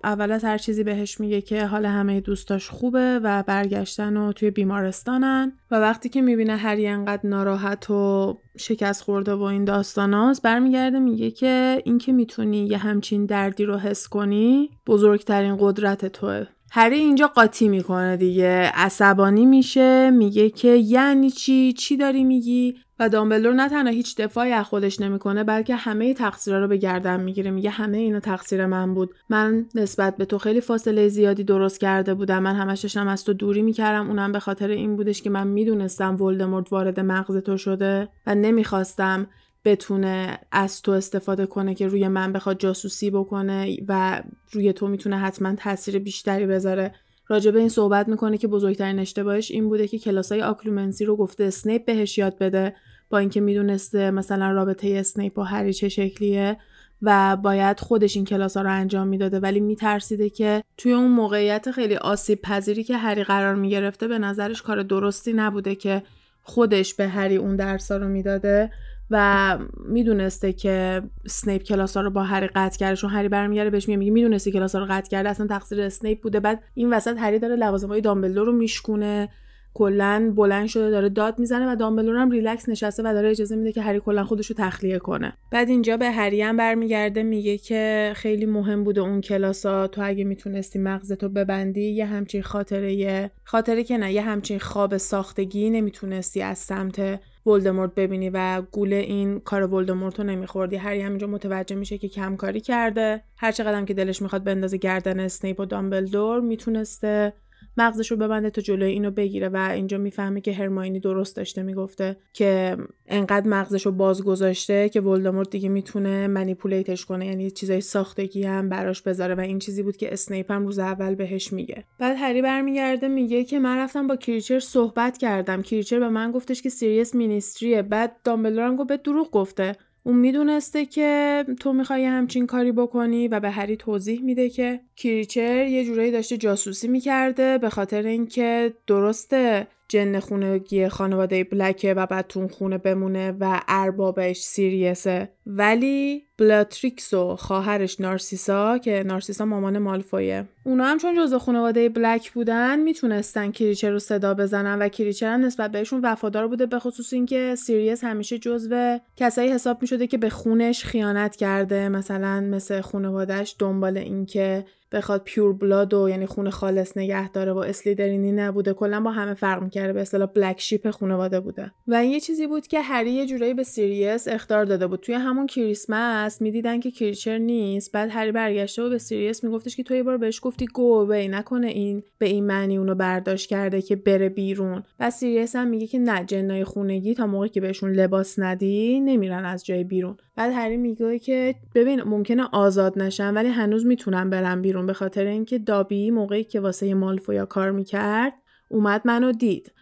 اول 0.04 0.32
از 0.32 0.44
هر 0.44 0.58
چیزی 0.58 0.84
بهش 0.84 1.20
میگه 1.20 1.40
که 1.40 1.66
حال 1.66 1.86
همه 1.86 2.20
دوستاش 2.20 2.70
خوبه 2.70 3.20
و 3.22 3.42
برگشتن 3.46 4.16
و 4.16 4.32
توی 4.32 4.50
بیمارستانن 4.50 5.52
و 5.70 5.76
وقتی 5.76 6.08
که 6.08 6.22
می‌بینه 6.22 6.56
هری 6.56 6.86
انقدر 6.86 7.26
ناراحت 7.26 7.90
و 7.90 8.38
شکست 8.58 9.02
خورده 9.02 9.34
و 9.34 9.42
این 9.42 9.64
داستاناست 9.64 10.42
برمیگرده 10.42 10.98
میگه 10.98 11.30
که 11.30 11.82
اینکه 11.84 12.12
می‌تونی 12.12 12.66
یه 12.66 12.78
همچین 12.78 13.26
دردی 13.26 13.64
رو 13.64 13.76
حس 13.76 14.08
کنی 14.08 14.70
بزرگترین 14.86 15.56
قدرت 15.60 16.06
توه. 16.06 16.46
هری 16.78 16.98
اینجا 16.98 17.26
قاطی 17.26 17.68
می‌کنه 17.68 18.16
دیگه. 18.16 18.70
عصبانی 18.74 19.46
میشه 19.46 20.10
میگه 20.10 20.50
که 20.50 20.68
یعنی 20.68 21.30
چی؟ 21.30 21.72
چی 21.72 21.96
داری 21.96 22.24
میگی؟ 22.24 22.74
و 22.98 23.08
دامبلور 23.08 23.54
نه 23.54 23.68
تنها 23.68 23.92
هیچ 23.92 24.16
دفاعی 24.16 24.52
از 24.52 24.64
خودش 24.64 25.00
نمی‌کنه 25.00 25.44
بلکه 25.44 25.74
همه 25.74 26.14
تقصیرها 26.14 26.60
رو 26.60 26.68
به 26.68 26.76
گردن 26.76 27.20
می‌گیره. 27.20 27.50
میگه 27.50 27.70
همه 27.70 27.98
اینا 27.98 28.20
تقصیر 28.20 28.66
من 28.66 28.94
بود. 28.94 29.14
من 29.28 29.66
نسبت 29.74 30.16
به 30.16 30.24
تو 30.24 30.38
خیلی 30.38 30.60
فاصله 30.60 31.08
زیادی 31.08 31.44
درست 31.44 31.80
کرده 31.80 32.14
بودم. 32.14 32.42
من 32.42 32.54
همش 32.54 32.80
داشتم 32.80 33.08
از 33.08 33.24
تو 33.24 33.32
دوری 33.32 33.62
می‌کردم. 33.62 34.08
اونم 34.08 34.32
به 34.32 34.38
خاطر 34.38 34.68
این 34.68 34.96
بودش 34.96 35.22
که 35.22 35.30
من 35.30 35.46
می‌دونستم 35.46 36.22
ولدمورت 36.22 36.72
وارد 36.72 37.00
مغز 37.00 37.36
تو 37.36 37.56
شده 37.56 38.08
و 38.26 38.34
نمی‌خواستم 38.34 39.26
بتونه 39.66 40.38
از 40.52 40.82
تو 40.82 40.92
استفاده 40.92 41.46
کنه 41.46 41.74
که 41.74 41.86
روی 41.86 42.08
من 42.08 42.32
بخواد 42.32 42.58
جاسوسی 42.58 43.10
بکنه 43.10 43.76
و 43.88 44.22
روی 44.52 44.72
تو 44.72 44.88
می‌تونه 44.88 45.18
حتما 45.18 45.54
تاثیر 45.54 45.98
بیشتری 45.98 46.46
بذاره. 46.46 46.94
راجبه 47.28 47.58
این 47.58 47.68
صحبت 47.68 48.08
می‌کنه 48.08 48.38
که 48.38 48.48
بزرگترین 48.48 48.98
اشتباهش 48.98 49.50
این 49.50 49.68
بوده 49.68 49.88
که 49.88 49.98
کلاسای 49.98 50.42
Occlumency 50.42 51.04
رو 51.04 51.16
گفته 51.16 51.44
اسنیپ 51.44 51.84
بهش 51.84 52.18
یاد 52.18 52.38
بده 52.38 52.74
با 53.10 53.18
اینکه 53.18 53.40
می‌دونسته 53.40 54.10
مثلا 54.10 54.52
رابطه 54.52 54.88
اسنیپ 54.88 55.38
و 55.38 55.42
هری 55.42 55.72
چه 55.72 55.88
شکلیه 55.88 56.56
و 57.02 57.36
باید 57.36 57.80
خودش 57.80 58.16
این 58.16 58.24
کلاس 58.24 58.56
ها 58.56 58.62
رو 58.62 58.72
انجام 58.72 59.08
می‌داده. 59.08 59.40
ولی 59.40 59.60
میترسیده 59.60 60.30
که 60.30 60.62
توی 60.76 60.92
اون 60.92 61.10
موقعیت 61.10 61.70
خیلی 61.70 61.96
آسیب 61.96 62.42
پذیری 62.42 62.84
که 62.84 62.96
هری 62.96 63.24
قرار 63.24 63.54
می‌گرفته 63.54 64.08
به 64.08 64.18
نظرش 64.18 64.62
کار 64.62 64.82
درستی 64.82 65.32
نبوده 65.32 65.74
که 65.74 66.02
خودش 66.42 66.94
به 66.94 67.08
هری 67.08 67.36
اون 67.36 67.56
درس 67.56 67.92
رو 67.92 68.08
می‌داده. 68.08 68.70
و 69.10 69.58
می‌دونسته 69.88 70.52
که 70.52 71.02
سنیپ 71.26 71.62
کلاس 71.62 71.96
ها 71.96 72.02
رو 72.02 72.10
با 72.10 72.22
هری 72.22 72.46
قطع 72.46 72.78
کرده 72.78 72.96
چون 72.96 73.10
هری 73.10 73.28
برمیگرده 73.28 73.70
بهش 73.70 73.88
میگه 73.88 74.10
می‌دونستی 74.10 74.52
کلاس 74.52 74.74
ها 74.74 74.80
رو 74.80 74.86
قطع 74.90 75.10
کرده 75.10 75.28
اصلا 75.28 75.46
تقصیر 75.46 75.80
اسنیپ 75.80 76.22
بوده. 76.22 76.40
بعد 76.40 76.62
این 76.74 76.92
وسط 76.92 77.16
هری 77.18 77.38
داره 77.38 77.56
لوازم 77.56 77.88
های 77.88 78.00
دامبلدور 78.00 78.46
رو 78.46 78.52
میشکونه. 78.52 79.28
کلا 79.76 80.32
بلند 80.36 80.66
شده 80.66 80.90
داره 80.90 81.08
داد 81.08 81.38
می‌زنه 81.38 81.72
و 81.72 81.76
دامبلدور 81.76 82.16
هم 82.16 82.30
ریلکس 82.30 82.68
نشسته 82.68 83.02
و 83.02 83.12
داره 83.12 83.30
اجازه 83.30 83.56
میده 83.56 83.72
که 83.72 83.82
هری 83.82 84.00
کلا 84.00 84.24
خودش 84.24 84.46
رو 84.46 84.56
تخلیه 84.58 84.98
کنه. 84.98 85.32
بعد 85.52 85.68
اینجا 85.68 85.96
به 85.96 86.10
هری 86.10 86.42
هم 86.42 86.56
برمیگرده 86.56 87.22
میگه 87.22 87.58
که 87.58 88.12
خیلی 88.16 88.46
مهم 88.46 88.84
بوده 88.84 89.00
اون 89.00 89.20
کلاسا 89.20 89.86
تو 89.86 90.00
اگه 90.04 90.24
می‌تونستی 90.24 90.78
مغزتو 90.78 91.28
ببندی 91.28 91.90
یه 91.90 92.06
همچین 92.06 92.42
خاطره 92.42 93.30
خاطره 93.44 93.84
که 93.84 93.98
نه 93.98 94.12
یه 94.12 94.22
همچین 94.22 94.58
خواب 94.58 94.96
ساختگی 94.96 95.70
نمی‌تونستی 95.70 96.42
از 96.42 96.58
سمت 96.58 97.20
ولدمورت 97.46 97.94
ببینی 97.94 98.30
و 98.30 98.62
گول 98.72 98.96
این 98.96 99.40
کار 99.40 99.74
ولدمورت 99.74 100.18
رو 100.20 100.26
نمیخوردی. 100.26 100.76
هری 100.76 101.00
همینجا 101.00 101.26
متوجه 101.26 101.76
میشه 101.76 101.98
که 101.98 102.08
کم‌کاری 102.08 102.60
کرده. 102.60 103.22
هر 103.36 103.52
چقدر 103.52 103.84
که 103.84 103.94
دلش 103.94 104.22
می‌خواد 104.22 104.44
بندازه 104.44 104.76
گردن 104.76 105.20
اسنیپ 105.20 105.60
و 105.60 105.64
دامبلدور 105.64 106.40
می‌تونسته 106.40 107.32
مغزش 107.76 108.10
رو 108.10 108.16
ببنده 108.16 108.50
تا 108.50 108.60
جلوی 108.60 108.90
اینو 108.90 109.10
بگیره 109.10 109.48
و 109.48 109.56
اینجا 109.56 109.98
می‌فهمه 109.98 110.40
که 110.40 110.52
هرماینی 110.52 111.00
درست 111.00 111.36
داشته 111.36 111.62
می‌گفته 111.62 112.16
که 112.32 112.76
انقدر 113.06 113.48
مغزش 113.48 113.86
رو 113.86 113.92
باز 113.92 114.22
گذاشته 114.24 114.88
که 114.88 115.00
ولدمورت 115.00 115.50
دیگه 115.50 115.68
می‌تونه 115.68 116.26
manipulate 116.26 116.91
ش 116.91 117.04
کنه. 117.04 117.26
یعنی 117.26 117.50
چیزای 117.50 117.80
ساختگی 117.80 118.42
هم 118.42 118.68
براش 118.68 119.02
بذاره 119.02 119.34
و 119.34 119.40
این 119.40 119.58
چیزی 119.58 119.82
بود 119.82 119.96
که 119.96 120.12
اسنیپ 120.12 120.52
هم 120.52 120.66
روز 120.66 120.78
اول 120.78 121.14
بهش 121.14 121.52
میگه. 121.52 121.84
بعد 121.98 122.16
هری 122.18 122.42
برمیگرده 122.42 123.08
میگه 123.08 123.44
که 123.44 123.58
من 123.58 123.78
رفتم 123.78 124.06
با 124.06 124.16
کریچر 124.16 124.60
صحبت 124.60 125.18
کردم. 125.18 125.62
کریچر 125.62 126.00
به 126.00 126.08
من 126.08 126.32
گفتش 126.32 126.62
که 126.62 126.68
سیریس 126.68 127.14
ministry 127.14 127.75
ه 127.75 127.82
بعد 127.82 128.16
دامبلدور 128.24 128.66
هم 128.66 128.76
گفت 128.76 128.88
به 128.88 128.96
دروغ 128.96 129.30
گفته. 129.30 129.76
اون 130.06 130.16
می‌دونسته 130.16 130.86
که 130.86 131.44
تو 131.60 131.72
می‌خوای 131.72 132.04
همچین 132.04 132.46
کاری 132.46 132.72
بکنی 132.72 133.28
و 133.28 133.40
به 133.40 133.50
هری 133.50 133.76
توضیح 133.76 134.22
میده 134.22 134.50
که 134.50 134.80
کریچر 134.96 135.66
یه 135.66 135.84
جورایی 135.84 136.10
داشته 136.10 136.36
جاسوسی 136.36 136.88
می‌کرده 136.88 137.58
به 137.58 137.70
خاطر 137.70 138.02
اینکه 138.02 138.74
درسته 138.86 139.66
جن 139.88 140.20
خونگی 140.20 140.88
خانواده 140.88 141.44
بلکه 141.44 141.94
و 141.94 142.06
بعد 142.06 142.26
تو 142.26 142.48
خونه 142.48 142.78
بمونه 142.78 143.32
و 143.40 143.60
اربابش 143.68 144.40
سیریسه. 144.40 145.28
ولی 145.46 146.22
بلاتریکس 146.38 147.14
و 147.14 147.36
خواهرش 147.36 148.00
نارسیسا 148.00 148.78
که 148.78 149.02
نارسیسا 149.06 149.44
مامان 149.44 149.78
مالفویه. 149.78 150.44
اونا 150.64 150.84
هم 150.84 150.98
چون 150.98 151.16
جزء 151.16 151.38
خانواده 151.38 151.88
بلک 151.88 152.32
بودن 152.32 152.78
می‌تونستن 152.78 153.50
کریچر 153.50 153.90
رو 153.90 153.98
صدا 153.98 154.34
بزنن 154.34 154.78
و 154.78 154.88
کریچر 154.88 155.32
هم 155.32 155.44
نسبت 155.44 155.72
بهشون 155.72 156.00
وفادار 156.02 156.48
بوده 156.48 156.66
به 156.66 156.78
خصوص 156.78 157.12
اینکه 157.12 157.54
سیریس 157.54 158.04
همیشه 158.04 158.38
جزو 158.38 158.98
کسایی 159.16 159.50
حساب 159.50 159.78
می‌شده 159.80 160.06
که 160.06 160.18
به 160.18 160.30
خونش 160.30 160.84
خیانت 160.84 161.36
کرده. 161.36 161.88
مثلا 161.88 162.40
مثل 162.40 162.80
خانوادهش 162.80 163.56
دنبال 163.58 163.98
اینکه 163.98 164.64
بخواد 164.96 165.22
pure 165.24 165.52
blood 165.52 165.94
و 165.94 166.08
یعنی 166.08 166.26
خون 166.26 166.50
خالص 166.50 166.96
نگه 166.96 167.28
داره 167.28 167.52
و 167.52 167.58
اسلیدرینی 167.58 168.32
نبوده 168.32 168.72
کلا 168.72 169.00
با 169.00 169.10
همه 169.10 169.34
فرق 169.34 169.62
می‌کرده 169.62 169.92
به 169.92 170.00
اصطلاح 170.00 170.28
black 170.34 170.60
sheep 170.60 170.90
خانواده 170.90 171.40
بوده. 171.40 171.72
و 171.86 171.94
این 171.94 172.10
یه 172.10 172.20
چیزی 172.20 172.46
بود 172.46 172.66
که 172.66 172.80
هری 172.80 173.10
یه 173.10 173.26
جورایی 173.26 173.54
به 173.54 173.62
سیریس 173.62 174.28
اخطار 174.28 174.64
داده 174.64 174.86
بود. 174.86 175.00
توی 175.00 175.14
همون 175.14 175.46
کریسمس 175.46 176.42
می‌دیدن 176.42 176.80
که 176.80 176.90
کریچر 176.90 177.38
نیست 177.38 177.92
بعد 177.92 178.10
هری 178.12 178.32
برگشته 178.32 178.82
و 178.82 178.88
به 178.88 178.98
سیریس 178.98 179.44
میگفتش 179.44 179.76
که 179.76 179.82
تو 179.82 179.94
یه 179.94 180.02
بار 180.02 180.16
بهش 180.16 180.40
گفتی 180.42 180.66
go 180.66 181.10
away 181.10 181.28
نکنه 181.28 181.66
این 181.66 182.02
به 182.18 182.26
این 182.26 182.46
معنی 182.46 182.76
اونو 182.76 182.94
برداشت 182.94 183.48
کرده 183.48 183.82
که 183.82 183.96
بره 183.96 184.28
بیرون. 184.28 184.82
و 185.00 185.10
سیریس 185.10 185.56
هم 185.56 185.68
میگه 185.68 185.86
که 185.86 185.98
نه 185.98 186.24
جن‌های 186.24 186.64
خونگی 186.64 187.14
تا 187.14 187.26
موقعی 187.26 187.48
که 187.48 187.60
بهشون 187.60 187.92
لباس 187.92 188.38
ندی 188.38 189.00
نمیرن 189.00 189.44
از 189.44 189.66
جای 189.66 189.84
بیرون. 189.84 190.16
بعد 190.36 190.52
هری 190.52 190.76
میگه 190.76 191.18
که 191.18 191.54
ببین 191.74 192.02
ممکنه 192.02 192.44
آزاد 192.52 192.98
نشن 192.98 193.34
ولی 193.34 193.48
هنوز 193.48 193.86
می‌تونن 193.86 194.30
برن 194.30 194.62
بیرون. 194.62 194.85
به 194.86 194.92
خاطر 194.92 195.26
اینکه 195.26 195.58
دابی 195.58 196.10
موقعی 196.10 196.44
که 196.44 196.60
واسه 196.60 196.94
مالفویا 196.94 197.46
کار 197.46 197.70
می‌کرد 197.70 198.32
اومد 198.68 199.02
منو 199.04 199.32
دید 199.32 199.72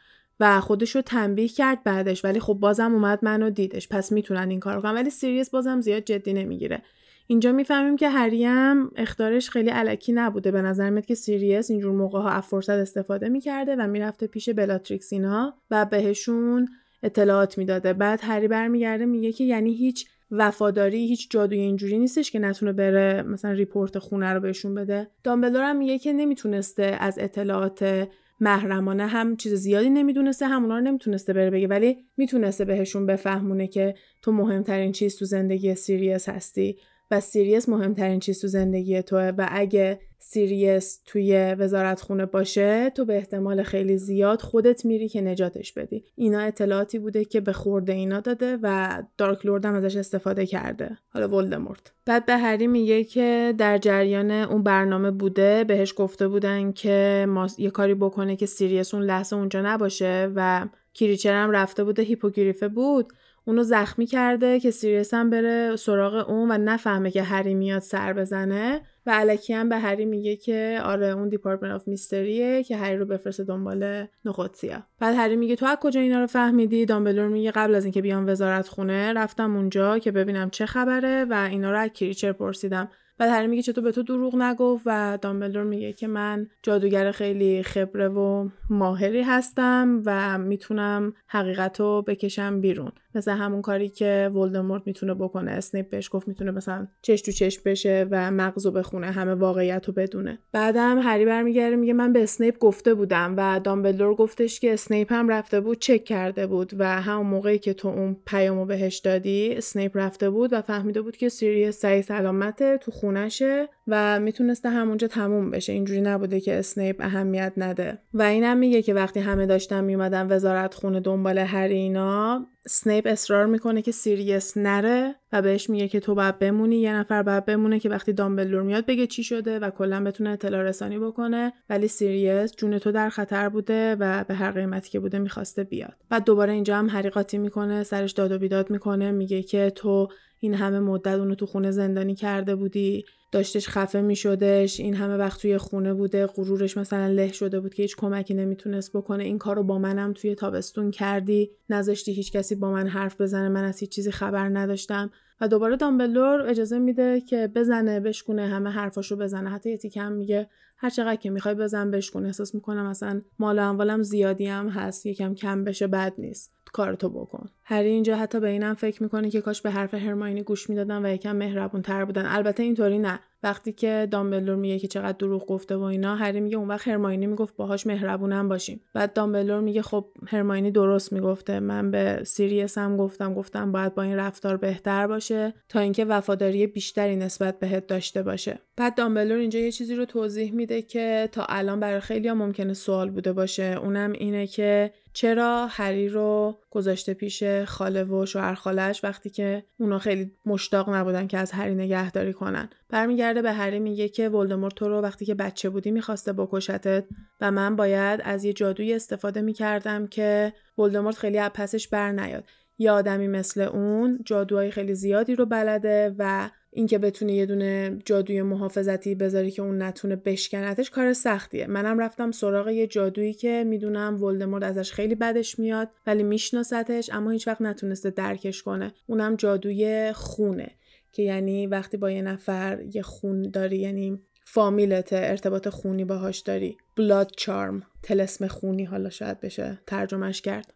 و 0.41 0.60
خودش 0.60 0.97
رو 0.97 1.02
تنبیه 1.02 1.49
کرد 1.49 1.84
بعدش. 1.84 2.24
ولی 2.24 2.41
خب 2.41 2.55
بازم 2.55 2.92
اومد 2.94 3.18
منو 3.23 3.50
دیدش. 3.50 3.89
پس 3.89 4.12
می‌تونن 4.12 4.50
این 4.50 4.60
کار 4.60 4.83
کنن. 4.83 4.94
ولی 4.94 5.10
سیریس 5.10 5.50
بازم 5.50 5.81
زیاد 5.81 6.02
جدی 6.05 6.33
نمی‌گیره. 6.33 6.83
اینجا 7.26 7.52
می‌فهمیم 7.52 7.97
که 7.97 8.08
هریم 8.08 8.91
اخطارش 8.97 9.50
خیلی 9.50 9.70
الکی 9.70 10.12
نبوده. 10.12 10.50
به 10.50 10.62
نظر 10.62 10.91
میاد 10.91 11.07
که 11.07 11.15
سیریس 11.15 11.70
اینجور 11.70 11.92
موقع 11.92 12.20
ها 12.20 12.42
استفاده 12.68 13.28
می‌کرده 13.28 13.76
و 13.76 13.86
می‌رفته 13.86 14.26
پیش 14.26 14.49
بلاتریکس 14.49 15.12
اینا 15.12 15.55
و 15.70 15.84
بهشون 15.84 16.68
اطلاعات 17.02 17.58
می‌داده. 17.58 17.92
بعد 17.92 18.20
هری 18.23 18.49
برمیگرده 18.49 19.05
میگه 19.05 19.33
که 19.33 19.44
یعنی 19.44 19.74
هیچ 19.74 20.07
وفاداری 20.38 21.06
هیچ 21.06 21.30
جادوی 21.30 21.58
اینجوری 21.60 21.98
نیستش 21.98 22.30
که 22.30 22.38
نتونه 22.38 22.72
بره 22.72 23.22
مثلا 23.22 23.52
report 23.52 23.98
خونه 23.98 24.32
رو 24.32 24.40
بهشون 24.40 24.74
بده. 24.74 25.10
دامبلدور 25.24 25.62
هم 25.62 25.76
میگه 25.76 25.98
که 25.98 26.12
نمی‌تونسته 26.12 26.96
از 27.00 27.18
اطلاعات 27.18 28.08
محرمانه 28.40 29.06
هم 29.06 29.36
چیز 29.36 29.54
زیادی 29.54 29.90
نمی‌دونسته 29.90 30.46
همونا 30.46 30.78
رو 30.78 30.84
نمی‌تونسته 30.84 31.32
بره 31.32 31.50
بگه 31.50 31.68
ولی 31.68 31.96
می‌تونسته 32.16 32.64
بهشون 32.64 33.06
بفهمونه 33.06 33.66
که 33.66 33.94
تو 34.22 34.32
مهمترین 34.32 34.92
چیز 34.92 35.18
تو 35.18 35.24
زندگی 35.24 35.74
سیریس 35.74 36.28
هستی. 36.28 36.78
سیریس 37.20 37.68
مهمترین 37.68 38.20
چیز 38.20 38.41
تو 38.41 38.47
زندگی 38.47 39.02
توه 39.02 39.33
و 39.39 39.49
اگه 39.51 39.99
سیریس 40.26 41.01
توی 41.07 41.55
وزارت 41.59 42.01
خونه 42.01 42.26
باشه 42.26 42.91
تو 42.91 43.05
به 43.05 43.17
احتمال 43.17 43.62
خیلی 43.62 43.97
زیاد 43.97 44.41
خودت 44.41 44.84
میری 44.84 45.09
که 45.09 45.20
نجاتش 45.20 45.73
بدی. 45.73 46.05
اینا 46.17 46.41
اطلاعاتی 46.41 46.99
بوده 46.99 47.25
که 47.25 47.41
به 47.41 47.52
خورد 47.52 47.92
اینا 47.93 48.20
داده 48.20 48.59
و 48.62 49.02
Dark 49.18 49.47
Lord 49.47 49.66
هم 49.67 49.75
ازش 49.75 49.97
استفاده 49.97 50.47
کرده. 50.47 50.99
حالا 51.09 51.28
ولدمورت. 51.28 51.93
بعد 52.07 52.26
به 52.26 52.36
هری 52.36 52.67
میگه 52.67 53.05
که 53.05 53.55
در 53.59 53.78
جریان 53.78 54.31
اون 54.31 54.62
برنامه 54.62 55.10
بوده 55.10 55.65
بهش 55.65 55.94
گفته 55.97 56.28
بودن 56.28 56.73
که 56.73 57.26
ما 57.28 57.49
یه 57.59 57.70
کاری 57.70 57.94
بکنه 57.94 58.36
که 58.36 58.47
سیریس 58.47 58.94
اون 58.94 59.02
لحظه 59.02 59.36
اونجا 59.36 59.62
نباشه 59.62 60.33
و 60.34 60.68
کریچر 60.94 61.34
هم 61.34 61.51
رفته 61.51 61.84
بوده 61.84 62.02
hippogriff 62.02 62.62
ه 62.62 62.68
بود. 62.68 63.12
اونو 63.47 63.62
زخمی 63.62 64.06
کرده 64.06 64.60
که 64.60 64.70
سیریس 64.70 65.14
هم 65.14 65.31
بره 65.31 65.76
سراغ 65.76 66.31
اون 66.31 66.50
و 66.50 66.58
نفهمه 66.58 67.10
که 67.10 67.23
هری 67.23 67.55
میاد 67.55 67.82
سر 67.82 68.12
بزنه. 68.12 68.81
و 69.06 69.10
الکی 69.10 69.52
هم 69.52 69.68
به 69.68 69.78
هری 69.78 70.05
میگه 70.05 70.36
که 70.36 70.81
آره 70.84 71.06
اون 71.06 71.28
Department 71.28 71.73
of 71.73 71.89
Mystery 71.89 72.53
ه 72.53 72.62
که 72.62 72.76
هری 72.76 72.97
رو 72.97 73.06
بفرسته 73.06 73.44
دنبال 73.44 74.06
نخود 74.24 74.66
سیا 74.66 74.82
بعد 75.00 75.14
هری 75.16 75.36
میگه 75.36 75.56
تو 75.56 75.66
از 75.66 75.76
کجا 75.81 76.00
اینا 76.00 76.20
رو 76.20 76.26
فهمیدی؟ 76.26 76.86
دامبلدور 76.86 77.28
میگه 77.28 77.50
قبل 77.50 77.74
از 77.74 77.84
اینکه 77.84 78.02
بیام 78.02 78.26
وزارت 78.26 78.68
خونه 78.68 79.12
رفتم 79.12 79.56
اونجا 79.56 79.98
که 79.98 80.10
ببینم 80.10 80.50
چه 80.50 80.66
خبره 80.66 81.24
و 81.24 81.48
اینا 81.50 81.70
رو 81.70 81.78
از 81.78 81.90
کریچر 81.90 82.32
پرسیدم. 82.32 82.89
بعد 83.18 83.31
هری 83.31 83.47
میگه 83.47 83.62
چطور 83.62 83.84
به 83.84 83.92
تو 83.92 84.02
دروغ 84.02 84.36
نگفت 84.36 84.82
و 84.86 85.18
دامبلدور 85.23 85.64
میگه 85.64 85.92
که 85.92 86.06
من 86.06 86.47
جادوگر 86.62 87.10
خیلی 87.10 87.62
خبره 87.62 88.08
و 88.08 88.48
ماهری 88.70 89.23
هستم 89.23 90.02
و 90.06 90.39
می‌تونم 90.39 91.12
حقیقت 91.26 91.81
رو 91.81 92.02
بکشم 92.02 92.60
بیرون. 92.60 92.92
مثل 93.15 93.33
همون 93.33 93.62
کاری 93.62 93.89
که 93.89 94.31
ولدمورت 94.34 94.83
می‌تونه 94.86 95.15
بکنه. 95.15 95.51
اسنیپ 95.51 95.89
بهش 95.89 96.09
گفت 96.12 96.28
می‌تونه 96.28 96.51
مثلا 96.51 96.86
چش 97.02 97.23
تو 97.23 97.33
چش 97.33 97.59
بشه 97.59 98.07
و 98.10 98.31
مغزو 98.31 98.70
بخونه 98.70 99.07
همه 99.07 99.34
واقعیت 99.34 99.91
بدونه. 99.91 100.39
بعدم 100.52 100.99
هری 100.99 101.25
برمیگرده 101.25 101.76
میگه 101.76 101.93
من 101.93 102.12
به 102.12 102.23
اسنیپ 102.23 102.59
گفته 102.59 102.94
بودم 102.94 103.34
و 103.36 103.60
دامبلدور 103.60 104.15
گفتش 104.15 104.60
که 104.60 104.73
اسنیپ 104.73 105.12
هم 105.12 105.28
رفته 105.28 105.60
بود 105.60 105.78
چک 105.78 106.05
کرده 106.05 106.47
بود 106.47 106.73
و 106.78 107.01
همون 107.01 107.26
موقعی 107.26 107.59
که 107.59 107.75
تو 107.75 107.89
اون 107.89 108.17
پیامو 108.26 108.67
بهش 108.67 108.97
دادی 108.97 109.55
اسنیپ 109.57 109.97
رفته 109.97 110.31
بود 110.31 110.52
و 110.52 110.62
فهمیده 110.62 111.02
بود 111.02 111.17
که 111.17 111.28
سیریس 111.28 111.78
صحیح 111.78 112.02
سلامته 112.02 112.78
تو 112.78 112.91
خونشه 112.91 113.68
و 113.88 114.20
می‌تونسته 114.20 114.68
همونجا 114.68 115.08
تموم 115.08 115.50
بشه. 115.50 115.72
اینجوری 115.72 116.00
نبوده 116.00 116.40
که 116.40 116.58
اسنیپ 116.58 116.96
اهمیت 117.00 117.52
نده. 117.56 117.98
و 118.14 118.22
اینم 118.22 118.56
میگه 118.56 118.82
که 118.82 118.94
وقتی 118.94 119.20
همه 119.20 119.46
داشتن 119.46 119.84
میومدن 119.84 120.32
وزارت 120.32 120.74
خونه 120.74 121.00
دنبال 121.00 121.38
هری 121.38 121.74
اینا 121.74 122.46
اسنیپ 122.68 123.06
اصرار 123.06 123.46
می‌کنه 123.46 123.82
که 123.82 123.92
سیریس 123.92 124.56
نره. 124.56 125.14
و 125.34 125.42
بهش 125.42 125.70
میگه 125.70 125.88
که 125.88 126.00
تو 126.00 126.14
باید 126.14 126.38
بمونی. 126.38 126.76
یه 126.76 126.94
نفر 126.94 127.22
باید 127.22 127.44
بمونه 127.44 127.78
که 127.78 127.88
وقتی 127.88 128.12
دامبلدور 128.12 128.62
میاد 128.62 128.86
بگه 128.86 129.06
چی 129.06 129.22
شده 129.22 129.58
و 129.58 129.70
کلا 129.70 130.04
بتونه 130.04 130.30
اطلاع 130.30 130.62
رسانی 130.62 130.98
بکنه. 130.98 131.52
ولی 131.70 131.88
سیریس 131.88 132.56
جون 132.56 132.78
تو 132.78 132.92
در 132.92 133.08
خطر 133.08 133.48
بوده 133.48 133.96
و 134.00 134.24
به 134.24 134.34
هر 134.34 134.50
قیمتی 134.50 134.90
که 134.90 135.00
بوده 135.00 135.18
می‌خواسته 135.18 135.64
بیاد. 135.64 135.94
بعد 136.08 136.24
دوباره 136.24 136.52
اینجا 136.52 136.76
هم 136.76 136.90
هری 136.90 137.14
قاطی 137.14 137.39
می‌کنه 137.38 137.82
سرش 137.82 138.12
داد 138.12 138.32
و 138.32 138.38
بیداد 138.38 138.70
می‌کنه. 138.70 139.10
میگه 139.10 139.42
که 139.42 139.72
تو 139.74 140.08
این 140.40 140.54
همه 140.54 140.80
مدت 140.80 141.06
اونو 141.06 141.34
تو 141.34 141.46
خونه 141.46 141.70
زندانی 141.70 142.14
کرده 142.14 142.56
بودی. 142.56 143.04
داشتش 143.32 143.68
خفه 143.68 144.00
می 144.00 144.16
شدش 144.16 144.80
این 144.80 144.94
همه 144.94 145.16
وقت 145.16 145.40
توی 145.40 145.58
خونه 145.58 145.94
بوده. 145.94 146.26
غرورش 146.26 146.76
مثلا 146.76 147.06
له 147.06 147.32
شده 147.32 147.60
بود 147.60 147.74
که 147.74 147.82
هیچ 147.82 147.96
کمکی 147.96 148.34
نمی‌تونست 148.34 148.96
بکنه. 148.96 149.24
این 149.24 149.38
کارو 149.38 149.62
با 149.62 149.78
منم 149.78 150.12
توی 150.12 150.34
تابستون 150.34 150.90
کردی. 150.90 151.50
نذاشتی 151.70 152.12
هیچ 152.12 152.32
کسی 152.32 152.54
با 152.54 152.72
من 152.72 152.88
حرف 152.88 153.20
بزنه. 153.20 153.48
من 153.48 153.64
از 153.64 153.78
هیچ 153.78 153.90
چیزی 153.90 154.10
خبر 154.10 154.48
نداشتم. 154.48 155.10
و 155.40 155.48
دوباره 155.48 155.76
دامبلور 155.76 156.40
اجازه 156.40 156.78
میده 156.78 157.20
که 157.20 157.50
بزنه 157.54 158.00
بشکونه 158.00 158.46
همه 158.46 158.70
حرفاشو 158.70 159.16
بزنه. 159.16 159.50
حتی 159.50 159.70
یه 159.70 159.76
تیکم 159.76 160.12
میگه 160.12 160.48
هر 160.76 160.90
چقدر 160.90 161.16
که 161.16 161.30
می‌خوای 161.30 161.54
بزن 161.54 161.90
بشکن 161.90 162.26
احساس 162.26 162.54
می‌کنم 162.54 162.86
مثلا 162.86 163.22
مال 163.38 163.58
اموالم 163.58 164.02
زیادی 164.02 164.46
هم 164.46 164.68
هست 164.68 165.06
یکم 165.06 165.34
کم 165.34 165.64
بشه 165.64 165.86
بد 165.86 166.14
نیست. 166.18 166.52
کارتو 166.74 167.08
بکن. 167.08 167.48
هری 167.64 167.88
اینجا 167.88 168.16
حتی 168.16 168.40
به 168.40 168.48
اینم 168.48 168.74
فکر 168.74 169.02
می‌کنه 169.02 169.30
که 169.30 169.40
کاش 169.40 169.62
به 169.62 169.70
حرف 169.70 169.94
هرماینی 169.94 170.42
گوش 170.42 170.70
می‌دادن 170.70 171.06
و 171.06 171.14
یکم 171.14 171.36
مهربون 171.36 171.82
تر 171.82 172.04
بودن. 172.04 172.26
البته 172.26 172.62
اینطوری 172.62 172.98
نه. 172.98 173.20
وقتی 173.42 173.72
که 173.72 174.08
دامبلور 174.10 174.56
میگه 174.56 174.78
که 174.78 174.88
چقدر 174.88 175.16
دروغ 175.18 175.46
گفته 175.46 175.76
و 175.76 175.82
اینا 175.82 176.16
هری 176.16 176.40
میگه 176.40 176.56
اون 176.56 176.68
وقت 176.68 176.88
هرماینی 176.88 177.26
می‌گفت 177.26 177.56
باهاش 177.56 177.86
مهربونم 177.86 178.48
باشیم. 178.48 178.80
بعد 178.94 179.12
دامبلور 179.12 179.60
میگه 179.60 179.82
خب 179.82 180.06
هرماینی 180.26 180.70
درست 180.70 181.12
می‌گفته. 181.12 181.60
من 181.60 181.90
به 181.90 182.20
سیریس 182.24 182.78
هم 182.78 182.96
گفتم 182.96 183.34
گفتم 183.34 183.72
باید 183.72 183.94
با 183.94 184.02
این 184.02 184.16
رفتار 184.16 184.56
بهتر 184.56 185.06
باشه 185.06 185.54
تا 185.68 185.80
اینکه 185.80 186.04
وفاداری 186.04 186.66
بیشتری 186.66 187.16
نسبت 187.16 187.58
بهت 187.58 187.86
داشته 187.86 188.22
باشه. 188.22 188.58
بعد 188.76 188.94
دامبلور 188.94 189.38
اینجا 189.38 189.58
یه 189.58 189.72
چیزی 189.72 189.94
رو 189.94 190.04
توضیح 190.04 190.52
میده 190.52 190.82
که 190.82 191.28
تا 191.32 191.46
الان 191.48 191.80
برای 191.80 192.00
خیلی 192.00 192.32
ممکنه 192.32 192.74
سوال 192.74 193.10
بوده 193.10 193.32
باشه. 193.32 193.78
اونم 193.82 194.12
اینه 194.12 194.46
که 194.46 194.92
چرا 195.15 195.67
هری 195.70 196.09
رو 196.09 196.59
گذاشته 196.70 197.15
پیش 197.15 197.44
خاله 197.44 198.05
و 198.05 198.26
شوهر 198.26 198.55
خالش 198.55 199.05
وقتی 199.05 199.31
که 199.31 199.65
اونا 199.81 199.99
خیلی 199.99 200.33
مشتاق 200.47 200.91
نبودن 200.91 201.26
که 201.26 201.39
از 201.39 201.52
هری 201.52 201.75
نگهداری 201.75 202.33
کنن؟ 202.33 202.68
برمیگرده 202.91 203.43
به 203.43 203.52
هری 203.52 203.78
میگه 203.78 204.09
که 204.09 204.28
ولدمورت 204.28 204.75
تو 204.75 204.89
رو 204.89 205.01
وقتی 205.01 205.25
که 205.25 205.34
بچه 205.34 205.70
بودی 205.70 205.91
می‌خواسته 205.91 206.33
بکشتت 206.33 207.05
و 207.41 207.51
من 207.51 207.76
باید 207.76 208.20
از 208.25 208.44
یه 208.44 208.52
جادویی 208.52 208.94
استفاده 208.94 209.41
می‌کردم 209.41 210.07
که 210.07 210.52
ولدمورت 210.78 211.17
خیلی 211.17 211.39
از 211.39 211.51
پسش 211.55 211.89
بر 211.89 212.12
نیاد 212.12 212.44
یه 212.78 212.90
آدمی 212.90 213.28
مثل 213.28 213.60
اون 213.60 214.20
جادوهای 214.24 214.70
خیلی 214.70 214.94
زیادی 214.94 215.34
رو 215.34 215.46
بلده 215.46 216.14
و 216.18 216.50
اینکه 216.70 216.98
بتونه 216.98 217.32
یه 217.32 217.46
دونه 217.46 217.98
جادوی 218.04 218.42
محافظتی 218.42 219.14
بذاری 219.14 219.50
که 219.50 219.62
اون 219.62 219.82
نتونه 219.82 220.16
بشکنتش 220.16 220.90
کار 220.90 221.12
سختیه. 221.12 221.66
منم 221.66 221.98
رفتم 221.98 222.30
سراغ 222.30 222.68
یه 222.68 222.86
جادویی 222.86 223.34
که 223.34 223.64
می‌دونم 223.66 224.22
ولدمورت 224.22 224.64
ازش 224.64 224.92
خیلی 224.92 225.14
بدش 225.14 225.58
میاد 225.58 225.88
ولی 226.06 226.22
میشناستش 226.22 227.10
اما 227.12 227.30
هیچ 227.30 227.48
وقت 227.48 227.62
نتونسته 227.62 228.10
درکش 228.10 228.62
کنه. 228.62 228.92
اونم 229.06 229.36
جادوی 229.36 230.12
خونه 230.12 230.70
که 231.12 231.22
یعنی 231.22 231.66
وقتی 231.66 231.96
با 231.96 232.10
یه 232.10 232.22
نفر 232.22 232.84
یه 232.94 233.02
خون 233.02 233.42
داری 233.42 233.78
یعنی 233.78 234.22
فامیلت 234.44 235.12
ارتباط 235.12 235.68
خونی 235.68 236.04
باهاش 236.04 236.38
داری. 236.38 236.76
بلاد 236.96 237.32
چارم 237.36 237.82
تلسم 238.02 238.46
خونی 238.46 238.84
حالا 238.84 239.10
شاید 239.10 239.40
بشه 239.40 239.78
ترجمهش 239.86 240.40
کرد. 240.40 240.74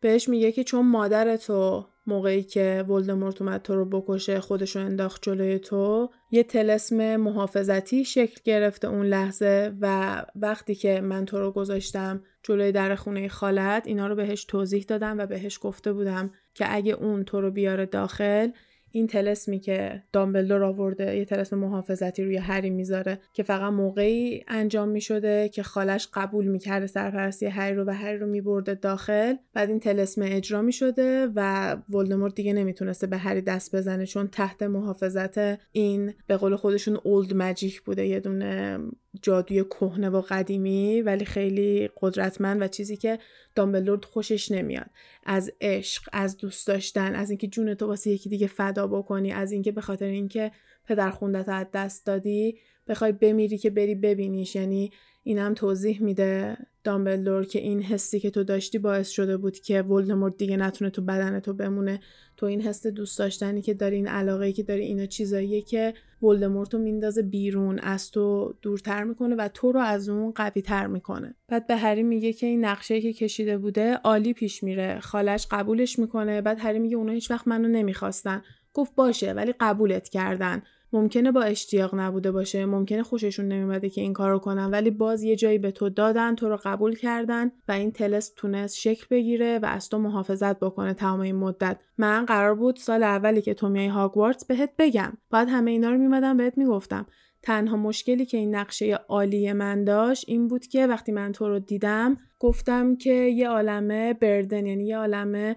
بهش 0.00 0.28
میگه 0.28 0.52
که 0.52 0.64
چون 0.64 0.86
مادر 0.86 1.36
تو 1.36 1.86
موقعی 2.08 2.42
که 2.42 2.84
ولدمورت 2.88 3.42
اومد 3.42 3.62
تو 3.62 3.74
رو 3.74 3.84
بکشه 3.84 4.40
خودشو 4.40 4.78
انداخت 4.78 5.22
جلوی 5.22 5.58
تو 5.58 6.10
یه 6.30 6.42
تلسم 6.42 7.16
محافظتی 7.16 8.04
شکل 8.04 8.40
گرفته 8.44 8.88
اون 8.88 9.06
لحظه 9.06 9.72
و 9.80 10.26
وقتی 10.36 10.74
که 10.74 11.00
من 11.00 11.24
تو 11.24 11.38
رو 11.38 11.52
گذاشتم 11.52 12.22
جلوی 12.42 12.72
در 12.72 12.94
خونه 12.94 13.28
خالت 13.28 13.86
اینا 13.86 14.06
رو 14.06 14.14
بهش 14.14 14.44
توضیح 14.44 14.84
دادم 14.88 15.18
و 15.18 15.26
بهش 15.26 15.58
گفته 15.62 15.92
بودم 15.92 16.30
که 16.54 16.74
اگه 16.74 16.92
اون 16.92 17.24
تو 17.24 17.40
رو 17.40 17.50
بیاره 17.50 17.86
داخل 17.86 18.50
این 18.90 19.06
تلسمی 19.06 19.58
که 19.58 20.02
دامبلدور 20.12 20.64
آورده 20.64 21.16
یه 21.16 21.24
تلسم 21.24 21.58
محافظتی 21.58 22.24
روی 22.24 22.36
هری 22.36 22.70
می‌ذاره 22.70 23.18
که 23.32 23.42
فقط 23.42 23.72
موقعی 23.72 24.44
انجام 24.48 24.88
می‌شده 24.88 25.48
که 25.48 25.62
خالش 25.62 26.08
قبول 26.14 26.46
می‌کرده 26.46 26.86
سرپرستی 26.86 27.46
هری 27.46 27.76
رو 27.76 27.84
و 27.84 27.90
هری 27.90 28.18
رو 28.18 28.26
میبرده 28.26 28.74
داخل. 28.74 29.34
بعد 29.54 29.68
این 29.68 29.80
تلسم 29.80 30.22
اجرا 30.24 30.62
می‌شده 30.62 31.28
و 31.34 31.76
ولدمورت 31.88 32.34
دیگه 32.34 32.52
نمی‌تونسته 32.52 33.06
به 33.06 33.16
هری 33.16 33.40
دست 33.40 33.76
بزنه 33.76 34.06
چون 34.06 34.28
تحت 34.28 34.62
محافظت 34.62 35.38
این 35.72 36.12
به 36.26 36.36
قول 36.36 36.56
خودشون 36.56 36.98
اولد 37.04 37.34
ماجیک 37.34 37.82
بوده 37.82 38.06
یه 38.06 38.20
دونه 38.20 38.78
جادوی 39.22 39.64
کهنه 39.64 40.10
و 40.10 40.22
قدیمی 40.28 41.02
ولی 41.02 41.24
خیلی 41.24 41.90
قدرتمند 41.96 42.62
و 42.62 42.68
چیزی 42.68 42.96
که 42.96 43.18
دامبلورد 43.54 44.04
خوشش 44.04 44.50
نمیاد. 44.50 44.90
از 45.26 45.52
عشق 45.60 46.08
از 46.12 46.36
دوست 46.36 46.66
داشتن 46.66 47.14
از 47.14 47.30
اینکه 47.30 47.46
جون 47.46 47.74
تو 47.74 47.86
واسه 47.86 48.10
یکی 48.10 48.28
دیگه 48.28 48.46
فدا 48.46 48.86
بکنی 48.86 49.32
از 49.32 49.52
اینکه 49.52 49.72
به 49.72 49.80
خاطر 49.80 50.06
اینکه 50.06 50.52
پدر 50.86 51.10
خوندت 51.10 51.48
از 51.48 51.66
دست 51.72 52.06
دادی 52.06 52.58
بخوای 52.88 53.12
بمیری 53.12 53.58
که 53.58 53.70
بری 53.70 53.94
ببینیش. 53.94 54.56
یعنی 54.56 54.90
اینم 55.22 55.54
توضیح 55.54 56.02
میده 56.02 56.56
دامبلدور 56.84 57.46
که 57.46 57.58
این 57.58 57.82
حسی 57.82 58.20
که 58.20 58.30
تو 58.30 58.44
داشتی 58.44 58.78
باعث 58.78 59.08
شده 59.08 59.36
بود 59.36 59.58
که 59.58 59.82
ولدمورت 59.82 60.36
دیگه 60.36 60.56
نتونه 60.56 60.90
تو 60.90 61.02
بدن 61.02 61.40
تو 61.40 61.52
بمونه. 61.52 62.00
تو 62.36 62.46
این 62.46 62.60
حس 62.60 62.86
دوست 62.86 63.18
داشتنی 63.18 63.62
که 63.62 63.74
داری 63.74 63.96
این 63.96 64.08
علاقه 64.08 64.52
که 64.52 64.62
داری 64.62 64.82
اینا 64.82 65.06
چیزاییه 65.06 65.62
که 65.62 65.94
ولدمورت 66.22 66.74
رو 66.74 66.80
میندازه 66.80 67.22
بیرون 67.22 67.78
از 67.78 68.10
تو 68.10 68.54
دورتر 68.62 69.04
می‌کنه 69.04 69.34
و 69.34 69.48
تو 69.54 69.72
رو 69.72 69.80
از 69.80 70.08
اون 70.08 70.30
قوی 70.30 70.62
تر 70.62 70.86
می‌کنه. 70.86 71.34
بعد 71.48 71.66
به 71.66 71.76
هری 71.76 72.02
میگه 72.02 72.32
که 72.32 72.46
این 72.46 72.64
نقشه 72.64 73.00
که 73.00 73.12
کشیده 73.12 73.58
بوده 73.58 73.94
عالی 73.94 74.32
پیش 74.32 74.62
میره. 74.62 75.00
خالش 75.00 75.46
قبولش 75.50 75.98
می‌کنه. 75.98 76.40
بعد 76.40 76.58
هری 76.60 76.78
میگه 76.78 76.96
اونا 76.96 77.12
هیچ 77.12 77.30
وقت 77.30 77.48
منو 77.48 77.68
نمی‌خواستن. 77.68 78.42
گفت 78.74 78.94
باشه 78.94 79.32
ولی 79.32 79.54
قبولت 79.60 80.08
کردن. 80.08 80.62
ممکنه 80.92 81.32
با 81.32 81.42
اشتیاق 81.42 81.94
نبوده 81.94 82.32
باشه 82.32 82.66
ممکنه 82.66 83.02
خوششون 83.02 83.48
نمیومده 83.48 83.90
که 83.90 84.00
این 84.00 84.12
کارو 84.12 84.38
کنن 84.38 84.70
ولی 84.70 84.90
باز 84.90 85.22
یه 85.22 85.36
جایی 85.36 85.58
به 85.58 85.70
تو 85.70 85.88
دادن 85.88 86.34
تو 86.34 86.48
رو 86.48 86.58
قبول 86.64 86.96
کردن 86.96 87.50
و 87.68 87.72
این 87.72 87.92
تلس 87.92 88.32
تونست 88.36 88.76
شکل 88.76 89.06
بگیره 89.10 89.58
و 89.58 89.66
از 89.66 89.88
تو 89.88 89.98
محافظت 89.98 90.60
بکنه 90.60 90.94
تمام 90.94 91.20
این 91.20 91.36
مدت. 91.36 91.80
من 91.98 92.24
قرار 92.24 92.54
بود 92.54 92.76
سال 92.76 93.02
اولی 93.02 93.42
که 93.42 93.54
تو 93.54 93.68
میای 93.68 93.86
هاگوارتس 93.86 94.44
بهت 94.44 94.70
بگم. 94.78 95.12
بعد 95.30 95.48
همه 95.48 95.70
اینا 95.70 95.90
رو 95.90 95.98
میمدم 95.98 96.36
بهت 96.36 96.58
می‌گفتم. 96.58 97.06
تنها 97.48 97.76
مشکلی 97.76 98.26
که 98.26 98.36
این 98.36 98.54
نقشه 98.54 98.94
عالی 98.94 99.52
من 99.52 99.84
داشت 99.84 100.24
این 100.28 100.48
بود 100.48 100.66
که 100.66 100.86
وقتی 100.86 101.12
من 101.12 101.32
تو 101.32 101.48
رو 101.48 101.58
دیدم 101.58 102.16
گفتم 102.38 102.96
که 102.96 103.12
یه 103.12 103.48
عالمه 103.48 104.14
بردن 104.14 104.66
یعنی 104.66 104.86
یه 104.86 104.98
عالمه 104.98 105.56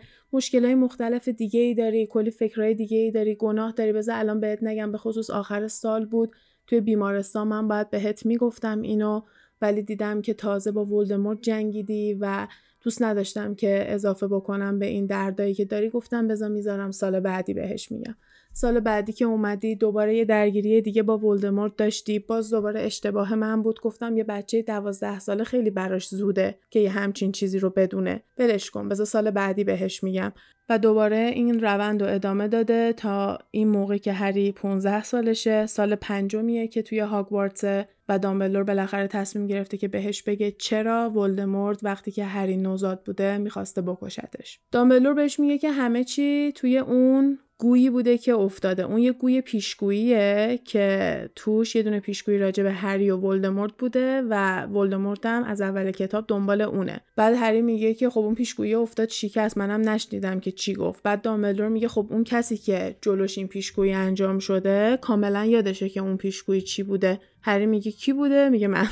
های 0.53 0.75
مختلف 0.75 1.27
دیگه 1.27 1.59
ای 1.59 1.73
داری 1.73 2.07
کلی 2.07 2.31
فکرهای 2.31 2.73
دیگه 2.73 2.97
ای 2.97 3.11
داری 3.11 3.35
گناه 3.35 3.71
داری. 3.71 3.93
بذار 3.93 4.15
الان 4.15 4.39
بهت 4.39 4.63
نگم 4.63 4.91
به 4.91 4.97
خصوص 4.97 5.29
آخر 5.29 5.67
سال 5.67 6.05
بود. 6.05 6.35
توی 6.67 6.81
بیمارستان 6.81 7.47
من 7.47 7.67
باید 7.67 7.89
بهت 7.89 8.25
می‌گفتم 8.25 8.81
اینو 8.81 9.21
ولی 9.61 9.81
دیدم 9.81 10.21
که 10.21 10.33
تازه 10.33 10.71
با 10.71 10.85
ولدمورت 10.85 11.41
جنگیدی 11.41 12.17
و 12.19 12.47
دوست 12.81 13.01
نداشتم 13.01 13.55
که 13.55 13.85
اضافه 13.87 14.27
بکنم 14.27 14.79
به 14.79 14.85
این 14.85 15.05
دردایی 15.05 15.53
که 15.53 15.65
داری. 15.65 15.89
گفتم 15.89 16.27
بذار 16.27 16.49
می‌ذارم 16.49 16.91
سال 16.91 17.19
بعدی 17.19 17.53
بهش 17.53 17.91
میگم. 17.91 18.15
سال 18.53 18.79
بعدی 18.79 19.13
که 19.13 19.25
اومدی 19.25 19.75
دوباره 19.75 20.15
یه 20.15 20.25
درگیری 20.25 20.81
دیگه 20.81 21.03
با 21.03 21.17
ولدمورت 21.17 21.75
داشتی. 21.75 22.19
باز 22.19 22.49
دوباره 22.49 22.81
اشتباه 22.81 23.35
من 23.35 23.61
بود. 23.61 23.81
گفتم 23.81 24.17
یه 24.17 24.23
بچه 24.23 24.61
دوازده 24.61 25.19
ساله 25.19 25.43
خیلی 25.43 25.69
براش 25.69 26.07
زوده 26.07 26.57
که 26.69 26.79
یه 26.79 26.89
همچین 26.89 27.31
چیزی 27.31 27.59
رو 27.59 27.69
بدونه. 27.69 28.23
ولش 28.37 28.69
کن. 28.69 28.89
بذار 28.89 29.05
سال 29.05 29.31
بعدی 29.31 29.63
بهش 29.63 30.03
میگم. 30.03 30.33
و 30.69 30.79
دوباره 30.79 31.17
این 31.17 31.59
روند 31.59 32.03
رو 32.03 32.13
ادامه 32.13 32.47
داده 32.47 32.93
تا 32.93 33.39
این 33.51 33.67
موقع 33.67 33.97
که 33.97 34.13
هری 34.13 34.51
15 34.51 35.03
سالشه. 35.03 35.65
سال 35.65 35.95
پنجمیه 35.95 36.67
که 36.67 36.81
توی 36.81 36.99
هاگوارتس 36.99 37.85
و 38.09 38.19
دامبلور 38.19 38.63
بالاخره 38.63 39.07
تصمیم 39.07 39.47
گرفته 39.47 39.77
که 39.77 39.87
بهش 39.87 40.21
بگه 40.21 40.51
چرا 40.51 41.09
ولدمورت 41.09 41.83
وقتی 41.83 42.11
که 42.11 42.25
هری 42.25 42.57
نوزاد 42.57 43.03
بوده 43.03 43.37
می‌خواسته 43.37 43.81
بکشتش. 43.81 44.59
دامبلور 44.71 45.13
بهش 45.13 45.39
میگه 45.39 45.57
که 45.57 45.71
همه 45.71 46.03
چی 46.03 46.51
توی 46.55 46.77
اون 46.77 47.39
گویی 47.61 47.89
بوده 47.89 48.17
که 48.17 48.33
افتاده. 48.33 48.83
اون 48.83 48.97
یه 48.97 49.11
گوی 49.11 49.41
پیشگوییه 49.41 50.59
که 50.65 51.29
توش 51.35 51.75
یه 51.75 51.83
دونه 51.83 51.99
پیشگویی 51.99 52.37
راجع 52.37 52.63
به 52.63 52.71
هری 52.71 53.11
و 53.11 53.17
ولدمورت 53.17 53.73
بوده 53.77 54.21
و 54.29 54.65
ولدمورت 54.65 55.25
هم 55.25 55.43
از 55.43 55.61
اول 55.61 55.91
کتاب 55.91 56.25
دنبال 56.27 56.61
اونه. 56.61 57.01
بعد 57.15 57.35
هری 57.35 57.61
میگه 57.61 57.93
که 57.93 58.09
خب 58.09 58.19
اون 58.19 58.35
پیشگویی 58.35 58.75
افتاد 58.75 59.09
شکست. 59.09 59.57
منم 59.57 59.89
نشنیدم 59.89 60.39
که 60.39 60.51
چی 60.51 60.73
گفت. 60.73 61.03
بعد 61.03 61.21
دامبلدور 61.21 61.67
میگه 61.67 61.87
خب 61.87 62.07
اون 62.09 62.23
کسی 62.23 62.57
که 62.57 62.95
جلوش 63.01 63.37
این 63.37 63.47
پیشگویی 63.47 63.93
انجام 63.93 64.39
شده 64.39 64.97
کاملا 65.01 65.45
یادشه 65.45 65.89
که 65.89 65.99
اون 65.99 66.17
پیشگویی 66.17 66.61
چی 66.61 66.83
بوده. 66.83 67.19
هری 67.41 67.65
میگه 67.65 67.91
کی 67.91 68.13
بوده؟ 68.13 68.49
میگه 68.49 68.67
من. 68.67 68.87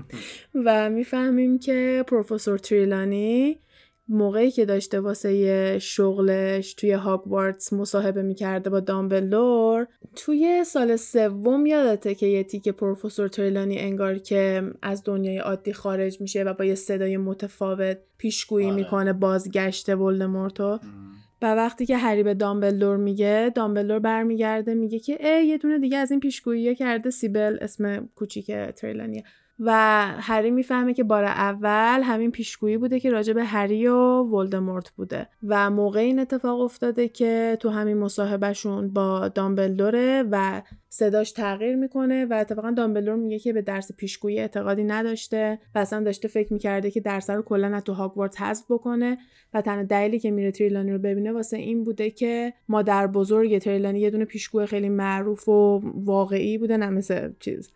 و 0.64 0.90
می‌فهمیم 0.90 1.58
که 1.58 2.04
پروفسور 2.06 2.58
تریلانی 2.58 3.58
موقعی 4.10 4.50
که 4.50 4.64
داشته 4.64 5.00
واسه 5.00 5.78
شغلش 5.78 6.74
توی 6.74 6.92
هاگوارتس 6.92 7.72
مصاحبه 7.72 8.22
می‌کرده 8.22 8.70
با 8.70 8.80
دامبلور 8.80 9.86
توی 10.16 10.64
سال 10.64 10.96
سوم 10.96 11.66
یادته 11.66 12.14
که 12.14 12.26
یه 12.26 12.44
تیک 12.44 12.68
پروفسور 12.68 13.28
تریلانی 13.28 13.78
انگار 13.78 14.18
که 14.18 14.62
از 14.82 15.02
دنیای 15.04 15.38
عادی 15.38 15.72
خارج 15.72 16.20
میشه 16.20 16.42
و 16.42 16.54
با 16.54 16.64
یه 16.64 16.74
صدای 16.74 17.16
متفاوت 17.16 17.98
پیشگویی 18.18 18.66
آره. 18.66 18.74
می‌کنه 18.74 19.12
بازگشت 19.12 19.88
ولدمورتو. 19.88 20.78
و 21.42 21.54
وقتی 21.54 21.86
که 21.86 21.96
هری 21.96 22.22
به 22.22 22.34
دامبلدور 22.34 22.96
میگه 22.96 23.52
دامبلدور 23.54 23.98
برمیگرده 23.98 24.74
میگه 24.74 24.98
که 24.98 25.26
ای 25.26 25.46
یه 25.46 25.58
دونه 25.58 25.78
دیگه 25.78 25.96
از 25.96 26.10
این 26.10 26.20
پیشگویی 26.20 26.74
کرده 26.74 27.10
سیبل 27.10 27.58
اسم 27.60 28.08
کوچیک 28.14 28.52
تریلانیه. 28.52 29.24
و 29.60 29.72
هری 30.18 30.50
می‌فهمه 30.50 30.94
که 30.94 31.04
بار 31.04 31.24
اول 31.24 32.00
همین 32.04 32.30
پیشگویی 32.30 32.78
بوده 32.78 33.00
که 33.00 33.10
راجع 33.10 33.32
به 33.32 33.44
هری 33.44 33.86
و 33.86 34.22
ولدمورت 34.22 34.90
بوده 34.90 35.28
و 35.46 35.70
موقع 35.70 36.00
این 36.00 36.18
اتفاق 36.18 36.60
افتاده 36.60 37.08
که 37.08 37.56
تو 37.60 37.68
همین 37.68 37.98
مصاحبهشون 37.98 38.92
با 38.92 39.28
دامبلدوره 39.28 40.24
و 40.30 40.62
صداش 40.88 41.32
تغییر 41.32 41.76
می‌کنه 41.76 42.24
و 42.24 42.34
اتفاقا 42.34 42.70
دامبلدور 42.70 43.14
میگه 43.16 43.38
که 43.38 43.52
به 43.52 43.62
درس 43.62 43.92
پیشگویی 43.92 44.38
اعتقادی 44.38 44.84
نداشته 44.84 45.58
و 45.74 45.78
اصلا 45.78 46.04
داشته 46.04 46.28
فکر 46.28 46.52
می‌کرده 46.52 46.90
که 46.90 47.00
درس 47.00 47.30
رو 47.30 47.42
کلا 47.42 47.76
از 47.76 47.84
تو 47.84 47.92
هاگوارتس 47.92 48.40
حذف 48.40 48.64
بکنه 48.70 49.18
و 49.54 49.62
تنها 49.62 49.82
دلیلی 49.82 50.18
که 50.18 50.30
میره 50.30 50.50
تریلانی 50.50 50.92
رو 50.92 50.98
ببینه 50.98 51.32
واسه 51.32 51.56
این 51.56 51.84
بوده 51.84 52.10
که 52.10 52.52
مادر 52.68 53.06
بزرگ 53.06 53.58
تریلانی 53.58 54.00
یه 54.00 54.10
دونه 54.10 54.24
پیشگوی 54.24 54.66
خیلی 54.66 54.88
معروف 54.88 55.48
و 55.48 55.80
واقعی 55.94 56.58
بوده 56.58 56.76
نه 56.76 56.90
مثل 56.90 57.32
چیز. 57.40 57.70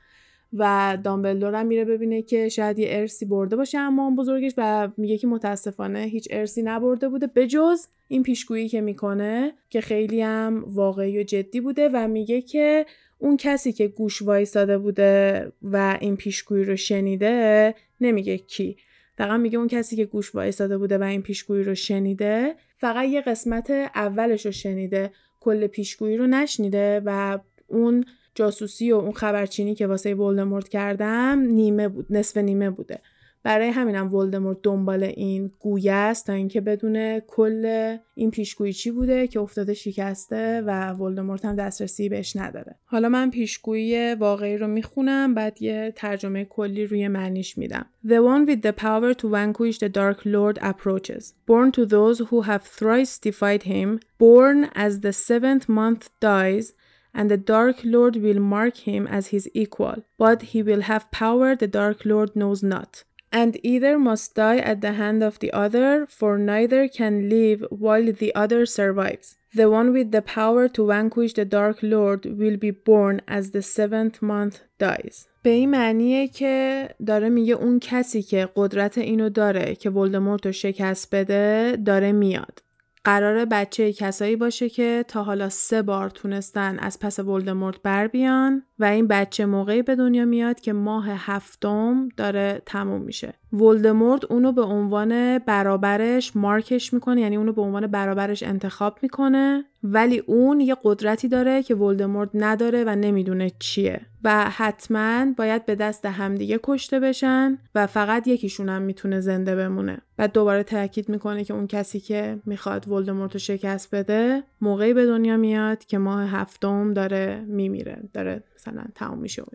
و 0.59 0.99
دامبلدور 1.05 1.55
هم 1.55 1.67
میره 1.67 1.85
ببینه 1.85 2.23
که 2.23 2.49
شاید 2.49 2.79
یه 2.79 2.87
ارسی 2.91 3.25
برده 3.25 3.57
باشه 3.57 3.79
اما 3.79 4.11
بزرگش 4.11 4.53
و 4.57 4.89
میگه 4.97 5.19
که 5.19 5.27
متاسفانه 5.27 5.99
هیچ 5.99 6.29
ارسی 6.31 6.63
نبرده 6.63 7.09
بوده. 7.09 7.27
بجز 7.27 7.87
این 8.09 8.23
پیشگویی 8.23 8.69
که 8.69 8.81
می‌کنه 8.81 9.53
که 9.71 9.81
خیلی 9.81 10.21
هم 10.21 10.65
واقعی 10.67 11.21
و 11.21 11.23
جدی 11.23 11.61
بوده 11.61 11.91
و 11.93 12.09
میگه 12.09 12.41
که 12.41 12.87
اون 13.19 13.37
کسی 13.37 13.73
که 13.73 13.89
گوش 13.89 14.23
وایساده 14.23 14.79
بوده 14.79 15.53
و 15.63 15.99
این 16.01 16.17
پیشگویی 16.17 16.65
رو 16.65 16.77
شنیده 16.77 17.75
نمیگه 18.01 18.39
کی. 18.39 18.77
دقیقا 19.19 19.37
میگه 19.37 19.59
اون 19.59 19.69
کسی 19.69 19.97
که 19.97 20.05
گوش 20.05 20.35
وایساده 20.35 20.79
بوده 20.79 20.99
و 20.99 21.03
این 21.03 21.23
پیشگویی 21.23 21.65
رو 21.65 21.75
شنیده 21.75 22.55
فقط 22.77 23.09
یه 23.09 23.21
قسمت 23.21 23.71
اولش 23.95 24.47
رو 24.47 24.53
شنیده 24.53 25.11
کل 25.41 25.67
پیشگویی 25.67 26.17
رو 26.17 26.27
نشنیده 26.27 27.03
و 27.05 27.39
اون 27.69 28.05
جاسوسی 28.35 28.93
و 28.93 28.97
اون 28.97 29.13
خبرچینی 29.13 29.75
که 29.75 29.87
واسه 29.87 30.15
ولدمورت 30.15 30.69
کردم 30.69 31.39
نیمه 31.39 31.89
بود 31.89 32.07
نصف 32.11 32.37
نیمه 32.37 32.71
بوده. 32.71 33.01
برای 33.45 33.69
همینم 33.69 34.15
ولدمورت 34.15 34.57
دنبال 34.63 35.03
این 35.03 35.51
گویه 35.61 35.93
است 35.93 36.27
تا 36.27 36.33
اینکه 36.33 36.61
بدونه 36.61 37.23
کل 37.27 37.97
این 38.15 38.31
پیشگویی 38.31 38.73
چی 38.73 38.91
بوده 38.91 39.27
که 39.27 39.41
افتاده 39.41 39.75
شکسته 39.75 40.63
و 40.67 40.93
ولدمورت 40.93 41.45
هم 41.45 41.57
دسترسی 41.57 42.09
بهش 42.09 42.37
نداره. 42.37 42.77
حالا 42.85 43.09
من 43.09 43.31
پیشگویی 43.31 44.15
واقعی 44.15 44.57
رو 44.57 44.67
می‌خونم 44.67 45.35
بعد 45.35 45.63
یه 45.63 45.93
ترجمه 45.97 46.45
کلی 46.45 46.87
روی 46.87 47.09
معنیش 47.09 47.59
میدم. 47.59 47.87
The 48.07 48.11
one 48.11 48.51
with 48.51 48.63
the 48.63 48.73
power 48.73 49.15
to 49.15 49.29
vanquish 49.29 49.79
the 49.79 49.89
Dark 49.89 50.25
Lord 50.25 50.59
approaches. 50.59 51.35
Born 51.47 51.73
to 51.73 51.87
those 51.87 52.19
who 52.31 52.43
have 52.43 52.63
thrice 52.63 53.19
defied 53.19 53.63
him 53.63 54.01
born 54.19 54.71
as 54.75 55.01
the 55.01 55.13
seventh 55.13 55.69
month 55.69 56.09
dies 56.21 56.73
and 57.14 57.30
the 57.30 57.38
Dark 57.38 57.78
Lord 57.84 58.16
will 58.18 58.40
mark 58.40 58.78
him 58.78 59.08
as 59.08 59.28
his 59.28 59.50
equal, 59.54 60.04
but 60.18 60.42
he 60.52 60.62
will 60.64 60.82
have 60.82 61.12
power 61.12 61.56
the 61.56 61.68
Dark 61.68 62.06
Lord 62.06 62.36
knows 62.36 62.62
not. 62.64 63.04
And 63.32 63.60
either 63.64 64.00
must 64.00 64.36
die 64.36 64.58
at 64.58 64.82
the 64.82 64.94
hand 64.94 65.22
of 65.24 65.38
the 65.40 65.52
other, 65.54 66.08
for 66.08 66.38
neither 66.38 66.88
can 66.88 67.30
live 67.30 67.64
while 67.70 68.12
the 68.12 68.34
other 68.34 68.66
survives. 68.66 69.38
The 69.54 69.70
one 69.70 69.94
with 69.94 70.12
the 70.12 70.22
power 70.22 70.68
to 70.70 70.88
vanquish 70.88 71.34
the 71.34 71.46
Dark 71.46 71.78
Lord 71.82 72.26
will 72.26 72.58
be 72.58 72.72
born 72.72 73.22
as 73.28 73.52
the 73.52 73.62
seventh 73.62 74.22
month 74.22 74.62
dies. 74.80 75.28
به 75.44 75.50
این 75.50 75.70
معنیه 75.70 76.28
که 76.28 76.88
داره 77.06 77.30
میگه 77.30 77.54
اون 77.54 77.80
کسی 77.80 78.22
که 78.22 78.50
قدرت 78.56 78.98
اینو 78.98 79.30
داره 79.30 79.76
که 79.76 79.90
ولدمورت 79.90 80.46
رو 80.46 80.52
شکست 80.52 81.16
بده 81.16 81.78
داره 81.86 82.12
میاد. 82.12 82.62
قرار 83.05 83.45
بچه 83.45 83.93
کسایی 83.93 84.37
باشه 84.37 84.69
که 84.69 85.05
تا 85.09 85.23
حالا 85.23 85.49
سه 85.49 85.83
بار 85.83 86.11
تونستن 86.11 86.79
از 86.79 86.99
پس 86.99 87.19
ولدمورت 87.19 87.83
بر 87.83 88.07
بیان. 88.07 88.63
و 88.79 88.85
این 88.85 89.07
بچه 89.07 89.47
موقعی 89.47 89.83
به 89.83 89.97
دنیا 89.97 90.25
میاد 90.25 90.61
که 90.61 90.73
ماه 90.73 91.07
هفتم 91.09 92.09
داره 92.17 92.63
تموم 92.67 93.03
میشه. 93.03 93.35
ولدمورت 93.53 94.25
اونو 94.25 94.53
به 94.53 94.63
عنوان 94.63 95.39
برابرش 95.39 96.37
مارکش 96.37 96.95
می‌کنه 96.95 97.21
یعنی 97.21 97.37
اونو 97.37 97.53
به 97.53 97.63
عنوان 97.63 97.87
برابرش 97.87 98.43
انتخاب 98.43 98.99
می‌کنه 99.03 99.65
ولی 99.83 100.19
اون 100.19 100.61
یه 100.61 100.77
قدرتی 100.85 101.29
داره 101.29 101.63
که 101.63 101.75
ولدمورت 101.75 102.31
نداره 102.35 102.85
و 102.85 102.97
نمی‌دونه 102.97 103.51
چیه. 103.59 104.01
و 104.25 104.51
حتما 104.51 105.27
باید 105.37 105.67
به 105.67 105.75
دست 105.75 106.07
همدیگه 106.07 106.61
کشته 106.63 107.01
بشن 107.01 107.59
و 107.75 107.87
فقط 107.87 108.27
یکیشون 108.29 108.69
هم 108.69 108.83
می‌تونه 108.83 109.21
زنده 109.21 109.57
بمونه. 109.57 109.99
و 110.19 110.29
دوباره 110.29 110.63
تاکید 110.63 111.09
می‌کنه 111.09 111.45
که 111.45 111.55
اون 111.55 111.67
کسی 111.67 112.01
که 112.01 112.39
می‌خواد 112.47 112.89
ولدمورت 112.89 113.33
رو 113.33 113.39
شکست 113.39 113.95
بده 113.95 114.43
موقعی 114.61 114.95
به 114.95 115.07
دنیا 115.07 115.37
میاد 115.37 115.85
که 115.85 115.99
ماه 115.99 116.31
هفتم 116.31 116.95
داره 116.95 117.45
میمیره 117.49 117.99
داره 118.13 118.43
مثلا 118.67 118.85
تمام 118.95 119.19
میشه 119.19 119.43
و 119.43 119.47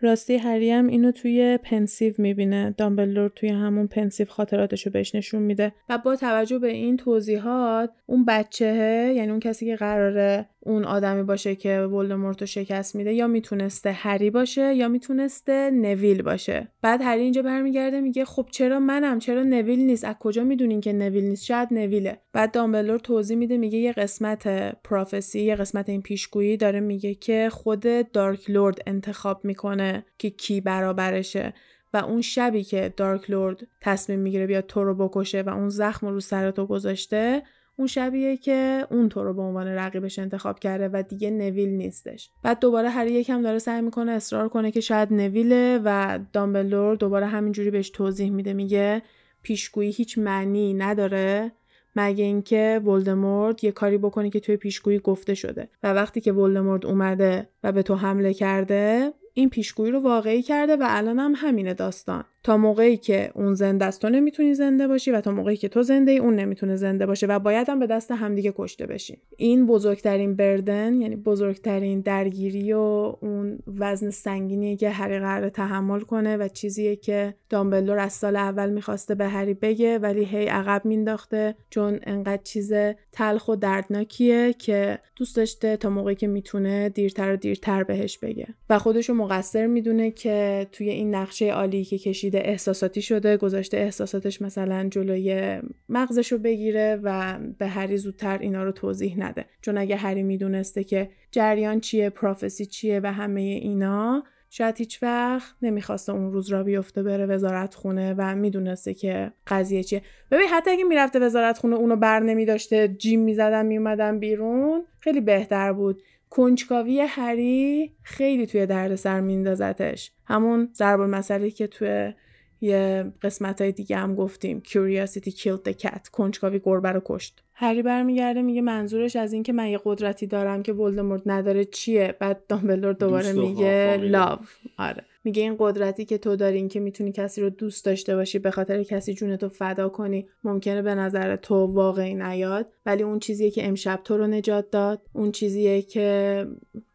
راستی 0.00 0.36
هری 0.36 0.70
هم 0.70 0.86
اینو 0.86 1.12
توی 1.12 1.58
Pensieve 1.62 2.14
می‌بینه. 2.18 2.74
دامبلدور 2.78 3.28
توی 3.28 3.48
همون 3.48 3.86
Pensieve 3.86 4.26
خاطراتشو 4.26 4.90
بهش 4.90 5.14
نشون 5.14 5.42
میده. 5.42 5.72
و 5.88 5.98
با 5.98 6.16
توجه 6.16 6.58
به 6.58 6.68
این 6.68 6.96
توضیحات 6.96 7.90
اون 8.06 8.24
بچهه 8.24 9.12
یعنی 9.16 9.30
اون 9.30 9.40
کسی 9.40 9.66
که 9.66 9.76
قراره 9.76 10.48
اون 10.66 10.84
آدمی 10.84 11.22
باشه 11.22 11.54
که 11.54 11.80
ولدمورت 11.80 12.40
رو 12.40 12.46
شکست 12.46 12.96
میده 12.96 13.12
یا 13.12 13.26
می‌تونسته 13.26 13.92
هری 13.92 14.30
باشه 14.30 14.74
یا 14.74 14.88
می‌تونسته 14.88 15.70
نویل 15.70 16.22
باشه. 16.22 16.68
بعد 16.82 17.00
هری 17.02 17.22
اینجا 17.22 17.42
برمیگرده 17.42 18.00
میگه 18.00 18.24
خب 18.24 18.46
چرا 18.52 18.80
منم؟ 18.80 19.18
چرا 19.18 19.42
نویل 19.42 19.80
نیست؟ 19.80 20.04
از 20.04 20.14
کجا 20.20 20.44
می‌دونین 20.44 20.80
که 20.80 20.92
نویل 20.92 21.24
نیست؟ 21.24 21.44
شاید 21.44 21.68
نویله. 21.70 22.20
بعد 22.32 22.52
دامبلدور 22.52 22.98
توضیح 22.98 23.36
میده 23.36 23.56
میگه 23.56 23.78
یه 23.78 23.92
قسمت 23.92 24.48
prophecy 24.82 25.40
یه 25.40 25.54
قسمت 25.54 25.88
این 25.88 26.02
پیشگویی 26.02 26.56
داره 26.56 26.80
میگه 26.80 27.14
که 27.14 27.48
خود 27.52 28.12
Dark 28.12 28.50
Lord 28.50 28.78
انتخاب 28.86 29.44
می‌کنه 29.44 30.04
که 30.18 30.30
کی 30.30 30.60
برابرشه. 30.60 31.54
و 31.92 31.96
اون 31.96 32.20
شبی 32.20 32.64
که 32.64 32.94
دارک 32.96 33.30
لورد 33.30 33.66
تصمیم 33.80 34.18
می‌گیره 34.18 34.46
بیاد 34.46 34.66
تو 34.66 34.84
رو 34.84 35.08
بکشه 35.08 35.42
و 35.42 35.48
اون 35.48 35.68
زخم 35.68 36.06
رو 36.06 36.20
سر 36.20 36.50
تو 36.50 36.66
گذاشته 36.66 37.42
اون 37.76 37.86
شبیه 37.86 38.36
که 38.36 38.86
اون 38.90 39.08
تو 39.08 39.24
رو 39.24 39.34
به 39.34 39.42
عنوان 39.42 39.66
رقیبش 39.66 40.18
انتخاب 40.18 40.58
کرده 40.58 40.88
و 40.92 41.02
دیگه 41.08 41.30
نویل 41.30 41.68
نیستش. 41.68 42.30
بعد 42.42 42.60
دوباره 42.60 42.88
هر 42.88 43.06
یکم 43.06 43.42
داره 43.42 43.58
سعی 43.58 43.82
می‌کنه 43.82 44.12
اصرار 44.12 44.48
کنه 44.48 44.70
که 44.70 44.80
شاید 44.80 45.12
نویله 45.12 45.80
و 45.84 46.18
دامبلور 46.32 46.96
دوباره 46.96 47.26
همینجوری 47.26 47.70
بهش 47.70 47.90
توضیح 47.90 48.30
میده 48.30 48.52
میگه 48.52 49.02
پیشگویی 49.42 49.90
هیچ 49.90 50.18
معنی 50.18 50.74
نداره 50.74 51.52
مگه 51.96 52.24
اینکه 52.24 52.80
ولدمورد 52.84 53.64
یه 53.64 53.72
کاری 53.72 53.98
بکنه 53.98 54.30
که 54.30 54.40
توی 54.40 54.56
پیشگویی 54.56 54.98
گفته 54.98 55.34
شده. 55.34 55.68
و 55.82 55.92
وقتی 55.92 56.20
که 56.20 56.32
ولدمورد 56.32 56.86
اومده 56.86 57.48
و 57.62 57.72
به 57.72 57.82
تو 57.82 57.94
حمله 57.94 58.34
کرده 58.34 59.12
این 59.34 59.50
پیشگویی 59.50 59.92
رو 59.92 60.00
واقعی 60.00 60.42
کرده 60.42 60.76
و 60.76 60.84
الان 60.88 61.18
هم 61.18 61.32
همینه 61.36 61.74
داستان. 61.74 62.24
تا 62.46 62.56
موقعی 62.56 62.96
که 62.96 63.30
اون 63.34 63.54
زنده 63.54 63.84
است 63.84 64.02
تو 64.02 64.08
نمی‌تونی 64.08 64.54
زنده 64.54 64.88
باشی 64.88 65.10
و 65.10 65.20
تا 65.20 65.32
موقعی 65.32 65.56
که 65.56 65.68
تو 65.68 65.82
زنده 65.82 66.12
ای 66.12 66.18
اون 66.18 66.36
نمی‌تونه 66.36 66.76
زنده 66.76 67.06
باشه 67.06 67.26
و 67.26 67.38
باید 67.38 67.68
هم 67.68 67.78
به 67.78 67.86
دست 67.86 68.10
همدیگه 68.10 68.52
کشته 68.56 68.86
بشین 68.86 69.16
این 69.36 69.66
بزرگترین 69.66 70.36
بردن 70.36 71.00
یعنی 71.00 71.16
بزرگترین 71.16 72.00
درگیری 72.00 72.72
و 72.72 72.78
اون 73.20 73.58
وزن 73.78 74.10
سنگینی 74.10 74.76
که 74.76 74.90
هری 74.90 75.18
قرار 75.18 75.48
تحمل 75.48 76.00
کنه 76.00 76.36
و 76.36 76.48
چیزیه 76.48 76.96
که 76.96 77.34
دامبلدور 77.50 77.98
از 77.98 78.12
سال 78.12 78.36
اول 78.36 78.70
می‌خواسته 78.70 79.14
به 79.14 79.28
هری 79.28 79.54
بگه 79.54 79.98
ولی 79.98 80.24
هی 80.24 80.46
عقب 80.46 80.84
مینداخته 80.84 81.54
چون 81.70 82.00
انقدر 82.02 82.42
چیز 82.42 82.72
تلخ 83.12 83.48
و 83.48 83.56
دردناکیه 83.56 84.52
که 84.52 84.98
دوست 85.16 85.36
داشته 85.36 85.76
تا 85.76 85.90
موقعی 85.90 86.14
که 86.14 86.26
می‌تونه 86.26 86.88
دیرتر 86.88 87.32
و 87.32 87.36
دیرتر 87.36 87.82
بهش 87.82 88.18
بگه. 88.18 88.46
و 88.70 88.78
خودشو 88.78 89.14
مقصر 89.14 89.66
می‌دونه 89.66 90.10
که 90.10 90.66
توی 90.72 90.90
این 90.90 91.14
نقشه 91.14 91.52
عالی 91.52 91.84
که 91.84 91.98
کشیده 91.98 92.35
احساساتی 92.38 93.02
شده 93.02 93.36
گذاشته 93.36 93.76
احساساتش 93.76 94.42
مثلا 94.42 94.88
جلوی 94.90 95.60
مغزشو 95.88 96.38
بگیره 96.38 97.00
و 97.02 97.38
به 97.58 97.66
هری 97.66 97.96
زودتر 97.96 98.38
اینا 98.38 98.64
رو 98.64 98.72
توضیح 98.72 99.14
نده. 99.18 99.44
چون 99.60 99.78
اگه 99.78 99.96
هری 99.96 100.22
می‌دونسته 100.22 100.84
که 100.84 101.10
جریان 101.30 101.80
چیه 101.80 102.10
پروفسی 102.10 102.66
چیه 102.66 103.00
و 103.02 103.12
همه 103.12 103.40
اینا 103.40 104.24
شاید 104.50 104.78
هیچ 104.78 105.02
وقت 105.02 105.54
نمی‌خواسته 105.62 106.12
اون 106.12 106.32
روز 106.32 106.48
را 106.48 106.62
بیفته 106.62 107.02
بره 107.02 107.26
وزارت 107.26 107.74
خونه 107.74 108.14
و 108.18 108.34
می‌دونسته 108.34 108.94
که 108.94 109.32
قضیه 109.46 109.82
چیه. 109.82 110.02
ببین 110.30 110.46
حتی 110.48 110.70
اگه 110.70 110.84
می‌رفته 110.84 111.18
وزارت 111.18 111.58
خونه 111.58 111.76
اونو 111.76 111.96
بر 111.96 112.20
نمیداشته 112.20 112.88
جیم 112.88 113.20
می‌زدن 113.20 113.66
میومدن 113.66 114.18
بیرون 114.18 114.84
خیلی 115.00 115.20
بهتر 115.20 115.72
بود. 115.72 116.02
کنجکاوی 116.30 117.00
هری 117.00 117.92
خیلی 118.02 118.46
توی 118.46 118.66
دردسر 118.66 119.20
میندازتش. 119.20 120.12
همون 120.24 120.68
ضرب 120.74 121.00
المثلی 121.00 121.50
که 121.50 121.66
توی 121.66 122.12
یه 122.60 123.12
قسمت 123.22 123.60
های 123.60 123.72
دیگه 123.72 123.96
هم 123.96 124.14
گفتیم. 124.14 124.62
Curiosity 124.66 125.30
killed 125.30 125.70
the 125.70 125.74
cat 125.82 126.08
کنجکاوی 126.12 126.60
گربه 126.64 126.92
رو 126.92 127.02
کشت. 127.04 127.42
هری 127.58 127.82
برمیگرده 127.82 128.42
میگه 128.42 128.60
منظورش 128.60 129.16
از 129.16 129.32
اینکه 129.32 129.52
من 129.52 129.68
یه 129.68 129.80
قدرتی 129.84 130.26
دارم 130.26 130.62
که 130.62 130.72
ولدمورت 130.72 131.22
نداره 131.26 131.64
چیه؟ 131.64 132.14
بعد 132.18 132.46
دامبلدور 132.48 132.92
دوباره 132.92 133.32
میگه 133.32 133.96
لاو 133.96 134.38
آره. 134.78 135.04
میگه 135.24 135.42
این 135.42 135.56
قدرتی 135.58 136.04
که 136.04 136.18
تو 136.18 136.36
داری 136.36 136.56
این 136.56 136.68
که 136.68 136.80
می‌تونی 136.80 137.12
کسی 137.12 137.40
رو 137.40 137.50
دوست 137.50 137.84
داشته 137.84 138.16
باشی 138.16 138.38
به 138.38 138.50
خاطر 138.50 138.82
کسی 138.82 139.14
جونتو 139.14 139.48
فدا 139.48 139.88
کنی 139.88 140.28
ممکنه 140.44 140.82
به 140.82 140.94
نظر 140.94 141.36
تو 141.36 141.54
واقعی 141.54 142.14
نیاد. 142.14 142.66
ولی 142.86 143.02
اون 143.02 143.18
چیزیه 143.18 143.50
که 143.50 143.68
امشب 143.68 144.00
تو 144.04 144.16
رو 144.16 144.26
نجات 144.26 144.70
داد. 144.70 145.00
اون 145.12 145.32
چیزیه 145.32 145.82
که 145.82 146.46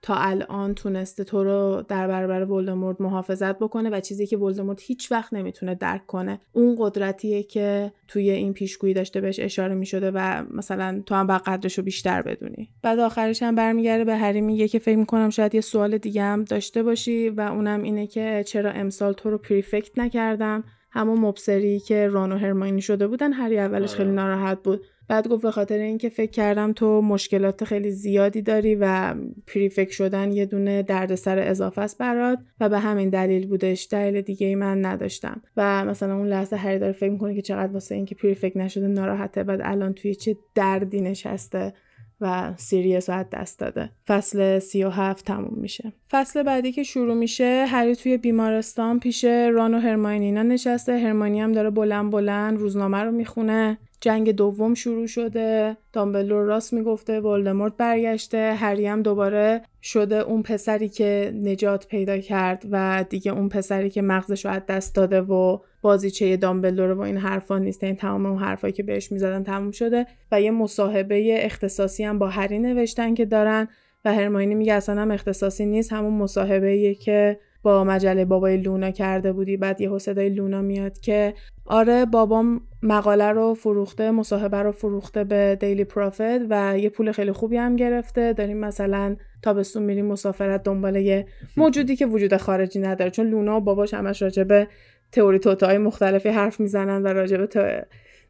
تا 0.01 0.15
الان 0.15 0.75
تونسته 0.75 1.23
تو 1.23 1.43
رو 1.43 1.83
در 1.88 2.07
برابر 2.07 2.51
ولدمورت 2.51 3.01
محافظت 3.01 3.59
بکنه 3.59 3.89
و 3.89 3.99
چیزی 3.99 4.27
که 4.27 4.38
ولدمورت 4.38 4.81
هیچ 4.81 5.11
وقت 5.11 5.33
نمی‌تونه 5.33 5.75
درک 5.75 6.07
کنه. 6.07 6.39
اون 6.53 6.75
قدرتیه 6.80 7.43
که 7.43 7.91
توی 8.07 8.30
این 8.30 8.53
پیشگویی 8.53 8.93
داشته 8.93 9.21
بهش 9.21 9.39
اشاره 9.39 9.75
می‌شده 9.75 10.11
و 10.11 10.43
مثلا 10.51 11.03
تو 11.05 11.15
هم 11.15 11.27
باید 11.27 11.41
قدرش 11.41 11.77
رو 11.77 11.83
بیشتر 11.83 12.21
بدونی. 12.21 12.69
بعد 12.81 12.99
آخرش 12.99 13.43
هم 13.43 13.55
برمیگرده 13.55 14.05
به 14.05 14.15
هری 14.15 14.41
میگه 14.41 14.67
که 14.67 14.80
فکر 14.80 14.97
می‌کنم 14.97 15.30
شاید 15.30 15.55
یه 15.55 15.61
سوال 15.61 15.97
دیگه 15.97 16.21
هم 16.21 16.43
داشته 16.43 16.83
باشی 16.83 17.30
و 17.30 17.41
اونم 17.41 17.83
اینه 17.83 18.07
که 18.07 18.43
چرا 18.47 18.71
امسال 18.71 19.13
تو 19.13 19.30
رو 19.30 19.38
پریفکت 19.38 19.99
نکردم 19.99 20.63
همون 20.93 21.19
مبصری 21.19 21.80
که 21.80 22.07
ران 22.07 22.31
و 22.31 22.38
هرماینی 22.38 22.81
شده 22.81 23.07
بودن 23.07 23.33
هری 23.33 23.59
اولش 23.59 23.95
خیلی 23.95 24.11
ناراحت 24.11 24.63
بود. 24.63 24.85
بعد 25.11 25.27
گفت 25.27 25.43
به 25.43 25.51
خاطر 25.51 25.77
اینکه 25.77 26.09
فکر 26.09 26.31
کردم 26.31 26.73
تو 26.73 27.01
مشکلات 27.01 27.64
خیلی 27.64 27.91
زیادی 27.91 28.41
داری 28.41 28.75
و 28.75 29.15
prefect 29.48 29.91
شدن 29.91 30.31
یه 30.31 30.45
دونه 30.45 30.83
دردسر 30.83 31.40
اضافه 31.40 31.81
است 31.81 31.98
برات 31.98 32.40
و 32.59 32.69
به 32.69 32.80
همین 32.80 33.09
دلیل 33.09 33.48
بودش. 33.48 33.88
دلیل 33.91 34.22
دیگه 34.22 34.48
ای 34.48 34.56
من 34.56 34.85
نداشتم. 34.85 35.41
و 35.57 35.85
مثلا 35.85 36.17
اون 36.17 36.27
لحظه 36.27 36.56
هری 36.56 36.80
داره 36.80 36.91
فکر 36.91 37.09
می‌کنه 37.09 37.35
که 37.35 37.41
چقدر 37.41 37.73
واسه 37.73 37.95
اینکه 37.95 38.15
prefect 38.16 38.58
نشده 38.57 38.88
ناراحته. 38.88 39.43
بعد 39.43 39.59
الان 39.64 39.93
توی 39.93 40.15
چه 40.15 40.38
دردی 40.56 41.01
نشسته 41.01 41.73
و 42.22 42.53
سیریس 42.57 43.09
رو 43.09 43.20
از 43.20 43.25
دست 43.31 43.59
داده. 43.59 43.90
فصل 44.07 44.59
سی 44.59 44.83
و 44.83 44.90
هفت 44.90 45.25
تموم 45.25 45.57
میشه. 45.57 45.93
فصل 46.11 46.43
بعدی 46.43 46.72
که 46.72 46.83
شروع 46.83 47.15
میشه 47.15 47.65
هری 47.67 47.95
توی 47.95 48.17
بیمارستان 48.17 48.99
پیش 48.99 49.23
ران 49.23 49.73
و 49.73 49.80
هرماینی 49.80 50.27
اینا 50.27 50.43
نشسته. 50.43 50.98
هرماینی 50.98 51.41
هم 51.41 51.51
داره 51.51 51.69
بلند 51.69 52.11
بلند 52.11 52.57
روزنامه 52.57 52.98
رو 52.98 53.11
می‌خونه. 53.11 53.77
جنگ 54.01 54.31
دوم 54.31 54.73
شروع 54.73 55.07
شده 55.07 55.77
دامبلدور 55.93 56.43
راست 56.43 56.73
می‌گفته 56.73 57.19
ولدمورت 57.19 57.77
برگشته 57.77 58.53
هری 58.53 58.88
هم 58.88 59.01
دوباره 59.01 59.61
شده 59.81 60.15
اون 60.15 60.43
پسری 60.43 60.89
که 60.89 61.33
نجات 61.43 61.88
پیدا 61.88 62.17
کرد 62.17 62.65
و 62.71 63.05
دیگه 63.09 63.31
اون 63.31 63.49
پسری 63.49 63.89
که 63.89 64.01
مغزش 64.01 64.45
رو 64.45 64.51
از 64.51 64.61
دست 64.69 64.95
داده 64.95 65.21
و 65.21 65.59
بازیچه 65.81 66.38
دامبلور 66.38 66.91
و 66.91 66.99
این 66.99 67.17
حرفا 67.17 67.57
نیست 67.57 67.83
این 67.83 67.95
تمام 67.95 68.25
اون 68.25 68.38
حرفایی 68.38 68.73
که 68.73 68.83
بهش 68.83 69.11
می‌زدن 69.11 69.43
تموم 69.43 69.71
شده 69.71 70.05
و 70.31 70.41
یه 70.41 70.51
مصاحبه 70.51 71.45
اختصاصی 71.45 72.03
هم 72.03 72.19
با 72.19 72.27
هری 72.27 72.59
نوشتن 72.59 73.13
که 73.13 73.25
دارن 73.25 73.67
و 74.05 74.13
هرماینی 74.13 74.55
میگه 74.55 74.73
اصلا 74.73 75.01
هم 75.01 75.11
اختصاصی 75.11 75.65
نیست 75.65 75.93
همون 75.93 76.13
مصاحبه 76.13 76.95
که 76.95 77.39
با 77.64 77.83
مجله 77.83 78.25
بابای 78.25 78.57
لونا 78.57 78.91
کرده 78.91 79.33
بودی 79.33 79.57
بعد 79.57 79.81
یه 79.81 79.98
صدای 79.98 80.30
لونا 80.30 80.61
میاد 80.61 80.99
که 80.99 81.33
آره 81.65 82.06
بابام 82.06 82.61
مقاله 82.83 83.31
رو 83.31 83.53
فروخته 83.53 84.11
مصاحبه 84.11 84.57
رو 84.57 84.72
فروخته 84.72 85.23
به 85.23 85.57
دیلی 85.59 85.83
پروفیت 85.83 86.41
و 86.49 86.77
یه 86.77 86.90
پول 86.90 87.11
خیلی 87.11 87.31
خوبی 87.31 87.57
هم 87.57 87.75
گرفته. 87.75 88.33
داریم 88.33 88.57
مثلا 88.57 89.15
تابستون 89.41 89.83
میریم 89.83 90.06
مسافرت 90.06 90.64
دنبال 90.64 90.95
یه 90.95 91.25
موجودی 91.57 91.95
که 91.95 92.06
وجود 92.06 92.38
خارجی 92.38 92.80
نداره. 92.80 93.11
چون 93.11 93.27
لونا 93.27 93.57
و 93.57 93.61
باباش 93.61 93.93
همش 93.93 94.22
راجبه 94.22 94.67
تئوری 95.11 95.40
توطئه‌های 95.40 95.77
مختلفی 95.77 96.30
حرف 96.30 96.59
می‌زنن 96.59 97.03
و 97.03 97.07
راجبه 97.07 97.48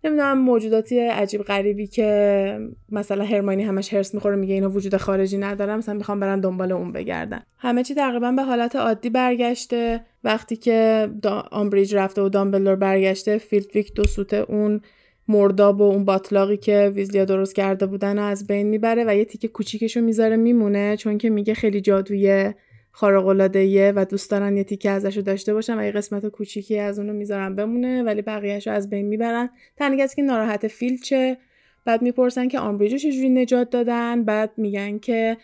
نمی‌دونم 0.04 0.38
موجوداتی 0.38 1.00
عجیب 1.00 1.42
غریبی 1.42 1.88
که 1.88 2.60
مثلا 2.90 3.24
هرماینی 3.24 3.64
همش 3.64 3.94
حرص 3.94 4.14
می‌خوره 4.14 4.36
میگه 4.36 4.54
اینا 4.54 4.70
وجود 4.70 4.98
خارجی 4.98 5.38
ندارم 5.38 5.78
مثلا 5.78 5.96
می‌خوام 5.96 6.20
برن 6.20 6.40
دنبال 6.40 6.72
اون 6.72 6.92
بگردن. 6.92 7.44
همه 7.58 7.84
چی 7.84 7.96
تقریبا 7.96 8.32
به 8.32 8.44
حالت 8.44 8.76
عادی 8.76 9.10
برگشته. 9.10 10.02
وقتی 10.24 10.56
که 10.56 11.10
آمبریج 11.52 11.96
رفته 11.96 12.22
و 12.22 12.30
دامبلدور 12.30 12.76
برگشته 12.76 13.38
فلیت‌ویک 13.38 13.94
دو 13.94 14.04
سوته 14.04 14.38
اون 14.38 14.82
مرداب 15.28 15.82
و 15.82 15.84
اون 15.84 16.06
باطلاقی 16.06 16.58
که 16.58 16.92
ویزلیا 16.96 17.26
درست 17.26 17.56
کرده 17.56 17.86
بودن 17.86 18.20
و 18.20 18.22
از 18.22 18.48
بین 18.48 18.68
می‌بره 18.68 19.04
و 19.08 19.16
یه 19.16 19.26
تیکه 19.26 19.48
کوچیکشو 19.48 20.02
می‌ذاره 20.02 20.36
میمونه 20.36 20.98
چون 20.98 21.18
که 21.18 21.30
میگه 21.30 21.54
خیلی 21.54 21.82
جادویه 21.82 22.56
خارق 22.92 23.28
العاده 23.28 23.92
و 23.92 24.06
دوست 24.06 24.32
دارن 24.32 24.58
یه 24.58 24.64
تیکه 24.64 24.90
ازش 24.90 25.18
رو 25.18 25.24
داشته 25.24 25.54
باشن 25.54 25.80
و 25.80 25.84
یه 25.84 25.92
قسمت 25.92 26.28
کوچیکی 26.28 26.80
از 26.80 27.00
اونو 27.00 27.14
می‌ذارن 27.14 27.56
بمونه 27.56 28.04
ولی 28.04 28.22
بقیهش 28.22 28.68
رو 28.68 28.74
از 28.74 28.90
بین 28.90 29.06
می‌برن. 29.06 29.50
تنها 29.78 29.98
کسی 29.98 30.16
که 30.16 30.22
ناراحت 30.22 30.68
فیلچه 30.68 31.38
بعد 31.86 32.02
می‌پرسن 32.02 32.48
که 32.48 32.60
آمبریجو 32.60 32.98
چجوری 32.98 33.30
نجات 33.30 33.70
دادن 33.70 34.24
بعد 34.24 34.52
میگن 34.58 35.00
که 35.00 35.38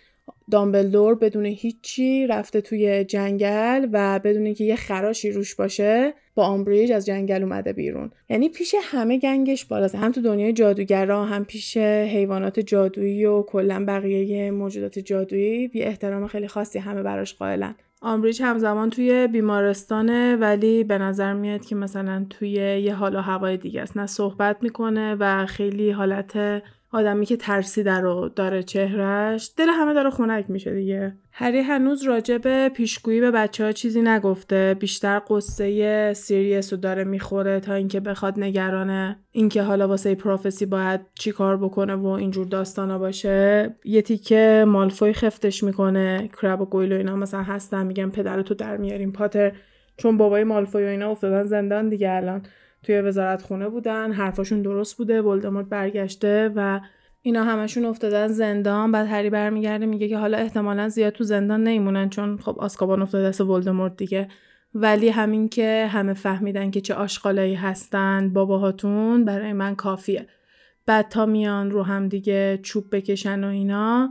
دامبلدور 0.51 1.15
بدون 1.15 1.45
هیچی 1.45 2.27
رفته 2.27 2.61
توی 2.61 3.03
جنگل 3.03 3.87
و 3.91 4.19
بدون 4.19 4.53
که 4.53 4.63
یه 4.63 4.75
خراشی 4.75 5.31
روش 5.31 5.55
باشه 5.55 6.13
با 6.35 6.45
آمبریج 6.45 6.91
از 6.91 7.05
جنگل 7.05 7.43
اومده 7.43 7.73
بیرون. 7.73 8.11
یعنی 8.29 8.49
پیش 8.49 8.75
همه 8.83 9.17
گنگش 9.17 9.65
بالاست. 9.65 9.95
هم 9.95 10.11
تو 10.11 10.21
دنیای 10.21 10.53
جادوگرا 10.53 11.25
هم 11.25 11.45
پیش 11.45 11.77
حیوانات 11.77 12.59
جادویی 12.59 13.25
و 13.25 13.41
کلا 13.41 13.85
بقیه 13.87 14.51
موجودات 14.51 14.99
جادویی. 14.99 15.67
بی 15.67 15.83
احترام 15.83 16.27
خیلی 16.27 16.47
خاصی 16.47 16.79
همه 16.79 17.03
براش 17.03 17.33
قائلن. 17.35 17.75
آمبریج 18.01 18.41
همزمان 18.41 18.89
توی 18.89 19.27
بیمارستانه 19.27 20.35
ولی 20.35 20.83
به 20.83 20.97
نظر 20.97 21.33
میاد 21.33 21.65
که 21.65 21.75
مثلا 21.75 22.25
توی 22.29 22.51
یه 22.51 22.93
حال 22.93 23.15
و 23.15 23.19
هوای 23.19 23.57
دیگه 23.57 23.81
است. 23.81 23.97
نه 23.97 24.05
صحبت 24.05 24.57
می‌کنه 24.61 25.15
و 25.19 25.45
خیلی 25.45 25.91
حالت 25.91 26.63
آدمی 26.97 27.25
که 27.25 27.37
ترسیده 27.37 27.93
رو 27.93 28.29
داره 28.35 28.63
چهرش 28.63 29.51
دل 29.57 29.67
همه 29.69 29.93
داره 29.93 30.09
خونک 30.09 30.45
میشه 30.49 30.73
دیگه. 30.73 31.13
هری 31.31 31.59
هنوز 31.59 32.03
راجع 32.03 32.37
به 32.37 32.69
پیشگویی 32.69 33.21
به 33.21 33.31
بچه 33.31 33.65
ها 33.65 33.71
چیزی 33.71 34.01
نگفته. 34.01 34.75
بیشتر 34.79 35.21
غصه 35.29 36.13
سیریس 36.13 36.73
رو 36.73 36.79
داره 36.79 37.03
می‌خوره 37.03 37.59
تا 37.59 37.73
اینکه 37.73 37.99
بخواد 37.99 38.39
نگرانه 38.39 39.19
اینکه 39.31 39.61
حالا 39.61 39.87
واسه 39.87 40.15
prophecy 40.15 40.65
باید 40.65 41.01
چی 41.19 41.31
کار 41.31 41.57
بکنه 41.57 41.95
و 41.95 42.05
اینجور 42.05 42.47
داستانا 42.47 42.97
باشه. 42.97 43.75
یه 43.83 44.01
تیکه 44.01 44.65
مالفوی 44.67 45.13
خفتش 45.13 45.63
می‌کنه. 45.63 46.29
کرب 46.41 46.61
و 46.61 46.65
گویل 46.65 46.93
و 46.93 46.95
اینا 46.95 47.15
مثلا 47.15 47.41
هستن 47.41 47.85
میگن 47.85 48.09
پدرتو 48.09 48.53
در 48.53 48.77
میاریم. 48.77 49.11
پاتر 49.11 49.51
چون 49.97 50.17
بابای 50.17 50.43
مالفوی 50.43 50.83
و 50.83 50.87
اینا 50.87 51.11
افتادن 51.11 51.43
زندان 51.43 51.89
دیگه 51.89 52.11
الان. 52.11 52.43
توی 52.83 53.01
وزارت 53.01 53.41
خونه 53.41 53.69
بودن 53.69 54.11
حرفاشون 54.11 54.61
درست 54.61 54.97
بوده 54.97 55.21
ولدمورت 55.21 55.65
برگشته 55.65 56.51
و 56.55 56.79
اینا 57.21 57.43
همشون 57.43 57.85
افتادن 57.85 58.27
زندان. 58.27 58.91
بعد 58.91 59.07
هری 59.07 59.29
برمیگرده 59.29 59.85
میگه 59.85 60.07
که 60.07 60.17
حالا 60.17 60.37
احتمالا 60.37 60.89
زیاد 60.89 61.13
تو 61.13 61.23
زندان 61.23 61.63
نمیمونن 61.63 62.09
چون 62.09 62.37
خب 62.37 62.59
آزکابان 62.59 63.01
افتاده 63.01 63.27
دست 63.27 63.41
ولدمورت 63.41 63.97
دیگه. 63.97 64.27
ولی 64.73 65.09
همین 65.09 65.49
که 65.49 65.87
همه 65.91 66.13
فهمیدن 66.13 66.71
که 66.71 66.81
چه 66.81 66.93
آشغالایی 66.93 67.55
هستن 67.55 68.33
باباهاتون 68.33 69.25
برای 69.25 69.53
من 69.53 69.75
کافیه. 69.75 70.27
بعد 70.85 71.09
تا 71.09 71.25
میان 71.25 71.71
رو 71.71 71.83
هم 71.83 72.07
دیگه 72.07 72.59
چوب 72.63 72.85
بکشن 72.95 73.43
و 73.43 73.47
اینا 73.47 74.09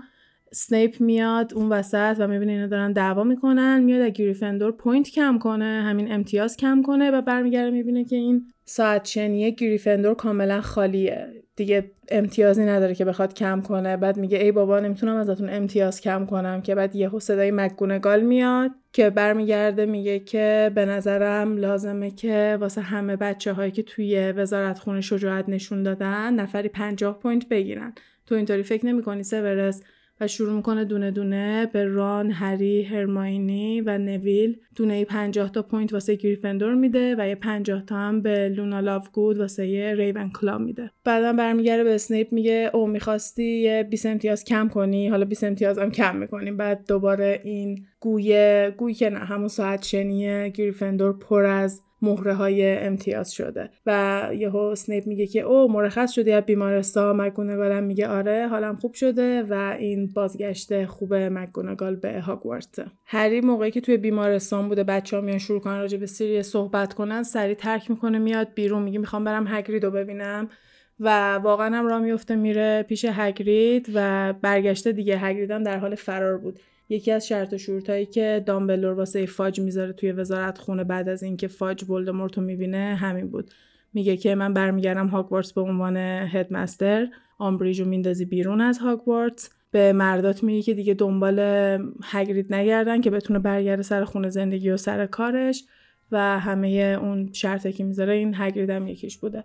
اسنیپ 0.53 1.01
میاد 1.01 1.55
اون 1.55 1.69
وسط 1.69 2.17
و 2.19 2.27
می‌بینه 2.27 2.53
اینا 2.53 2.67
دارن 2.67 2.93
دعوا 2.93 3.25
می‌کنن 3.25 3.83
میاد 3.85 4.01
از 4.01 4.13
گریفندور 4.13 4.73
point 4.73 5.11
کم 5.11 5.39
کنه 5.39 5.83
همین 5.85 6.13
امتیاز 6.13 6.57
کم 6.57 6.83
کنه 6.83 7.11
و 7.11 7.21
برمیگرده 7.23 7.71
می‌بینه 7.71 8.05
که 8.05 8.17
این 8.17 8.53
ساعت 8.65 9.05
شنیه 9.05 9.51
گریفندور 9.51 10.15
کاملا 10.15 10.61
خالیه. 10.61 11.27
دیگه 11.57 11.91
امتیازی 12.09 12.65
نداره 12.65 12.95
که 12.95 13.05
بخواد 13.05 13.35
کم 13.35 13.61
کنه. 13.61 13.97
بعد 13.97 14.17
میگه 14.17 14.39
ای 14.39 14.53
بابا 14.53 14.81
نمی‌تونم 14.81 15.17
ازتون 15.17 15.51
امتیاز 15.51 16.01
کم 16.01 16.27
کنم. 16.27 16.63
که 16.63 16.75
بعد 16.75 16.97
یهو 16.97 17.21
صدای 17.21 17.51
مک‌گونگال 17.51 18.21
میاد 18.21 18.71
که 18.93 19.11
برمیگرده 19.11 19.87
میگه 19.87 20.19
که 20.19 20.73
به 20.75 20.85
نظرم 20.87 21.57
لازمه 21.57 22.11
که 22.11 22.59
واسه 22.61 22.81
همه 22.81 23.17
بچه 23.17 23.53
هایی 23.53 23.71
که 23.71 23.83
توی 23.83 24.33
وزارت 24.33 24.79
خونه 24.79 25.01
شجاعت 25.01 25.49
نشون 25.49 25.83
دادن 25.83 26.35
نفری 26.35 26.69
پنجاه 26.69 27.19
point 27.19 27.49
بگیرن. 27.49 27.93
تو 28.27 28.35
اینطوری 28.35 28.63
فکر 28.63 28.87
نمی‌کنی 28.87 29.23
سوروس؟ 29.23 29.83
و 30.21 30.27
شروع 30.27 30.57
می‌کنه 30.57 30.85
دونه 30.85 31.11
دونه 31.11 31.71
به 31.73 31.85
ران، 31.85 32.31
هری، 32.31 32.83
هرماینی 32.83 33.81
و 33.81 33.99
نویل. 33.99 34.57
دونه 34.77 34.95
ای 34.95 35.05
50 35.05 35.51
تا 35.51 35.63
پوینت 35.63 35.93
واسه 35.93 36.15
گریفندور 36.15 36.75
میده 36.75 37.17
و 37.19 37.29
یه 37.29 37.35
50 37.35 37.85
تا 37.87 37.97
هم 37.97 38.23
به 38.23 38.49
لونا 38.49 38.81
لاوگود 38.81 39.39
واسه 39.39 39.67
یه 39.67 39.95
ریونکلا 39.95 40.61
میده. 40.61 40.91
بعدا 41.05 41.33
برمیگره 41.33 41.85
به 41.85 41.95
اسنیپ 41.95 42.33
میگه 42.33 42.71
او 42.75 42.87
می‌خواستی 42.87 43.61
یه 43.61 43.83
20 43.91 44.07
امتیاز 44.07 44.45
کم 44.45 44.69
کنی. 44.69 45.09
حالا 45.09 45.25
20 45.25 45.45
امتیاز 45.45 45.79
هم 45.79 45.91
کم 45.91 46.17
می‌کنیم. 46.17 46.57
بعد 46.57 46.85
دوباره 46.89 47.41
این 47.45 47.87
گوی 48.01 48.75
گویی 48.77 48.95
که 48.95 49.11
نه 49.11 49.19
همون 49.19 49.49
ساعت 49.49 49.85
شنیه 49.85 50.49
گریفندور 50.49 51.19
پر 51.19 51.45
از 51.45 51.83
مهره 52.07 52.35
های 52.35 52.77
امتیاز 52.77 53.33
شده. 53.33 53.71
و 53.87 54.31
یهو 54.35 54.57
اسنیپ 54.57 55.07
میگه 55.07 55.27
که 55.27 55.41
او 55.41 55.73
مرخص 55.73 56.13
شدی 56.13 56.33
از 56.33 56.45
بیمارستان. 56.45 57.21
مکگونگال 57.21 57.85
میگه 57.85 58.09
آره 58.09 58.49
حالم 58.49 58.77
خوب 58.77 58.95
شده 58.95 59.43
و 59.43 59.77
این 59.79 60.07
بازگشت 60.07 60.85
خوب 60.85 61.15
مکگونگال 61.15 61.97
به 61.97 62.21
هاگوارتس 62.21 62.79
هری 63.07 63.41
موقعی 63.41 63.71
که 63.71 63.81
توی 63.81 63.97
بیمارستان 63.97 64.69
بوده 64.69 64.85
بچه 64.85 65.17
ها 65.17 65.23
میان 65.23 65.39
شروع 65.39 65.61
کنن 65.61 65.79
راجع 65.79 65.99
به 65.99 66.07
سیری 66.07 66.43
صحبت 66.43 66.95
کنن 66.95 67.23
سری 67.23 67.55
ترک 67.55 67.91
می‌کنه 67.91 68.19
میاد 68.19 68.49
بیرون 68.55 68.83
میگه 68.83 68.99
می‌خوام 68.99 69.25
برم 69.25 69.47
هگریدو 69.49 69.91
ببینم. 69.91 70.49
و 71.01 71.35
واقعا 71.35 71.77
هم 71.77 71.87
راه 71.87 72.01
میفته 72.01 72.37
میره 72.37 72.85
پیش 72.89 73.07
هگرید 73.09 73.91
و 73.95 74.33
برگشته 74.43 74.93
دیگه. 74.93 75.19
هگریدم 75.19 75.63
در 75.63 75.79
حال 75.79 75.95
فرار 75.95 76.39
بود. 76.39 76.61
یکی 76.89 77.13
از 77.13 77.29
شرط 77.29 77.53
و 77.53 77.59
شروطایی 77.59 78.07
که 78.07 78.43
دامبلور 78.47 78.93
واسه 78.93 79.27
فاج 79.27 79.61
می‌ذاره 79.61 79.93
توی 79.93 80.13
وزارت 80.13 80.59
خونه 80.59 80.85
بعد 80.85 81.09
از 81.09 81.23
اینکه 81.23 81.49
فاج 81.49 81.91
ولدمورت 81.91 82.37
رو 82.39 82.45
می‌بینه 82.45 82.95
همین 83.01 83.31
بود. 83.31 83.51
میگه 83.95 84.17
که 84.17 84.35
من 84.35 84.55
برمیگردم 84.55 85.07
هاگوارتس 85.07 85.53
به 85.53 85.61
عنوان 85.61 85.97
headmaster 85.97 87.09
آمبریج 87.39 87.81
رو 87.81 87.87
میندازی 87.87 88.25
بیرون 88.25 88.61
از 88.61 88.79
هاگوارتس. 88.79 89.51
به 89.71 89.93
مردات 89.93 90.43
میگه 90.43 90.63
که 90.63 90.75
دیگه 90.75 90.95
دنبال 90.95 91.39
هگرید 92.05 92.55
نگردن 92.55 93.01
که 93.01 93.11
بتونه 93.11 93.39
برگرده 93.39 93.83
سر 93.83 94.05
خونه 94.05 94.29
زندگی 94.31 94.71
و 94.71 94.77
سر 94.77 95.07
کارش 95.07 95.65
و 96.13 96.41
همه 96.41 96.99
اون 97.03 97.33
شرطی 97.33 97.73
که 97.73 97.85
می‌ذاره 97.85 98.15
این 98.15 98.35
هگرید 98.37 98.89
یکیش 98.89 99.19
بوده. 99.19 99.45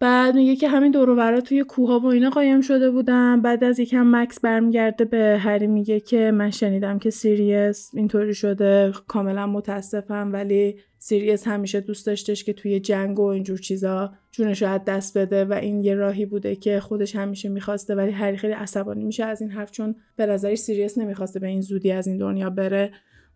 بعد 0.00 0.34
میگه 0.34 0.56
که 0.56 0.68
همین 0.68 0.92
دور 0.92 1.40
توی 1.40 1.64
کوها 1.64 2.00
و 2.00 2.06
اینا 2.06 2.30
قایم 2.30 2.60
شده 2.60 2.90
بودم. 2.90 3.42
بعد 3.42 3.64
از 3.64 3.78
یکم 3.78 4.16
مکس 4.16 4.40
برمیگرده 4.40 5.04
به 5.04 5.38
هری 5.40 5.66
میگه 5.66 6.00
که 6.00 6.30
من 6.30 6.50
شنیدم 6.50 6.98
که 6.98 7.10
سیریس 7.10 7.90
اینطوری 7.94 8.34
شده. 8.34 8.92
کاملا 9.06 9.46
متاسفم 9.46 10.30
ولی 10.32 10.76
سیریس 10.98 11.48
همیشه 11.48 11.80
دوست 11.80 12.06
داشتش 12.06 12.44
که 12.44 12.52
توی 12.52 12.80
جنگ 12.80 13.18
و 13.18 13.22
اینجور 13.22 13.58
چیزا 13.58 14.12
جونش 14.32 14.62
رو 14.62 14.78
دست 14.78 15.18
بده 15.18 15.44
و 15.44 15.52
این 15.52 15.80
یه 15.80 15.94
راهی 15.94 16.26
بوده 16.26 16.56
که 16.56 16.80
خودش 16.80 17.16
همیشه 17.16 17.48
می‌خواسته 17.48 17.94
ولی 17.94 18.10
هری 18.10 18.36
خیلی 18.36 18.52
عصبانی 18.52 19.04
میشه 19.04 19.24
از 19.24 19.40
این 19.40 19.50
حرف 19.50 19.70
چون 19.70 19.94
به 20.16 20.26
نظرش 20.26 20.58
سیریس 20.58 20.98
نمی‌خواسته 20.98 21.40
به 21.40 21.46
این 21.46 21.60
زودی 21.60 21.92
از 21.92 22.06
این 22.06 22.18
دنیا 22.18 22.50
بره. 22.50 22.90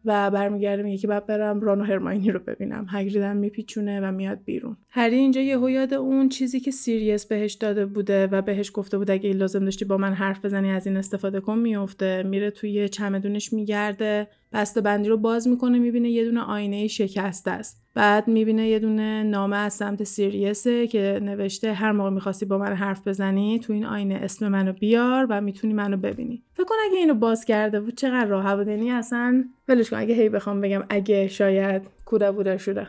و 0.04 0.30
برمیگرده 0.30 0.82
میگه 0.82 0.98
که 0.98 1.08
بعد 1.08 1.26
برم 1.26 1.60
ران 1.60 1.80
و 1.80 1.84
هرماینی 1.84 2.30
رو 2.30 2.40
ببینم. 2.46 2.86
هگریدم 2.90 3.36
میپیچونه 3.36 4.00
و 4.00 4.12
میاد 4.12 4.38
بیرون. 4.44 4.76
هری 4.88 5.16
اینجا 5.16 5.40
یهو 5.40 5.70
یاد 5.70 5.94
اون 5.94 6.28
چیزی 6.28 6.60
که 6.60 6.70
سیریس 6.70 7.26
بهش 7.26 7.52
داده 7.52 7.86
بوده 7.86 8.26
و 8.26 8.42
بهش 8.42 8.70
گفته 8.74 8.98
بود 8.98 9.10
اگه 9.10 9.32
لازم 9.32 9.64
داشتی 9.64 9.84
با 9.84 9.96
من 9.96 10.12
حرف 10.12 10.44
بزنی 10.44 10.70
از 10.70 10.86
این 10.86 10.96
استفاده 10.96 11.40
کن 11.40 11.58
میفته 11.58 12.22
میره 12.22 12.50
توی 12.50 12.88
چمدونش 12.88 13.52
میگرده. 13.52 14.28
بسته 14.52 14.80
بندی 14.80 15.08
رو 15.08 15.16
باز 15.16 15.48
می‌کنه 15.48 15.78
می‌بینه 15.78 16.10
یه 16.10 16.24
دونه 16.24 16.40
آینه 16.40 16.86
شکسته 16.86 17.50
است. 17.50 17.82
بعد 17.94 18.28
می‌بینه 18.28 18.68
یه 18.68 18.78
دونه 18.78 19.22
نامه 19.22 19.56
از 19.56 19.72
سمت 19.72 20.04
سیریسه 20.04 20.86
که 20.86 21.20
نوشته 21.22 21.72
هر 21.72 21.92
موقع 21.92 22.10
می‌خواستی 22.10 22.46
با 22.46 22.58
من 22.58 22.72
حرف 22.72 23.08
بزنی 23.08 23.58
تو 23.58 23.72
این 23.72 23.86
آینه 23.86 24.14
اسم 24.14 24.48
منو 24.48 24.72
بیار 24.72 25.26
و 25.30 25.40
می‌تونی 25.40 25.74
منو 25.74 25.96
ببینی. 25.96 26.42
فکر 26.54 26.64
کن 26.64 26.74
اگه 26.88 26.98
اینو 26.98 27.14
باز 27.14 27.44
کرده 27.44 27.80
بود 27.80 27.94
چقدر 27.94 28.26
راحت 28.26 28.56
بود 28.56 28.68
یعنی 28.68 28.90
اصلا 28.90 29.44
ولش 29.68 29.90
کن 29.90 29.96
اگه 29.96 30.14
هی 30.14 30.28
بخوام 30.28 30.60
بگم 30.60 30.84
اگه 30.88 31.28
شاید 31.28 31.82
کوره 32.04 32.32
بوده 32.32 32.58
شده. 32.58 32.88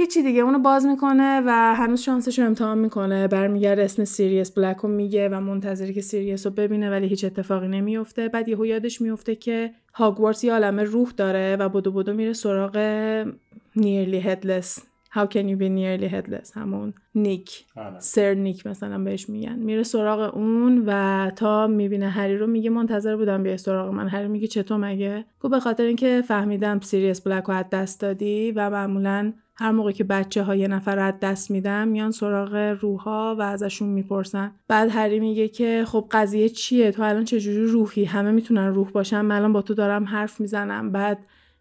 هیچی 0.00 0.22
دیگه 0.22 0.40
اونو 0.40 0.58
باز 0.58 0.86
می‌کنه 0.86 1.42
و 1.46 1.74
هنوز 1.74 2.00
شانسش 2.00 2.38
رو 2.38 2.46
امتحان 2.46 2.78
می‌کنه. 2.78 3.28
برمیگرده 3.28 3.82
اسم 3.82 4.04
سیریس 4.04 4.50
بلک 4.50 4.76
رو 4.76 4.88
میگه 4.88 5.28
و 5.28 5.40
منتظره 5.40 5.94
که 5.94 6.00
سیریس 6.00 6.46
رو 6.46 6.52
ببینه 6.52 6.90
ولی 6.90 7.06
هیچ 7.06 7.24
اتفاقی 7.24 7.68
نمیفته 7.68 8.28
بعد 8.28 8.48
یهو 8.48 8.66
یادش 8.66 9.00
میفته 9.00 9.34
که 9.34 9.70
هاگوارتس 9.94 10.44
یه 10.44 10.52
عالمه 10.52 10.82
روح 10.82 11.10
داره 11.16 11.56
و 11.56 11.68
بدو 11.68 11.92
بدو 11.92 12.14
میره 12.14 12.32
سراغ 12.32 12.76
Nearly 13.76 14.20
Headless. 14.20 14.78
How 15.14 15.26
can 15.26 15.48
you 15.48 15.56
be 15.56 15.68
nearly 15.68 16.08
headless? 16.14 16.56
همون 16.56 16.94
نیک. 17.14 17.64
آره. 17.76 18.00
سر 18.00 18.34
نیک 18.34 18.66
مثلا 18.66 18.98
بهش 18.98 19.28
میگن. 19.28 19.58
میره 19.58 19.82
سراغ 19.82 20.34
اون 20.34 20.84
و 20.86 21.30
تا 21.36 21.66
می‌بینه 21.66 22.08
هری 22.08 22.36
رو 22.36 22.46
میگه 22.46 22.70
منتظر 22.70 23.16
بودم 23.16 23.42
بیای 23.42 23.58
سراغ 23.58 23.92
من. 23.94 24.08
هری 24.08 24.28
میگه 24.28 24.46
چطور 24.46 24.76
مگه؟ 24.78 25.24
گفت 25.40 25.54
به 25.54 25.60
خاطر 25.60 25.84
اینکه 25.84 26.22
فهمیدم 26.28 26.80
سیریس 26.80 27.20
بلک 27.20 27.44
رو 27.44 27.54
از 27.54 27.64
دست 27.72 28.00
دادی 28.00 28.52
و 28.52 28.70
معمولا 28.70 29.32
هر 29.54 29.70
موقع 29.70 29.90
که 29.90 30.04
بچه 30.04 30.42
ها 30.42 30.54
یه 30.54 30.68
نفر 30.68 30.98
از 30.98 31.14
دست 31.22 31.50
میدن 31.50 31.88
میان 31.88 32.10
سراغ 32.10 32.76
روحا 32.80 33.36
و 33.36 33.42
ازشون 33.42 33.88
می‌پرسن. 33.88 34.52
بعد 34.68 34.90
هری 34.90 35.20
میگه 35.20 35.48
که 35.48 35.84
خب 35.86 36.08
قضیه 36.10 36.48
چیه؟ 36.48 36.90
تو 36.90 37.02
الان 37.02 37.24
چجوری 37.24 37.64
روحی؟ 37.66 38.04
همه 38.04 38.30
می‌تونن 38.30 38.66
روح 38.66 38.90
باشن. 38.90 39.20
من 39.20 39.36
الان 39.36 39.52
با 39.52 39.62
تو 39.62 39.74
دارم 39.74 40.04
حرف 40.04 40.40
می‌زنم. 40.40 40.92
بعد 40.92 41.18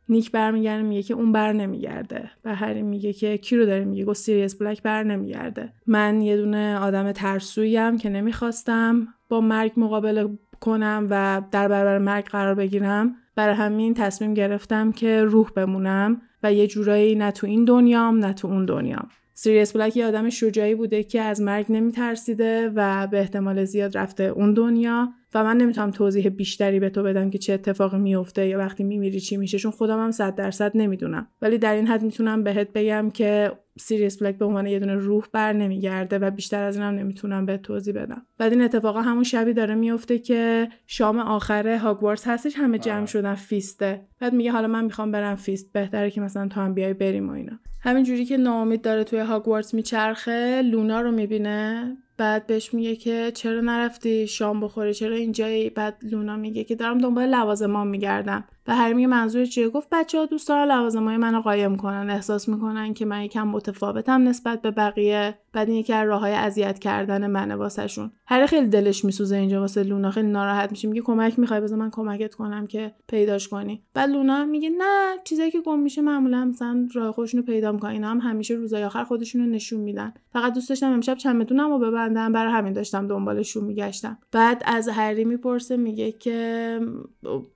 نیک 0.10 0.32
برمیگرده 0.32 0.84
میگه 0.84 1.04
که 1.04 1.14
اون 1.14 1.32
بر 1.32 1.54
نمیگرده. 1.54 2.32
و 2.46 2.56
هری 2.56 2.82
میگه 2.82 3.14
که 3.14 3.38
کی 3.38 3.58
رو 3.58 3.66
داره 3.66 3.86
میگه؟ 3.86 4.06
گفت 4.06 4.20
سیریس 4.20 4.56
بلک 4.56 4.82
بر 4.82 5.04
نمیگرده. 5.04 5.74
من 5.88 6.22
یه 6.22 6.38
دونه 6.38 6.78
آدم 6.78 7.12
ترسویم 7.12 7.98
که 7.98 8.10
نمی‌خواستم 8.10 9.08
با 9.30 9.42
مرگ 9.42 9.72
مقابله 9.78 10.30
کنم 10.60 11.08
و 11.10 11.42
در 11.52 11.68
برابر 11.68 11.98
مرگ 11.98 12.26
قرار 12.26 12.56
بگیرم. 12.56 13.16
برای 13.36 13.56
همین 13.56 13.94
تصمیم 13.94 14.34
گرفتم 14.34 14.92
که 14.92 15.24
روح 15.24 15.50
بمونم 15.56 16.22
و 16.44 16.54
یه 16.54 16.68
جورایی 16.68 17.16
نه 17.16 17.32
تو 17.32 17.48
این 17.48 17.66
دنیام 17.66 18.26
نه 18.26 18.34
تو 18.34 18.48
اون 18.48 18.66
دنیام. 18.66 19.08
سیریس 19.34 19.76
بلک 19.76 19.98
یه 19.98 20.06
آدم 20.06 20.30
شجاعی 20.30 20.76
بوده 20.76 21.04
که 21.04 21.22
از 21.22 21.42
مرگ 21.42 21.66
نمیترسیده 21.70 22.72
و 22.76 23.08
به 23.08 23.20
احتمال 23.20 23.66
زیاد 23.66 23.98
رفته 23.98 24.24
اون 24.24 24.54
دنیا. 24.54 25.14
و 25.38 25.44
من 25.44 25.58
نمی‌تونم 25.58 25.92
توضیح 25.92 26.30
بیشتری 26.30 26.80
به 26.80 26.90
تو 26.90 27.04
بدم 27.04 27.30
که 27.30 27.38
چه 27.38 27.54
اتفاقی 27.54 27.98
میفته 27.98 28.48
یا 28.48 28.58
وقتی 28.58 28.84
میمیری 28.84 29.20
چی 29.20 29.38
میشه 29.38 29.58
چون 29.60 29.72
خودم 29.72 30.04
هم 30.04 30.12
صد 30.12 30.36
درصد 30.36 30.72
نمی‌دونم. 30.76 31.28
ولی 31.42 31.58
در 31.58 31.74
این 31.74 31.88
حد 31.88 32.04
می‌تونم 32.04 32.44
بهت 32.44 32.74
بگم 32.74 33.10
که 33.10 33.52
سیریس 33.80 34.24
بلک 34.24 34.38
به 34.38 34.46
عنوان 34.46 34.68
یه 34.68 34.80
دونه 34.80 34.96
روح 34.96 35.26
بر 35.34 35.54
نمیگرده 35.54 36.20
و 36.20 36.32
بیشتر 36.32 36.64
از 36.64 36.78
اینم 36.78 36.96
نمی‌تونم 36.96 37.46
بهت 37.46 37.58
توضیح 37.58 37.94
بدم. 37.94 38.26
بعد 38.38 38.52
این 38.54 38.62
اتفاقا 38.62 39.02
همون 39.02 39.24
شبی 39.24 39.54
داره 39.54 39.76
میفته 39.76 40.20
که 40.20 40.70
شام 40.88 41.20
آخر 41.20 41.76
هاگوارتس 41.76 42.28
هستش 42.28 42.56
همه 42.56 42.80
جمع 42.80 43.06
شدن 43.06 43.36
feast 43.36 43.83
ه. 43.83 44.02
بعد 44.20 44.34
میگه 44.34 44.52
حالا 44.52 44.68
من 44.68 44.86
می‌خوام 44.86 45.12
برم 45.12 45.36
feast 45.36 45.74
بهتره 45.74 46.12
که 46.12 46.22
مثلا 46.22 46.48
تو 46.48 46.62
هم 46.62 46.74
بیای 46.74 46.94
بریم 46.94 47.30
و 47.30 47.32
اینا. 47.32 47.60
همین 47.82 48.04
جوری 48.04 48.26
که 48.26 48.38
ناامید 48.38 48.82
داره 48.82 49.04
توی 49.04 49.20
هاگوارتس 49.20 49.74
میچرخه 49.74 50.62
لونا 50.62 51.02
رو 51.02 51.12
می‌بینه. 51.12 51.98
بعد 52.18 52.48
بهش 52.48 52.74
میگه 52.74 52.96
که 52.96 53.32
چرا 53.36 53.62
نرفتی 53.62 54.28
شام 54.28 54.60
بخوری؟ 54.60 54.94
چرا 54.94 55.16
اینجایی؟ 55.16 55.70
بعد 55.70 55.98
لونا 56.02 56.36
میگه 56.38 56.64
که 56.64 56.76
دارم 56.76 56.98
دنبال 56.98 57.30
لوازمام 57.30 57.88
میگردم. 57.88 58.44
و 58.68 58.76
هری 58.76 58.94
میگه 58.94 59.08
منظور 59.08 59.46
چیه؟ 59.46 59.70
گفت 59.70 59.88
بچه 59.92 60.18
ها 60.20 60.26
دوست 60.26 60.48
دارن 60.48 60.68
لوازمای 60.72 61.18
منو 61.18 61.42
قایم 61.42 61.76
کنن. 61.76 62.10
احساس 62.10 62.50
می‌کنن 62.50 62.94
که 62.94 63.06
من 63.06 63.24
یکم 63.24 63.48
متفاوتم 63.48 64.28
نسبت 64.28 64.62
به 64.62 64.72
بقیه 64.72 65.38
بعد 65.54 65.70
این 65.70 65.78
یکی 65.78 65.94
از 65.94 66.08
راههای 66.08 66.34
اذیت 66.34 66.80
کردن 66.80 67.28
منه 67.28 67.56
واسهشون. 67.56 68.12
هری 68.26 68.46
خیلی 68.46 68.68
دلش 68.68 69.06
میسوزه 69.06 69.36
اینجا 69.36 69.60
واسه 69.60 69.84
لونا. 69.84 70.12
خیلی 70.12 70.28
ناراحت 70.28 70.72
میشه 70.72 70.88
میگه 70.88 71.02
کمک 71.02 71.40
می‌خوای؟ 71.40 71.62
بذار 71.62 71.80
من 71.80 71.90
کمکت 71.90 72.36
کنم 72.36 72.68
که 72.68 72.94
پیداش 73.08 73.48
کنی. 73.48 73.84
بعد 73.94 74.10
لونا 74.10 74.46
میگه 74.46 74.70
نه 74.70 75.18
چیزایی 75.24 75.52
که 75.52 75.62
گم 75.62 75.80
میشه 75.80 76.02
معمولا 76.02 76.46
مثلا 76.46 76.88
راه 76.94 77.12
خودشونو 77.12 77.44
پیدا 77.44 77.72
می‌کنن. 77.72 77.92
اینا 77.92 78.10
هم 78.10 78.20
همیشه 78.20 78.54
روزای 78.54 78.84
آخر 78.84 79.04
خودشونو 79.04 79.46
نشون 79.46 79.80
میدن. 79.80 80.14
فقط 80.34 80.54
دوست 80.54 80.70
داشتم 80.70 80.92
امشب 80.92 81.16
چمدونم 81.18 81.70
رو 81.70 81.80
ببندم. 81.80 82.32
برای 82.32 82.52
همین 82.52 82.74
داشتم 82.74 83.08
دنبالشون 83.08 83.64
میگشتم. 83.64 84.18
بعد 84.32 84.64
از 84.66 84.90
هری 84.90 85.26
می‌پرسه 85.26 85.78
میگه 85.78 86.12
که 86.12 86.80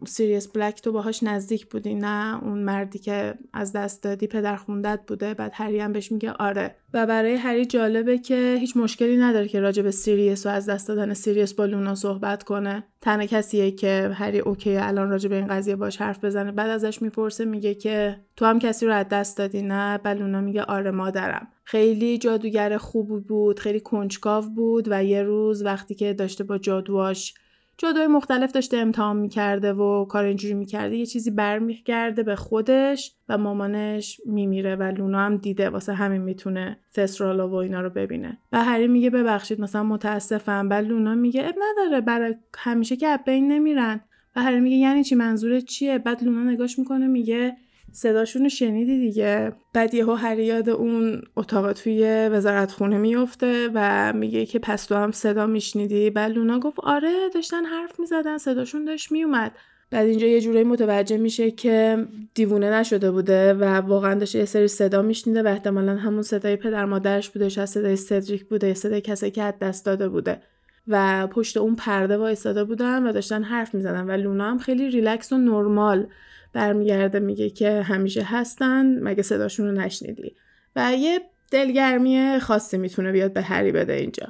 سیریس 0.08 0.48
بلک 0.48 0.82
تو 0.82 0.92
باهاش 1.02 1.24
نزدیک 1.24 1.70
بودی 1.70 1.96
نه 1.96 2.44
اون 2.44 2.60
مردی 2.60 3.00
که 3.00 3.34
از 3.54 3.74
دست 3.74 4.04
دادی 4.04 4.28
پدر 4.28 4.56
خوندت 4.56 5.00
بوده؟ 5.08 5.34
بعد 5.34 5.52
هری 5.56 5.80
هم 5.80 5.94
بهش 5.94 6.12
میگه 6.12 6.32
آره. 6.32 6.76
و 6.94 7.06
برای 7.06 7.36
هری 7.36 7.66
جالبه 7.66 8.18
که 8.18 8.58
هیچ 8.60 8.78
مشکلی 8.78 9.18
نداره 9.18 9.48
که 9.48 9.60
راجع 9.60 9.84
به 9.84 9.92
سیریس 9.92 10.46
و 10.46 10.50
از 10.50 10.70
دست 10.70 10.88
دادن 10.88 11.14
سیریس 11.14 11.54
با 11.54 11.66
لونا 11.66 11.96
صحبت 11.96 12.44
کنه. 12.44 12.84
تنها 13.02 13.26
کسیه 13.26 13.72
که 13.72 14.12
هری 14.14 14.40
okay 14.40 14.78
الان 14.78 15.10
راجع 15.10 15.30
به 15.30 15.36
این 15.36 15.48
قضیه 15.48 15.76
باش 15.76 15.98
حرف 15.98 16.26
بزنه. 16.26 16.52
بعد 16.52 16.70
ازش 16.70 17.02
می‌پرسه 17.02 17.46
میگه 17.46 17.74
که 17.74 18.20
تو 18.36 18.46
هم 18.46 18.60
کسی 18.60 18.86
رو 18.86 18.94
از 18.94 19.06
دست 19.10 19.38
دادی 19.38 19.62
نه؟ 19.62 19.98
بعد 19.98 20.20
لونا 20.20 20.42
میگه 20.42 20.64
آره 20.64 20.92
مادرم. 20.92 21.48
خیلی 21.64 22.18
جادوگر 22.18 22.78
خوبی 22.78 23.20
بود 23.20 23.60
خیلی 23.60 23.80
کنجکاو 23.80 24.46
بود 24.56 24.88
و 24.92 25.04
یه 25.04 25.24
روز 25.24 25.64
وقتی 25.64 25.96
که 25.96 26.14
داشته 26.14 26.44
با 26.44 26.58
جادواش 26.58 27.34
جادوی 27.82 28.08
مختلف 28.08 28.52
داشته 28.52 28.78
امتحان 28.78 29.18
می‌کرده 29.18 29.74
و 29.74 30.06
کار 30.06 30.24
اینجوری 30.24 30.54
می‌کرده 30.54 30.96
یه 30.96 31.06
چیزی 31.06 31.32
برمیگرده 31.32 32.24
به 32.24 32.36
خودش 32.36 33.12
و 33.30 33.38
مامانش 33.38 34.22
میمیره 34.26 34.76
و 34.76 34.84
لونا 34.84 35.20
هم 35.20 35.38
دیده 35.38 35.70
واسه 35.70 35.94
همین 35.94 36.22
می‌تونه 36.22 36.78
تسرالا 36.94 37.50
و 37.50 37.54
اینا 37.54 37.82
رو 37.82 37.90
ببینه. 37.90 38.38
و 38.52 38.64
هری 38.64 38.88
میگه 38.88 39.10
ببخشید 39.10 39.62
مثلا 39.62 39.84
متاسفم. 39.84 40.70
بعد 40.70 40.88
لونا 40.88 41.16
میگه 41.16 41.48
اب 41.48 41.56
نداره 41.62 42.02
برای 42.02 42.36
همیشه 42.58 42.96
که 42.96 43.20
بین 43.26 43.52
نمیرن. 43.52 44.02
و 44.36 44.42
هری 44.42 44.60
میگه 44.60 44.76
یعنی 44.76 45.04
چی؟ 45.04 45.16
منظورت 45.16 45.66
چیه؟ 45.66 45.98
بعد 45.98 46.24
لونا 46.24 46.52
نگاش 46.52 46.80
می‌کنه 46.80 47.08
میگه 47.08 47.58
صداشون 47.92 48.44
رو 48.44 48.50
شنیدی 48.50 49.00
دیگه؟ 49.00 49.54
بعد 49.74 49.94
یهو 49.94 50.14
هری 50.14 50.46
یاد 50.46 50.70
اون 50.70 51.22
اتاق 51.38 51.74
توی 51.74 52.30
وزارت 52.32 52.72
خونه 52.72 52.98
میفته 52.98 53.70
و 53.74 54.14
میگه 54.14 54.46
که 54.46 54.60
پس 54.60 54.86
تو 54.86 54.96
هم 54.96 55.12
صدا 55.12 55.48
میشنیدی؟ 55.48 56.10
بعد 56.10 56.32
لونا 56.32 56.60
گفت 56.60 56.80
آره 56.80 57.30
داشتن 57.34 57.66
حرف 57.66 58.00
می‌زدن 58.00 58.38
صداشون 58.38 58.86
داشت 58.86 59.12
میومد 59.12 59.52
بعد 59.92 60.08
اینجا 60.08 60.28
یه 60.28 60.42
جورایی 60.42 60.64
متوجه 60.64 61.18
میشه 61.18 61.52
که 61.52 62.08
دیوونه 62.34 62.80
نشده 62.80 63.12
بوده 63.12 63.54
و 63.54 63.64
واقعا 63.64 64.14
داشته 64.14 64.40
یه 64.40 64.46
سری 64.46 64.68
صدا 64.68 65.02
میشنیده 65.02 65.44
و 65.44 65.48
احتمالا 65.48 65.96
همون 65.96 66.22
صدای 66.22 66.56
پدر 66.56 66.86
مادرش 66.86 67.30
بوده 67.30 67.50
شاید 67.50 67.68
صدای 67.68 67.96
سدریک 67.96 68.46
بوده 68.46 68.68
یا 68.68 68.74
صدای 68.74 69.02
کسی 69.02 69.32
که 69.32 69.44
از 69.44 69.54
دست 69.62 69.86
داده 69.86 70.10
بوده. 70.10 70.42
و 70.88 71.28
پشت 71.28 71.58
اون 71.58 71.76
پرده 71.76 72.18
وایستاده 72.18 72.64
بودن 72.64 73.08
و 73.08 73.12
داشتن 73.12 73.44
حرف 73.44 73.76
می‌زدن 73.76 74.10
و 74.10 74.12
لونا 74.12 74.52
هم 74.52 74.58
خیلی 74.58 74.90
ریلکس 74.90 75.34
و 75.34 75.38
نرمال. 75.38 76.08
برمیگرده 76.54 77.20
میگه 77.20 77.50
که 77.50 77.82
همیشه 77.82 78.24
هستن 78.24 79.00
مگه 79.04 79.24
صداشون 79.24 79.66
رو 79.66 79.72
نشنیدی؟ 79.72 80.36
و 80.76 80.94
یه 80.94 81.22
دلگرمی 81.52 82.40
خاصی 82.42 82.78
می‌تونه 82.78 83.12
بیاد 83.12 83.34
به 83.34 83.42
هری 83.42 83.72
بده 83.72 83.94
اینجا. 83.94 84.28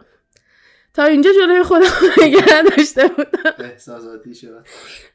تا 0.94 1.04
اینجا 1.04 1.30
جلوی 1.42 1.64
خودم 1.64 1.86
نگه 2.24 2.64
داشته 2.78 3.08
بودم. 3.08 3.66
احساساتی 3.66 4.36
شد. 4.36 4.66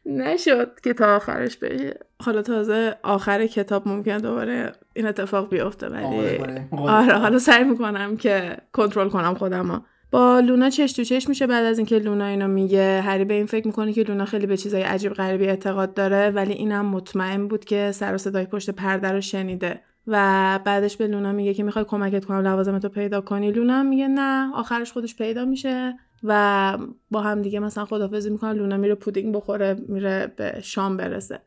نشد 0.07 0.81
که 0.85 0.93
تا 0.93 1.17
آخرش 1.17 1.57
بشه. 1.57 1.99
حالا 2.20 2.43
تازه 2.43 2.97
آخر 3.02 3.47
کتاب 3.47 3.89
ممکن 3.89 4.18
دوباره 4.18 4.73
این 4.94 5.07
اتفاق 5.07 5.51
بیفته 5.51 5.89
ولی 5.89 6.39
آره 6.73 7.12
حالا 7.12 7.39
سعی 7.39 7.65
می‌کنم 7.65 8.17
که 8.17 8.57
کنترل 8.73 9.09
کنم 9.09 9.35
خودم 9.35 9.85
با 10.10 10.41
لونا 10.41 10.70
چش 10.70 10.93
تو 10.93 11.05
چش 11.05 11.28
میشه 11.28 11.47
بعد 11.47 11.65
از 11.65 11.78
اینکه 11.78 11.99
لونا 11.99 12.26
اینو 12.26 12.49
میگه 12.49 13.01
هری 13.01 13.25
به 13.25 13.35
این 13.35 13.47
فکر 13.47 13.67
می‌کنه 13.67 13.93
که 13.93 14.02
لونا 14.02 14.25
خیلی 14.25 14.47
به 14.47 14.57
چیزای 14.57 14.83
عجیب 14.83 15.12
غریبی 15.12 15.47
اعتقاد 15.47 15.94
داره 15.94 16.31
ولی 16.31 16.52
اینم 16.52 16.86
مطمئن 16.86 17.49
بود 17.49 17.65
که 17.65 17.93
سر 17.93 18.15
و 18.15 18.18
صدای 18.18 18.44
پشت 18.44 18.70
پرده 18.70 19.12
رو 19.12 19.20
شنیده. 19.20 19.81
و 20.07 20.60
بعدش 20.65 20.97
به 20.97 21.07
لونا 21.07 21.33
میگه 21.33 21.55
که 21.55 21.62
می‌خوای 21.62 21.85
کمکت 21.85 22.25
کنم 22.25 22.47
لوازمتو 22.47 22.89
پیدا 22.89 23.20
کنی. 23.20 23.52
لونا 23.52 23.83
میگه 23.83 24.09
نه 24.09 24.55
آخرش 24.55 24.93
خودش 24.93 25.17
پیدا 25.17 25.44
میشه 25.44 25.94
و 26.25 26.78
با 27.10 27.20
هم 27.20 27.43
دیگه 27.43 27.60
مثلا 27.60 27.85
خدافزی 27.85 28.31
می‌کنه. 28.31 28.52
لونا 28.52 28.76
میره 28.76 28.94
پودینگ 28.94 29.35
بخوره 29.35 29.76
میره 29.89 30.33
به 30.36 30.60
شام 30.62 30.97
برسه. 30.97 31.41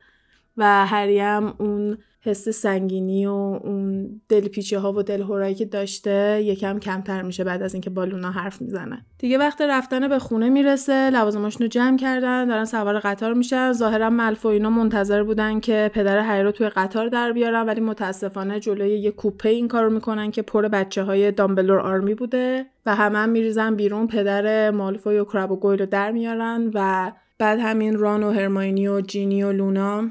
و 0.60 0.86
هری 0.86 1.20
هم 1.20 1.54
اون 1.58 1.98
حس 2.22 2.50
سنگینی 2.50 3.26
و 3.26 3.32
اون 3.64 4.10
دلپیچه 4.30 4.80
ها 4.80 4.94
و 4.94 5.04
دلهورایی 5.04 5.56
که 5.56 5.66
داشته 5.66 6.42
یکم 6.44 6.80
کمتر 6.80 7.22
میشه 7.22 7.44
بعد 7.44 7.62
از 7.62 7.74
اینکه 7.74 7.90
بالونا 7.90 8.32
حرف 8.32 8.62
می‌زنه. 8.62 9.06
دیگه 9.18 9.38
وقت 9.38 9.62
رفتن 9.62 10.08
به 10.08 10.20
خونه 10.20 10.50
می‌رسه 10.50 11.10
لوازماشونو 11.10 11.68
جمع 11.68 11.98
کردن 11.98 12.48
دارن 12.48 12.66
سوار 12.66 13.00
قطار 13.00 13.34
میشن. 13.34 13.72
ظاهرا 13.72 14.10
ملف 14.10 14.46
و 14.46 14.48
اینا 14.48 14.70
منتظر 14.70 15.24
بودن 15.24 15.60
که 15.60 15.92
پدر 15.94 16.20
هری 16.20 16.44
رو 16.44 16.52
توی 16.52 16.70
قطار 16.70 17.08
در 17.08 17.32
بیارن 17.32 17.66
ولی 17.66 17.82
متاسفانه 17.82 18.60
جلوی 18.60 19.00
یه 19.00 19.12
کوپه 19.12 19.50
این 19.50 19.68
کارو 19.68 19.90
می‌کنن 19.90 20.32
که 20.32 20.42
پر 20.42 20.68
بچه 20.68 21.04
های 21.04 21.32
دامبلور 21.32 21.80
آرمی 21.80 22.14
بوده 22.14 22.66
و 22.86 22.96
همه 22.96 23.18
هم 23.18 23.30
میریزن 23.30 23.76
بیرون. 23.76 24.08
پدر 24.08 24.72
مالفوی 24.72 25.20
و 25.20 25.26
کراب 25.26 25.52
و 25.52 25.56
گویل 25.56 25.80
رو 25.80 25.86
در 25.86 26.12
میارن 26.12 26.72
و 26.74 27.12
بعد 27.38 27.60
همین 27.60 27.98
ران 27.98 28.24
و 28.24 28.32
هرماینی 28.32 28.88
و 28.88 29.02
جینی 29.02 29.44
و 29.44 29.52
لونا 29.52 30.10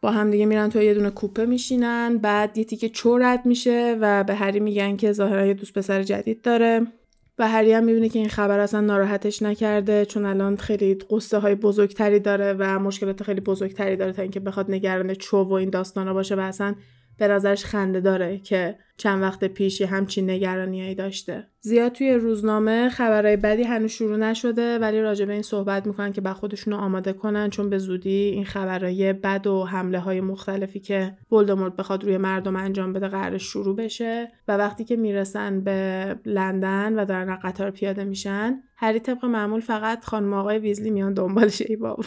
با 0.00 0.10
هم 0.10 0.30
دیگه 0.30 0.46
میرن 0.46 0.68
تو 0.68 0.82
یه 0.82 0.94
دونه 0.94 1.10
کوپه 1.10 1.46
میشینن 1.46 2.18
بعد 2.18 2.58
یه 2.58 2.64
تیکه 2.64 2.88
چورت 2.88 3.42
میشه 3.44 3.96
و 4.00 4.24
به 4.24 4.34
هری 4.34 4.60
میگن 4.60 4.96
که 4.96 5.12
ظاهرا 5.12 5.46
یه 5.46 5.54
دوست 5.54 5.72
پسر 5.74 6.02
جدید 6.02 6.42
داره 6.42 6.86
و 7.38 7.48
هری 7.48 7.72
هم 7.72 7.84
می‌بینه 7.84 8.08
که 8.08 8.18
این 8.18 8.28
خبر 8.28 8.58
اصلا 8.58 8.80
ناراحتش 8.80 9.42
نکرده 9.42 10.04
چون 10.04 10.26
الان 10.26 10.56
خیلی 10.56 10.94
قصه 10.94 11.38
های 11.38 11.54
بزرگتری 11.54 12.20
داره 12.20 12.56
و 12.58 12.78
مشکلات 12.78 13.22
خیلی 13.22 13.40
بزرگتری 13.40 13.96
داره 13.96 14.12
تا 14.12 14.22
اینکه 14.22 14.40
بخواد 14.40 14.70
نگران 14.70 15.14
چو 15.14 15.42
و 15.42 15.52
این 15.52 15.70
داستانا 15.70 16.14
باشه 16.14 16.34
و 16.34 16.40
اصلا 16.40 16.74
به 17.20 17.28
نظرش 17.28 17.64
خنده 17.64 18.00
داره 18.00 18.38
که 18.38 18.78
چند 18.96 19.22
وقت 19.22 19.44
پیش 19.44 19.80
یه 19.80 19.86
همچین 19.86 20.30
نگرانیایی 20.30 20.94
داشته. 20.94 21.46
زیاد 21.60 21.92
توی 21.92 22.12
روزنامه 22.14 22.88
خبرهای 22.88 23.36
بدی 23.36 23.62
هنوز 23.62 23.90
شروع 23.90 24.16
نشده 24.16 24.78
ولی 24.78 25.00
راجع 25.00 25.24
به 25.24 25.32
این 25.32 25.42
صحبت 25.42 25.86
می‌کنن 25.86 26.12
که 26.12 26.20
به 26.20 26.32
خودشون 26.32 26.74
آماده 26.74 27.12
کنن 27.12 27.50
چون 27.50 27.70
به 27.70 27.78
زودی 27.78 28.10
این 28.10 28.44
خبرهای 28.44 29.12
بد 29.12 29.46
و 29.46 29.64
حمله 29.64 29.98
های 29.98 30.20
مختلفی 30.20 30.80
که 30.80 31.16
ولدمورت 31.32 31.76
بخواد 31.76 32.04
روی 32.04 32.18
مردم 32.18 32.56
انجام 32.56 32.92
بده 32.92 33.08
قرار 33.08 33.38
شروع 33.38 33.76
بشه 33.76 34.32
و 34.48 34.56
وقتی 34.56 34.84
که 34.84 34.96
می‌رسن 34.96 35.60
به 35.60 36.16
لندن 36.26 36.98
و 36.98 37.04
دارن 37.04 37.36
قطار 37.42 37.70
پیاده 37.70 38.04
میشن 38.04 38.62
هری 38.76 39.00
طبق 39.00 39.24
معمول 39.24 39.60
فقط 39.60 40.04
خانم 40.04 40.34
آقای 40.34 40.58
ویزلی 40.58 40.90
میان 40.90 41.14
دنبالش. 41.14 41.62
ای 41.68 41.76
بابا. 41.76 42.04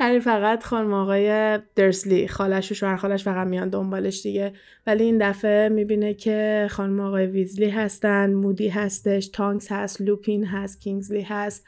هری 0.00 0.20
فقط 0.20 0.64
خانم 0.64 0.94
آقای 0.94 1.58
درسلی 1.76 2.28
خالش 2.28 2.72
و 2.72 2.74
شوهر 2.74 2.96
خالش 2.96 3.24
فقط 3.24 3.46
میان 3.46 3.68
دنبالش 3.68 4.22
دیگه. 4.22 4.52
ولی 4.86 5.04
این 5.04 5.18
دفعه 5.30 5.68
می‌بینه 5.68 6.14
که 6.14 6.66
خانم 6.70 7.00
آقای 7.00 7.26
ویزلی 7.26 7.70
هستن 7.70 8.34
مودی 8.34 8.68
هستش 8.68 9.28
تانکس 9.28 9.72
هست 9.72 10.00
لوپین 10.00 10.44
هست 10.44 10.80
کینگزلی 10.80 11.22
هست 11.22 11.66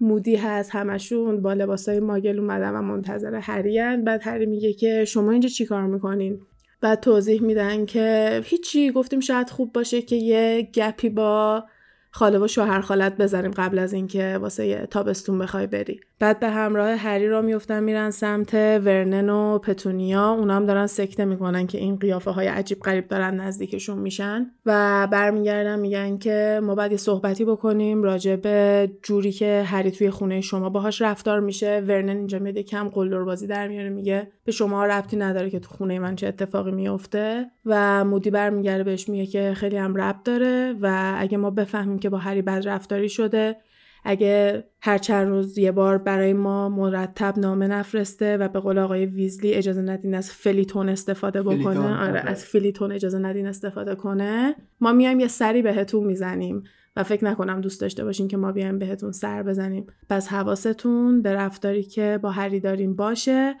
مودی 0.00 0.36
هست 0.36 0.70
همشون 0.74 1.42
با 1.42 1.52
لباسای 1.52 2.00
ماگل 2.00 2.38
اومدن 2.38 2.70
و 2.70 2.82
منتظر 2.82 3.34
هریان 3.34 4.04
بعد 4.04 4.20
هری 4.24 4.46
میگه 4.46 4.72
که 4.72 5.04
شما 5.04 5.30
اینجا 5.30 5.48
چی 5.48 5.66
کار 5.66 5.86
می‌کنین؟ 5.86 6.40
بعد 6.80 7.00
توضیح 7.00 7.42
میدن 7.42 7.86
که 7.86 8.40
هیچی. 8.44 8.90
گفتیم 8.90 9.20
شاید 9.20 9.50
خوب 9.50 9.72
باشه 9.72 10.02
که 10.02 10.16
یه 10.16 10.68
گپی 10.74 11.08
با 11.08 11.64
خاله 12.10 12.38
و 12.38 12.46
شوهر 12.46 12.80
خالت 12.80 13.16
بزنیم 13.16 13.50
قبل 13.50 13.78
از 13.78 13.92
اینکه 13.92 14.38
واسه 14.40 14.86
تابستون 14.86 15.38
بخوای 15.38 15.66
بری. 15.66 16.00
بعد 16.18 16.40
به 16.40 16.48
همراه 16.48 16.90
هری 16.90 17.28
را 17.28 17.42
میفتن 17.42 17.82
میرن 17.82 18.10
سمت 18.10 18.54
ورنن 18.54 19.28
و 19.28 19.58
پتونیا. 19.58 20.30
اونا 20.30 20.60
دارن 20.60 20.86
سکته 20.86 21.24
می‌کنن 21.24 21.66
که 21.66 21.78
این 21.78 21.96
قیافه 21.96 22.30
های 22.30 22.46
عجیب 22.46 22.80
غریب 22.80 23.08
دارن 23.08 23.40
نزدیکشون 23.40 23.98
میشن. 23.98 24.50
و 24.66 25.08
برمیگردن 25.10 25.78
میگن 25.78 26.18
که 26.18 26.60
ما 26.62 26.74
باید 26.74 26.92
یه 26.92 26.98
صحبتی 26.98 27.44
بکنیم 27.44 28.02
راجع 28.02 28.36
به 28.36 28.90
جوری 29.02 29.32
که 29.32 29.62
هری 29.66 29.90
توی 29.90 30.10
خونه 30.10 30.40
شما 30.40 30.70
باهاش 30.70 31.02
رفتار 31.02 31.40
میشه. 31.40 31.82
ورنن 31.86 32.16
اینجا 32.16 32.38
میده 32.38 32.62
کم 32.62 32.88
قلدر 32.88 33.24
بازی 33.24 33.46
در 33.46 33.68
میاره 33.68 33.88
میگه 33.88 34.28
به 34.44 34.52
شما 34.52 34.86
ربطی 34.86 35.16
نداره 35.16 35.50
که 35.50 35.58
تو 35.58 35.68
خونه 35.68 35.98
من 35.98 36.16
چه 36.16 36.26
اتفاقی 36.26 36.70
میفته 36.70 37.46
و 37.66 38.04
مودی 38.04 38.30
برمیگرده 38.30 38.84
بهش 38.84 39.08
میگه 39.08 39.26
که 39.26 39.54
خیلی 39.54 39.76
هم 39.76 39.96
ربط 39.96 40.22
داره 40.24 40.74
و 40.80 41.14
اگه 41.18 41.38
ما 41.38 41.50
بفهمیم 41.50 41.98
که 41.98 42.08
با 42.08 42.18
هری 42.18 42.42
بد 42.42 42.62
رفتاری 42.68 43.08
شده 43.08 43.56
اگه 44.04 44.64
هر 44.80 44.98
چند 44.98 45.28
روز 45.28 45.58
یه 45.58 45.72
بار 45.72 45.98
برای 45.98 46.32
ما 46.32 46.68
مرتب 46.68 47.38
نامه 47.38 47.68
نفرسته 47.68 48.36
و 48.36 48.48
به 48.48 48.60
قول 48.60 48.78
آقای 48.78 49.06
ویزلی 49.06 49.52
اجازه 49.52 49.82
ندین 49.82 50.14
از 50.14 50.32
fellytone 50.32 50.88
استفاده 50.88 51.42
بکنه. 51.42 52.08
آره. 52.08 52.20
از 52.20 52.44
fellytone 52.44 52.92
اجازه 52.92 53.18
ندین 53.18 53.46
استفاده 53.46 53.94
کنه. 53.94 54.54
ما 54.80 54.92
میایم 54.92 55.20
یه 55.20 55.28
سری 55.28 55.62
بهتون 55.62 56.04
می‌زنیم 56.04 56.62
و 56.96 57.02
فکر 57.02 57.24
نکنم 57.24 57.60
دوست 57.60 57.80
داشته 57.80 58.04
باشین 58.04 58.28
که 58.28 58.36
ما 58.36 58.52
بیایم 58.52 58.78
بهتون 58.78 59.12
سر 59.12 59.42
بزنیم. 59.42 59.86
پس 60.08 60.28
حواستون 60.28 61.22
به 61.22 61.34
رفتاری 61.34 61.82
که 61.82 62.18
با 62.22 62.30
هری 62.30 62.60
دارین 62.60 62.96
باشه. 62.96 63.54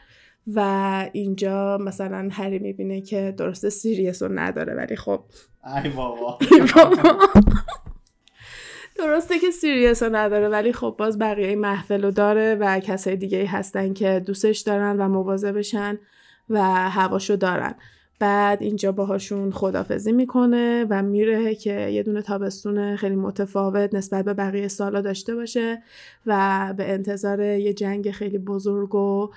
و 0.46 0.60
اینجا 1.12 1.78
مثلا 1.78 2.28
هری 2.32 2.58
می‌بینه 2.58 3.00
که 3.00 3.34
درسته 3.36 3.70
سیریس 3.70 4.22
رو 4.22 4.28
نداره 4.38 4.74
ولی 4.74 4.96
خب. 4.96 5.20
ای 6.50 6.60
بابا. 6.74 7.18
درسته 8.98 9.38
که 9.38 9.50
سیریس 9.50 10.02
رو 10.02 10.16
نداره 10.16 10.48
ولی 10.48 10.72
خب 10.72 10.94
باز 10.98 11.18
بقیه 11.18 11.56
محفل 11.56 12.02
رو 12.02 12.10
داره 12.10 12.54
و 12.54 12.80
کسای 12.80 13.16
دیگه 13.16 13.46
هستن 13.46 13.92
که 13.92 14.22
دوستش 14.26 14.58
دارن 14.58 14.96
و 15.00 15.08
مواظبشن 15.08 15.98
و 16.50 16.62
هواشو 16.90 17.36
دارن. 17.36 17.74
بعد 18.18 18.62
اینجا 18.62 18.92
باهاشون 18.92 19.50
خدافزی 19.50 20.12
می‌کنه 20.12 20.86
و 20.90 21.02
میره 21.02 21.54
که 21.54 21.88
یه 21.88 22.02
دونه 22.02 22.22
تابستون 22.22 22.96
خیلی 22.96 23.16
متفاوت 23.16 23.94
نسبت 23.94 24.24
به 24.24 24.34
بقیه 24.34 24.68
سالا 24.68 25.00
داشته 25.00 25.34
باشه 25.34 25.82
و 26.26 26.74
به 26.76 26.92
انتظار 26.92 27.40
یه 27.40 27.72
جنگ 27.72 28.10
خیلی 28.10 28.38
بزرگ 28.38 28.94
و 28.94 29.30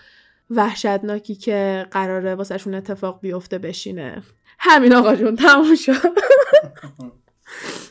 وحشتناکی 0.55 1.35
که 1.35 1.85
قراره 1.91 2.35
واسهشون 2.35 2.73
اتفاق 2.73 3.19
بیفته 3.21 3.57
بشینه. 3.57 4.21
همین 4.59 4.93
آقا 4.93 5.15
جون 5.15 5.35
تموم 5.35 5.75
شد. 5.75 5.93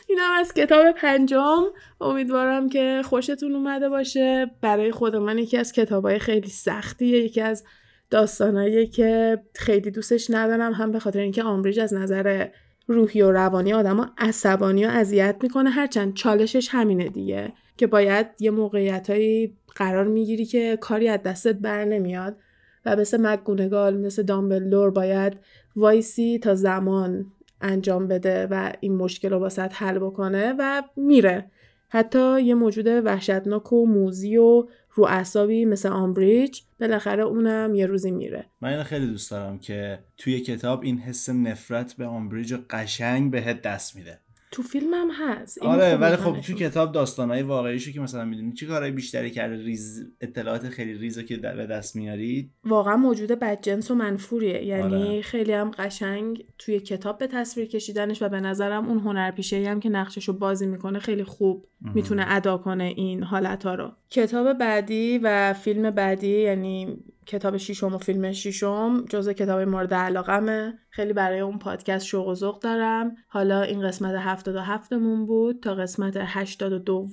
این 0.09 0.19
از 0.39 0.53
کتاب 0.53 0.91
پنجم. 0.91 1.63
امیدوارم 2.01 2.69
که 2.69 3.01
خوشتون 3.05 3.55
اومده 3.55 3.89
باشه. 3.89 4.51
برای 4.61 4.91
خود 4.91 5.15
من 5.15 5.37
یکی 5.37 5.57
از 5.57 5.71
کتابهای 5.71 6.19
خیلی 6.19 6.49
سختیه 6.49 7.17
یکی 7.17 7.41
از 7.41 7.63
داستانایی 8.09 8.87
که 8.87 9.39
خیلی 9.55 9.91
دوستش 9.91 10.27
ندارم. 10.29 10.73
هم 10.73 10.91
به 10.91 10.99
خاطر 10.99 11.19
اینکه 11.19 11.43
آمبریج 11.43 11.79
از 11.79 11.93
نظر 11.93 12.47
روحی 12.87 13.21
و 13.21 13.31
روانی 13.31 13.73
آدم 13.73 14.13
عصبانی 14.17 14.85
و 14.85 14.89
اذیت 14.89 15.35
می‌کنه. 15.41 15.69
هرچند 15.69 16.13
چالشش 16.13 16.69
همینه 16.71 17.09
دیگه 17.09 17.53
که 17.77 17.87
باید 17.87 18.27
یه 18.39 18.51
موقعیتهایی 18.51 19.57
قرار 19.75 20.07
می‌گیری 20.07 20.45
که 20.45 20.77
کاری 20.81 21.07
از 21.07 21.23
دستت 21.23 21.55
بر 21.55 21.85
نمیاد. 21.85 22.37
و 22.85 22.95
مثل 22.95 23.21
مک‌گونگال 23.21 23.97
مثل 23.97 24.23
دامبلور 24.23 24.91
باید 24.91 25.33
وایسی 25.75 26.39
تا 26.39 26.55
زمان 26.55 27.25
انجام 27.61 28.07
بده 28.07 28.47
و 28.47 28.73
این 28.79 28.95
مشکل 28.95 29.29
رو 29.29 29.39
واست 29.39 29.61
حل 29.61 29.99
بکنه 29.99 30.55
و 30.59 30.83
میره. 30.95 31.51
حتی 31.89 32.41
یه 32.41 32.55
موجود 32.55 32.87
وحشتناک 32.87 33.73
و 33.73 33.85
موزی 33.85 34.37
و 34.37 34.67
رو 34.93 35.05
اعصابی 35.05 35.65
مثل 35.65 35.89
آمبریج 35.89 36.61
بالاخره 36.79 37.23
اونم 37.23 37.75
یه 37.75 37.85
روزی 37.85 38.11
میره. 38.11 38.45
من 38.61 38.69
اینو 38.69 38.83
خیلی 38.83 39.07
دوست 39.07 39.31
دارم 39.31 39.59
که 39.59 39.99
توی 40.17 40.39
کتاب 40.39 40.81
این 40.81 40.97
حس 40.97 41.29
نفرت 41.29 41.93
به 41.93 42.05
آمبریج 42.05 42.55
قشنگ 42.69 43.31
بهت 43.31 43.61
دست 43.61 43.95
میده. 43.95 44.19
تو 44.53 44.63
فیلم 44.63 44.93
هم 44.93 45.09
هست 45.11 45.61
آره 45.61 45.95
ولی 45.95 46.15
خب 46.15 46.41
تو 46.41 46.53
کتاب 46.53 46.91
داستانهای 46.91 47.41
واقعیشو 47.41 47.91
که 47.91 47.99
مثلا 47.99 48.25
می‌دونی 48.25 48.53
چی 48.53 48.65
کارهای 48.65 48.91
بیشتری 48.91 49.31
کرده؟ 49.31 49.63
ریز 49.63 50.05
اطلاعات 50.21 50.69
خیلی 50.69 50.93
ریزو 50.93 51.21
که 51.21 51.37
به 51.37 51.65
دست 51.65 51.95
میاری؟ 51.95 52.51
واقعا 52.63 52.97
موجود 52.97 53.31
بدجنس 53.31 53.91
و 53.91 53.95
منفوریه. 53.95 54.65
یعنی 54.65 54.95
آره. 54.95 55.21
خیلی 55.21 55.53
هم 55.53 55.71
قشنگ 55.71 56.45
توی 56.57 56.79
کتاب 56.79 57.17
به 57.17 57.27
تصویر 57.27 57.67
کشیدنش 57.67 58.21
و 58.21 58.29
به 58.29 58.39
نظرم 58.39 58.87
اون 58.87 58.99
هنرپیشه 58.99 59.69
هم 59.69 59.79
که 59.79 59.89
نقششو 59.89 60.33
بازی 60.33 60.65
می‌کنه 60.65 60.99
خیلی 60.99 61.23
خوب 61.23 61.67
می‌تونه 61.95 62.25
ادا 62.27 62.57
کنه 62.57 62.83
این 62.83 63.23
حالت 63.23 63.65
ها 63.65 63.75
رو. 63.75 63.91
کتاب 64.09 64.53
بعدی 64.53 65.19
و 65.23 65.53
فیلم 65.53 65.89
بعدی 65.89 66.41
یعنی 66.41 66.97
کتاب 67.25 67.57
شیشم 67.57 67.95
و 67.95 67.97
فیلم 67.97 68.31
شیشم 68.31 69.05
جزء 69.09 69.33
کتاب 69.33 69.61
مورد 69.61 69.93
علاقمه. 69.93 70.73
خیلی 70.89 71.13
برای 71.13 71.39
اون 71.39 71.59
پادکست 71.59 72.05
شوق 72.05 72.27
و 72.27 72.35
ذوق 72.35 72.59
دارم. 72.59 73.15
حالا 73.27 73.61
این 73.61 73.81
قسمت 73.81 74.15
77 74.19 74.93
مون 74.93 75.25
بود 75.25 75.59
تا 75.63 75.75
قسمت 75.75 76.17
82 76.19 77.07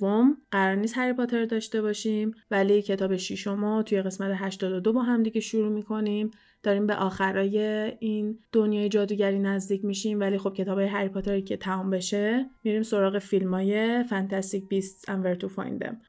قرار 0.51 0.75
نیست 0.75 0.97
هری 0.97 1.13
پاتر 1.13 1.45
داشته 1.45 1.81
باشیم 1.81 2.31
ولی 2.51 2.81
کتاب 2.81 3.17
شیشم 3.17 3.65
رو 3.65 3.83
توی 3.83 4.01
قسمت 4.01 4.31
82 4.35 4.93
با 4.93 5.01
هم 5.01 5.23
دیگه 5.23 5.41
شروع 5.41 5.69
می‌کنیم. 5.69 6.31
داریم 6.63 6.87
به 6.87 6.95
آخرای 6.95 7.59
این 7.99 8.39
دنیای 8.51 8.89
جادوگری 8.89 9.39
نزدیک 9.39 9.85
میشیم 9.85 10.19
ولی 10.19 10.37
خب 10.37 10.53
کتاب 10.53 10.79
هری 10.79 11.09
پاتری 11.09 11.41
که 11.41 11.57
تمام 11.57 11.89
بشه 11.89 12.45
میریم 12.63 12.83
سراغ 12.83 13.19
فیلم 13.19 13.53
های 13.53 14.03
Fantastic 14.03 14.67
Beasts 14.67 15.11
and 15.11 15.25
Where 15.25 15.41
to 15.41 15.47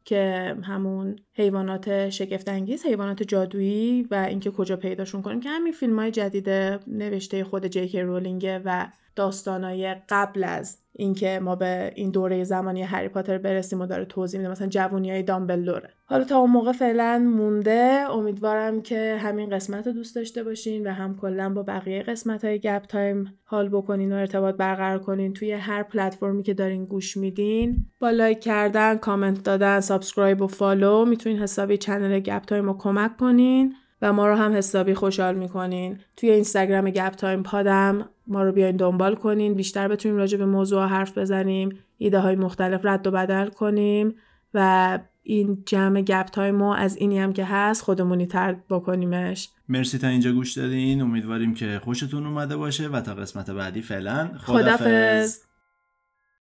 که 0.05 0.55
همون 0.63 1.17
حیوانات 1.35 2.09
شگفت 2.09 2.49
انگیز 2.49 2.86
حیوانات 2.86 3.23
جادویی 3.23 4.02
و 4.11 4.15
اینکه 4.15 4.51
کجا 4.51 4.77
پیداشون 4.77 5.23
کنیم 5.23 5.41
که 5.41 5.49
همین 5.49 5.73
فیلم 5.73 5.99
های 5.99 6.11
جدید 6.11 6.49
نوشته 6.86 7.44
خود 7.44 7.67
جی 7.67 7.78
کی 7.78 7.97
رولینگه 7.97 8.62
و 8.65 8.86
داستانای 9.17 9.97
قبل 10.09 10.44
از 10.44 10.78
اینکه 10.93 11.41
ما 11.43 11.57
به 11.57 11.93
این 11.94 12.11
دوره 12.11 12.44
زمانی 12.44 12.83
هری 12.83 13.09
پاتر 13.09 13.39
برسیم 13.39 13.81
و 13.81 13.86
داره 13.86 14.05
توضیح 14.05 14.41
میده. 14.41 14.51
مثلا 14.51 14.69
جوونی 14.69 15.11
های 15.11 15.23
دامبلوره 15.23 15.91
حالا 16.05 16.25
تا 16.25 16.39
اون 16.39 16.51
موقع 16.51 16.73
فعلا 16.73 17.19
مونده. 17.19 18.05
امیدوارم 18.11 18.83
که 18.83 19.19
همین 19.20 19.51
قسمت 19.51 19.86
رو 19.86 19.93
دوست 19.93 20.17
داشته 20.17 20.43
باشین 20.43 20.86
و 20.86 20.91
هم 20.91 21.17
کلا 21.17 21.49
با 21.49 21.62
بقیه 21.62 22.02
قسمت 22.02 22.44
های 22.44 22.59
گپ 22.59 22.83
تایم 22.83 23.39
حال 23.44 23.69
بکنین 23.69 24.12
و 24.12 24.17
ارتباط 24.17 24.55
برقرار 24.55 24.99
کنین. 24.99 25.33
توی 25.33 25.52
هر 25.52 25.83
پلتفرمی 25.83 26.43
که 26.43 26.55
دارین 26.55 26.85
گوش 26.85 27.17
میدین 27.17 27.86
با 28.01 28.11
لایک 28.11 28.41
کردن 28.41 28.97
کامنت 28.97 29.43
دادن 29.43 29.81
subscribe 29.81 30.43
و 30.43 30.47
follow 30.47 31.05
می‌تونین 31.23 31.42
حسابی 31.42 31.76
channel 31.77 32.19
گپ 32.18 32.44
تایم 32.44 32.65
رو 32.65 32.76
کمک 32.78 33.17
کنین 33.17 33.75
و 34.02 34.12
ما 34.12 34.28
رو 34.28 34.34
هم 34.34 34.52
حسابی 34.52 34.94
خوشحال 34.94 35.34
می‌کنین. 35.34 35.99
توی 36.17 36.31
اینستاگرام 36.31 36.91
گپ 36.91 37.10
تایم 37.12 37.42
پادم 37.42 38.09
ما 38.26 38.42
رو 38.42 38.52
بیاین 38.52 38.76
دنبال 38.76 39.15
کنین. 39.15 39.55
بیشتر 39.55 39.89
بتونیم 39.89 40.18
راجع 40.18 40.39
به 40.39 40.47
موضوع 40.47 40.86
حرف 40.86 41.18
بزنیم 41.18 41.78
ایده 41.99 42.18
های 42.18 42.36
مختلف 42.36 42.81
رد 42.84 43.07
و 43.07 43.10
بدل 43.10 43.49
کنیم 43.49 44.15
و 44.55 44.99
این 45.23 45.62
جمع 45.67 46.02
گپ 46.02 46.26
تایم 46.26 46.55
ما 46.55 46.75
از 46.75 46.97
اینی 46.97 47.18
هم 47.18 47.33
که 47.33 47.44
هست 47.44 47.83
خودمونی 47.83 48.26
تر 48.26 48.57
بکنیمش. 48.70 49.49
مرسی 49.68 49.99
تا 49.99 50.09
اینجا 50.09 50.33
گوش 50.33 50.52
دادین. 50.52 51.02
امیدواریم 51.02 51.55
که 51.55 51.81
خوشتون 51.84 52.26
اومده 52.26 52.57
باشه 52.57 52.89
و 52.89 53.01
تا 53.01 53.15
قسمت 53.15 53.51
بعدی 53.51 53.83
فعلا 53.83 54.31
خدافز 54.39 55.41